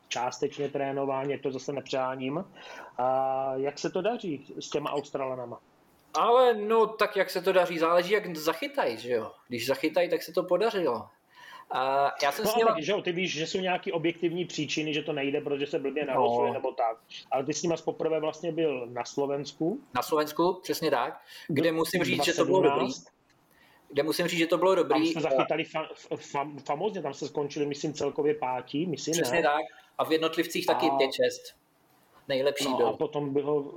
částečně 0.09 0.69
trénování, 0.69 1.39
to 1.39 1.51
zase 1.51 1.73
nepřáním. 1.73 2.45
A 2.99 3.53
jak 3.55 3.79
se 3.79 3.91
to 3.91 4.03
daří 4.03 4.55
s 4.61 4.71
těma 4.71 4.93
Australanama? 4.93 5.61
Ale 6.15 6.55
no, 6.55 6.87
tak 6.87 7.17
jak 7.17 7.31
se 7.31 7.43
to 7.43 7.53
daří, 7.53 7.79
záleží, 7.79 8.13
jak 8.13 8.37
zachytají, 8.37 8.99
že 8.99 9.13
jo. 9.13 9.33
Když 9.49 9.67
zachytají, 9.67 10.11
tak 10.11 10.23
se 10.23 10.33
to 10.33 10.43
podařilo. 10.43 11.09
A 11.71 12.13
já 12.23 12.33
jsem 12.33 12.45
no, 12.45 12.51
s 12.51 12.57
nima... 12.57 12.75
tak, 12.75 12.83
že 12.83 12.93
jo, 12.93 13.03
ty 13.03 13.13
víš, 13.13 13.33
že 13.33 13.47
jsou 13.47 13.59
nějaké 13.59 13.93
objektivní 13.93 14.45
příčiny, 14.45 14.95
že 14.95 15.03
to 15.03 15.13
nejde, 15.13 15.41
protože 15.41 15.67
se 15.67 15.79
blbě 15.79 16.07
narosuje 16.07 16.49
no. 16.49 16.55
nebo 16.55 16.73
tak. 16.73 16.99
Ale 17.31 17.45
ty 17.45 17.55
s 17.55 17.63
nima 17.63 17.77
poprvé 17.85 18.21
vlastně 18.21 18.53
byl 18.53 18.87
na 18.87 19.05
Slovensku. 19.05 19.81
Na 19.95 20.03
Slovensku, 20.03 20.59
přesně 20.63 20.91
tak, 20.91 21.21
kde 21.49 21.73
musím 21.73 22.05
říct, 22.05 22.17
2017. 22.17 22.27
že 22.27 22.43
to 22.43 22.45
bylo 22.45 22.63
dobrý. 22.63 22.93
Kde 23.93 24.03
musím 24.03 24.27
říct, 24.27 24.39
že 24.39 24.47
to 24.47 24.59
bylo 24.59 24.75
dobrý. 24.75 24.95
Tam 24.95 25.07
jsme 25.07 25.21
zachytali 25.21 25.63
fa- 25.63 25.89
fa- 26.11 26.59
famozně, 26.59 27.03
tam 27.03 27.15
se 27.15 27.29
skončili, 27.29 27.67
myslím, 27.67 27.95
celkově 27.95 28.35
pátí, 28.35 28.87
myslím, 28.87 29.13
Přesně 29.13 29.37
ne? 29.37 29.43
tak. 29.43 29.63
A 29.99 30.05
v 30.05 30.13
jednotlivcích 30.13 30.67
taky 30.67 30.87
a... 30.87 30.97
5-6 30.97 31.09
nejlepší 32.29 32.69
no. 32.69 32.87
A 32.87 32.97
potom 32.97 33.33
bylo 33.33 33.75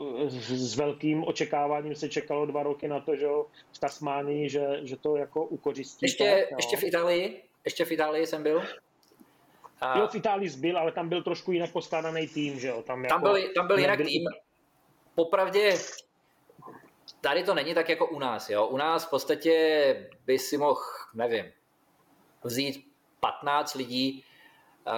s 0.48 0.76
velkým 0.76 1.24
očekáváním 1.24 1.96
se 1.96 2.10
čekalo 2.10 2.46
dva 2.46 2.64
roky 2.64 2.88
na 2.88 3.00
to, 3.00 3.16
že 3.16 3.28
v 3.72 3.80
Tasmánii, 3.80 4.50
že, 4.50 4.80
že 4.84 4.98
to 4.98 5.16
jako 5.16 5.46
ukořistí. 5.46 6.06
Ještě, 6.06 6.24
tak, 6.24 6.52
no. 6.52 6.58
ještě 6.58 6.78
v 6.78 6.84
Itálii? 6.84 7.42
Ještě 7.66 7.86
v 7.86 7.92
Itálii 7.92 8.28
jsem 8.28 8.44
byl. 8.44 8.64
A... 9.82 10.00
Jo, 10.00 10.08
v 10.08 10.16
Itálii 10.16 10.50
byl, 10.50 10.78
ale 10.78 10.92
tam 10.92 11.10
byl 11.10 11.24
trošku 11.24 11.52
jinak 11.52 11.72
poskládaný 11.72 12.28
tým, 12.28 12.60
že 12.60 12.68
jo? 12.68 12.82
Tam, 12.82 13.04
jako 13.04 13.14
tam 13.14 13.22
byl, 13.22 13.54
tam 13.56 13.68
byl 13.68 13.80
jinak 13.80 13.98
tým. 13.98 14.26
Popravdě, 15.16 15.78
tady 17.22 17.44
to 17.44 17.54
není 17.54 17.74
tak 17.74 17.90
jako 17.90 18.08
u 18.08 18.20
nás, 18.20 18.50
jo. 18.50 18.68
U 18.68 18.78
nás 18.78 19.06
v 19.06 19.10
podstatě 19.10 20.10
by 20.26 20.40
si 20.40 20.58
mohl, 20.58 20.82
nevím, 21.14 21.46
vzít 22.44 22.94
15 23.20 23.76
lidí 23.76 24.24
uh, 24.88 24.94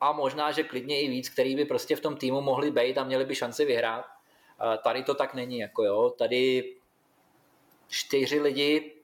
a 0.00 0.12
možná, 0.12 0.52
že 0.52 0.62
klidně 0.62 1.02
i 1.02 1.08
víc, 1.08 1.28
který 1.28 1.56
by 1.56 1.64
prostě 1.64 1.96
v 1.96 2.00
tom 2.00 2.16
týmu 2.16 2.40
mohli 2.40 2.70
být 2.70 2.98
a 2.98 3.04
měli 3.04 3.24
by 3.24 3.34
šanci 3.34 3.64
vyhrát. 3.64 4.04
Uh, 4.04 4.76
tady 4.76 5.02
to 5.02 5.14
tak 5.14 5.34
není, 5.34 5.58
jako 5.58 5.84
jo. 5.84 6.10
Tady 6.10 6.74
čtyři 7.88 8.40
lidi 8.40 8.97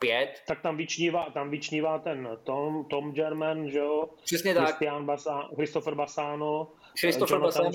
pět. 0.00 0.42
Tak 0.46 0.60
tam 0.60 0.76
vyčnívá, 0.76 1.30
tam 1.30 1.50
vyčnívá 1.50 1.98
ten 1.98 2.38
Tom, 2.44 2.84
Tom 2.84 3.12
German, 3.12 3.70
že 3.70 3.78
jo? 3.78 4.08
Přesně 4.24 4.54
Christian 4.54 4.96
tak. 4.96 5.04
Basa, 5.04 5.48
Christopher 5.54 5.94
Basano, 5.94 6.72
Christopher 7.00 7.40
Basano. 7.40 7.70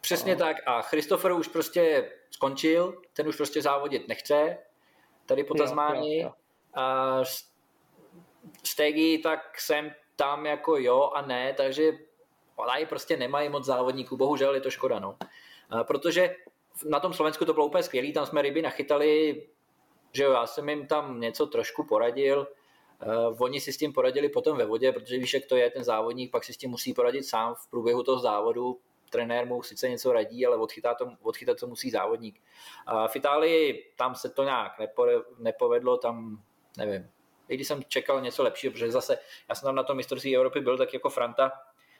Přesně 0.00 0.34
a... 0.34 0.36
tak. 0.36 0.56
A 0.66 0.82
Christopher 0.82 1.32
už 1.32 1.48
prostě 1.48 2.12
skončil, 2.30 3.02
ten 3.12 3.28
už 3.28 3.36
prostě 3.36 3.62
závodit 3.62 4.08
nechce, 4.08 4.58
tady 5.26 5.44
po 5.44 5.54
Tasmánii. 5.54 6.26
A 6.74 7.18
Stegi, 8.64 9.18
tak 9.18 9.60
jsem 9.60 9.94
tam 10.16 10.46
jako 10.46 10.76
jo 10.76 11.10
a 11.14 11.22
ne, 11.22 11.54
takže 11.56 11.92
oni 12.56 12.86
prostě 12.86 13.16
nemají 13.16 13.48
moc 13.48 13.64
závodníků, 13.64 14.16
bohužel 14.16 14.54
je 14.54 14.60
to 14.60 14.70
škoda, 14.70 14.98
no. 14.98 15.16
A 15.70 15.84
protože 15.84 16.36
na 16.88 17.00
tom 17.00 17.12
Slovensku 17.12 17.44
to 17.44 17.54
bylo 17.54 17.66
úplně 17.66 17.82
skvělé, 17.82 18.12
tam 18.12 18.26
jsme 18.26 18.42
ryby 18.42 18.62
nachytali 18.62 19.42
že 20.14 20.24
jo, 20.24 20.32
já 20.32 20.46
jsem 20.46 20.68
jim 20.68 20.86
tam 20.86 21.20
něco 21.20 21.46
trošku 21.46 21.84
poradil, 21.84 22.46
Uh, 23.06 23.36
oni 23.42 23.60
si 23.60 23.72
s 23.72 23.76
tím 23.76 23.92
poradili 23.92 24.28
potom 24.28 24.56
ve 24.56 24.64
vodě, 24.64 24.92
protože 24.92 25.18
víš, 25.18 25.34
jak 25.34 25.44
to 25.46 25.56
je, 25.56 25.70
ten 25.70 25.84
závodník 25.84 26.30
pak 26.30 26.44
si 26.44 26.52
s 26.52 26.56
tím 26.56 26.70
musí 26.70 26.94
poradit 26.94 27.22
sám 27.22 27.54
v 27.54 27.70
průběhu 27.70 28.02
toho 28.02 28.18
závodu. 28.18 28.80
Trenér 29.10 29.46
mu 29.46 29.62
sice 29.62 29.88
něco 29.88 30.12
radí, 30.12 30.46
ale 30.46 30.56
odchytá 30.56 30.94
to, 30.94 31.12
odchytat 31.22 31.60
to 31.60 31.66
musí 31.66 31.90
závodník. 31.90 32.40
Uh, 32.92 33.08
v 33.08 33.16
Itálii 33.16 33.92
tam 33.96 34.14
se 34.14 34.30
to 34.30 34.44
nějak 34.44 34.78
nepo, 34.78 35.06
nepovedlo, 35.38 35.96
tam 35.96 36.42
nevím. 36.78 37.10
I 37.48 37.54
když 37.54 37.68
jsem 37.68 37.82
čekal 37.84 38.20
něco 38.20 38.42
lepšího, 38.42 38.72
protože 38.72 38.92
zase 38.92 39.18
já 39.48 39.54
jsem 39.54 39.66
tam 39.66 39.74
na 39.74 39.82
tom 39.82 39.96
mistrovství 39.96 40.36
Evropy 40.36 40.60
byl 40.60 40.78
tak 40.78 40.94
jako 40.94 41.10
Franta, 41.10 41.52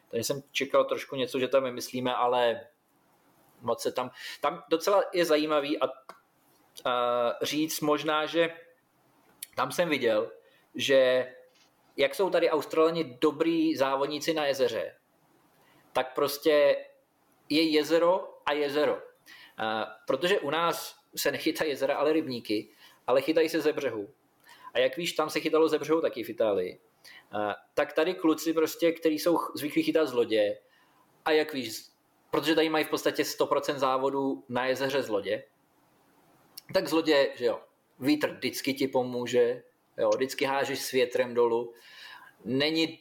takže 0.08 0.24
jsem 0.24 0.42
čekal 0.52 0.84
trošku 0.84 1.16
něco, 1.16 1.38
že 1.38 1.48
tam 1.48 1.64
vymyslíme, 1.64 2.14
ale 2.14 2.60
moc 3.60 3.82
se 3.82 3.92
tam, 3.92 4.10
tam 4.40 4.62
docela 4.68 5.02
je 5.12 5.24
zajímavý 5.24 5.80
a 5.80 5.88
říct 7.42 7.80
možná, 7.80 8.26
že 8.26 8.56
tam 9.56 9.72
jsem 9.72 9.88
viděl, 9.88 10.32
že 10.74 11.32
jak 11.96 12.14
jsou 12.14 12.30
tady 12.30 12.50
Australani 12.50 13.18
dobrý 13.20 13.76
závodníci 13.76 14.34
na 14.34 14.46
jezeře, 14.46 14.94
tak 15.92 16.14
prostě 16.14 16.86
je 17.48 17.62
jezero 17.62 18.38
a 18.46 18.52
jezero. 18.52 19.02
Protože 20.06 20.40
u 20.40 20.50
nás 20.50 20.96
se 21.16 21.30
nechytají 21.30 21.70
jezera, 21.70 21.96
ale 21.96 22.12
rybníky, 22.12 22.70
ale 23.06 23.22
chytají 23.22 23.48
se 23.48 23.60
ze 23.60 23.72
břehu. 23.72 24.14
A 24.74 24.78
jak 24.78 24.96
víš, 24.96 25.12
tam 25.12 25.30
se 25.30 25.40
chytalo 25.40 25.68
ze 25.68 25.78
břehu 25.78 26.00
taky 26.00 26.24
v 26.24 26.28
Itálii. 26.28 26.80
Tak 27.74 27.92
tady 27.92 28.14
kluci 28.14 28.52
prostě, 28.52 28.92
kteří 28.92 29.18
jsou 29.18 29.38
zvyklí 29.54 29.82
chytat 29.82 30.08
z 30.08 30.12
lodě, 30.12 30.58
a 31.24 31.30
jak 31.30 31.52
víš, 31.52 31.82
protože 32.30 32.54
tady 32.54 32.68
mají 32.68 32.84
v 32.84 32.90
podstatě 32.90 33.22
100% 33.22 33.76
závodů 33.76 34.44
na 34.48 34.66
jezeře 34.66 35.02
z 35.02 35.08
lodě, 35.08 35.44
tak 36.74 36.88
z 36.88 36.92
lodě, 36.92 37.30
že 37.34 37.44
jo, 37.44 37.60
vítr 38.00 38.30
vždycky 38.30 38.74
ti 38.74 38.88
pomůže, 38.88 39.62
jo, 39.98 40.10
vždycky 40.14 40.44
hážeš 40.44 40.78
s 40.78 40.90
větrem 40.90 41.34
dolů. 41.34 41.74
Není 42.44 43.00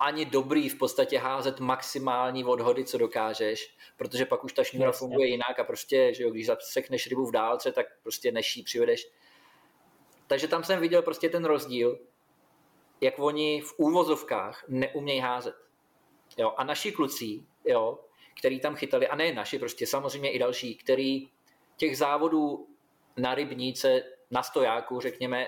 ani 0.00 0.24
dobrý 0.24 0.68
v 0.68 0.78
podstatě 0.78 1.18
házet 1.18 1.60
maximální 1.60 2.44
odhody, 2.44 2.84
co 2.84 2.98
dokážeš, 2.98 3.76
protože 3.96 4.26
pak 4.26 4.44
už 4.44 4.52
ta 4.52 4.64
šňůra 4.64 4.92
funguje 4.92 5.28
jinak 5.28 5.58
a 5.58 5.64
prostě, 5.64 6.14
že 6.14 6.22
jo, 6.22 6.30
když 6.30 6.46
zasekneš 6.46 7.06
rybu 7.06 7.26
v 7.26 7.32
dálce, 7.32 7.72
tak 7.72 7.86
prostě 8.02 8.32
než 8.32 8.62
přivedeš. 8.64 9.08
Takže 10.26 10.48
tam 10.48 10.64
jsem 10.64 10.80
viděl 10.80 11.02
prostě 11.02 11.28
ten 11.28 11.44
rozdíl, 11.44 11.98
jak 13.00 13.18
oni 13.18 13.60
v 13.60 13.74
úvozovkách 13.78 14.64
neumějí 14.68 15.20
házet. 15.20 15.54
Jo, 16.38 16.54
a 16.56 16.64
naši 16.64 16.92
kluci, 16.92 17.44
jo, 17.64 17.98
který 18.38 18.60
tam 18.60 18.74
chytali, 18.74 19.08
a 19.08 19.16
ne 19.16 19.32
naši, 19.32 19.58
prostě 19.58 19.86
samozřejmě 19.86 20.30
i 20.30 20.38
další, 20.38 20.74
který 20.74 21.28
těch 21.76 21.98
závodů 21.98 22.73
na 23.16 23.34
rybníce, 23.34 24.02
na 24.30 24.42
stojáku, 24.42 25.00
řekněme, 25.00 25.46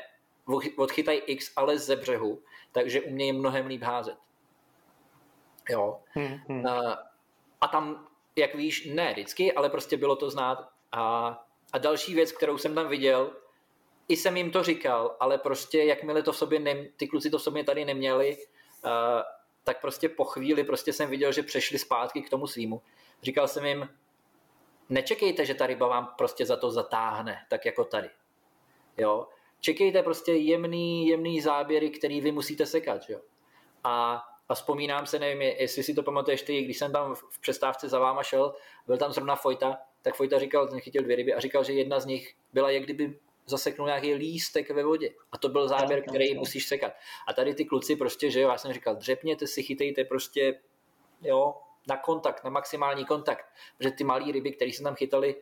odchytají 0.77 1.21
x, 1.27 1.53
ale 1.57 1.79
ze 1.79 1.97
břehu, 1.97 2.43
takže 2.73 3.01
umějí 3.03 3.33
mnohem 3.33 3.67
líp 3.67 3.83
házet. 3.83 4.17
Jo. 5.71 6.01
Hmm, 6.09 6.39
hmm. 6.49 6.67
A, 6.67 6.99
a 7.61 7.69
tam, 7.69 8.07
jak 8.37 8.55
víš, 8.55 8.87
ne 8.95 9.13
vždycky, 9.13 9.53
ale 9.53 9.71
prostě 9.71 9.97
bylo 9.97 10.17
to 10.17 10.31
znát. 10.31 10.69
A, 10.93 11.29
a 11.73 11.79
další 11.79 12.15
věc, 12.15 12.33
kterou 12.33 12.59
jsem 12.59 12.75
tam 12.75 12.89
viděl, 12.89 13.37
i 14.09 14.17
jsem 14.17 14.37
jim 14.37 14.51
to 14.51 14.63
říkal, 14.63 15.17
ale 15.21 15.39
prostě 15.39 15.85
jakmile 15.85 16.23
to 16.23 16.33
v 16.33 16.37
sobě, 16.37 16.61
ne, 16.61 16.89
ty 16.97 17.09
kluci 17.09 17.31
to 17.31 17.39
v 17.39 17.43
sobě 17.43 17.65
tady 17.65 17.85
neměli, 17.85 18.37
uh, 18.37 18.91
tak 19.65 19.81
prostě 19.81 20.09
po 20.09 20.25
chvíli 20.25 20.65
prostě 20.65 20.93
jsem 20.93 21.11
viděl, 21.11 21.33
že 21.33 21.43
přešli 21.43 21.79
zpátky 21.79 22.23
k 22.23 22.31
tomu 22.31 22.47
svýmu. 22.47 22.83
Říkal 23.23 23.49
jsem 23.49 23.67
jim, 23.67 23.89
nečekejte, 24.89 25.47
že 25.47 25.55
ta 25.55 25.67
ryba 25.67 25.89
vám 25.89 26.15
prostě 26.19 26.47
za 26.47 26.57
to 26.57 26.71
zatáhne, 26.71 27.47
tak 27.49 27.67
jako 27.67 27.85
tady. 27.85 28.11
Jo? 28.97 29.29
Čekejte 29.61 30.03
prostě 30.03 30.33
jemný, 30.33 31.09
jemný 31.09 31.41
záběry, 31.41 31.91
který 31.91 32.21
vy 32.21 32.33
musíte 32.33 32.67
sekat. 32.67 33.01
Jo? 33.09 33.21
A, 33.85 34.23
a 34.49 34.55
vzpomínám 34.55 35.07
se, 35.07 35.19
nevím, 35.19 35.43
jestli 35.43 35.83
si 35.83 35.95
to 35.95 36.03
pamatuješ 36.03 36.43
ty, 36.43 36.63
když 36.63 36.79
jsem 36.79 36.93
tam 36.93 37.15
v 37.15 37.41
přestávce 37.41 37.89
za 37.89 37.99
váma 37.99 38.23
šel, 38.23 38.55
byl 38.87 38.97
tam 38.97 39.13
zrovna 39.13 39.37
Fojta, 39.37 39.79
tak 40.03 40.15
Fojta 40.15 40.39
říkal, 40.39 40.69
ten 40.69 40.81
chytil 40.81 41.03
dvě 41.03 41.17
ryby 41.17 41.35
a 41.35 41.41
říkal, 41.41 41.65
že 41.65 41.73
jedna 41.73 42.01
z 42.01 42.07
nich 42.07 42.35
byla 42.53 42.71
jak 42.71 42.83
kdyby 42.83 43.19
zaseknul 43.47 43.87
nějaký 43.87 44.15
lístek 44.15 44.71
ve 44.71 44.85
vodě. 44.85 45.11
A 45.33 45.39
to 45.39 45.49
byl 45.49 45.69
záběr, 45.69 46.03
který 46.03 46.35
musíš 46.35 46.67
sekat. 46.67 46.93
A 47.29 47.33
tady 47.33 47.55
ty 47.55 47.65
kluci 47.65 47.97
prostě, 47.97 48.31
že 48.31 48.41
jo, 48.41 48.49
já 48.49 48.59
jsem 48.59 48.73
říkal, 48.73 48.97
dřepněte 48.97 49.47
si, 49.47 49.63
chytejte 49.63 50.05
prostě, 50.05 50.61
jo, 51.23 51.55
na 51.87 51.97
kontakt, 51.97 52.45
na 52.45 52.51
maximální 52.51 53.05
kontakt. 53.05 53.47
Protože 53.79 53.91
ty 53.91 54.05
malé 54.05 54.33
ryby, 54.33 54.53
které 54.53 54.73
se 54.73 54.83
tam 54.83 54.95
chytali, 54.95 55.37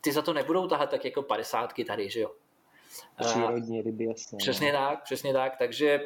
ty 0.00 0.12
za 0.12 0.22
to 0.22 0.32
nebudou 0.32 0.68
tahat 0.68 0.90
tak 0.90 1.04
jako 1.04 1.22
padesátky 1.22 1.84
tady, 1.84 2.10
že 2.10 2.20
jo. 2.20 2.32
Přírodní 3.20 3.82
ryby, 3.82 4.04
jasně. 4.04 4.38
Přesně 4.38 4.72
no. 4.72 4.78
tak, 4.78 5.02
přesně 5.02 5.32
tak, 5.32 5.56
takže 5.58 6.00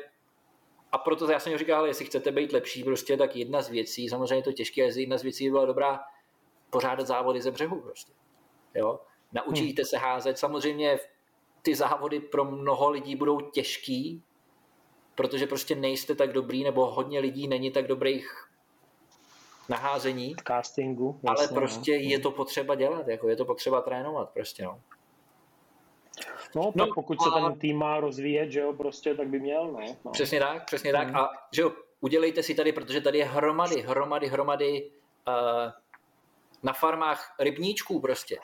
a 0.92 0.98
proto 0.98 1.30
já 1.30 1.38
jsem 1.38 1.58
říkal, 1.58 1.86
jestli 1.86 2.04
chcete 2.04 2.32
být 2.32 2.52
lepší, 2.52 2.84
prostě 2.84 3.16
tak 3.16 3.36
jedna 3.36 3.62
z 3.62 3.68
věcí, 3.68 4.08
samozřejmě 4.08 4.34
je 4.34 4.42
to 4.42 4.52
těžké, 4.52 4.82
ale 4.82 4.92
jedna 5.00 5.18
z 5.18 5.22
věcí 5.22 5.44
by 5.44 5.50
byla 5.50 5.64
dobrá 5.64 6.00
pořádat 6.70 7.06
závody 7.06 7.42
ze 7.42 7.50
břehu 7.50 7.80
prostě. 7.80 8.12
Jo? 8.74 9.00
Naučíte 9.32 9.82
hmm. 9.82 9.86
se 9.86 9.96
házet, 9.96 10.38
samozřejmě 10.38 10.98
ty 11.62 11.74
závody 11.74 12.20
pro 12.20 12.44
mnoho 12.44 12.90
lidí 12.90 13.16
budou 13.16 13.40
těžký, 13.40 14.22
protože 15.14 15.46
prostě 15.46 15.74
nejste 15.74 16.14
tak 16.14 16.32
dobrý, 16.32 16.64
nebo 16.64 16.90
hodně 16.90 17.20
lidí 17.20 17.48
není 17.48 17.70
tak 17.70 17.86
dobrých 17.86 18.49
naházení. 19.70 20.34
Castingu. 20.46 21.20
Jasně, 21.22 21.46
ale 21.46 21.60
prostě 21.60 21.92
no. 21.92 21.98
je 22.02 22.18
to 22.18 22.30
potřeba 22.30 22.74
dělat, 22.74 23.08
jako 23.08 23.28
je 23.28 23.36
to 23.36 23.44
potřeba 23.44 23.80
trénovat 23.80 24.30
prostě, 24.30 24.64
no. 24.64 24.80
No, 26.54 26.64
tak 26.64 26.76
no, 26.76 26.94
pokud 26.94 27.22
se 27.22 27.30
ten 27.30 27.58
tým 27.58 27.78
má 27.78 28.00
rozvíjet, 28.00 28.50
že 28.50 28.60
jo, 28.60 28.72
prostě, 28.72 29.14
tak 29.14 29.28
by 29.28 29.40
měl, 29.40 29.72
ne? 29.72 29.96
No. 30.04 30.10
Přesně 30.10 30.40
tak, 30.40 30.64
přesně 30.64 30.92
tak. 30.92 31.06
Hmm. 31.06 31.16
A 31.16 31.30
že 31.52 31.62
jo, 31.62 31.72
udělejte 32.00 32.42
si 32.42 32.54
tady, 32.54 32.72
protože 32.72 33.00
tady 33.00 33.18
je 33.18 33.24
hromady, 33.24 33.80
hromady, 33.80 34.26
hromady 34.26 34.90
uh, 35.28 35.72
na 36.62 36.72
farmách 36.72 37.34
rybníčků 37.38 38.00
prostě, 38.00 38.38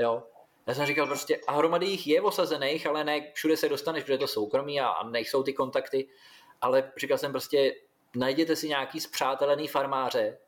jo. 0.00 0.22
Já 0.66 0.74
jsem 0.74 0.86
říkal 0.86 1.06
prostě, 1.06 1.40
a 1.46 1.52
hromady 1.52 1.86
jich 1.86 2.06
je 2.06 2.22
osazených, 2.22 2.86
ale 2.86 3.04
ne 3.04 3.32
všude 3.32 3.56
se 3.56 3.68
dostaneš, 3.68 4.02
protože 4.02 4.12
je 4.12 4.18
to 4.18 4.26
soukromí 4.26 4.80
a, 4.80 4.88
a 4.88 5.08
nejsou 5.08 5.42
ty 5.42 5.52
kontakty, 5.52 6.08
ale 6.60 6.92
říkal 6.96 7.18
jsem 7.18 7.32
prostě, 7.32 7.74
najděte 8.16 8.56
si 8.56 8.68
nějaký 8.68 9.00
zpřátelený 9.00 9.68
farmáře, 9.68 10.38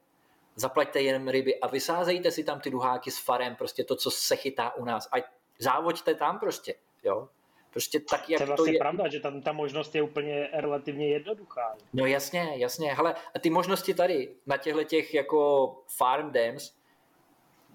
zaplaťte 0.58 1.00
jen 1.00 1.28
ryby 1.28 1.60
a 1.60 1.66
vysázejte 1.66 2.30
si 2.30 2.44
tam 2.44 2.60
ty 2.60 2.70
duháky 2.70 3.10
s 3.10 3.18
farem, 3.18 3.56
prostě 3.56 3.84
to, 3.84 3.96
co 3.96 4.10
se 4.10 4.36
chytá 4.36 4.74
u 4.74 4.84
nás. 4.84 5.08
A 5.12 5.16
závoďte 5.58 6.14
tam 6.14 6.38
prostě, 6.38 6.74
jo. 7.02 7.28
Prostě 7.70 8.00
tak, 8.00 8.30
jak 8.30 8.38
to 8.38 8.42
je 8.42 8.46
vlastně 8.46 8.72
to 8.72 8.74
je. 8.74 8.78
pravda, 8.78 9.08
že 9.08 9.20
tam 9.20 9.42
ta 9.42 9.52
možnost 9.52 9.94
je 9.94 10.02
úplně 10.02 10.48
relativně 10.52 11.08
jednoduchá. 11.08 11.76
No 11.92 12.06
jasně, 12.06 12.52
jasně. 12.54 12.94
Hele, 12.94 13.14
a 13.34 13.38
ty 13.38 13.50
možnosti 13.50 13.94
tady, 13.94 14.34
na 14.46 14.56
těchto 14.56 14.84
těch 14.84 15.14
jako 15.14 15.68
farm 15.96 16.30
dams, 16.32 16.72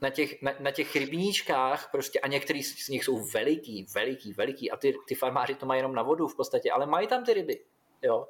na 0.01 0.09
těch, 0.09 0.41
na, 0.41 0.51
na 0.59 0.71
těch 0.71 0.95
rybníčkách 0.95 1.91
prostě 1.91 2.19
a 2.19 2.27
některý 2.27 2.63
z 2.63 2.89
nich 2.89 3.03
jsou 3.03 3.25
veliký, 3.33 3.85
veliký, 3.95 4.33
veliký 4.33 4.71
a 4.71 4.77
ty, 4.77 4.93
ty 5.07 5.15
farmáři 5.15 5.55
to 5.55 5.65
mají 5.65 5.79
jenom 5.79 5.95
na 5.95 6.03
vodu 6.03 6.27
v 6.27 6.35
podstatě, 6.35 6.71
ale 6.71 6.85
mají 6.85 7.07
tam 7.07 7.25
ty 7.25 7.33
ryby, 7.33 7.59
jo. 8.01 8.27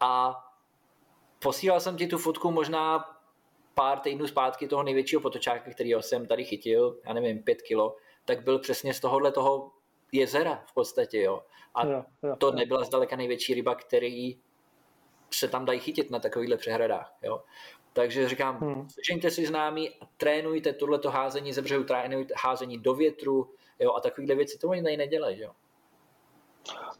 A 0.00 0.44
posílal 1.38 1.80
jsem 1.80 1.96
ti 1.96 2.06
tu 2.06 2.18
fotku 2.18 2.50
možná 2.50 3.12
pár 3.74 4.00
týdnů 4.00 4.26
zpátky 4.26 4.68
toho 4.68 4.82
největšího 4.82 5.20
potočáka, 5.20 5.70
kterýho 5.70 6.02
jsem 6.02 6.26
tady 6.26 6.44
chytil, 6.44 6.98
já 7.06 7.12
nevím, 7.12 7.42
pět 7.42 7.62
kilo, 7.62 7.96
tak 8.24 8.44
byl 8.44 8.58
přesně 8.58 8.94
z 8.94 9.00
tohohle 9.00 9.32
toho 9.32 9.70
jezera 10.12 10.64
v 10.66 10.74
podstatě, 10.74 11.20
jo. 11.20 11.42
A 11.74 11.86
jo, 11.86 12.04
jo, 12.22 12.36
to 12.36 12.52
nebyla 12.52 12.84
zdaleka 12.84 13.16
největší 13.16 13.54
ryba, 13.54 13.74
který 13.74 14.38
se 15.30 15.48
tam 15.48 15.64
dají 15.64 15.80
chytit 15.80 16.10
na 16.10 16.18
takovýchhle 16.18 16.56
přehradách, 16.56 17.14
jo. 17.22 17.42
Takže 17.92 18.28
říkám, 18.28 18.58
hmm. 18.58 18.88
sežeňte 18.88 19.30
si 19.30 19.46
známí 19.46 19.90
a 19.90 20.08
trénujte 20.16 20.72
tohleto 20.72 21.10
házení 21.10 21.52
ze 21.52 21.62
břehu, 21.62 21.84
trénujte 21.84 22.34
házení 22.44 22.78
do 22.78 22.94
větru, 22.94 23.50
jo, 23.78 23.92
a 23.92 24.00
takovýhle 24.00 24.34
věci, 24.34 24.58
to 24.58 24.68
oni 24.68 24.82
tady 24.82 24.96
nedělají, 24.96 25.40
jo. 25.40 25.52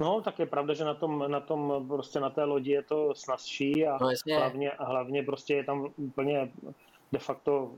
No, 0.01 0.21
tak 0.21 0.39
je 0.39 0.47
pravda, 0.47 0.75
že 0.75 0.85
na 0.85 0.95
tom, 0.95 1.25
na 1.29 1.41
tom 1.41 1.85
prostě 1.89 2.21
na 2.21 2.31
té 2.31 2.45
lodi 2.45 2.71
je 2.71 2.83
to 2.83 3.15
snazší 3.15 3.87
a, 3.87 3.99
no, 4.01 4.09
hlavně, 4.37 4.71
a 4.71 4.85
hlavně 4.85 5.23
prostě 5.23 5.55
je 5.55 5.65
tam 5.65 5.93
úplně 5.97 6.53
de 7.13 7.19
facto 7.19 7.71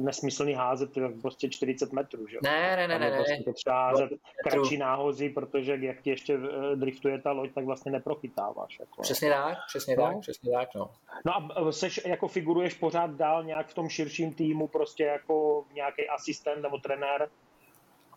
nesmyslný 0.00 0.54
házet 0.54 0.90
prostě 1.20 1.48
40 1.48 1.92
metrů, 1.92 2.26
že? 2.26 2.38
Ne, 2.42 2.76
ne, 2.76 2.88
ne, 2.88 2.98
ne. 2.98 3.16
Prostě 3.16 3.42
to 3.44 3.52
třeba 3.52 3.86
házet 3.86 4.10
kratší 4.42 4.76
náhozí, 4.76 5.28
protože 5.28 5.78
jak 5.80 6.02
ti 6.02 6.10
ještě 6.10 6.34
eh, 6.34 6.76
driftuje 6.76 7.20
ta 7.20 7.32
loď, 7.32 7.52
tak 7.54 7.64
vlastně 7.64 7.92
neprochytáváš. 7.92 8.80
Jako. 8.80 9.02
Přesně 9.02 9.30
tak, 9.30 9.58
přesně 9.68 9.96
no. 9.96 10.02
tak, 10.02 10.20
přesně 10.20 10.52
tak, 10.52 10.68
no. 10.74 10.90
No 11.24 11.32
a 11.34 11.72
seš, 11.72 12.00
jako 12.06 12.28
figuruješ 12.28 12.74
pořád 12.74 13.10
dál 13.10 13.44
nějak 13.44 13.66
v 13.66 13.74
tom 13.74 13.88
širším 13.88 14.34
týmu, 14.34 14.68
prostě 14.68 15.04
jako 15.04 15.64
nějaký 15.74 16.08
asistent 16.08 16.62
nebo 16.62 16.78
trenér? 16.78 17.28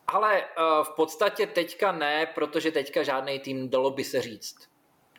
Ale 0.08 0.42
uh, 0.42 0.84
v 0.84 0.90
podstatě 0.90 1.48
teďka 1.48 1.92
ne, 1.92 2.26
protože 2.26 2.72
teďka 2.72 3.04
žádný 3.04 3.40
tým 3.40 3.70
dalo 3.70 3.92
by 3.92 4.04
se 4.04 4.22
říct. 4.22 4.70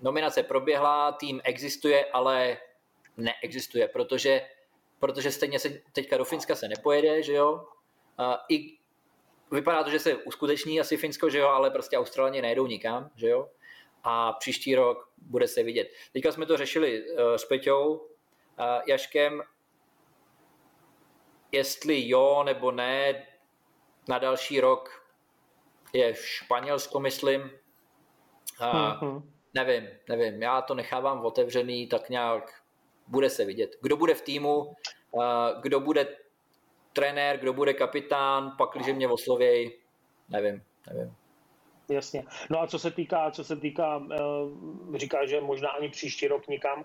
Nominace 0.02 0.42
proběhla, 0.42 1.12
tým 1.12 1.40
existuje, 1.44 2.04
ale 2.04 2.58
neexistuje, 3.16 3.88
protože 3.88 4.40
protože 4.98 5.32
stejně 5.32 5.58
se 5.58 5.82
teďka 5.92 6.16
do 6.16 6.24
Finska 6.24 6.54
se 6.54 6.68
nepojede, 6.68 7.22
že 7.22 7.32
jo. 7.32 7.68
A 8.18 8.44
I 8.48 8.78
vypadá 9.52 9.84
to, 9.84 9.90
že 9.90 9.98
se 9.98 10.14
uskuteční 10.14 10.80
asi 10.80 10.96
Finsko, 10.96 11.30
že 11.30 11.38
jo, 11.38 11.48
ale 11.48 11.70
prostě 11.70 11.98
Australaně 11.98 12.42
nejedou 12.42 12.66
nikam, 12.66 13.10
že 13.16 13.28
jo. 13.28 13.48
A 14.02 14.32
příští 14.32 14.74
rok 14.74 15.10
bude 15.16 15.48
se 15.48 15.62
vidět. 15.62 15.88
Teďka 16.12 16.32
jsme 16.32 16.46
to 16.46 16.56
řešili 16.56 17.10
uh, 17.10 17.34
s 17.34 17.44
Peťou, 17.44 17.94
uh, 17.94 18.06
Jaškem, 18.86 19.42
jestli 21.52 22.08
jo 22.08 22.42
nebo 22.44 22.70
ne, 22.70 23.26
na 24.08 24.18
další 24.18 24.60
rok 24.60 25.02
je 25.92 26.14
Španělsko, 26.14 27.00
myslím. 27.00 27.40
Uh, 27.40 27.50
mm-hmm. 28.60 29.22
Nevím, 29.54 29.88
nevím, 30.08 30.42
já 30.42 30.62
to 30.62 30.74
nechávám 30.74 31.24
otevřený, 31.24 31.86
tak 31.86 32.10
nějak 32.10 32.62
bude 33.08 33.30
se 33.30 33.44
vidět. 33.44 33.76
Kdo 33.82 33.96
bude 33.96 34.14
v 34.14 34.22
týmu, 34.22 34.76
kdo 35.62 35.80
bude 35.80 36.16
trenér, 36.92 37.38
kdo 37.38 37.52
bude 37.52 37.74
kapitán, 37.74 38.54
pak, 38.58 38.70
když 38.74 38.94
mě 38.94 39.08
oslověj, 39.08 39.78
nevím, 40.28 40.62
nevím. 40.92 41.14
Jasně. 41.88 42.24
No 42.50 42.60
a 42.60 42.66
co 42.66 42.78
se 42.78 42.90
týká, 42.90 43.30
co 43.30 43.44
se 43.44 43.56
týká, 43.56 44.02
eh, 44.12 44.98
říká, 44.98 45.26
že 45.26 45.40
možná 45.40 45.68
ani 45.68 45.88
příští 45.88 46.28
rok 46.28 46.48
nikam, 46.48 46.84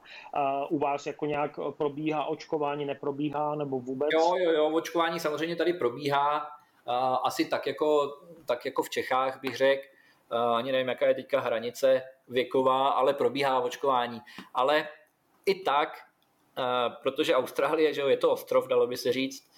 u 0.70 0.80
vás 0.80 1.06
jako 1.06 1.26
nějak 1.26 1.60
probíhá 1.78 2.26
očkování, 2.26 2.86
neprobíhá, 2.86 3.56
nebo 3.56 3.80
vůbec? 3.80 4.10
Jo, 4.14 4.36
jo, 4.36 4.52
jo, 4.52 4.70
očkování 4.70 5.20
samozřejmě 5.20 5.56
tady 5.56 5.74
probíhá, 5.74 6.48
asi 7.24 7.46
tak 7.46 7.68
jako, 7.68 8.20
tak 8.46 8.66
jako 8.66 8.84
v 8.84 8.90
Čechách 8.90 9.40
bych 9.42 9.58
řekl, 9.58 9.84
ani 10.56 10.72
nevím, 10.72 10.88
jaká 10.88 11.08
je 11.08 11.16
teďka 11.16 11.40
hranice 11.40 12.04
věková, 12.28 12.90
ale 12.90 13.14
probíhá 13.14 13.60
očkování. 13.60 14.22
Ale 14.54 14.88
i 15.46 15.56
tak 15.56 15.98
protože 17.02 17.36
Austrálie, 17.36 17.94
že 17.94 18.02
jo, 18.02 18.08
je 18.08 18.18
to 18.18 18.32
ostrov, 18.32 18.68
dalo 18.68 18.88
by 18.88 18.98
se 18.98 19.14
říct, 19.14 19.52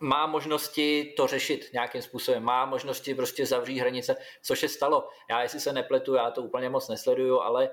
má 0.00 0.26
možnosti 0.26 1.14
to 1.16 1.26
řešit 1.26 1.70
nějakým 1.72 2.02
způsobem, 2.02 2.42
má 2.42 2.64
možnosti 2.64 3.14
prostě 3.14 3.46
zavřít 3.46 3.78
hranice, 3.78 4.16
což 4.42 4.60
se 4.60 4.68
stalo. 4.68 5.08
Já, 5.30 5.42
jestli 5.42 5.60
se 5.60 5.72
nepletu, 5.72 6.14
já 6.14 6.30
to 6.30 6.42
úplně 6.42 6.70
moc 6.70 6.88
nesleduju, 6.88 7.40
ale 7.40 7.70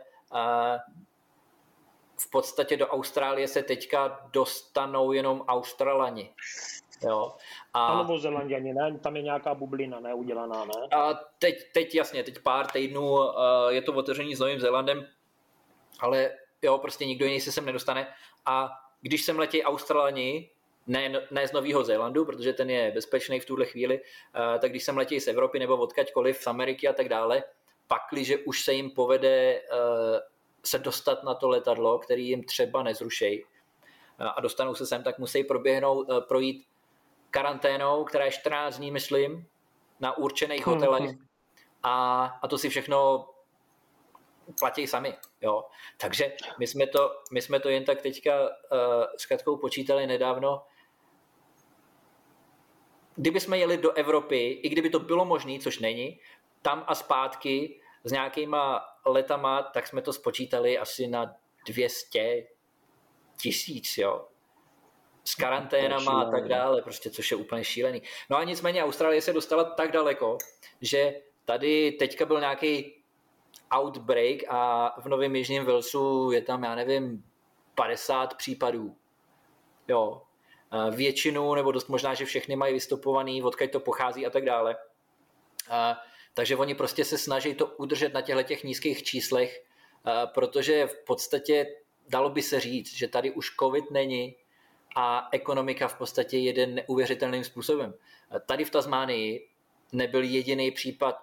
v 2.22 2.30
podstatě 2.30 2.78
do 2.78 2.88
Austrálie 2.88 3.48
se 3.48 3.64
teďka 3.64 4.30
dostanou 4.34 5.12
jenom 5.12 5.42
Australani. 5.48 6.34
Jo. 7.04 7.34
A, 7.74 7.88
a 7.88 7.98
Novozelanděni, 7.98 8.74
ne? 8.74 9.00
Tam 9.00 9.16
je 9.16 9.22
nějaká 9.22 9.54
bublina 9.54 10.00
neudělaná, 10.00 10.66
ne? 10.66 10.98
A 10.98 11.14
teď, 11.40 11.72
teď 11.74 11.96
jasně, 11.96 12.24
teď 12.24 12.40
pár 12.40 12.68
týdnů 12.68 13.12
uh, 13.12 13.28
je 13.70 13.82
to 13.82 13.94
otevření 13.94 14.36
s 14.36 14.40
Novým 14.40 14.60
Zélandem, 14.60 15.08
ale 16.00 16.32
jo, 16.62 16.78
prostě 16.78 17.06
nikdo 17.06 17.26
jiný 17.26 17.42
se 17.42 17.52
sem 17.52 17.66
nedostane. 17.66 18.08
A 18.46 18.70
když 19.02 19.24
sem 19.24 19.40
letí 19.40 19.64
Australani, 19.64 20.50
ne, 20.88 21.28
ne 21.32 21.48
z 21.48 21.52
Nového 21.52 21.84
Zélandu, 21.84 22.26
protože 22.26 22.54
ten 22.54 22.70
je 22.70 22.92
bezpečný 22.92 23.40
v 23.40 23.46
tuhle 23.46 23.66
chvíli, 23.66 24.00
uh, 24.00 24.60
tak 24.60 24.72
když 24.72 24.84
sem 24.84 24.98
letí 24.98 25.20
z 25.20 25.28
Evropy 25.28 25.60
nebo 25.60 25.78
odkaďkoliv, 25.78 26.38
z 26.38 26.48
Ameriky 26.48 26.88
a 26.88 26.94
tak 26.94 27.10
dále, 27.10 27.44
pakliže 27.88 28.38
už 28.38 28.64
se 28.64 28.74
jim 28.74 28.92
povede 28.92 29.62
uh, 29.62 30.31
se 30.66 30.80
dostat 30.80 31.24
na 31.24 31.34
to 31.34 31.50
letadlo, 31.50 32.00
který 32.00 32.28
jim 32.28 32.44
třeba 32.44 32.84
nezrušej 32.84 33.46
a 34.20 34.42
dostanou 34.42 34.76
se 34.76 34.86
sem, 34.86 35.04
tak 35.04 35.20
musí 35.20 35.44
proběhnout, 35.44 36.08
projít 36.28 36.66
karanténou, 37.32 38.04
která 38.04 38.26
je 38.26 38.32
14 38.32 38.78
dní, 38.78 38.92
myslím, 38.92 39.48
na 40.00 40.18
určených 40.18 40.68
hmm, 40.68 40.76
hotelech 40.76 41.10
hmm. 41.10 41.28
a, 41.84 42.26
a 42.42 42.48
to 42.48 42.58
si 42.58 42.70
všechno 42.70 43.28
platí 44.60 44.88
sami. 44.88 45.16
Jo. 45.42 45.66
Takže 45.98 46.34
my 46.60 46.68
jsme, 46.68 46.88
to, 46.88 47.12
my 47.32 47.42
jsme 47.42 47.60
to 47.60 47.70
jen 47.70 47.86
tak 47.86 48.02
teďka 48.02 48.42
uh, 48.42 48.48
s 49.18 49.26
Katkou 49.26 49.58
počítali 49.58 50.08
nedávno. 50.08 50.64
Kdyby 53.16 53.40
jsme 53.40 53.58
jeli 53.58 53.78
do 53.78 53.92
Evropy, 53.92 54.50
i 54.64 54.70
kdyby 54.70 54.90
to 54.90 55.00
bylo 55.00 55.26
možné, 55.26 55.60
což 55.60 55.80
není, 55.80 56.20
tam 56.62 56.84
a 56.88 56.96
zpátky 56.96 57.82
s 58.04 58.12
nějakýma 58.12 58.91
letama, 59.06 59.64
tak 59.64 59.88
jsme 59.88 60.02
to 60.02 60.14
spočítali 60.14 60.78
asi 60.78 61.08
na 61.08 61.36
200 61.66 62.48
tisíc, 63.42 63.98
jo 63.98 64.28
s 65.24 65.36
karanténama 65.36 66.22
a 66.22 66.32
tak 66.32 66.48
dále, 66.48 66.82
prostě, 66.82 67.10
což 67.10 67.32
je 67.32 67.38
úplně 67.38 67.64
šílený. 67.64 68.02
No 68.30 68.38
a 68.38 68.44
nicméně 68.44 68.84
Austrálie 68.84 69.22
se 69.22 69.34
dostala 69.34 69.64
tak 69.64 69.92
daleko, 69.92 70.38
že 70.82 71.14
tady 71.46 71.92
teďka 71.92 72.26
byl 72.26 72.40
nějaký 72.40 73.04
outbreak 73.80 74.38
a 74.50 74.94
v 75.02 75.06
Novém 75.06 75.36
Jižním 75.36 75.66
Walesu 75.66 76.32
je 76.32 76.42
tam, 76.42 76.64
já 76.64 76.76
nevím, 76.76 77.24
50 77.76 78.34
případů. 78.34 78.96
Jo. 79.88 80.22
Většinu, 80.92 81.56
nebo 81.56 81.72
dost 81.72 81.88
možná, 81.88 82.14
že 82.14 82.26
všechny 82.26 82.56
mají 82.56 82.74
vystupovaný, 82.74 83.44
odkud 83.44 83.72
to 83.72 83.80
pochází 83.80 84.26
a 84.26 84.30
tak 84.30 84.46
dále. 84.46 84.76
A, 85.70 86.02
takže 86.34 86.56
oni 86.56 86.76
prostě 86.76 87.06
se 87.06 87.18
snaží 87.18 87.56
to 87.56 87.66
udržet 87.66 88.14
na 88.14 88.22
těchto 88.22 88.44
těch 88.44 88.64
nízkých 88.64 89.04
číslech, 89.04 89.64
a, 90.04 90.28
protože 90.28 90.88
v 90.88 91.04
podstatě 91.06 91.76
dalo 92.10 92.30
by 92.30 92.42
se 92.42 92.60
říct, 92.60 92.98
že 92.98 93.08
tady 93.08 93.32
už 93.32 93.56
covid 93.60 93.92
není, 93.92 94.36
a 94.96 95.28
ekonomika 95.32 95.88
v 95.88 95.98
podstatě 95.98 96.38
jede 96.38 96.68
neuvěřitelným 96.68 97.44
způsobem. 97.44 97.94
Tady 98.46 98.66
v 98.66 98.70
Tasmánii 98.70 99.50
nebyl 99.94 100.24
jediný 100.24 100.72
případ 100.72 101.16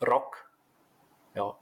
rok. 0.00 0.50
Jo. 1.36 1.54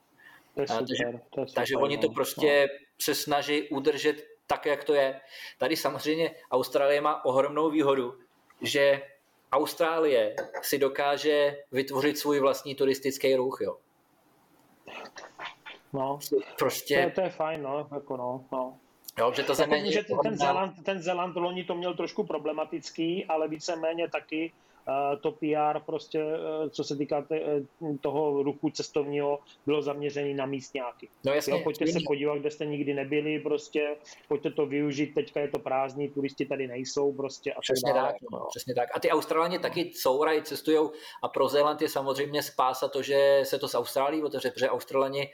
To 0.55 0.61
je 0.61 0.69
super, 0.69 0.87
takže 0.87 1.05
to 1.13 1.47
super, 1.47 1.55
takže 1.55 1.77
oni 1.77 1.99
to 1.99 2.07
no. 2.07 2.15
prostě 2.15 2.69
no. 2.73 2.87
se 2.99 3.15
snaží 3.15 3.69
udržet 3.69 4.27
tak, 4.47 4.67
jak 4.67 4.85
to 4.85 4.95
je. 4.95 5.21
Tady 5.59 5.77
samozřejmě 5.77 6.35
Austrálie 6.51 7.01
má 7.01 7.25
ohromnou 7.25 7.71
výhodu, 7.71 8.19
že 8.61 9.03
Austrálie 9.53 10.37
si 10.63 10.79
dokáže 10.79 11.57
vytvořit 11.73 12.19
svůj 12.19 12.41
vlastní 12.41 12.75
turistický 12.75 13.35
ruch. 13.37 13.59
Jo. 13.63 13.77
No, 15.93 16.19
prostě... 16.59 16.95
to, 16.95 17.01
je, 17.01 17.11
to 17.11 17.21
je 17.21 17.31
fajn, 17.31 17.63
no, 17.63 17.89
jako 17.95 18.17
no, 18.17 18.45
no. 18.53 18.79
Jo, 19.19 19.33
že 19.37 19.43
to 19.43 19.55
země... 19.55 19.93
že 19.93 20.05
ten 20.23 20.39
Zeland, 20.39 20.85
ten 20.85 21.03
Zeland 21.03 21.37
loni 21.37 21.65
to 21.65 21.75
měl 21.75 21.95
trošku 21.95 22.25
problematický, 22.25 23.25
ale 23.25 23.49
víceméně 23.49 24.09
taky 24.09 24.53
to 25.21 25.33
PR 25.33 25.81
prostě, 25.87 26.25
uh, 26.25 26.69
co 26.69 26.85
se 26.85 26.97
týká 26.97 27.23
te, 27.23 27.41
uh, 27.81 27.97
toho 27.97 28.43
ruchu 28.43 28.71
cestovního, 28.71 29.39
bylo 29.67 29.83
zaměřený 29.83 30.35
na 30.35 30.47
místňáky. 30.47 31.09
No 31.25 31.33
jasně. 31.33 31.53
Jo, 31.53 31.61
pojďte 31.65 31.87
se 31.87 31.99
podívat, 32.07 32.39
kde 32.39 32.51
jste 32.51 32.67
nikdy 32.67 32.95
nebyli, 32.95 33.39
prostě 33.39 33.97
pojďte 34.29 34.51
to 34.51 34.67
využít, 34.67 35.15
teďka 35.15 35.41
je 35.41 35.49
to 35.49 35.59
prázdný, 35.59 36.09
turisti 36.09 36.47
tady 36.47 36.67
nejsou 36.67 37.13
prostě 37.13 37.53
a 37.53 37.61
přesně 37.61 37.93
tak, 37.95 38.15
no, 38.33 38.47
přesně 38.51 38.75
tak. 38.75 38.89
A 38.95 39.01
ty 39.01 39.11
Australani 39.11 39.59
taky 39.59 39.91
courají, 39.91 40.43
cestují 40.43 40.89
a 41.23 41.29
pro 41.29 41.49
Zéland 41.49 41.83
je 41.83 41.89
samozřejmě 41.89 42.43
spása 42.43 42.89
to, 42.89 43.03
že 43.03 43.41
se 43.45 43.59
to 43.59 43.69
z 43.69 43.75
Austrálii 43.75 44.23
otevře, 44.23 44.51
protože 44.51 44.71
Australani 44.71 45.33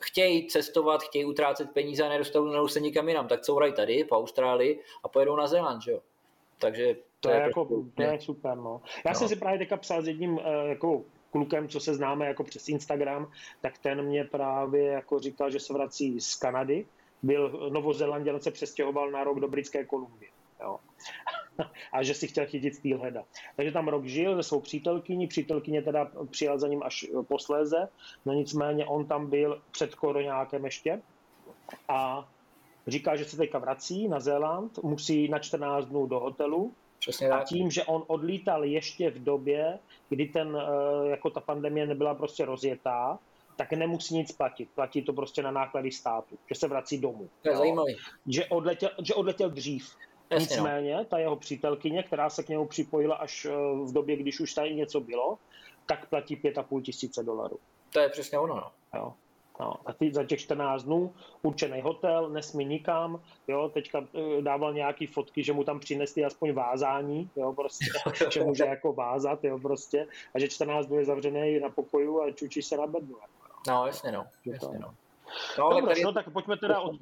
chtějí 0.00 0.48
cestovat, 0.48 1.02
chtějí 1.02 1.24
utrácet 1.24 1.70
peníze 1.70 2.04
a 2.04 2.08
nedostanou 2.08 2.68
se 2.68 2.80
nikam 2.80 3.08
jinam, 3.08 3.28
tak 3.28 3.40
courají 3.40 3.72
tady 3.72 4.04
po 4.04 4.16
Austrálii 4.16 4.80
a 5.04 5.08
pojedou 5.08 5.36
na 5.36 5.46
Zéland, 5.46 5.82
že 5.82 5.90
jo. 5.90 6.00
Takže 6.58 6.96
to, 7.20 7.30
je, 7.30 7.36
je, 7.36 7.42
jako, 7.42 7.84
to 7.94 8.02
je 8.02 8.20
super, 8.20 8.56
no. 8.56 8.80
Já 9.04 9.10
no. 9.10 9.18
jsem 9.18 9.28
si 9.28 9.36
právě 9.36 9.58
teďka 9.58 9.76
psal 9.76 10.02
s 10.02 10.08
jedním 10.08 10.32
uh, 10.32 10.42
jako 10.66 11.02
klukem, 11.30 11.68
co 11.68 11.80
se 11.80 11.94
známe 11.94 12.26
jako 12.26 12.44
přes 12.44 12.68
Instagram, 12.68 13.30
tak 13.60 13.78
ten 13.78 14.02
mě 14.02 14.24
právě 14.24 14.84
jako 14.84 15.18
říkal, 15.18 15.50
že 15.50 15.60
se 15.60 15.72
vrací 15.72 16.20
z 16.20 16.34
Kanady, 16.34 16.86
byl 17.22 17.70
Novozelanděn, 17.72 18.40
se 18.40 18.50
přestěhoval 18.50 19.10
na 19.10 19.24
rok 19.24 19.40
do 19.40 19.48
Britské 19.48 19.84
Kolumbie. 19.84 20.30
Jo. 20.60 20.78
a 21.92 22.02
že 22.02 22.14
si 22.14 22.28
chtěl 22.28 22.46
chytit 22.46 22.74
steelheada. 22.74 23.24
Takže 23.56 23.72
tam 23.72 23.88
rok 23.88 24.04
žil 24.04 24.36
se 24.36 24.48
svou 24.48 24.60
přítelkyní, 24.60 25.26
přítelkyně 25.26 25.82
teda 25.82 26.10
přijel 26.30 26.58
za 26.58 26.68
ním 26.68 26.82
až 26.82 27.06
posléze, 27.28 27.88
no 28.26 28.32
nicméně 28.32 28.86
on 28.86 29.06
tam 29.06 29.30
byl 29.30 29.62
před 29.70 29.94
koronákem 29.94 30.64
ještě 30.64 31.02
a 31.88 32.28
říká, 32.86 33.16
že 33.16 33.24
se 33.24 33.36
teďka 33.36 33.58
vrací 33.58 34.08
na 34.08 34.20
Zéland, 34.20 34.78
musí 34.82 35.28
na 35.28 35.38
14 35.38 35.86
dnů 35.86 36.06
do 36.06 36.20
hotelu, 36.20 36.74
Přesně 37.00 37.30
a 37.30 37.44
tím, 37.44 37.70
že 37.70 37.84
on 37.84 38.04
odlítal 38.06 38.64
ještě 38.64 39.10
v 39.10 39.24
době, 39.24 39.78
kdy 40.08 40.26
ten, 40.26 40.56
eh, 40.56 41.08
jako 41.08 41.30
ta 41.30 41.40
pandemie 41.40 41.86
nebyla 41.86 42.14
prostě 42.14 42.44
rozjetá, 42.44 43.18
tak 43.56 43.72
nemusí 43.72 44.14
nic 44.14 44.32
platit. 44.32 44.68
Platí 44.74 45.02
to 45.02 45.12
prostě 45.12 45.42
na 45.42 45.50
náklady 45.50 45.92
státu, 45.92 46.38
že 46.48 46.54
se 46.54 46.68
vrací 46.68 46.98
domů. 46.98 47.28
To 47.42 47.50
je 47.50 47.56
zajímavý. 47.56 47.96
Že 48.26 48.46
odletěl, 48.46 48.90
že 49.02 49.14
odletěl 49.14 49.50
dřív. 49.50 49.96
Jasně, 50.30 50.56
no. 50.56 50.62
Nicméně, 50.62 50.96
no. 50.96 51.04
ta 51.04 51.18
jeho 51.18 51.36
přítelkyně, 51.36 52.02
která 52.02 52.30
se 52.30 52.42
k 52.42 52.48
němu 52.48 52.66
připojila 52.66 53.16
až 53.16 53.44
eh, 53.44 53.50
v 53.84 53.92
době, 53.92 54.16
když 54.16 54.40
už 54.40 54.54
tady 54.54 54.74
něco 54.74 55.00
bylo, 55.00 55.38
tak 55.86 56.08
platí 56.08 56.36
5,5 56.36 56.82
tisíce 56.82 57.22
dolarů. 57.22 57.58
To 57.92 58.00
je 58.00 58.08
přesně 58.08 58.38
ono, 58.38 58.54
no. 58.54 58.70
Jo. 58.94 59.14
No, 59.60 59.74
a 59.86 59.92
ty 59.92 60.12
za 60.12 60.24
těch 60.24 60.40
14 60.40 60.82
dnů 60.82 61.14
určený 61.42 61.80
hotel, 61.80 62.30
nesmí 62.30 62.64
nikam, 62.64 63.20
jo, 63.48 63.70
teďka 63.74 64.04
eh, 64.14 64.42
dával 64.42 64.74
nějaký 64.74 65.06
fotky, 65.06 65.44
že 65.44 65.52
mu 65.52 65.64
tam 65.64 65.80
přinesli 65.80 66.24
aspoň 66.24 66.52
vázání, 66.52 67.30
jo, 67.36 67.52
prostě, 67.52 67.84
že 68.30 68.44
může 68.44 68.64
jako 68.64 68.92
vázat, 68.92 69.44
jo, 69.44 69.58
prostě, 69.58 70.06
a 70.34 70.38
že 70.38 70.48
14 70.48 70.86
dnů 70.86 70.98
je 70.98 71.04
zavřený 71.04 71.60
na 71.60 71.68
pokoju 71.68 72.22
a 72.22 72.30
čučí 72.30 72.62
se 72.62 72.76
na 72.76 72.86
bednu. 72.86 73.16
No, 73.68 73.86
jasně 73.86 74.12
no, 74.12 74.26
jasně 74.46 74.78
no. 74.78 74.94
No, 75.58 75.64
ale 75.64 75.80
Dobře, 75.80 75.94
tady... 75.94 76.04
no, 76.04 76.12
tak 76.12 76.32
pojďme 76.32 76.56
teda 76.56 76.80
od, 76.80 76.96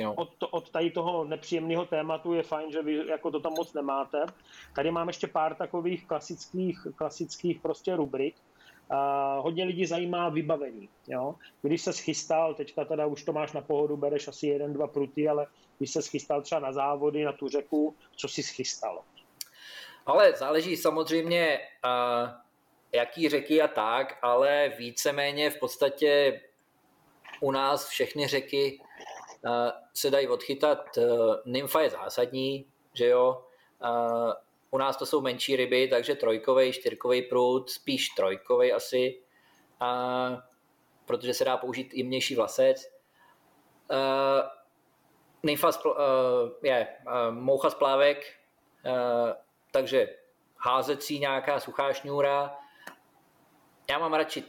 no. 0.00 0.14
od, 0.14 0.28
od 0.50 0.70
tady 0.70 0.90
toho 0.90 1.24
nepříjemného 1.24 1.84
tématu. 1.84 2.34
Je 2.34 2.42
fajn, 2.42 2.72
že 2.72 2.82
vy 2.82 3.06
jako 3.06 3.30
to 3.30 3.40
tam 3.40 3.52
moc 3.52 3.72
nemáte. 3.72 4.26
Tady 4.74 4.90
mám 4.90 5.08
ještě 5.08 5.26
pár 5.26 5.54
takových 5.54 6.06
klasických, 6.06 6.86
klasických 6.96 7.60
prostě 7.60 7.96
rubrik. 7.96 8.34
Uh, 8.90 9.44
hodně 9.44 9.64
lidí 9.64 9.86
zajímá 9.86 10.28
vybavení. 10.28 10.88
Jo? 11.08 11.34
Když 11.62 11.82
se 11.82 11.92
schystal, 11.92 12.54
teďka 12.54 12.84
teda 12.84 13.06
už 13.06 13.22
to 13.22 13.32
máš 13.32 13.52
na 13.52 13.60
pohodu, 13.60 13.96
bereš 13.96 14.28
asi 14.28 14.46
jeden, 14.46 14.72
dva 14.72 14.86
pruty, 14.86 15.28
ale 15.28 15.46
když 15.78 15.90
se 15.90 16.02
schystal 16.02 16.42
třeba 16.42 16.60
na 16.60 16.72
závody, 16.72 17.24
na 17.24 17.32
tu 17.32 17.48
řeku, 17.48 17.96
co 18.16 18.28
si 18.28 18.42
schystal? 18.42 19.02
Ale 20.06 20.32
záleží 20.32 20.76
samozřejmě, 20.76 21.58
uh, 21.84 22.30
jaký 22.92 23.28
řeky 23.28 23.62
a 23.62 23.68
tak, 23.68 24.18
ale 24.22 24.72
víceméně 24.78 25.50
v 25.50 25.58
podstatě 25.58 26.40
u 27.42 27.50
nás 27.50 27.88
všechny 27.88 28.26
řeky 28.26 28.80
eh, 29.46 29.72
se 29.94 30.10
dají 30.10 30.28
odchytat. 30.28 30.98
Eh, 30.98 31.02
nymfa 31.44 31.80
je 31.80 31.90
zásadní, 31.90 32.66
že 32.94 33.06
jo. 33.06 33.44
Eh, 33.84 34.32
u 34.74 34.78
nás 34.78 34.96
to 34.96 35.06
jsou 35.06 35.20
menší 35.20 35.56
ryby, 35.56 35.88
takže 35.88 36.14
trojkový, 36.14 36.72
čtyřkový 36.72 37.22
prut, 37.22 37.70
spíš 37.70 38.08
trojkový 38.08 38.72
asi, 38.72 39.22
protože 41.04 41.34
se 41.34 41.44
dá 41.44 41.56
použít 41.56 41.94
jemnější 41.94 42.36
vlasec. 42.36 42.92
Nymfa 45.42 45.70
je 46.62 46.88
moucha 47.30 47.70
z 47.70 47.74
plávek, 47.74 48.24
takže 49.70 50.16
házecí 50.56 51.18
nějaká 51.18 51.60
suchá 51.60 51.92
šňůra. 51.92 52.58
Já 53.90 53.98
mám 53.98 54.14
radši 54.14 54.44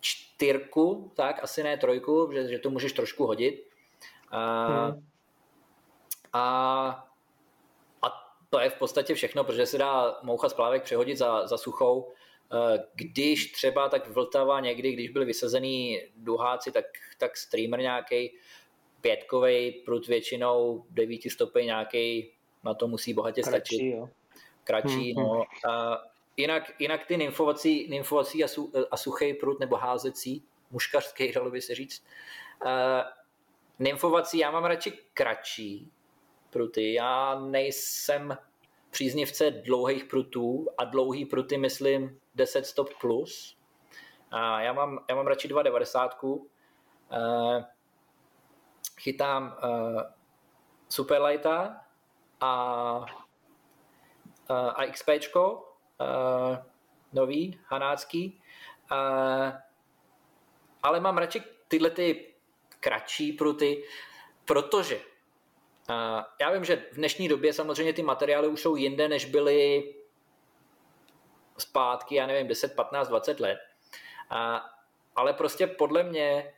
čtyřku, 0.00 1.12
tak 1.16 1.42
asi 1.42 1.62
ne 1.62 1.76
trojku, 1.76 2.30
že, 2.32 2.48
že 2.48 2.58
to 2.58 2.70
můžeš 2.70 2.92
trošku 2.92 3.26
hodit. 3.26 3.68
A, 4.30 4.66
hmm. 4.66 5.06
a, 6.32 6.40
a 6.40 7.11
to 8.52 8.60
je 8.60 8.70
v 8.70 8.74
podstatě 8.74 9.14
všechno, 9.14 9.44
protože 9.44 9.66
se 9.66 9.78
dá 9.78 10.18
moucha 10.22 10.48
z 10.48 10.54
plávek 10.54 10.82
přehodit 10.82 11.18
za, 11.18 11.46
za 11.46 11.58
suchou. 11.58 12.12
Eh, 12.52 12.84
když 12.94 13.52
třeba 13.52 13.88
tak 13.88 14.08
Vltava 14.08 14.60
někdy, 14.60 14.92
když 14.92 15.08
byli 15.08 15.24
vysazený 15.24 16.00
duháci, 16.16 16.72
tak, 16.72 16.84
tak 17.18 17.36
streamer 17.36 17.80
nějaký 17.80 18.36
pětkový 19.00 19.70
prut 19.70 20.06
většinou, 20.06 20.84
devíti 20.90 21.30
stopy 21.30 21.64
nějaký, 21.64 22.32
na 22.64 22.74
to 22.74 22.88
musí 22.88 23.14
bohatě 23.14 23.42
stačit. 23.42 23.78
Kratší, 23.78 23.90
jo. 23.90 24.08
Kratší, 24.64 25.14
hmm, 25.14 25.24
no. 25.24 25.44
A 25.70 26.02
jinak, 26.36 26.72
jinak 26.78 27.06
ty 27.06 27.16
nymfovací, 27.16 27.88
nymfovací 27.90 28.44
a, 28.44 28.48
su, 28.48 28.72
a 28.90 28.96
suchý 28.96 29.34
prut 29.34 29.60
nebo 29.60 29.76
házecí, 29.76 30.44
muškařský, 30.70 31.32
dalo 31.32 31.50
by 31.50 31.62
se 31.62 31.74
říct. 31.74 32.04
Uh, 32.64 32.70
nymfovací 33.78 34.38
já 34.38 34.50
mám 34.50 34.64
radši 34.64 34.92
kratší 35.14 35.92
pruty. 36.52 36.94
Já 36.94 37.38
nejsem 37.40 38.36
příznivce 38.90 39.50
dlouhých 39.50 40.04
prutů 40.04 40.66
a 40.78 40.84
dlouhý 40.84 41.24
pruty 41.24 41.58
myslím 41.58 42.20
10 42.34 42.66
stop 42.66 42.88
plus. 43.00 43.56
A 44.30 44.60
já 44.60 44.72
mám, 44.72 45.04
já 45.08 45.14
mám 45.14 45.26
radši 45.26 45.48
2,90. 45.48 46.08
Uh, 46.24 47.62
chytám 49.00 49.56
uh, 49.64 50.02
Superlighta 50.88 51.80
a, 52.40 52.96
uh, 54.50 54.56
a 54.74 54.86
XPčko, 54.92 55.74
uh, 56.00 56.56
nový, 57.12 57.60
hanácký. 57.66 58.40
Ale 60.82 61.00
mám 61.00 61.18
radši 61.18 61.42
tyhle 61.68 61.90
ty 61.90 62.34
kratší 62.80 63.32
pruty, 63.32 63.84
protože 64.44 65.00
já 66.40 66.50
vím, 66.52 66.64
že 66.64 66.84
v 66.92 66.96
dnešní 66.96 67.28
době 67.28 67.52
samozřejmě 67.52 67.92
ty 67.92 68.02
materiály 68.02 68.48
už 68.48 68.60
jsou 68.60 68.76
jinde, 68.76 69.08
než 69.08 69.24
byly 69.24 69.94
zpátky, 71.58 72.14
já 72.14 72.26
nevím, 72.26 72.48
10, 72.48 72.76
15, 72.76 73.08
20 73.08 73.40
let. 73.40 73.58
Ale 75.16 75.32
prostě 75.32 75.66
podle 75.66 76.02
mě, 76.02 76.54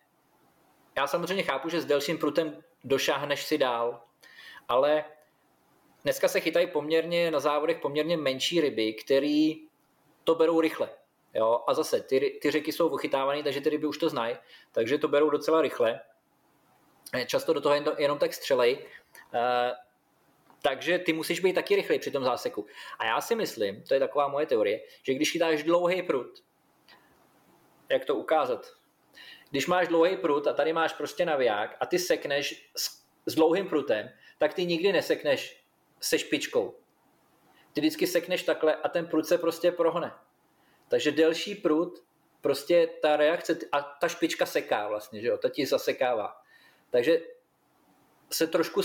já 0.96 1.06
samozřejmě 1.06 1.42
chápu, 1.42 1.68
že 1.68 1.80
s 1.80 1.84
delším 1.84 2.18
prutem 2.18 2.62
došáhneš 2.84 3.44
si 3.44 3.58
dál, 3.58 4.02
ale 4.68 5.04
dneska 6.02 6.28
se 6.28 6.40
chytají 6.40 6.66
poměrně 6.66 7.30
na 7.30 7.40
závodech 7.40 7.78
poměrně 7.78 8.16
menší 8.16 8.60
ryby, 8.60 8.92
který 8.92 9.68
to 10.24 10.34
berou 10.34 10.60
rychle. 10.60 10.90
Jo? 11.34 11.64
A 11.66 11.74
zase, 11.74 12.00
ty, 12.00 12.38
ty 12.42 12.50
řeky 12.50 12.72
jsou 12.72 12.88
vychytávané, 12.88 13.42
takže 13.42 13.60
ty 13.60 13.70
ryby 13.70 13.86
už 13.86 13.98
to 13.98 14.08
znají, 14.08 14.36
takže 14.72 14.98
to 14.98 15.08
berou 15.08 15.30
docela 15.30 15.62
rychle. 15.62 16.00
Často 17.26 17.52
do 17.52 17.60
toho 17.60 17.74
jenom 17.98 18.18
tak 18.18 18.34
střelej. 18.34 18.86
Uh, 19.34 19.76
takže 20.62 20.98
ty 20.98 21.12
musíš 21.12 21.40
být 21.40 21.52
taky 21.52 21.76
rychlej 21.76 21.98
při 21.98 22.10
tom 22.10 22.24
záseku. 22.24 22.66
A 22.98 23.04
já 23.04 23.20
si 23.20 23.34
myslím, 23.34 23.82
to 23.82 23.94
je 23.94 24.00
taková 24.00 24.28
moje 24.28 24.46
teorie, 24.46 24.80
že 25.02 25.14
když 25.14 25.32
chytáš 25.32 25.62
dlouhý 25.62 26.02
prut, 26.02 26.44
jak 27.88 28.04
to 28.04 28.14
ukázat? 28.14 28.66
Když 29.50 29.66
máš 29.66 29.88
dlouhý 29.88 30.16
prut 30.16 30.46
a 30.46 30.52
tady 30.52 30.72
máš 30.72 30.92
prostě 30.92 31.24
naviják 31.24 31.76
a 31.80 31.86
ty 31.86 31.98
sekneš 31.98 32.70
s, 32.76 33.04
s 33.26 33.34
dlouhým 33.34 33.68
prutem, 33.68 34.10
tak 34.38 34.54
ty 34.54 34.66
nikdy 34.66 34.92
nesekneš 34.92 35.64
se 36.00 36.18
špičkou. 36.18 36.74
Ty 37.72 37.80
vždycky 37.80 38.06
sekneš 38.06 38.42
takhle 38.42 38.74
a 38.74 38.88
ten 38.88 39.06
prut 39.06 39.26
se 39.26 39.38
prostě 39.38 39.72
prohne. 39.72 40.12
Takže 40.88 41.12
delší 41.12 41.54
prut, 41.54 42.04
prostě 42.40 42.88
ta 43.02 43.16
reakce 43.16 43.58
a 43.72 43.80
ta 43.80 44.08
špička 44.08 44.46
seká 44.46 44.88
vlastně, 44.88 45.20
že 45.20 45.26
jo, 45.26 45.38
ta 45.38 45.48
ti 45.48 45.66
zasekává. 45.66 46.36
Takže 46.90 47.20
se 48.32 48.46
trošku, 48.46 48.82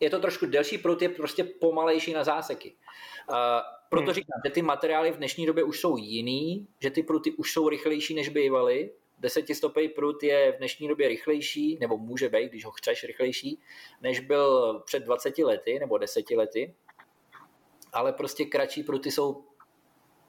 je 0.00 0.10
to 0.10 0.20
trošku 0.20 0.46
delší 0.46 0.78
prut, 0.78 1.02
je 1.02 1.08
prostě 1.08 1.44
pomalejší 1.44 2.12
na 2.12 2.24
záseky. 2.24 2.74
Uh, 3.30 3.36
proto 3.88 4.04
hmm. 4.04 4.14
říkám, 4.14 4.40
že 4.46 4.52
ty 4.52 4.62
materiály 4.62 5.10
v 5.10 5.16
dnešní 5.16 5.46
době 5.46 5.64
už 5.64 5.80
jsou 5.80 5.96
jiný, 5.96 6.68
že 6.80 6.90
ty 6.90 7.02
pruty 7.02 7.32
už 7.32 7.52
jsou 7.52 7.68
rychlejší, 7.68 8.14
než 8.14 8.28
bývaly. 8.28 8.90
Desetistopej 9.18 9.88
prut 9.88 10.22
je 10.22 10.52
v 10.52 10.58
dnešní 10.58 10.88
době 10.88 11.08
rychlejší, 11.08 11.78
nebo 11.80 11.98
může 11.98 12.28
být, 12.28 12.48
když 12.48 12.64
ho 12.64 12.70
chceš 12.70 13.04
rychlejší, 13.04 13.60
než 14.02 14.20
byl 14.20 14.80
před 14.86 15.00
20 15.00 15.38
lety 15.38 15.78
nebo 15.78 15.98
10 15.98 16.30
lety. 16.30 16.74
Ale 17.92 18.12
prostě 18.12 18.44
kratší 18.44 18.82
pruty 18.82 19.10
jsou 19.10 19.44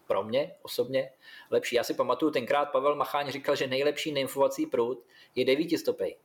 pro 0.08 0.24
mě 0.24 0.56
osobně 0.62 1.12
lepší. 1.52 1.76
Já 1.76 1.84
si 1.84 1.94
pamatuju, 1.94 2.32
tenkrát 2.32 2.66
Pavel 2.66 2.96
Macháň 2.96 3.32
říkal, 3.32 3.56
že 3.56 3.68
nejlepší 3.68 4.12
nymfovací 4.12 4.66
prut 4.66 5.06
je 5.36 5.46
devítistopej. 5.46 6.18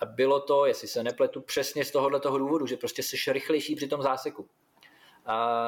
A 0.00 0.04
bylo 0.04 0.40
to, 0.40 0.66
jestli 0.66 0.88
se 0.88 1.02
nepletu, 1.02 1.40
přesně 1.40 1.84
z 1.84 1.90
tohohle 1.90 2.20
toho 2.20 2.38
důvodu, 2.38 2.66
že 2.66 2.76
prostě 2.76 3.02
jsi 3.02 3.32
rychlejší 3.32 3.76
při 3.76 3.88
tom 3.88 4.02
záseku. 4.02 4.48
A 5.26 5.58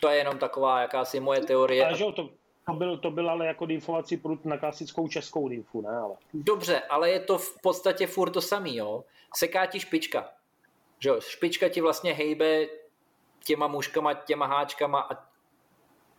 to 0.00 0.08
je 0.08 0.16
jenom 0.16 0.38
taková 0.38 0.80
jakási 0.80 1.20
moje 1.20 1.40
teorie. 1.40 1.86
Ale 1.86 1.96
že 1.96 2.04
to, 2.04 2.30
to 2.66 2.72
byl, 2.72 2.98
to 2.98 3.10
byl 3.10 3.30
ale 3.30 3.46
jako 3.46 3.66
dymfovací 3.66 4.16
prut 4.16 4.44
na 4.44 4.58
klasickou 4.58 5.08
českou 5.08 5.48
dymfu, 5.48 5.80
ne? 5.80 5.98
Ale... 5.98 6.16
Dobře, 6.34 6.80
ale 6.80 7.10
je 7.10 7.20
to 7.20 7.38
v 7.38 7.60
podstatě 7.62 8.06
furt 8.06 8.30
to 8.30 8.40
samý, 8.40 8.76
jo. 8.76 9.04
Seká 9.34 9.66
ti 9.66 9.80
špička. 9.80 10.28
Že 10.98 11.08
jo? 11.08 11.20
Špička 11.20 11.68
ti 11.68 11.80
vlastně 11.80 12.12
hejbe 12.12 12.66
těma 13.44 13.66
muškama, 13.66 14.14
těma 14.14 14.46
háčkama 14.46 15.00
a 15.00 15.28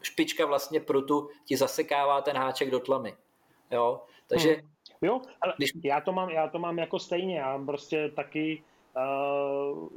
špička 0.02 0.46
vlastně 0.46 0.80
prutu 0.80 1.30
ti 1.46 1.58
zasekává 1.58 2.22
ten 2.22 2.38
háček 2.38 2.72
do 2.72 2.80
tlamy. 2.80 3.16
Jo? 3.72 4.04
Takže 4.28 4.54
hmm. 4.54 4.70
Jo, 5.02 5.22
ale 5.42 5.54
když... 5.58 5.72
já, 5.84 6.02
to 6.02 6.12
mám, 6.12 6.30
já 6.30 6.48
to 6.48 6.60
mám 6.60 6.80
jako 6.80 7.00
stejně, 7.00 7.38
já 7.38 7.60
prostě 7.66 8.12
taky 8.16 8.64
uh, 8.98 9.88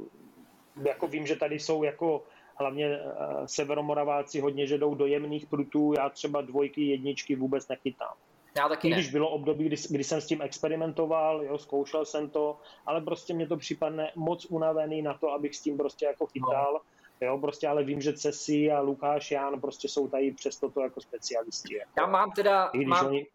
jako 0.85 1.07
vím, 1.07 1.27
že 1.27 1.35
tady 1.35 1.59
jsou 1.59 1.83
jako 1.83 2.23
hlavně 2.55 2.99
uh, 2.99 3.45
severomoraváci 3.45 4.39
hodně, 4.39 4.67
že 4.67 4.77
jdou 4.77 4.95
do 4.95 5.05
jemných 5.05 5.45
prutů, 5.45 5.93
já 5.97 6.09
třeba 6.09 6.41
dvojky, 6.41 6.85
jedničky 6.85 7.35
vůbec 7.35 7.67
nechytám. 7.67 8.13
Já 8.57 8.69
taky 8.69 8.89
ne. 8.89 8.95
Když 8.95 9.11
bylo 9.11 9.29
období, 9.29 9.65
kdy, 9.65 9.75
kdy 9.89 10.03
jsem 10.03 10.21
s 10.21 10.27
tím 10.27 10.41
experimentoval, 10.41 11.43
jo, 11.43 11.57
zkoušel 11.57 12.05
jsem 12.05 12.29
to, 12.29 12.57
ale 12.85 13.01
prostě 13.01 13.33
mě 13.33 13.47
to 13.47 13.57
připadne 13.57 14.11
moc 14.15 14.45
unavený 14.45 15.01
na 15.01 15.13
to, 15.13 15.29
abych 15.29 15.55
s 15.55 15.61
tím 15.61 15.77
prostě 15.77 16.05
jako 16.05 16.25
chytal. 16.25 16.73
No. 16.73 16.79
Jo, 17.27 17.37
prostě 17.37 17.67
ale 17.67 17.83
vím, 17.83 18.01
že 18.01 18.13
Cesi 18.13 18.71
a 18.71 18.79
Lukáš 18.79 19.31
Jan 19.31 19.61
prostě 19.61 19.87
jsou 19.87 20.07
tady 20.07 20.31
přesto 20.31 20.69
to 20.69 20.81
jako 20.81 21.01
specialisti. 21.01 21.75
Jako. 21.75 21.91
Já 21.97 22.05
mám 22.05 22.31
teda, 22.31 22.71
mám, 22.85 23.07
oni 23.07 23.27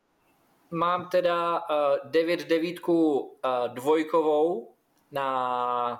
mám 0.70 1.08
teda 1.08 1.60
uh, 1.60 2.10
9 2.10 2.48
devítku 2.48 3.18
uh, 3.20 3.74
dvojkovou 3.74 4.72
na 5.12 5.92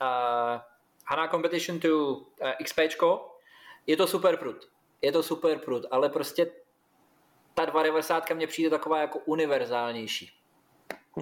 uh, 0.00 0.60
Hana 1.06 1.28
Competition 1.28 1.80
to 1.80 1.88
uh, 1.88 2.22
XPčko. 2.64 3.36
Je 3.86 3.96
to 3.96 4.06
super 4.06 4.36
prut. 4.36 4.68
Je 5.02 5.12
to 5.12 5.22
super 5.22 5.58
prut, 5.58 5.86
ale 5.90 6.08
prostě 6.08 6.52
ta 7.54 7.64
290 7.64 8.30
mně 8.30 8.46
přijde 8.46 8.70
taková 8.70 9.00
jako 9.00 9.18
univerzálnější. 9.24 10.30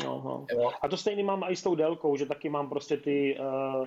No, 0.05 0.23
no. 0.25 0.71
A 0.83 0.89
to 0.89 0.97
stejný 0.97 1.23
mám 1.23 1.45
i 1.49 1.57
s 1.57 1.63
tou 1.63 1.75
délkou, 1.75 2.17
že 2.17 2.27
taky 2.27 2.49
mám 2.49 2.69
prostě 2.69 2.97
ty 2.97 3.39
uh, 3.41 3.47
uh, 3.47 3.87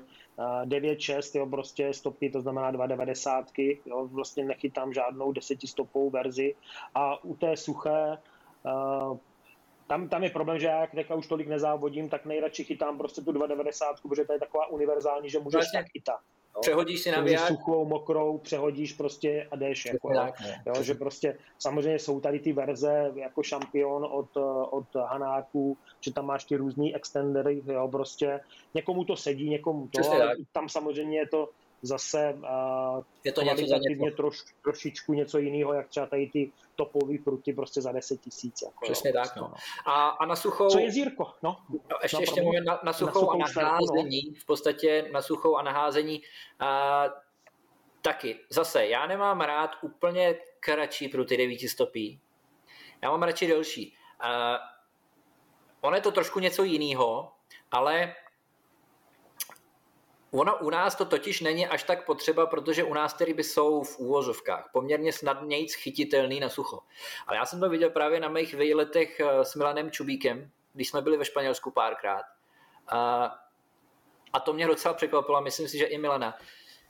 9.6, 0.66 1.40
jo, 1.40 1.46
prostě 1.46 1.94
stopy, 1.94 2.30
to 2.30 2.42
znamená 2.42 2.72
2.90, 2.72 3.80
jo, 3.86 4.08
vlastně 4.12 4.46
nechytám 4.46 4.94
žádnou 4.94 5.32
desetistopovou 5.32 6.10
verzi 6.10 6.56
a 6.96 7.24
u 7.24 7.36
té 7.36 7.58
suché 7.58 8.18
tam, 9.88 10.10
tam 10.10 10.24
je 10.24 10.30
problém, 10.30 10.60
že 10.60 10.68
já 10.68 10.82
jak 10.82 10.92
teďka 10.92 11.16
už 11.16 11.28
tolik 11.28 11.48
nezávodím, 11.48 12.10
tak 12.10 12.26
nejradši 12.26 12.64
chytám 12.64 12.98
prostě 12.98 13.22
tu 13.22 13.32
290, 13.32 14.02
protože 14.02 14.26
to 14.26 14.34
je 14.34 14.40
taková 14.40 14.68
univerzální, 14.68 15.30
že 15.30 15.40
můžeš 15.40 15.54
vlastně. 15.54 15.80
tak 15.80 16.04
tak. 16.06 16.20
No. 16.56 16.62
Přehodíš 16.62 17.02
si 17.02 17.12
na 17.12 17.22
věk. 17.22 17.40
suchou, 17.40 17.86
mokrou, 17.86 18.38
přehodíš 18.38 18.94
prostě 18.94 19.48
a 19.52 19.56
jdeš. 19.56 19.86
Jako, 19.86 20.14
tak, 20.14 20.34
jo, 20.66 20.84
že 20.84 20.94
prostě 20.94 21.38
samozřejmě 21.60 22.00
jsou 22.00 22.20
tady 22.20 22.40
ty 22.40 22.54
verze 22.54 23.12
jako 23.16 23.44
šampion 23.44 24.08
od, 24.12 24.38
od 24.72 24.96
Hanáku, 24.96 25.78
že 26.02 26.14
tam 26.14 26.26
máš 26.26 26.44
ty 26.44 26.56
různý 26.56 26.96
extendery, 26.96 27.62
jo, 27.66 27.88
prostě 27.88 28.40
někomu 28.74 29.06
to 29.06 29.16
sedí, 29.16 29.50
někomu 29.50 29.88
to, 29.88 30.12
ale 30.12 30.36
tam 30.52 30.70
samozřejmě 30.70 31.18
je 31.18 31.28
to 31.28 31.50
zase 31.82 32.34
uh, 32.34 33.04
je 33.24 33.32
to 33.32 33.42
něco 33.42 33.68
za 33.68 33.78
něco. 33.78 34.16
Troš, 34.16 34.44
trošičku 34.64 35.14
něco 35.14 35.38
jiného, 35.38 35.74
jak 35.74 35.88
třeba 35.88 36.06
tady 36.06 36.28
ty 36.28 36.52
topové 36.76 37.18
pruty 37.24 37.54
prostě 37.54 37.82
za 37.82 37.92
10 37.92 38.22
tisíc. 38.22 38.62
Jako, 38.62 38.86
Přesně 38.86 39.10
jo, 39.10 39.14
tak. 39.14 39.34
Prostě, 39.34 39.40
no. 39.40 39.54
A, 39.86 40.08
a 40.08 40.26
na 40.26 40.36
suchou... 40.36 40.70
Co 40.70 40.80
je 40.80 40.92
zírko? 40.92 41.34
No, 41.44 41.58
no 41.70 41.98
ještě, 42.04 42.18
no, 42.18 42.22
ještě 42.22 42.42
mluvím 42.42 42.64
na, 42.64 42.80
na, 42.84 42.94
suchou 42.94 43.38
na 43.38 43.48
suchou 43.48 43.62
a 43.62 43.64
naházení. 43.64 44.22
No. 44.30 44.36
V 44.40 44.46
podstatě 44.46 45.10
na 45.12 45.22
suchou 45.22 45.56
a 45.56 45.62
naházení. 45.62 46.22
A, 46.60 47.06
taky, 48.02 48.40
zase, 48.50 48.88
já 48.88 49.08
nemám 49.08 49.42
rád 49.42 49.72
úplně 49.82 50.36
kratší 50.60 51.08
pruty 51.08 51.38
9 51.38 51.70
stopí. 51.70 52.20
Já 53.02 53.12
mám 53.12 53.24
radši 53.24 53.48
delší. 53.48 53.94
A, 54.20 54.60
ono 55.82 55.96
je 55.96 56.02
to 56.02 56.12
trošku 56.12 56.40
něco 56.40 56.64
jiného, 56.64 57.32
ale 57.72 58.16
Ono 60.32 60.58
u 60.58 60.70
nás 60.70 60.96
to 60.96 61.06
totiž 61.06 61.42
není 61.42 61.68
až 61.68 61.84
tak 61.84 62.06
potřeba, 62.06 62.46
protože 62.46 62.84
u 62.84 62.94
nás 62.94 63.14
ty 63.14 63.26
ryby 63.26 63.44
jsou 63.44 63.84
v 63.84 64.00
úvozovkách 64.00 64.70
poměrně 64.74 65.14
snadněji 65.14 65.68
chytitelný 65.68 66.40
na 66.40 66.50
sucho. 66.50 66.80
Ale 67.28 67.38
já 67.38 67.46
jsem 67.46 67.60
to 67.60 67.70
viděl 67.70 67.90
právě 67.90 68.20
na 68.20 68.30
mých 68.30 68.54
výletech 68.54 69.20
eh, 69.20 69.46
s 69.46 69.56
Milanem 69.56 69.92
Čubíkem, 69.92 70.52
když 70.74 70.90
jsme 70.90 71.02
byli 71.02 71.18
ve 71.18 71.26
Španělsku 71.26 71.72
párkrát. 71.72 72.24
A, 72.88 73.32
a 74.34 74.40
to 74.40 74.54
mě 74.54 74.68
docela 74.68 74.94
překvapilo, 74.94 75.42
myslím 75.42 75.68
si, 75.68 75.78
že 75.78 75.86
i 75.86 75.98
Milana, 75.98 76.38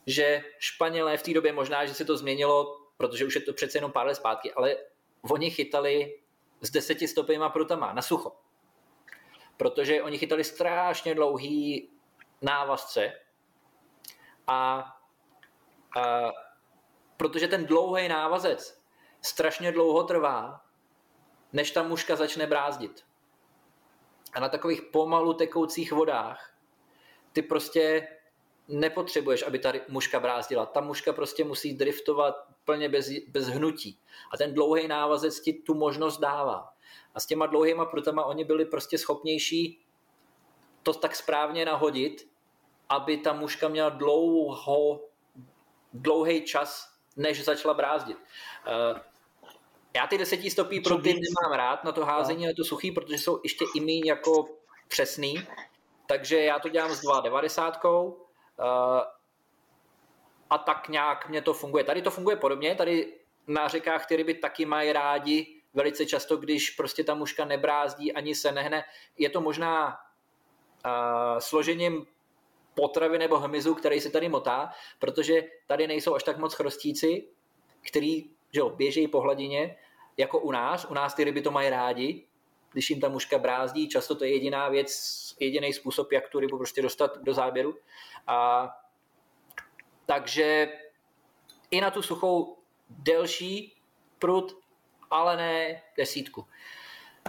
že 0.07 0.43
Španělé 0.59 1.17
v 1.17 1.23
té 1.23 1.33
době 1.33 1.53
možná, 1.53 1.85
že 1.85 1.93
se 1.93 2.05
to 2.05 2.17
změnilo, 2.17 2.77
protože 2.97 3.25
už 3.25 3.35
je 3.35 3.41
to 3.41 3.53
přece 3.53 3.77
jenom 3.77 3.91
pár 3.91 4.07
let 4.07 4.15
zpátky, 4.15 4.53
ale 4.53 4.77
oni 5.21 5.51
chytali 5.51 6.19
s 6.61 6.71
deseti 6.71 7.07
stopýma 7.07 7.49
prutama 7.49 7.93
na 7.93 8.01
sucho. 8.01 8.31
Protože 9.57 10.03
oni 10.03 10.17
chytali 10.17 10.43
strašně 10.43 11.15
dlouhý 11.15 11.89
návazce 12.41 13.13
a, 14.47 14.93
a 15.97 16.31
protože 17.17 17.47
ten 17.47 17.65
dlouhý 17.65 18.07
návazec 18.07 18.81
strašně 19.21 19.71
dlouho 19.71 20.03
trvá, 20.03 20.61
než 21.53 21.71
ta 21.71 21.83
muška 21.83 22.15
začne 22.15 22.47
brázdit. 22.47 23.05
A 24.33 24.39
na 24.39 24.49
takových 24.49 24.81
pomalu 24.81 25.33
tekoucích 25.33 25.91
vodách 25.91 26.53
ty 27.33 27.41
prostě 27.41 28.07
nepotřebuješ, 28.67 29.43
aby 29.43 29.59
ta 29.59 29.73
muška 29.87 30.19
brázdila. 30.19 30.65
Ta 30.65 30.81
muška 30.81 31.13
prostě 31.13 31.43
musí 31.43 31.73
driftovat 31.73 32.35
plně 32.65 32.89
bez, 32.89 33.09
bez 33.27 33.47
hnutí. 33.47 33.99
A 34.31 34.37
ten 34.37 34.53
dlouhý 34.53 34.87
návazec 34.87 35.39
ti 35.39 35.53
tu 35.53 35.73
možnost 35.73 36.17
dává. 36.17 36.73
A 37.15 37.19
s 37.19 37.25
těma 37.25 37.45
dlouhýma 37.45 37.85
prutama 37.85 38.25
oni 38.25 38.43
byli 38.43 38.65
prostě 38.65 38.97
schopnější 38.97 39.81
to 40.83 40.93
tak 40.93 41.15
správně 41.15 41.65
nahodit, 41.65 42.29
aby 42.89 43.17
ta 43.17 43.33
muška 43.33 43.67
měla 43.67 43.89
dlouho, 43.89 45.01
dlouhý 45.93 46.45
čas, 46.45 46.93
než 47.15 47.43
začala 47.43 47.73
brázdit. 47.73 48.17
Uh, 48.17 48.99
já 49.95 50.07
ty 50.07 50.17
desetistopí 50.17 50.79
pruty 50.79 51.13
nemám 51.13 51.57
rád 51.57 51.83
na 51.83 51.91
to 51.91 52.05
házení, 52.05 52.45
ale 52.45 52.53
to 52.53 52.63
suchý, 52.63 52.91
protože 52.91 53.17
jsou 53.17 53.39
ještě 53.43 53.65
i 53.75 53.79
méně 53.79 54.11
jako 54.11 54.45
přesný. 54.87 55.47
Takže 56.07 56.39
já 56.39 56.59
to 56.59 56.69
dělám 56.69 56.95
s 56.95 57.01
2,90 57.01 58.27
Eh, 58.59 59.01
a 60.49 60.57
tak 60.57 60.89
nějak 60.89 61.29
mě 61.29 61.41
to 61.41 61.53
funguje. 61.53 61.83
Tady 61.83 62.01
to 62.01 62.11
funguje 62.11 62.35
podobně, 62.35 62.75
tady 62.75 63.13
na 63.47 63.67
řekách 63.67 64.05
ty 64.05 64.15
ryby 64.15 64.33
taky 64.33 64.65
mají 64.65 64.93
rádi 64.93 65.61
velice 65.73 66.05
často, 66.05 66.37
když 66.37 66.69
prostě 66.69 67.03
ta 67.03 67.13
muška 67.13 67.45
nebrázdí 67.45 68.13
ani 68.13 68.35
se 68.35 68.51
nehne. 68.51 68.83
Je 69.17 69.29
to 69.29 69.41
možná 69.41 69.87
uh, 70.85 71.39
složením 71.39 72.07
potravy 72.77 73.17
nebo 73.17 73.39
hmyzu, 73.39 73.75
který 73.75 74.01
se 74.01 74.09
tady 74.09 74.29
motá, 74.29 74.69
protože 74.99 75.43
tady 75.67 75.87
nejsou 75.87 76.15
až 76.15 76.23
tak 76.23 76.37
moc 76.37 76.53
chrostíci, 76.53 77.27
který 77.81 78.37
že 78.51 78.59
jo, 78.59 78.69
běžejí 78.69 79.07
po 79.07 79.21
hladině, 79.21 79.77
jako 80.17 80.39
u 80.39 80.51
nás. 80.51 80.85
U 80.85 80.93
nás 80.93 81.13
ty 81.13 81.23
ryby 81.23 81.41
to 81.41 81.51
mají 81.51 81.69
rádi, 81.69 82.27
když 82.73 82.89
jim 82.89 83.01
ta 83.01 83.09
muška 83.09 83.37
brázdí, 83.37 83.89
často 83.89 84.15
to 84.15 84.23
je 84.23 84.33
jediná 84.33 84.69
věc, 84.69 84.91
jediný 85.39 85.73
způsob, 85.73 86.11
jak 86.11 86.29
tu 86.29 86.39
rybu 86.39 86.57
prostě 86.57 86.81
dostat 86.81 87.17
do 87.17 87.33
záběru. 87.33 87.77
A, 88.27 88.69
takže 90.05 90.67
i 91.71 91.81
na 91.81 91.91
tu 91.91 92.01
suchou 92.01 92.57
delší 92.89 93.81
prut, 94.19 94.59
ale 95.11 95.37
ne 95.37 95.81
desítku. 95.97 96.45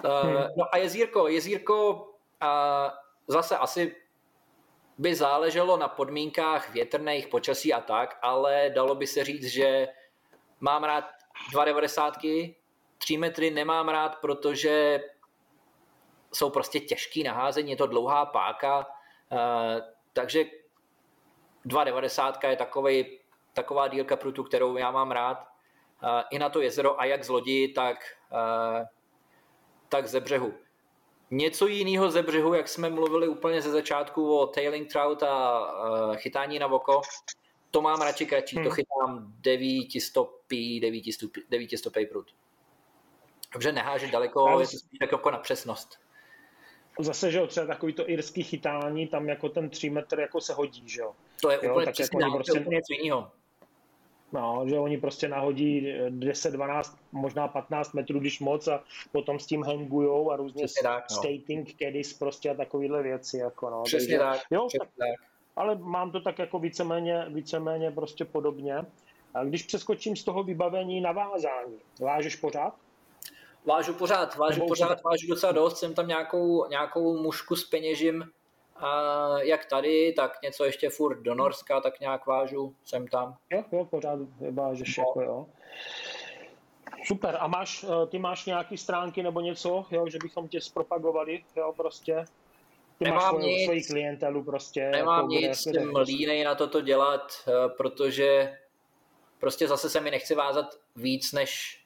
Hmm. 0.05 0.35
Uh, 0.35 0.43
no 0.57 0.75
a 0.75 0.77
jezírko, 0.77 1.29
jezírko 1.29 1.93
uh, 2.43 2.91
zase 3.27 3.59
asi 3.59 3.97
by 4.99 5.15
záleželo 5.15 5.77
na 5.77 5.89
podmínkách 5.89 6.73
větrných, 6.73 7.29
počasí 7.29 7.73
a 7.73 7.81
tak, 7.81 8.19
ale 8.23 8.71
dalo 8.75 8.95
by 8.95 9.07
se 9.07 9.25
říct, 9.25 9.47
že 9.47 9.89
mám 10.61 10.85
rád 10.85 11.05
2,90, 11.55 12.55
3 12.99 13.17
metry 13.17 13.51
nemám 13.51 13.89
rád, 13.89 14.17
protože 14.21 15.01
jsou 16.33 16.51
prostě 16.51 16.81
těžký 16.81 17.23
naházení, 17.23 17.71
je 17.71 17.77
to 17.77 17.87
dlouhá 17.87 18.27
páka, 18.27 18.79
uh, 18.79 19.39
takže 20.13 20.45
2,90 21.67 22.49
je 22.49 22.57
takovej, 22.57 23.21
taková 23.53 23.89
dílka 23.89 24.17
prutu, 24.17 24.45
kterou 24.45 24.77
já 24.77 24.91
mám 24.91 25.11
rád. 25.11 25.49
Uh, 26.03 26.09
I 26.31 26.39
na 26.39 26.49
to 26.49 26.61
jezero 26.61 27.01
a 27.01 27.05
jak 27.05 27.25
z 27.25 27.29
lodi, 27.29 27.69
tak, 27.69 27.97
uh, 28.33 28.87
tak 29.89 30.07
ze 30.07 30.21
břehu. 30.21 30.55
Něco 31.31 31.67
jiného 31.67 32.11
ze 32.11 32.23
břehu, 32.23 32.55
jak 32.55 32.69
jsme 32.69 32.91
mluvili 32.91 33.29
úplně 33.29 33.63
ze 33.63 33.71
začátku 33.71 34.39
o 34.39 34.47
tailing 34.47 34.93
trout 34.93 35.23
a 35.23 35.61
uh, 35.61 36.17
chytání 36.17 36.59
na 36.59 36.67
voko, 36.67 37.03
to 37.71 37.83
mám 37.83 38.01
radši 38.01 38.27
kratší, 38.27 38.57
hmm. 38.57 38.65
to 38.65 38.71
chytám 38.71 39.33
900 39.41 40.17
900 41.51 41.93
prut. 42.11 42.27
Dobře, 43.53 43.73
neháže 43.73 44.07
daleko, 44.07 44.61
je 44.61 44.67
to 44.67 44.77
spíš 44.79 44.99
jako 45.01 45.31
na 45.31 45.39
přesnost 45.39 45.99
zase, 46.99 47.31
že 47.31 47.39
jo, 47.39 47.47
třeba 47.47 47.67
takový 47.67 47.93
to 47.93 48.11
irský 48.11 48.43
chytání, 48.43 49.07
tam 49.07 49.29
jako 49.29 49.49
ten 49.49 49.71
3 49.71 49.91
metr 49.91 50.21
jako 50.21 50.41
se 50.41 50.53
hodí, 50.53 50.89
že 50.89 51.01
jo. 51.01 51.15
To 51.41 51.51
je 51.51 51.59
úplně 51.59 51.73
jo, 51.73 51.85
tak 51.85 51.95
přesně, 51.95 52.25
jako 52.25 52.37
prostě, 52.37 52.61
úplně 52.61 52.77
něco 52.77 52.93
jiného. 53.03 53.31
No, 54.33 54.65
že 54.67 54.79
oni 54.79 54.99
prostě 54.99 55.29
nahodí 55.29 55.95
10, 56.09 56.51
12, 56.51 56.99
možná 57.13 57.49
15 57.49 57.93
metrů, 57.93 58.19
když 58.21 58.41
moc 58.41 58.69
a 58.69 58.83
potom 59.13 59.39
s 59.39 59.47
tím 59.47 59.63
hangujou 59.63 60.31
a 60.31 60.37
různě 60.37 60.65
tak, 60.83 61.05
no. 61.11 61.17
skating, 61.17 61.75
caddies 61.79 62.13
prostě 62.13 62.51
a 62.51 62.55
takovýhle 62.55 63.03
věci. 63.03 63.39
Jako, 63.39 63.71
no. 63.71 63.83
Přesně 63.83 64.19
Takže, 64.19 64.39
tak. 64.39 64.47
Jo, 64.51 64.67
přesně 64.69 64.79
tak, 64.79 64.89
tak. 64.99 65.29
Ale 65.57 65.79
mám 65.79 66.11
to 66.11 66.21
tak 66.21 66.39
jako 66.39 66.59
víceméně, 66.59 67.27
víceméně 67.29 67.91
prostě 67.91 68.25
podobně. 68.25 68.77
A 69.35 69.45
když 69.45 69.63
přeskočím 69.63 70.17
z 70.17 70.25
toho 70.25 70.43
vybavení 70.43 71.01
na 71.01 71.13
vázání, 71.13 71.79
vážeš 72.01 72.37
pořád? 72.37 72.75
vážu 73.69 73.95
pořád, 73.95 74.37
vážu 74.37 74.67
pořád, 74.69 75.03
vážu 75.03 75.27
docela 75.29 75.53
dost, 75.53 75.79
jsem 75.79 75.95
tam 75.95 76.09
nějakou, 76.09 76.69
nějakou 76.69 77.23
mušku 77.23 77.57
s 77.57 77.65
peněžím, 77.65 78.25
a 78.79 79.29
jak 79.43 79.65
tady, 79.65 80.13
tak 80.13 80.43
něco 80.43 80.65
ještě 80.65 80.91
furt 80.91 81.21
do 81.21 81.35
Norska, 81.35 81.81
tak 81.81 82.01
nějak 82.01 82.27
vážu, 82.27 82.75
jsem 82.85 83.09
tam. 83.09 83.37
Jo, 83.51 83.65
jo, 83.73 83.85
pořád 83.85 84.19
vážeš, 84.51 84.97
no. 84.97 85.05
jako 85.09 85.21
jo. 85.21 85.47
Super, 87.05 87.37
a 87.41 87.47
máš, 87.47 87.85
eh, 87.85 88.07
ty 88.07 88.19
máš 88.19 88.47
nějaký 88.47 88.77
stránky 88.77 89.23
nebo 89.23 89.41
něco, 89.41 89.87
jo, 89.91 90.09
že 90.09 90.19
bychom 90.23 90.49
tě 90.49 90.61
zpropagovali, 90.61 91.45
jo, 91.57 91.73
prostě? 91.77 92.25
Ty 92.99 93.05
nemám 93.05 93.35
máš 93.35 93.45
nic, 93.45 93.65
svoji 93.65 93.83
klientelu 93.83 94.45
prostě. 94.45 94.89
Nemám 94.91 95.31
jako, 95.31 95.47
nic, 95.47 95.61
jsem 95.61 95.97
línej 95.97 96.45
na 96.45 96.55
toto 96.55 96.81
dělat, 96.81 97.33
eh, 97.49 97.69
protože 97.69 98.59
prostě 99.39 99.69
zase 99.69 99.91
se 99.91 100.01
mi 100.01 100.11
nechci 100.11 100.35
vázat 100.35 100.67
víc, 100.97 101.33
než 101.33 101.79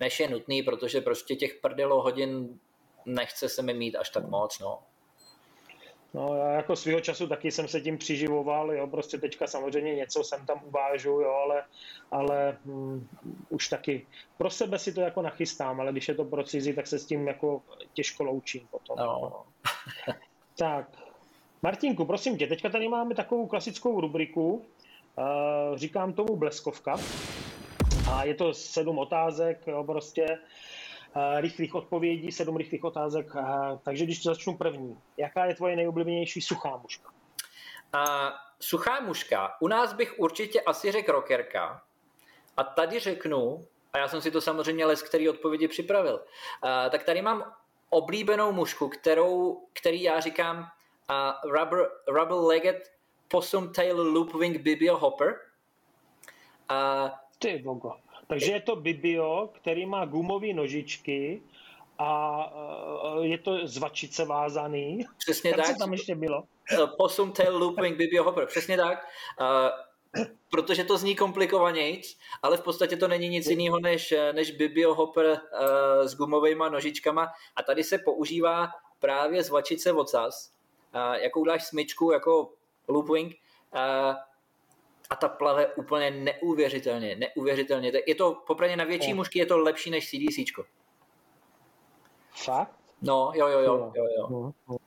než 0.00 0.20
je 0.20 0.28
nutný, 0.28 0.62
protože 0.62 1.00
prostě 1.00 1.36
těch 1.36 1.54
prdelo 1.54 2.02
hodin 2.02 2.60
nechce 3.06 3.48
se 3.48 3.62
mi 3.62 3.74
mít 3.74 3.96
až 3.96 4.10
tak 4.10 4.28
moc, 4.28 4.58
no. 4.58 4.82
No 6.14 6.36
já 6.36 6.50
jako 6.50 6.76
svého 6.76 7.00
času 7.00 7.26
taky 7.26 7.50
jsem 7.50 7.68
se 7.68 7.80
tím 7.80 7.98
přiživoval, 7.98 8.72
jo, 8.72 8.86
prostě 8.86 9.18
teďka 9.18 9.46
samozřejmě 9.46 9.94
něco 9.94 10.24
jsem 10.24 10.46
tam 10.46 10.60
uvážu, 10.64 11.10
jo, 11.10 11.30
ale, 11.44 11.62
ale 12.10 12.58
hm, 12.64 13.08
už 13.48 13.68
taky 13.68 14.06
pro 14.38 14.50
sebe 14.50 14.78
si 14.78 14.92
to 14.92 15.00
jako 15.00 15.22
nachystám, 15.22 15.80
ale 15.80 15.92
když 15.92 16.08
je 16.08 16.14
to 16.14 16.24
pro 16.24 16.44
cizí, 16.44 16.72
tak 16.72 16.86
se 16.86 16.98
s 16.98 17.06
tím 17.06 17.28
jako 17.28 17.62
těžko 17.92 18.24
loučím 18.24 18.68
potom. 18.70 18.96
No. 18.98 19.42
tak, 20.58 20.86
Martinku, 21.62 22.04
prosím 22.04 22.38
tě, 22.38 22.46
teďka 22.46 22.68
tady 22.68 22.88
máme 22.88 23.14
takovou 23.14 23.46
klasickou 23.46 24.00
rubriku, 24.00 24.52
uh, 24.52 25.76
říkám 25.76 26.12
tomu 26.12 26.36
bleskovka. 26.36 26.96
A 28.10 28.24
je 28.24 28.34
to 28.34 28.54
sedm 28.54 28.98
otázek, 28.98 29.66
jo, 29.66 29.84
prostě 29.84 30.38
rychlých 31.36 31.74
odpovědí, 31.74 32.32
sedm 32.32 32.56
rychlých 32.56 32.84
otázek. 32.84 33.34
Uh, 33.34 33.42
takže 33.82 34.04
když 34.04 34.22
začnu 34.22 34.56
první, 34.56 34.98
jaká 35.16 35.44
je 35.44 35.54
tvoje 35.54 35.76
nejoblíbenější 35.76 36.40
suchá 36.40 36.76
muška? 36.76 37.10
Uh, 37.94 38.00
suchá 38.60 39.00
muška, 39.00 39.56
u 39.60 39.68
nás 39.68 39.92
bych 39.92 40.18
určitě 40.18 40.60
asi 40.60 40.92
řekl 40.92 41.12
rokerka. 41.12 41.82
A 42.56 42.64
tady 42.64 42.98
řeknu, 42.98 43.66
a 43.92 43.98
já 43.98 44.08
jsem 44.08 44.20
si 44.20 44.30
to 44.30 44.40
samozřejmě 44.40 44.86
les, 44.86 45.02
který 45.02 45.28
odpovědi 45.28 45.68
připravil, 45.68 46.14
uh, 46.14 46.90
tak 46.90 47.04
tady 47.04 47.22
mám 47.22 47.52
oblíbenou 47.90 48.52
mušku, 48.52 48.88
kterou, 48.88 49.62
který 49.72 50.02
já 50.02 50.20
říkám 50.20 50.58
uh, 50.58 51.50
rubber, 51.50 51.90
rubber 52.08 52.36
legged 52.36 52.90
possum 53.28 53.72
tail 53.72 54.12
loopwing 54.12 54.60
bibio 54.60 54.96
hopper. 54.96 55.40
Uh, 56.70 57.10
ty 57.38 57.58
bogo. 57.58 58.03
Takže 58.26 58.52
je 58.52 58.60
to 58.60 58.76
Bibio, 58.76 59.50
který 59.52 59.86
má 59.86 60.04
gumové 60.04 60.52
nožičky 60.52 61.42
a 61.98 62.40
eh, 63.20 63.26
je 63.26 63.38
to 63.38 63.66
z 63.66 63.76
vačice 63.78 64.24
vázaný. 64.24 65.06
Přesně 65.18 65.54
tak. 65.54 65.66
Co 65.66 65.74
tam 65.78 65.92
ještě 65.92 66.14
bylo? 66.14 66.42
Eh, 66.72 66.86
possum 66.98 67.32
tail 67.32 67.58
looping 67.58 67.96
Bibio 67.96 68.24
hopper. 68.24 68.46
Přesně 68.46 68.76
tak. 68.76 69.06
Uh, 69.40 70.26
protože 70.50 70.84
to 70.84 70.98
zní 70.98 71.16
komplikovanějc, 71.16 72.18
ale 72.42 72.56
v 72.56 72.60
podstatě 72.60 72.96
to 72.96 73.08
není 73.08 73.28
nic 73.28 73.46
jiného 73.46 73.80
než, 73.80 74.14
než 74.32 74.50
Bibio 74.50 74.94
hopper 74.94 75.26
uh, 75.26 76.06
s 76.06 76.14
gumovými 76.14 76.64
nožičkama 76.70 77.32
a 77.56 77.62
tady 77.62 77.84
se 77.84 77.98
používá 77.98 78.68
právě 78.98 79.42
z 79.42 79.50
vačice 79.50 79.92
vocas, 79.92 80.52
uh, 80.94 81.14
jakou 81.14 81.44
dáš 81.44 81.64
smyčku 81.64 82.12
jako 82.12 82.52
loopwing, 82.88 83.36
a 85.10 85.16
ta 85.16 85.28
plave 85.28 85.66
úplně 85.66 86.10
neuvěřitelně, 86.10 87.16
neuvěřitelně. 87.16 87.92
Je 88.06 88.14
to 88.14 88.42
popravdě 88.46 88.76
na 88.76 88.84
větší 88.84 89.10
oh. 89.10 89.16
mužky 89.16 89.38
je 89.38 89.46
to 89.46 89.58
lepší 89.58 89.90
než 89.90 90.10
CDCčko. 90.10 90.64
Fakt? 92.44 92.74
No, 93.02 93.32
jo, 93.34 93.48
jo, 93.48 93.60
jo, 93.60 93.92
jo, 93.96 94.06
jo. 94.68 94.78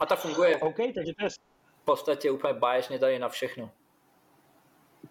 A 0.00 0.06
ta 0.06 0.16
funguje. 0.16 0.56
OK, 0.56 0.76
takže 0.76 1.14
to 1.18 1.24
je... 1.24 1.28
podstatě 1.84 2.30
úplně 2.30 2.54
báječně 2.54 2.98
tady 2.98 3.18
na 3.18 3.28
všechno. 3.28 3.70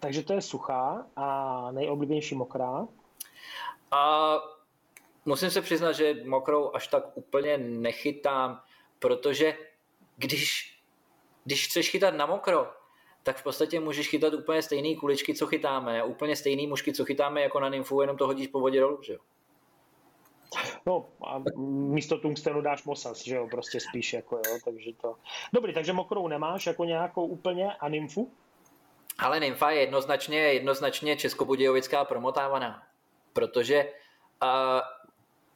Takže 0.00 0.22
to 0.22 0.32
je 0.32 0.42
suchá 0.42 1.06
a 1.16 1.70
nejoblíbenější 1.72 2.34
mokrá. 2.34 2.86
A 3.90 4.34
musím 5.24 5.50
se 5.50 5.62
přiznat, 5.62 5.92
že 5.92 6.14
mokrou 6.24 6.74
až 6.74 6.88
tak 6.88 7.16
úplně 7.16 7.58
nechytám, 7.58 8.62
protože 8.98 9.56
když, 10.16 10.74
když 11.44 11.66
chceš 11.66 11.90
chytat 11.90 12.14
na 12.14 12.26
mokro, 12.26 12.72
tak 13.22 13.36
v 13.36 13.42
podstatě 13.42 13.80
můžeš 13.80 14.08
chytat 14.08 14.34
úplně 14.34 14.62
stejné 14.62 14.96
kuličky, 14.96 15.34
co 15.34 15.46
chytáme, 15.46 16.04
úplně 16.04 16.36
stejné 16.36 16.66
mušky, 16.66 16.92
co 16.92 17.04
chytáme 17.04 17.42
jako 17.42 17.60
na 17.60 17.68
nymfu, 17.68 18.00
jenom 18.00 18.16
to 18.16 18.26
hodíš 18.26 18.46
po 18.46 18.60
vodě 18.60 18.80
dolů, 18.80 19.02
že 19.02 19.12
jo? 19.12 19.18
No 20.86 21.06
a 21.26 21.42
místo 21.66 22.18
tungstenu 22.18 22.60
dáš 22.60 22.84
mosas, 22.84 23.22
že 23.24 23.36
jo, 23.36 23.48
prostě 23.50 23.80
spíš 23.80 24.12
jako 24.12 24.36
jo, 24.36 24.58
takže 24.64 24.90
to. 25.00 25.16
Dobrý, 25.52 25.74
takže 25.74 25.92
mokrou 25.92 26.28
nemáš 26.28 26.66
jako 26.66 26.84
nějakou 26.84 27.26
úplně 27.26 27.72
a 27.72 27.88
nymfu? 27.88 28.32
Ale 29.18 29.40
nymfa 29.40 29.70
je 29.70 29.80
jednoznačně, 29.80 30.38
jednoznačně 30.38 31.16
českobudějovická 31.16 32.04
promotávaná, 32.04 32.82
protože 33.32 33.92
uh, 34.42 34.80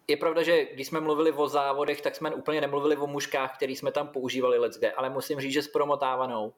je 0.09 0.17
pravda, 0.17 0.43
že 0.43 0.65
když 0.65 0.87
jsme 0.87 1.01
mluvili 1.01 1.33
o 1.33 1.49
závodech, 1.49 2.01
tak 2.01 2.17
jsme 2.17 2.35
úplně 2.35 2.61
nemluvili 2.61 2.97
o 2.97 3.07
mužkách, 3.07 3.57
který 3.57 3.77
jsme 3.77 3.93
tam 3.93 4.09
používali 4.09 4.59
leckde, 4.59 4.93
ale 4.93 5.11
musím 5.11 5.41
říct, 5.41 5.53
že 5.53 5.63
s 5.63 5.69
promotávanou 5.69 6.53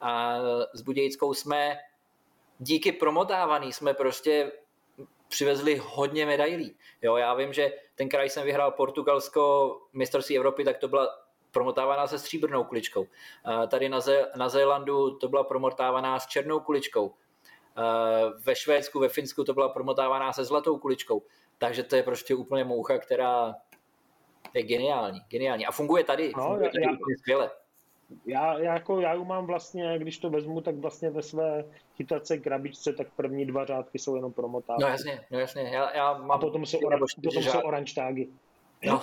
a 0.00 0.38
s 0.72 0.82
Budějickou 0.82 1.34
jsme 1.34 1.78
díky 2.58 2.92
promotávaný 2.92 3.72
jsme 3.72 3.94
prostě 3.94 4.52
přivezli 5.28 5.80
hodně 5.84 6.26
medailí. 6.26 6.76
Jo, 7.02 7.16
já 7.16 7.34
vím, 7.34 7.52
že 7.52 7.72
ten 7.94 8.08
kraj 8.08 8.28
jsem 8.28 8.44
vyhrál 8.44 8.70
Portugalsko 8.70 9.76
mistrovství 9.92 10.36
Evropy, 10.36 10.64
tak 10.64 10.78
to 10.78 10.88
byla 10.88 11.08
promotávaná 11.50 12.06
se 12.06 12.18
stříbrnou 12.18 12.64
kuličkou. 12.64 13.06
Tady 13.68 13.88
na, 13.88 14.00
Zé, 14.00 14.26
na 14.36 14.48
Zélandu 14.48 15.16
to 15.16 15.28
byla 15.28 15.44
promotávaná 15.44 16.20
s 16.20 16.26
černou 16.26 16.60
kuličkou. 16.60 17.14
Ve 18.44 18.54
Švédsku, 18.54 18.98
ve 18.98 19.08
Finsku 19.08 19.44
to 19.44 19.54
byla 19.54 19.68
promotávaná 19.68 20.32
se 20.32 20.44
zlatou 20.44 20.78
kuličkou. 20.78 21.22
Takže 21.58 21.82
to 21.82 21.96
je 21.96 22.02
prostě 22.02 22.34
úplně 22.34 22.64
moucha, 22.64 22.98
která 22.98 23.54
je 24.54 24.62
geniální, 24.62 25.20
geniální. 25.28 25.66
A 25.66 25.72
funguje 25.72 26.04
tady, 26.04 26.32
no, 26.36 26.42
funguje 26.42 26.70
tady 26.70 26.84
já, 26.84 26.96
skvěle. 27.18 27.50
Já, 28.26 28.58
já, 28.58 28.74
jako, 28.74 29.00
já 29.00 29.14
ju 29.14 29.24
mám 29.24 29.46
vlastně, 29.46 29.98
když 29.98 30.18
to 30.18 30.30
vezmu, 30.30 30.60
tak 30.60 30.74
vlastně 30.74 31.10
ve 31.10 31.22
své 31.22 31.64
chytace 31.96 32.38
krabičce, 32.38 32.92
tak 32.92 33.06
první 33.16 33.46
dva 33.46 33.64
řádky 33.64 33.98
jsou 33.98 34.16
jenom 34.16 34.32
promotány. 34.32 34.78
No 34.80 34.88
jasně, 34.88 35.20
no 35.30 35.38
jasně. 35.38 35.62
Já, 35.62 35.96
já 35.96 36.18
mám 36.18 36.30
A 36.30 36.38
potom 36.38 36.66
jsou, 36.66 36.78
ora, 36.86 36.98
potom 37.24 37.42
jsou 37.42 37.60
orange 37.60 37.94
tagy. 37.94 38.28
No. 38.84 39.02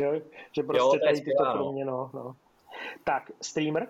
jo, 0.00 0.12
že 0.52 0.62
prostě 0.62 0.96
jo, 0.96 0.98
tady 1.04 1.20
tyto 1.20 1.52
pro 1.52 1.72
mě, 1.72 1.84
no, 1.84 2.10
no. 2.14 2.36
Tak, 3.04 3.30
streamer? 3.42 3.88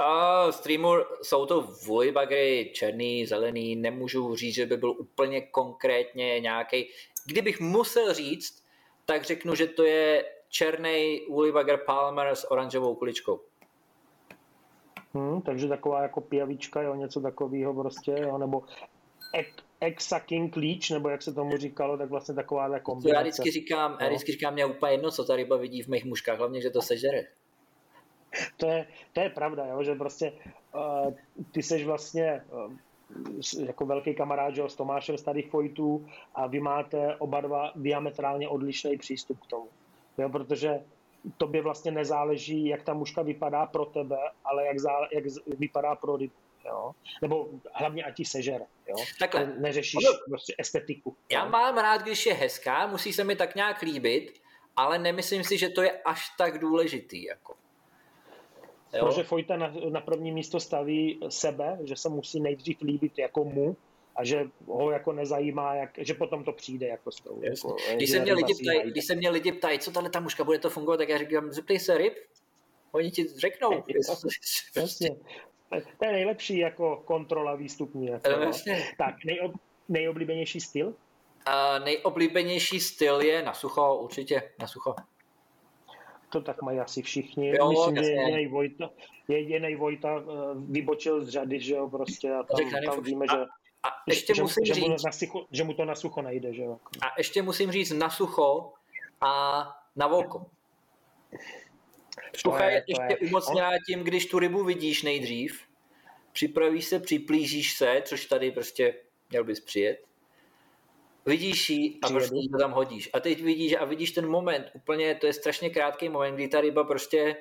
Uh, 0.00 0.50
streamer 0.50 1.04
jsou 1.22 1.46
to 1.46 1.68
vojbagry, 1.86 2.70
černý, 2.74 3.26
zelený, 3.26 3.76
nemůžu 3.76 4.36
říct, 4.36 4.54
že 4.54 4.66
by 4.66 4.76
byl 4.76 4.90
úplně 4.90 5.40
konkrétně 5.40 6.40
nějaký. 6.40 6.88
Kdybych 7.26 7.60
musel 7.60 8.14
říct, 8.14 8.62
tak 9.04 9.24
řeknu, 9.24 9.54
že 9.54 9.66
to 9.66 9.84
je 9.84 10.24
černý 10.48 11.20
Woollybuger 11.30 11.78
Palmer 11.86 12.26
s 12.34 12.50
oranžovou 12.50 12.94
kuličkou. 12.94 13.40
Hmm, 15.14 15.42
takže 15.42 15.68
taková 15.68 16.02
jako 16.02 16.20
pijavička, 16.20 16.82
jo, 16.82 16.94
něco 16.94 17.20
takového 17.20 17.74
prostě, 17.74 18.16
jo, 18.18 18.38
nebo 18.38 18.62
Exa 19.80 20.20
King 20.20 20.56
Leech, 20.56 20.90
nebo 20.90 21.08
jak 21.08 21.22
se 21.22 21.32
tomu 21.32 21.56
říkalo, 21.56 21.98
tak 21.98 22.10
vlastně 22.10 22.34
taková 22.34 22.80
kombinace. 22.80 23.16
Já 23.16 23.22
vždycky 23.22 23.50
říkám, 23.50 23.96
já 24.00 24.08
vždycky 24.08 24.32
říkám, 24.32 24.52
mě 24.52 24.66
úplně 24.66 24.92
jedno, 24.92 25.10
co 25.10 25.24
ta 25.24 25.36
ryba 25.36 25.56
vidí 25.56 25.82
v 25.82 25.88
mých 25.88 26.04
muškách, 26.04 26.38
hlavně, 26.38 26.60
že 26.60 26.70
to 26.70 26.82
sežere. 26.82 27.24
To 28.56 28.66
je, 28.66 28.86
to 29.12 29.20
je 29.20 29.30
pravda, 29.30 29.66
jo, 29.66 29.82
že 29.82 29.94
prostě 29.94 30.32
uh, 30.74 31.14
ty 31.52 31.62
seš 31.62 31.84
vlastně 31.84 32.44
uh, 32.52 32.72
jako 33.66 33.86
velký 33.86 34.14
kamarád 34.14 34.54
že, 34.54 34.62
s 34.66 34.74
Tomášem 34.74 35.18
Starých 35.18 35.50
Fojtů 35.50 36.06
a 36.34 36.46
vy 36.46 36.60
máte 36.60 37.16
oba 37.16 37.40
dva 37.40 37.72
diametrálně 37.76 38.48
odlišný 38.48 38.98
přístup 38.98 39.40
k 39.40 39.46
tomu. 39.46 39.68
Jo, 40.18 40.28
protože 40.28 40.84
tobě 41.36 41.62
vlastně 41.62 41.90
nezáleží, 41.90 42.66
jak 42.66 42.82
ta 42.82 42.94
muška 42.94 43.22
vypadá 43.22 43.66
pro 43.66 43.84
tebe, 43.84 44.18
ale 44.44 44.66
jak, 44.66 44.78
zá, 44.78 45.08
jak 45.12 45.24
vypadá 45.58 45.94
pro 45.94 46.16
rybu. 46.16 46.34
Jo? 46.64 46.92
Nebo 47.22 47.48
hlavně 47.74 48.04
ať 48.04 48.16
ti 48.16 48.24
sežere. 48.24 48.64
Jo? 48.88 48.96
Takhle. 49.18 49.46
Neřešíš 49.46 50.08
ono, 50.08 50.18
prostě 50.28 50.54
estetiku. 50.58 51.16
Já 51.32 51.44
jo? 51.44 51.50
mám 51.50 51.78
rád, 51.78 52.02
když 52.02 52.26
je 52.26 52.34
hezká, 52.34 52.86
musí 52.86 53.12
se 53.12 53.24
mi 53.24 53.36
tak 53.36 53.54
nějak 53.54 53.82
líbit, 53.82 54.40
ale 54.76 54.98
nemyslím 54.98 55.44
si, 55.44 55.58
že 55.58 55.68
to 55.68 55.82
je 55.82 56.02
až 56.02 56.30
tak 56.38 56.58
důležitý. 56.58 57.24
Jako. 57.24 57.54
Jo? 58.94 59.06
Protože 59.06 59.22
Fojta 59.22 59.56
na, 59.56 59.72
na 59.88 60.00
první 60.00 60.32
místo 60.32 60.60
staví 60.60 61.20
sebe, 61.28 61.78
že 61.84 61.96
se 61.96 62.08
musí 62.08 62.40
nejdřív 62.40 62.82
líbit 62.82 63.18
jako 63.18 63.44
mu, 63.44 63.76
a 64.18 64.24
že 64.24 64.44
ho 64.66 64.90
jako 64.90 65.12
nezajímá, 65.12 65.74
jak, 65.74 65.90
že 65.98 66.14
potom 66.14 66.44
to 66.44 66.52
přijde 66.52 66.86
jako 66.86 67.12
s 67.12 67.20
tou. 67.20 67.40
Jako, 67.42 67.76
když, 67.96 68.10
se 68.10 68.20
mě 68.20 68.32
lidi 68.32 68.54
ptají, 68.62 68.90
když 68.90 69.04
se 69.04 69.14
mě 69.14 69.30
lidi 69.30 69.52
ptají, 69.52 69.78
co 69.78 69.90
tahle 69.90 70.10
ta 70.10 70.20
muška 70.20 70.44
bude 70.44 70.58
to 70.58 70.70
fungovat, 70.70 70.96
tak 70.96 71.08
já 71.08 71.18
říkám, 71.18 71.52
zeptej 71.52 71.78
se 71.78 71.98
ryb, 71.98 72.14
oni 72.92 73.10
ti 73.10 73.28
řeknou. 73.28 73.84
Jasně. 74.76 75.10
To 75.98 76.04
je 76.04 76.12
nejlepší 76.12 76.58
jako 76.58 77.02
kontrola 77.04 77.54
výstupní. 77.54 78.06
Jako, 78.06 78.30
no. 78.30 78.50
Tak, 78.98 79.14
nejob, 79.24 79.52
nejoblíbenější 79.88 80.60
styl? 80.60 80.86
Uh, 80.88 81.84
nejoblíbenější 81.84 82.80
styl 82.80 83.20
je 83.20 83.42
na 83.42 83.54
sucho, 83.54 83.96
určitě 83.96 84.42
na 84.60 84.66
sucho. 84.66 84.94
To 86.28 86.40
tak 86.40 86.62
mají 86.62 86.80
asi 86.80 87.02
všichni. 87.02 87.56
Jo, 87.56 87.68
Myslím, 87.68 87.96
jasně. 87.96 88.12
že 88.14 88.20
jediný 88.20 88.46
Vojta, 88.46 88.90
jediný 89.28 89.74
Vojta 89.74 90.16
uh, 90.16 90.24
vybočil 90.70 91.24
z 91.24 91.28
řady, 91.28 91.60
že 91.60 91.74
jo, 91.74 91.88
prostě 91.88 92.32
a 92.32 92.42
tam, 92.42 92.70
tam 92.84 93.02
víme, 93.02 93.26
že... 93.30 93.36
A 93.88 94.02
ještě 94.06 94.34
že, 94.34 94.42
musím 94.42 94.64
že, 94.64 94.74
říct... 94.74 94.84
Mu 94.84 94.96
na 95.04 95.12
sucho, 95.12 95.46
že 95.50 95.64
mu 95.64 95.74
to 95.74 95.84
na 95.84 95.94
sucho 95.94 96.22
nejde, 96.22 96.54
že 96.54 96.62
jo. 96.62 96.78
A 97.00 97.06
ještě 97.18 97.42
musím 97.42 97.72
říct 97.72 97.90
na 97.90 98.10
sucho 98.10 98.72
a 99.20 99.62
na 99.96 100.06
volko. 100.06 100.46
Sucha 102.36 102.64
je, 102.64 102.72
je 102.72 102.84
ještě 102.88 103.24
je. 103.24 103.28
umocněná 103.28 103.70
tím, 103.86 104.04
když 104.04 104.26
tu 104.26 104.38
rybu 104.38 104.64
vidíš 104.64 105.02
nejdřív, 105.02 105.62
připravíš 106.32 106.84
se, 106.84 107.00
připlížíš 107.00 107.76
se, 107.76 108.02
což 108.04 108.26
tady 108.26 108.50
prostě 108.50 108.94
měl 109.30 109.44
bys 109.44 109.60
přijet, 109.60 110.04
vidíš 111.26 111.70
ji 111.70 111.98
a 112.02 112.08
prostě 112.08 112.36
to 112.52 112.58
tam 112.58 112.72
hodíš. 112.72 113.10
A 113.12 113.20
teď 113.20 113.42
vidíš 113.42 113.72
a 113.72 113.84
vidíš 113.84 114.10
ten 114.10 114.28
moment, 114.28 114.70
úplně 114.74 115.14
to 115.14 115.26
je 115.26 115.32
strašně 115.32 115.70
krátký 115.70 116.08
moment, 116.08 116.34
kdy 116.34 116.48
ta 116.48 116.60
ryba 116.60 116.84
prostě 116.84 117.36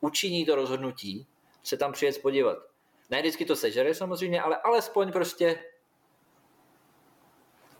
učiní 0.00 0.46
to 0.46 0.54
rozhodnutí, 0.54 1.26
se 1.62 1.76
tam 1.76 1.92
přijet 1.92 2.22
podívat. 2.22 2.58
Ne 3.10 3.20
vždycky 3.20 3.44
to 3.44 3.56
sežere 3.56 3.94
samozřejmě, 3.94 4.40
ale 4.42 4.56
alespoň 4.56 5.12
prostě 5.12 5.58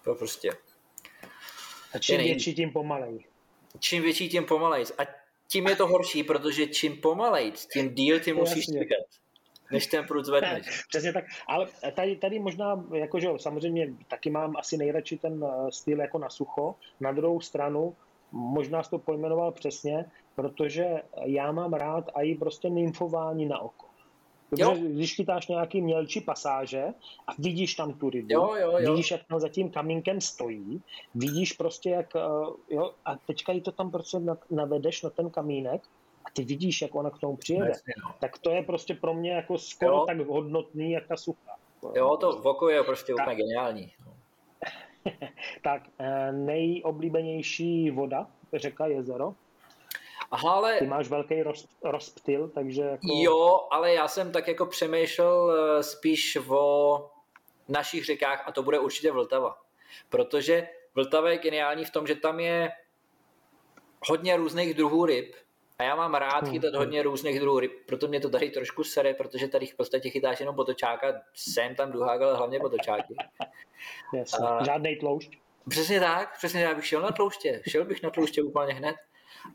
to 0.06 0.14
prostě. 0.14 0.50
A 1.94 1.98
čím 1.98 2.18
větší, 2.18 2.54
tím 2.54 2.72
pomalej. 2.72 3.24
Čím 3.78 4.02
větší, 4.02 4.28
tím 4.28 4.44
pomalej. 4.44 4.84
A 4.98 5.02
tím 5.48 5.66
je 5.66 5.76
to 5.76 5.86
horší, 5.86 6.22
protože 6.22 6.66
čím 6.66 7.00
pomalej, 7.00 7.52
tím 7.72 7.94
díl 7.94 8.20
ty 8.20 8.32
musíš 8.32 8.66
čekat 8.66 9.06
než 9.70 9.86
ten 9.86 10.06
prut 10.06 10.24
zvedneš. 10.24 10.84
Přesně 10.88 11.12
tak, 11.12 11.24
ale 11.48 11.68
tady, 11.94 12.16
tady 12.16 12.38
možná, 12.38 12.84
jakože 12.94 13.28
samozřejmě 13.36 13.94
taky 14.08 14.30
mám 14.30 14.56
asi 14.56 14.76
nejradši 14.76 15.18
ten 15.18 15.44
eh, 15.44 15.72
styl 15.72 16.00
jako 16.00 16.18
na 16.18 16.28
sucho, 16.28 16.74
na 17.00 17.12
druhou 17.12 17.40
stranu 17.40 17.96
možná 18.32 18.82
jsi 18.82 18.90
to 18.90 18.98
pojmenoval 18.98 19.52
přesně, 19.52 20.04
protože 20.34 20.86
já 21.24 21.52
mám 21.52 21.72
rád 21.72 22.10
i 22.22 22.34
prostě 22.34 22.70
nymfování 22.70 23.46
na 23.46 23.58
oko. 23.58 23.85
Jo. 24.56 24.74
Když 24.74 25.14
chytáš 25.14 25.48
nějaký 25.48 25.80
mělčí 25.80 26.20
pasáže 26.20 26.84
a 27.26 27.30
vidíš 27.38 27.74
tam 27.74 27.92
tu 27.92 28.10
rybu, 28.10 28.28
jo, 28.30 28.54
jo, 28.54 28.78
jo. 28.78 28.90
vidíš, 28.90 29.10
jak 29.10 29.24
tam 29.24 29.40
za 29.40 29.48
tím 29.48 29.70
kamínkem 29.70 30.20
stojí, 30.20 30.82
vidíš 31.14 31.52
prostě, 31.52 31.90
jak, 31.90 32.16
eh, 32.16 32.20
jo, 32.70 32.92
a 33.04 33.16
teďka 33.16 33.52
jí 33.52 33.60
to 33.60 33.72
tam 33.72 33.90
prostě 33.90 34.18
navedeš 34.50 35.02
na 35.02 35.10
ten 35.10 35.30
kamínek 35.30 35.82
a 36.24 36.30
ty 36.32 36.44
vidíš, 36.44 36.82
jak 36.82 36.94
ona 36.94 37.10
k 37.10 37.18
tomu 37.18 37.36
přijede. 37.36 37.68
Jasně, 37.68 37.94
no. 38.04 38.14
Tak 38.20 38.38
to 38.38 38.50
je 38.50 38.62
prostě 38.62 38.94
pro 38.94 39.14
mě 39.14 39.32
jako 39.32 39.58
skoro 39.58 39.96
jo. 39.96 40.04
tak 40.06 40.18
hodnotný, 40.18 40.92
jak 40.92 41.06
ta 41.06 41.16
sucha. 41.16 41.56
Jo, 41.94 42.16
to 42.16 42.32
v 42.32 42.46
oku 42.46 42.68
je 42.68 42.82
prostě 42.82 43.14
tak. 43.14 43.26
úplně 43.26 43.36
geniální. 43.36 43.92
tak, 45.62 45.82
eh, 45.98 46.32
nejoblíbenější 46.32 47.90
voda, 47.90 48.26
řeka, 48.54 48.86
jezero? 48.86 49.34
Aha, 50.30 50.52
ale... 50.52 50.78
Ty 50.78 50.86
máš 50.86 51.08
velký 51.08 51.42
roz, 51.42 51.68
rozptyl, 51.82 52.48
takže 52.48 52.82
jako... 52.82 53.06
Jo, 53.10 53.68
ale 53.70 53.92
já 53.92 54.08
jsem 54.08 54.32
tak 54.32 54.48
jako 54.48 54.66
přemýšlel 54.66 55.52
eh, 55.52 55.82
spíš 55.82 56.38
o 56.48 57.10
našich 57.68 58.04
řekách 58.04 58.42
a 58.46 58.52
to 58.52 58.62
bude 58.62 58.78
určitě 58.78 59.12
Vltava. 59.12 59.58
Protože 60.08 60.68
Vltava 60.94 61.30
je 61.30 61.38
geniální 61.38 61.84
v 61.84 61.90
tom, 61.90 62.06
že 62.06 62.14
tam 62.14 62.40
je 62.40 62.72
hodně 64.08 64.36
různých 64.36 64.74
druhů 64.74 65.06
ryb 65.06 65.34
a 65.78 65.82
já 65.82 65.96
mám 65.96 66.14
rád 66.14 66.42
hmm, 66.42 66.52
chytat 66.52 66.70
hmm. 66.70 66.78
hodně 66.78 67.02
různých 67.02 67.40
druhů 67.40 67.58
ryb, 67.58 67.72
proto 67.86 68.08
mě 68.08 68.20
to 68.20 68.30
tady 68.30 68.50
trošku 68.50 68.84
sere, 68.84 69.14
protože 69.14 69.48
tady 69.48 69.66
v 69.66 69.76
podstatě 69.76 70.10
chytáš 70.10 70.40
jenom 70.40 70.54
botočáka, 70.54 71.12
jsem 71.34 71.74
tam 71.74 71.92
duhák, 71.92 72.22
ale 72.22 72.36
hlavně 72.36 72.58
botočáky. 72.58 73.14
Yes, 74.14 74.34
a... 74.34 74.64
Žádnej 74.64 74.96
tloušť. 74.96 75.38
Přesně 75.68 76.00
tak, 76.00 76.36
přesně 76.36 76.66
tak, 76.66 76.76
bych 76.76 76.86
šel 76.86 77.00
na 77.00 77.10
tlouště, 77.10 77.62
šel 77.68 77.84
bych 77.84 78.02
na 78.02 78.10
tlouště 78.10 78.42
úplně 78.42 78.74
hned. 78.74 78.96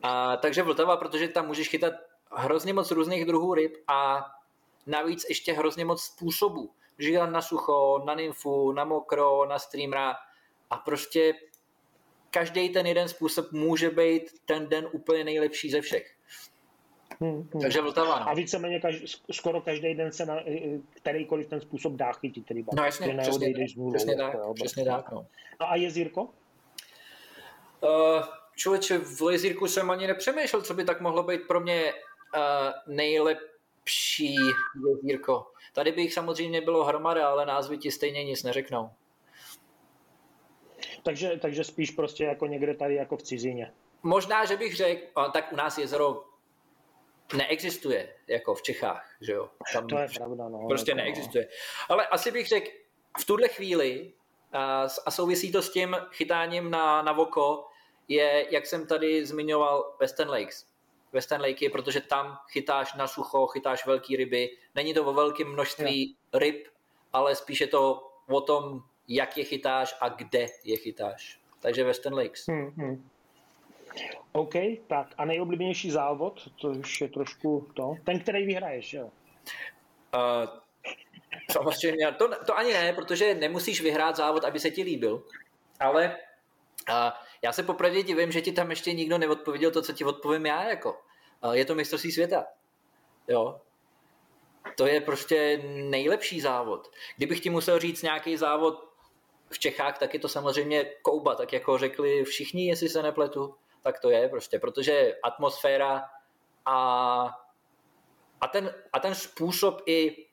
A, 0.03 0.38
takže 0.38 0.64
Vltava, 0.64 0.98
protože 0.98 1.27
tam 1.27 1.48
můžeš 1.48 1.69
chytat 1.69 1.93
hrozně 2.32 2.74
moc 2.74 2.92
různých 2.92 3.26
druhů 3.26 3.53
ryb 3.53 3.77
a 3.88 4.26
navíc 4.88 5.26
ještě 5.30 5.53
hrozně 5.53 5.85
moc 5.85 6.01
způsobů. 6.01 6.69
Žila 7.00 7.26
na 7.26 7.42
sucho, 7.42 8.03
na 8.06 8.16
nymfu, 8.16 8.72
na 8.72 8.85
mokro, 8.85 9.45
na 9.45 9.60
streamera 9.60 10.16
a 10.69 10.77
prostě 10.77 11.34
každý 12.30 12.69
ten 12.69 12.85
jeden 12.85 13.08
způsob 13.08 13.51
může 13.51 13.90
být 13.90 14.24
ten 14.45 14.69
den 14.69 14.88
úplně 14.92 15.24
nejlepší 15.24 15.72
ze 15.72 15.82
všech. 15.82 16.16
Hmm, 17.22 17.50
hmm. 17.53 17.61
Takže 17.61 17.82
Vltava, 17.82 18.19
no. 18.19 18.30
A 18.30 18.34
víceméně 18.34 18.80
kaž, 18.80 19.18
skoro 19.32 19.61
každý 19.61 19.95
den 19.95 20.11
se 20.11 20.26
na 20.26 20.38
kterýkoliv 20.93 21.48
ten 21.48 21.61
způsob 21.61 21.93
dá 21.93 22.14
chytit 22.14 22.51
ryba. 22.51 22.72
No 22.76 22.84
jasně, 22.84 23.18
přesně, 23.22 23.53
přesně 23.90 24.16
tak, 24.16 24.35
přesně 24.53 24.85
tak, 24.85 25.11
no. 25.11 25.26
no. 25.60 25.72
a 25.72 25.76
jezírko? 25.76 26.24
Uh, 26.24 26.30
člověče, 28.61 28.98
v 28.98 29.31
jezírku 29.31 29.67
jsem 29.67 29.91
ani 29.91 30.07
nepřemýšlel, 30.07 30.61
co 30.61 30.73
by 30.73 30.83
tak 30.83 31.01
mohlo 31.01 31.23
být 31.23 31.48
pro 31.48 31.59
mě 31.59 31.93
uh, 31.93 32.93
nejlepší 32.93 34.35
jezírko. 34.88 35.51
Tady 35.73 35.91
by 35.91 36.01
jich 36.01 36.14
samozřejmě 36.14 36.61
bylo 36.61 36.83
hromada, 36.83 37.30
ale 37.30 37.45
názvy 37.45 37.77
ti 37.77 37.91
stejně 37.91 38.23
nic 38.23 38.43
neřeknou. 38.43 38.90
Takže, 41.03 41.40
takže 41.41 41.64
spíš 41.64 41.91
prostě 41.91 42.23
jako 42.23 42.45
někde 42.45 42.73
tady 42.73 42.95
jako 42.95 43.17
v 43.17 43.23
cizině. 43.23 43.73
Možná, 44.03 44.45
že 44.45 44.57
bych 44.57 44.75
řekl, 44.75 45.31
tak 45.33 45.53
u 45.53 45.56
nás 45.56 45.77
jezero 45.77 46.23
neexistuje, 47.38 48.15
jako 48.27 48.56
v 48.56 48.61
Čechách, 48.61 49.09
že 49.22 49.31
jo. 49.31 49.49
Tam 49.73 49.88
to 49.88 49.98
je 49.98 50.07
pravda, 50.17 50.49
no. 50.49 50.67
Prostě 50.67 50.91
jako, 50.91 50.98
neexistuje. 50.98 51.48
Ale 51.90 52.07
asi 52.07 52.31
bych 52.31 52.48
řekl, 52.48 52.69
v 53.19 53.25
tuhle 53.25 53.48
chvíli, 53.48 54.14
a, 54.53 54.88
a 55.06 55.11
souvisí 55.11 55.51
to 55.51 55.61
s 55.61 55.72
tím 55.72 55.95
chytáním 56.11 56.72
na, 56.72 57.01
na 57.01 57.11
voko, 57.11 57.70
je, 58.11 58.45
jak 58.49 58.65
jsem 58.65 58.88
tady 58.88 59.25
zmiňoval, 59.25 59.95
Western 59.99 60.30
Lakes. 60.30 60.67
Western 61.14 61.41
Lake 61.41 61.65
je, 61.65 61.69
protože 61.69 62.01
tam 62.01 62.38
chytáš 62.49 62.93
na 62.93 63.07
sucho, 63.07 63.48
chytáš 63.48 63.85
velké 63.85 64.17
ryby. 64.17 64.49
Není 64.75 64.93
to 64.93 65.06
o 65.06 65.14
velkém 65.14 65.48
množství 65.48 66.15
ryb, 66.33 66.67
ale 67.14 67.35
spíš 67.35 67.61
je 67.61 67.67
to 67.67 68.11
o 68.27 68.41
tom, 68.41 68.83
jak 69.07 69.38
je 69.38 69.43
chytáš 69.43 69.95
a 70.01 70.09
kde 70.09 70.45
je 70.64 70.77
chytáš. 70.77 71.40
Takže 71.59 71.83
Western 71.83 72.15
Lakes. 72.15 72.48
Hmm, 72.48 72.73
hmm. 72.77 73.09
OK, 74.31 74.53
tak 74.88 75.07
a 75.17 75.25
nejoblíbenější 75.25 75.91
závod, 75.91 76.48
to 76.61 76.67
už 76.67 77.01
je 77.01 77.07
trošku 77.07 77.67
to, 77.73 77.95
ten, 78.03 78.19
který 78.19 78.45
vyhraješ, 78.45 78.93
jo? 78.93 79.06
Uh, 80.15 80.48
samozřejmě, 81.51 82.11
to, 82.11 82.45
to 82.45 82.57
ani 82.57 82.73
ne, 82.73 82.93
protože 82.93 83.33
nemusíš 83.33 83.81
vyhrát 83.81 84.15
závod, 84.15 84.43
aby 84.43 84.59
se 84.59 84.72
ti 84.72 84.83
líbil, 84.83 85.23
ale 85.80 86.17
uh, 86.90 87.11
já 87.41 87.51
se 87.51 87.63
popravdě 87.63 88.03
divím, 88.03 88.31
že 88.31 88.41
ti 88.41 88.51
tam 88.51 88.69
ještě 88.69 88.93
nikdo 88.93 89.17
neodpověděl 89.17 89.71
to, 89.71 89.81
co 89.81 89.93
ti 89.93 90.05
odpovím 90.05 90.45
já, 90.45 90.69
jako. 90.69 91.01
Je 91.51 91.65
to 91.65 91.75
mistrovství 91.75 92.11
světa, 92.11 92.45
jo. 93.27 93.61
To 94.77 94.87
je 94.87 95.01
prostě 95.01 95.61
nejlepší 95.73 96.41
závod. 96.41 96.91
Kdybych 97.17 97.39
ti 97.39 97.49
musel 97.49 97.79
říct 97.79 98.01
nějaký 98.01 98.37
závod 98.37 98.89
v 99.49 99.59
Čechách, 99.59 99.97
tak 99.97 100.13
je 100.13 100.19
to 100.19 100.29
samozřejmě 100.29 100.85
kouba, 101.01 101.35
tak 101.35 101.53
jako 101.53 101.77
řekli 101.77 102.23
všichni, 102.23 102.67
jestli 102.67 102.89
se 102.89 103.03
nepletu 103.03 103.55
tak 103.81 103.99
to 103.99 104.09
je 104.09 104.29
prostě, 104.29 104.59
protože 104.59 105.15
atmosféra 105.23 106.03
a, 106.65 106.75
a, 108.41 108.47
ten, 108.47 108.73
a 108.93 108.99
ten 108.99 109.15
způsob 109.15 109.81
i 109.85 110.27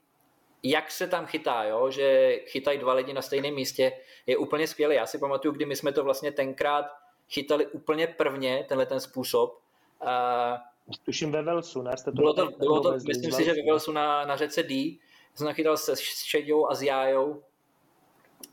jak 0.62 0.90
se 0.90 1.06
tam 1.06 1.26
chytá, 1.26 1.64
jo? 1.64 1.90
že 1.90 2.36
chytají 2.46 2.78
dva 2.78 2.92
lidi 2.92 3.12
na 3.12 3.22
stejném 3.22 3.54
místě, 3.54 3.92
je 4.26 4.36
úplně 4.36 4.66
skvělý. 4.66 4.94
Já 4.94 5.06
si 5.06 5.18
pamatuju, 5.18 5.54
kdy 5.54 5.66
my 5.66 5.76
jsme 5.76 5.92
to 5.92 6.04
vlastně 6.04 6.32
tenkrát 6.32 6.86
chytali 7.30 7.66
úplně 7.66 8.06
prvně, 8.06 8.64
tenhle 8.68 8.86
ten 8.86 9.00
způsob. 9.00 9.60
Uh, 10.02 10.98
Tuším 11.04 11.32
ve 11.32 11.42
Velsu, 11.42 11.82
ne? 11.82 11.96
Jste 11.96 12.10
to 12.10 12.16
bylo 12.16 12.34
to, 12.34 12.50
bylo 12.58 12.80
to 12.80 12.92
myslím 12.92 13.32
si, 13.32 13.44
že 13.44 13.54
ve 13.54 13.62
Velsu 13.66 13.92
na, 13.92 14.24
na 14.24 14.36
řece 14.36 14.62
D. 14.62 14.98
Jsem 15.34 15.46
nachytal 15.46 15.76
se 15.76 15.96
Šeďou 15.96 16.70
a 16.70 16.74
s 16.74 16.82
Jájou 16.82 17.42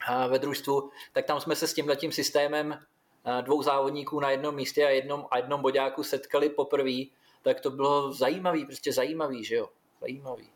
a 0.07 0.27
ve 0.27 0.39
družstvu, 0.39 0.89
tak 1.13 1.25
tam 1.25 1.39
jsme 1.39 1.55
se 1.55 1.67
s 1.67 1.73
tímhletím 1.73 2.11
systémem 2.11 2.79
dvou 3.41 3.63
závodníků 3.63 4.19
na 4.19 4.31
jednom 4.31 4.55
místě 4.55 4.85
a 4.85 4.89
jednom, 4.89 5.25
a 5.31 5.37
jednom 5.37 5.61
bodáku 5.61 6.03
setkali 6.03 6.49
poprvé, 6.49 7.03
tak 7.41 7.61
to 7.61 7.71
bylo 7.71 8.13
zajímavý, 8.13 8.65
prostě 8.65 8.93
zajímavý, 8.93 9.43
že 9.43 9.55
jo, 9.55 9.69
zajímavý. 10.01 10.54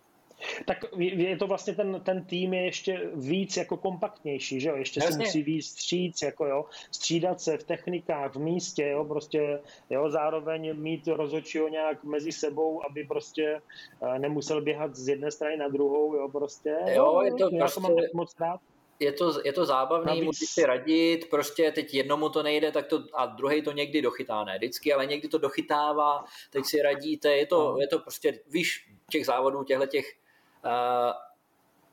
Tak 0.65 0.85
je 0.97 1.37
to 1.37 1.47
vlastně 1.47 1.75
ten, 1.75 2.01
ten 2.05 2.25
tým 2.25 2.53
je 2.53 2.65
ještě 2.65 3.09
víc 3.13 3.57
jako 3.57 3.77
kompaktnější, 3.77 4.59
že 4.59 4.69
jo? 4.69 4.75
Ještě 4.75 4.99
Jasně. 4.99 5.13
se 5.13 5.19
musí 5.19 5.43
víc 5.43 5.67
stříc, 5.67 6.21
jako 6.21 6.45
jo, 6.45 6.65
střídat 6.91 7.41
se 7.41 7.57
v 7.57 7.63
technikách, 7.63 8.35
v 8.35 8.39
místě, 8.39 8.87
jo, 8.87 9.05
prostě, 9.05 9.59
jo, 9.89 10.09
zároveň 10.09 10.77
mít 10.77 11.07
rozhodčího 11.07 11.67
nějak 11.67 12.03
mezi 12.03 12.31
sebou, 12.31 12.85
aby 12.89 13.03
prostě 13.03 13.61
eh, 14.01 14.19
nemusel 14.19 14.61
běhat 14.61 14.95
z 14.95 15.07
jedné 15.07 15.31
strany 15.31 15.57
na 15.57 15.67
druhou, 15.67 16.15
jo, 16.15 16.29
prostě. 16.29 16.77
Jo, 16.87 17.21
je 17.21 17.31
to 17.31 17.49
prostě, 17.49 17.75
to 17.75 17.81
mám 17.81 17.95
moc 18.13 18.39
rád 18.39 18.59
je 18.99 19.11
to, 19.11 19.41
je 19.45 19.53
to 19.53 19.65
zábavný, 19.65 20.05
Navíc... 20.05 20.23
můžeš 20.23 20.49
si 20.49 20.65
radit, 20.65 21.29
prostě 21.29 21.71
teď 21.71 21.93
jednomu 21.93 22.29
to 22.29 22.43
nejde, 22.43 22.71
tak 22.71 22.87
to, 22.87 23.03
a 23.13 23.25
druhý 23.25 23.61
to 23.61 23.71
někdy 23.71 24.01
dochytá, 24.01 24.43
ne 24.43 24.57
vždycky, 24.57 24.93
ale 24.93 25.05
někdy 25.05 25.27
to 25.27 25.37
dochytává, 25.37 26.23
teď 26.51 26.65
si 26.65 26.81
radíte, 26.81 27.37
je 27.37 27.45
to, 27.45 27.71
no. 27.71 27.77
je 27.77 27.87
to 27.87 27.99
prostě, 27.99 28.39
víš, 28.47 28.89
těch 29.11 29.25
závodů, 29.25 29.63
těchto 29.63 29.85
těch 29.85 30.05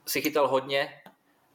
si 0.07 0.23
chytal 0.23 0.49
hodně, 0.49 0.89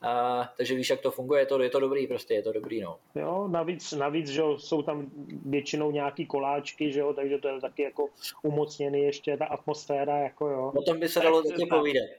uh, 0.03 0.45
takže 0.57 0.75
víš, 0.75 0.90
jak 0.90 1.01
to 1.01 1.11
funguje, 1.11 1.41
je 1.41 1.45
to, 1.45 1.61
je 1.61 1.69
to 1.69 1.80
dobrý, 1.80 2.07
prostě 2.07 2.33
je 2.33 2.43
to 2.43 2.51
dobrý, 2.51 2.81
no. 2.81 2.98
Jo, 3.15 3.48
navíc, 3.48 3.91
navíc, 3.91 4.27
že 4.27 4.41
jsou 4.57 4.81
tam 4.81 5.11
většinou 5.45 5.91
nějaký 5.91 6.25
koláčky, 6.25 6.91
že 6.91 6.99
jo, 6.99 7.14
takže 7.14 7.38
to 7.38 7.48
je 7.48 7.61
taky 7.61 7.83
jako 7.83 8.07
umocněný 8.43 9.01
ještě 9.01 9.38
ta 9.38 9.45
atmosféra, 9.45 10.17
jako 10.17 10.48
jo. 10.48 10.73
O 10.75 10.81
tom 10.81 10.99
by 10.99 11.09
se 11.09 11.19
dalo 11.19 11.43
taky 11.43 11.65
povídat. 11.65 12.09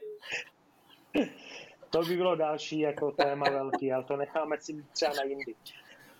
To 1.89 2.01
by 2.01 2.15
bylo 2.15 2.35
další 2.35 2.79
jako 2.79 3.11
téma 3.11 3.49
velký, 3.49 3.93
ale 3.93 4.03
to 4.03 4.17
necháme 4.17 4.57
si 4.59 4.85
třeba 4.93 5.13
na 5.13 5.23
jindy. 5.23 5.55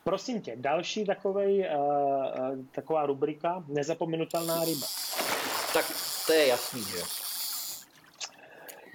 Prosím 0.03 0.41
tě, 0.41 0.53
další 0.55 1.05
takovej, 1.05 1.69
uh, 1.75 2.65
taková 2.71 3.05
rubrika, 3.05 3.63
nezapomenutelná 3.67 4.65
ryba. 4.65 4.87
Tak 5.73 5.85
to 6.27 6.33
je 6.33 6.47
jasný, 6.47 6.81
že 6.81 7.22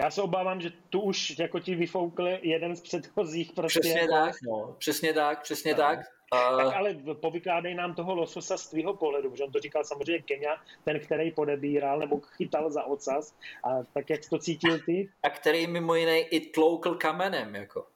já 0.01 0.10
se 0.10 0.23
obávám, 0.23 0.60
že 0.60 0.70
tu 0.91 1.01
už 1.01 1.39
jako 1.39 1.60
ti 1.60 1.75
vyfoukl 1.75 2.28
jeden 2.43 2.77
z 2.77 2.81
předchozích. 2.81 3.52
Prostě 3.52 3.81
přesně 3.81 4.01
jako... 4.01 4.12
tak, 4.15 4.35
no. 4.43 4.77
Přesně 4.78 5.12
tak, 5.12 5.43
přesně 5.43 5.73
no. 5.73 5.78
tak. 5.78 5.99
Tak 6.31 6.75
ale 6.75 6.94
povykládej 7.20 7.75
nám 7.75 7.94
toho 7.94 8.15
lososa 8.15 8.59
z 8.59 8.68
tvýho 8.68 8.94
pohledu, 8.94 9.31
protože 9.31 9.44
on 9.44 9.52
to 9.52 9.60
říkal 9.60 9.85
samozřejmě 9.85 10.23
Kenia, 10.23 10.57
ten, 10.85 11.01
který 11.01 11.31
podebíral 11.31 11.99
nebo 11.99 12.20
chytal 12.20 12.70
za 12.70 12.85
ocas. 12.85 13.35
A 13.65 13.68
tak 13.94 14.10
jak 14.10 14.20
to 14.31 14.39
cítil 14.39 14.78
ty? 14.86 15.09
A 15.23 15.31
který 15.31 15.67
mimo 15.67 15.94
jiné 15.94 16.20
i 16.20 16.41
tloukl 16.41 16.94
kamenem, 16.94 17.55
jako. 17.55 17.86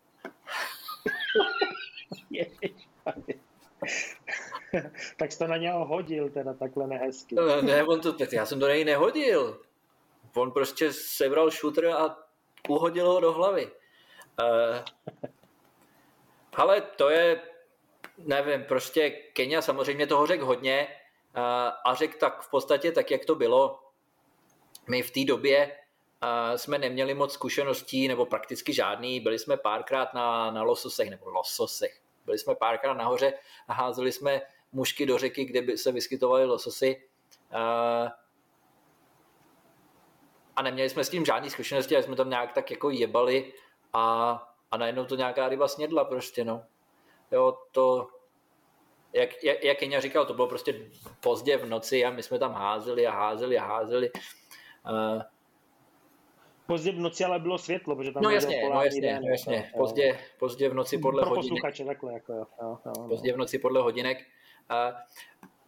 tak 5.16 5.32
jsi 5.32 5.38
to 5.38 5.46
na 5.46 5.56
něho 5.56 5.84
hodil 5.84 6.30
teda 6.30 6.54
takhle 6.54 6.86
nehezky. 6.86 7.34
Ne, 7.62 7.84
on 7.84 8.00
to, 8.00 8.16
já 8.32 8.46
jsem 8.46 8.60
to 8.60 8.68
na 8.68 8.74
něj 8.74 8.84
nehodil. 8.84 9.60
On 10.34 10.50
prostě 10.50 10.92
sebral 10.92 11.50
shooter 11.50 11.86
a 11.86 12.16
uhodil 12.68 13.08
ho 13.08 13.20
do 13.20 13.32
hlavy. 13.32 13.66
Uh, 13.66 14.84
ale 16.52 16.80
to 16.80 17.10
je 17.10 17.40
nevím, 18.18 18.64
prostě 18.64 19.10
Kenia 19.10 19.62
samozřejmě 19.62 20.06
toho 20.06 20.26
řekl 20.26 20.44
hodně 20.44 20.88
a 21.84 21.94
řekl 21.94 22.18
tak 22.18 22.42
v 22.42 22.50
podstatě 22.50 22.92
tak, 22.92 23.10
jak 23.10 23.24
to 23.24 23.34
bylo. 23.34 23.78
My 24.88 25.02
v 25.02 25.10
té 25.10 25.24
době 25.24 25.76
jsme 26.56 26.78
neměli 26.78 27.14
moc 27.14 27.32
zkušeností, 27.32 28.08
nebo 28.08 28.26
prakticky 28.26 28.72
žádný. 28.72 29.20
Byli 29.20 29.38
jsme 29.38 29.56
párkrát 29.56 30.14
na, 30.14 30.50
na 30.50 30.62
lososech, 30.62 31.10
nebo 31.10 31.30
lososech. 31.30 32.00
Byli 32.24 32.38
jsme 32.38 32.54
párkrát 32.54 32.94
nahoře 32.94 33.32
a 33.68 33.72
házeli 33.72 34.12
jsme 34.12 34.42
mušky 34.72 35.06
do 35.06 35.18
řeky, 35.18 35.44
kde 35.44 35.62
by 35.62 35.78
se 35.78 35.92
vyskytovaly 35.92 36.44
lososy. 36.44 37.02
A 40.56 40.62
neměli 40.62 40.88
jsme 40.90 41.04
s 41.04 41.10
tím 41.10 41.24
žádný 41.24 41.50
zkušenosti, 41.50 41.94
ale 41.94 42.02
jsme 42.02 42.16
tam 42.16 42.30
nějak 42.30 42.52
tak 42.52 42.70
jako 42.70 42.90
jebali 42.90 43.52
a, 43.92 44.32
a 44.70 44.76
najednou 44.76 45.04
to 45.04 45.16
nějaká 45.16 45.48
ryba 45.48 45.68
snědla 45.68 46.04
prostě, 46.04 46.44
no. 46.44 46.62
Jo, 47.32 47.58
to, 47.72 48.08
jak, 49.12 49.44
jak, 49.44 49.64
jak 49.64 49.78
Kenia 49.78 50.00
říkal, 50.00 50.26
to 50.26 50.34
bylo 50.34 50.46
prostě 50.46 50.90
pozdě 51.20 51.56
v 51.56 51.66
noci 51.66 52.04
a 52.04 52.10
my 52.10 52.22
jsme 52.22 52.38
tam 52.38 52.52
házeli 52.52 53.06
a 53.06 53.12
házeli 53.12 53.58
a 53.58 53.66
házeli. 53.66 54.10
Uh, 54.90 55.22
Pozdě 56.66 56.92
v 56.92 56.98
noci 56.98 57.24
ale 57.24 57.38
bylo 57.38 57.58
světlo, 57.58 57.96
protože 57.96 58.12
tam 58.12 58.22
no 58.22 58.30
jasně, 58.30 58.68
no 58.74 58.82
jasně, 58.82 59.00
den, 59.00 59.22
no 59.22 59.28
jasně. 59.28 59.56
Jako, 59.56 59.78
pozdě, 59.78 60.18
pozdě 60.38 60.68
v 60.68 60.74
noci 60.74 60.98
podle 60.98 61.22
Pro 61.22 61.30
hodinek. 61.30 61.62
takhle, 61.86 62.12
jako 62.12 62.32
jo, 62.32 62.46
jo, 62.62 62.78
jo, 62.86 63.08
Pozdě 63.08 63.32
v 63.32 63.36
noci 63.36 63.58
podle 63.58 63.82
hodinek. 63.82 64.18
Uh, 64.70 64.98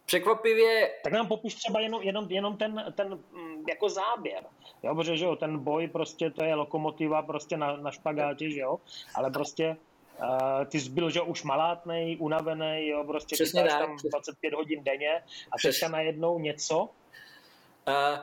překvapivě... 0.05 0.91
Tak 1.03 1.13
nám 1.13 1.27
popiš 1.27 1.55
třeba 1.55 1.79
jenom, 1.79 2.01
jenom, 2.01 2.27
jenom 2.29 2.57
ten, 2.57 2.93
ten 2.95 3.19
mm, 3.31 3.54
jako 3.67 3.89
záběr. 3.89 4.43
Jo, 4.83 4.95
protože 4.95 5.17
že 5.17 5.25
jo, 5.25 5.35
ten 5.35 5.59
boj 5.59 5.87
prostě 5.87 6.29
to 6.29 6.43
je 6.43 6.55
lokomotiva 6.55 7.21
prostě 7.21 7.57
na, 7.57 7.77
na 7.77 7.91
špagátě, 7.91 8.51
že 8.51 8.59
jo, 8.59 8.79
ale 9.15 9.31
prostě 9.31 9.77
Uh, 10.21 10.65
ty 10.65 10.79
jsi 10.79 10.89
byl, 10.89 11.09
že 11.09 11.21
už 11.21 11.43
malátnej, 11.43 12.17
unavený, 12.19 12.87
jo, 12.87 13.03
prostě 13.03 13.35
Přesně 13.35 13.63
tak, 13.63 13.79
tam 13.79 13.97
25 14.11 14.53
hodin 14.53 14.83
denně 14.83 15.23
a 15.51 15.57
Přes... 15.57 15.75
teďka 15.75 15.89
najednou 15.89 16.39
něco? 16.39 16.79
Uh, 16.79 18.19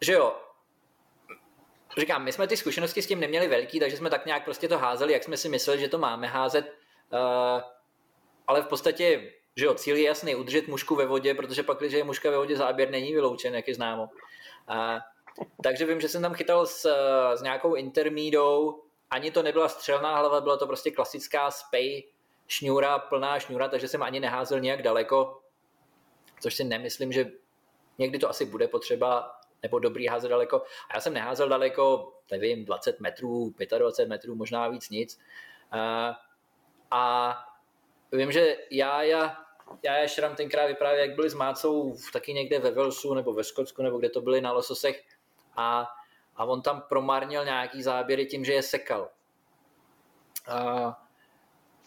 že 0.00 0.12
jo, 0.12 0.36
říkám, 1.98 2.24
my 2.24 2.32
jsme 2.32 2.46
ty 2.46 2.56
zkušenosti 2.56 3.02
s 3.02 3.06
tím 3.06 3.20
neměli 3.20 3.48
velký, 3.48 3.80
takže 3.80 3.96
jsme 3.96 4.10
tak 4.10 4.26
nějak 4.26 4.44
prostě 4.44 4.68
to 4.68 4.78
házeli, 4.78 5.12
jak 5.12 5.24
jsme 5.24 5.36
si 5.36 5.48
mysleli, 5.48 5.80
že 5.80 5.88
to 5.88 5.98
máme 5.98 6.26
házet. 6.26 6.74
Uh, 7.12 7.62
ale 8.46 8.62
v 8.62 8.66
podstatě, 8.66 9.32
že 9.58 9.66
jo, 9.66 9.74
cíl 9.74 9.96
je 9.96 10.02
jasný, 10.02 10.34
udržet 10.34 10.68
mušku 10.68 10.94
ve 10.94 11.06
vodě, 11.06 11.34
protože 11.34 11.62
pak, 11.62 11.78
když 11.78 11.92
je 11.92 12.04
muška 12.04 12.30
ve 12.30 12.36
vodě, 12.36 12.56
záběr 12.56 12.90
není 12.90 13.12
vyloučen, 13.12 13.54
jak 13.54 13.68
je 13.68 13.74
známo. 13.74 14.02
Uh, 14.70 14.98
takže 15.62 15.86
vím, 15.86 16.00
že 16.00 16.08
jsem 16.08 16.22
tam 16.22 16.34
chytal 16.34 16.66
s, 16.66 16.90
s 17.34 17.42
nějakou 17.42 17.74
intermídou, 17.74 18.82
ani 19.10 19.30
to 19.30 19.42
nebyla 19.42 19.68
střelná 19.68 20.18
hlava, 20.18 20.40
byla 20.40 20.56
to 20.56 20.66
prostě 20.66 20.90
klasická 20.90 21.50
spej 21.50 22.08
šňůra, 22.46 22.98
plná 22.98 23.38
šňůra, 23.38 23.68
takže 23.68 23.88
jsem 23.88 24.02
ani 24.02 24.20
neházel 24.20 24.60
nějak 24.60 24.82
daleko, 24.82 25.40
což 26.40 26.54
si 26.54 26.64
nemyslím, 26.64 27.12
že 27.12 27.30
někdy 27.98 28.18
to 28.18 28.28
asi 28.28 28.44
bude 28.44 28.68
potřeba, 28.68 29.40
nebo 29.62 29.78
dobrý 29.78 30.06
házet 30.06 30.28
daleko. 30.28 30.62
A 30.90 30.94
já 30.94 31.00
jsem 31.00 31.14
neházel 31.14 31.48
daleko, 31.48 32.12
nevím, 32.30 32.64
20 32.64 33.00
metrů, 33.00 33.54
25 33.78 34.08
metrů, 34.08 34.34
možná 34.34 34.68
víc 34.68 34.90
nic. 34.90 35.20
A, 35.70 36.14
a 36.90 37.34
vím, 38.12 38.32
že 38.32 38.56
já, 38.70 39.02
já, 39.02 39.47
já 39.82 39.94
a 40.04 40.06
Šram 40.06 40.36
tenkrát 40.36 40.66
vyprávěl, 40.66 41.04
jak 41.04 41.14
byli 41.14 41.30
s 41.30 41.34
Mácou 41.34 41.96
taky 42.12 42.34
někde 42.34 42.58
ve 42.58 42.70
Velsu 42.70 43.14
nebo 43.14 43.32
ve 43.32 43.44
Skotsku, 43.44 43.82
nebo 43.82 43.98
kde 43.98 44.08
to 44.08 44.20
byli 44.20 44.40
na 44.40 44.52
lososech 44.52 45.04
a, 45.56 45.86
a 46.36 46.44
on 46.44 46.62
tam 46.62 46.82
promarnil 46.88 47.44
nějaký 47.44 47.82
záběry 47.82 48.26
tím, 48.26 48.44
že 48.44 48.52
je 48.52 48.62
sekal. 48.62 49.10
A, 50.48 51.02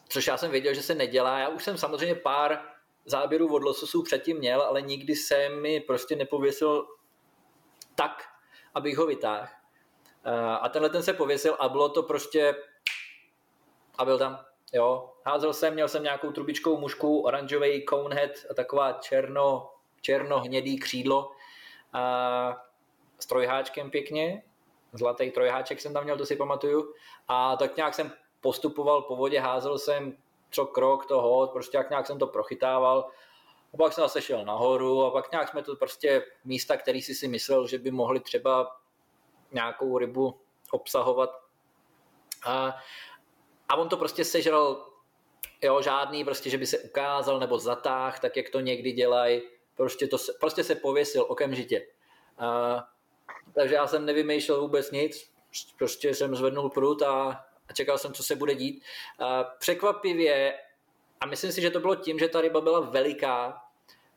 což 0.07 0.27
já 0.27 0.37
jsem 0.37 0.51
věděl, 0.51 0.73
že 0.73 0.83
se 0.83 0.95
nedělá. 0.95 1.39
Já 1.39 1.49
už 1.49 1.63
jsem 1.63 1.77
samozřejmě 1.77 2.15
pár 2.15 2.61
záběrů 3.05 3.53
od 3.53 3.63
lososů 3.63 4.03
předtím 4.03 4.37
měl, 4.37 4.61
ale 4.61 4.81
nikdy 4.81 5.15
se 5.15 5.49
mi 5.49 5.79
prostě 5.79 6.15
nepověsil 6.15 6.87
tak, 7.95 8.23
abych 8.73 8.97
ho 8.97 9.05
vytáhl. 9.05 9.47
A 10.61 10.69
tenhle 10.69 10.89
ten 10.89 11.03
se 11.03 11.13
pověsil 11.13 11.57
a 11.59 11.69
bylo 11.69 11.89
to 11.89 12.03
prostě 12.03 12.55
a 13.97 14.05
byl 14.05 14.17
tam. 14.19 14.45
Jo, 14.73 15.13
házel 15.25 15.53
jsem, 15.53 15.73
měl 15.73 15.87
jsem 15.87 16.03
nějakou 16.03 16.31
trubičkou 16.31 16.77
mušku, 16.77 17.21
oranžový 17.21 17.85
conehead 17.89 18.31
a 18.49 18.53
taková 18.53 18.93
černo, 18.93 19.71
černo-hnědý 20.01 20.79
křídlo. 20.79 21.31
A 21.93 22.63
s 23.19 23.25
trojháčkem 23.25 23.91
pěkně, 23.91 24.43
zlatý 24.93 25.31
trojháček 25.31 25.81
jsem 25.81 25.93
tam 25.93 26.03
měl, 26.03 26.17
to 26.17 26.25
si 26.25 26.35
pamatuju. 26.35 26.93
A 27.27 27.55
tak 27.55 27.77
nějak 27.77 27.93
jsem 27.93 28.11
postupoval 28.41 29.01
po 29.01 29.15
vodě, 29.15 29.39
házel 29.39 29.79
jsem 29.79 30.17
co 30.51 30.65
krok 30.65 31.05
toho, 31.05 31.47
prostě 31.47 31.77
jak 31.77 31.89
nějak 31.89 32.07
jsem 32.07 32.19
to 32.19 32.27
prochytával. 32.27 33.09
A 33.73 33.77
pak 33.77 33.93
jsem 33.93 34.01
zase 34.01 34.21
šel 34.21 34.45
nahoru 34.45 35.05
a 35.05 35.11
pak 35.11 35.31
nějak 35.31 35.49
jsme 35.49 35.63
to 35.63 35.75
prostě 35.75 36.25
místa, 36.45 36.77
který 36.77 37.01
si 37.01 37.15
si 37.15 37.27
myslel, 37.27 37.67
že 37.67 37.77
by 37.77 37.91
mohli 37.91 38.19
třeba 38.19 38.77
nějakou 39.51 39.97
rybu 39.97 40.39
obsahovat. 40.71 41.29
A, 42.45 42.75
a 43.71 43.75
on 43.75 43.89
to 43.89 43.97
prostě 43.97 44.25
sežral, 44.25 44.85
jo, 45.61 45.81
žádný 45.81 46.23
prostě, 46.23 46.49
že 46.49 46.57
by 46.57 46.65
se 46.65 46.79
ukázal 46.79 47.39
nebo 47.39 47.59
zatáh, 47.59 48.19
tak 48.19 48.37
jak 48.37 48.49
to 48.49 48.59
někdy 48.59 48.91
dělají, 48.91 49.41
prostě, 49.75 50.07
to 50.07 50.17
prostě 50.39 50.63
se 50.63 50.75
pověsil 50.75 51.25
okamžitě. 51.27 51.87
A, 52.37 52.83
takže 53.55 53.75
já 53.75 53.87
jsem 53.87 54.05
nevymýšlel 54.05 54.61
vůbec 54.61 54.91
nic, 54.91 55.31
prostě 55.77 56.13
jsem 56.13 56.35
zvednul 56.35 56.69
prut 56.69 57.01
a, 57.01 57.45
a 57.69 57.73
čekal 57.73 57.97
jsem, 57.97 58.13
co 58.13 58.23
se 58.23 58.35
bude 58.35 58.55
dít. 58.55 58.83
A 59.19 59.43
překvapivě, 59.43 60.59
a 61.19 61.25
myslím 61.25 61.51
si, 61.51 61.61
že 61.61 61.69
to 61.69 61.79
bylo 61.79 61.95
tím, 61.95 62.19
že 62.19 62.27
ta 62.27 62.41
ryba 62.41 62.61
byla 62.61 62.79
veliká, 62.79 63.61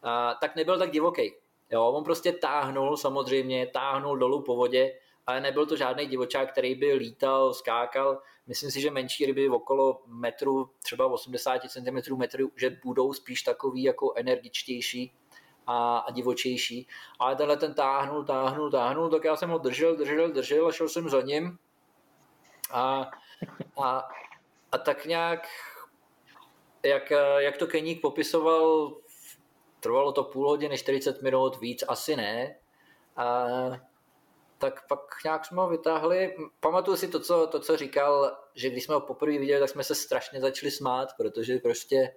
a, 0.02 0.34
tak 0.34 0.57
nebyl 0.57 0.78
tak 0.78 0.91
divoký. 0.91 1.34
Jo, 1.70 1.86
on 1.86 2.05
prostě 2.05 2.33
táhnul 2.33 2.97
samozřejmě, 2.97 3.66
táhnul 3.66 4.18
dolů 4.18 4.42
po 4.42 4.57
vodě, 4.57 4.99
ale 5.27 5.41
nebyl 5.41 5.67
to 5.67 5.77
žádný 5.77 6.07
divočák, 6.07 6.53
který 6.53 6.75
by 6.75 6.93
lítal, 6.93 7.55
skákal. 7.55 8.23
Myslím 8.47 8.70
si, 8.70 8.81
že 8.81 8.91
menší 8.91 9.27
ryby 9.27 9.49
okolo 9.49 10.03
metru, 10.07 10.70
třeba 10.83 11.07
80 11.07 11.62
cm 11.69 12.17
metru, 12.17 12.53
že 12.57 12.78
budou 12.85 13.12
spíš 13.12 13.43
takový 13.43 13.83
jako 13.83 14.12
energičtější 14.17 15.12
a, 15.67 15.99
a 15.99 16.11
divočejší. 16.11 16.89
Ale 17.19 17.36
tenhle 17.36 17.57
ten 17.57 17.75
táhnul, 17.75 18.25
táhnul, 18.25 18.70
táhnul, 18.70 19.11
tak 19.11 19.25
já 19.25 19.36
jsem 19.36 19.51
ho 19.51 19.59
držel, 19.59 19.97
držel, 19.97 20.33
držel 20.33 20.67
a 20.67 20.73
šel 20.73 20.89
jsem 20.89 21.09
za 21.09 21.20
ním. 21.20 21.59
A, 22.70 23.11
a, 23.83 24.09
a 24.73 24.78
tak 24.78 25.07
nějak, 25.07 25.49
jak, 26.83 27.12
jak 27.39 27.57
to 27.57 27.67
Keník 27.67 28.01
popisoval, 28.01 28.97
trvalo 29.81 30.12
to 30.12 30.25
půl 30.25 30.49
hodiny, 30.49 30.78
40 30.78 31.23
minut, 31.23 31.61
víc 31.61 31.85
asi 31.89 32.17
ne. 32.17 32.57
A, 33.17 33.47
tak 34.65 34.89
pak 34.89 35.01
nějak 35.25 35.44
jsme 35.44 35.62
ho 35.62 35.68
vytáhli. 35.68 36.36
Pamatuju 36.60 36.97
si 36.97 37.09
to 37.09 37.20
co, 37.20 37.47
to, 37.47 37.60
co 37.60 37.76
říkal, 37.76 38.36
že 38.55 38.70
když 38.70 38.84
jsme 38.84 38.94
ho 38.94 39.01
poprvé 39.01 39.39
viděli, 39.39 39.60
tak 39.60 39.68
jsme 39.68 39.84
se 39.84 39.94
strašně 39.94 40.41
začali 40.41 40.70
smát, 40.70 41.09
protože 41.17 41.59
prostě 41.59 42.15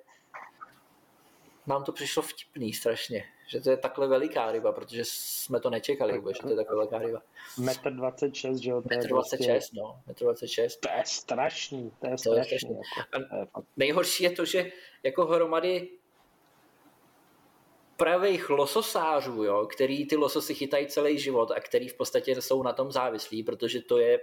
nám 1.68 1.84
to 1.84 1.92
přišlo 1.92 2.24
vtipný 2.24 2.74
strašně, 2.74 3.24
že 3.48 3.60
to 3.60 3.70
je 3.70 3.78
takhle 3.78 4.08
veliká 4.08 4.52
ryba, 4.52 4.72
protože 4.72 5.02
jsme 5.06 5.60
to 5.60 5.70
nečekali 5.70 6.18
vůbec, 6.18 6.38
že 6.38 6.44
to 6.44 6.50
je 6.50 6.56
takhle 6.56 6.76
veliká 6.76 6.98
ryba. 6.98 7.22
Metr 7.60 7.92
26, 7.92 8.58
že 8.58 8.70
jo? 8.70 8.82
Metr 8.90 9.08
26, 9.08 9.48
prostě... 9.48 9.80
no, 9.80 10.02
metr 10.08 10.24
26. 10.24 10.78
To 10.78 10.90
je 10.90 11.04
strašný, 11.06 11.92
to 12.00 12.08
je 12.08 12.18
strašný. 12.18 12.32
To 12.32 12.38
je 12.38 12.44
strašný. 12.44 12.80
Jako, 12.98 13.64
nejhorší 13.78 14.24
je 14.24 14.32
to, 14.32 14.46
že 14.46 14.72
jako 15.04 15.26
hromady 15.26 15.90
pravých 17.98 18.50
lososářů, 18.50 19.44
jo, 19.44 19.66
který 19.66 20.08
ty 20.08 20.16
lososy 20.16 20.56
chytají 20.56 20.88
celý 20.88 21.20
život 21.20 21.52
a 21.52 21.60
který 21.60 21.90
v 21.90 21.94
podstatě 21.94 22.42
jsou 22.42 22.64
na 22.64 22.74
tom 22.74 22.92
závislí, 22.92 23.44
protože 23.44 23.82
to 23.82 23.98
je 23.98 24.20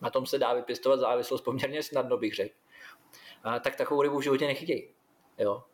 na 0.00 0.10
tom 0.10 0.26
se 0.26 0.38
dá 0.38 0.54
vypěstovat 0.54 1.00
závislost 1.00 1.40
poměrně 1.40 1.82
snadno, 1.82 2.16
bych 2.16 2.34
řekl. 2.34 2.54
A, 3.42 3.58
tak 3.58 3.76
takovou 3.76 4.02
rybu 4.02 4.18
v 4.18 4.22
životě 4.22 4.46
nechytějí. 4.46 4.88
Jo. 5.38 5.64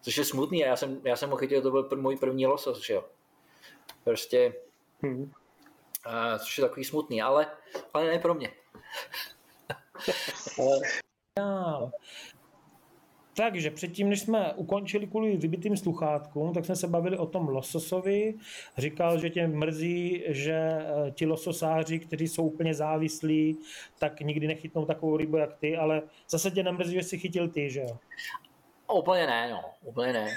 Což 0.00 0.16
je 0.16 0.24
smutný, 0.24 0.58
já 0.58 0.76
jsem, 0.76 1.00
já 1.04 1.16
jsem 1.16 1.30
ho 1.30 1.36
chytil, 1.36 1.62
to 1.62 1.70
byl 1.70 1.88
můj 1.96 2.16
první 2.16 2.46
losos, 2.46 2.80
že 2.86 2.94
jo. 2.94 3.04
Prostě, 4.04 4.54
hmm. 5.02 5.32
a, 6.04 6.38
což 6.38 6.58
je 6.58 6.62
takový 6.62 6.84
smutný, 6.84 7.22
ale, 7.22 7.46
ale 7.94 8.06
ne 8.06 8.18
pro 8.18 8.34
mě. 8.34 8.52
Takže 13.36 13.70
předtím, 13.70 14.08
než 14.08 14.20
jsme 14.20 14.52
ukončili 14.52 15.06
kvůli 15.06 15.36
vybitým 15.36 15.76
sluchátkům, 15.76 16.52
tak 16.52 16.64
jsme 16.64 16.76
se 16.76 16.88
bavili 16.88 17.18
o 17.18 17.26
tom 17.26 17.48
lososovi. 17.48 18.34
Říkal, 18.78 19.18
že 19.18 19.30
tě 19.30 19.48
mrzí, 19.48 20.22
že 20.26 20.54
eh, 20.54 21.10
ti 21.10 21.26
lososáři, 21.26 21.98
kteří 21.98 22.28
jsou 22.28 22.46
úplně 22.46 22.74
závislí, 22.74 23.58
tak 23.98 24.20
nikdy 24.20 24.46
nechytnou 24.46 24.84
takovou 24.84 25.16
rybu 25.16 25.36
jak 25.36 25.54
ty, 25.54 25.76
ale 25.76 26.02
zase 26.28 26.50
tě 26.50 26.62
nemrzí, 26.62 26.94
že 26.94 27.02
jsi 27.02 27.18
chytil 27.18 27.48
ty, 27.48 27.70
že 27.70 27.80
jo? 27.80 27.98
Úplně 28.94 29.26
ne, 29.26 29.50
no. 29.50 29.60
Úplně 29.84 30.12
ne. 30.12 30.28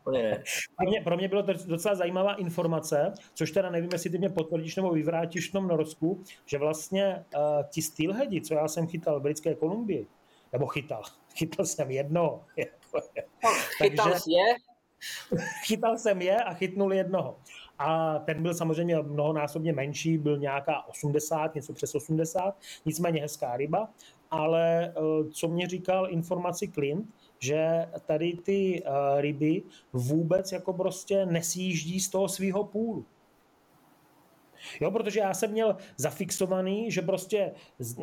Úplně 0.00 0.22
ne. 0.22 0.42
Pro 0.76 0.86
mě, 0.86 1.00
pro 1.00 1.16
mě 1.16 1.28
bylo 1.28 1.42
to 1.42 1.52
docela 1.66 1.94
zajímavá 1.94 2.34
informace, 2.34 3.12
což 3.34 3.50
teda 3.50 3.70
nevím, 3.70 3.90
jestli 3.92 4.10
ty 4.10 4.18
mě 4.18 4.28
potvrdíš 4.28 4.76
nebo 4.76 4.90
vyvrátíš 4.90 5.48
v 5.48 5.52
tom 5.52 5.68
Norsku, 5.68 6.22
že 6.46 6.58
vlastně 6.58 7.24
uh, 7.36 7.42
ti 7.70 7.82
steelheadi, 7.82 8.40
co 8.40 8.54
já 8.54 8.68
jsem 8.68 8.86
chytal 8.86 9.20
v 9.20 9.22
Britské 9.22 9.54
Kolumbii, 9.54 10.06
nebo 10.52 10.66
chytal, 10.66 11.02
chytal 11.38 11.66
jsem 11.66 11.90
jedno. 11.90 12.44
Jako, 12.56 13.08
chytal 13.78 14.10
Takže, 14.10 14.24
je? 14.26 14.56
Chytal 15.66 15.98
jsem 15.98 16.22
je 16.22 16.36
a 16.36 16.54
chytnul 16.54 16.92
jednoho. 16.92 17.38
A 17.78 18.18
ten 18.18 18.42
byl 18.42 18.54
samozřejmě 18.54 18.96
mnohonásobně 18.96 19.72
menší, 19.72 20.18
byl 20.18 20.38
nějaká 20.38 20.88
80, 20.88 21.54
něco 21.54 21.72
přes 21.72 21.94
80, 21.94 22.56
nicméně 22.84 23.20
hezká 23.20 23.56
ryba. 23.56 23.88
Ale 24.30 24.92
eh, 24.96 25.30
co 25.30 25.48
mě 25.48 25.68
říkal 25.68 26.10
informaci 26.10 26.68
Clint, 26.68 27.06
že 27.40 27.88
tady 28.06 28.36
ty 28.42 28.82
uh, 28.82 29.20
ryby 29.20 29.62
vůbec 29.92 30.52
jako 30.52 30.72
prostě 30.72 31.26
nesjíždí 31.26 32.00
z 32.00 32.08
toho 32.08 32.28
svého 32.28 32.64
půlu. 32.64 33.04
Jo, 34.80 34.90
protože 34.90 35.20
já 35.20 35.34
jsem 35.34 35.50
měl 35.50 35.76
zafixovaný, 35.96 36.90
že 36.90 37.02
prostě 37.02 37.52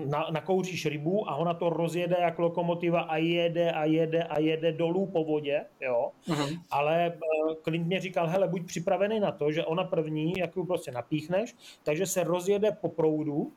na, 0.05 0.27
nakouříš 0.31 0.85
rybu 0.85 1.29
a 1.29 1.35
ona 1.35 1.53
to 1.53 1.69
rozjede 1.69 2.15
jako 2.19 2.41
lokomotiva 2.41 3.01
a 3.01 3.17
jede 3.17 3.71
a 3.71 3.85
jede 3.85 4.23
a 4.23 4.39
jede 4.39 4.71
dolů 4.71 5.05
po 5.05 5.23
vodě, 5.23 5.65
jo. 5.81 6.11
Uh-huh. 6.27 6.59
Ale 6.71 7.13
uh, 7.45 7.53
Clint 7.63 7.87
mě 7.87 7.99
říkal, 7.99 8.27
hele, 8.27 8.47
buď 8.47 8.65
připravený 8.65 9.19
na 9.19 9.31
to, 9.31 9.51
že 9.51 9.65
ona 9.65 9.83
první, 9.83 10.33
jak 10.37 10.55
ji 10.55 10.63
prostě 10.63 10.91
napíchneš, 10.91 11.55
takže 11.83 12.05
se 12.05 12.23
rozjede 12.23 12.71
po 12.71 12.89
proudu, 12.89 13.51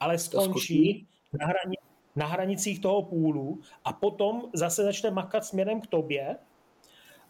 ale 0.00 0.18
skončí 0.18 1.06
na, 1.32 1.46
hrani, 1.46 1.76
na 2.16 2.26
hranicích 2.26 2.80
toho 2.80 3.02
půlu 3.02 3.60
a 3.84 3.92
potom 3.92 4.42
zase 4.54 4.84
začne 4.84 5.10
makat 5.10 5.44
směrem 5.44 5.80
k 5.80 5.86
tobě 5.86 6.36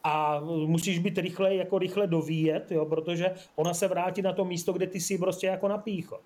a 0.05 0.41
musíš 0.67 0.99
být 0.99 1.19
rychle, 1.19 1.55
jako 1.55 1.79
rychle 1.79 2.07
dovíjet, 2.07 2.71
jo, 2.71 2.87
protože 2.87 3.35
ona 3.57 3.75
se 3.75 3.89
vrátí 3.89 4.23
na 4.23 4.33
to 4.33 4.45
místo, 4.45 4.73
kde 4.73 4.87
ty 4.87 5.01
si 5.01 5.19
prostě 5.19 5.47
jako 5.47 5.69
napíchl. 5.69 6.21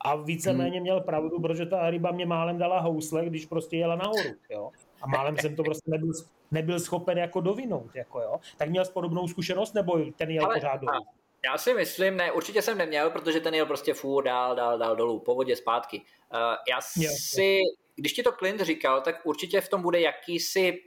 A 0.00 0.16
víceméně 0.16 0.80
měl 0.80 1.00
pravdu, 1.00 1.40
protože 1.40 1.66
ta 1.66 1.90
ryba 1.90 2.12
mě 2.12 2.26
málem 2.26 2.58
dala 2.58 2.80
housle, 2.80 3.26
když 3.26 3.46
prostě 3.46 3.76
jela 3.76 3.96
nahoru, 3.96 4.34
jo. 4.50 4.70
A 5.02 5.06
málem 5.06 5.36
jsem 5.36 5.56
to 5.56 5.62
prostě 5.62 5.90
nebyl, 5.90 6.12
nebyl 6.50 6.80
schopen 6.80 7.18
jako 7.18 7.40
dovinout, 7.40 7.94
jako 7.94 8.20
jo. 8.20 8.40
Tak 8.56 8.70
měl 8.70 8.84
podobnou 8.84 9.28
zkušenost, 9.28 9.74
nebo 9.74 9.98
ten 10.16 10.30
jel 10.30 10.48
pořád 10.54 10.80
dolů? 10.80 11.04
Já 11.44 11.58
si 11.58 11.74
myslím, 11.74 12.16
ne, 12.16 12.32
určitě 12.32 12.62
jsem 12.62 12.78
neměl, 12.78 13.10
protože 13.10 13.40
ten 13.40 13.54
jel 13.54 13.66
prostě 13.66 13.94
fůr 13.94 14.24
dál, 14.24 14.56
dál, 14.56 14.78
dál 14.78 14.96
dolů, 14.96 15.18
po 15.18 15.34
vodě 15.34 15.56
zpátky. 15.56 15.98
Uh, 15.98 16.38
já 16.68 16.80
si, 16.80 17.60
když 17.96 18.12
ti 18.12 18.22
to 18.22 18.32
Clint 18.32 18.60
říkal, 18.60 19.00
tak 19.00 19.20
určitě 19.24 19.60
v 19.60 19.68
tom 19.68 19.82
bude 19.82 20.00
jakýsi 20.00 20.82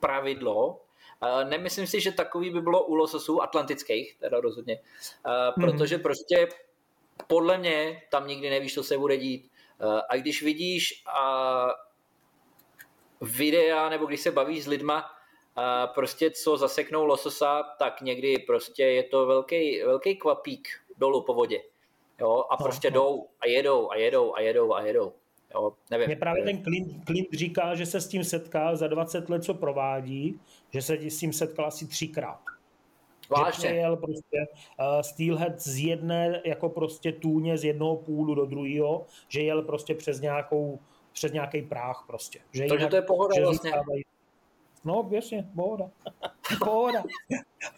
pravidlo. 0.00 0.80
Nemyslím 1.44 1.86
si, 1.86 2.00
že 2.00 2.12
takový 2.12 2.50
by 2.50 2.60
bylo 2.60 2.84
u 2.84 2.94
lososů 2.94 3.42
atlantických, 3.42 4.16
teda 4.18 4.40
rozhodně, 4.40 4.80
mm-hmm. 5.24 5.52
protože 5.60 5.98
prostě 5.98 6.48
podle 7.26 7.58
mě 7.58 8.02
tam 8.10 8.26
nikdy 8.26 8.50
nevíš, 8.50 8.74
co 8.74 8.82
se 8.82 8.98
bude 8.98 9.16
dít. 9.16 9.50
A 10.08 10.16
když 10.16 10.42
vidíš 10.42 11.04
videa, 13.20 13.88
nebo 13.88 14.06
když 14.06 14.20
se 14.20 14.30
bavíš 14.30 14.64
s 14.64 14.66
lidma, 14.66 15.10
a 15.56 15.86
prostě 15.86 16.30
co 16.30 16.56
zaseknou 16.56 17.04
lososa, 17.04 17.62
tak 17.78 18.00
někdy 18.00 18.38
prostě 18.38 18.84
je 18.84 19.02
to 19.02 19.26
velký, 19.26 19.82
velký 19.82 20.16
kvapík 20.16 20.68
dolů 20.96 21.24
po 21.24 21.34
vodě. 21.34 21.62
Jo, 22.20 22.44
a 22.50 22.56
prostě 22.56 22.90
jdou 22.90 23.28
a 23.40 23.46
jedou 23.46 23.90
a 23.90 23.96
jedou 23.96 24.34
a 24.34 24.40
jedou 24.40 24.74
a 24.74 24.82
jedou. 24.82 25.12
Jo, 25.54 25.72
nevím. 25.90 26.06
Mě 26.06 26.16
právě 26.16 26.44
ten 26.44 26.62
Clint, 26.62 27.04
Clint 27.06 27.28
říká, 27.32 27.74
že 27.74 27.86
se 27.86 28.00
s 28.00 28.08
tím 28.08 28.24
setká 28.24 28.76
za 28.76 28.86
20 28.86 29.28
let, 29.28 29.44
co 29.44 29.54
provádí, 29.54 30.40
že 30.70 30.82
se 30.82 30.94
s 30.94 31.18
tím 31.18 31.32
setkal 31.32 31.66
asi 31.66 31.86
třikrát. 31.86 32.40
Vážně. 33.30 33.52
Že 33.52 33.68
přejel 33.68 33.96
prostě 33.96 34.46
uh, 34.80 35.00
Steelhead 35.00 35.60
z 35.60 35.84
jedné 35.84 36.42
jako 36.44 36.68
prostě 36.68 37.12
tůně 37.12 37.58
z 37.58 37.64
jednoho 37.64 37.96
půlu 37.96 38.34
do 38.34 38.46
druhého, 38.46 39.06
že 39.28 39.42
jel 39.42 39.62
prostě 39.62 39.94
přes 39.94 40.20
nějakou 40.20 40.78
přes 41.12 41.32
nějaký 41.32 41.62
práh 41.62 42.04
prostě. 42.06 42.38
Že 42.52 42.62
Takže 42.62 42.74
jinak, 42.74 42.90
to 42.90 42.96
je 42.96 43.02
pohoda 43.02 43.34
vlastně. 43.40 43.70
Zůstávají, 43.70 44.02
No, 44.84 45.08
jasně, 45.10 45.48
pohoda. 45.54 45.90
pohoda. 46.64 47.02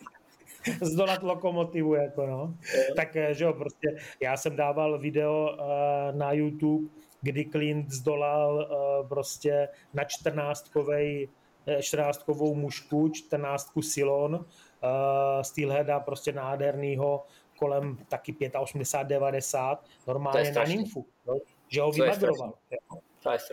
Zdolat 0.82 1.22
lokomotivu, 1.22 1.94
jako 1.94 2.26
no. 2.26 2.54
Tak, 2.96 3.16
eh, 3.16 3.34
že 3.34 3.44
jo, 3.44 3.52
prostě 3.52 3.96
já 4.20 4.36
jsem 4.36 4.56
dával 4.56 4.98
video 4.98 5.50
uh, 5.52 6.18
na 6.18 6.32
YouTube, 6.32 6.88
kdy 7.24 7.44
Clint 7.44 7.90
zdolal 7.90 8.54
uh, 8.54 9.08
prostě 9.08 9.68
na 9.94 10.04
14 10.04 10.70
14kovou 11.66 12.54
mušku, 12.54 13.08
14 13.08 13.72
silon, 13.80 14.34
uh, 14.34 14.40
Steelheada 15.42 16.00
prostě 16.00 16.32
nádhernýho, 16.32 17.24
kolem 17.58 17.98
taky 18.08 18.50
85, 18.58 19.14
90, 19.14 19.84
normálně 20.06 20.52
na 20.52 20.64
nymfu, 20.64 21.06
no, 21.26 21.38
že 21.68 21.80
ho 21.80 21.92
vymagroval. 21.92 22.52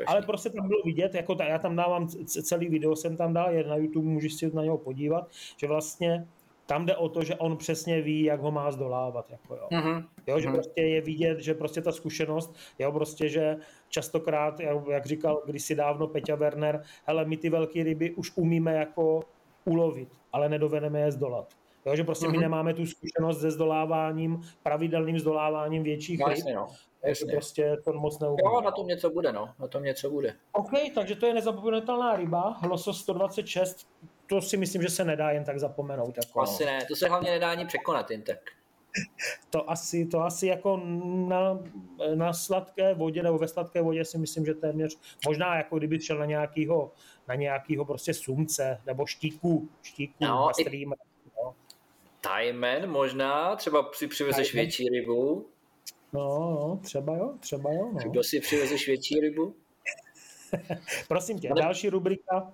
Ale 0.08 0.22
prostě 0.22 0.50
tam 0.50 0.68
bylo 0.68 0.82
vidět, 0.86 1.16
jako 1.16 1.36
ta, 1.36 1.46
já 1.46 1.60
tam 1.60 1.76
dávám 1.76 2.08
celý 2.26 2.70
video, 2.70 2.96
jsem 2.96 3.18
tam 3.18 3.34
dal, 3.34 3.54
je 3.54 3.64
na 3.64 3.76
YouTube, 3.76 4.08
můžeš 4.08 4.34
si 4.34 4.56
na 4.56 4.64
něho 4.64 4.78
podívat, 4.78 5.30
že 5.58 5.68
vlastně 5.68 6.28
tam 6.72 6.86
jde 6.86 6.96
o 6.96 7.10
to, 7.10 7.24
že 7.24 7.36
on 7.36 7.58
přesně 7.58 8.02
ví, 8.02 8.24
jak 8.24 8.42
ho 8.42 8.52
má 8.52 8.72
zdolávat. 8.72 9.32
Jako 9.32 9.56
jo. 9.56 9.68
Mm-hmm. 9.72 10.06
jo 10.28 10.40
že 10.40 10.48
mm-hmm. 10.48 10.54
prostě 10.54 10.82
je 10.82 11.02
vidět, 11.02 11.40
že 11.40 11.54
prostě 11.54 11.82
ta 11.82 11.92
zkušenost, 11.92 12.56
jo, 12.80 12.92
prostě, 12.92 13.30
že 13.30 13.58
častokrát, 13.90 14.60
jak 14.90 15.06
říkal 15.06 15.42
kdysi 15.46 15.76
dávno 15.76 16.08
Peťa 16.08 16.36
Werner, 16.36 16.84
hele, 17.06 17.26
my 17.26 17.38
ty 17.38 17.50
velké 17.50 17.84
ryby 17.84 18.12
už 18.12 18.32
umíme 18.38 18.74
jako 18.74 19.20
ulovit, 19.66 20.10
ale 20.34 20.50
nedovedeme 20.50 21.00
je 21.00 21.12
zdolat. 21.12 21.54
Jo, 21.86 21.96
že 21.96 22.04
prostě 22.04 22.26
mm-hmm. 22.26 22.32
my 22.32 22.38
mhm. 22.38 22.42
nemáme 22.42 22.74
tu 22.74 22.86
zkušenost 22.86 23.42
se 23.42 23.52
zdoláváním, 23.52 24.42
pravidelným 24.64 25.20
zdoláváním 25.20 25.84
větších 25.84 26.20
no, 26.20 26.28
ryb. 26.28 26.46
No. 26.56 26.68
Takže 27.02 27.26
prostě 27.32 27.78
to 27.84 27.94
moc 27.94 28.20
neumí. 28.20 28.38
Jo, 28.44 28.62
na 28.62 28.72
tom 28.72 28.88
něco 28.88 29.10
bude, 29.10 29.32
no. 29.32 29.50
Na 29.60 29.68
tom 29.68 29.84
něco 29.84 30.10
bude. 30.10 30.36
OK, 30.52 30.72
takže 30.96 31.16
to 31.16 31.26
je 31.26 31.34
nezapomenutelná 31.34 32.16
ryba, 32.16 32.60
losos 32.64 33.02
126, 33.02 33.88
to 34.32 34.42
si 34.42 34.58
myslím, 34.58 34.82
že 34.82 34.90
se 34.90 35.06
nedá 35.06 35.32
jen 35.32 35.44
tak 35.44 35.60
zapomenout. 35.60 36.18
Jako, 36.18 36.42
asi 36.42 36.66
ne, 36.66 36.86
to 36.86 36.96
se 36.96 37.08
hlavně 37.08 37.32
nedá 37.32 37.52
ani 37.52 37.66
překonat 37.66 38.12
jen 38.12 38.22
tak. 38.22 38.40
To 39.50 39.70
asi, 39.70 40.06
to 40.06 40.22
asi 40.22 40.48
jako 40.48 40.78
na, 41.28 41.60
na 42.16 42.34
sladké 42.34 42.94
vodě 42.94 43.24
nebo 43.24 43.38
ve 43.38 43.48
sladké 43.48 43.82
vodě 43.82 44.06
si 44.06 44.18
myslím, 44.18 44.46
že 44.46 44.54
téměř, 44.54 45.00
možná 45.26 45.56
jako 45.56 45.78
kdyby 45.78 46.00
šel 46.00 46.18
na 46.18 46.26
nějakýho, 46.26 46.92
na 47.28 47.36
nějakýho 47.36 47.86
prostě 47.86 48.14
sumce 48.14 48.82
nebo 48.86 49.06
štíku, 49.06 49.70
štíku 49.82 50.16
no, 50.22 50.48
na 50.48 50.54
streamer. 50.54 50.98
No. 51.38 51.56
Tajmen 52.22 52.90
možná, 52.90 53.56
třeba 53.56 53.92
si 53.94 54.08
přivezeš 54.08 54.52
Tajmen. 54.52 54.66
větší 54.66 54.90
rybu. 54.90 55.48
No, 56.14 56.30
no, 56.40 56.80
třeba 56.84 57.18
jo, 57.18 57.34
třeba 57.40 57.74
jo. 57.74 57.92
No. 57.94 58.10
Kdo 58.10 58.24
si 58.24 58.40
přivezeš 58.40 58.88
větší 58.88 59.20
rybu? 59.20 59.56
Prosím 61.08 61.40
tě, 61.40 61.50
další 61.56 61.90
rubrika. 61.90 62.54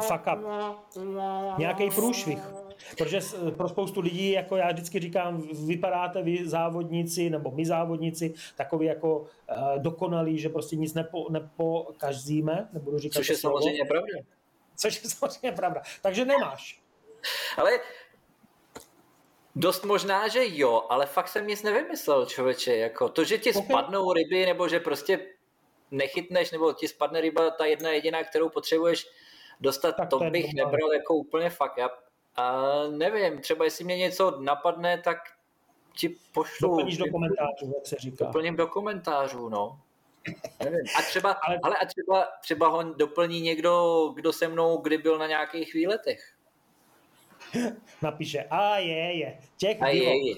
Fuck 0.00 0.26
up. 0.32 0.46
Nějaký 1.58 1.90
průšvih. 1.90 2.38
Protože 2.98 3.20
pro 3.56 3.68
spoustu 3.68 4.00
lidí, 4.00 4.30
jako 4.30 4.56
já 4.56 4.72
vždycky 4.72 5.00
říkám, 5.00 5.42
vypadáte 5.66 6.22
vy 6.22 6.48
závodníci, 6.48 7.30
nebo 7.30 7.50
my 7.50 7.66
závodníci, 7.66 8.34
takový 8.56 8.86
jako 8.86 9.18
uh, 9.18 9.26
dokonalí, 9.78 10.38
že 10.38 10.48
prostě 10.48 10.76
nic 10.76 10.94
nepo, 10.94 11.26
nepokazíme, 11.30 12.68
nebudu 12.72 12.98
říkat 12.98 13.18
Což 13.18 13.28
je 13.28 13.36
slovo. 13.36 13.58
samozřejmě 13.58 13.84
pravda. 13.84 14.18
Což 14.76 15.02
je 15.02 15.10
samozřejmě 15.10 15.52
pravda. 15.52 15.82
Takže 16.02 16.24
nemáš. 16.24 16.80
Ale 17.56 17.70
Dost 19.56 19.84
možná, 19.84 20.28
že 20.28 20.40
jo, 20.46 20.82
ale 20.88 21.06
fakt 21.06 21.28
jsem 21.28 21.46
nic 21.46 21.62
nevymyslel, 21.62 22.26
člověče. 22.26 22.76
Jako 22.76 23.08
to, 23.08 23.24
že 23.24 23.38
ti 23.38 23.52
okay. 23.52 23.62
spadnou 23.62 24.12
ryby, 24.12 24.46
nebo 24.46 24.68
že 24.68 24.80
prostě 24.80 25.26
nechytneš, 25.90 26.50
nebo 26.50 26.72
ti 26.72 26.88
spadne 26.88 27.20
ryba, 27.20 27.50
ta 27.50 27.64
jedna 27.64 27.90
jediná, 27.90 28.24
kterou 28.24 28.48
potřebuješ 28.48 29.06
dostat, 29.60 29.92
tak 29.96 30.08
to 30.08 30.18
bych 30.18 30.44
dobrý. 30.44 30.56
nebral 30.56 30.92
jako 30.92 31.14
úplně 31.14 31.50
fakt. 31.50 31.78
Já, 31.78 31.90
a 32.36 32.62
nevím, 32.90 33.38
třeba 33.38 33.64
jestli 33.64 33.84
mě 33.84 33.96
něco 33.96 34.40
napadne, 34.40 34.98
tak 34.98 35.18
ti 35.92 36.16
pošlu. 36.32 36.68
Doplníš 36.68 36.96
do 36.96 37.04
komentářů, 37.10 37.72
jak 37.74 37.86
se 37.86 37.96
říká. 37.96 38.24
Doplním 38.24 38.56
do 38.56 38.66
komentářů, 38.66 39.48
no. 39.48 39.80
Nevím. 40.64 40.80
A 40.98 41.02
třeba, 41.02 41.32
ale... 41.42 41.58
ale 41.62 41.76
a 41.76 41.86
třeba, 41.86 42.28
třeba 42.40 42.68
ho 42.68 42.82
doplní 42.82 43.40
někdo, 43.40 44.06
kdo 44.14 44.32
se 44.32 44.48
mnou 44.48 44.76
kdy 44.76 44.98
byl 44.98 45.18
na 45.18 45.26
nějakých 45.26 45.74
výletech. 45.74 46.34
Napíše, 48.02 48.46
a 48.50 48.78
je, 48.78 49.18
je, 49.18 49.38
těch 49.56 49.82
a 49.82 49.84
bylo. 49.84 49.94
Je, 49.94 50.28
je. 50.30 50.34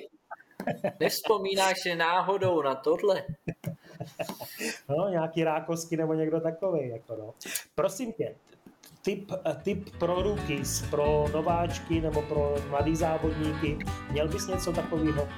Nevzpomínáš 1.00 1.76
si 1.82 1.96
náhodou 1.96 2.62
na 2.62 2.74
tohle? 2.74 3.24
No, 4.88 5.08
nějaký 5.08 5.44
rákosky 5.44 5.96
nebo 5.96 6.14
někdo 6.14 6.40
takový. 6.40 6.88
Jako 6.88 7.16
no. 7.16 7.34
Prosím 7.74 8.12
tě, 8.12 8.34
typ, 9.02 9.32
typ 9.62 9.98
pro 9.98 10.22
rookies, 10.22 10.82
pro 10.90 11.24
nováčky 11.32 12.00
nebo 12.00 12.22
pro 12.22 12.54
mladý 12.68 12.96
závodníky, 12.96 13.78
měl 14.10 14.28
bys 14.28 14.46
něco 14.46 14.72
takového? 14.72 15.28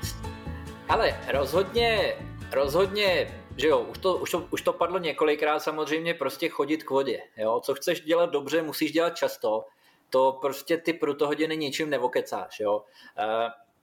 Ale 0.89 1.21
rozhodně, 1.33 2.15
rozhodně, 2.53 3.35
že 3.57 3.69
jo, 3.69 3.81
už 3.81 3.99
to, 3.99 4.17
už 4.17 4.31
to, 4.31 4.49
už 4.51 4.63
to 4.63 4.73
padlo 4.73 4.99
několikrát 4.99 5.61
samozřejmě 5.61 6.15
prostě 6.15 6.49
chodit 6.49 6.83
k 6.83 6.91
vodě. 6.91 7.23
Jo? 7.37 7.61
Co 7.65 7.75
chceš 7.75 8.01
dělat 8.01 8.31
dobře, 8.31 8.63
musíš 8.63 8.93
dělat 8.93 9.17
často 9.17 9.65
to 10.11 10.39
prostě 10.41 10.77
ty 10.77 10.93
prutohodiny 10.93 11.57
ničím 11.57 11.91
nevokecáš. 11.91 12.61
Jo? 12.61 12.77
Uh, 12.77 12.85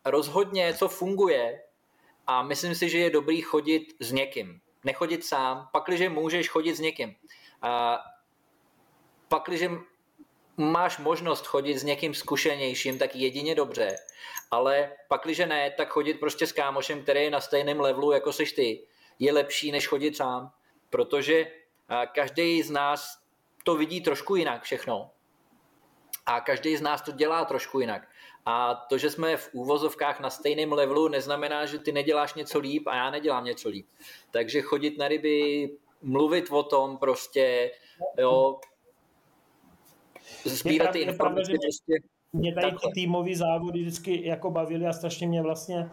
rozhodně, 0.06 0.74
co 0.74 0.88
funguje, 0.88 1.62
a 2.28 2.44
myslím 2.44 2.76
si, 2.76 2.90
že 2.90 2.98
je 2.98 3.10
dobrý 3.10 3.42
chodit 3.42 3.96
s 4.00 4.12
někým. 4.12 4.60
Nechodit 4.86 5.26
sám, 5.26 5.70
pakliže 5.72 6.10
můžeš 6.10 6.50
chodit 6.50 6.76
s 6.76 6.80
někým. 6.80 7.10
Uh, 7.10 7.70
pakliže 9.28 9.70
máš 10.58 10.98
možnost 10.98 11.46
chodit 11.46 11.78
s 11.78 11.84
někým 11.84 12.14
zkušenějším, 12.14 13.00
tak 13.00 13.16
jedině 13.16 13.56
dobře. 13.56 13.96
Ale 14.52 14.92
pakliže 15.08 15.46
ne, 15.46 15.72
tak 15.72 15.90
chodit 15.90 16.14
prostě 16.14 16.48
s 16.48 16.52
kámošem, 16.52 17.04
který 17.04 17.24
je 17.24 17.32
na 17.32 17.42
stejném 17.42 17.80
levelu, 17.80 18.12
jako 18.12 18.34
seš 18.34 18.52
ty, 18.52 18.88
je 19.20 19.34
lepší, 19.34 19.72
než 19.72 19.88
chodit 19.88 20.18
sám. 20.18 20.52
Protože 20.90 21.52
každý 22.12 22.64
z 22.64 22.72
nás 22.72 23.20
to 23.64 23.76
vidí 23.76 24.02
trošku 24.02 24.36
jinak 24.36 24.64
všechno. 24.64 25.12
A 26.26 26.42
každý 26.42 26.78
z 26.78 26.82
nás 26.82 27.02
to 27.02 27.12
dělá 27.12 27.46
trošku 27.46 27.80
jinak. 27.80 28.08
A 28.46 28.86
to, 28.90 28.98
že 28.98 29.10
jsme 29.10 29.38
v 29.38 29.50
úvozovkách 29.54 30.20
na 30.20 30.30
stejném 30.30 30.72
levelu, 30.72 31.08
neznamená, 31.08 31.66
že 31.66 31.80
ty 31.80 31.92
neděláš 31.92 32.34
něco 32.34 32.60
líp 32.60 32.88
a 32.88 32.96
já 32.96 33.10
nedělám 33.10 33.46
něco 33.46 33.70
líp. 33.70 33.88
Takže 34.32 34.62
chodit 34.62 34.98
na 34.98 35.08
ryby, 35.08 35.70
mluvit 36.02 36.46
o 36.52 36.64
tom 36.64 36.98
prostě, 36.98 37.72
jo, 38.18 38.60
sbírat 40.46 40.92
ty 40.92 41.00
informace. 41.00 41.52
Prostě, 41.52 41.94
mě 42.34 42.54
tady 42.54 42.72
ty 42.72 42.92
týmový 42.94 43.36
závody 43.36 43.80
vždycky 43.82 44.28
jako 44.28 44.52
bavili 44.52 44.86
a 44.86 44.94
strašně 44.94 45.28
mě 45.28 45.42
vlastně 45.42 45.90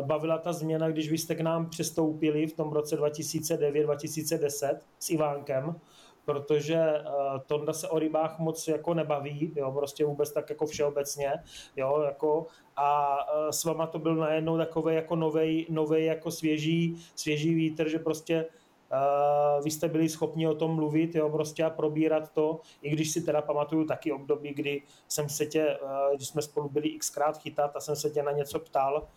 bavila 0.00 0.38
ta 0.38 0.52
změna, 0.52 0.88
když 0.88 1.10
vy 1.10 1.18
jste 1.18 1.34
k 1.34 1.40
nám 1.40 1.70
přestoupili 1.70 2.46
v 2.46 2.56
tom 2.56 2.72
roce 2.72 2.96
2009-2010 2.96 4.78
s 4.98 5.10
Ivánkem, 5.10 5.80
protože 6.28 6.76
uh, 6.76 7.38
Tonda 7.46 7.72
se 7.72 7.88
o 7.88 7.98
rybách 7.98 8.38
moc 8.38 8.68
jako 8.68 8.94
nebaví, 8.94 9.52
jo, 9.56 9.72
prostě 9.72 10.04
vůbec 10.04 10.32
tak 10.32 10.50
jako 10.50 10.66
všeobecně, 10.66 11.32
jo, 11.76 12.02
jako 12.04 12.46
a 12.76 13.16
uh, 13.16 13.50
s 13.50 13.64
váma 13.64 13.86
to 13.86 13.98
byl 13.98 14.14
najednou 14.14 14.58
takový 14.58 14.94
jako 14.94 15.16
novej, 15.16 15.66
novej 15.70 16.04
jako 16.04 16.30
svěží, 16.30 16.96
svěží 17.14 17.54
vítr, 17.54 17.88
že 17.88 17.98
prostě 17.98 18.46
Uh, 18.92 19.64
vy 19.64 19.70
jste 19.70 19.88
byli 19.88 20.08
schopni 20.08 20.48
o 20.48 20.54
tom 20.54 20.74
mluvit, 20.74 21.14
jo, 21.14 21.30
prostě 21.30 21.64
a 21.64 21.70
probírat 21.70 22.32
to, 22.32 22.60
i 22.82 22.90
když 22.90 23.12
si 23.12 23.22
teda 23.22 23.42
pamatuju 23.42 23.84
taky 23.84 24.12
období, 24.12 24.54
kdy 24.54 24.82
jsem 25.08 25.28
se 25.28 25.46
tě, 25.46 25.78
uh, 25.82 26.16
když 26.16 26.28
jsme 26.28 26.42
spolu 26.42 26.68
byli 26.68 26.90
xkrát 26.98 27.38
chytat 27.38 27.76
a 27.76 27.80
jsem 27.80 27.96
se 27.96 28.10
tě 28.10 28.22
na 28.22 28.32
něco 28.32 28.58
ptal, 28.58 29.08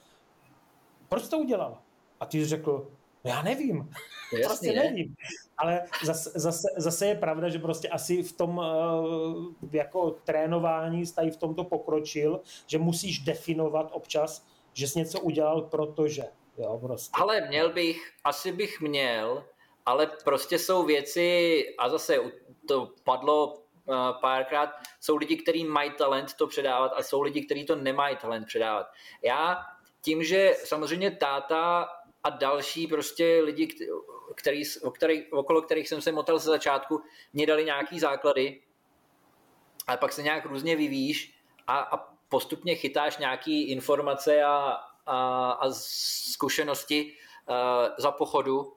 proč 1.10 1.28
to 1.28 1.38
udělal? 1.38 1.78
A 2.20 2.26
ty 2.26 2.40
jsi 2.40 2.46
řekl, 2.46 2.88
já 3.24 3.42
nevím, 3.42 3.90
Jasně, 4.32 4.48
prostě 4.48 4.74
nevím. 4.74 5.16
Ale 5.58 5.84
zase, 6.04 6.32
zase, 6.36 6.68
zase 6.78 7.08
je 7.08 7.16
pravda, 7.16 7.50
že 7.50 7.60
prostě 7.60 7.90
asi 7.90 8.24
v 8.24 8.34
tom 8.34 8.58
uh, 8.58 9.54
jako 9.72 10.12
trénování 10.12 11.06
jsi 11.06 11.32
v 11.32 11.38
tomto 11.38 11.64
pokročil, 11.64 12.42
že 12.68 12.78
musíš 12.78 13.20
definovat 13.20 13.90
občas, 13.92 14.46
že 14.74 14.88
jsi 14.88 15.00
něco 15.00 15.20
udělal, 15.20 15.62
protože. 15.62 16.24
Jo, 16.58 16.80
prostě. 16.82 17.12
Ale 17.14 17.48
měl 17.48 17.74
bych, 17.74 18.12
asi 18.24 18.52
bych 18.52 18.82
měl, 18.82 19.44
ale 19.86 20.12
prostě 20.24 20.60
jsou 20.60 20.86
věci, 20.86 21.64
a 21.80 21.90
zase 21.90 22.18
to 22.68 22.92
padlo 23.04 23.54
uh, 23.54 23.96
párkrát, 24.22 24.70
jsou 25.00 25.16
lidi, 25.16 25.38
kteří 25.38 25.66
mají 25.66 25.92
talent 25.92 26.34
to 26.34 26.48
předávat 26.48 26.92
a 26.96 27.04
jsou 27.04 27.22
lidi, 27.22 27.46
kteří 27.46 27.66
to 27.66 27.76
nemají 27.76 28.18
talent 28.18 28.48
předávat. 28.48 28.88
Já 29.22 29.58
tím, 30.02 30.24
že 30.24 30.54
samozřejmě 30.64 31.12
táta 31.12 31.90
a 32.24 32.30
další 32.30 32.88
prostě 32.88 33.42
lidi, 33.44 33.68
který, 34.36 34.64
o 34.84 34.92
který, 34.92 35.32
okolo 35.32 35.62
kterých 35.62 35.90
jsem 35.90 36.02
se 36.02 36.12
motal 36.12 36.40
ze 36.40 36.50
začátku, 36.50 37.02
mě 37.34 37.46
dali 37.46 37.66
nějaký 37.66 38.00
základy, 38.00 38.62
ale 39.88 39.98
pak 39.98 40.14
se 40.14 40.24
nějak 40.24 40.46
různě 40.46 40.76
vyvíjíš 40.76 41.36
a, 41.68 41.80
a 41.80 42.12
postupně 42.30 42.76
chytáš 42.76 43.18
nějaký 43.18 43.72
informace 43.72 44.44
a, 44.44 44.78
a, 45.06 45.52
a 45.52 45.70
zkušenosti 46.32 47.14
uh, 47.50 47.56
za 47.98 48.12
pochodu, 48.12 48.74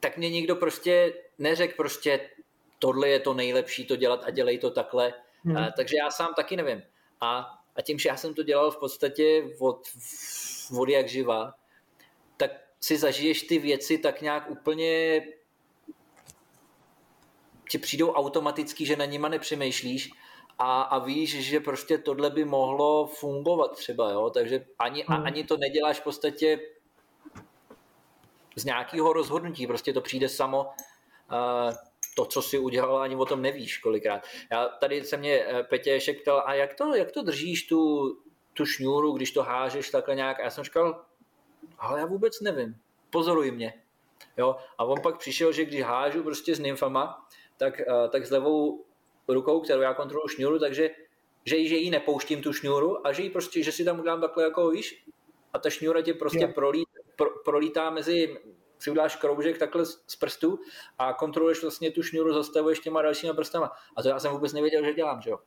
tak 0.00 0.16
mě 0.16 0.30
nikdo 0.30 0.56
prostě 0.56 1.14
neřekl 1.38 1.74
prostě 1.76 2.30
tohle 2.78 3.08
je 3.08 3.20
to 3.20 3.34
nejlepší 3.34 3.86
to 3.86 3.96
dělat 3.96 4.24
a 4.24 4.30
dělej 4.30 4.58
to 4.58 4.70
takhle. 4.70 5.14
Hmm. 5.44 5.56
Uh, 5.56 5.66
takže 5.76 5.96
já 5.96 6.10
sám 6.10 6.34
taky 6.34 6.56
nevím. 6.56 6.82
A, 7.20 7.58
a 7.76 7.82
tím, 7.82 7.98
že 7.98 8.08
já 8.08 8.16
jsem 8.16 8.34
to 8.34 8.42
dělal 8.42 8.70
v 8.70 8.78
podstatě 8.78 9.44
od, 9.58 9.88
od 10.78 10.88
jak 10.88 11.08
živa, 11.08 11.54
si 12.80 12.98
zažiješ 12.98 13.42
ty 13.42 13.58
věci 13.58 13.98
tak 13.98 14.22
nějak 14.22 14.50
úplně 14.50 15.22
ti 17.70 17.78
přijdou 17.78 18.12
automaticky, 18.12 18.86
že 18.86 18.96
na 18.96 19.04
nima 19.04 19.28
nepřemýšlíš 19.28 20.10
a, 20.58 20.82
a 20.82 20.98
víš, 20.98 21.30
že 21.30 21.60
prostě 21.60 21.98
tohle 21.98 22.30
by 22.30 22.44
mohlo 22.44 23.06
fungovat 23.06 23.76
třeba, 23.76 24.10
jo? 24.10 24.30
takže 24.30 24.66
ani, 24.78 25.04
hmm. 25.08 25.16
a, 25.16 25.24
ani 25.24 25.44
to 25.44 25.56
neděláš 25.56 26.00
v 26.00 26.04
podstatě 26.04 26.60
z 28.56 28.64
nějakého 28.64 29.12
rozhodnutí, 29.12 29.66
prostě 29.66 29.92
to 29.92 30.00
přijde 30.00 30.28
samo, 30.28 30.64
uh, 30.64 31.74
to, 32.14 32.24
co 32.24 32.42
si 32.42 32.58
udělal, 32.58 32.98
ani 32.98 33.16
o 33.16 33.24
tom 33.24 33.42
nevíš 33.42 33.78
kolikrát. 33.78 34.22
Já 34.50 34.68
tady 34.68 35.04
se 35.04 35.16
mě 35.16 35.44
eh, 35.46 35.62
Petěšek 35.62 36.22
ptal, 36.22 36.42
a 36.46 36.54
jak 36.54 36.74
to, 36.74 36.94
jak 36.94 37.12
to 37.12 37.22
držíš 37.22 37.66
tu, 37.66 38.12
tu 38.54 38.66
šňůru, 38.66 39.12
když 39.12 39.30
to 39.30 39.42
hážeš 39.42 39.90
takhle 39.90 40.14
nějak? 40.14 40.40
A 40.40 40.42
já 40.42 40.50
jsem 40.50 40.64
říkal, 40.64 41.04
ale 41.78 42.00
já 42.00 42.06
vůbec 42.06 42.40
nevím, 42.40 42.76
pozoruj 43.10 43.50
mě. 43.50 43.74
Jo? 44.36 44.56
A 44.78 44.84
on 44.84 45.00
pak 45.02 45.18
přišel, 45.18 45.52
že 45.52 45.64
když 45.64 45.82
hážu 45.82 46.22
prostě 46.22 46.54
s 46.54 46.58
nymfama, 46.58 47.28
tak, 47.56 47.80
uh, 47.88 48.10
tak 48.10 48.26
s 48.26 48.30
levou 48.30 48.84
rukou, 49.28 49.60
kterou 49.60 49.80
já 49.80 49.94
kontroluji 49.94 50.28
šňůru, 50.28 50.58
takže 50.58 50.90
že, 51.44 51.64
že 51.64 51.76
jí 51.76 51.90
nepouštím 51.90 52.42
tu 52.42 52.52
šňůru 52.52 53.06
a 53.06 53.12
že, 53.12 53.22
jí 53.22 53.30
prostě, 53.30 53.62
že 53.62 53.72
si 53.72 53.84
tam 53.84 54.00
udělám 54.00 54.20
takhle 54.20 54.44
jako 54.44 54.70
víš 54.70 55.04
a 55.52 55.58
ta 55.58 55.70
šňůra 55.70 56.02
tě 56.02 56.14
prostě 56.14 56.46
prolít, 56.46 56.88
pro, 57.16 57.30
prolítá 57.44 57.90
mezi, 57.90 58.36
si 58.78 58.90
uděláš 58.90 59.16
kroužek 59.16 59.58
takhle 59.58 59.86
z 59.86 60.16
prstů 60.20 60.58
a 60.98 61.12
kontroluješ 61.12 61.62
vlastně 61.62 61.90
tu 61.90 62.02
šňůru, 62.02 62.32
zastavuješ 62.32 62.80
těma 62.80 63.02
dalšíma 63.02 63.34
prstama. 63.34 63.72
A 63.96 64.02
to 64.02 64.08
já 64.08 64.18
jsem 64.18 64.32
vůbec 64.32 64.52
nevěděl, 64.52 64.84
že 64.84 64.94
dělám, 64.94 65.20
že 65.20 65.30
jo. 65.30 65.38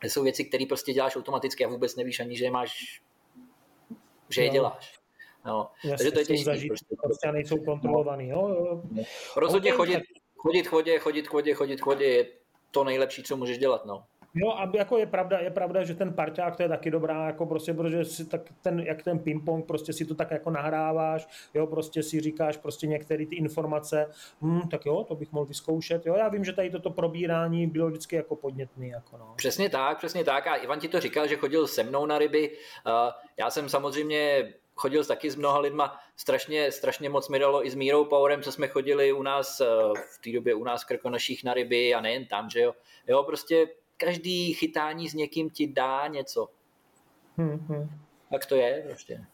To 0.00 0.06
jsou 0.06 0.22
věci, 0.22 0.44
které 0.44 0.64
prostě 0.68 0.92
děláš 0.92 1.16
automaticky 1.16 1.64
a 1.64 1.68
vůbec 1.68 1.96
nevíš 1.96 2.20
ani, 2.20 2.36
že 2.36 2.44
je 2.44 2.50
máš, 2.50 3.02
že 4.28 4.42
je 4.42 4.48
no. 4.48 4.52
děláš. 4.52 5.03
No. 5.46 5.70
Jasně, 5.84 5.96
Takže 5.96 6.10
to 6.12 6.18
je 6.18 6.24
těžké. 6.24 6.44
Zažít, 6.44 6.68
prostě. 6.68 6.96
prostě 7.02 7.32
nejsou 7.32 7.64
kontrolovaný. 7.64 8.28
Jo, 8.28 8.48
jo. 8.48 8.82
Rozhodně 9.36 9.74
okay. 9.74 9.86
chodit, 9.86 10.02
chodit 10.36 10.68
k 10.68 10.72
vodě, 10.72 10.98
chodit 10.98 11.28
k 11.28 11.32
vodě, 11.32 11.54
chodit 11.54 11.80
k 11.80 11.86
vodě 11.86 12.04
je 12.04 12.26
to 12.70 12.84
nejlepší, 12.84 13.22
co 13.22 13.36
můžeš 13.36 13.58
dělat. 13.58 13.86
No. 13.86 14.04
Jo, 14.36 14.50
a 14.50 14.70
jako 14.74 14.98
je 14.98 15.06
pravda, 15.06 15.38
je 15.38 15.50
pravda, 15.50 15.84
že 15.84 15.94
ten 15.94 16.12
parťák 16.12 16.56
to 16.56 16.62
je 16.62 16.68
taky 16.68 16.90
dobrá, 16.90 17.26
jako 17.26 17.46
prostě, 17.46 17.74
protože 17.74 18.04
si 18.04 18.24
tak 18.24 18.40
ten, 18.62 18.80
jak 18.80 19.02
ten 19.02 19.18
ping-pong, 19.18 19.66
prostě 19.66 19.92
si 19.92 20.04
to 20.04 20.14
tak 20.14 20.30
jako 20.30 20.50
nahráváš, 20.50 21.28
jo, 21.54 21.66
prostě 21.66 22.02
si 22.02 22.20
říkáš 22.20 22.56
prostě 22.56 22.86
některé 22.86 23.26
ty 23.26 23.36
informace, 23.36 24.10
hm, 24.42 24.68
tak 24.68 24.86
jo, 24.86 25.04
to 25.08 25.14
bych 25.14 25.32
mohl 25.32 25.46
vyzkoušet, 25.46 26.06
jo, 26.06 26.14
já 26.14 26.28
vím, 26.28 26.44
že 26.44 26.52
tady 26.52 26.70
toto 26.70 26.90
probírání 26.90 27.66
bylo 27.66 27.88
vždycky 27.88 28.16
jako 28.16 28.36
podnětný, 28.36 28.88
jako 28.88 29.18
no. 29.18 29.34
Přesně 29.36 29.70
tak, 29.70 29.98
přesně 29.98 30.24
tak 30.24 30.46
a 30.46 30.54
Ivan 30.54 30.80
ti 30.80 30.88
to 30.88 31.00
říkal, 31.00 31.28
že 31.28 31.36
chodil 31.36 31.66
se 31.66 31.82
mnou 31.82 32.06
na 32.06 32.18
ryby, 32.18 32.50
uh, 32.50 32.92
já 33.36 33.50
jsem 33.50 33.68
samozřejmě 33.68 34.54
chodil 34.74 35.04
taky 35.04 35.30
s 35.30 35.36
mnoha 35.36 35.58
lidma, 35.58 35.98
strašně, 36.16 36.72
strašně 36.72 37.08
moc 37.08 37.28
mi 37.28 37.38
dalo 37.38 37.66
i 37.66 37.70
s 37.70 37.74
Mírou 37.74 38.04
Powerem, 38.04 38.42
co 38.42 38.52
jsme 38.52 38.68
chodili 38.68 39.12
u 39.12 39.22
nás, 39.22 39.60
eh, 39.60 39.66
v 40.14 40.18
té 40.24 40.32
době 40.32 40.54
u 40.54 40.64
nás 40.64 40.84
krkonoších 40.84 41.44
na 41.44 41.54
ryby 41.54 41.94
a 41.94 42.00
nejen 42.00 42.26
tam, 42.26 42.50
že 42.50 42.60
jo. 42.60 42.74
Jo, 43.06 43.22
prostě 43.22 43.68
každý 43.96 44.54
chytání 44.54 45.08
s 45.08 45.14
někým 45.14 45.50
ti 45.50 45.66
dá 45.66 46.06
něco. 46.06 46.48
Hmm, 47.36 47.66
hmm. 47.68 47.88
Tak 48.30 48.46
to 48.46 48.54
je 48.54 48.82
prostě. 48.86 49.24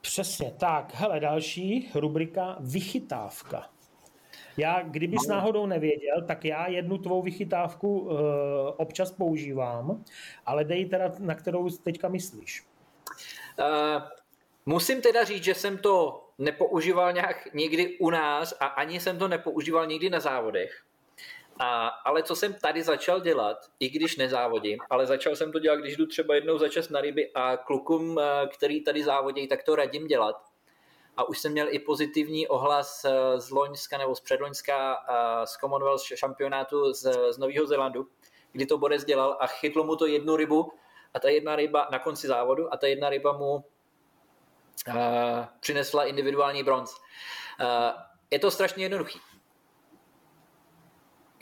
Přesně, 0.00 0.54
tak, 0.60 0.94
hele, 0.94 1.20
další 1.20 1.90
rubrika 1.94 2.56
vychytávka. 2.60 3.70
Já, 4.56 4.82
kdybys 4.82 5.26
no. 5.28 5.34
náhodou 5.34 5.66
nevěděl, 5.66 6.22
tak 6.26 6.44
já 6.44 6.68
jednu 6.68 6.98
tvou 6.98 7.22
vychytávku 7.22 7.98
uh, 7.98 8.18
občas 8.76 9.12
používám, 9.12 10.04
ale 10.46 10.64
dej 10.64 10.86
teda, 10.86 11.12
na 11.18 11.34
kterou 11.34 11.70
teďka 11.70 12.08
myslíš. 12.08 12.66
Uh, 13.58 14.02
Musím 14.70 15.02
teda 15.02 15.24
říct, 15.24 15.44
že 15.44 15.54
jsem 15.54 15.78
to 15.78 16.24
nepoužíval 16.38 17.12
nějak 17.12 17.54
nikdy 17.54 17.98
u 17.98 18.10
nás 18.10 18.54
a 18.60 18.66
ani 18.66 19.00
jsem 19.00 19.18
to 19.18 19.28
nepoužíval 19.28 19.86
nikdy 19.86 20.10
na 20.10 20.20
závodech. 20.20 20.82
A, 21.58 21.88
ale 21.88 22.22
co 22.22 22.36
jsem 22.36 22.54
tady 22.54 22.82
začal 22.82 23.20
dělat, 23.20 23.56
i 23.80 23.88
když 23.88 24.16
nezávodím, 24.16 24.78
ale 24.90 25.06
začal 25.06 25.36
jsem 25.36 25.52
to 25.52 25.58
dělat, 25.58 25.76
když 25.76 25.96
jdu 25.96 26.06
třeba 26.06 26.34
jednou 26.34 26.58
za 26.58 26.68
čas 26.68 26.88
na 26.88 27.00
ryby 27.00 27.30
a 27.34 27.56
klukům, 27.56 28.18
eh, 28.18 28.46
který 28.46 28.84
tady 28.84 29.04
závodí, 29.04 29.48
tak 29.48 29.62
to 29.62 29.76
radím 29.76 30.06
dělat. 30.06 30.36
A 31.16 31.28
už 31.28 31.38
jsem 31.38 31.52
měl 31.52 31.66
i 31.70 31.78
pozitivní 31.78 32.48
ohlas 32.48 33.04
eh, 33.04 33.40
z 33.40 33.50
Loňska 33.50 33.98
nebo 33.98 34.14
z 34.14 34.20
předloňska 34.20 34.96
eh, 35.08 35.46
z 35.46 35.56
Commonwealth 35.56 36.02
šampionátu 36.14 36.92
z, 36.92 37.12
z 37.30 37.38
Nového 37.38 37.66
Zélandu, 37.66 38.06
kdy 38.52 38.66
to 38.66 38.78
Borec 38.78 39.04
dělal 39.04 39.36
a 39.40 39.46
chytlo 39.46 39.84
mu 39.84 39.96
to 39.96 40.06
jednu 40.06 40.36
rybu 40.36 40.72
a 41.14 41.20
ta 41.20 41.28
jedna 41.28 41.56
ryba 41.56 41.88
na 41.92 41.98
konci 41.98 42.26
závodu 42.26 42.74
a 42.74 42.76
ta 42.76 42.86
jedna 42.86 43.08
ryba 43.08 43.32
mu 43.32 43.64
přinesla 45.60 46.04
individuální 46.04 46.62
bronz. 46.62 46.94
Uh, 46.94 47.66
je 48.30 48.38
to 48.38 48.50
strašně 48.50 48.84
jednoduchý. 48.84 49.20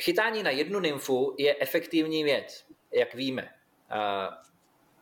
Chytání 0.03 0.43
na 0.43 0.51
jednu 0.51 0.81
nymfu 0.81 1.35
je 1.39 1.57
efektivní 1.61 2.25
věc, 2.25 2.67
jak 2.93 3.15
víme. 3.15 3.55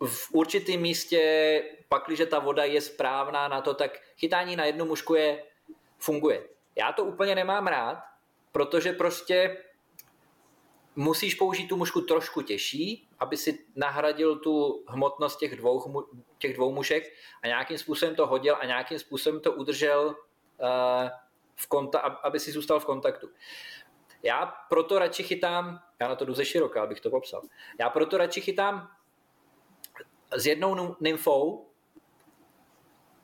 Uh, 0.00 0.08
v 0.08 0.34
určitém 0.34 0.80
místě, 0.80 1.62
pakliže 1.88 2.26
ta 2.26 2.38
voda 2.38 2.64
je 2.64 2.80
správná 2.80 3.48
na 3.48 3.60
to, 3.60 3.74
tak 3.74 4.00
chytání 4.16 4.56
na 4.56 4.64
jednu 4.64 4.84
mušku 4.84 5.14
je, 5.14 5.44
funguje. 5.98 6.48
Já 6.76 6.92
to 6.92 7.04
úplně 7.04 7.34
nemám 7.34 7.66
rád, 7.66 7.98
protože 8.52 8.92
prostě 8.92 9.64
musíš 10.96 11.34
použít 11.34 11.66
tu 11.66 11.76
mušku 11.76 12.00
trošku 12.00 12.42
těžší, 12.42 13.05
aby 13.18 13.36
si 13.36 13.66
nahradil 13.76 14.38
tu 14.38 14.84
hmotnost 14.88 15.38
těch 15.38 15.56
dvou, 15.56 16.06
těch 16.38 16.54
dvou 16.54 16.72
mušek 16.72 17.12
a 17.42 17.46
nějakým 17.46 17.78
způsobem 17.78 18.14
to 18.14 18.26
hodil 18.26 18.56
a 18.60 18.66
nějakým 18.66 18.98
způsobem 18.98 19.40
to 19.40 19.52
udržel 19.52 20.06
uh, 20.08 21.08
v 21.54 21.66
konta, 21.66 21.98
aby 21.98 22.40
si 22.40 22.52
zůstal 22.52 22.80
v 22.80 22.84
kontaktu. 22.84 23.28
Já 24.22 24.46
proto 24.46 24.98
radši 24.98 25.22
chytám, 25.22 25.80
já 26.00 26.08
na 26.08 26.14
to 26.14 26.24
jdu 26.24 26.34
ze 26.34 26.44
široka, 26.44 26.82
abych 26.82 27.00
to 27.00 27.10
popsal, 27.10 27.42
já 27.80 27.90
proto 27.90 28.18
radši 28.18 28.40
chytám 28.40 28.90
s 30.36 30.46
jednou 30.46 30.96
nymfou 31.00 31.70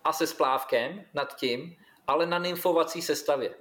a 0.05 0.13
se 0.13 0.27
splávkem 0.27 1.05
nad 1.15 1.37
tím, 1.37 1.77
ale 2.07 2.27
na 2.27 2.39
nymfovací 2.39 3.03
sestavě. 3.03 3.55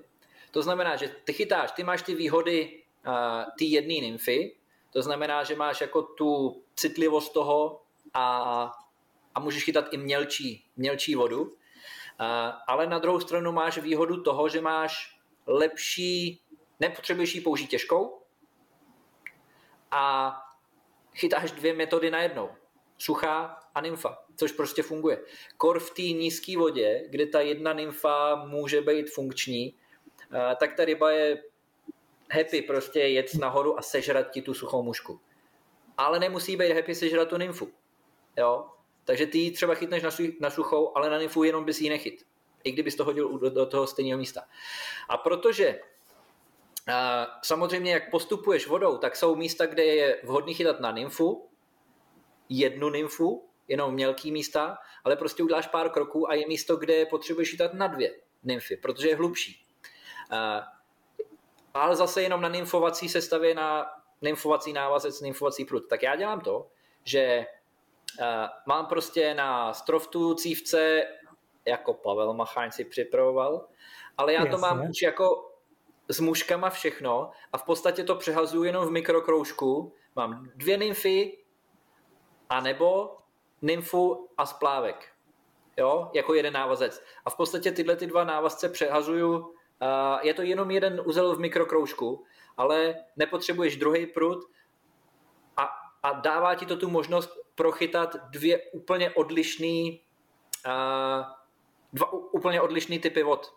To 0.52 0.62
znamená, 0.62 0.96
že 0.96 1.08
ty 1.24 1.34
chytáš, 1.34 1.72
ty 1.72 1.84
máš 1.84 2.02
ty 2.02 2.16
výhody 2.16 2.84
uh, 3.08 3.44
ty 3.58 3.66
jedné 3.66 3.94
nymfy, 3.94 4.56
to 4.94 5.02
znamená, 5.02 5.44
že 5.44 5.56
máš 5.56 5.82
jako 5.82 6.02
tu 6.02 6.62
citlivost 6.76 7.34
toho 7.34 7.82
a, 8.14 8.72
a 9.36 9.40
můžeš 9.40 9.64
chytat 9.64 9.86
i 9.94 9.98
mělčí, 9.98 10.66
mělčí 10.78 11.16
vodu, 11.16 11.56
ale 12.68 12.88
na 12.88 13.00
druhou 13.00 13.20
stranu 13.20 13.52
máš 13.52 13.78
výhodu 13.78 14.24
toho, 14.24 14.50
že 14.50 14.62
máš 14.62 15.20
lepší, 15.48 16.42
nepotřebuješ 16.80 17.36
ji 17.36 17.42
použít 17.42 17.68
těžkou 17.68 18.22
a 19.92 20.34
chytáš 21.14 21.52
dvě 21.52 21.74
metody 21.74 22.12
najednou. 22.12 22.50
Suchá 22.98 23.60
a 23.76 23.82
nymfa, 23.82 24.18
což 24.36 24.52
prostě 24.52 24.84
funguje. 24.84 25.24
Kor 25.58 25.80
v 25.80 25.92
té 25.92 26.02
nízké 26.02 26.58
vodě, 26.58 27.04
kde 27.10 27.26
ta 27.26 27.42
jedna 27.42 27.74
nymfa 27.74 28.36
může 28.36 28.82
být 28.82 29.10
funkční, 29.10 29.76
tak 30.60 30.74
ta 30.74 30.86
ryba 30.86 31.12
je 31.12 31.44
happy 32.32 32.62
prostě 32.62 33.00
jet 33.00 33.34
nahoru 33.36 33.80
a 33.80 33.82
sežrat 33.82 34.32
ti 34.32 34.42
tu 34.42 34.54
suchou 34.54 34.84
mušku. 34.84 35.22
Ale 35.98 36.20
nemusí 36.20 36.58
být 36.58 36.74
happy 36.74 36.96
sežrat 36.96 37.30
tu 37.30 37.38
nymfu. 37.38 37.72
Jo? 38.38 38.66
Takže 39.06 39.28
ty 39.28 39.38
ji 39.38 39.52
třeba 39.52 39.76
chytneš 39.76 40.04
na, 40.40 40.50
suchou, 40.50 40.98
ale 40.98 41.10
na 41.10 41.18
nymfu 41.18 41.44
jenom 41.44 41.66
bys 41.66 41.82
ji 41.82 41.90
nechyt. 41.90 42.26
I 42.64 42.72
kdybys 42.72 42.96
to 42.96 43.06
hodil 43.06 43.40
do, 43.40 43.50
do 43.50 43.66
toho 43.66 43.88
stejného 43.88 44.20
místa. 44.20 44.42
A 45.10 45.18
protože 45.18 45.80
a 46.88 47.28
samozřejmě, 47.44 47.92
jak 47.92 48.12
postupuješ 48.12 48.68
vodou, 48.68 48.98
tak 48.98 49.16
jsou 49.16 49.36
místa, 49.36 49.66
kde 49.66 49.86
je 49.86 50.22
vhodný 50.24 50.54
chytat 50.54 50.80
na 50.80 50.92
nymfu, 50.92 51.50
jednu 52.50 52.90
nymfu, 52.90 53.50
jenom 53.68 53.94
mělký 53.94 54.32
místa, 54.32 54.78
ale 55.04 55.16
prostě 55.16 55.44
uděláš 55.44 55.68
pár 55.68 55.90
kroků 55.90 56.30
a 56.30 56.34
je 56.34 56.48
místo, 56.48 56.76
kde 56.76 57.06
potřebuješ 57.06 57.52
chytat 57.52 57.74
na 57.74 57.88
dvě 57.88 58.16
nymfy, 58.44 58.78
protože 58.78 59.10
je 59.10 59.16
hlubší. 59.16 59.66
A, 60.32 60.64
ale 61.74 61.96
zase 61.96 62.22
jenom 62.22 62.42
na 62.42 62.50
nymfovací 62.50 63.10
sestavě 63.10 63.56
na 63.56 63.86
nymfovací 64.22 64.74
návazec, 64.74 65.22
nymfovací 65.22 65.66
prut. 65.66 65.88
Tak 65.90 66.04
já 66.04 66.16
dělám 66.16 66.42
to, 66.42 66.68
že 67.04 67.46
a, 68.24 68.50
mám 68.66 68.86
prostě 68.86 69.34
na 69.34 69.74
stroftu 69.74 70.34
cívce, 70.34 71.04
jako 71.66 71.94
Pavel 71.94 72.34
Macháň 72.34 72.72
si 72.72 72.86
připravoval, 72.86 73.68
ale 74.18 74.34
já 74.34 74.40
Jasně. 74.40 74.52
to 74.52 74.58
mám 74.58 74.90
už 74.90 75.02
jako 75.02 75.52
s 76.08 76.20
muškama 76.20 76.70
všechno 76.70 77.32
a 77.54 77.58
v 77.58 77.64
podstatě 77.64 78.04
to 78.04 78.16
přehazuju 78.16 78.64
jenom 78.64 78.88
v 78.88 78.92
mikrokroužku. 78.92 79.94
Mám 80.16 80.50
dvě 80.56 80.78
nymfy, 80.78 81.44
anebo 82.50 83.18
nymfu 83.62 84.30
a 84.38 84.46
splávek. 84.46 85.08
Jo, 85.78 86.12
jako 86.14 86.34
jeden 86.34 86.54
návazec. 86.54 87.04
A 87.26 87.30
v 87.30 87.36
podstatě 87.36 87.72
tyhle 87.72 87.96
ty 87.96 88.08
dva 88.08 88.24
návazce 88.24 88.70
přehazuju. 88.70 89.56
Uh, 89.82 90.20
je 90.22 90.34
to 90.34 90.42
jenom 90.42 90.72
jeden 90.72 91.02
uzel 91.06 91.36
v 91.36 91.40
mikrokroužku, 91.40 92.26
ale 92.58 92.96
nepotřebuješ 93.18 93.78
druhý 93.78 94.06
prut 94.06 94.46
a, 95.58 95.70
a 96.04 96.14
dává 96.14 96.56
ti 96.56 96.66
to 96.66 96.78
tu 96.78 96.90
možnost 96.90 97.38
prochytat 97.56 98.16
dvě 98.30 98.62
úplně 98.72 99.12
odlišný 99.12 100.02
uh, 100.66 101.26
dva 101.94 102.14
úplně 102.14 102.62
odlišný 102.62 103.00
typy 103.00 103.24
vod. 103.24 103.54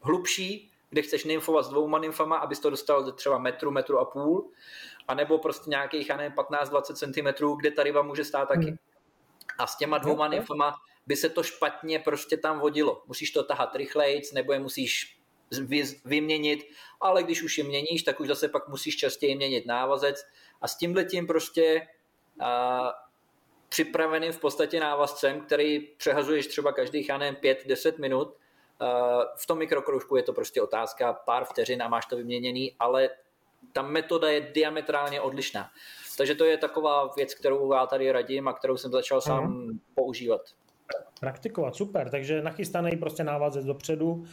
Hlubší 0.00 0.70
kde 0.90 1.02
chceš 1.02 1.24
nymfovat 1.24 1.64
s 1.64 1.68
dvouma 1.68 1.98
nymfama, 1.98 2.36
abys 2.36 2.60
to 2.60 2.70
dostal 2.70 3.04
do 3.04 3.12
třeba 3.12 3.38
metru, 3.38 3.70
metru 3.70 3.98
a 3.98 4.04
půl, 4.04 4.50
anebo 5.08 5.38
prostě 5.38 5.70
nějakých, 5.70 6.08
já 6.08 6.16
nevím, 6.16 6.32
15-20 6.32 6.94
cm, 6.94 7.56
kde 7.56 7.70
ta 7.70 7.82
ryba 7.82 8.02
může 8.02 8.24
stát 8.24 8.48
taky. 8.48 8.66
Hmm. 8.66 8.76
A 9.58 9.66
s 9.66 9.76
těma 9.76 9.98
dvouma 9.98 10.28
nymfama 10.28 10.74
by 11.06 11.16
se 11.16 11.28
to 11.28 11.42
špatně 11.42 11.98
prostě 11.98 12.36
tam 12.36 12.60
vodilo. 12.60 13.02
Musíš 13.06 13.30
to 13.30 13.44
tahat 13.44 13.76
rychlejc, 13.76 14.32
nebo 14.32 14.52
je 14.52 14.58
musíš 14.58 15.19
vyměnit, 16.04 16.66
ale 17.00 17.22
když 17.22 17.42
už 17.42 17.58
je 17.58 17.64
měníš, 17.64 18.02
tak 18.02 18.20
už 18.20 18.28
zase 18.28 18.48
pak 18.48 18.68
musíš 18.68 18.96
častěji 18.96 19.36
měnit 19.36 19.66
návazec 19.66 20.26
a 20.60 20.68
s 20.68 20.76
tím 20.76 20.94
letím 20.94 21.26
prostě 21.26 21.88
a, 22.40 22.92
připraveným 23.68 24.32
v 24.32 24.40
podstatě 24.40 24.80
návazcem, 24.80 25.40
který 25.40 25.80
přehazuješ 25.80 26.46
třeba 26.46 26.72
každých, 26.72 27.08
já 27.08 27.18
nevím, 27.18 27.40
5-10 27.40 28.00
minut, 28.00 28.36
v 29.36 29.46
tom 29.46 29.58
mikrokroužku 29.58 30.16
je 30.16 30.22
to 30.22 30.32
prostě 30.32 30.62
otázka 30.62 31.12
pár 31.12 31.44
vteřin 31.44 31.82
a 31.82 31.88
máš 31.88 32.06
to 32.06 32.16
vyměněný, 32.16 32.76
ale 32.78 33.10
ta 33.72 33.82
metoda 33.82 34.30
je 34.30 34.40
diametrálně 34.40 35.20
odlišná. 35.20 35.70
Takže 36.18 36.34
to 36.34 36.44
je 36.44 36.56
taková 36.56 37.06
věc, 37.16 37.34
kterou 37.34 37.72
já 37.72 37.86
tady 37.86 38.12
radím 38.12 38.48
a 38.48 38.52
kterou 38.52 38.76
jsem 38.76 38.90
začal 38.90 39.20
sám 39.20 39.48
uh-huh. 39.48 39.78
používat 39.94 40.40
praktikovat, 41.20 41.76
super, 41.76 42.10
takže 42.10 42.42
nachystaný 42.42 42.96
prostě 42.96 43.24
návazec 43.24 43.64
dopředu 43.64 44.24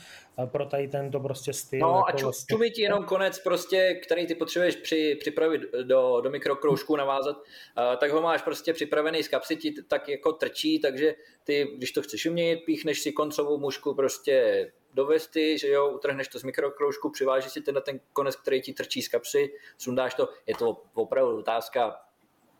pro 0.45 0.66
tady 0.66 0.88
tento 0.88 1.19
prostě 1.19 1.53
styl. 1.53 1.80
No 1.80 1.88
jako 1.88 2.08
a 2.08 2.11
ču, 2.11 2.26
vlastně... 2.26 2.56
čumí 2.56 2.72
ti 2.72 2.82
jenom 2.82 3.03
konec 3.03 3.40
prostě, 3.40 3.94
který 4.03 4.27
ty 4.27 4.36
potřebuješ 4.36 4.76
při, 4.76 5.18
připravit 5.19 5.61
do, 5.84 6.22
do 6.22 6.30
mikrokroužku 6.30 6.95
navázat, 6.95 7.38
uh, 7.38 7.95
tak 7.98 8.11
ho 8.11 8.22
máš 8.22 8.42
prostě 8.42 8.74
připravený 8.74 9.24
z 9.24 9.27
kapsy, 9.27 9.56
ti 9.56 9.76
tak 9.88 10.10
jako 10.10 10.32
trčí, 10.32 10.80
takže 10.80 11.16
ty, 11.44 11.68
když 11.77 11.92
to 11.92 12.02
chceš 12.02 12.26
umět, 12.26 12.60
píchneš 12.66 13.02
si 13.02 13.11
koncovou 13.11 13.58
mušku 13.58 13.94
prostě 13.94 14.68
do 14.94 15.06
vesty, 15.06 15.58
že 15.58 15.68
jo, 15.68 15.90
utrhneš 15.90 16.27
to 16.27 16.40
z 16.40 16.44
mikrokroužku, 16.44 17.10
přivážeš 17.10 17.52
si 17.52 17.61
ten, 17.61 17.76
ten 17.86 18.00
konec, 18.14 18.36
který 18.36 18.61
ti 18.61 18.74
trčí 18.74 19.02
z 19.02 19.08
kapsy, 19.08 19.53
sundáš 19.77 20.14
to, 20.14 20.30
je 20.48 20.56
to 20.56 20.84
opravdu 20.94 21.38
otázka 21.38 22.00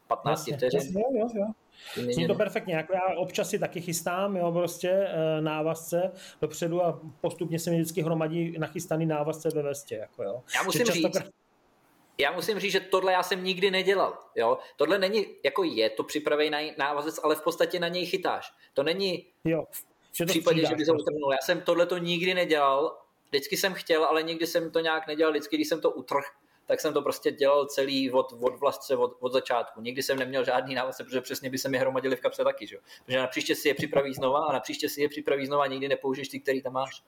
15 0.08 0.52
vteřin. 0.58 0.82
Jo, 0.94 1.04
jo, 1.12 1.28
jo. 1.36 1.46
Zní 1.96 2.28
to 2.28 2.36
perfektně, 2.36 2.76
jako 2.76 2.94
já 2.94 3.18
občas 3.18 3.50
si 3.50 3.60
taky 3.60 3.82
chystám, 3.82 4.36
jo, 4.36 4.52
prostě 4.52 4.90
e, 4.90 5.42
návazce 5.42 6.12
dopředu 6.42 6.86
a 6.86 7.02
postupně 7.22 7.60
se 7.60 7.70
mi 7.70 7.76
vždycky 7.76 8.02
hromadí 8.02 8.56
nachystaný 8.58 9.06
návazce 9.06 9.50
ve 9.56 9.62
vestě, 9.62 9.96
jako 9.96 10.24
jo. 10.24 10.44
Já 10.56 10.64
musím 10.64 10.86
říct, 10.86 11.02
častokrát... 11.04 11.34
já 12.18 12.32
musím 12.32 12.60
říct, 12.60 12.72
že 12.72 12.80
tohle 12.80 13.12
já 13.12 13.24
jsem 13.24 13.44
nikdy 13.44 13.72
nedělal, 13.72 14.18
jo. 14.36 14.58
Tohle 14.76 15.00
není, 15.00 15.26
jako 15.46 15.64
je 15.64 15.90
to 15.90 16.04
připravený 16.04 16.74
návazec, 16.78 17.20
ale 17.24 17.36
v 17.36 17.42
podstatě 17.42 17.80
na 17.80 17.88
něj 17.88 18.06
chytáš. 18.06 18.54
To 18.74 18.84
není 18.84 19.26
jo, 19.46 19.64
v 20.14 20.26
případě, 20.26 20.66
že 20.66 20.76
by 20.76 20.86
se 20.86 20.92
utrhnul. 20.92 21.32
Já 21.32 21.46
jsem 21.46 21.62
tohle 21.62 21.86
to 21.86 21.98
nikdy 21.98 22.34
nedělal, 22.34 22.98
vždycky 23.30 23.58
jsem 23.58 23.74
chtěl, 23.74 24.06
ale 24.06 24.24
nikdy 24.24 24.48
jsem 24.48 24.72
to 24.72 24.80
nějak 24.80 25.08
nedělal, 25.08 25.32
vždycky, 25.34 25.56
když 25.56 25.68
jsem 25.68 25.82
to 25.82 25.92
utrhl, 25.92 26.22
tak 26.68 26.82
jsem 26.82 26.94
to 26.94 27.02
prostě 27.02 27.32
dělal 27.32 27.66
celý 27.66 28.12
od, 28.12 28.34
od 28.42 28.60
vlastce, 28.60 28.98
od, 28.98 29.18
od 29.20 29.34
začátku. 29.34 29.82
Nikdy 29.82 30.04
jsem 30.04 30.20
neměl 30.20 30.46
žádný 30.46 30.76
návazce, 30.76 31.04
protože 31.04 31.22
přesně 31.22 31.50
by 31.50 31.58
se 31.58 31.70
mi 31.70 31.78
hromadili 31.78 32.16
v 32.16 32.22
kapse 32.22 32.44
taky. 32.44 32.68
Že? 32.68 32.78
Protože 33.06 33.18
na 33.18 33.28
příště 33.28 33.56
si 33.56 33.68
je 33.68 33.74
připraví 33.74 34.14
znova 34.14 34.46
a 34.46 34.54
na 34.54 34.60
příště 34.60 34.90
si 34.90 35.02
je 35.02 35.10
připraví 35.10 35.46
znova 35.46 35.68
nikdy 35.68 35.88
nepoužiješ 35.88 36.28
ty, 36.28 36.40
který 36.40 36.62
tam 36.62 36.74
máš. 36.74 37.04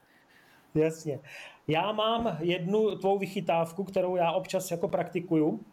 Jasně. 0.75 1.19
Já 1.67 1.91
mám 1.91 2.37
jednu 2.39 2.97
tvou 2.97 3.19
vychytávku, 3.19 3.83
kterou 3.83 4.15
já 4.15 4.31
občas 4.31 4.71
jako 4.71 4.87
praktikuju. 4.87 5.65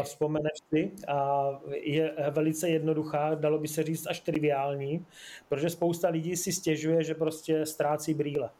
A 0.00 0.02
vzpomeneš 0.02 0.52
si. 0.68 0.92
A 1.08 1.48
je 1.70 2.14
velice 2.30 2.68
jednoduchá, 2.68 3.34
dalo 3.34 3.58
by 3.58 3.68
se 3.68 3.82
říct 3.82 4.06
až 4.06 4.20
triviální, 4.20 5.06
protože 5.48 5.70
spousta 5.70 6.08
lidí 6.08 6.36
si 6.36 6.52
stěžuje, 6.52 7.04
že 7.04 7.14
prostě 7.14 7.66
ztrácí 7.66 8.14
brýle. 8.14 8.50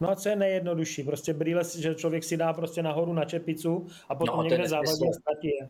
No 0.00 0.10
a 0.10 0.16
co 0.16 0.28
je 0.28 0.36
nejjednodušší? 0.36 1.02
Prostě 1.02 1.32
brýle, 1.32 1.62
že 1.78 1.94
člověk 1.94 2.24
si 2.24 2.36
dá 2.36 2.52
prostě 2.52 2.82
nahoru 2.82 3.12
na 3.12 3.24
čepicu 3.24 3.86
a 4.08 4.14
potom 4.14 4.36
no, 4.36 4.42
někde 4.42 4.68
závadí 4.68 5.08
a 5.10 5.12
ztratí 5.12 5.48
je. 5.48 5.68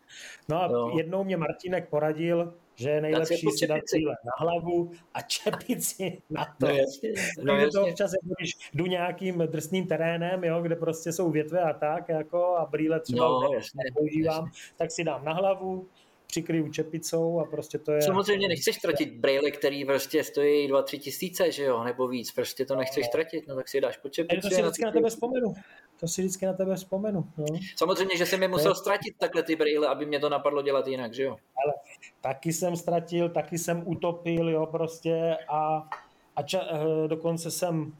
No 0.48 0.62
a 0.62 0.68
no. 0.68 0.90
jednou 0.96 1.24
mě 1.24 1.36
Martinek 1.36 1.88
poradil, 1.88 2.54
že 2.74 2.90
je 2.90 3.00
nejlepší 3.00 3.50
si 3.50 3.66
dát 3.66 3.80
brýle 3.92 4.16
na 4.24 4.32
hlavu 4.38 4.90
a 5.14 5.20
čepici 5.20 6.22
na 6.30 6.44
to. 6.44 6.66
No 6.66 6.74
jasně. 6.74 7.10
No 7.42 7.54
jasně. 7.54 7.70
to 7.70 7.86
občas, 7.86 8.12
jako 8.12 8.34
když 8.38 8.52
jdu 8.74 8.86
nějakým 8.86 9.38
drsným 9.38 9.86
terénem, 9.86 10.44
jo, 10.44 10.62
kde 10.62 10.76
prostě 10.76 11.12
jsou 11.12 11.30
větve 11.30 11.60
a 11.60 11.72
tak, 11.72 12.08
jako, 12.08 12.56
a 12.56 12.66
brýle 12.66 13.00
třeba 13.00 13.28
no, 13.28 13.50
nepoužívám, 13.84 14.50
tak 14.76 14.90
si 14.90 15.04
dám 15.04 15.24
na 15.24 15.32
hlavu, 15.32 15.88
přikryju 16.26 16.72
čepicou 16.72 17.40
a 17.40 17.44
prostě 17.44 17.78
to 17.78 17.92
je... 17.92 18.02
Samozřejmě 18.02 18.48
nechceš 18.48 18.76
tratit 18.76 19.12
braille, 19.12 19.50
který 19.50 19.84
prostě 19.84 20.24
stojí 20.24 20.72
2-3 20.72 20.98
tisíce, 20.98 21.52
že 21.52 21.64
jo, 21.64 21.84
nebo 21.84 22.08
víc, 22.08 22.32
prostě 22.32 22.64
to 22.64 22.76
nechceš 22.76 23.08
tratit, 23.08 23.48
no 23.48 23.54
tak 23.54 23.68
si 23.68 23.80
dáš 23.80 23.96
po 23.96 24.08
čepici. 24.08 24.48
To 24.48 24.54
si 24.54 24.62
vždycky 24.62 24.84
na 24.84 24.92
tebe 24.92 25.10
vzpomenu. 25.10 25.54
To 26.00 26.08
si 26.08 26.22
vždycky 26.22 26.46
na 26.46 26.52
tebe 26.52 26.76
vzpomenu. 26.76 27.28
No. 27.36 27.46
Samozřejmě, 27.76 28.16
že 28.16 28.26
jsem 28.26 28.42
je 28.42 28.48
musel 28.48 28.74
ztratit 28.74 29.14
takhle 29.18 29.42
ty 29.42 29.56
braille, 29.56 29.88
aby 29.88 30.06
mě 30.06 30.20
to 30.20 30.28
napadlo 30.28 30.62
dělat 30.62 30.86
jinak, 30.86 31.14
že 31.14 31.22
jo? 31.22 31.36
Ale 31.64 31.74
taky 32.20 32.52
jsem 32.52 32.76
ztratil, 32.76 33.28
taky 33.28 33.58
jsem 33.58 33.82
utopil, 33.86 34.50
jo, 34.50 34.66
prostě 34.66 35.36
a, 35.48 35.88
a 36.36 36.42
ča, 36.42 36.68
eh, 36.70 37.08
dokonce 37.08 37.50
jsem 37.50 37.92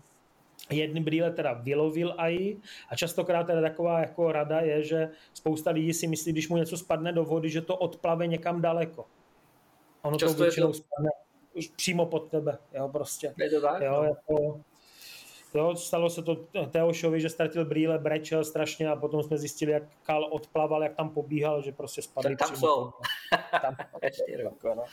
jedny 0.70 1.01
brýle 1.01 1.31
teda 1.31 1.53
vylovil 1.53 2.15
aj 2.19 2.57
a 2.89 2.97
častokrát 2.97 3.47
teda 3.47 3.61
taková 3.61 4.01
jako 4.01 4.33
rada 4.33 4.61
je, 4.61 4.83
že 4.83 5.11
spousta 5.35 5.70
lidí 5.70 5.93
si 5.93 6.07
myslí, 6.07 6.33
když 6.33 6.49
mu 6.49 6.57
něco 6.57 6.77
spadne 6.77 7.12
do 7.12 7.25
vody, 7.25 7.51
že 7.51 7.61
to 7.61 7.77
odplave 7.77 8.27
někam 8.27 8.62
daleko. 8.62 9.07
Ono 10.03 10.19
Často 10.19 10.36
to 10.36 10.43
většinou 10.43 10.67
to... 10.67 10.75
spadne 10.75 11.11
už 11.57 11.69
přímo 11.69 12.07
pod 12.07 12.31
tebe, 12.31 12.59
jo, 12.73 12.89
prostě. 12.89 13.35
Je 13.39 13.51
to 13.51 13.61
tak? 13.61 13.83
Jo, 13.83 13.93
no. 13.93 14.05
jako, 14.05 14.61
jo, 15.55 15.77
stalo 15.77 16.11
se 16.11 16.23
to 16.23 16.35
Teošovi, 16.70 17.20
že 17.20 17.28
ztratil 17.28 17.65
brýle, 17.65 17.99
brečel 17.99 18.45
strašně 18.45 18.89
a 18.89 18.97
potom 18.97 19.23
jsme 19.23 19.39
zjistili, 19.39 19.73
jak 19.73 19.83
Kal 20.03 20.28
odplaval, 20.31 20.83
jak 20.83 20.95
tam 20.95 21.11
pobíhal, 21.11 21.62
že 21.62 21.73
prostě 21.73 22.03
spadl. 22.03 22.36
Tam 22.36 22.57
jsou. 22.57 22.93
Tam, 23.62 23.77
jako, 24.39 24.75
no. 24.75 24.85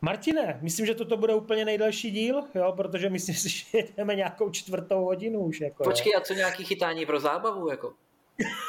Martine, 0.00 0.58
myslím, 0.62 0.86
že 0.86 0.94
toto 0.94 1.16
bude 1.16 1.34
úplně 1.34 1.64
nejdelší 1.64 2.10
díl, 2.10 2.42
jo, 2.54 2.72
protože 2.76 3.10
myslím 3.10 3.34
si, 3.34 3.48
že 3.58 3.64
jedeme 3.72 4.14
nějakou 4.14 4.50
čtvrtou 4.50 5.04
hodinu 5.04 5.40
už. 5.40 5.60
Jako, 5.60 5.84
Počkej, 5.84 6.12
a 6.16 6.20
co 6.20 6.34
nějaký 6.34 6.64
chytání 6.64 7.06
pro 7.06 7.20
zábavu? 7.20 7.68
Jako? 7.68 7.92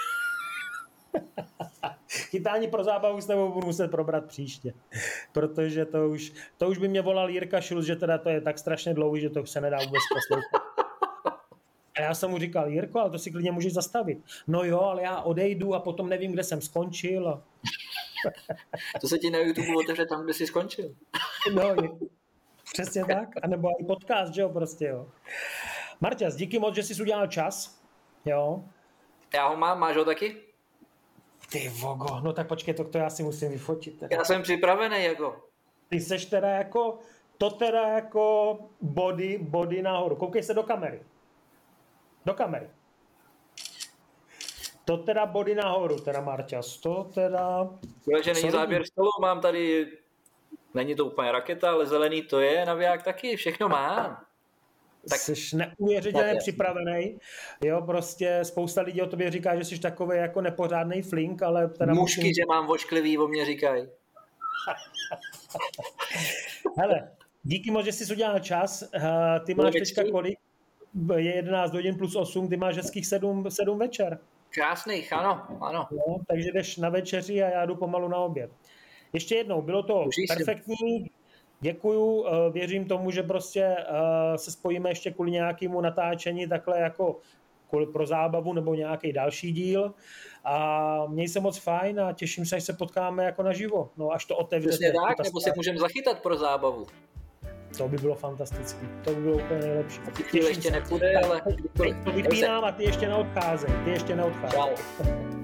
chytání 2.07 2.67
pro 2.67 2.83
zábavu 2.83 3.21
s 3.21 3.25
tebou 3.25 3.51
budu 3.51 3.67
muset 3.67 3.91
probrat 3.91 4.25
příště, 4.25 4.73
protože 5.31 5.85
to 5.85 6.09
už, 6.09 6.33
to 6.57 6.69
už 6.69 6.77
by 6.77 6.87
mě 6.87 7.01
volal 7.01 7.29
Jirka 7.29 7.61
Šulc, 7.61 7.85
že 7.85 7.95
teda 7.95 8.17
to 8.17 8.29
je 8.29 8.41
tak 8.41 8.59
strašně 8.59 8.93
dlouhý, 8.93 9.21
že 9.21 9.29
to 9.29 9.45
se 9.45 9.61
nedá 9.61 9.77
vůbec 9.77 10.01
poslouchat. 10.13 10.71
A 11.97 12.01
já 12.01 12.13
jsem 12.13 12.29
mu 12.29 12.37
říkal, 12.37 12.69
Jirko, 12.69 12.99
ale 12.99 13.09
to 13.09 13.19
si 13.19 13.31
klidně 13.31 13.51
můžeš 13.51 13.73
zastavit. 13.73 14.17
No 14.47 14.63
jo, 14.63 14.79
ale 14.79 15.01
já 15.03 15.21
odejdu 15.21 15.75
a 15.75 15.79
potom 15.79 16.09
nevím, 16.09 16.31
kde 16.31 16.43
jsem 16.43 16.61
skončil. 16.61 17.41
To 19.01 19.07
se 19.07 19.17
ti 19.17 19.29
na 19.29 19.39
YouTube 19.39 19.67
otevře 19.83 20.05
tam, 20.05 20.23
kde 20.23 20.33
jsi 20.33 20.47
skončil. 20.47 20.95
No, 21.53 21.75
přesně 22.73 23.05
tak. 23.05 23.29
A 23.43 23.47
nebo 23.47 23.69
i 23.79 23.85
podcast, 23.85 24.33
že 24.33 24.41
jo, 24.41 24.49
prostě 24.49 24.85
jo. 24.85 25.07
Marťas, 26.01 26.35
díky 26.35 26.59
moc, 26.59 26.75
že 26.75 26.83
jsi 26.83 27.01
udělal 27.01 27.27
čas. 27.27 27.81
Jo. 28.25 28.63
Já 29.33 29.47
ho 29.47 29.57
mám, 29.57 29.79
máš 29.79 29.95
ho 29.95 30.05
taky? 30.05 30.37
Ty 31.51 31.69
vogo, 31.69 32.19
no 32.19 32.33
tak 32.33 32.47
počkej, 32.47 32.73
to, 32.73 32.83
to 32.83 32.97
já 32.97 33.09
si 33.09 33.23
musím 33.23 33.51
vyfotit. 33.51 33.99
Teda. 33.99 34.15
Já 34.15 34.25
jsem 34.25 34.41
připravený, 34.41 35.03
jako. 35.03 35.43
Ty 35.89 35.99
seš 35.99 36.25
teda 36.25 36.49
jako, 36.49 36.99
to 37.37 37.49
teda 37.49 37.87
jako 37.87 38.57
body, 38.81 39.37
body 39.41 39.81
nahoru. 39.81 40.15
Koukej 40.15 40.43
se 40.43 40.53
do 40.53 40.63
kamery. 40.63 41.03
Do 42.25 42.33
kamery. 42.33 42.69
To 44.85 44.97
teda 44.97 45.25
body 45.25 45.55
nahoru, 45.55 45.99
teda 45.99 46.21
Marťas, 46.21 46.77
to 46.77 47.09
teda... 47.13 47.69
že 48.23 48.33
není 48.33 48.51
záběr 48.51 48.85
stolu, 48.85 49.09
mám 49.21 49.41
tady, 49.41 49.87
není 50.73 50.95
to 50.95 51.05
úplně 51.05 51.31
raketa, 51.31 51.71
ale 51.71 51.85
zelený 51.85 52.21
to 52.21 52.39
je, 52.39 52.65
naviják 52.65 53.03
taky, 53.03 53.35
všechno 53.35 53.69
má. 53.69 54.23
Tak 55.09 55.19
jsi 55.19 55.55
neuvěřitelně 55.55 56.35
připravený. 56.35 57.19
Jo, 57.63 57.81
prostě 57.81 58.39
spousta 58.43 58.81
lidí 58.81 59.01
o 59.01 59.07
tobě 59.07 59.31
říká, 59.31 59.55
že 59.55 59.65
jsi 59.65 59.79
takový 59.79 60.17
jako 60.17 60.41
nepořádný 60.41 61.01
flink, 61.01 61.41
ale 61.41 61.69
teda 61.69 61.93
Mužky, 61.93 62.21
musím... 62.21 62.33
že 62.33 62.41
mám 62.47 62.67
vošklivý, 62.67 63.17
o 63.17 63.27
mě 63.27 63.45
říkají. 63.45 63.87
Hele, 66.77 67.11
díky 67.43 67.71
moc, 67.71 67.85
že 67.85 67.91
jsi 67.91 68.13
udělal 68.13 68.39
čas. 68.39 68.83
Ty 69.45 69.53
máš 69.53 69.73
teďka 69.73 70.03
kolik? 70.11 70.39
Je 71.15 71.35
11 71.35 71.73
hodin 71.73 71.97
plus 71.97 72.15
8, 72.15 72.49
ty 72.49 72.57
máš 72.57 72.75
hezkých 72.75 73.07
7, 73.07 73.51
7 73.51 73.79
večer. 73.79 74.19
Krásných, 74.53 75.13
ano, 75.13 75.47
ano. 75.61 75.87
No, 75.91 76.17
takže 76.27 76.51
jdeš 76.51 76.77
na 76.77 76.89
večeři 76.89 77.43
a 77.43 77.49
já 77.49 77.65
jdu 77.65 77.75
pomalu 77.75 78.07
na 78.07 78.17
oběd. 78.17 78.51
Ještě 79.13 79.35
jednou, 79.35 79.61
bylo 79.61 79.83
to 79.83 80.03
Užij 80.07 80.27
perfektní, 80.27 81.03
si. 81.03 81.09
děkuju, 81.61 82.25
eh, 82.27 82.51
věřím 82.51 82.85
tomu, 82.85 83.11
že 83.11 83.23
prostě 83.23 83.75
eh, 83.79 84.37
se 84.37 84.51
spojíme 84.51 84.89
ještě 84.89 85.11
kvůli 85.11 85.31
nějakému 85.31 85.81
natáčení 85.81 86.47
takhle 86.47 86.79
jako 86.79 87.19
pro 87.93 88.05
zábavu 88.05 88.53
nebo 88.53 88.75
nějaký 88.75 89.13
další 89.13 89.53
díl. 89.53 89.93
A 90.43 91.05
měj 91.07 91.27
se 91.27 91.39
moc 91.39 91.57
fajn 91.57 91.99
a 91.99 92.13
těším 92.13 92.45
se, 92.45 92.55
až 92.55 92.63
se 92.63 92.73
potkáme 92.73 93.23
jako 93.25 93.43
naživo. 93.43 93.89
No 93.97 94.11
až 94.11 94.25
to 94.25 94.37
otevřete. 94.37 94.69
Přesně 94.71 94.93
tak, 95.07 95.23
nebo 95.23 95.41
se 95.41 95.51
můžeme 95.55 95.79
zachytat 95.79 96.21
pro 96.21 96.37
zábavu. 96.37 96.87
To 97.77 97.87
by 97.87 97.97
bylo 97.97 98.15
fantastické. 98.15 98.85
To 99.03 99.15
by 99.15 99.21
bylo 99.21 99.35
úplně 99.35 99.59
nejlepší. 99.59 99.99
Chvíli 100.23 100.47
ještě 100.47 100.71
nepůjde, 100.71 101.13
ale... 101.15 101.41
To 102.03 102.11
vypínám 102.11 102.63
a 102.63 102.71
ty 102.71 102.83
ještě 102.83 103.07
neodcházej. 103.07 103.69
Ty 103.83 103.89
ještě 103.89 104.15
neodcházej. 104.15 104.59
Čau. 104.59 105.13